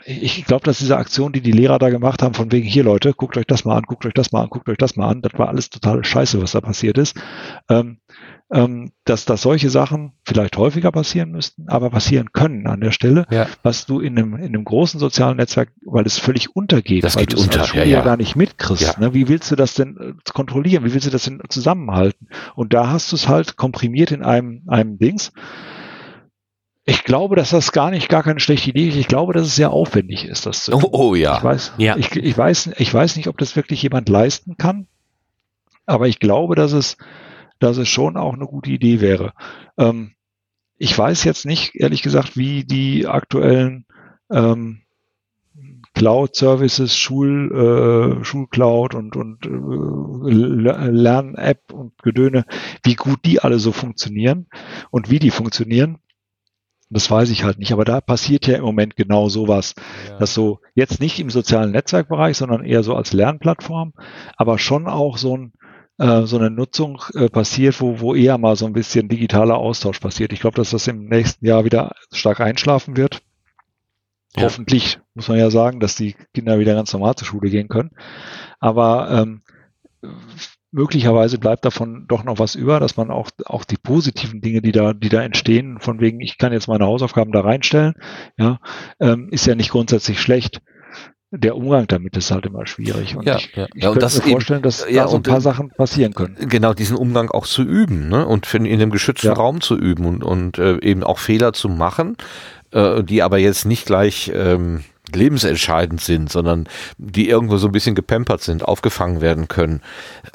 ich 0.08 0.46
glaube, 0.46 0.64
dass 0.64 0.78
diese 0.78 0.98
Aktion, 0.98 1.34
die 1.34 1.42
die 1.42 1.52
Lehrer 1.52 1.80
da 1.80 1.90
gemacht 1.90 2.24
haben, 2.24 2.34
von 2.34 2.52
wegen 2.52 2.66
hier 2.66 2.84
Leute, 2.84 3.14
guckt 3.14 3.36
euch 3.36 3.46
das 3.46 3.66
mal 3.66 3.76
an, 3.76 3.84
guckt 3.84 4.06
euch 4.06 4.14
das 4.14 4.32
mal 4.32 4.44
an, 4.44 4.50
guckt 4.50 4.70
euch 4.70 4.78
das 4.78 4.96
mal 4.96 5.10
an, 5.10 5.22
das 5.22 5.34
war 5.38 5.50
alles 5.50 5.70
totale 5.70 6.04
Scheiße, 6.06 6.42
was 6.42 6.54
da 6.54 6.62
passiert 6.62 6.98
ist. 6.98 7.20
Ähm, 7.70 7.98
ähm, 8.50 8.92
dass, 9.04 9.26
dass 9.26 9.42
solche 9.42 9.70
Sachen 9.70 10.14
vielleicht 10.24 10.56
häufiger 10.56 10.94
passieren 10.94 11.32
müssten, 11.32 11.68
aber 11.68 11.90
passieren 11.90 12.32
können 12.32 12.68
an 12.68 12.80
der 12.80 12.92
Stelle, 12.92 13.26
ja. 13.30 13.48
was 13.64 13.86
du 13.86 14.00
in 14.00 14.18
einem, 14.18 14.36
in 14.36 14.46
einem 14.46 14.64
großen 14.64 15.02
sozialen 15.02 15.36
Netzwerk, 15.36 15.74
weil 15.86 16.06
es 16.06 16.18
völlig 16.18 16.56
untergeht, 16.56 17.04
das 17.04 17.18
weil 17.18 17.26
geht 17.26 17.38
du 17.38 17.44
unter, 17.44 17.60
als 17.60 17.68
Schule 17.70 17.84
ja, 17.84 17.98
ja. 17.98 18.02
gar 18.02 18.16
nicht 18.16 18.38
mitkriegst. 18.38 18.84
Ja. 18.84 19.00
Ne? 19.00 19.14
Wie 19.14 19.28
willst 19.28 19.52
du 19.52 19.58
das 19.58 19.74
denn 19.74 19.98
äh, 19.98 20.32
kontrollieren? 20.34 20.86
Wie 20.86 20.94
willst 20.94 21.08
du 21.08 21.12
das 21.12 21.26
denn 21.26 21.42
zusammenhalten? 21.50 22.30
Und 22.56 22.74
da 22.74 22.90
hast 22.90 23.12
du 23.12 23.18
es 23.18 23.28
halt 23.28 23.58
komprimiert 23.58 24.12
in 24.12 24.24
einem, 24.24 24.62
einem 24.68 24.98
Dings. 24.98 25.34
Ich 26.90 27.04
glaube, 27.04 27.36
dass 27.36 27.50
das 27.50 27.74
gar 27.74 27.92
nicht, 27.92 28.08
gar 28.08 28.24
keine 28.24 28.40
schlechte 28.40 28.70
Idee 28.70 28.88
ist. 28.88 28.96
Ich 28.96 29.10
glaube, 29.10 29.34
dass 29.34 29.46
es 29.46 29.58
sehr 29.58 29.72
aufwendig 29.72 30.24
ist, 30.24 30.46
das 30.46 30.64
zu 30.64 30.72
tun. 30.72 30.84
Oh, 30.86 31.10
oh 31.10 31.16
ja. 31.16 31.38
Ich 31.38 31.44
weiß, 31.44 31.74
ja. 31.78 31.98
Ich, 31.98 32.16
ich, 32.16 32.38
weiß, 32.38 32.72
ich 32.78 32.94
weiß 32.94 33.18
nicht, 33.18 33.28
ob 33.28 33.38
das 33.38 33.58
wirklich 33.58 33.84
jemand 33.84 34.08
leisten 34.08 34.56
kann. 34.56 34.88
Aber 35.86 36.08
ich 36.08 36.20
glaube, 36.20 36.56
dass 36.56 36.72
es, 36.72 36.96
dass 37.60 37.76
es 37.76 37.90
schon 37.90 38.16
auch 38.16 38.34
eine 38.34 38.46
gute 38.46 38.72
Idee 38.72 39.02
wäre. 39.02 39.34
Ähm, 39.78 40.14
ich 40.78 40.98
weiß 40.98 41.26
jetzt 41.26 41.46
nicht, 41.46 41.76
ehrlich 41.76 42.04
gesagt, 42.04 42.38
wie 42.38 42.64
die 42.64 43.06
aktuellen 43.06 43.86
ähm, 44.32 44.84
Cloud-Services, 45.94 46.96
Schul, 46.96 48.20
äh, 48.22 48.24
Schulcloud 48.24 48.96
und, 48.96 49.18
und 49.18 49.46
äh, 49.46 50.90
Lern-App 50.90 51.74
und 51.74 52.02
Gedöne, 52.02 52.46
wie 52.84 52.96
gut 52.96 53.26
die 53.26 53.42
alle 53.42 53.60
so 53.60 53.74
funktionieren 53.74 54.48
und 54.90 55.10
wie 55.10 55.20
die 55.20 55.32
funktionieren. 55.32 55.98
Das 56.90 57.12
weiß 57.12 57.30
ich 57.32 57.44
halt 57.44 57.60
nicht, 57.60 57.74
aber 57.74 57.84
da 57.84 58.00
passiert 58.00 58.48
ja 58.48 58.56
im 58.56 58.64
Moment 58.64 58.96
genau 58.96 59.28
sowas, 59.28 59.76
ja. 60.08 60.18
dass 60.20 60.34
so 60.34 60.60
jetzt 60.74 61.02
nicht 61.02 61.20
im 61.20 61.30
sozialen 61.30 61.72
Netzwerkbereich, 61.72 62.38
sondern 62.38 62.64
eher 62.64 62.82
so 62.84 62.96
als 62.96 63.12
Lernplattform, 63.12 63.94
aber 64.38 64.58
schon 64.58 64.88
auch 64.88 65.18
so 65.18 65.36
ein 65.36 65.54
äh, 66.00 66.24
so 66.24 66.38
eine 66.38 66.52
Nutzung 66.52 67.02
äh, 67.16 67.28
passiert, 67.28 67.82
wo, 67.82 68.00
wo 68.00 68.14
eher 68.14 68.38
mal 68.38 68.56
so 68.56 68.68
ein 68.68 68.74
bisschen 68.74 69.10
digitaler 69.10 69.58
Austausch 69.58 70.00
passiert. 70.00 70.32
Ich 70.32 70.40
glaube, 70.40 70.56
dass 70.56 70.70
das 70.70 70.88
im 70.88 71.08
nächsten 71.08 71.46
Jahr 71.46 71.66
wieder 71.66 71.94
stark 72.12 72.40
einschlafen 72.40 72.98
wird. 72.98 73.22
Ja. 74.36 74.44
Hoffentlich 74.44 75.00
muss 75.16 75.28
man 75.28 75.40
ja 75.40 75.50
sagen, 75.50 75.80
dass 75.80 75.96
die 75.96 76.16
Kinder 76.34 76.60
wieder 76.60 76.76
ganz 76.76 76.94
normal 76.94 77.16
zur 77.16 77.28
Schule 77.28 77.50
gehen 77.50 77.68
können. 77.68 77.92
Aber 78.60 79.10
ähm, 79.10 79.42
möglicherweise 80.72 81.38
bleibt 81.38 81.66
davon 81.66 82.06
doch 82.08 82.24
noch 82.24 82.40
was 82.40 82.56
über, 82.56 82.80
dass 82.80 82.98
man 82.98 83.10
auch, 83.10 83.30
auch 83.46 83.64
die 83.64 83.78
positiven 83.78 84.42
Dinge, 84.42 84.62
die 84.62 84.72
da, 84.72 84.94
die 84.94 85.10
da 85.10 85.22
entstehen, 85.22 85.80
von 85.80 86.00
wegen, 86.00 86.20
ich 86.20 86.38
kann 86.38 86.54
jetzt 86.54 86.68
meine 86.68 86.86
Hausaufgaben 86.86 87.32
da 87.32 87.42
reinstellen, 87.42 87.94
ja, 88.38 88.60
ähm, 89.00 89.30
ist 89.32 89.46
ja 89.46 89.56
nicht 89.56 89.72
grundsätzlich 89.72 90.22
schlecht 90.22 90.62
der 91.32 91.58
Umgang 91.58 91.88
damit 91.88 92.16
ist 92.16 92.32
halt 92.32 92.46
immer 92.46 92.66
schwierig. 92.68 93.16
Und 93.16 93.26
ja, 93.26 93.36
ich, 93.36 93.54
ja. 93.56 93.68
ich 93.74 93.84
ja, 93.84 93.92
könnte 93.92 94.06
mir 94.06 94.32
vorstellen, 94.32 94.62
dass 94.62 94.86
ja, 94.90 95.04
da 95.04 95.10
so 95.10 95.18
ein 95.18 95.24
paar 95.24 95.42
Sachen 95.42 95.70
passieren 95.70 96.14
können. 96.14 96.38
Genau, 96.40 96.74
diesen 96.74 96.96
Umgang 96.96 97.30
auch 97.32 97.46
zu 97.46 97.64
üben 97.64 98.08
ne? 98.08 98.26
und 98.26 98.52
in 98.54 98.66
einem 98.66 98.92
geschützten 98.92 99.28
ja. 99.28 99.34
Raum 99.34 99.60
zu 99.60 99.76
üben 99.76 100.06
und, 100.06 100.24
und 100.24 100.58
äh, 100.58 100.78
eben 100.80 101.04
auch 101.04 101.20
Fehler 101.20 101.52
zu 101.52 101.68
machen, 101.68 102.16
äh, 102.72 103.04
die 103.04 103.24
aber 103.24 103.38
jetzt 103.40 103.66
nicht 103.66 103.86
gleich 103.86 104.32
ähm, 104.34 104.84
lebensentscheidend 105.14 106.02
sind, 106.02 106.32
sondern 106.32 106.68
die 106.98 107.30
irgendwo 107.30 107.58
so 107.58 107.68
ein 107.68 107.72
bisschen 107.72 107.96
gepampert 107.96 108.42
sind, 108.42 108.64
aufgefangen 108.64 109.22
werden 109.22 109.48
können. 109.48 109.82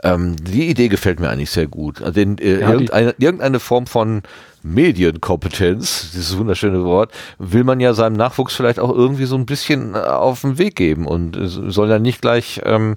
Ähm, 0.03 0.37
die 0.37 0.69
Idee 0.69 0.89
gefällt 0.89 1.21
mir 1.21 1.31
eigentlich 1.31 1.51
sehr 1.51 1.67
gut. 1.67 2.01
Also 2.01 2.13
den, 2.13 2.39
äh, 2.39 2.61
ja, 2.61 2.73
irgendeine, 2.73 3.15
irgendeine 3.19 3.61
Form 3.61 3.87
von 3.87 4.23
Medienkompetenz, 4.63 6.13
dieses 6.13 6.37
wunderschöne 6.39 6.85
Wort, 6.85 7.13
will 7.39 7.65
man 7.65 7.81
ja 7.81 7.95
seinem 7.95 8.15
Nachwuchs 8.15 8.55
vielleicht 8.55 8.79
auch 8.79 8.91
irgendwie 8.91 9.25
so 9.25 9.37
ein 9.37 9.47
bisschen 9.47 9.95
äh, 9.95 9.99
auf 9.99 10.43
den 10.43 10.59
Weg 10.59 10.77
geben 10.77 11.07
und 11.07 11.37
soll 11.43 11.91
ja 11.91 11.99
nicht 11.99 12.23
gleich 12.23 12.61
ähm, 12.65 12.97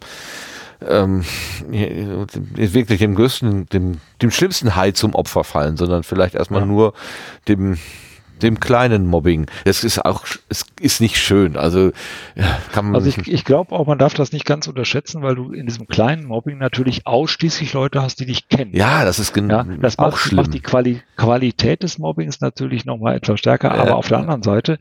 ähm, 0.88 1.24
wirklich 1.68 3.00
dem 3.00 3.16
größten, 3.16 3.68
dem, 3.68 4.00
dem 4.22 4.32
schlimmsten 4.32 4.76
Hai 4.76 4.92
zum 4.92 5.16
Opfer 5.16 5.44
fallen, 5.44 5.78
sondern 5.78 6.04
vielleicht 6.04 6.36
erstmal 6.36 6.62
ja. 6.62 6.68
nur 6.68 6.94
dem 7.48 7.78
dem 8.42 8.60
kleinen 8.60 9.08
Mobbing. 9.08 9.48
Es 9.64 9.84
ist 9.84 10.04
auch, 10.04 10.26
es 10.50 10.66
ist 10.80 11.02
nicht 11.02 11.18
schön. 11.18 11.58
Also 11.58 11.92
ja, 12.36 12.60
kann 12.72 12.86
man. 12.86 12.96
Also 12.96 13.10
ich, 13.10 13.28
ich 13.28 13.46
glaube 13.46 13.74
auch, 13.76 13.88
man 13.88 13.98
darf 13.98 14.14
das 14.14 14.32
nicht 14.32 14.46
ganz 14.46 14.68
unterschätzen, 14.68 15.22
weil 15.22 15.36
du 15.36 15.52
in 15.52 15.66
diesem 15.66 15.88
kleinen 15.88 16.26
Mobbing 16.26 16.58
natürlich 16.58 17.08
ausschließlich 17.08 17.74
Leute 17.74 18.02
hast, 18.02 18.20
die 18.20 18.26
dich 18.26 18.50
kennen. 18.50 18.72
Ja, 18.74 19.06
das 19.06 19.20
ist 19.20 19.34
genau 19.34 19.58
ja, 19.58 19.64
das 19.80 20.00
auch 20.00 20.12
macht, 20.12 20.18
schlimm. 20.20 20.38
macht 20.38 20.54
die 20.54 20.62
Quali 20.62 21.02
Qualität 21.16 21.84
des 21.84 21.98
Mobbings 21.98 22.42
natürlich 22.42 22.86
nochmal 22.86 23.16
etwas 23.16 23.40
stärker. 23.40 23.76
Ja, 23.76 23.82
aber 23.82 23.96
auf 23.96 24.08
der 24.08 24.20
anderen 24.20 24.44
Seite 24.44 24.80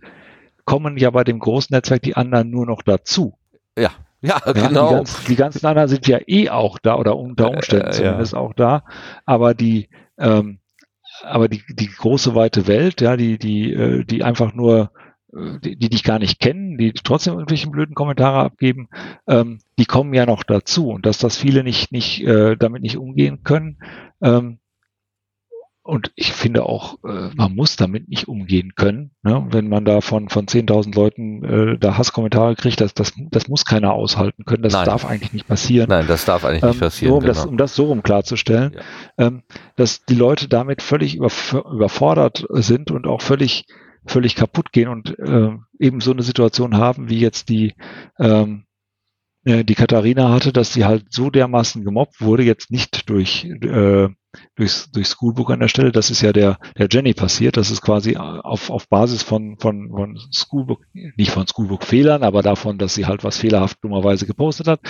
kommen 0.64 0.96
ja 0.96 1.10
bei 1.10 1.24
dem 1.24 1.38
großen 1.38 1.74
Netzwerk 1.74 2.02
die 2.02 2.16
anderen 2.16 2.50
nur 2.50 2.66
noch 2.66 2.82
dazu. 2.82 3.34
Ja. 3.78 3.90
Ja, 4.20 4.38
genau. 4.38 4.88
Die, 4.88 4.94
ganz, 4.94 5.24
die, 5.24 5.36
ganzen 5.36 5.66
anderen 5.66 5.88
sind 5.88 6.06
ja 6.06 6.18
eh 6.26 6.48
auch 6.48 6.78
da 6.78 6.96
oder 6.96 7.16
unter 7.16 7.50
Umständen 7.50 7.88
äh, 7.88 7.90
zumindest 7.90 8.34
auch 8.34 8.54
da. 8.54 8.84
Aber 9.26 9.52
die, 9.52 9.90
ähm, 10.16 10.60
aber 11.24 11.48
die, 11.48 11.62
die 11.68 11.88
große 11.88 12.34
weite 12.34 12.66
Welt, 12.66 13.00
ja, 13.00 13.16
die, 13.16 13.38
die, 13.38 13.72
äh, 13.72 14.04
die 14.04 14.22
einfach 14.24 14.54
nur, 14.54 14.92
äh, 15.32 15.58
die, 15.60 15.76
die 15.76 15.88
dich 15.88 16.04
gar 16.04 16.18
nicht 16.18 16.40
kennen, 16.40 16.78
die 16.78 16.92
trotzdem 16.92 17.34
irgendwelche 17.34 17.70
blöden 17.70 17.94
Kommentare 17.94 18.40
abgeben, 18.40 18.88
ähm, 19.26 19.58
die 19.78 19.86
kommen 19.86 20.14
ja 20.14 20.26
noch 20.26 20.42
dazu. 20.42 20.88
Und 20.88 21.06
dass 21.06 21.18
das 21.18 21.36
viele 21.36 21.64
nicht, 21.64 21.92
nicht 21.92 22.22
äh, 22.22 22.56
damit 22.56 22.82
nicht 22.82 22.96
umgehen 22.96 23.42
können, 23.42 23.78
ähm, 24.22 24.58
und 25.86 26.12
ich 26.16 26.32
finde 26.32 26.64
auch, 26.64 26.96
äh, 27.04 27.28
man 27.36 27.54
muss 27.54 27.76
damit 27.76 28.08
nicht 28.08 28.26
umgehen 28.26 28.74
können. 28.74 29.10
Ne? 29.22 29.46
Wenn 29.50 29.68
man 29.68 29.84
da 29.84 30.00
von, 30.00 30.30
von 30.30 30.46
10.000 30.46 30.94
Leuten 30.94 31.44
äh, 31.44 31.78
da 31.78 31.98
Hasskommentare 31.98 32.56
kriegt, 32.56 32.80
das, 32.80 32.94
das, 32.94 33.12
das 33.30 33.48
muss 33.48 33.66
keiner 33.66 33.92
aushalten 33.92 34.46
können. 34.46 34.62
Das 34.62 34.72
Nein. 34.72 34.86
darf 34.86 35.04
eigentlich 35.04 35.34
nicht 35.34 35.46
passieren. 35.46 35.90
Nein, 35.90 36.06
das 36.08 36.24
darf 36.24 36.46
eigentlich 36.46 36.62
nicht 36.62 36.74
ähm, 36.76 36.80
passieren. 36.80 37.08
Nur 37.10 37.18
um, 37.18 37.22
genau. 37.24 37.34
das, 37.34 37.44
um 37.44 37.56
das 37.58 37.74
so 37.74 37.84
rum 37.84 38.02
klarzustellen, 38.02 38.76
ja. 39.18 39.26
ähm, 39.26 39.42
dass 39.76 40.06
die 40.06 40.14
Leute 40.14 40.48
damit 40.48 40.80
völlig 40.80 41.16
überfordert 41.16 42.46
sind 42.48 42.90
und 42.90 43.06
auch 43.06 43.20
völlig, 43.20 43.66
völlig 44.06 44.36
kaputt 44.36 44.72
gehen 44.72 44.88
und 44.88 45.18
äh, 45.18 45.50
eben 45.78 46.00
so 46.00 46.12
eine 46.12 46.22
Situation 46.22 46.78
haben, 46.78 47.10
wie 47.10 47.20
jetzt 47.20 47.50
die, 47.50 47.74
ähm, 48.18 48.64
äh, 49.44 49.64
die 49.64 49.74
Katharina 49.74 50.32
hatte, 50.32 50.50
dass 50.50 50.72
sie 50.72 50.86
halt 50.86 51.12
so 51.12 51.28
dermaßen 51.28 51.84
gemobbt 51.84 52.22
wurde, 52.22 52.42
jetzt 52.42 52.70
nicht 52.70 53.10
durch 53.10 53.44
äh, 53.44 54.08
durchs, 54.56 54.90
durch 54.90 55.08
Schoolbook 55.08 55.50
an 55.50 55.60
der 55.60 55.68
Stelle. 55.68 55.92
Das 55.92 56.10
ist 56.10 56.20
ja 56.20 56.32
der, 56.32 56.58
der 56.78 56.88
Jenny 56.90 57.14
passiert. 57.14 57.56
Das 57.56 57.70
ist 57.70 57.82
quasi 57.82 58.16
auf, 58.16 58.70
auf 58.70 58.88
Basis 58.88 59.22
von, 59.22 59.56
von, 59.58 59.90
von 59.90 60.18
Schoolbook, 60.32 60.80
nicht 60.92 61.30
von 61.30 61.46
Schoolbook-Fehlern, 61.46 62.22
aber 62.22 62.42
davon, 62.42 62.78
dass 62.78 62.94
sie 62.94 63.06
halt 63.06 63.24
was 63.24 63.38
fehlerhaft 63.38 63.78
dummerweise 63.82 64.26
gepostet 64.26 64.68
hat, 64.68 64.80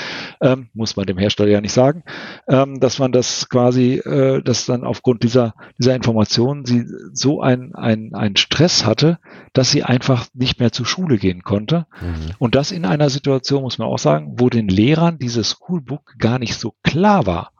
ähm, 0.40 0.68
muss 0.74 0.96
man 0.96 1.06
dem 1.06 1.18
Hersteller 1.18 1.50
ja 1.50 1.60
nicht 1.60 1.72
sagen, 1.72 2.04
ähm, 2.48 2.80
dass 2.80 2.98
man 2.98 3.12
das 3.12 3.48
quasi, 3.48 3.94
äh, 3.94 4.42
dass 4.42 4.66
dann 4.66 4.84
aufgrund 4.84 5.22
dieser, 5.22 5.54
dieser 5.78 5.94
Informationen 5.94 6.64
sie 6.64 6.84
so 7.12 7.40
ein, 7.40 7.74
ein, 7.74 8.14
ein 8.14 8.36
Stress 8.36 8.84
hatte, 8.84 9.18
dass 9.52 9.70
sie 9.70 9.82
einfach 9.82 10.26
nicht 10.34 10.60
mehr 10.60 10.72
zur 10.72 10.86
Schule 10.86 11.18
gehen 11.18 11.42
konnte. 11.42 11.86
Mhm. 12.00 12.32
Und 12.38 12.54
das 12.54 12.72
in 12.72 12.84
einer 12.84 13.10
Situation, 13.10 13.62
muss 13.62 13.78
man 13.78 13.88
auch 13.88 13.98
sagen, 13.98 14.34
wo 14.38 14.50
den 14.50 14.68
Lehrern 14.68 15.18
dieses 15.18 15.50
Schoolbook 15.50 16.18
gar 16.18 16.38
nicht 16.38 16.56
so 16.56 16.74
klar 16.82 17.26
war. 17.26 17.53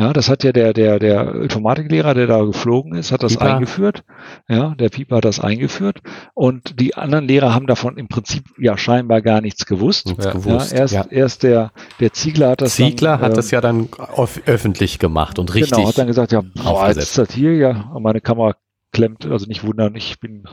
Ja, 0.00 0.14
das 0.14 0.30
hat 0.30 0.44
ja 0.44 0.52
der, 0.52 0.72
der, 0.72 0.98
der 0.98 1.34
Informatiklehrer, 1.34 2.14
der 2.14 2.26
da 2.26 2.42
geflogen 2.42 2.94
ist, 2.94 3.12
hat 3.12 3.22
das 3.22 3.36
Pieper. 3.36 3.56
eingeführt. 3.56 4.02
Ja, 4.48 4.74
der 4.74 4.88
Pieper 4.88 5.16
hat 5.16 5.26
das 5.26 5.40
eingeführt. 5.40 5.98
Und 6.32 6.80
die 6.80 6.94
anderen 6.94 7.28
Lehrer 7.28 7.52
haben 7.52 7.66
davon 7.66 7.98
im 7.98 8.08
Prinzip 8.08 8.44
ja 8.58 8.78
scheinbar 8.78 9.20
gar 9.20 9.42
nichts 9.42 9.66
gewusst. 9.66 10.06
Nichts 10.06 10.24
ja. 10.24 10.32
gewusst. 10.32 10.72
Ja, 10.72 10.78
erst, 10.78 10.94
ja. 10.94 11.04
erst 11.10 11.42
der, 11.42 11.72
der 12.00 12.14
Ziegler 12.14 12.48
hat 12.48 12.62
das 12.62 12.76
Ziegler 12.76 13.18
dann, 13.18 13.20
hat 13.20 13.30
ähm, 13.32 13.36
das 13.36 13.50
ja 13.50 13.60
dann 13.60 13.88
öffentlich 14.46 14.98
gemacht 14.98 15.38
und 15.38 15.54
richtig. 15.54 15.76
Genau, 15.76 15.88
hat 15.88 15.98
dann 15.98 16.06
gesagt, 16.06 16.32
ja, 16.32 16.40
boah, 16.54 16.88
jetzt 16.88 16.96
ist 16.96 17.18
das 17.18 17.34
hier, 17.34 17.54
ja, 17.56 17.92
meine 18.00 18.22
Kamera 18.22 18.54
klemmt, 18.92 19.26
also 19.26 19.46
nicht 19.46 19.64
wundern, 19.64 19.94
ich 19.94 20.18
bin, 20.18 20.44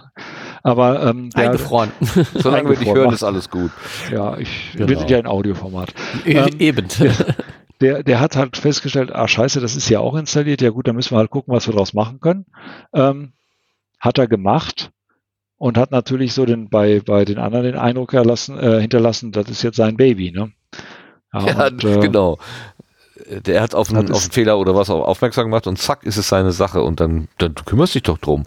aber 0.61 1.07
ähm, 1.07 1.29
der, 1.29 1.45
eingefroren. 1.45 1.91
Solange 2.35 2.69
wir 2.69 2.75
dich 2.75 2.93
hören, 2.93 3.13
ist 3.13 3.23
alles 3.23 3.49
gut. 3.49 3.71
Ja, 4.11 4.37
ich, 4.37 4.73
genau. 4.73 4.89
wir 4.89 4.97
sind 4.97 5.09
ja 5.09 5.17
in 5.17 5.27
Audioformat. 5.27 5.93
E 6.25 6.33
ähm, 6.33 6.49
Eben 6.59 6.87
der, 7.81 8.03
der 8.03 8.19
hat 8.19 8.35
halt 8.35 8.57
festgestellt, 8.57 9.13
ah 9.13 9.27
scheiße, 9.27 9.59
das 9.59 9.75
ist 9.75 9.89
ja 9.89 9.99
auch 9.99 10.15
installiert, 10.15 10.61
ja 10.61 10.69
gut, 10.69 10.87
dann 10.87 10.95
müssen 10.95 11.11
wir 11.11 11.19
halt 11.19 11.29
gucken, 11.29 11.53
was 11.53 11.67
wir 11.67 11.73
daraus 11.73 11.93
machen 11.93 12.19
können. 12.19 12.45
Ähm, 12.93 13.33
hat 13.99 14.17
er 14.17 14.27
gemacht 14.27 14.91
und 15.57 15.77
hat 15.77 15.91
natürlich 15.91 16.33
so 16.33 16.45
den, 16.45 16.69
bei, 16.69 17.01
bei 17.05 17.25
den 17.25 17.37
anderen 17.37 17.65
den 17.65 17.77
Eindruck 17.77 18.13
erlassen, 18.13 18.57
äh, 18.57 18.81
hinterlassen, 18.81 19.31
das 19.31 19.49
ist 19.49 19.63
jetzt 19.63 19.77
sein 19.77 19.97
Baby, 19.97 20.31
ne? 20.31 20.51
Ja, 21.33 21.45
ja 21.45 21.67
und, 21.67 21.83
äh, 21.83 21.99
genau. 21.99 22.37
Der 23.29 23.61
hat 23.61 23.75
auf 23.75 23.89
einen, 23.89 24.11
auf 24.11 24.21
einen 24.21 24.31
Fehler 24.31 24.57
oder 24.57 24.75
was 24.75 24.89
auch 24.89 25.05
aufmerksam 25.05 25.45
gemacht 25.45 25.67
und 25.67 25.77
zack 25.77 26.03
ist 26.03 26.17
es 26.17 26.29
seine 26.29 26.51
Sache 26.51 26.81
und 26.81 26.99
dann, 26.99 27.27
dann 27.39 27.55
du 27.55 27.63
kümmerst 27.63 27.95
dich 27.95 28.03
doch 28.03 28.19
drum. 28.19 28.45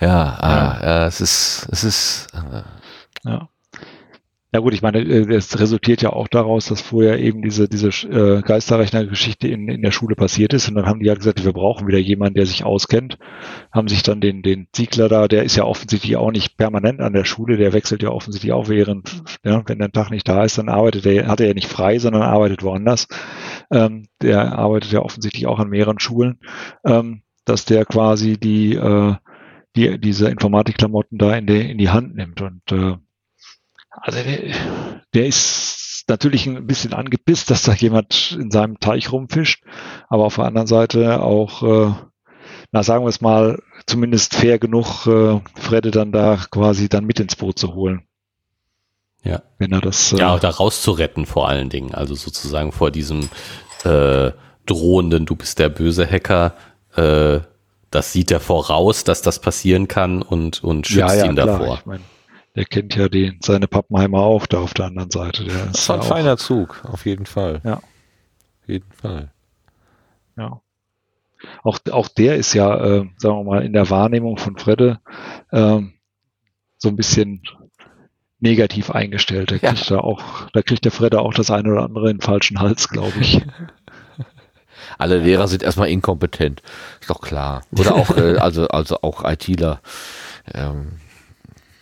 Ja, 0.00 0.36
ah, 0.40 0.78
ja. 0.80 0.86
ja 0.86 1.06
es 1.06 1.20
ist, 1.20 1.68
es 1.70 1.84
ist. 1.84 2.28
Äh, 2.32 2.62
ja. 3.28 3.48
Ja 4.56 4.62
gut, 4.62 4.72
ich 4.72 4.80
meine, 4.80 5.00
äh, 5.00 5.34
es 5.34 5.60
resultiert 5.60 6.00
ja 6.00 6.14
auch 6.14 6.28
daraus, 6.28 6.64
dass 6.68 6.80
vorher 6.80 7.18
eben 7.18 7.42
diese, 7.42 7.68
diese 7.68 7.88
äh, 7.88 8.40
Geisterrechner-Geschichte 8.40 9.48
in, 9.48 9.68
in 9.68 9.82
der 9.82 9.90
Schule 9.90 10.16
passiert 10.16 10.54
ist. 10.54 10.66
Und 10.66 10.76
dann 10.76 10.86
haben 10.86 11.00
die 11.00 11.04
ja 11.04 11.14
gesagt, 11.14 11.44
wir 11.44 11.52
brauchen 11.52 11.86
wieder 11.86 11.98
jemanden, 11.98 12.36
der 12.36 12.46
sich 12.46 12.64
auskennt. 12.64 13.18
Haben 13.70 13.88
sich 13.88 14.02
dann 14.02 14.22
den, 14.22 14.40
den 14.40 14.68
Ziegler 14.72 15.10
da, 15.10 15.28
der 15.28 15.44
ist 15.44 15.56
ja 15.56 15.64
offensichtlich 15.64 16.16
auch 16.16 16.30
nicht 16.30 16.56
permanent 16.56 17.02
an 17.02 17.12
der 17.12 17.26
Schule, 17.26 17.58
der 17.58 17.74
wechselt 17.74 18.02
ja 18.02 18.08
offensichtlich 18.08 18.54
auch 18.54 18.70
während, 18.70 19.22
ja, 19.44 19.62
wenn 19.66 19.78
der 19.78 19.92
Tag 19.92 20.10
nicht 20.10 20.26
da 20.26 20.42
ist, 20.42 20.56
dann 20.56 20.70
arbeitet 20.70 21.04
er, 21.04 21.26
hat 21.26 21.40
er 21.40 21.48
ja 21.48 21.54
nicht 21.54 21.68
frei, 21.68 21.98
sondern 21.98 22.22
arbeitet 22.22 22.62
woanders. 22.62 23.08
Ähm, 23.70 24.06
der 24.22 24.58
arbeitet 24.58 24.90
ja 24.90 25.00
offensichtlich 25.02 25.46
auch 25.46 25.58
an 25.58 25.68
mehreren 25.68 26.00
Schulen, 26.00 26.38
ähm, 26.82 27.20
dass 27.44 27.66
der 27.66 27.84
quasi 27.84 28.38
die, 28.38 28.74
äh, 28.74 29.16
die 29.76 30.00
diese 30.00 30.30
Informatikklamotten 30.30 31.18
da 31.18 31.36
in, 31.36 31.46
die 31.46 31.70
in 31.72 31.76
die 31.76 31.90
Hand 31.90 32.16
nimmt. 32.16 32.40
Und 32.40 32.62
äh, 32.72 32.94
also 34.00 34.22
der, 34.22 34.54
der 35.14 35.26
ist 35.26 36.04
natürlich 36.08 36.46
ein 36.46 36.66
bisschen 36.66 36.92
angepisst, 36.92 37.50
dass 37.50 37.64
da 37.64 37.72
jemand 37.72 38.36
in 38.38 38.50
seinem 38.50 38.78
Teich 38.78 39.10
rumfischt, 39.12 39.62
aber 40.08 40.24
auf 40.24 40.36
der 40.36 40.44
anderen 40.44 40.66
Seite 40.66 41.20
auch, 41.22 41.62
äh, 41.62 41.94
na 42.72 42.82
sagen 42.82 43.04
wir 43.04 43.08
es 43.08 43.20
mal, 43.20 43.60
zumindest 43.86 44.34
fair 44.34 44.58
genug, 44.58 45.06
äh, 45.06 45.40
Fredde 45.56 45.90
dann 45.90 46.12
da 46.12 46.38
quasi 46.50 46.88
dann 46.88 47.04
mit 47.04 47.20
ins 47.20 47.36
Boot 47.36 47.58
zu 47.58 47.74
holen. 47.74 48.06
Ja. 49.24 49.42
Wenn 49.58 49.72
er 49.72 49.80
das. 49.80 50.12
Äh, 50.12 50.18
ja, 50.18 50.38
da 50.38 50.50
rauszuretten 50.50 51.26
vor 51.26 51.48
allen 51.48 51.68
Dingen. 51.68 51.94
Also 51.94 52.14
sozusagen 52.14 52.70
vor 52.70 52.92
diesem 52.92 53.28
äh, 53.84 54.30
drohenden, 54.66 55.26
du 55.26 55.34
bist 55.34 55.58
der 55.58 55.68
böse 55.68 56.08
Hacker, 56.08 56.54
äh, 56.94 57.40
das 57.90 58.12
sieht 58.12 58.30
er 58.30 58.40
voraus, 58.40 59.04
dass 59.04 59.22
das 59.22 59.40
passieren 59.40 59.88
kann 59.88 60.22
und, 60.22 60.62
und 60.62 60.86
schützt 60.86 60.98
ja, 60.98 61.14
ja, 61.14 61.24
ihn 61.26 61.34
klar. 61.34 61.46
davor. 61.46 61.74
Ich 61.78 61.86
mein, 61.86 62.00
der 62.56 62.64
kennt 62.64 62.96
ja 62.96 63.08
den, 63.08 63.38
seine 63.42 63.68
Pappenheimer 63.68 64.20
auch 64.20 64.46
da 64.46 64.60
auf 64.60 64.74
der 64.74 64.86
anderen 64.86 65.10
Seite. 65.10 65.44
Der 65.44 65.66
das 65.66 65.88
war 65.88 65.96
ein 65.96 66.02
feiner 66.02 66.38
Zug, 66.38 66.82
auf 66.84 67.04
jeden 67.04 67.26
Fall. 67.26 67.60
Ja. 67.64 67.74
Auf 67.76 68.68
jeden 68.68 68.90
Fall. 68.92 69.30
Ja. 70.36 70.60
Auch, 71.62 71.78
auch 71.90 72.08
der 72.08 72.36
ist 72.36 72.54
ja, 72.54 72.74
äh, 72.74 73.04
sagen 73.18 73.36
wir 73.36 73.44
mal, 73.44 73.64
in 73.64 73.74
der 73.74 73.90
Wahrnehmung 73.90 74.38
von 74.38 74.56
Fredde 74.56 75.00
äh, 75.50 75.80
so 76.78 76.88
ein 76.88 76.96
bisschen 76.96 77.42
negativ 78.40 78.90
eingestellt. 78.90 79.50
Der 79.50 79.58
kriegt 79.58 79.90
ja. 79.90 79.96
da 79.96 80.02
auch, 80.02 80.48
da 80.52 80.62
kriegt 80.62 80.84
der 80.86 80.92
Fredde 80.92 81.20
auch 81.20 81.34
das 81.34 81.50
eine 81.50 81.70
oder 81.70 81.84
andere 81.84 82.10
in 82.10 82.16
den 82.16 82.22
falschen 82.22 82.58
Hals, 82.58 82.88
glaube 82.88 83.18
ich. 83.20 83.42
Alle 84.98 85.18
Lehrer 85.18 85.46
sind 85.46 85.62
erstmal 85.62 85.90
inkompetent, 85.90 86.62
ist 87.00 87.10
doch 87.10 87.20
klar. 87.20 87.64
Oder 87.78 87.94
auch, 87.96 88.16
äh, 88.16 88.36
also, 88.38 88.66
also 88.68 89.02
auch 89.02 89.24
ITler. 89.24 89.82
Ähm, 90.54 90.92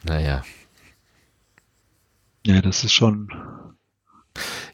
naja. 0.03 0.43
Ja, 2.47 2.61
das 2.61 2.85
ist 2.85 2.93
schon. 2.93 3.29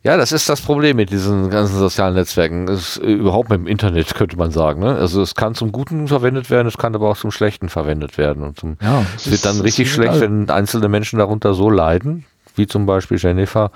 Ja, 0.02 0.16
das 0.16 0.32
ist 0.32 0.48
das 0.48 0.62
Problem 0.62 0.96
mit 0.96 1.10
diesen 1.10 1.50
ganzen 1.50 1.78
sozialen 1.78 2.14
Netzwerken. 2.14 2.66
Es, 2.68 2.96
äh, 2.96 3.12
überhaupt 3.12 3.50
mit 3.50 3.58
dem 3.58 3.66
Internet 3.66 4.14
könnte 4.14 4.36
man 4.36 4.50
sagen. 4.50 4.80
Ne? 4.80 4.96
Also 4.96 5.20
es 5.20 5.34
kann 5.34 5.54
zum 5.54 5.72
Guten 5.72 6.08
verwendet 6.08 6.48
werden, 6.48 6.66
es 6.66 6.78
kann 6.78 6.94
aber 6.94 7.10
auch 7.10 7.18
zum 7.18 7.30
Schlechten 7.30 7.68
verwendet 7.68 8.16
werden. 8.16 8.42
Und 8.42 8.58
zum, 8.58 8.76
ja, 8.80 9.04
es 9.14 9.26
wird 9.26 9.34
ist, 9.34 9.46
dann 9.46 9.60
richtig 9.60 9.92
schlecht, 9.92 10.16
egal. 10.16 10.20
wenn 10.22 10.50
einzelne 10.50 10.88
Menschen 10.88 11.18
darunter 11.18 11.52
so 11.52 11.68
leiden, 11.68 12.24
wie 12.56 12.66
zum 12.66 12.86
Beispiel 12.86 13.18
Jennifer, 13.18 13.70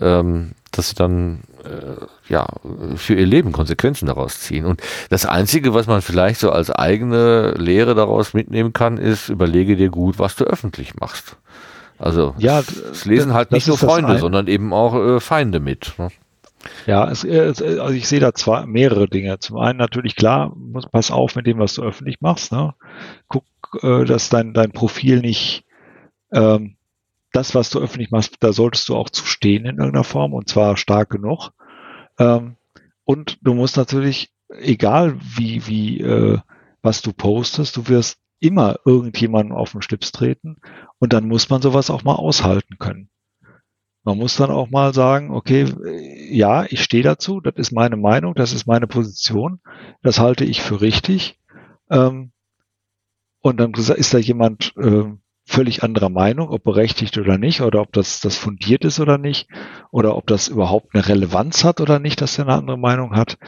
ähm, 0.00 0.52
dass 0.72 0.88
sie 0.88 0.96
dann 0.96 1.42
äh, 1.64 2.04
ja 2.28 2.46
für 2.96 3.14
ihr 3.14 3.26
Leben 3.26 3.52
Konsequenzen 3.52 4.06
daraus 4.06 4.40
ziehen. 4.40 4.64
Und 4.66 4.82
das 5.10 5.26
Einzige, 5.26 5.74
was 5.74 5.86
man 5.86 6.02
vielleicht 6.02 6.40
so 6.40 6.50
als 6.50 6.70
eigene 6.70 7.52
Lehre 7.52 7.94
daraus 7.94 8.34
mitnehmen 8.34 8.72
kann, 8.72 8.98
ist, 8.98 9.28
überlege 9.28 9.76
dir 9.76 9.90
gut, 9.90 10.18
was 10.18 10.34
du 10.34 10.44
öffentlich 10.44 10.96
machst. 10.96 11.36
Also 12.02 12.34
ja, 12.38 12.58
es 12.58 13.04
lesen 13.04 13.32
halt 13.32 13.52
nicht 13.52 13.68
nur 13.68 13.78
Freunde, 13.78 14.18
sondern 14.18 14.48
eben 14.48 14.72
auch 14.72 14.94
äh, 14.94 15.20
Feinde 15.20 15.60
mit. 15.60 15.94
Ne? 15.98 16.08
Ja, 16.86 17.08
es, 17.08 17.22
äh, 17.22 17.54
also 17.80 17.90
ich 17.90 18.08
sehe 18.08 18.18
da 18.18 18.34
zwar 18.34 18.66
mehrere 18.66 19.08
Dinge. 19.08 19.38
Zum 19.38 19.58
einen 19.58 19.78
natürlich 19.78 20.16
klar, 20.16 20.52
muss, 20.56 20.88
pass 20.88 21.12
auf 21.12 21.36
mit 21.36 21.46
dem, 21.46 21.58
was 21.58 21.74
du 21.74 21.82
öffentlich 21.82 22.20
machst. 22.20 22.50
Ne? 22.50 22.74
Guck, 23.28 23.44
äh, 23.82 24.04
dass 24.04 24.28
dein, 24.28 24.52
dein 24.52 24.72
Profil 24.72 25.20
nicht 25.20 25.64
ähm, 26.32 26.76
das, 27.32 27.54
was 27.54 27.70
du 27.70 27.78
öffentlich 27.78 28.10
machst, 28.10 28.36
da 28.40 28.52
solltest 28.52 28.88
du 28.88 28.96
auch 28.96 29.08
zu 29.08 29.24
stehen 29.24 29.64
in 29.64 29.78
irgendeiner 29.78 30.04
Form 30.04 30.34
und 30.34 30.48
zwar 30.48 30.76
stark 30.76 31.08
genug. 31.08 31.50
Ähm, 32.18 32.56
und 33.04 33.38
du 33.42 33.54
musst 33.54 33.76
natürlich, 33.76 34.32
egal 34.48 35.16
wie, 35.20 35.66
wie, 35.68 36.00
äh, 36.00 36.38
was 36.82 37.00
du 37.00 37.12
postest, 37.12 37.76
du 37.76 37.86
wirst 37.86 38.18
immer 38.40 38.76
irgendjemanden 38.84 39.54
auf 39.54 39.70
den 39.70 39.82
Schlips 39.82 40.10
treten 40.10 40.56
und 41.02 41.12
dann 41.12 41.26
muss 41.26 41.50
man 41.50 41.60
sowas 41.60 41.90
auch 41.90 42.04
mal 42.04 42.14
aushalten 42.14 42.78
können. 42.78 43.10
Man 44.04 44.18
muss 44.18 44.36
dann 44.36 44.52
auch 44.52 44.70
mal 44.70 44.94
sagen, 44.94 45.32
okay, 45.32 45.66
ja, 46.30 46.64
ich 46.68 46.80
stehe 46.80 47.02
dazu, 47.02 47.40
das 47.40 47.54
ist 47.56 47.72
meine 47.72 47.96
Meinung, 47.96 48.36
das 48.36 48.52
ist 48.52 48.68
meine 48.68 48.86
Position, 48.86 49.58
das 50.02 50.20
halte 50.20 50.44
ich 50.44 50.62
für 50.62 50.80
richtig. 50.80 51.40
Ähm, 51.90 52.30
und 53.40 53.58
dann 53.58 53.72
ist 53.72 54.14
da 54.14 54.18
jemand 54.18 54.74
äh, 54.76 55.06
völlig 55.44 55.82
anderer 55.82 56.08
Meinung, 56.08 56.50
ob 56.50 56.62
berechtigt 56.62 57.18
oder 57.18 57.36
nicht, 57.36 57.62
oder 57.62 57.80
ob 57.80 57.92
das, 57.92 58.20
das 58.20 58.36
fundiert 58.36 58.84
ist 58.84 59.00
oder 59.00 59.18
nicht, 59.18 59.48
oder 59.90 60.16
ob 60.16 60.28
das 60.28 60.46
überhaupt 60.46 60.94
eine 60.94 61.08
Relevanz 61.08 61.64
hat 61.64 61.80
oder 61.80 61.98
nicht, 61.98 62.20
dass 62.20 62.38
er 62.38 62.44
eine 62.44 62.54
andere 62.54 62.78
Meinung 62.78 63.16
hat. 63.16 63.38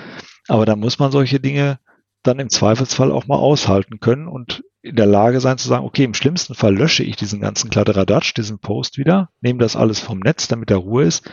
Aber 0.49 0.67
da 0.67 0.75
muss 0.75 0.99
man 0.99 1.13
solche 1.13 1.39
Dinge 1.39 1.79
dann 2.25 2.41
im 2.41 2.49
Zweifelsfall 2.49 3.13
auch 3.13 3.29
mal 3.29 3.39
aushalten 3.39 4.01
können 4.01 4.27
und 4.27 4.65
in 4.85 4.97
der 4.97 5.07
Lage 5.07 5.41
sein 5.41 5.57
zu 5.57 5.67
sagen, 5.67 5.87
okay, 5.87 6.05
im 6.05 6.13
schlimmsten 6.13 6.55
Fall 6.55 6.77
lösche 6.77 7.05
ich 7.05 7.17
diesen 7.17 7.41
ganzen 7.41 7.71
Kladderadatsch, 7.71 8.35
diesen 8.35 8.59
Post 8.59 8.99
wieder, 8.99 9.31
nehme 9.41 9.59
das 9.61 9.77
alles 9.77 9.99
vom 9.99 10.19
Netz, 10.19 10.47
damit 10.47 10.71
er 10.71 10.77
Ruhe 10.77 11.05
ist. 11.05 11.29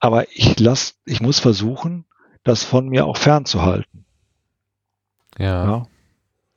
Aber 0.00 0.26
ich 0.34 0.58
lass, 0.58 0.96
ich 1.04 1.20
muss 1.20 1.38
versuchen, 1.38 2.06
das 2.42 2.64
von 2.64 2.88
mir 2.88 3.06
auch 3.06 3.16
fernzuhalten. 3.16 4.04
Ja. 5.38 5.64
ja. 5.64 5.86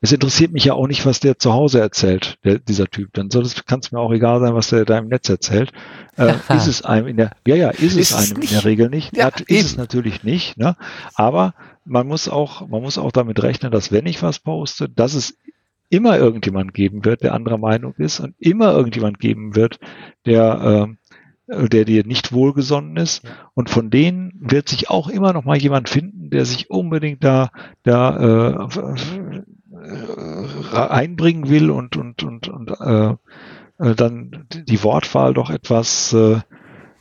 Es 0.02 0.12
interessiert 0.12 0.52
mich 0.52 0.66
ja 0.66 0.74
auch 0.74 0.88
nicht, 0.88 1.06
was 1.06 1.20
der 1.20 1.38
zu 1.38 1.54
Hause 1.54 1.80
erzählt, 1.80 2.40
der, 2.44 2.58
dieser 2.58 2.88
Typ. 2.88 3.14
Dann 3.14 3.30
soll 3.30 3.44
es, 3.44 3.64
kann 3.66 3.82
es 3.82 3.92
mir 3.92 4.00
auch 4.00 4.12
egal 4.12 4.40
sein, 4.40 4.56
was 4.56 4.70
der 4.70 4.84
da 4.84 4.98
im 4.98 5.08
Netz 5.08 5.30
erzählt. 5.30 5.72
Äh, 6.18 6.34
ist 6.56 6.66
es 6.66 6.82
einem 6.84 7.08
in 7.08 7.18
der, 7.18 7.32
ja, 7.46 7.56
ja, 7.56 7.70
ist, 7.70 7.96
ist 7.96 8.12
es 8.12 8.14
einem 8.14 8.40
nicht. 8.40 8.52
in 8.52 8.58
der 8.58 8.66
Regel 8.66 8.90
nicht. 8.90 9.16
Ja, 9.16 9.28
ist 9.28 9.50
eben. 9.50 9.60
es 9.60 9.78
natürlich 9.78 10.24
nicht, 10.24 10.58
ne? 10.58 10.76
Aber 11.14 11.54
man 11.86 12.08
muss 12.08 12.30
auch, 12.30 12.68
man 12.68 12.82
muss 12.82 12.98
auch 12.98 13.12
damit 13.12 13.42
rechnen, 13.44 13.72
dass 13.72 13.92
wenn 13.92 14.08
ich 14.08 14.24
was 14.24 14.40
poste, 14.40 14.90
dass 14.90 15.14
es 15.14 15.38
immer 15.90 16.18
irgendjemand 16.18 16.74
geben 16.74 17.06
wird, 17.06 17.24
der 17.24 17.34
anderer 17.34 17.58
Meinung 17.58 17.94
ist 17.98 18.20
und 18.20 18.36
immer 18.40 18.74
irgendjemand 18.74 19.20
geben 19.20 19.56
wird, 19.56 19.80
der, 20.26 20.88
äh, 21.48 21.68
der 21.68 21.86
dir 21.86 22.06
nicht 22.06 22.34
wohlgesonnen 22.34 22.98
ist. 22.98 23.24
Und 23.54 23.70
von 23.70 23.90
denen 23.90 24.34
wird 24.40 24.70
sich 24.70 24.90
auch 24.90 25.08
immer 25.08 25.34
noch 25.34 25.46
mal 25.46 25.58
jemand 25.58 25.90
finden, 25.90 26.30
der 26.30 26.46
sich 26.46 26.70
unbedingt 26.70 27.24
da, 27.24 27.52
da 27.84 28.58
äh, 28.58 29.38
einbringen 30.74 31.50
will 31.50 31.70
und, 31.70 31.96
und, 31.98 32.24
und, 32.24 32.48
und 32.48 32.72
äh, 32.80 33.16
äh 33.78 33.96
dann 33.96 34.48
die 34.50 34.84
Wortwahl 34.84 35.34
doch 35.34 35.50
etwas 35.50 36.14
äh, 36.14 36.40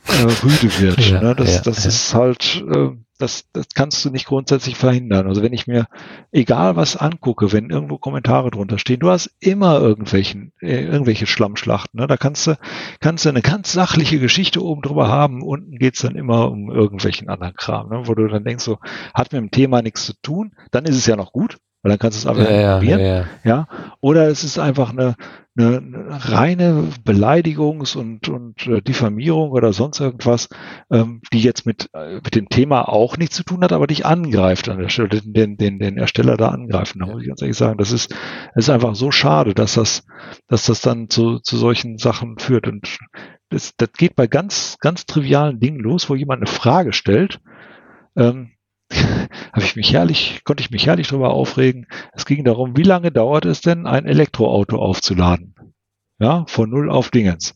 äh, 0.07 0.23
rüde 0.43 0.79
wird. 0.79 0.99
Ja, 1.09 1.21
ne? 1.21 1.35
Das, 1.35 1.55
ja, 1.55 1.61
das 1.61 1.83
ja. 1.83 1.89
ist 1.89 2.13
halt, 2.13 2.63
äh, 2.69 2.91
das, 3.17 3.45
das 3.53 3.67
kannst 3.73 4.03
du 4.03 4.09
nicht 4.09 4.25
grundsätzlich 4.25 4.75
verhindern. 4.75 5.27
Also 5.27 5.41
wenn 5.41 5.53
ich 5.53 5.67
mir 5.67 5.87
egal 6.31 6.75
was 6.75 6.97
angucke, 6.97 7.53
wenn 7.53 7.69
irgendwo 7.69 7.97
Kommentare 7.97 8.51
drunter 8.51 8.77
stehen, 8.77 8.99
du 8.99 9.09
hast 9.09 9.31
immer 9.39 9.79
irgendwelchen, 9.79 10.51
äh, 10.61 10.83
irgendwelche 10.83 11.27
Schlammschlachten. 11.27 11.99
Ne? 11.99 12.07
Da 12.07 12.17
kannst 12.17 12.47
du, 12.47 12.57
kannst 12.99 13.25
du 13.25 13.29
eine 13.29 13.41
ganz 13.41 13.71
sachliche 13.71 14.19
Geschichte 14.19 14.63
oben 14.63 14.81
drüber 14.81 15.07
haben. 15.07 15.41
Unten 15.41 15.77
geht's 15.77 16.01
dann 16.01 16.15
immer 16.15 16.51
um 16.51 16.69
irgendwelchen 16.69 17.29
anderen 17.29 17.55
Kram, 17.55 17.89
ne? 17.89 18.07
wo 18.07 18.15
du 18.15 18.27
dann 18.27 18.43
denkst, 18.43 18.63
so, 18.63 18.79
hat 19.13 19.31
mit 19.31 19.41
dem 19.41 19.51
Thema 19.51 19.81
nichts 19.81 20.05
zu 20.05 20.13
tun, 20.21 20.53
dann 20.71 20.85
ist 20.85 20.97
es 20.97 21.05
ja 21.05 21.15
noch 21.15 21.31
gut 21.31 21.57
weil 21.85 21.91
dann 21.91 21.99
kannst 21.99 22.17
du 22.17 22.27
es 22.27 22.35
einfach 22.35 22.51
ja, 22.51 22.73
probieren. 22.77 22.99
Ja, 22.99 23.05
ja. 23.05 23.25
ja, 23.43 23.67
Oder 24.01 24.27
es 24.27 24.43
ist 24.43 24.57
einfach 24.57 24.89
eine, 24.89 25.15
eine, 25.57 25.77
eine 25.77 26.31
reine 26.31 26.89
Beleidigungs- 27.05 27.95
und, 27.95 28.27
und 28.27 28.67
äh, 28.67 28.81
Diffamierung 28.81 29.51
oder 29.51 29.71
sonst 29.73 29.99
irgendwas, 29.99 30.49
ähm, 30.91 31.21
die 31.31 31.41
jetzt 31.41 31.65
mit, 31.65 31.89
äh, 31.93 32.15
mit 32.15 32.35
dem 32.35 32.49
Thema 32.49 32.89
auch 32.89 33.17
nichts 33.17 33.37
zu 33.37 33.43
tun 33.43 33.63
hat, 33.63 33.71
aber 33.71 33.87
dich 33.87 34.05
angreift 34.05 34.67
an 34.67 34.79
der 34.79 34.89
Stelle, 34.89 35.09
den, 35.09 35.57
den, 35.57 35.79
den 35.79 35.97
Ersteller 35.97 36.35
da 36.35 36.49
angreifen. 36.49 36.99
Da 36.99 37.05
muss 37.05 37.21
ich 37.21 37.27
ganz 37.27 37.41
ehrlich 37.41 37.57
sagen, 37.57 37.77
das 37.77 37.91
ist, 37.91 38.11
das 38.53 38.65
ist 38.65 38.69
einfach 38.69 38.95
so 38.95 39.11
schade, 39.11 39.53
dass 39.53 39.75
das, 39.75 40.05
dass 40.47 40.65
das 40.65 40.81
dann 40.81 41.09
zu, 41.09 41.39
zu 41.39 41.57
solchen 41.57 41.97
Sachen 41.97 42.37
führt. 42.37 42.67
Und 42.67 42.97
das, 43.49 43.73
das 43.77 43.93
geht 43.93 44.15
bei 44.15 44.27
ganz, 44.27 44.77
ganz 44.79 45.05
trivialen 45.05 45.59
Dingen 45.59 45.79
los, 45.79 46.09
wo 46.09 46.15
jemand 46.15 46.41
eine 46.41 46.51
Frage 46.51 46.91
stellt, 46.91 47.39
ähm, 48.17 48.51
habe 49.53 49.63
ich 49.63 49.75
mich 49.75 49.93
herrlich, 49.93 50.41
konnte 50.43 50.61
ich 50.61 50.71
mich 50.71 50.85
herrlich 50.87 51.07
darüber 51.07 51.31
aufregen. 51.31 51.87
Es 52.13 52.25
ging 52.25 52.43
darum, 52.43 52.77
wie 52.77 52.83
lange 52.83 53.11
dauert 53.11 53.45
es 53.45 53.61
denn, 53.61 53.87
ein 53.87 54.05
Elektroauto 54.05 54.77
aufzuladen? 54.77 55.55
Ja, 56.19 56.45
von 56.47 56.69
null 56.69 56.89
auf 56.89 57.09
Dingens. 57.11 57.55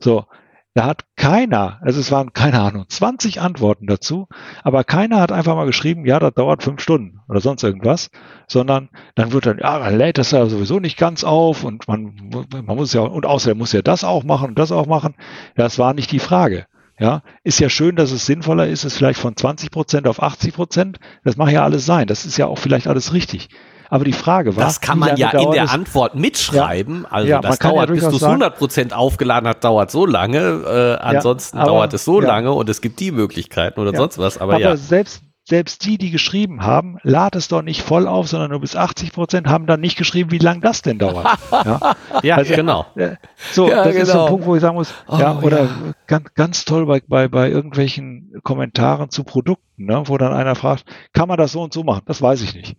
So, 0.00 0.26
Da 0.74 0.86
hat 0.86 1.04
keiner, 1.16 1.78
also 1.82 2.00
es 2.00 2.12
waren 2.12 2.32
keine 2.32 2.60
Ahnung, 2.60 2.86
20 2.88 3.40
Antworten 3.42 3.86
dazu, 3.86 4.28
aber 4.64 4.84
keiner 4.84 5.20
hat 5.20 5.32
einfach 5.32 5.54
mal 5.56 5.66
geschrieben, 5.66 6.06
ja, 6.06 6.18
das 6.20 6.34
dauert 6.34 6.62
fünf 6.62 6.80
Stunden 6.82 7.20
oder 7.28 7.40
sonst 7.40 7.62
irgendwas, 7.62 8.10
sondern 8.48 8.90
dann 9.14 9.32
wird 9.32 9.46
dann, 9.46 9.58
ja, 9.58 9.78
dann 9.80 9.98
lädt 9.98 10.18
das 10.18 10.30
ja 10.32 10.46
sowieso 10.46 10.80
nicht 10.80 10.98
ganz 10.98 11.24
auf 11.24 11.64
und 11.64 11.88
man, 11.88 12.14
man 12.52 12.76
muss 12.76 12.92
ja, 12.94 13.02
und 13.02 13.26
außerdem 13.26 13.58
muss 13.58 13.72
ja 13.72 13.82
das 13.82 14.04
auch 14.04 14.24
machen 14.24 14.50
und 14.50 14.58
das 14.58 14.72
auch 14.72 14.86
machen. 14.86 15.14
Das 15.56 15.78
war 15.78 15.94
nicht 15.94 16.12
die 16.12 16.18
Frage. 16.20 16.66
Ja, 16.98 17.22
ist 17.42 17.58
ja 17.58 17.68
schön, 17.68 17.96
dass 17.96 18.12
es 18.12 18.26
sinnvoller 18.26 18.68
ist, 18.68 18.84
es 18.84 18.96
vielleicht 18.96 19.18
von 19.18 19.36
20 19.36 19.70
Prozent 19.70 20.06
auf 20.06 20.22
80 20.22 20.54
Prozent. 20.54 20.98
Das 21.24 21.36
mag 21.36 21.50
ja 21.50 21.64
alles 21.64 21.86
sein. 21.86 22.06
Das 22.06 22.24
ist 22.24 22.36
ja 22.36 22.46
auch 22.46 22.58
vielleicht 22.58 22.86
alles 22.86 23.12
richtig. 23.12 23.48
Aber 23.88 24.04
die 24.04 24.12
Frage 24.12 24.56
war. 24.56 24.64
Das 24.64 24.80
kann 24.80 24.98
man 24.98 25.16
ja 25.16 25.30
in 25.30 25.50
der 25.50 25.70
Antwort 25.70 26.14
mitschreiben. 26.14 27.02
Ja, 27.02 27.08
also 27.10 27.28
ja, 27.28 27.40
das 27.40 27.58
dauert, 27.58 27.88
ja 27.90 27.94
bis 27.94 28.08
du 28.08 28.16
es 28.16 28.22
100 28.22 28.56
Prozent 28.56 28.94
aufgeladen 28.94 29.46
hast, 29.48 29.62
dauert 29.64 29.90
so 29.90 30.06
lange. 30.06 30.38
Äh, 30.38 31.02
ansonsten 31.04 31.58
aber, 31.58 31.66
dauert 31.66 31.92
es 31.92 32.04
so 32.04 32.18
lange 32.18 32.52
und 32.52 32.70
es 32.70 32.80
gibt 32.80 33.00
die 33.00 33.10
Möglichkeiten 33.10 33.80
oder 33.80 33.94
sonst 33.94 34.16
was. 34.16 34.38
Aber, 34.38 34.54
aber 34.54 34.62
ja. 34.62 34.76
selbst 34.76 35.22
selbst 35.44 35.84
die, 35.84 35.98
die 35.98 36.10
geschrieben 36.10 36.62
haben, 36.62 36.98
lad 37.02 37.34
es 37.34 37.48
doch 37.48 37.62
nicht 37.62 37.82
voll 37.82 38.06
auf, 38.06 38.28
sondern 38.28 38.50
nur 38.50 38.60
bis 38.60 38.76
80 38.76 39.12
Prozent 39.12 39.48
haben 39.48 39.66
dann 39.66 39.80
nicht 39.80 39.96
geschrieben, 39.96 40.30
wie 40.30 40.38
lange 40.38 40.60
das 40.60 40.82
denn 40.82 40.98
dauert. 40.98 41.26
ja, 41.50 41.96
ja 42.22 42.36
also, 42.36 42.54
genau. 42.54 42.86
Äh, 42.94 43.16
so, 43.52 43.68
ja, 43.68 43.84
das 43.84 43.92
genau. 43.92 44.02
ist 44.02 44.08
so 44.08 44.12
ein 44.12 44.18
genau. 44.18 44.28
Punkt, 44.28 44.46
wo 44.46 44.54
ich 44.54 44.60
sagen 44.60 44.76
muss, 44.76 44.94
oh, 45.08 45.18
ja, 45.18 45.38
oder 45.40 45.64
ja. 45.64 45.70
Ganz, 46.06 46.34
ganz 46.34 46.64
toll 46.64 46.86
bei, 46.86 47.02
bei, 47.06 47.28
bei 47.28 47.50
irgendwelchen 47.50 48.40
Kommentaren 48.42 49.10
zu 49.10 49.24
Produkten, 49.24 49.86
ne, 49.86 50.02
wo 50.06 50.16
dann 50.16 50.32
einer 50.32 50.54
fragt, 50.54 50.84
kann 51.12 51.28
man 51.28 51.38
das 51.38 51.52
so 51.52 51.62
und 51.62 51.72
so 51.72 51.82
machen? 51.82 52.02
Das 52.06 52.22
weiß 52.22 52.42
ich 52.42 52.54
nicht. 52.54 52.76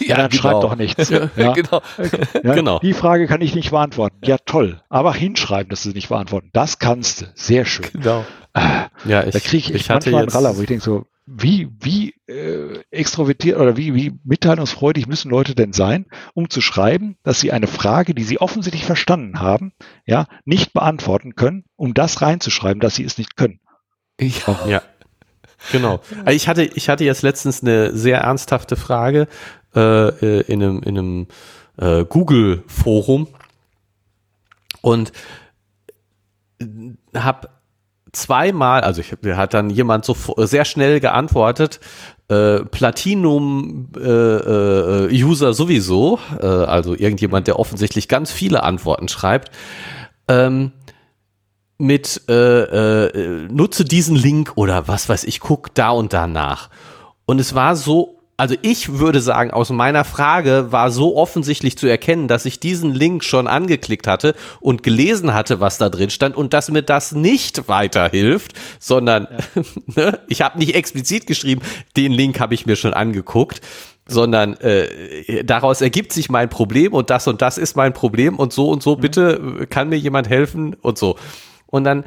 Ja, 0.00 0.16
dann 0.16 0.30
genau. 0.30 0.42
schreibt 0.42 0.62
doch 0.64 0.76
nichts. 0.76 1.10
Ja, 1.36 1.52
genau. 1.52 1.80
Ja, 2.42 2.54
genau. 2.54 2.78
Die 2.80 2.92
Frage 2.92 3.26
kann 3.26 3.40
ich 3.40 3.54
nicht 3.54 3.70
beantworten. 3.70 4.18
Ja, 4.24 4.36
toll. 4.38 4.82
Aber 4.88 5.14
hinschreiben, 5.14 5.70
dass 5.70 5.84
du 5.84 5.90
nicht 5.90 6.08
beantworten. 6.08 6.50
Das 6.52 6.78
kannst 6.78 7.20
du. 7.20 7.26
Sehr 7.34 7.64
schön. 7.64 7.86
Genau. 7.92 8.24
Ah, 8.52 8.86
ja, 9.04 9.24
ich, 9.24 9.32
da 9.32 9.38
kriege 9.38 9.56
ich, 9.58 9.74
ich 9.74 9.88
manchmal 9.88 10.22
einen 10.22 10.30
Raller, 10.30 10.56
wo 10.56 10.60
ich 10.60 10.66
denke 10.66 10.82
so, 10.82 11.06
wie, 11.26 11.68
wie 11.80 12.14
äh, 12.28 12.84
extrovertiert 12.90 13.58
oder 13.58 13.76
wie, 13.76 13.94
wie 13.94 14.18
mitteilungsfreudig 14.22 15.08
müssen 15.08 15.30
Leute 15.30 15.56
denn 15.56 15.72
sein, 15.72 16.06
um 16.34 16.48
zu 16.48 16.60
schreiben, 16.60 17.16
dass 17.24 17.40
sie 17.40 17.50
eine 17.50 17.66
Frage, 17.66 18.14
die 18.14 18.22
sie 18.22 18.40
offensichtlich 18.40 18.84
verstanden 18.84 19.40
haben, 19.40 19.72
ja, 20.06 20.26
nicht 20.44 20.72
beantworten 20.72 21.34
können, 21.34 21.64
um 21.74 21.94
das 21.94 22.22
reinzuschreiben, 22.22 22.80
dass 22.80 22.94
sie 22.94 23.04
es 23.04 23.18
nicht 23.18 23.36
können. 23.36 23.60
Ja. 24.20 24.66
ja. 24.66 24.82
Genau. 25.72 26.00
Also 26.24 26.36
ich 26.36 26.48
hatte, 26.48 26.62
ich 26.62 26.88
hatte 26.88 27.04
jetzt 27.04 27.22
letztens 27.22 27.62
eine 27.62 27.94
sehr 27.96 28.20
ernsthafte 28.20 28.76
Frage 28.76 29.26
äh, 29.74 29.80
äh 30.08 30.40
in 30.42 30.62
einem, 30.62 30.82
in 30.82 30.98
einem 30.98 31.26
äh, 31.76 32.04
Google-Forum 32.04 33.26
und 34.80 35.12
habe 37.14 37.48
zweimal, 38.16 38.80
also 38.80 39.00
ich, 39.00 39.12
hat 39.36 39.54
dann 39.54 39.70
jemand 39.70 40.04
so 40.04 40.16
sehr 40.38 40.64
schnell 40.64 41.00
geantwortet, 41.00 41.80
äh, 42.28 42.64
Platinum-User 42.64 45.46
äh, 45.46 45.50
äh, 45.50 45.54
sowieso, 45.54 46.18
äh, 46.40 46.46
also 46.46 46.94
irgendjemand, 46.94 47.46
der 47.46 47.58
offensichtlich 47.58 48.08
ganz 48.08 48.32
viele 48.32 48.62
Antworten 48.62 49.08
schreibt, 49.08 49.50
ähm, 50.28 50.72
mit 51.78 52.22
äh, 52.28 53.04
äh, 53.04 53.48
nutze 53.50 53.84
diesen 53.84 54.16
Link 54.16 54.52
oder 54.56 54.88
was 54.88 55.08
weiß 55.08 55.24
ich, 55.24 55.40
guck 55.40 55.74
da 55.74 55.90
und 55.90 56.12
da 56.12 56.26
nach. 56.26 56.70
Und 57.26 57.38
es 57.38 57.54
war 57.54 57.76
so 57.76 58.15
also 58.36 58.54
ich 58.60 58.98
würde 58.98 59.20
sagen, 59.20 59.50
aus 59.50 59.70
meiner 59.70 60.04
Frage 60.04 60.70
war 60.70 60.90
so 60.90 61.16
offensichtlich 61.16 61.78
zu 61.78 61.86
erkennen, 61.86 62.28
dass 62.28 62.44
ich 62.44 62.60
diesen 62.60 62.94
Link 62.94 63.24
schon 63.24 63.46
angeklickt 63.46 64.06
hatte 64.06 64.34
und 64.60 64.82
gelesen 64.82 65.32
hatte, 65.32 65.60
was 65.60 65.78
da 65.78 65.88
drin 65.88 66.10
stand 66.10 66.36
und 66.36 66.52
dass 66.52 66.70
mir 66.70 66.82
das 66.82 67.12
nicht 67.12 67.68
weiterhilft, 67.68 68.52
sondern 68.78 69.26
ja. 69.54 69.62
ne, 70.10 70.20
ich 70.28 70.42
habe 70.42 70.58
nicht 70.58 70.74
explizit 70.74 71.26
geschrieben, 71.26 71.62
den 71.96 72.12
Link 72.12 72.38
habe 72.38 72.54
ich 72.54 72.66
mir 72.66 72.76
schon 72.76 72.92
angeguckt, 72.92 73.62
sondern 74.06 74.54
äh, 74.58 75.42
daraus 75.44 75.80
ergibt 75.80 76.12
sich 76.12 76.28
mein 76.28 76.48
Problem 76.48 76.92
und 76.92 77.10
das 77.10 77.26
und 77.26 77.42
das 77.42 77.58
ist 77.58 77.74
mein 77.74 77.92
Problem 77.92 78.38
und 78.38 78.52
so 78.52 78.68
und 78.70 78.82
so, 78.82 78.96
mhm. 78.96 79.00
bitte 79.00 79.66
kann 79.70 79.88
mir 79.88 79.98
jemand 79.98 80.28
helfen 80.28 80.74
und 80.74 80.98
so. 80.98 81.16
Und 81.66 81.84
dann 81.84 82.04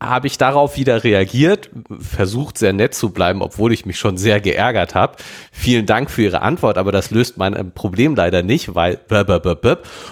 habe 0.00 0.28
ich 0.28 0.38
darauf 0.38 0.76
wieder 0.76 1.02
reagiert, 1.02 1.70
versucht 1.98 2.56
sehr 2.56 2.72
nett 2.72 2.94
zu 2.94 3.10
bleiben, 3.10 3.42
obwohl 3.42 3.72
ich 3.72 3.84
mich 3.84 3.98
schon 3.98 4.16
sehr 4.16 4.40
geärgert 4.40 4.94
habe. 4.94 5.16
Vielen 5.50 5.86
Dank 5.86 6.08
für 6.08 6.22
Ihre 6.22 6.42
Antwort, 6.42 6.78
aber 6.78 6.92
das 6.92 7.10
löst 7.10 7.36
mein 7.36 7.54
äh, 7.54 7.64
Problem 7.64 8.14
leider 8.14 8.42
nicht, 8.42 8.76
weil 8.76 9.00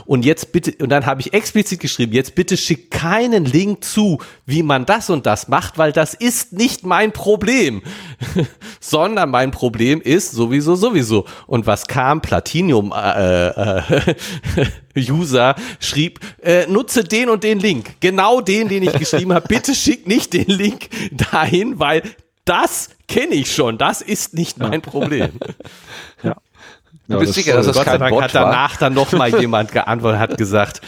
und 0.07 0.25
jetzt 0.25 0.53
bitte 0.53 0.73
und 0.83 0.89
dann 0.89 1.07
habe 1.07 1.21
ich 1.21 1.33
explizit 1.33 1.79
geschrieben, 1.81 2.13
jetzt 2.13 2.35
bitte 2.35 2.57
schick 2.57 2.91
keinen 2.91 3.45
Link 3.45 3.85
zu, 3.85 4.19
wie 4.45 4.65
man 4.65 4.87
das 4.87 5.09
und 5.09 5.25
das 5.25 5.47
macht, 5.49 5.79
weil 5.79 5.93
das 5.93 6.15
ist 6.15 6.53
nicht 6.53 6.85
mein 6.85 7.13
Problem, 7.13 7.83
sondern 8.81 9.31
mein 9.31 9.53
Problem 9.53 10.01
ist 10.01 10.33
sowieso 10.33 10.75
sowieso. 10.75 11.27
Und 11.47 11.67
was 11.67 11.87
kam? 11.87 12.21
Platinum 12.23 12.93
äh, 12.93 13.49
äh, 13.49 14.05
User 14.97 15.55
schrieb, 15.81 16.21
äh, 16.43 16.67
nutze 16.67 17.05
den 17.05 17.29
und 17.29 17.45
den 17.45 17.61
Link. 17.61 17.97
Genau 18.01 18.41
den, 18.41 18.69
den 18.69 18.83
ich 18.83 18.93
geschrieben 18.93 19.33
habe. 19.33 19.47
Bitte 19.49 19.75
schick 19.75 20.07
nicht 20.07 20.33
den 20.33 20.47
Link 20.47 20.89
dahin, 21.13 21.79
weil 21.79 22.03
das 22.45 22.91
kenne 23.09 23.35
ich 23.35 23.55
schon. 23.55 23.77
Das 23.79 24.01
ist 24.01 24.35
nicht 24.35 24.59
mein 24.59 24.83
Problem. 24.83 25.31
Ja. 26.23 26.35
Du 27.09 27.19
bist 27.21 27.35
sicher, 27.35 27.55
dass 27.55 27.67
das 27.67 27.77
Gott 27.77 27.85
sei 27.85 27.99
Dank 27.99 28.11
Bot 28.11 28.23
hat 28.25 28.35
danach 28.35 28.73
war? 28.73 28.79
dann 28.81 28.95
noch 28.95 29.13
mal 29.13 29.29
jemand 29.41 29.71
geantwortet, 29.71 30.19
hat 30.19 30.39
gesagt, 30.39 30.81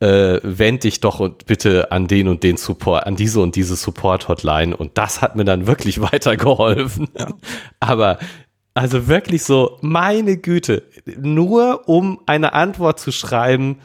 äh, 0.00 0.40
wend 0.42 0.84
dich 0.84 1.00
doch 1.00 1.20
und 1.20 1.46
bitte 1.46 1.90
an 1.90 2.06
den 2.06 2.28
und 2.28 2.42
den 2.42 2.56
Support, 2.56 3.06
an 3.06 3.16
diese 3.16 3.40
und 3.40 3.56
diese 3.56 3.74
Support-Hotline. 3.74 4.76
Und 4.76 4.98
das 4.98 5.22
hat 5.22 5.36
mir 5.36 5.44
dann 5.44 5.66
wirklich 5.66 6.00
weitergeholfen. 6.12 7.08
Ja. 7.18 7.28
Aber 7.80 8.18
also 8.74 9.06
wirklich 9.06 9.44
so, 9.44 9.78
meine 9.80 10.36
Güte, 10.36 10.82
nur 11.16 11.88
um 11.88 12.20
eine 12.26 12.52
Antwort 12.52 12.98
zu 12.98 13.12
schreiben 13.12 13.78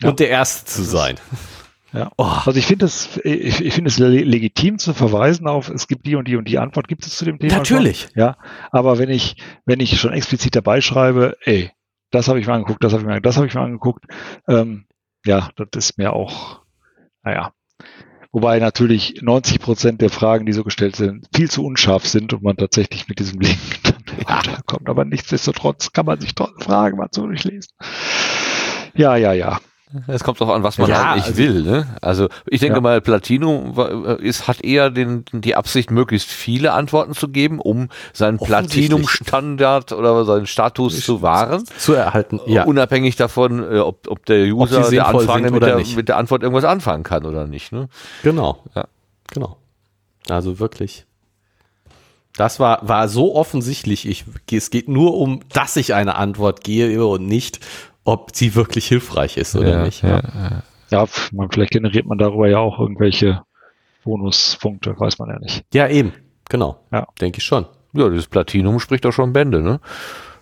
ja. 0.00 0.10
und 0.10 0.20
der 0.20 0.28
Erste 0.28 0.66
zu 0.66 0.82
sein. 0.82 1.16
Ja. 1.90 2.12
Oh. 2.18 2.24
Also 2.24 2.58
ich 2.58 2.66
finde 2.66 2.84
es, 2.84 3.18
ich, 3.24 3.64
ich 3.64 3.72
finde 3.72 3.88
es 3.88 3.98
legitim 3.98 4.78
zu 4.78 4.92
verweisen 4.92 5.46
auf, 5.46 5.70
es 5.70 5.88
gibt 5.88 6.04
die 6.04 6.16
und 6.16 6.28
die 6.28 6.36
und 6.36 6.46
die 6.46 6.58
Antwort 6.58 6.86
gibt 6.86 7.06
es 7.06 7.16
zu 7.16 7.24
dem 7.24 7.38
Thema. 7.38 7.56
Natürlich. 7.56 8.02
Schon. 8.02 8.10
Ja. 8.14 8.36
Aber 8.70 8.98
wenn 8.98 9.08
ich, 9.08 9.36
wenn 9.64 9.80
ich 9.80 9.98
schon 9.98 10.12
explizit 10.12 10.54
dabei 10.54 10.82
schreibe, 10.82 11.38
ey, 11.44 11.70
das 12.10 12.28
habe 12.28 12.40
ich 12.40 12.46
mir 12.46 12.52
angeguckt, 12.52 12.84
das 12.84 12.92
habe 12.92 13.02
ich 13.02 13.08
mir, 13.08 13.20
das 13.22 13.36
habe 13.36 13.46
ich 13.46 13.54
mir 13.54 13.62
angeguckt, 13.62 14.04
ähm, 14.48 14.84
ja, 15.24 15.48
das 15.56 15.86
ist 15.86 15.96
mir 15.96 16.12
auch, 16.12 16.60
naja, 17.22 17.52
Wobei 18.38 18.60
natürlich 18.60 19.20
90 19.20 19.58
Prozent 19.58 20.00
der 20.00 20.10
Fragen, 20.10 20.46
die 20.46 20.52
so 20.52 20.62
gestellt 20.62 20.94
sind, 20.94 21.26
viel 21.34 21.50
zu 21.50 21.64
unscharf 21.64 22.06
sind 22.06 22.32
und 22.32 22.44
man 22.44 22.56
tatsächlich 22.56 23.08
mit 23.08 23.18
diesem 23.18 23.40
Link 23.40 23.58
dann 23.82 23.96
weiterkommt. 24.28 24.88
Aber 24.88 25.04
nichtsdestotrotz 25.04 25.92
kann 25.92 26.06
man 26.06 26.20
sich 26.20 26.36
trotzdem 26.36 26.60
Fragen 26.60 26.98
mal 26.98 27.08
so 27.10 27.26
durchlesen. 27.26 27.72
Ja, 28.94 29.16
ja, 29.16 29.32
ja. 29.32 29.58
Es 30.06 30.22
kommt 30.22 30.40
doch 30.40 30.50
an, 30.50 30.62
was 30.62 30.76
man 30.76 30.90
ja, 30.90 31.12
eigentlich 31.12 31.24
also, 31.24 31.38
will. 31.38 31.62
Ne? 31.62 31.86
Also 32.02 32.28
ich 32.46 32.60
denke 32.60 32.76
ja. 32.76 32.80
mal, 32.80 33.00
Platinum 33.00 33.78
ist, 34.20 34.46
hat 34.46 34.62
eher 34.62 34.90
den, 34.90 35.24
die 35.32 35.56
Absicht, 35.56 35.90
möglichst 35.90 36.28
viele 36.28 36.72
Antworten 36.72 37.14
zu 37.14 37.28
geben, 37.28 37.58
um 37.58 37.88
seinen 38.12 38.38
Platinum-Standard 38.38 39.92
oder 39.92 40.24
seinen 40.24 40.46
Status 40.46 41.00
zu 41.00 41.22
wahren. 41.22 41.64
Zu 41.78 41.94
erhalten, 41.94 42.38
ja. 42.46 42.64
Unabhängig 42.64 43.16
davon, 43.16 43.62
äh, 43.62 43.78
ob, 43.78 44.08
ob 44.08 44.26
der 44.26 44.44
User 44.52 44.84
ob 44.84 44.90
der 44.90 45.06
Anfrage 45.06 45.50
mit 45.50 45.62
der, 45.62 45.78
mit 45.78 46.08
der 46.08 46.16
Antwort 46.18 46.42
irgendwas 46.42 46.64
anfangen 46.64 47.02
kann 47.02 47.24
oder 47.24 47.46
nicht. 47.46 47.72
Ne? 47.72 47.88
Genau. 48.22 48.62
Ja. 48.74 48.84
Genau. 49.30 49.56
Also 50.28 50.58
wirklich. 50.58 51.06
Das 52.36 52.60
war, 52.60 52.86
war 52.86 53.08
so 53.08 53.34
offensichtlich. 53.34 54.06
Ich, 54.06 54.24
es 54.52 54.70
geht 54.70 54.88
nur 54.88 55.16
um, 55.16 55.40
dass 55.52 55.76
ich 55.76 55.94
eine 55.94 56.14
Antwort 56.14 56.62
gebe 56.62 57.04
und 57.04 57.26
nicht, 57.26 57.58
ob 58.08 58.34
sie 58.34 58.54
wirklich 58.54 58.86
hilfreich 58.86 59.36
ist 59.36 59.54
oder 59.54 59.68
ja, 59.68 59.82
nicht. 59.84 60.02
Ja, 60.02 60.22
ja. 60.22 60.62
ja 60.90 61.06
man, 61.32 61.50
vielleicht 61.50 61.72
generiert 61.72 62.06
man 62.06 62.16
darüber 62.16 62.48
ja 62.48 62.58
auch 62.58 62.80
irgendwelche 62.80 63.42
Bonuspunkte, 64.02 64.98
weiß 64.98 65.18
man 65.18 65.28
ja 65.28 65.38
nicht. 65.38 65.64
Ja, 65.74 65.88
eben, 65.88 66.14
genau. 66.48 66.80
Ja. 66.90 67.06
Denke 67.20 67.38
ich 67.38 67.44
schon. 67.44 67.66
Ja, 67.92 68.08
dieses 68.08 68.26
Platinum 68.26 68.80
spricht 68.80 69.04
doch 69.04 69.12
schon 69.12 69.34
Bände, 69.34 69.60
ne? 69.60 69.80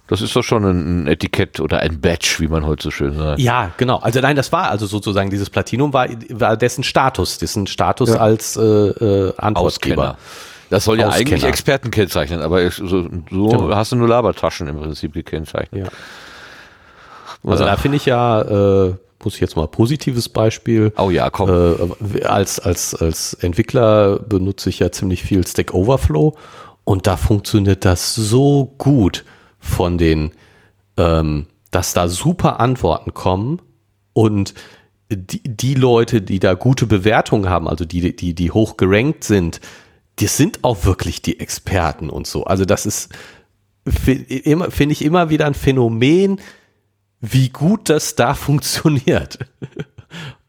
Das 0.07 0.21
ist 0.21 0.37
doch 0.37 0.45
schon 0.45 0.63
ein 0.63 1.09
Etikett 1.09 1.59
oder 1.59 1.81
ein 1.81 2.01
Badge, 2.01 2.37
wie 2.39 2.47
man 2.47 2.65
heute 2.65 2.85
so 2.85 2.91
schön 2.93 3.15
sagt. 3.15 3.41
Ja, 3.41 3.73
genau. 3.77 3.97
Also 3.97 4.21
nein, 4.21 4.37
das 4.37 4.53
war 4.53 4.71
also 4.71 4.87
sozusagen 4.87 5.31
dieses 5.31 5.51
Platinum 5.51 5.93
war, 5.93 6.07
war 6.31 6.57
dessen 6.57 6.85
Status, 6.85 7.39
dessen 7.39 7.67
Status 7.67 8.11
ja. 8.11 8.19
als 8.19 8.57
äh, 8.57 8.63
äh, 8.63 9.33
Antwortgeber. 9.37 10.17
Das 10.71 10.85
soll 10.85 11.01
ja 11.01 11.09
Auskenner. 11.09 11.31
eigentlich 11.31 11.45
Experten 11.45 11.91
kennzeichnen, 11.91 12.41
aber 12.41 12.71
so, 12.71 12.87
so 12.87 13.09
genau. 13.09 13.75
hast 13.75 13.91
du 13.91 13.97
nur 13.97 14.09
Labertaschen 14.09 14.69
im 14.69 14.77
Prinzip 14.77 15.15
gekennzeichnet. 15.15 15.87
Ja. 15.87 15.91
Also 17.53 17.65
da 17.65 17.77
finde 17.77 17.97
ich 17.97 18.07
ja, 18.07 18.43
äh, 18.43 18.95
muss 19.23 19.35
ich 19.35 19.41
jetzt 19.41 19.57
mal 19.57 19.67
positives 19.67 20.29
Beispiel. 20.29 20.93
Oh 20.99 21.11
ja, 21.11 21.31
komm. 21.31 21.49
Äh, 21.49 22.25
als, 22.25 22.61
als, 22.61 22.95
als 22.95 23.35
Entwickler 23.35 24.19
benutze 24.19 24.69
ich 24.69 24.79
ja 24.79 24.93
ziemlich 24.93 25.23
viel 25.23 25.47
Stack 25.47 25.75
Overflow 25.75 26.37
und 26.85 27.07
da 27.07 27.17
funktioniert 27.17 27.85
das 27.85 28.15
so 28.15 28.75
gut 28.79 29.25
von 29.59 29.99
den, 29.99 30.33
ähm, 30.97 31.47
dass 31.71 31.93
da 31.93 32.09
super 32.09 32.61
Antworten 32.61 33.15
kommen 33.15 33.61
und 34.13 34.55
die, 35.11 35.43
die 35.43 35.75
Leute, 35.75 36.21
die 36.23 36.39
da 36.39 36.55
gute 36.55 36.87
Bewertungen 36.87 37.49
haben, 37.49 37.69
also 37.69 37.85
die, 37.85 38.15
die, 38.15 38.35
die 38.35 38.51
hoch 38.51 38.77
gerankt 38.77 39.25
sind, 39.25 39.61
die 40.19 40.27
sind 40.27 40.65
auch 40.65 40.85
wirklich 40.85 41.23
die 41.23 41.39
Experten 41.41 42.11
und 42.11 42.27
so. 42.27 42.45
Also 42.45 42.65
das 42.65 42.87
ist, 42.87 43.13
finde 43.87 44.71
find 44.71 44.93
ich 44.93 45.05
immer 45.05 45.31
wieder 45.31 45.47
ein 45.47 45.55
Phänomen, 45.55 46.41
wie 47.21 47.49
gut 47.49 47.89
das 47.89 48.15
da 48.15 48.35
funktioniert. 48.35 49.39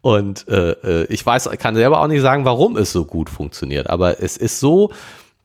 Und 0.01 0.47
äh, 0.47 0.71
äh, 0.71 1.05
ich 1.09 1.25
weiß, 1.25 1.49
kann 1.57 1.75
selber 1.75 2.01
auch 2.01 2.07
nicht 2.07 2.21
sagen, 2.21 2.45
warum 2.45 2.77
es 2.77 2.91
so 2.91 3.05
gut 3.05 3.29
funktioniert, 3.29 3.89
aber 3.89 4.21
es 4.21 4.37
ist 4.37 4.59
so, 4.59 4.91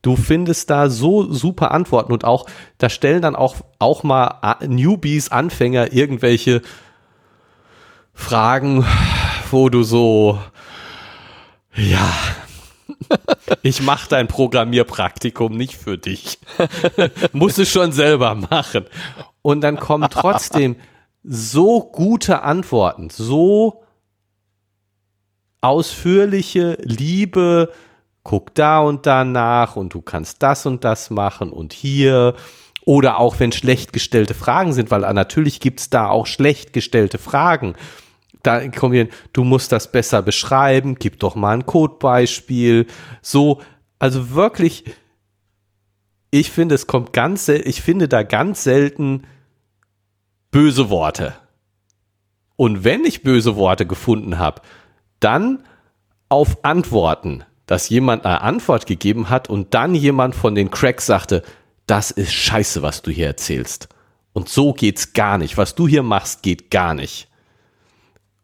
du 0.03 0.17
findest 0.17 0.71
da 0.71 0.91
so 0.91 1.33
super 1.33 1.71
Antworten 1.73 2.13
und 2.13 2.25
auch, 2.25 2.47
da 2.79 2.89
stellen 2.89 3.23
dann 3.23 3.35
auch, 3.35 3.57
auch 3.79 4.03
mal 4.03 4.57
Newbies, 4.67 5.31
Anfänger 5.31 5.93
irgendwelche 5.93 6.63
Fragen, 8.13 8.85
wo 9.51 9.69
du 9.69 9.83
so, 9.83 10.39
ja, 11.75 12.13
ich 13.63 13.83
mache 13.83 14.09
dein 14.09 14.29
Programmierpraktikum 14.29 15.57
nicht 15.57 15.77
für 15.77 15.99
dich. 15.99 16.39
Musst 17.33 17.59
du 17.59 17.67
schon 17.67 17.93
selber 17.93 18.35
machen. 18.35 18.85
Und 19.41 19.63
dann 19.63 19.79
kommen 19.79 20.09
trotzdem 20.11 20.77
so 21.23 21.83
gute 21.83 22.43
Antworten, 22.43 23.11
so 23.11 23.85
ausführliche 25.61 26.77
Liebe, 26.83 27.73
guck 28.25 28.55
da 28.55 28.81
und 28.81 29.07
da 29.07 29.25
nach 29.25 29.77
und 29.77 29.95
du 29.95 30.03
kannst 30.03 30.43
das 30.43 30.67
und 30.67 30.85
das 30.85 31.11
machen 31.11 31.51
und 31.51 31.73
hier. 31.73 32.35
Oder 32.85 33.19
auch 33.19 33.39
wenn 33.39 33.53
schlecht 33.53 33.93
gestellte 33.93 34.35
Fragen 34.35 34.73
sind, 34.73 34.91
weil 34.91 35.01
natürlich 35.15 35.61
gibt's 35.61 35.89
da 35.89 36.09
auch 36.09 36.27
schlecht 36.27 36.73
gestellte 36.73 37.19
Fragen. 37.19 37.75
Da 38.43 38.67
kommen 38.69 38.93
wir, 38.93 39.09
du 39.33 39.45
musst 39.45 39.71
das 39.71 39.93
besser 39.93 40.21
beschreiben, 40.21 40.97
gib 40.97 41.21
doch 41.21 41.37
mal 41.37 41.55
ein 41.55 41.67
Codebeispiel. 41.67 42.89
So, 43.21 43.63
also 44.01 44.31
wirklich, 44.31 44.85
ich 46.33 46.51
finde, 46.51 46.75
es 46.75 46.89
kommt 46.89 47.13
ganz, 47.13 47.47
ich 47.47 47.83
finde 47.83 48.09
da 48.09 48.25
ganz 48.25 48.65
selten 48.65 49.23
böse 50.53 50.89
Worte. 50.89 51.35
Und 52.55 52.85
wenn 52.85 53.05
ich 53.05 53.25
böse 53.25 53.57
Worte 53.57 53.87
gefunden 53.87 54.39
habe, 54.39 54.63
dann 55.19 55.65
auf 56.29 56.65
Antworten, 56.65 57.45
dass 57.67 57.89
jemand 57.89 58.25
eine 58.25 58.43
Antwort 58.43 58.87
gegeben 58.87 59.31
hat 59.31 59.51
und 59.51 59.75
dann 59.75 59.97
jemand 59.97 60.37
von 60.37 60.55
den 60.55 60.71
Cracks 60.71 61.07
sagte, 61.07 61.43
das 61.87 62.13
ist 62.13 62.33
scheiße, 62.33 62.83
was 62.83 63.03
du 63.03 63.11
hier 63.11 63.27
erzählst. 63.27 63.89
Und 64.33 64.49
so 64.49 64.73
geht's 64.73 65.13
gar 65.13 65.39
nicht. 65.39 65.57
Was 65.57 65.75
du 65.75 65.89
hier 65.89 66.03
machst, 66.03 66.43
geht 66.43 66.71
gar 66.71 66.95
nicht. 66.95 67.29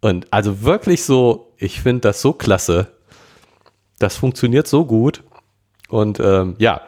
Und 0.00 0.32
also 0.32 0.62
wirklich 0.62 1.04
so, 1.04 1.54
ich 1.56 1.80
finde 1.80 2.02
das 2.02 2.20
so 2.20 2.32
klasse. 2.32 2.92
Das 3.98 4.16
funktioniert 4.16 4.66
so 4.66 4.84
gut. 4.84 5.22
Und 5.88 6.20
ähm, 6.20 6.56
ja, 6.58 6.82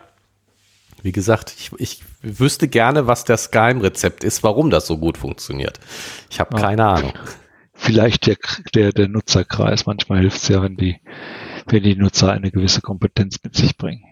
wie 1.02 1.12
gesagt, 1.12 1.54
ich, 1.56 1.72
ich 1.78 2.02
wüsste 2.22 2.68
gerne, 2.68 3.06
was 3.06 3.24
das 3.24 3.50
Geheimrezept 3.50 4.24
ist, 4.24 4.42
warum 4.42 4.70
das 4.70 4.86
so 4.86 4.98
gut 4.98 5.18
funktioniert. 5.18 5.80
Ich 6.30 6.40
habe 6.40 6.56
ja. 6.56 6.62
keine 6.62 6.86
Ahnung. 6.86 7.12
Vielleicht 7.72 8.26
der, 8.26 8.36
der, 8.74 8.92
der 8.92 9.08
Nutzerkreis. 9.08 9.86
Manchmal 9.86 10.20
hilft 10.20 10.38
es 10.38 10.48
ja, 10.48 10.62
wenn 10.62 10.76
die, 10.76 11.00
wenn 11.66 11.82
die 11.82 11.96
Nutzer 11.96 12.32
eine 12.32 12.50
gewisse 12.50 12.82
Kompetenz 12.82 13.38
mit 13.42 13.56
sich 13.56 13.76
bringen. 13.76 14.04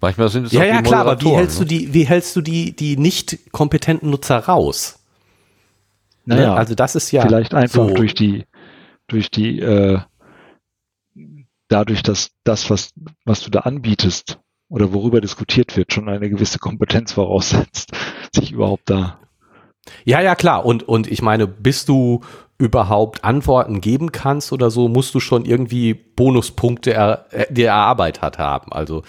Manchmal 0.00 0.28
sind 0.28 0.46
es 0.46 0.52
ja, 0.52 0.64
ja, 0.64 0.82
klar, 0.82 1.06
aber 1.06 1.20
wie 1.20 1.30
hältst 1.30 1.60
ne? 1.60 1.66
du 1.66 1.68
die, 1.68 1.94
wie 1.94 2.06
hältst 2.06 2.36
du 2.36 2.40
die, 2.40 2.74
die 2.74 2.96
nicht 2.96 3.52
kompetenten 3.52 4.10
Nutzer 4.10 4.38
raus? 4.38 5.00
Naja, 6.24 6.50
ne? 6.50 6.54
also 6.54 6.74
das 6.74 6.94
ist 6.94 7.10
ja 7.10 7.22
vielleicht 7.22 7.54
einfach 7.54 7.88
so. 7.88 7.94
durch 7.94 8.14
die, 8.14 8.44
durch 9.06 9.30
die, 9.30 9.60
äh, 9.60 10.00
dadurch, 11.68 12.02
dass 12.02 12.30
das, 12.44 12.70
was, 12.70 12.92
was 13.24 13.40
du 13.42 13.50
da 13.50 13.60
anbietest, 13.60 14.38
oder 14.70 14.92
worüber 14.94 15.20
diskutiert 15.20 15.76
wird, 15.76 15.92
schon 15.92 16.08
eine 16.08 16.30
gewisse 16.30 16.58
Kompetenz 16.58 17.12
voraussetzt, 17.12 17.92
sich 18.34 18.52
überhaupt 18.52 18.88
da. 18.88 19.18
Ja, 20.04 20.20
ja, 20.20 20.34
klar. 20.34 20.64
Und, 20.64 20.88
und 20.88 21.10
ich 21.10 21.20
meine, 21.20 21.46
bis 21.46 21.84
du 21.84 22.20
überhaupt 22.56 23.24
Antworten 23.24 23.80
geben 23.80 24.12
kannst 24.12 24.52
oder 24.52 24.70
so, 24.70 24.88
musst 24.88 25.14
du 25.14 25.20
schon 25.20 25.44
irgendwie 25.44 25.94
Bonuspunkte 25.94 26.92
er, 26.92 27.26
äh, 27.30 27.52
dir 27.52 27.68
erarbeitet 27.68 28.38
haben. 28.38 28.72
Also 28.72 29.02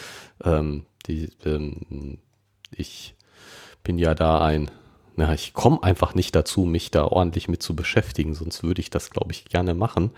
ähm, 0.44 0.86
die, 1.06 1.30
ähm, 1.46 2.18
ich 2.76 3.16
bin 3.84 3.98
ja 3.98 4.16
da 4.16 4.40
ein, 4.44 4.72
na, 5.16 5.34
ich 5.34 5.54
komme 5.54 5.84
einfach 5.84 6.16
nicht 6.16 6.34
dazu, 6.34 6.62
mich 6.62 6.92
da 6.92 7.04
ordentlich 7.04 7.50
mit 7.50 7.62
zu 7.62 7.76
beschäftigen, 7.76 8.34
sonst 8.34 8.64
würde 8.64 8.82
ich 8.82 8.90
das, 8.90 9.10
glaube 9.10 9.32
ich, 9.32 9.46
gerne 9.46 9.74
machen. 9.74 10.12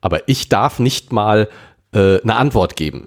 Aber 0.00 0.28
ich 0.28 0.48
darf 0.48 0.80
nicht 0.80 1.12
mal 1.12 1.48
äh, 1.94 2.20
eine 2.20 2.36
Antwort 2.36 2.76
geben. 2.76 3.06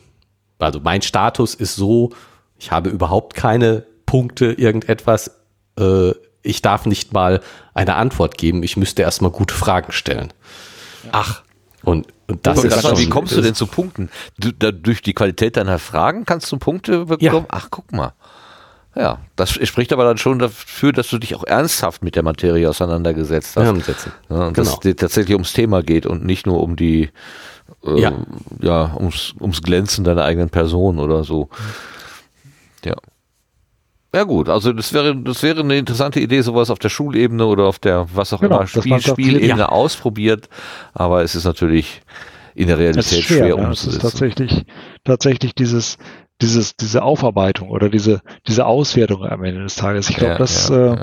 Also 0.63 0.79
mein 0.81 1.01
Status 1.01 1.55
ist 1.55 1.75
so, 1.75 2.11
ich 2.57 2.71
habe 2.71 2.89
überhaupt 2.89 3.35
keine 3.35 3.85
Punkte, 4.05 4.53
irgendetwas. 4.53 5.31
Äh, 5.79 6.11
ich 6.41 6.61
darf 6.61 6.85
nicht 6.85 7.13
mal 7.13 7.41
eine 7.73 7.95
Antwort 7.95 8.37
geben. 8.37 8.63
Ich 8.63 8.77
müsste 8.77 9.01
erstmal 9.01 9.31
gute 9.31 9.53
Fragen 9.53 9.91
stellen. 9.91 10.33
Ja. 11.03 11.09
Ach, 11.13 11.43
und, 11.83 12.07
und 12.27 12.45
das 12.45 12.63
ist 12.63 12.81
schon, 12.81 12.97
Wie 12.97 13.09
kommst 13.09 13.35
du 13.35 13.41
denn 13.41 13.55
zu 13.55 13.67
Punkten? 13.67 14.09
Du, 14.39 14.51
da, 14.51 14.71
durch 14.71 15.01
die 15.01 15.13
Qualität 15.13 15.57
deiner 15.57 15.79
Fragen 15.79 16.25
kannst 16.25 16.51
du 16.51 16.57
Punkte 16.57 17.05
bekommen? 17.05 17.19
Ja. 17.21 17.45
Ach, 17.49 17.67
guck 17.69 17.91
mal. 17.91 18.13
Ja, 18.95 19.19
das 19.35 19.51
spricht 19.51 19.91
aber 19.91 20.03
dann 20.03 20.17
schon 20.17 20.37
dafür, 20.37 20.93
dass 20.93 21.09
du 21.09 21.17
dich 21.17 21.35
auch 21.35 21.43
ernsthaft 21.43 22.03
mit 22.03 22.15
der 22.15 22.23
Materie 22.23 22.69
auseinandergesetzt 22.69 23.57
hast. 23.57 23.63
Ja, 23.63 23.71
und 23.71 23.85
genau. 24.29 24.51
dass 24.53 24.79
es 24.85 24.95
tatsächlich 24.95 25.33
ums 25.33 25.53
Thema 25.53 25.81
geht 25.81 26.05
und 26.05 26.23
nicht 26.23 26.45
nur 26.45 26.61
um 26.61 26.75
die 26.75 27.09
äh, 27.85 27.99
ja. 27.99 28.13
ja, 28.61 28.95
ums, 28.97 29.33
ums 29.39 29.61
Glänzen 29.61 30.03
deiner 30.03 30.23
eigenen 30.23 30.49
Person 30.49 30.99
oder 30.99 31.23
so. 31.23 31.49
Ja. 32.83 32.95
Ja 34.15 34.25
gut, 34.25 34.47
also 34.47 34.73
das 34.73 34.93
wäre 34.93 35.15
das 35.15 35.41
wäre 35.41 35.61
eine 35.61 35.75
interessante 35.75 36.19
Idee, 36.19 36.41
sowas 36.41 36.69
auf 36.69 36.77
der 36.77 36.89
Schulebene 36.89 37.47
oder 37.47 37.63
auf 37.63 37.79
der 37.79 38.05
was 38.13 38.31
auch 38.31 38.41
genau, 38.41 38.57
immer 38.57 38.67
Spiel, 38.67 39.01
Spielebene 39.01 39.61
ja. 39.61 39.69
ausprobiert, 39.69 40.49
aber 40.93 41.23
es 41.23 41.33
ist 41.33 41.45
natürlich 41.45 42.03
in 42.53 42.67
der 42.67 42.77
Realität 42.77 43.23
schwer, 43.23 43.37
schwer 43.37 43.47
ja, 43.47 43.55
umzusetzen. 43.55 43.89
Es 43.89 43.95
ist 43.95 44.01
tatsächlich 44.03 44.65
tatsächlich 45.03 45.55
dieses 45.55 45.97
dieses 46.43 46.75
diese 46.75 47.01
Aufarbeitung 47.01 47.69
oder 47.69 47.89
diese 47.89 48.21
diese 48.47 48.67
Auswertung 48.67 49.25
am 49.25 49.43
Ende 49.43 49.63
des 49.63 49.75
Tages. 49.75 50.11
Ich 50.11 50.17
glaube, 50.17 50.33
ja, 50.33 50.37
das 50.37 50.69
ja, 50.69 50.93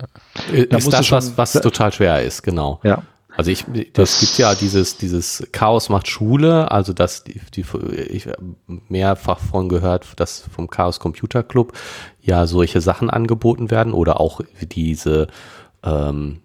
äh, 0.53 0.69
da 0.69 0.77
ist 0.77 0.93
das 0.93 1.11
was 1.11 1.37
was 1.37 1.53
total 1.55 1.93
schwer 1.93 2.23
ist, 2.23 2.45
genau. 2.45 2.79
Ja. 2.85 3.03
Also 3.41 3.53
ich, 3.53 3.65
das 3.95 4.21
gibt 4.21 4.37
ja 4.37 4.55
dieses, 4.55 4.99
dieses 4.99 5.49
Chaos 5.51 5.89
macht 5.89 6.09
Schule, 6.09 6.71
also 6.71 6.93
dass 6.93 7.25
die, 7.25 7.41
die 7.55 7.65
ich 8.11 8.29
mehrfach 8.91 9.39
von 9.39 9.71
gehört, 9.71 10.21
dass 10.21 10.41
vom 10.41 10.69
Chaos 10.69 11.01
Computer 11.01 11.43
Club 11.43 11.73
ja 12.21 12.47
solche 12.47 12.83
Sachen 12.83 13.09
angeboten 13.09 13.71
werden 13.71 13.95
oder 13.95 14.21
auch 14.21 14.43
diese, 14.61 15.29
ähm, 15.83 16.43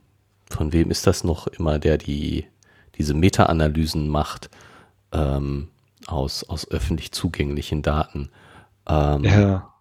von 0.50 0.72
wem 0.72 0.90
ist 0.90 1.06
das 1.06 1.26
noch 1.26 1.48
immer, 1.48 1.80
der 1.80 1.98
die, 1.98 2.46
diese 2.98 3.14
Meta-Analysen 3.14 4.08
macht, 4.08 4.50
ähm, 5.12 5.68
aus, 6.08 6.46
aus 6.46 6.72
öffentlich 6.72 7.12
zugänglichen 7.12 7.82
Daten. 7.82 8.30
Ähm, 8.88 9.26
ja. 9.26 9.74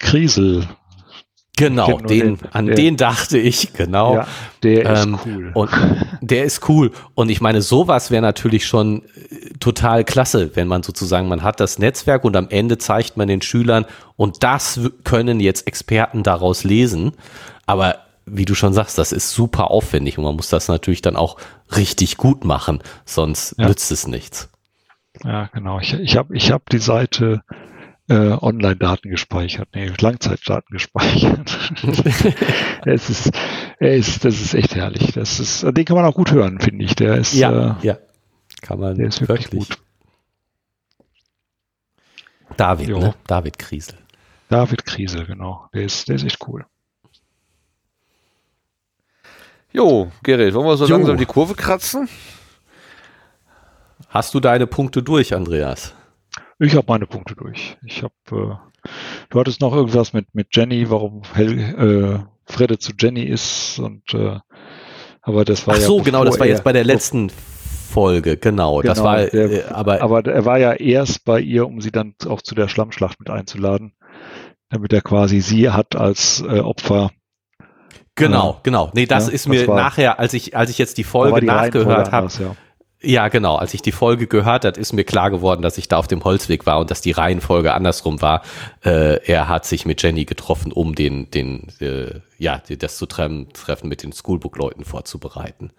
Krisel 0.00 0.66
Genau, 1.68 1.98
den, 1.98 2.08
den, 2.08 2.38
an 2.52 2.66
der, 2.66 2.74
den 2.74 2.96
dachte 2.96 3.38
ich, 3.38 3.72
genau. 3.72 4.16
Ja, 4.16 4.26
der 4.62 4.92
ist 4.92 5.04
ähm, 5.04 5.18
cool. 5.24 5.50
Und 5.54 5.70
der 6.20 6.44
ist 6.44 6.68
cool. 6.68 6.90
Und 7.14 7.28
ich 7.28 7.40
meine, 7.40 7.62
sowas 7.62 8.10
wäre 8.10 8.22
natürlich 8.22 8.66
schon 8.66 9.02
äh, 9.02 9.50
total 9.60 10.04
klasse, 10.04 10.50
wenn 10.54 10.68
man 10.68 10.82
sozusagen, 10.82 11.28
man 11.28 11.42
hat 11.42 11.60
das 11.60 11.78
Netzwerk 11.78 12.24
und 12.24 12.36
am 12.36 12.48
Ende 12.48 12.78
zeigt 12.78 13.16
man 13.16 13.28
den 13.28 13.42
Schülern 13.42 13.86
und 14.16 14.42
das 14.42 14.80
können 15.04 15.40
jetzt 15.40 15.66
Experten 15.66 16.22
daraus 16.22 16.64
lesen. 16.64 17.12
Aber 17.66 17.96
wie 18.26 18.44
du 18.44 18.54
schon 18.54 18.72
sagst, 18.72 18.98
das 18.98 19.12
ist 19.12 19.30
super 19.30 19.70
aufwendig 19.70 20.18
und 20.18 20.24
man 20.24 20.36
muss 20.36 20.48
das 20.48 20.68
natürlich 20.68 21.02
dann 21.02 21.16
auch 21.16 21.36
richtig 21.76 22.16
gut 22.16 22.44
machen, 22.44 22.80
sonst 23.04 23.54
ja. 23.58 23.68
nützt 23.68 23.90
es 23.90 24.06
nichts. 24.06 24.48
Ja, 25.24 25.48
genau. 25.52 25.78
Ich, 25.80 25.94
ich 25.94 26.16
habe 26.16 26.34
ich 26.36 26.50
hab 26.50 26.70
die 26.70 26.78
Seite 26.78 27.42
äh, 28.12 28.36
Online-Daten 28.40 29.08
gespeichert, 29.08 29.70
nee, 29.74 29.90
Langzeitdaten 29.98 30.72
gespeichert. 30.72 31.58
es 32.84 33.08
ist, 33.08 33.30
er 33.78 33.96
ist, 33.96 34.24
das 34.24 34.40
ist 34.40 34.54
echt 34.54 34.74
herrlich. 34.74 35.12
Das 35.12 35.40
ist, 35.40 35.62
den 35.62 35.84
kann 35.84 35.96
man 35.96 36.04
auch 36.04 36.14
gut 36.14 36.30
hören, 36.30 36.60
finde 36.60 36.84
ich. 36.84 36.94
Der 36.94 37.16
ist, 37.16 37.32
ja, 37.32 37.78
äh, 37.80 37.86
ja, 37.86 37.98
kann 38.60 38.78
man. 38.78 38.96
Der 38.96 39.08
ist 39.08 39.20
wirklich, 39.20 39.50
wirklich. 39.52 39.68
gut. 39.70 39.78
David, 42.58 42.88
jo. 42.88 42.98
ne? 42.98 43.14
David 43.26 43.58
Kriesel. 43.58 43.96
David 44.50 44.84
Kriesel, 44.84 45.24
genau. 45.24 45.68
Der 45.72 45.84
ist, 45.84 46.08
der 46.08 46.16
ist 46.16 46.24
echt 46.24 46.46
cool. 46.46 46.66
Jo, 49.72 50.12
Gerrit, 50.22 50.52
wollen 50.52 50.66
wir 50.66 50.76
so 50.76 50.86
jo. 50.86 50.96
langsam 50.96 51.16
die 51.16 51.24
Kurve 51.24 51.54
kratzen? 51.54 52.10
Hast 54.10 54.34
du 54.34 54.40
deine 54.40 54.66
Punkte 54.66 55.02
durch, 55.02 55.34
Andreas? 55.34 55.94
Ich 56.62 56.76
habe 56.76 56.86
meine 56.88 57.06
Punkte 57.06 57.34
durch. 57.34 57.76
Ich 57.84 58.04
habe, 58.04 58.14
äh, 58.30 58.88
du 59.30 59.40
hattest 59.40 59.60
noch 59.60 59.74
irgendwas 59.74 60.12
mit 60.12 60.32
mit 60.32 60.48
Jenny, 60.52 60.88
warum 60.90 61.22
Hel 61.34 61.58
äh, 61.58 62.50
Fredde 62.50 62.78
zu 62.78 62.92
Jenny 62.96 63.24
ist 63.24 63.80
und 63.80 64.14
äh, 64.14 64.38
aber 65.22 65.44
das 65.44 65.66
war 65.66 65.74
Ach 65.76 65.80
so, 65.80 65.98
ja 65.98 66.04
genau, 66.04 66.24
das 66.24 66.38
war 66.38 66.46
jetzt 66.46 66.62
bei 66.62 66.72
der 66.72 66.84
letzten 66.84 67.30
Folge, 67.30 68.36
genau. 68.36 68.78
genau 68.78 68.82
das 68.82 69.02
war, 69.02 69.24
der, 69.24 69.50
äh, 69.50 69.64
aber, 69.70 70.02
aber 70.02 70.24
er 70.24 70.44
war 70.44 70.58
ja 70.58 70.72
erst 70.72 71.24
bei 71.24 71.40
ihr, 71.40 71.66
um 71.66 71.80
sie 71.80 71.90
dann 71.90 72.14
auch 72.26 72.42
zu 72.42 72.54
der 72.54 72.68
Schlammschlacht 72.68 73.18
mit 73.18 73.28
einzuladen, 73.28 73.92
damit 74.70 74.92
er 74.92 75.02
quasi 75.02 75.40
sie 75.40 75.70
hat 75.70 75.96
als 75.96 76.44
äh, 76.46 76.60
Opfer. 76.60 77.10
Genau, 78.14 78.60
genau. 78.62 78.90
Nee, 78.94 79.06
das 79.06 79.28
ja, 79.28 79.32
ist 79.32 79.48
mir 79.48 79.66
war, 79.66 79.76
nachher, 79.76 80.18
als 80.20 80.32
ich, 80.34 80.56
als 80.56 80.70
ich 80.70 80.78
jetzt 80.78 80.98
die 80.98 81.04
Folge 81.04 81.40
die 81.40 81.46
nachgehört 81.46 82.12
habe, 82.12 82.28
ja. 82.40 82.56
Ja, 83.02 83.28
genau. 83.28 83.56
Als 83.56 83.74
ich 83.74 83.82
die 83.82 83.92
Folge 83.92 84.28
gehört 84.28 84.64
hat, 84.64 84.78
ist 84.78 84.92
mir 84.92 85.04
klar 85.04 85.30
geworden, 85.30 85.62
dass 85.62 85.76
ich 85.76 85.88
da 85.88 85.96
auf 85.96 86.06
dem 86.06 86.22
Holzweg 86.22 86.66
war 86.66 86.78
und 86.78 86.90
dass 86.90 87.00
die 87.00 87.10
Reihenfolge 87.10 87.74
andersrum 87.74 88.22
war. 88.22 88.42
Äh, 88.84 89.24
er 89.26 89.48
hat 89.48 89.66
sich 89.66 89.84
mit 89.84 90.02
Jenny 90.02 90.24
getroffen, 90.24 90.70
um 90.70 90.94
den, 90.94 91.30
den, 91.30 91.66
äh, 91.80 92.20
ja, 92.38 92.62
das 92.78 92.96
zu 92.96 93.06
treffen, 93.06 93.48
treffen 93.52 93.88
mit 93.88 94.04
den 94.04 94.12
Schoolbook-Leuten 94.12 94.84
vorzubereiten. 94.84 95.72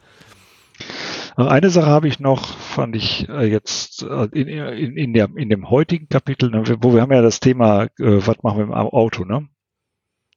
Eine 1.35 1.69
Sache 1.69 1.88
habe 1.88 2.08
ich 2.08 2.19
noch, 2.19 2.45
fand 2.45 2.95
ich 2.95 3.27
äh, 3.30 3.45
jetzt 3.45 4.03
äh, 4.03 4.27
in, 4.34 4.48
in, 4.48 4.98
in, 4.98 5.14
der, 5.14 5.30
in 5.35 5.50
dem 5.50 5.69
heutigen 5.69 6.10
Kapitel, 6.10 6.50
ne, 6.50 6.64
wo 6.82 6.93
wir 6.93 7.02
haben 7.02 7.11
ja 7.11 7.22
das 7.22 7.40
Thema, 7.40 7.84
äh, 7.84 7.90
was 7.98 8.43
machen 8.43 8.58
wir 8.58 8.66
im 8.66 8.74
Auto, 8.74 9.24
ne? 9.24 9.48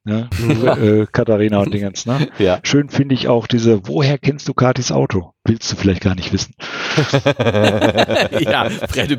Ne? 0.06 0.30
äh, 0.40 1.06
Katharina 1.10 1.58
und 1.58 1.74
Dingens, 1.74 2.06
ne? 2.06 2.28
Ja. 2.38 2.60
Schön 2.62 2.90
finde 2.90 3.16
ich 3.16 3.26
auch 3.26 3.48
diese, 3.48 3.88
woher 3.88 4.18
kennst 4.18 4.46
du 4.46 4.54
Katis 4.54 4.92
Auto? 4.92 5.32
Willst 5.44 5.72
du 5.72 5.74
vielleicht 5.74 6.00
gar 6.00 6.14
nicht 6.14 6.32
wissen. 6.32 6.54
ja, 8.40 8.70
Fredde 8.70 9.16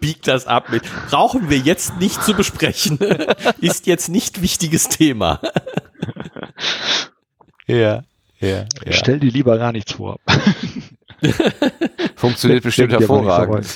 biegt 0.00 0.26
das 0.26 0.48
ab 0.48 0.70
mit. 0.72 0.82
Brauchen 1.10 1.48
wir 1.48 1.58
jetzt 1.58 2.00
nicht 2.00 2.24
zu 2.24 2.34
besprechen. 2.34 2.98
Ist 3.60 3.86
jetzt 3.86 4.08
nicht 4.08 4.42
wichtiges 4.42 4.88
Thema. 4.88 5.40
ja, 7.68 8.02
ja, 8.40 8.48
ja. 8.48 8.66
Stell 8.90 9.20
dir 9.20 9.30
lieber 9.30 9.58
gar 9.58 9.70
nichts 9.70 9.92
vor. 9.92 10.18
Funktioniert 12.16 12.62
bestimmt 12.62 12.92
hervorragend. 12.92 13.66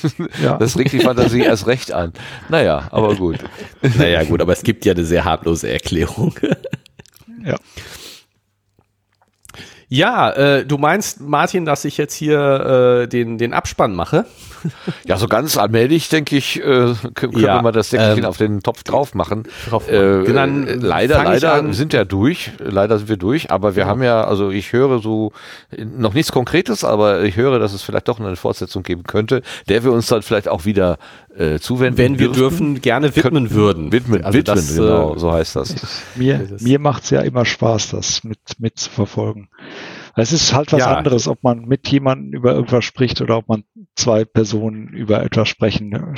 Ja. 0.42 0.56
Das 0.58 0.78
regt 0.78 0.92
die 0.92 1.00
Fantasie 1.00 1.42
erst 1.42 1.66
recht 1.66 1.92
an. 1.92 2.12
Naja, 2.48 2.88
aber 2.90 3.14
gut. 3.14 3.38
Naja, 3.98 4.24
gut, 4.24 4.40
aber 4.40 4.52
es 4.52 4.62
gibt 4.62 4.84
ja 4.84 4.92
eine 4.92 5.04
sehr 5.04 5.24
harmlose 5.24 5.70
Erklärung. 5.70 6.34
Ja. 7.46 7.56
Ja, 9.90 10.30
äh, 10.30 10.64
du 10.64 10.78
meinst, 10.78 11.20
Martin, 11.20 11.66
dass 11.66 11.84
ich 11.84 11.98
jetzt 11.98 12.14
hier 12.14 13.02
äh, 13.02 13.06
den, 13.06 13.36
den 13.36 13.52
Abspann 13.52 13.94
mache? 13.94 14.24
Ja, 15.06 15.16
so 15.18 15.26
ganz 15.26 15.56
allmählich, 15.56 16.08
denke 16.08 16.36
ich, 16.36 16.60
äh, 16.60 16.94
können 17.14 17.32
ja, 17.38 17.56
wir 17.56 17.62
mal 17.62 17.72
das 17.72 17.90
Deckelchen 17.90 18.24
ähm, 18.24 18.28
auf 18.28 18.36
den 18.38 18.62
Topf 18.62 18.82
drauf 18.82 19.14
machen. 19.14 19.44
Drauf 19.68 19.88
äh, 19.88 20.24
dann 20.32 20.66
äh, 20.66 20.74
leider, 20.74 21.22
leider 21.22 21.72
sind 21.72 21.92
wir 21.92 22.04
durch. 22.04 22.52
Leider 22.58 22.98
sind 22.98 23.08
wir 23.08 23.16
durch, 23.16 23.50
aber 23.50 23.76
wir 23.76 23.84
ja. 23.84 23.88
haben 23.88 24.02
ja, 24.02 24.24
also 24.24 24.50
ich 24.50 24.72
höre 24.72 25.00
so 25.00 25.32
noch 25.76 26.14
nichts 26.14 26.32
Konkretes, 26.32 26.84
aber 26.84 27.22
ich 27.22 27.36
höre, 27.36 27.58
dass 27.58 27.72
es 27.72 27.82
vielleicht 27.82 28.08
doch 28.08 28.18
eine 28.18 28.36
Fortsetzung 28.36 28.82
geben 28.82 29.04
könnte, 29.04 29.42
der 29.68 29.84
wir 29.84 29.92
uns 29.92 30.06
dann 30.06 30.22
vielleicht 30.22 30.48
auch 30.48 30.64
wieder 30.64 30.98
äh, 31.36 31.58
zuwenden. 31.58 31.98
Wenn 31.98 32.18
wir 32.18 32.32
dürfen, 32.32 32.80
gerne 32.80 33.14
widmen 33.14 33.50
würden. 33.50 33.92
Widmen, 33.92 34.24
also 34.24 34.38
widmen 34.38 34.56
das, 34.56 34.74
genau, 34.74 35.14
äh, 35.14 35.18
so 35.18 35.32
heißt 35.32 35.56
das. 35.56 35.74
Mir, 36.14 36.48
mir 36.60 36.78
macht's 36.78 37.10
ja 37.10 37.20
immer 37.20 37.44
Spaß, 37.44 37.90
das 37.90 38.24
mit, 38.24 38.38
mit 38.58 38.78
zu 38.78 38.90
verfolgen. 38.90 39.48
Es 40.16 40.32
ist 40.32 40.52
halt 40.52 40.72
was 40.72 40.80
ja. 40.80 40.96
anderes, 40.96 41.28
ob 41.28 41.42
man 41.42 41.64
mit 41.64 41.88
jemandem 41.88 42.32
über 42.32 42.54
irgendwas 42.54 42.84
spricht 42.84 43.20
oder 43.20 43.38
ob 43.38 43.48
man 43.48 43.64
zwei 43.96 44.24
Personen 44.24 44.88
über 44.88 45.22
etwas 45.22 45.48
sprechen 45.48 46.14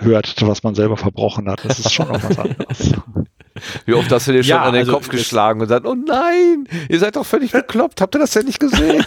hört, 0.00 0.34
was 0.42 0.62
man 0.62 0.74
selber 0.74 0.96
verbrochen 0.96 1.48
hat. 1.48 1.64
Das 1.64 1.78
ist 1.78 1.92
schon 1.92 2.08
noch 2.08 2.22
was 2.22 2.38
anderes. 2.38 2.94
Wie 3.84 3.92
oft 3.94 4.10
hast 4.10 4.28
du 4.28 4.32
dir 4.32 4.42
schon 4.42 4.50
ja, 4.50 4.62
an 4.62 4.72
den 4.72 4.80
also 4.80 4.92
Kopf 4.92 5.08
geschlagen 5.08 5.60
und 5.60 5.68
gesagt, 5.68 5.86
oh 5.86 5.94
nein, 5.94 6.66
ihr 6.88 6.98
seid 6.98 7.16
doch 7.16 7.26
völlig 7.26 7.52
bekloppt, 7.52 8.00
habt 8.00 8.14
ihr 8.14 8.18
das 8.18 8.30
denn 8.30 8.46
nicht 8.46 8.58
gesehen? 8.58 9.04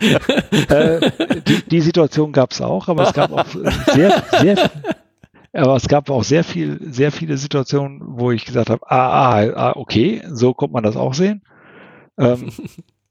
äh, 0.68 1.10
die, 1.46 1.62
die, 1.68 1.80
Situation 1.80 2.32
gab 2.32 2.52
es 2.52 2.60
auch, 2.60 2.88
aber 2.88 3.08
es 3.08 3.12
gab 3.12 3.32
auch 3.32 3.46
sehr, 3.94 4.22
sehr, 4.40 4.70
aber 5.52 5.74
es 5.74 5.88
gab 5.88 6.08
auch 6.08 6.22
sehr 6.22 6.44
viel, 6.44 6.78
sehr 6.92 7.10
viele 7.10 7.36
Situationen, 7.36 8.00
wo 8.04 8.30
ich 8.30 8.44
gesagt 8.44 8.70
habe, 8.70 8.88
ah, 8.88 9.40
ah, 9.40 9.52
ah 9.56 9.72
okay, 9.74 10.22
so 10.30 10.54
kommt 10.54 10.72
man 10.72 10.84
das 10.84 10.96
auch 10.96 11.14
sehen. 11.14 11.42
Ähm, 12.18 12.52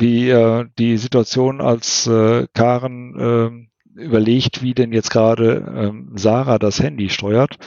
wie 0.00 0.30
äh, 0.30 0.66
die 0.78 0.96
Situation, 0.96 1.60
als 1.60 2.06
äh, 2.06 2.46
Karen 2.54 3.68
äh, 3.96 4.00
überlegt, 4.00 4.62
wie 4.62 4.74
denn 4.74 4.92
jetzt 4.92 5.10
gerade 5.10 5.72
ähm, 5.76 6.12
Sarah 6.14 6.58
das 6.58 6.80
Handy 6.80 7.10
steuert 7.10 7.58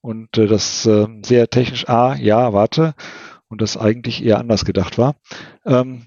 und 0.00 0.36
äh, 0.38 0.46
das 0.46 0.86
äh, 0.86 1.06
sehr 1.22 1.48
technisch, 1.48 1.88
ah, 1.88 2.14
ja, 2.14 2.52
warte, 2.52 2.94
und 3.48 3.60
das 3.60 3.76
eigentlich 3.76 4.24
eher 4.24 4.38
anders 4.38 4.64
gedacht 4.64 4.98
war. 4.98 5.16
Ähm, 5.64 6.02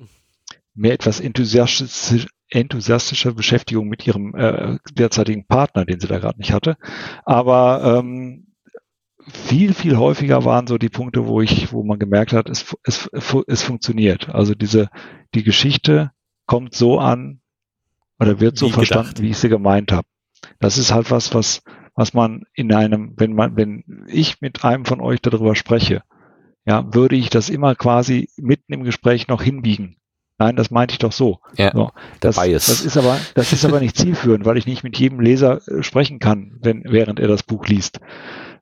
mehr 0.73 0.93
etwas 0.93 1.19
enthusiastisch, 1.19 2.27
enthusiastische 2.49 3.33
Beschäftigung 3.33 3.87
mit 3.87 4.05
ihrem 4.05 4.35
äh, 4.35 4.77
derzeitigen 4.93 5.45
Partner, 5.47 5.85
den 5.85 5.99
sie 5.99 6.07
da 6.07 6.19
gerade 6.19 6.37
nicht 6.37 6.53
hatte. 6.53 6.77
Aber 7.23 7.99
ähm, 7.99 8.44
viel, 9.27 9.73
viel 9.73 9.97
häufiger 9.97 10.45
waren 10.45 10.67
so 10.67 10.77
die 10.77 10.89
Punkte, 10.89 11.27
wo 11.27 11.41
ich, 11.41 11.71
wo 11.71 11.83
man 11.83 11.99
gemerkt 11.99 12.33
hat, 12.33 12.49
es, 12.49 12.75
es, 12.83 13.09
es 13.47 13.63
funktioniert. 13.63 14.29
Also 14.29 14.53
diese, 14.55 14.89
die 15.33 15.43
Geschichte 15.43 16.11
kommt 16.45 16.73
so 16.73 16.99
an 16.99 17.41
oder 18.19 18.39
wird 18.39 18.57
so 18.57 18.67
wie 18.67 18.71
verstanden, 18.71 19.09
gedacht. 19.09 19.21
wie 19.21 19.29
ich 19.29 19.37
sie 19.37 19.49
gemeint 19.49 19.91
habe. 19.91 20.07
Das 20.59 20.77
ist 20.77 20.93
halt 20.93 21.11
was, 21.11 21.33
was, 21.33 21.63
was 21.95 22.13
man 22.13 22.43
in 22.53 22.73
einem, 22.73 23.13
wenn 23.17 23.33
man, 23.33 23.55
wenn 23.55 24.05
ich 24.07 24.41
mit 24.41 24.63
einem 24.63 24.85
von 24.85 25.01
euch 25.01 25.21
darüber 25.21 25.55
spreche, 25.55 26.03
ja, 26.65 26.93
würde 26.93 27.15
ich 27.15 27.29
das 27.29 27.49
immer 27.49 27.75
quasi 27.75 28.29
mitten 28.37 28.73
im 28.73 28.83
Gespräch 28.83 29.27
noch 29.27 29.41
hinbiegen. 29.41 29.97
Nein, 30.37 30.57
das 30.57 30.69
meinte 30.69 30.91
ich 30.93 30.99
doch 30.99 31.13
so. 31.13 31.39
Ja, 31.55 31.71
so 31.73 31.91
das, 32.19 32.35
das 32.35 32.81
ist 32.81 32.97
aber, 32.97 33.17
das 33.35 33.53
ist 33.53 33.63
aber 33.63 33.79
nicht 33.79 33.95
zielführend, 33.97 34.45
weil 34.45 34.57
ich 34.57 34.65
nicht 34.65 34.83
mit 34.83 34.97
jedem 34.97 35.21
Leser 35.21 35.61
äh, 35.67 35.81
sprechen 35.81 36.19
kann, 36.19 36.57
wenn, 36.61 36.83
während 36.85 37.19
er 37.19 37.27
das 37.27 37.43
Buch 37.43 37.67
liest. 37.67 37.99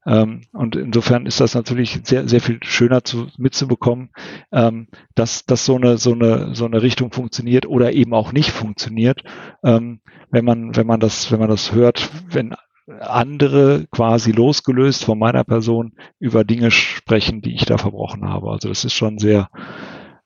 Ähm, 0.06 0.42
und 0.52 0.76
insofern 0.76 1.26
ist 1.26 1.40
das 1.40 1.56
natürlich 1.56 2.02
sehr, 2.04 2.28
sehr 2.28 2.42
viel 2.42 2.60
schöner 2.64 3.04
zu, 3.04 3.28
mitzubekommen, 3.38 4.10
ähm, 4.52 4.88
dass, 5.16 5.46
dass 5.46 5.66
so 5.66 5.76
eine, 5.76 5.98
so 5.98 6.14
eine, 6.14 6.54
so 6.56 6.66
eine 6.66 6.82
Richtung 6.82 7.12
funktioniert 7.12 7.66
oder 7.66 7.94
eben 7.94 8.14
auch 8.14 8.34
nicht 8.34 8.52
funktioniert, 8.52 9.24
ähm, 9.64 10.02
wenn 10.30 10.46
man, 10.46 10.76
wenn 10.76 10.88
man 10.88 11.00
das, 11.00 11.32
wenn 11.32 11.40
man 11.40 11.50
das 11.50 11.72
hört, 11.72 12.10
wenn 12.30 12.56
andere 13.00 13.88
quasi 13.92 14.32
losgelöst 14.32 15.06
von 15.06 15.18
meiner 15.18 15.44
Person 15.44 15.94
über 16.20 16.44
Dinge 16.44 16.70
sprechen, 16.72 17.42
die 17.42 17.56
ich 17.56 17.66
da 17.66 17.78
verbrochen 17.78 18.28
habe. 18.28 18.52
Also 18.52 18.68
das 18.68 18.84
ist 18.84 18.94
schon 18.94 19.20
sehr, 19.20 19.50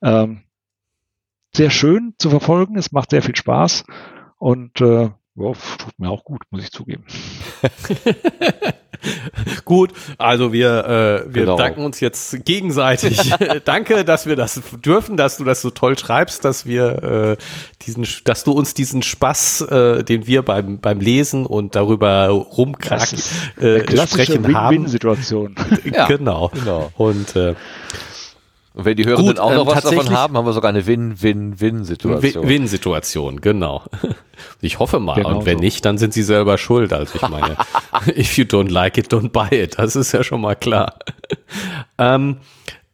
ähm, 0.02 0.42
sehr 1.54 1.70
schön 1.70 2.16
zu 2.18 2.30
verfolgen. 2.30 2.78
Es 2.78 2.92
macht 2.92 3.12
sehr 3.12 3.22
viel 3.22 3.36
Spaß 3.36 3.86
und 4.40 4.82
äh, 4.82 5.10
ja, 5.38 5.54
tut 5.78 6.00
mir 6.00 6.10
auch 6.10 6.24
gut, 6.24 6.42
muss 6.50 6.64
ich 6.64 6.72
zugeben. 6.72 7.04
Gut, 9.66 9.92
also 10.18 10.54
wir, 10.54 10.86
äh, 10.86 11.34
wir 11.34 11.44
genau. 11.44 11.58
danken 11.58 11.86
uns 11.86 12.00
jetzt 12.00 12.46
gegenseitig. 12.46 13.34
Danke, 13.66 14.06
dass 14.06 14.26
wir 14.26 14.36
das 14.36 14.62
dürfen, 14.84 15.18
dass 15.18 15.38
du 15.38 15.44
das 15.44 15.62
so 15.62 15.70
toll 15.70 15.98
schreibst, 15.98 16.46
dass 16.46 16.66
wir 16.66 17.04
äh, 17.04 17.38
diesen, 17.86 18.08
dass 18.24 18.44
du 18.44 18.52
uns 18.52 18.74
diesen 18.74 19.04
Spaß, 19.04 19.62
äh, 19.62 20.04
den 20.04 20.26
wir 20.26 20.42
beim 20.42 20.80
beim 20.80 21.00
Lesen 21.00 21.46
und 21.46 21.76
darüber 21.76 22.28
rumkraken 22.30 23.20
äh, 23.58 24.08
sprechen 24.08 24.44
Win 24.44 24.52
-Win 24.52 24.56
haben. 24.56 24.88
Situation. 24.88 25.56
ja, 25.84 26.06
genau. 26.08 26.52
genau. 26.54 26.92
Und 26.98 27.36
äh, 27.36 27.56
und 28.78 28.86
wenn 28.86 28.96
die 28.96 29.06
Hörenden 29.06 29.26
Gut, 29.26 29.40
auch 29.40 29.52
noch 29.52 29.68
ähm, 29.68 29.76
was 29.76 29.84
davon 29.84 30.12
haben, 30.12 30.38
haben 30.38 30.46
wir 30.46 30.54
sogar 30.54 30.70
eine 30.70 30.86
Win-Win-Win-Situation. 30.86 32.48
Win-Situation, 32.48 33.42
genau. 33.42 33.84
Ich 34.62 34.78
hoffe 34.78 35.00
mal. 35.00 35.16
Genau 35.16 35.40
und 35.40 35.46
wenn 35.48 35.58
so. 35.58 35.64
nicht, 35.64 35.84
dann 35.84 35.98
sind 35.98 36.14
sie 36.14 36.22
selber 36.22 36.60
schuld. 36.60 36.94
Also 36.94 37.16
ich 37.16 37.28
meine, 37.28 37.58
if 38.16 38.38
you 38.38 38.44
don't 38.44 38.70
like 38.70 39.00
it, 39.00 39.12
don't 39.12 39.30
buy 39.30 39.48
it. 39.50 39.80
Das 39.80 39.96
ist 39.96 40.12
ja 40.12 40.24
schon 40.24 40.42
mal 40.42 40.56
klar. 40.56 41.00
ähm, 41.98 42.38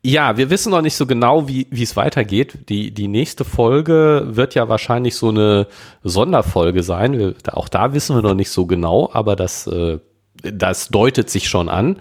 ja, 0.02 0.38
wir 0.38 0.50
wissen 0.50 0.72
noch 0.72 0.82
nicht 0.82 0.96
so 0.96 1.06
genau, 1.06 1.50
wie 1.50 1.68
wie 1.70 1.84
es 1.84 1.98
weitergeht. 1.98 2.70
Die, 2.70 2.94
die 2.94 3.10
nächste 3.10 3.44
Folge 3.44 4.26
wird 4.28 4.56
ja 4.56 4.70
wahrscheinlich 4.70 5.18
so 5.18 5.30
eine 5.30 5.68
Sonderfolge 6.02 6.82
sein. 6.82 7.18
Wir, 7.18 7.36
auch 7.52 7.68
da 7.68 7.94
wissen 7.94 8.16
wir 8.16 8.22
noch 8.22 8.36
nicht 8.36 8.50
so 8.50 8.66
genau, 8.66 9.10
aber 9.12 9.36
das, 9.36 9.68
äh, 9.68 10.00
das 10.44 10.88
deutet 10.88 11.30
sich 11.30 11.50
schon 11.50 11.68
an. 11.68 11.98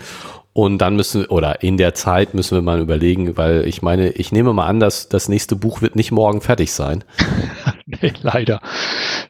Und 0.55 0.79
dann 0.79 0.97
müssen, 0.97 1.25
oder 1.27 1.63
in 1.63 1.79
der 1.79 1.95
Zeit 1.95 2.35
müssen 2.35 2.57
wir 2.57 2.63
mal 2.63 2.81
überlegen, 2.81 3.39
weil 3.39 3.67
ich 3.67 3.81
meine, 3.81 4.11
ich 4.11 4.33
nehme 4.33 4.53
mal 4.53 4.67
an, 4.67 4.81
dass 4.81 5.09
das 5.09 5.29
nächste 5.29 5.57
Buch 5.57 5.81
wird 5.81 5.97
nicht 5.97 6.13
morgen 6.13 6.43
fertig 6.43 6.73
sein. 6.73 7.05
nee, 7.87 8.13
leider. 8.21 8.61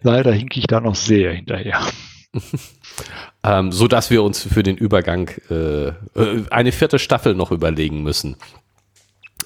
Leider 0.03 0.33
hinke 0.33 0.59
ich 0.59 0.67
da 0.67 0.81
noch 0.81 0.97
sehr 0.97 1.33
hinterher. 1.33 1.81
ähm, 3.45 3.71
so 3.71 3.87
dass 3.87 4.11
wir 4.11 4.23
uns 4.25 4.43
für 4.43 4.65
den 4.65 4.77
Übergang 4.77 5.31
äh, 5.49 5.89
äh, 5.89 5.95
eine 6.51 6.73
vierte 6.73 6.99
Staffel 6.99 7.35
noch 7.35 7.53
überlegen 7.53 8.03
müssen. 8.03 8.37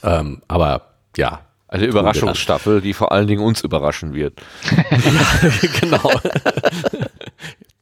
Ähm, 0.02 0.42
aber 0.48 0.94
ja. 1.16 1.40
Eine 1.68 1.86
Überraschungsstaffel, 1.86 2.80
die 2.80 2.94
vor 2.94 3.10
allen 3.10 3.26
Dingen 3.26 3.42
uns 3.42 3.62
überraschen 3.62 4.14
wird. 4.14 4.40
ja, 4.70 5.68
genau. 5.80 6.12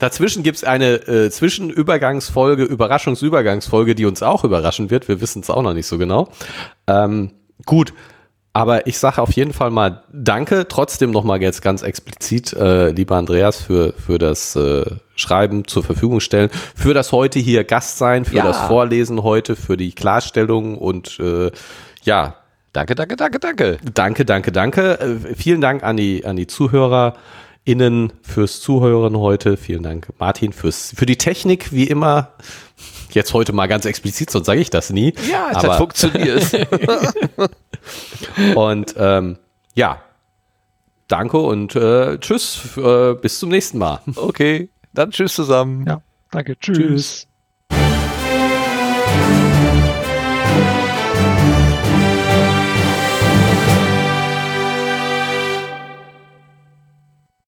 Dazwischen 0.05 0.42
gibt's 0.42 0.65
eine 0.65 0.97
äh, 1.08 1.31
Zwischenübergangsfolge, 1.31 2.62
Überraschungsübergangsfolge, 2.62 3.94
die 3.94 4.05
uns 4.05 4.23
auch 4.23 4.44
überraschen 4.44 4.91
wird. 4.91 5.08
Wir 5.08 5.23
wissen 5.23 5.41
es 5.41 5.49
auch 5.49 5.62
noch 5.62 5.73
nicht 5.73 5.86
so 5.86 5.97
genau. 5.97 6.28
Ähm, 6.86 7.31
gut, 7.65 7.94
aber 8.52 8.86
ich 8.86 8.99
sage 8.99 9.23
auf 9.23 9.33
jeden 9.33 9.55
Fall 9.55 9.70
mal 9.70 10.02
Danke, 10.12 10.68
trotzdem 10.68 11.10
nochmal 11.10 11.41
jetzt 11.41 11.62
ganz 11.62 11.81
explizit, 11.81 12.52
äh, 12.52 12.91
lieber 12.91 13.16
Andreas, 13.16 13.57
für, 13.62 13.94
für 13.94 14.18
das 14.18 14.55
äh, 14.57 14.84
Schreiben 15.16 15.66
zur 15.66 15.83
Verfügung 15.83 16.20
stellen, 16.20 16.50
für 16.52 16.92
das 16.92 17.10
heute 17.10 17.39
hier 17.39 17.65
Gast 17.65 17.97
sein, 17.97 18.26
für 18.26 18.36
ja. 18.36 18.44
das 18.44 18.58
Vorlesen 18.58 19.23
heute, 19.23 19.57
für 19.57 19.78
die 19.78 19.92
Klarstellung 19.92 20.76
und 20.76 21.18
äh, 21.18 21.50
ja. 22.02 22.36
Danke, 22.74 22.94
danke, 22.94 23.16
danke, 23.16 23.39
danke. 23.39 23.78
Danke, 23.94 24.26
danke, 24.26 24.52
danke. 24.52 25.00
Äh, 25.00 25.34
vielen 25.34 25.62
Dank 25.62 25.83
an 25.83 25.97
die, 25.97 26.26
an 26.26 26.36
die 26.36 26.47
Zuhörer. 26.47 27.15
Innen 27.65 28.12
fürs 28.23 28.60
Zuhören 28.60 29.17
heute. 29.17 29.57
Vielen 29.57 29.83
Dank, 29.83 30.09
Martin, 30.18 30.52
fürs, 30.52 30.93
für 30.94 31.07
die 31.07 31.17
Technik, 31.17 31.73
wie 31.73 31.84
immer. 31.84 32.33
Jetzt 33.10 33.33
heute 33.33 33.52
mal 33.52 33.68
ganz 33.68 33.84
explizit, 33.84 34.31
sonst 34.31 34.47
sage 34.47 34.60
ich 34.60 34.70
das 34.70 34.91
nie. 34.91 35.15
Ja, 35.31 35.51
es 35.51 35.59
hat 35.59 35.78
funktioniert. 35.78 36.52
und 38.55 38.94
ähm, 38.99 39.39
ja, 39.75 40.02
danke 41.09 41.39
und 41.39 41.76
äh, 41.76 42.18
tschüss, 42.18 42.76
äh, 42.76 43.15
bis 43.15 43.39
zum 43.39 43.51
nächsten 43.51 43.78
Mal. 43.78 44.01
Okay, 44.17 44.68
dann 44.93 45.10
tschüss 45.10 45.34
zusammen. 45.34 45.86
Ja, 45.86 46.02
danke, 46.31 46.59
tschüss. 46.59 46.76
tschüss. 46.76 47.26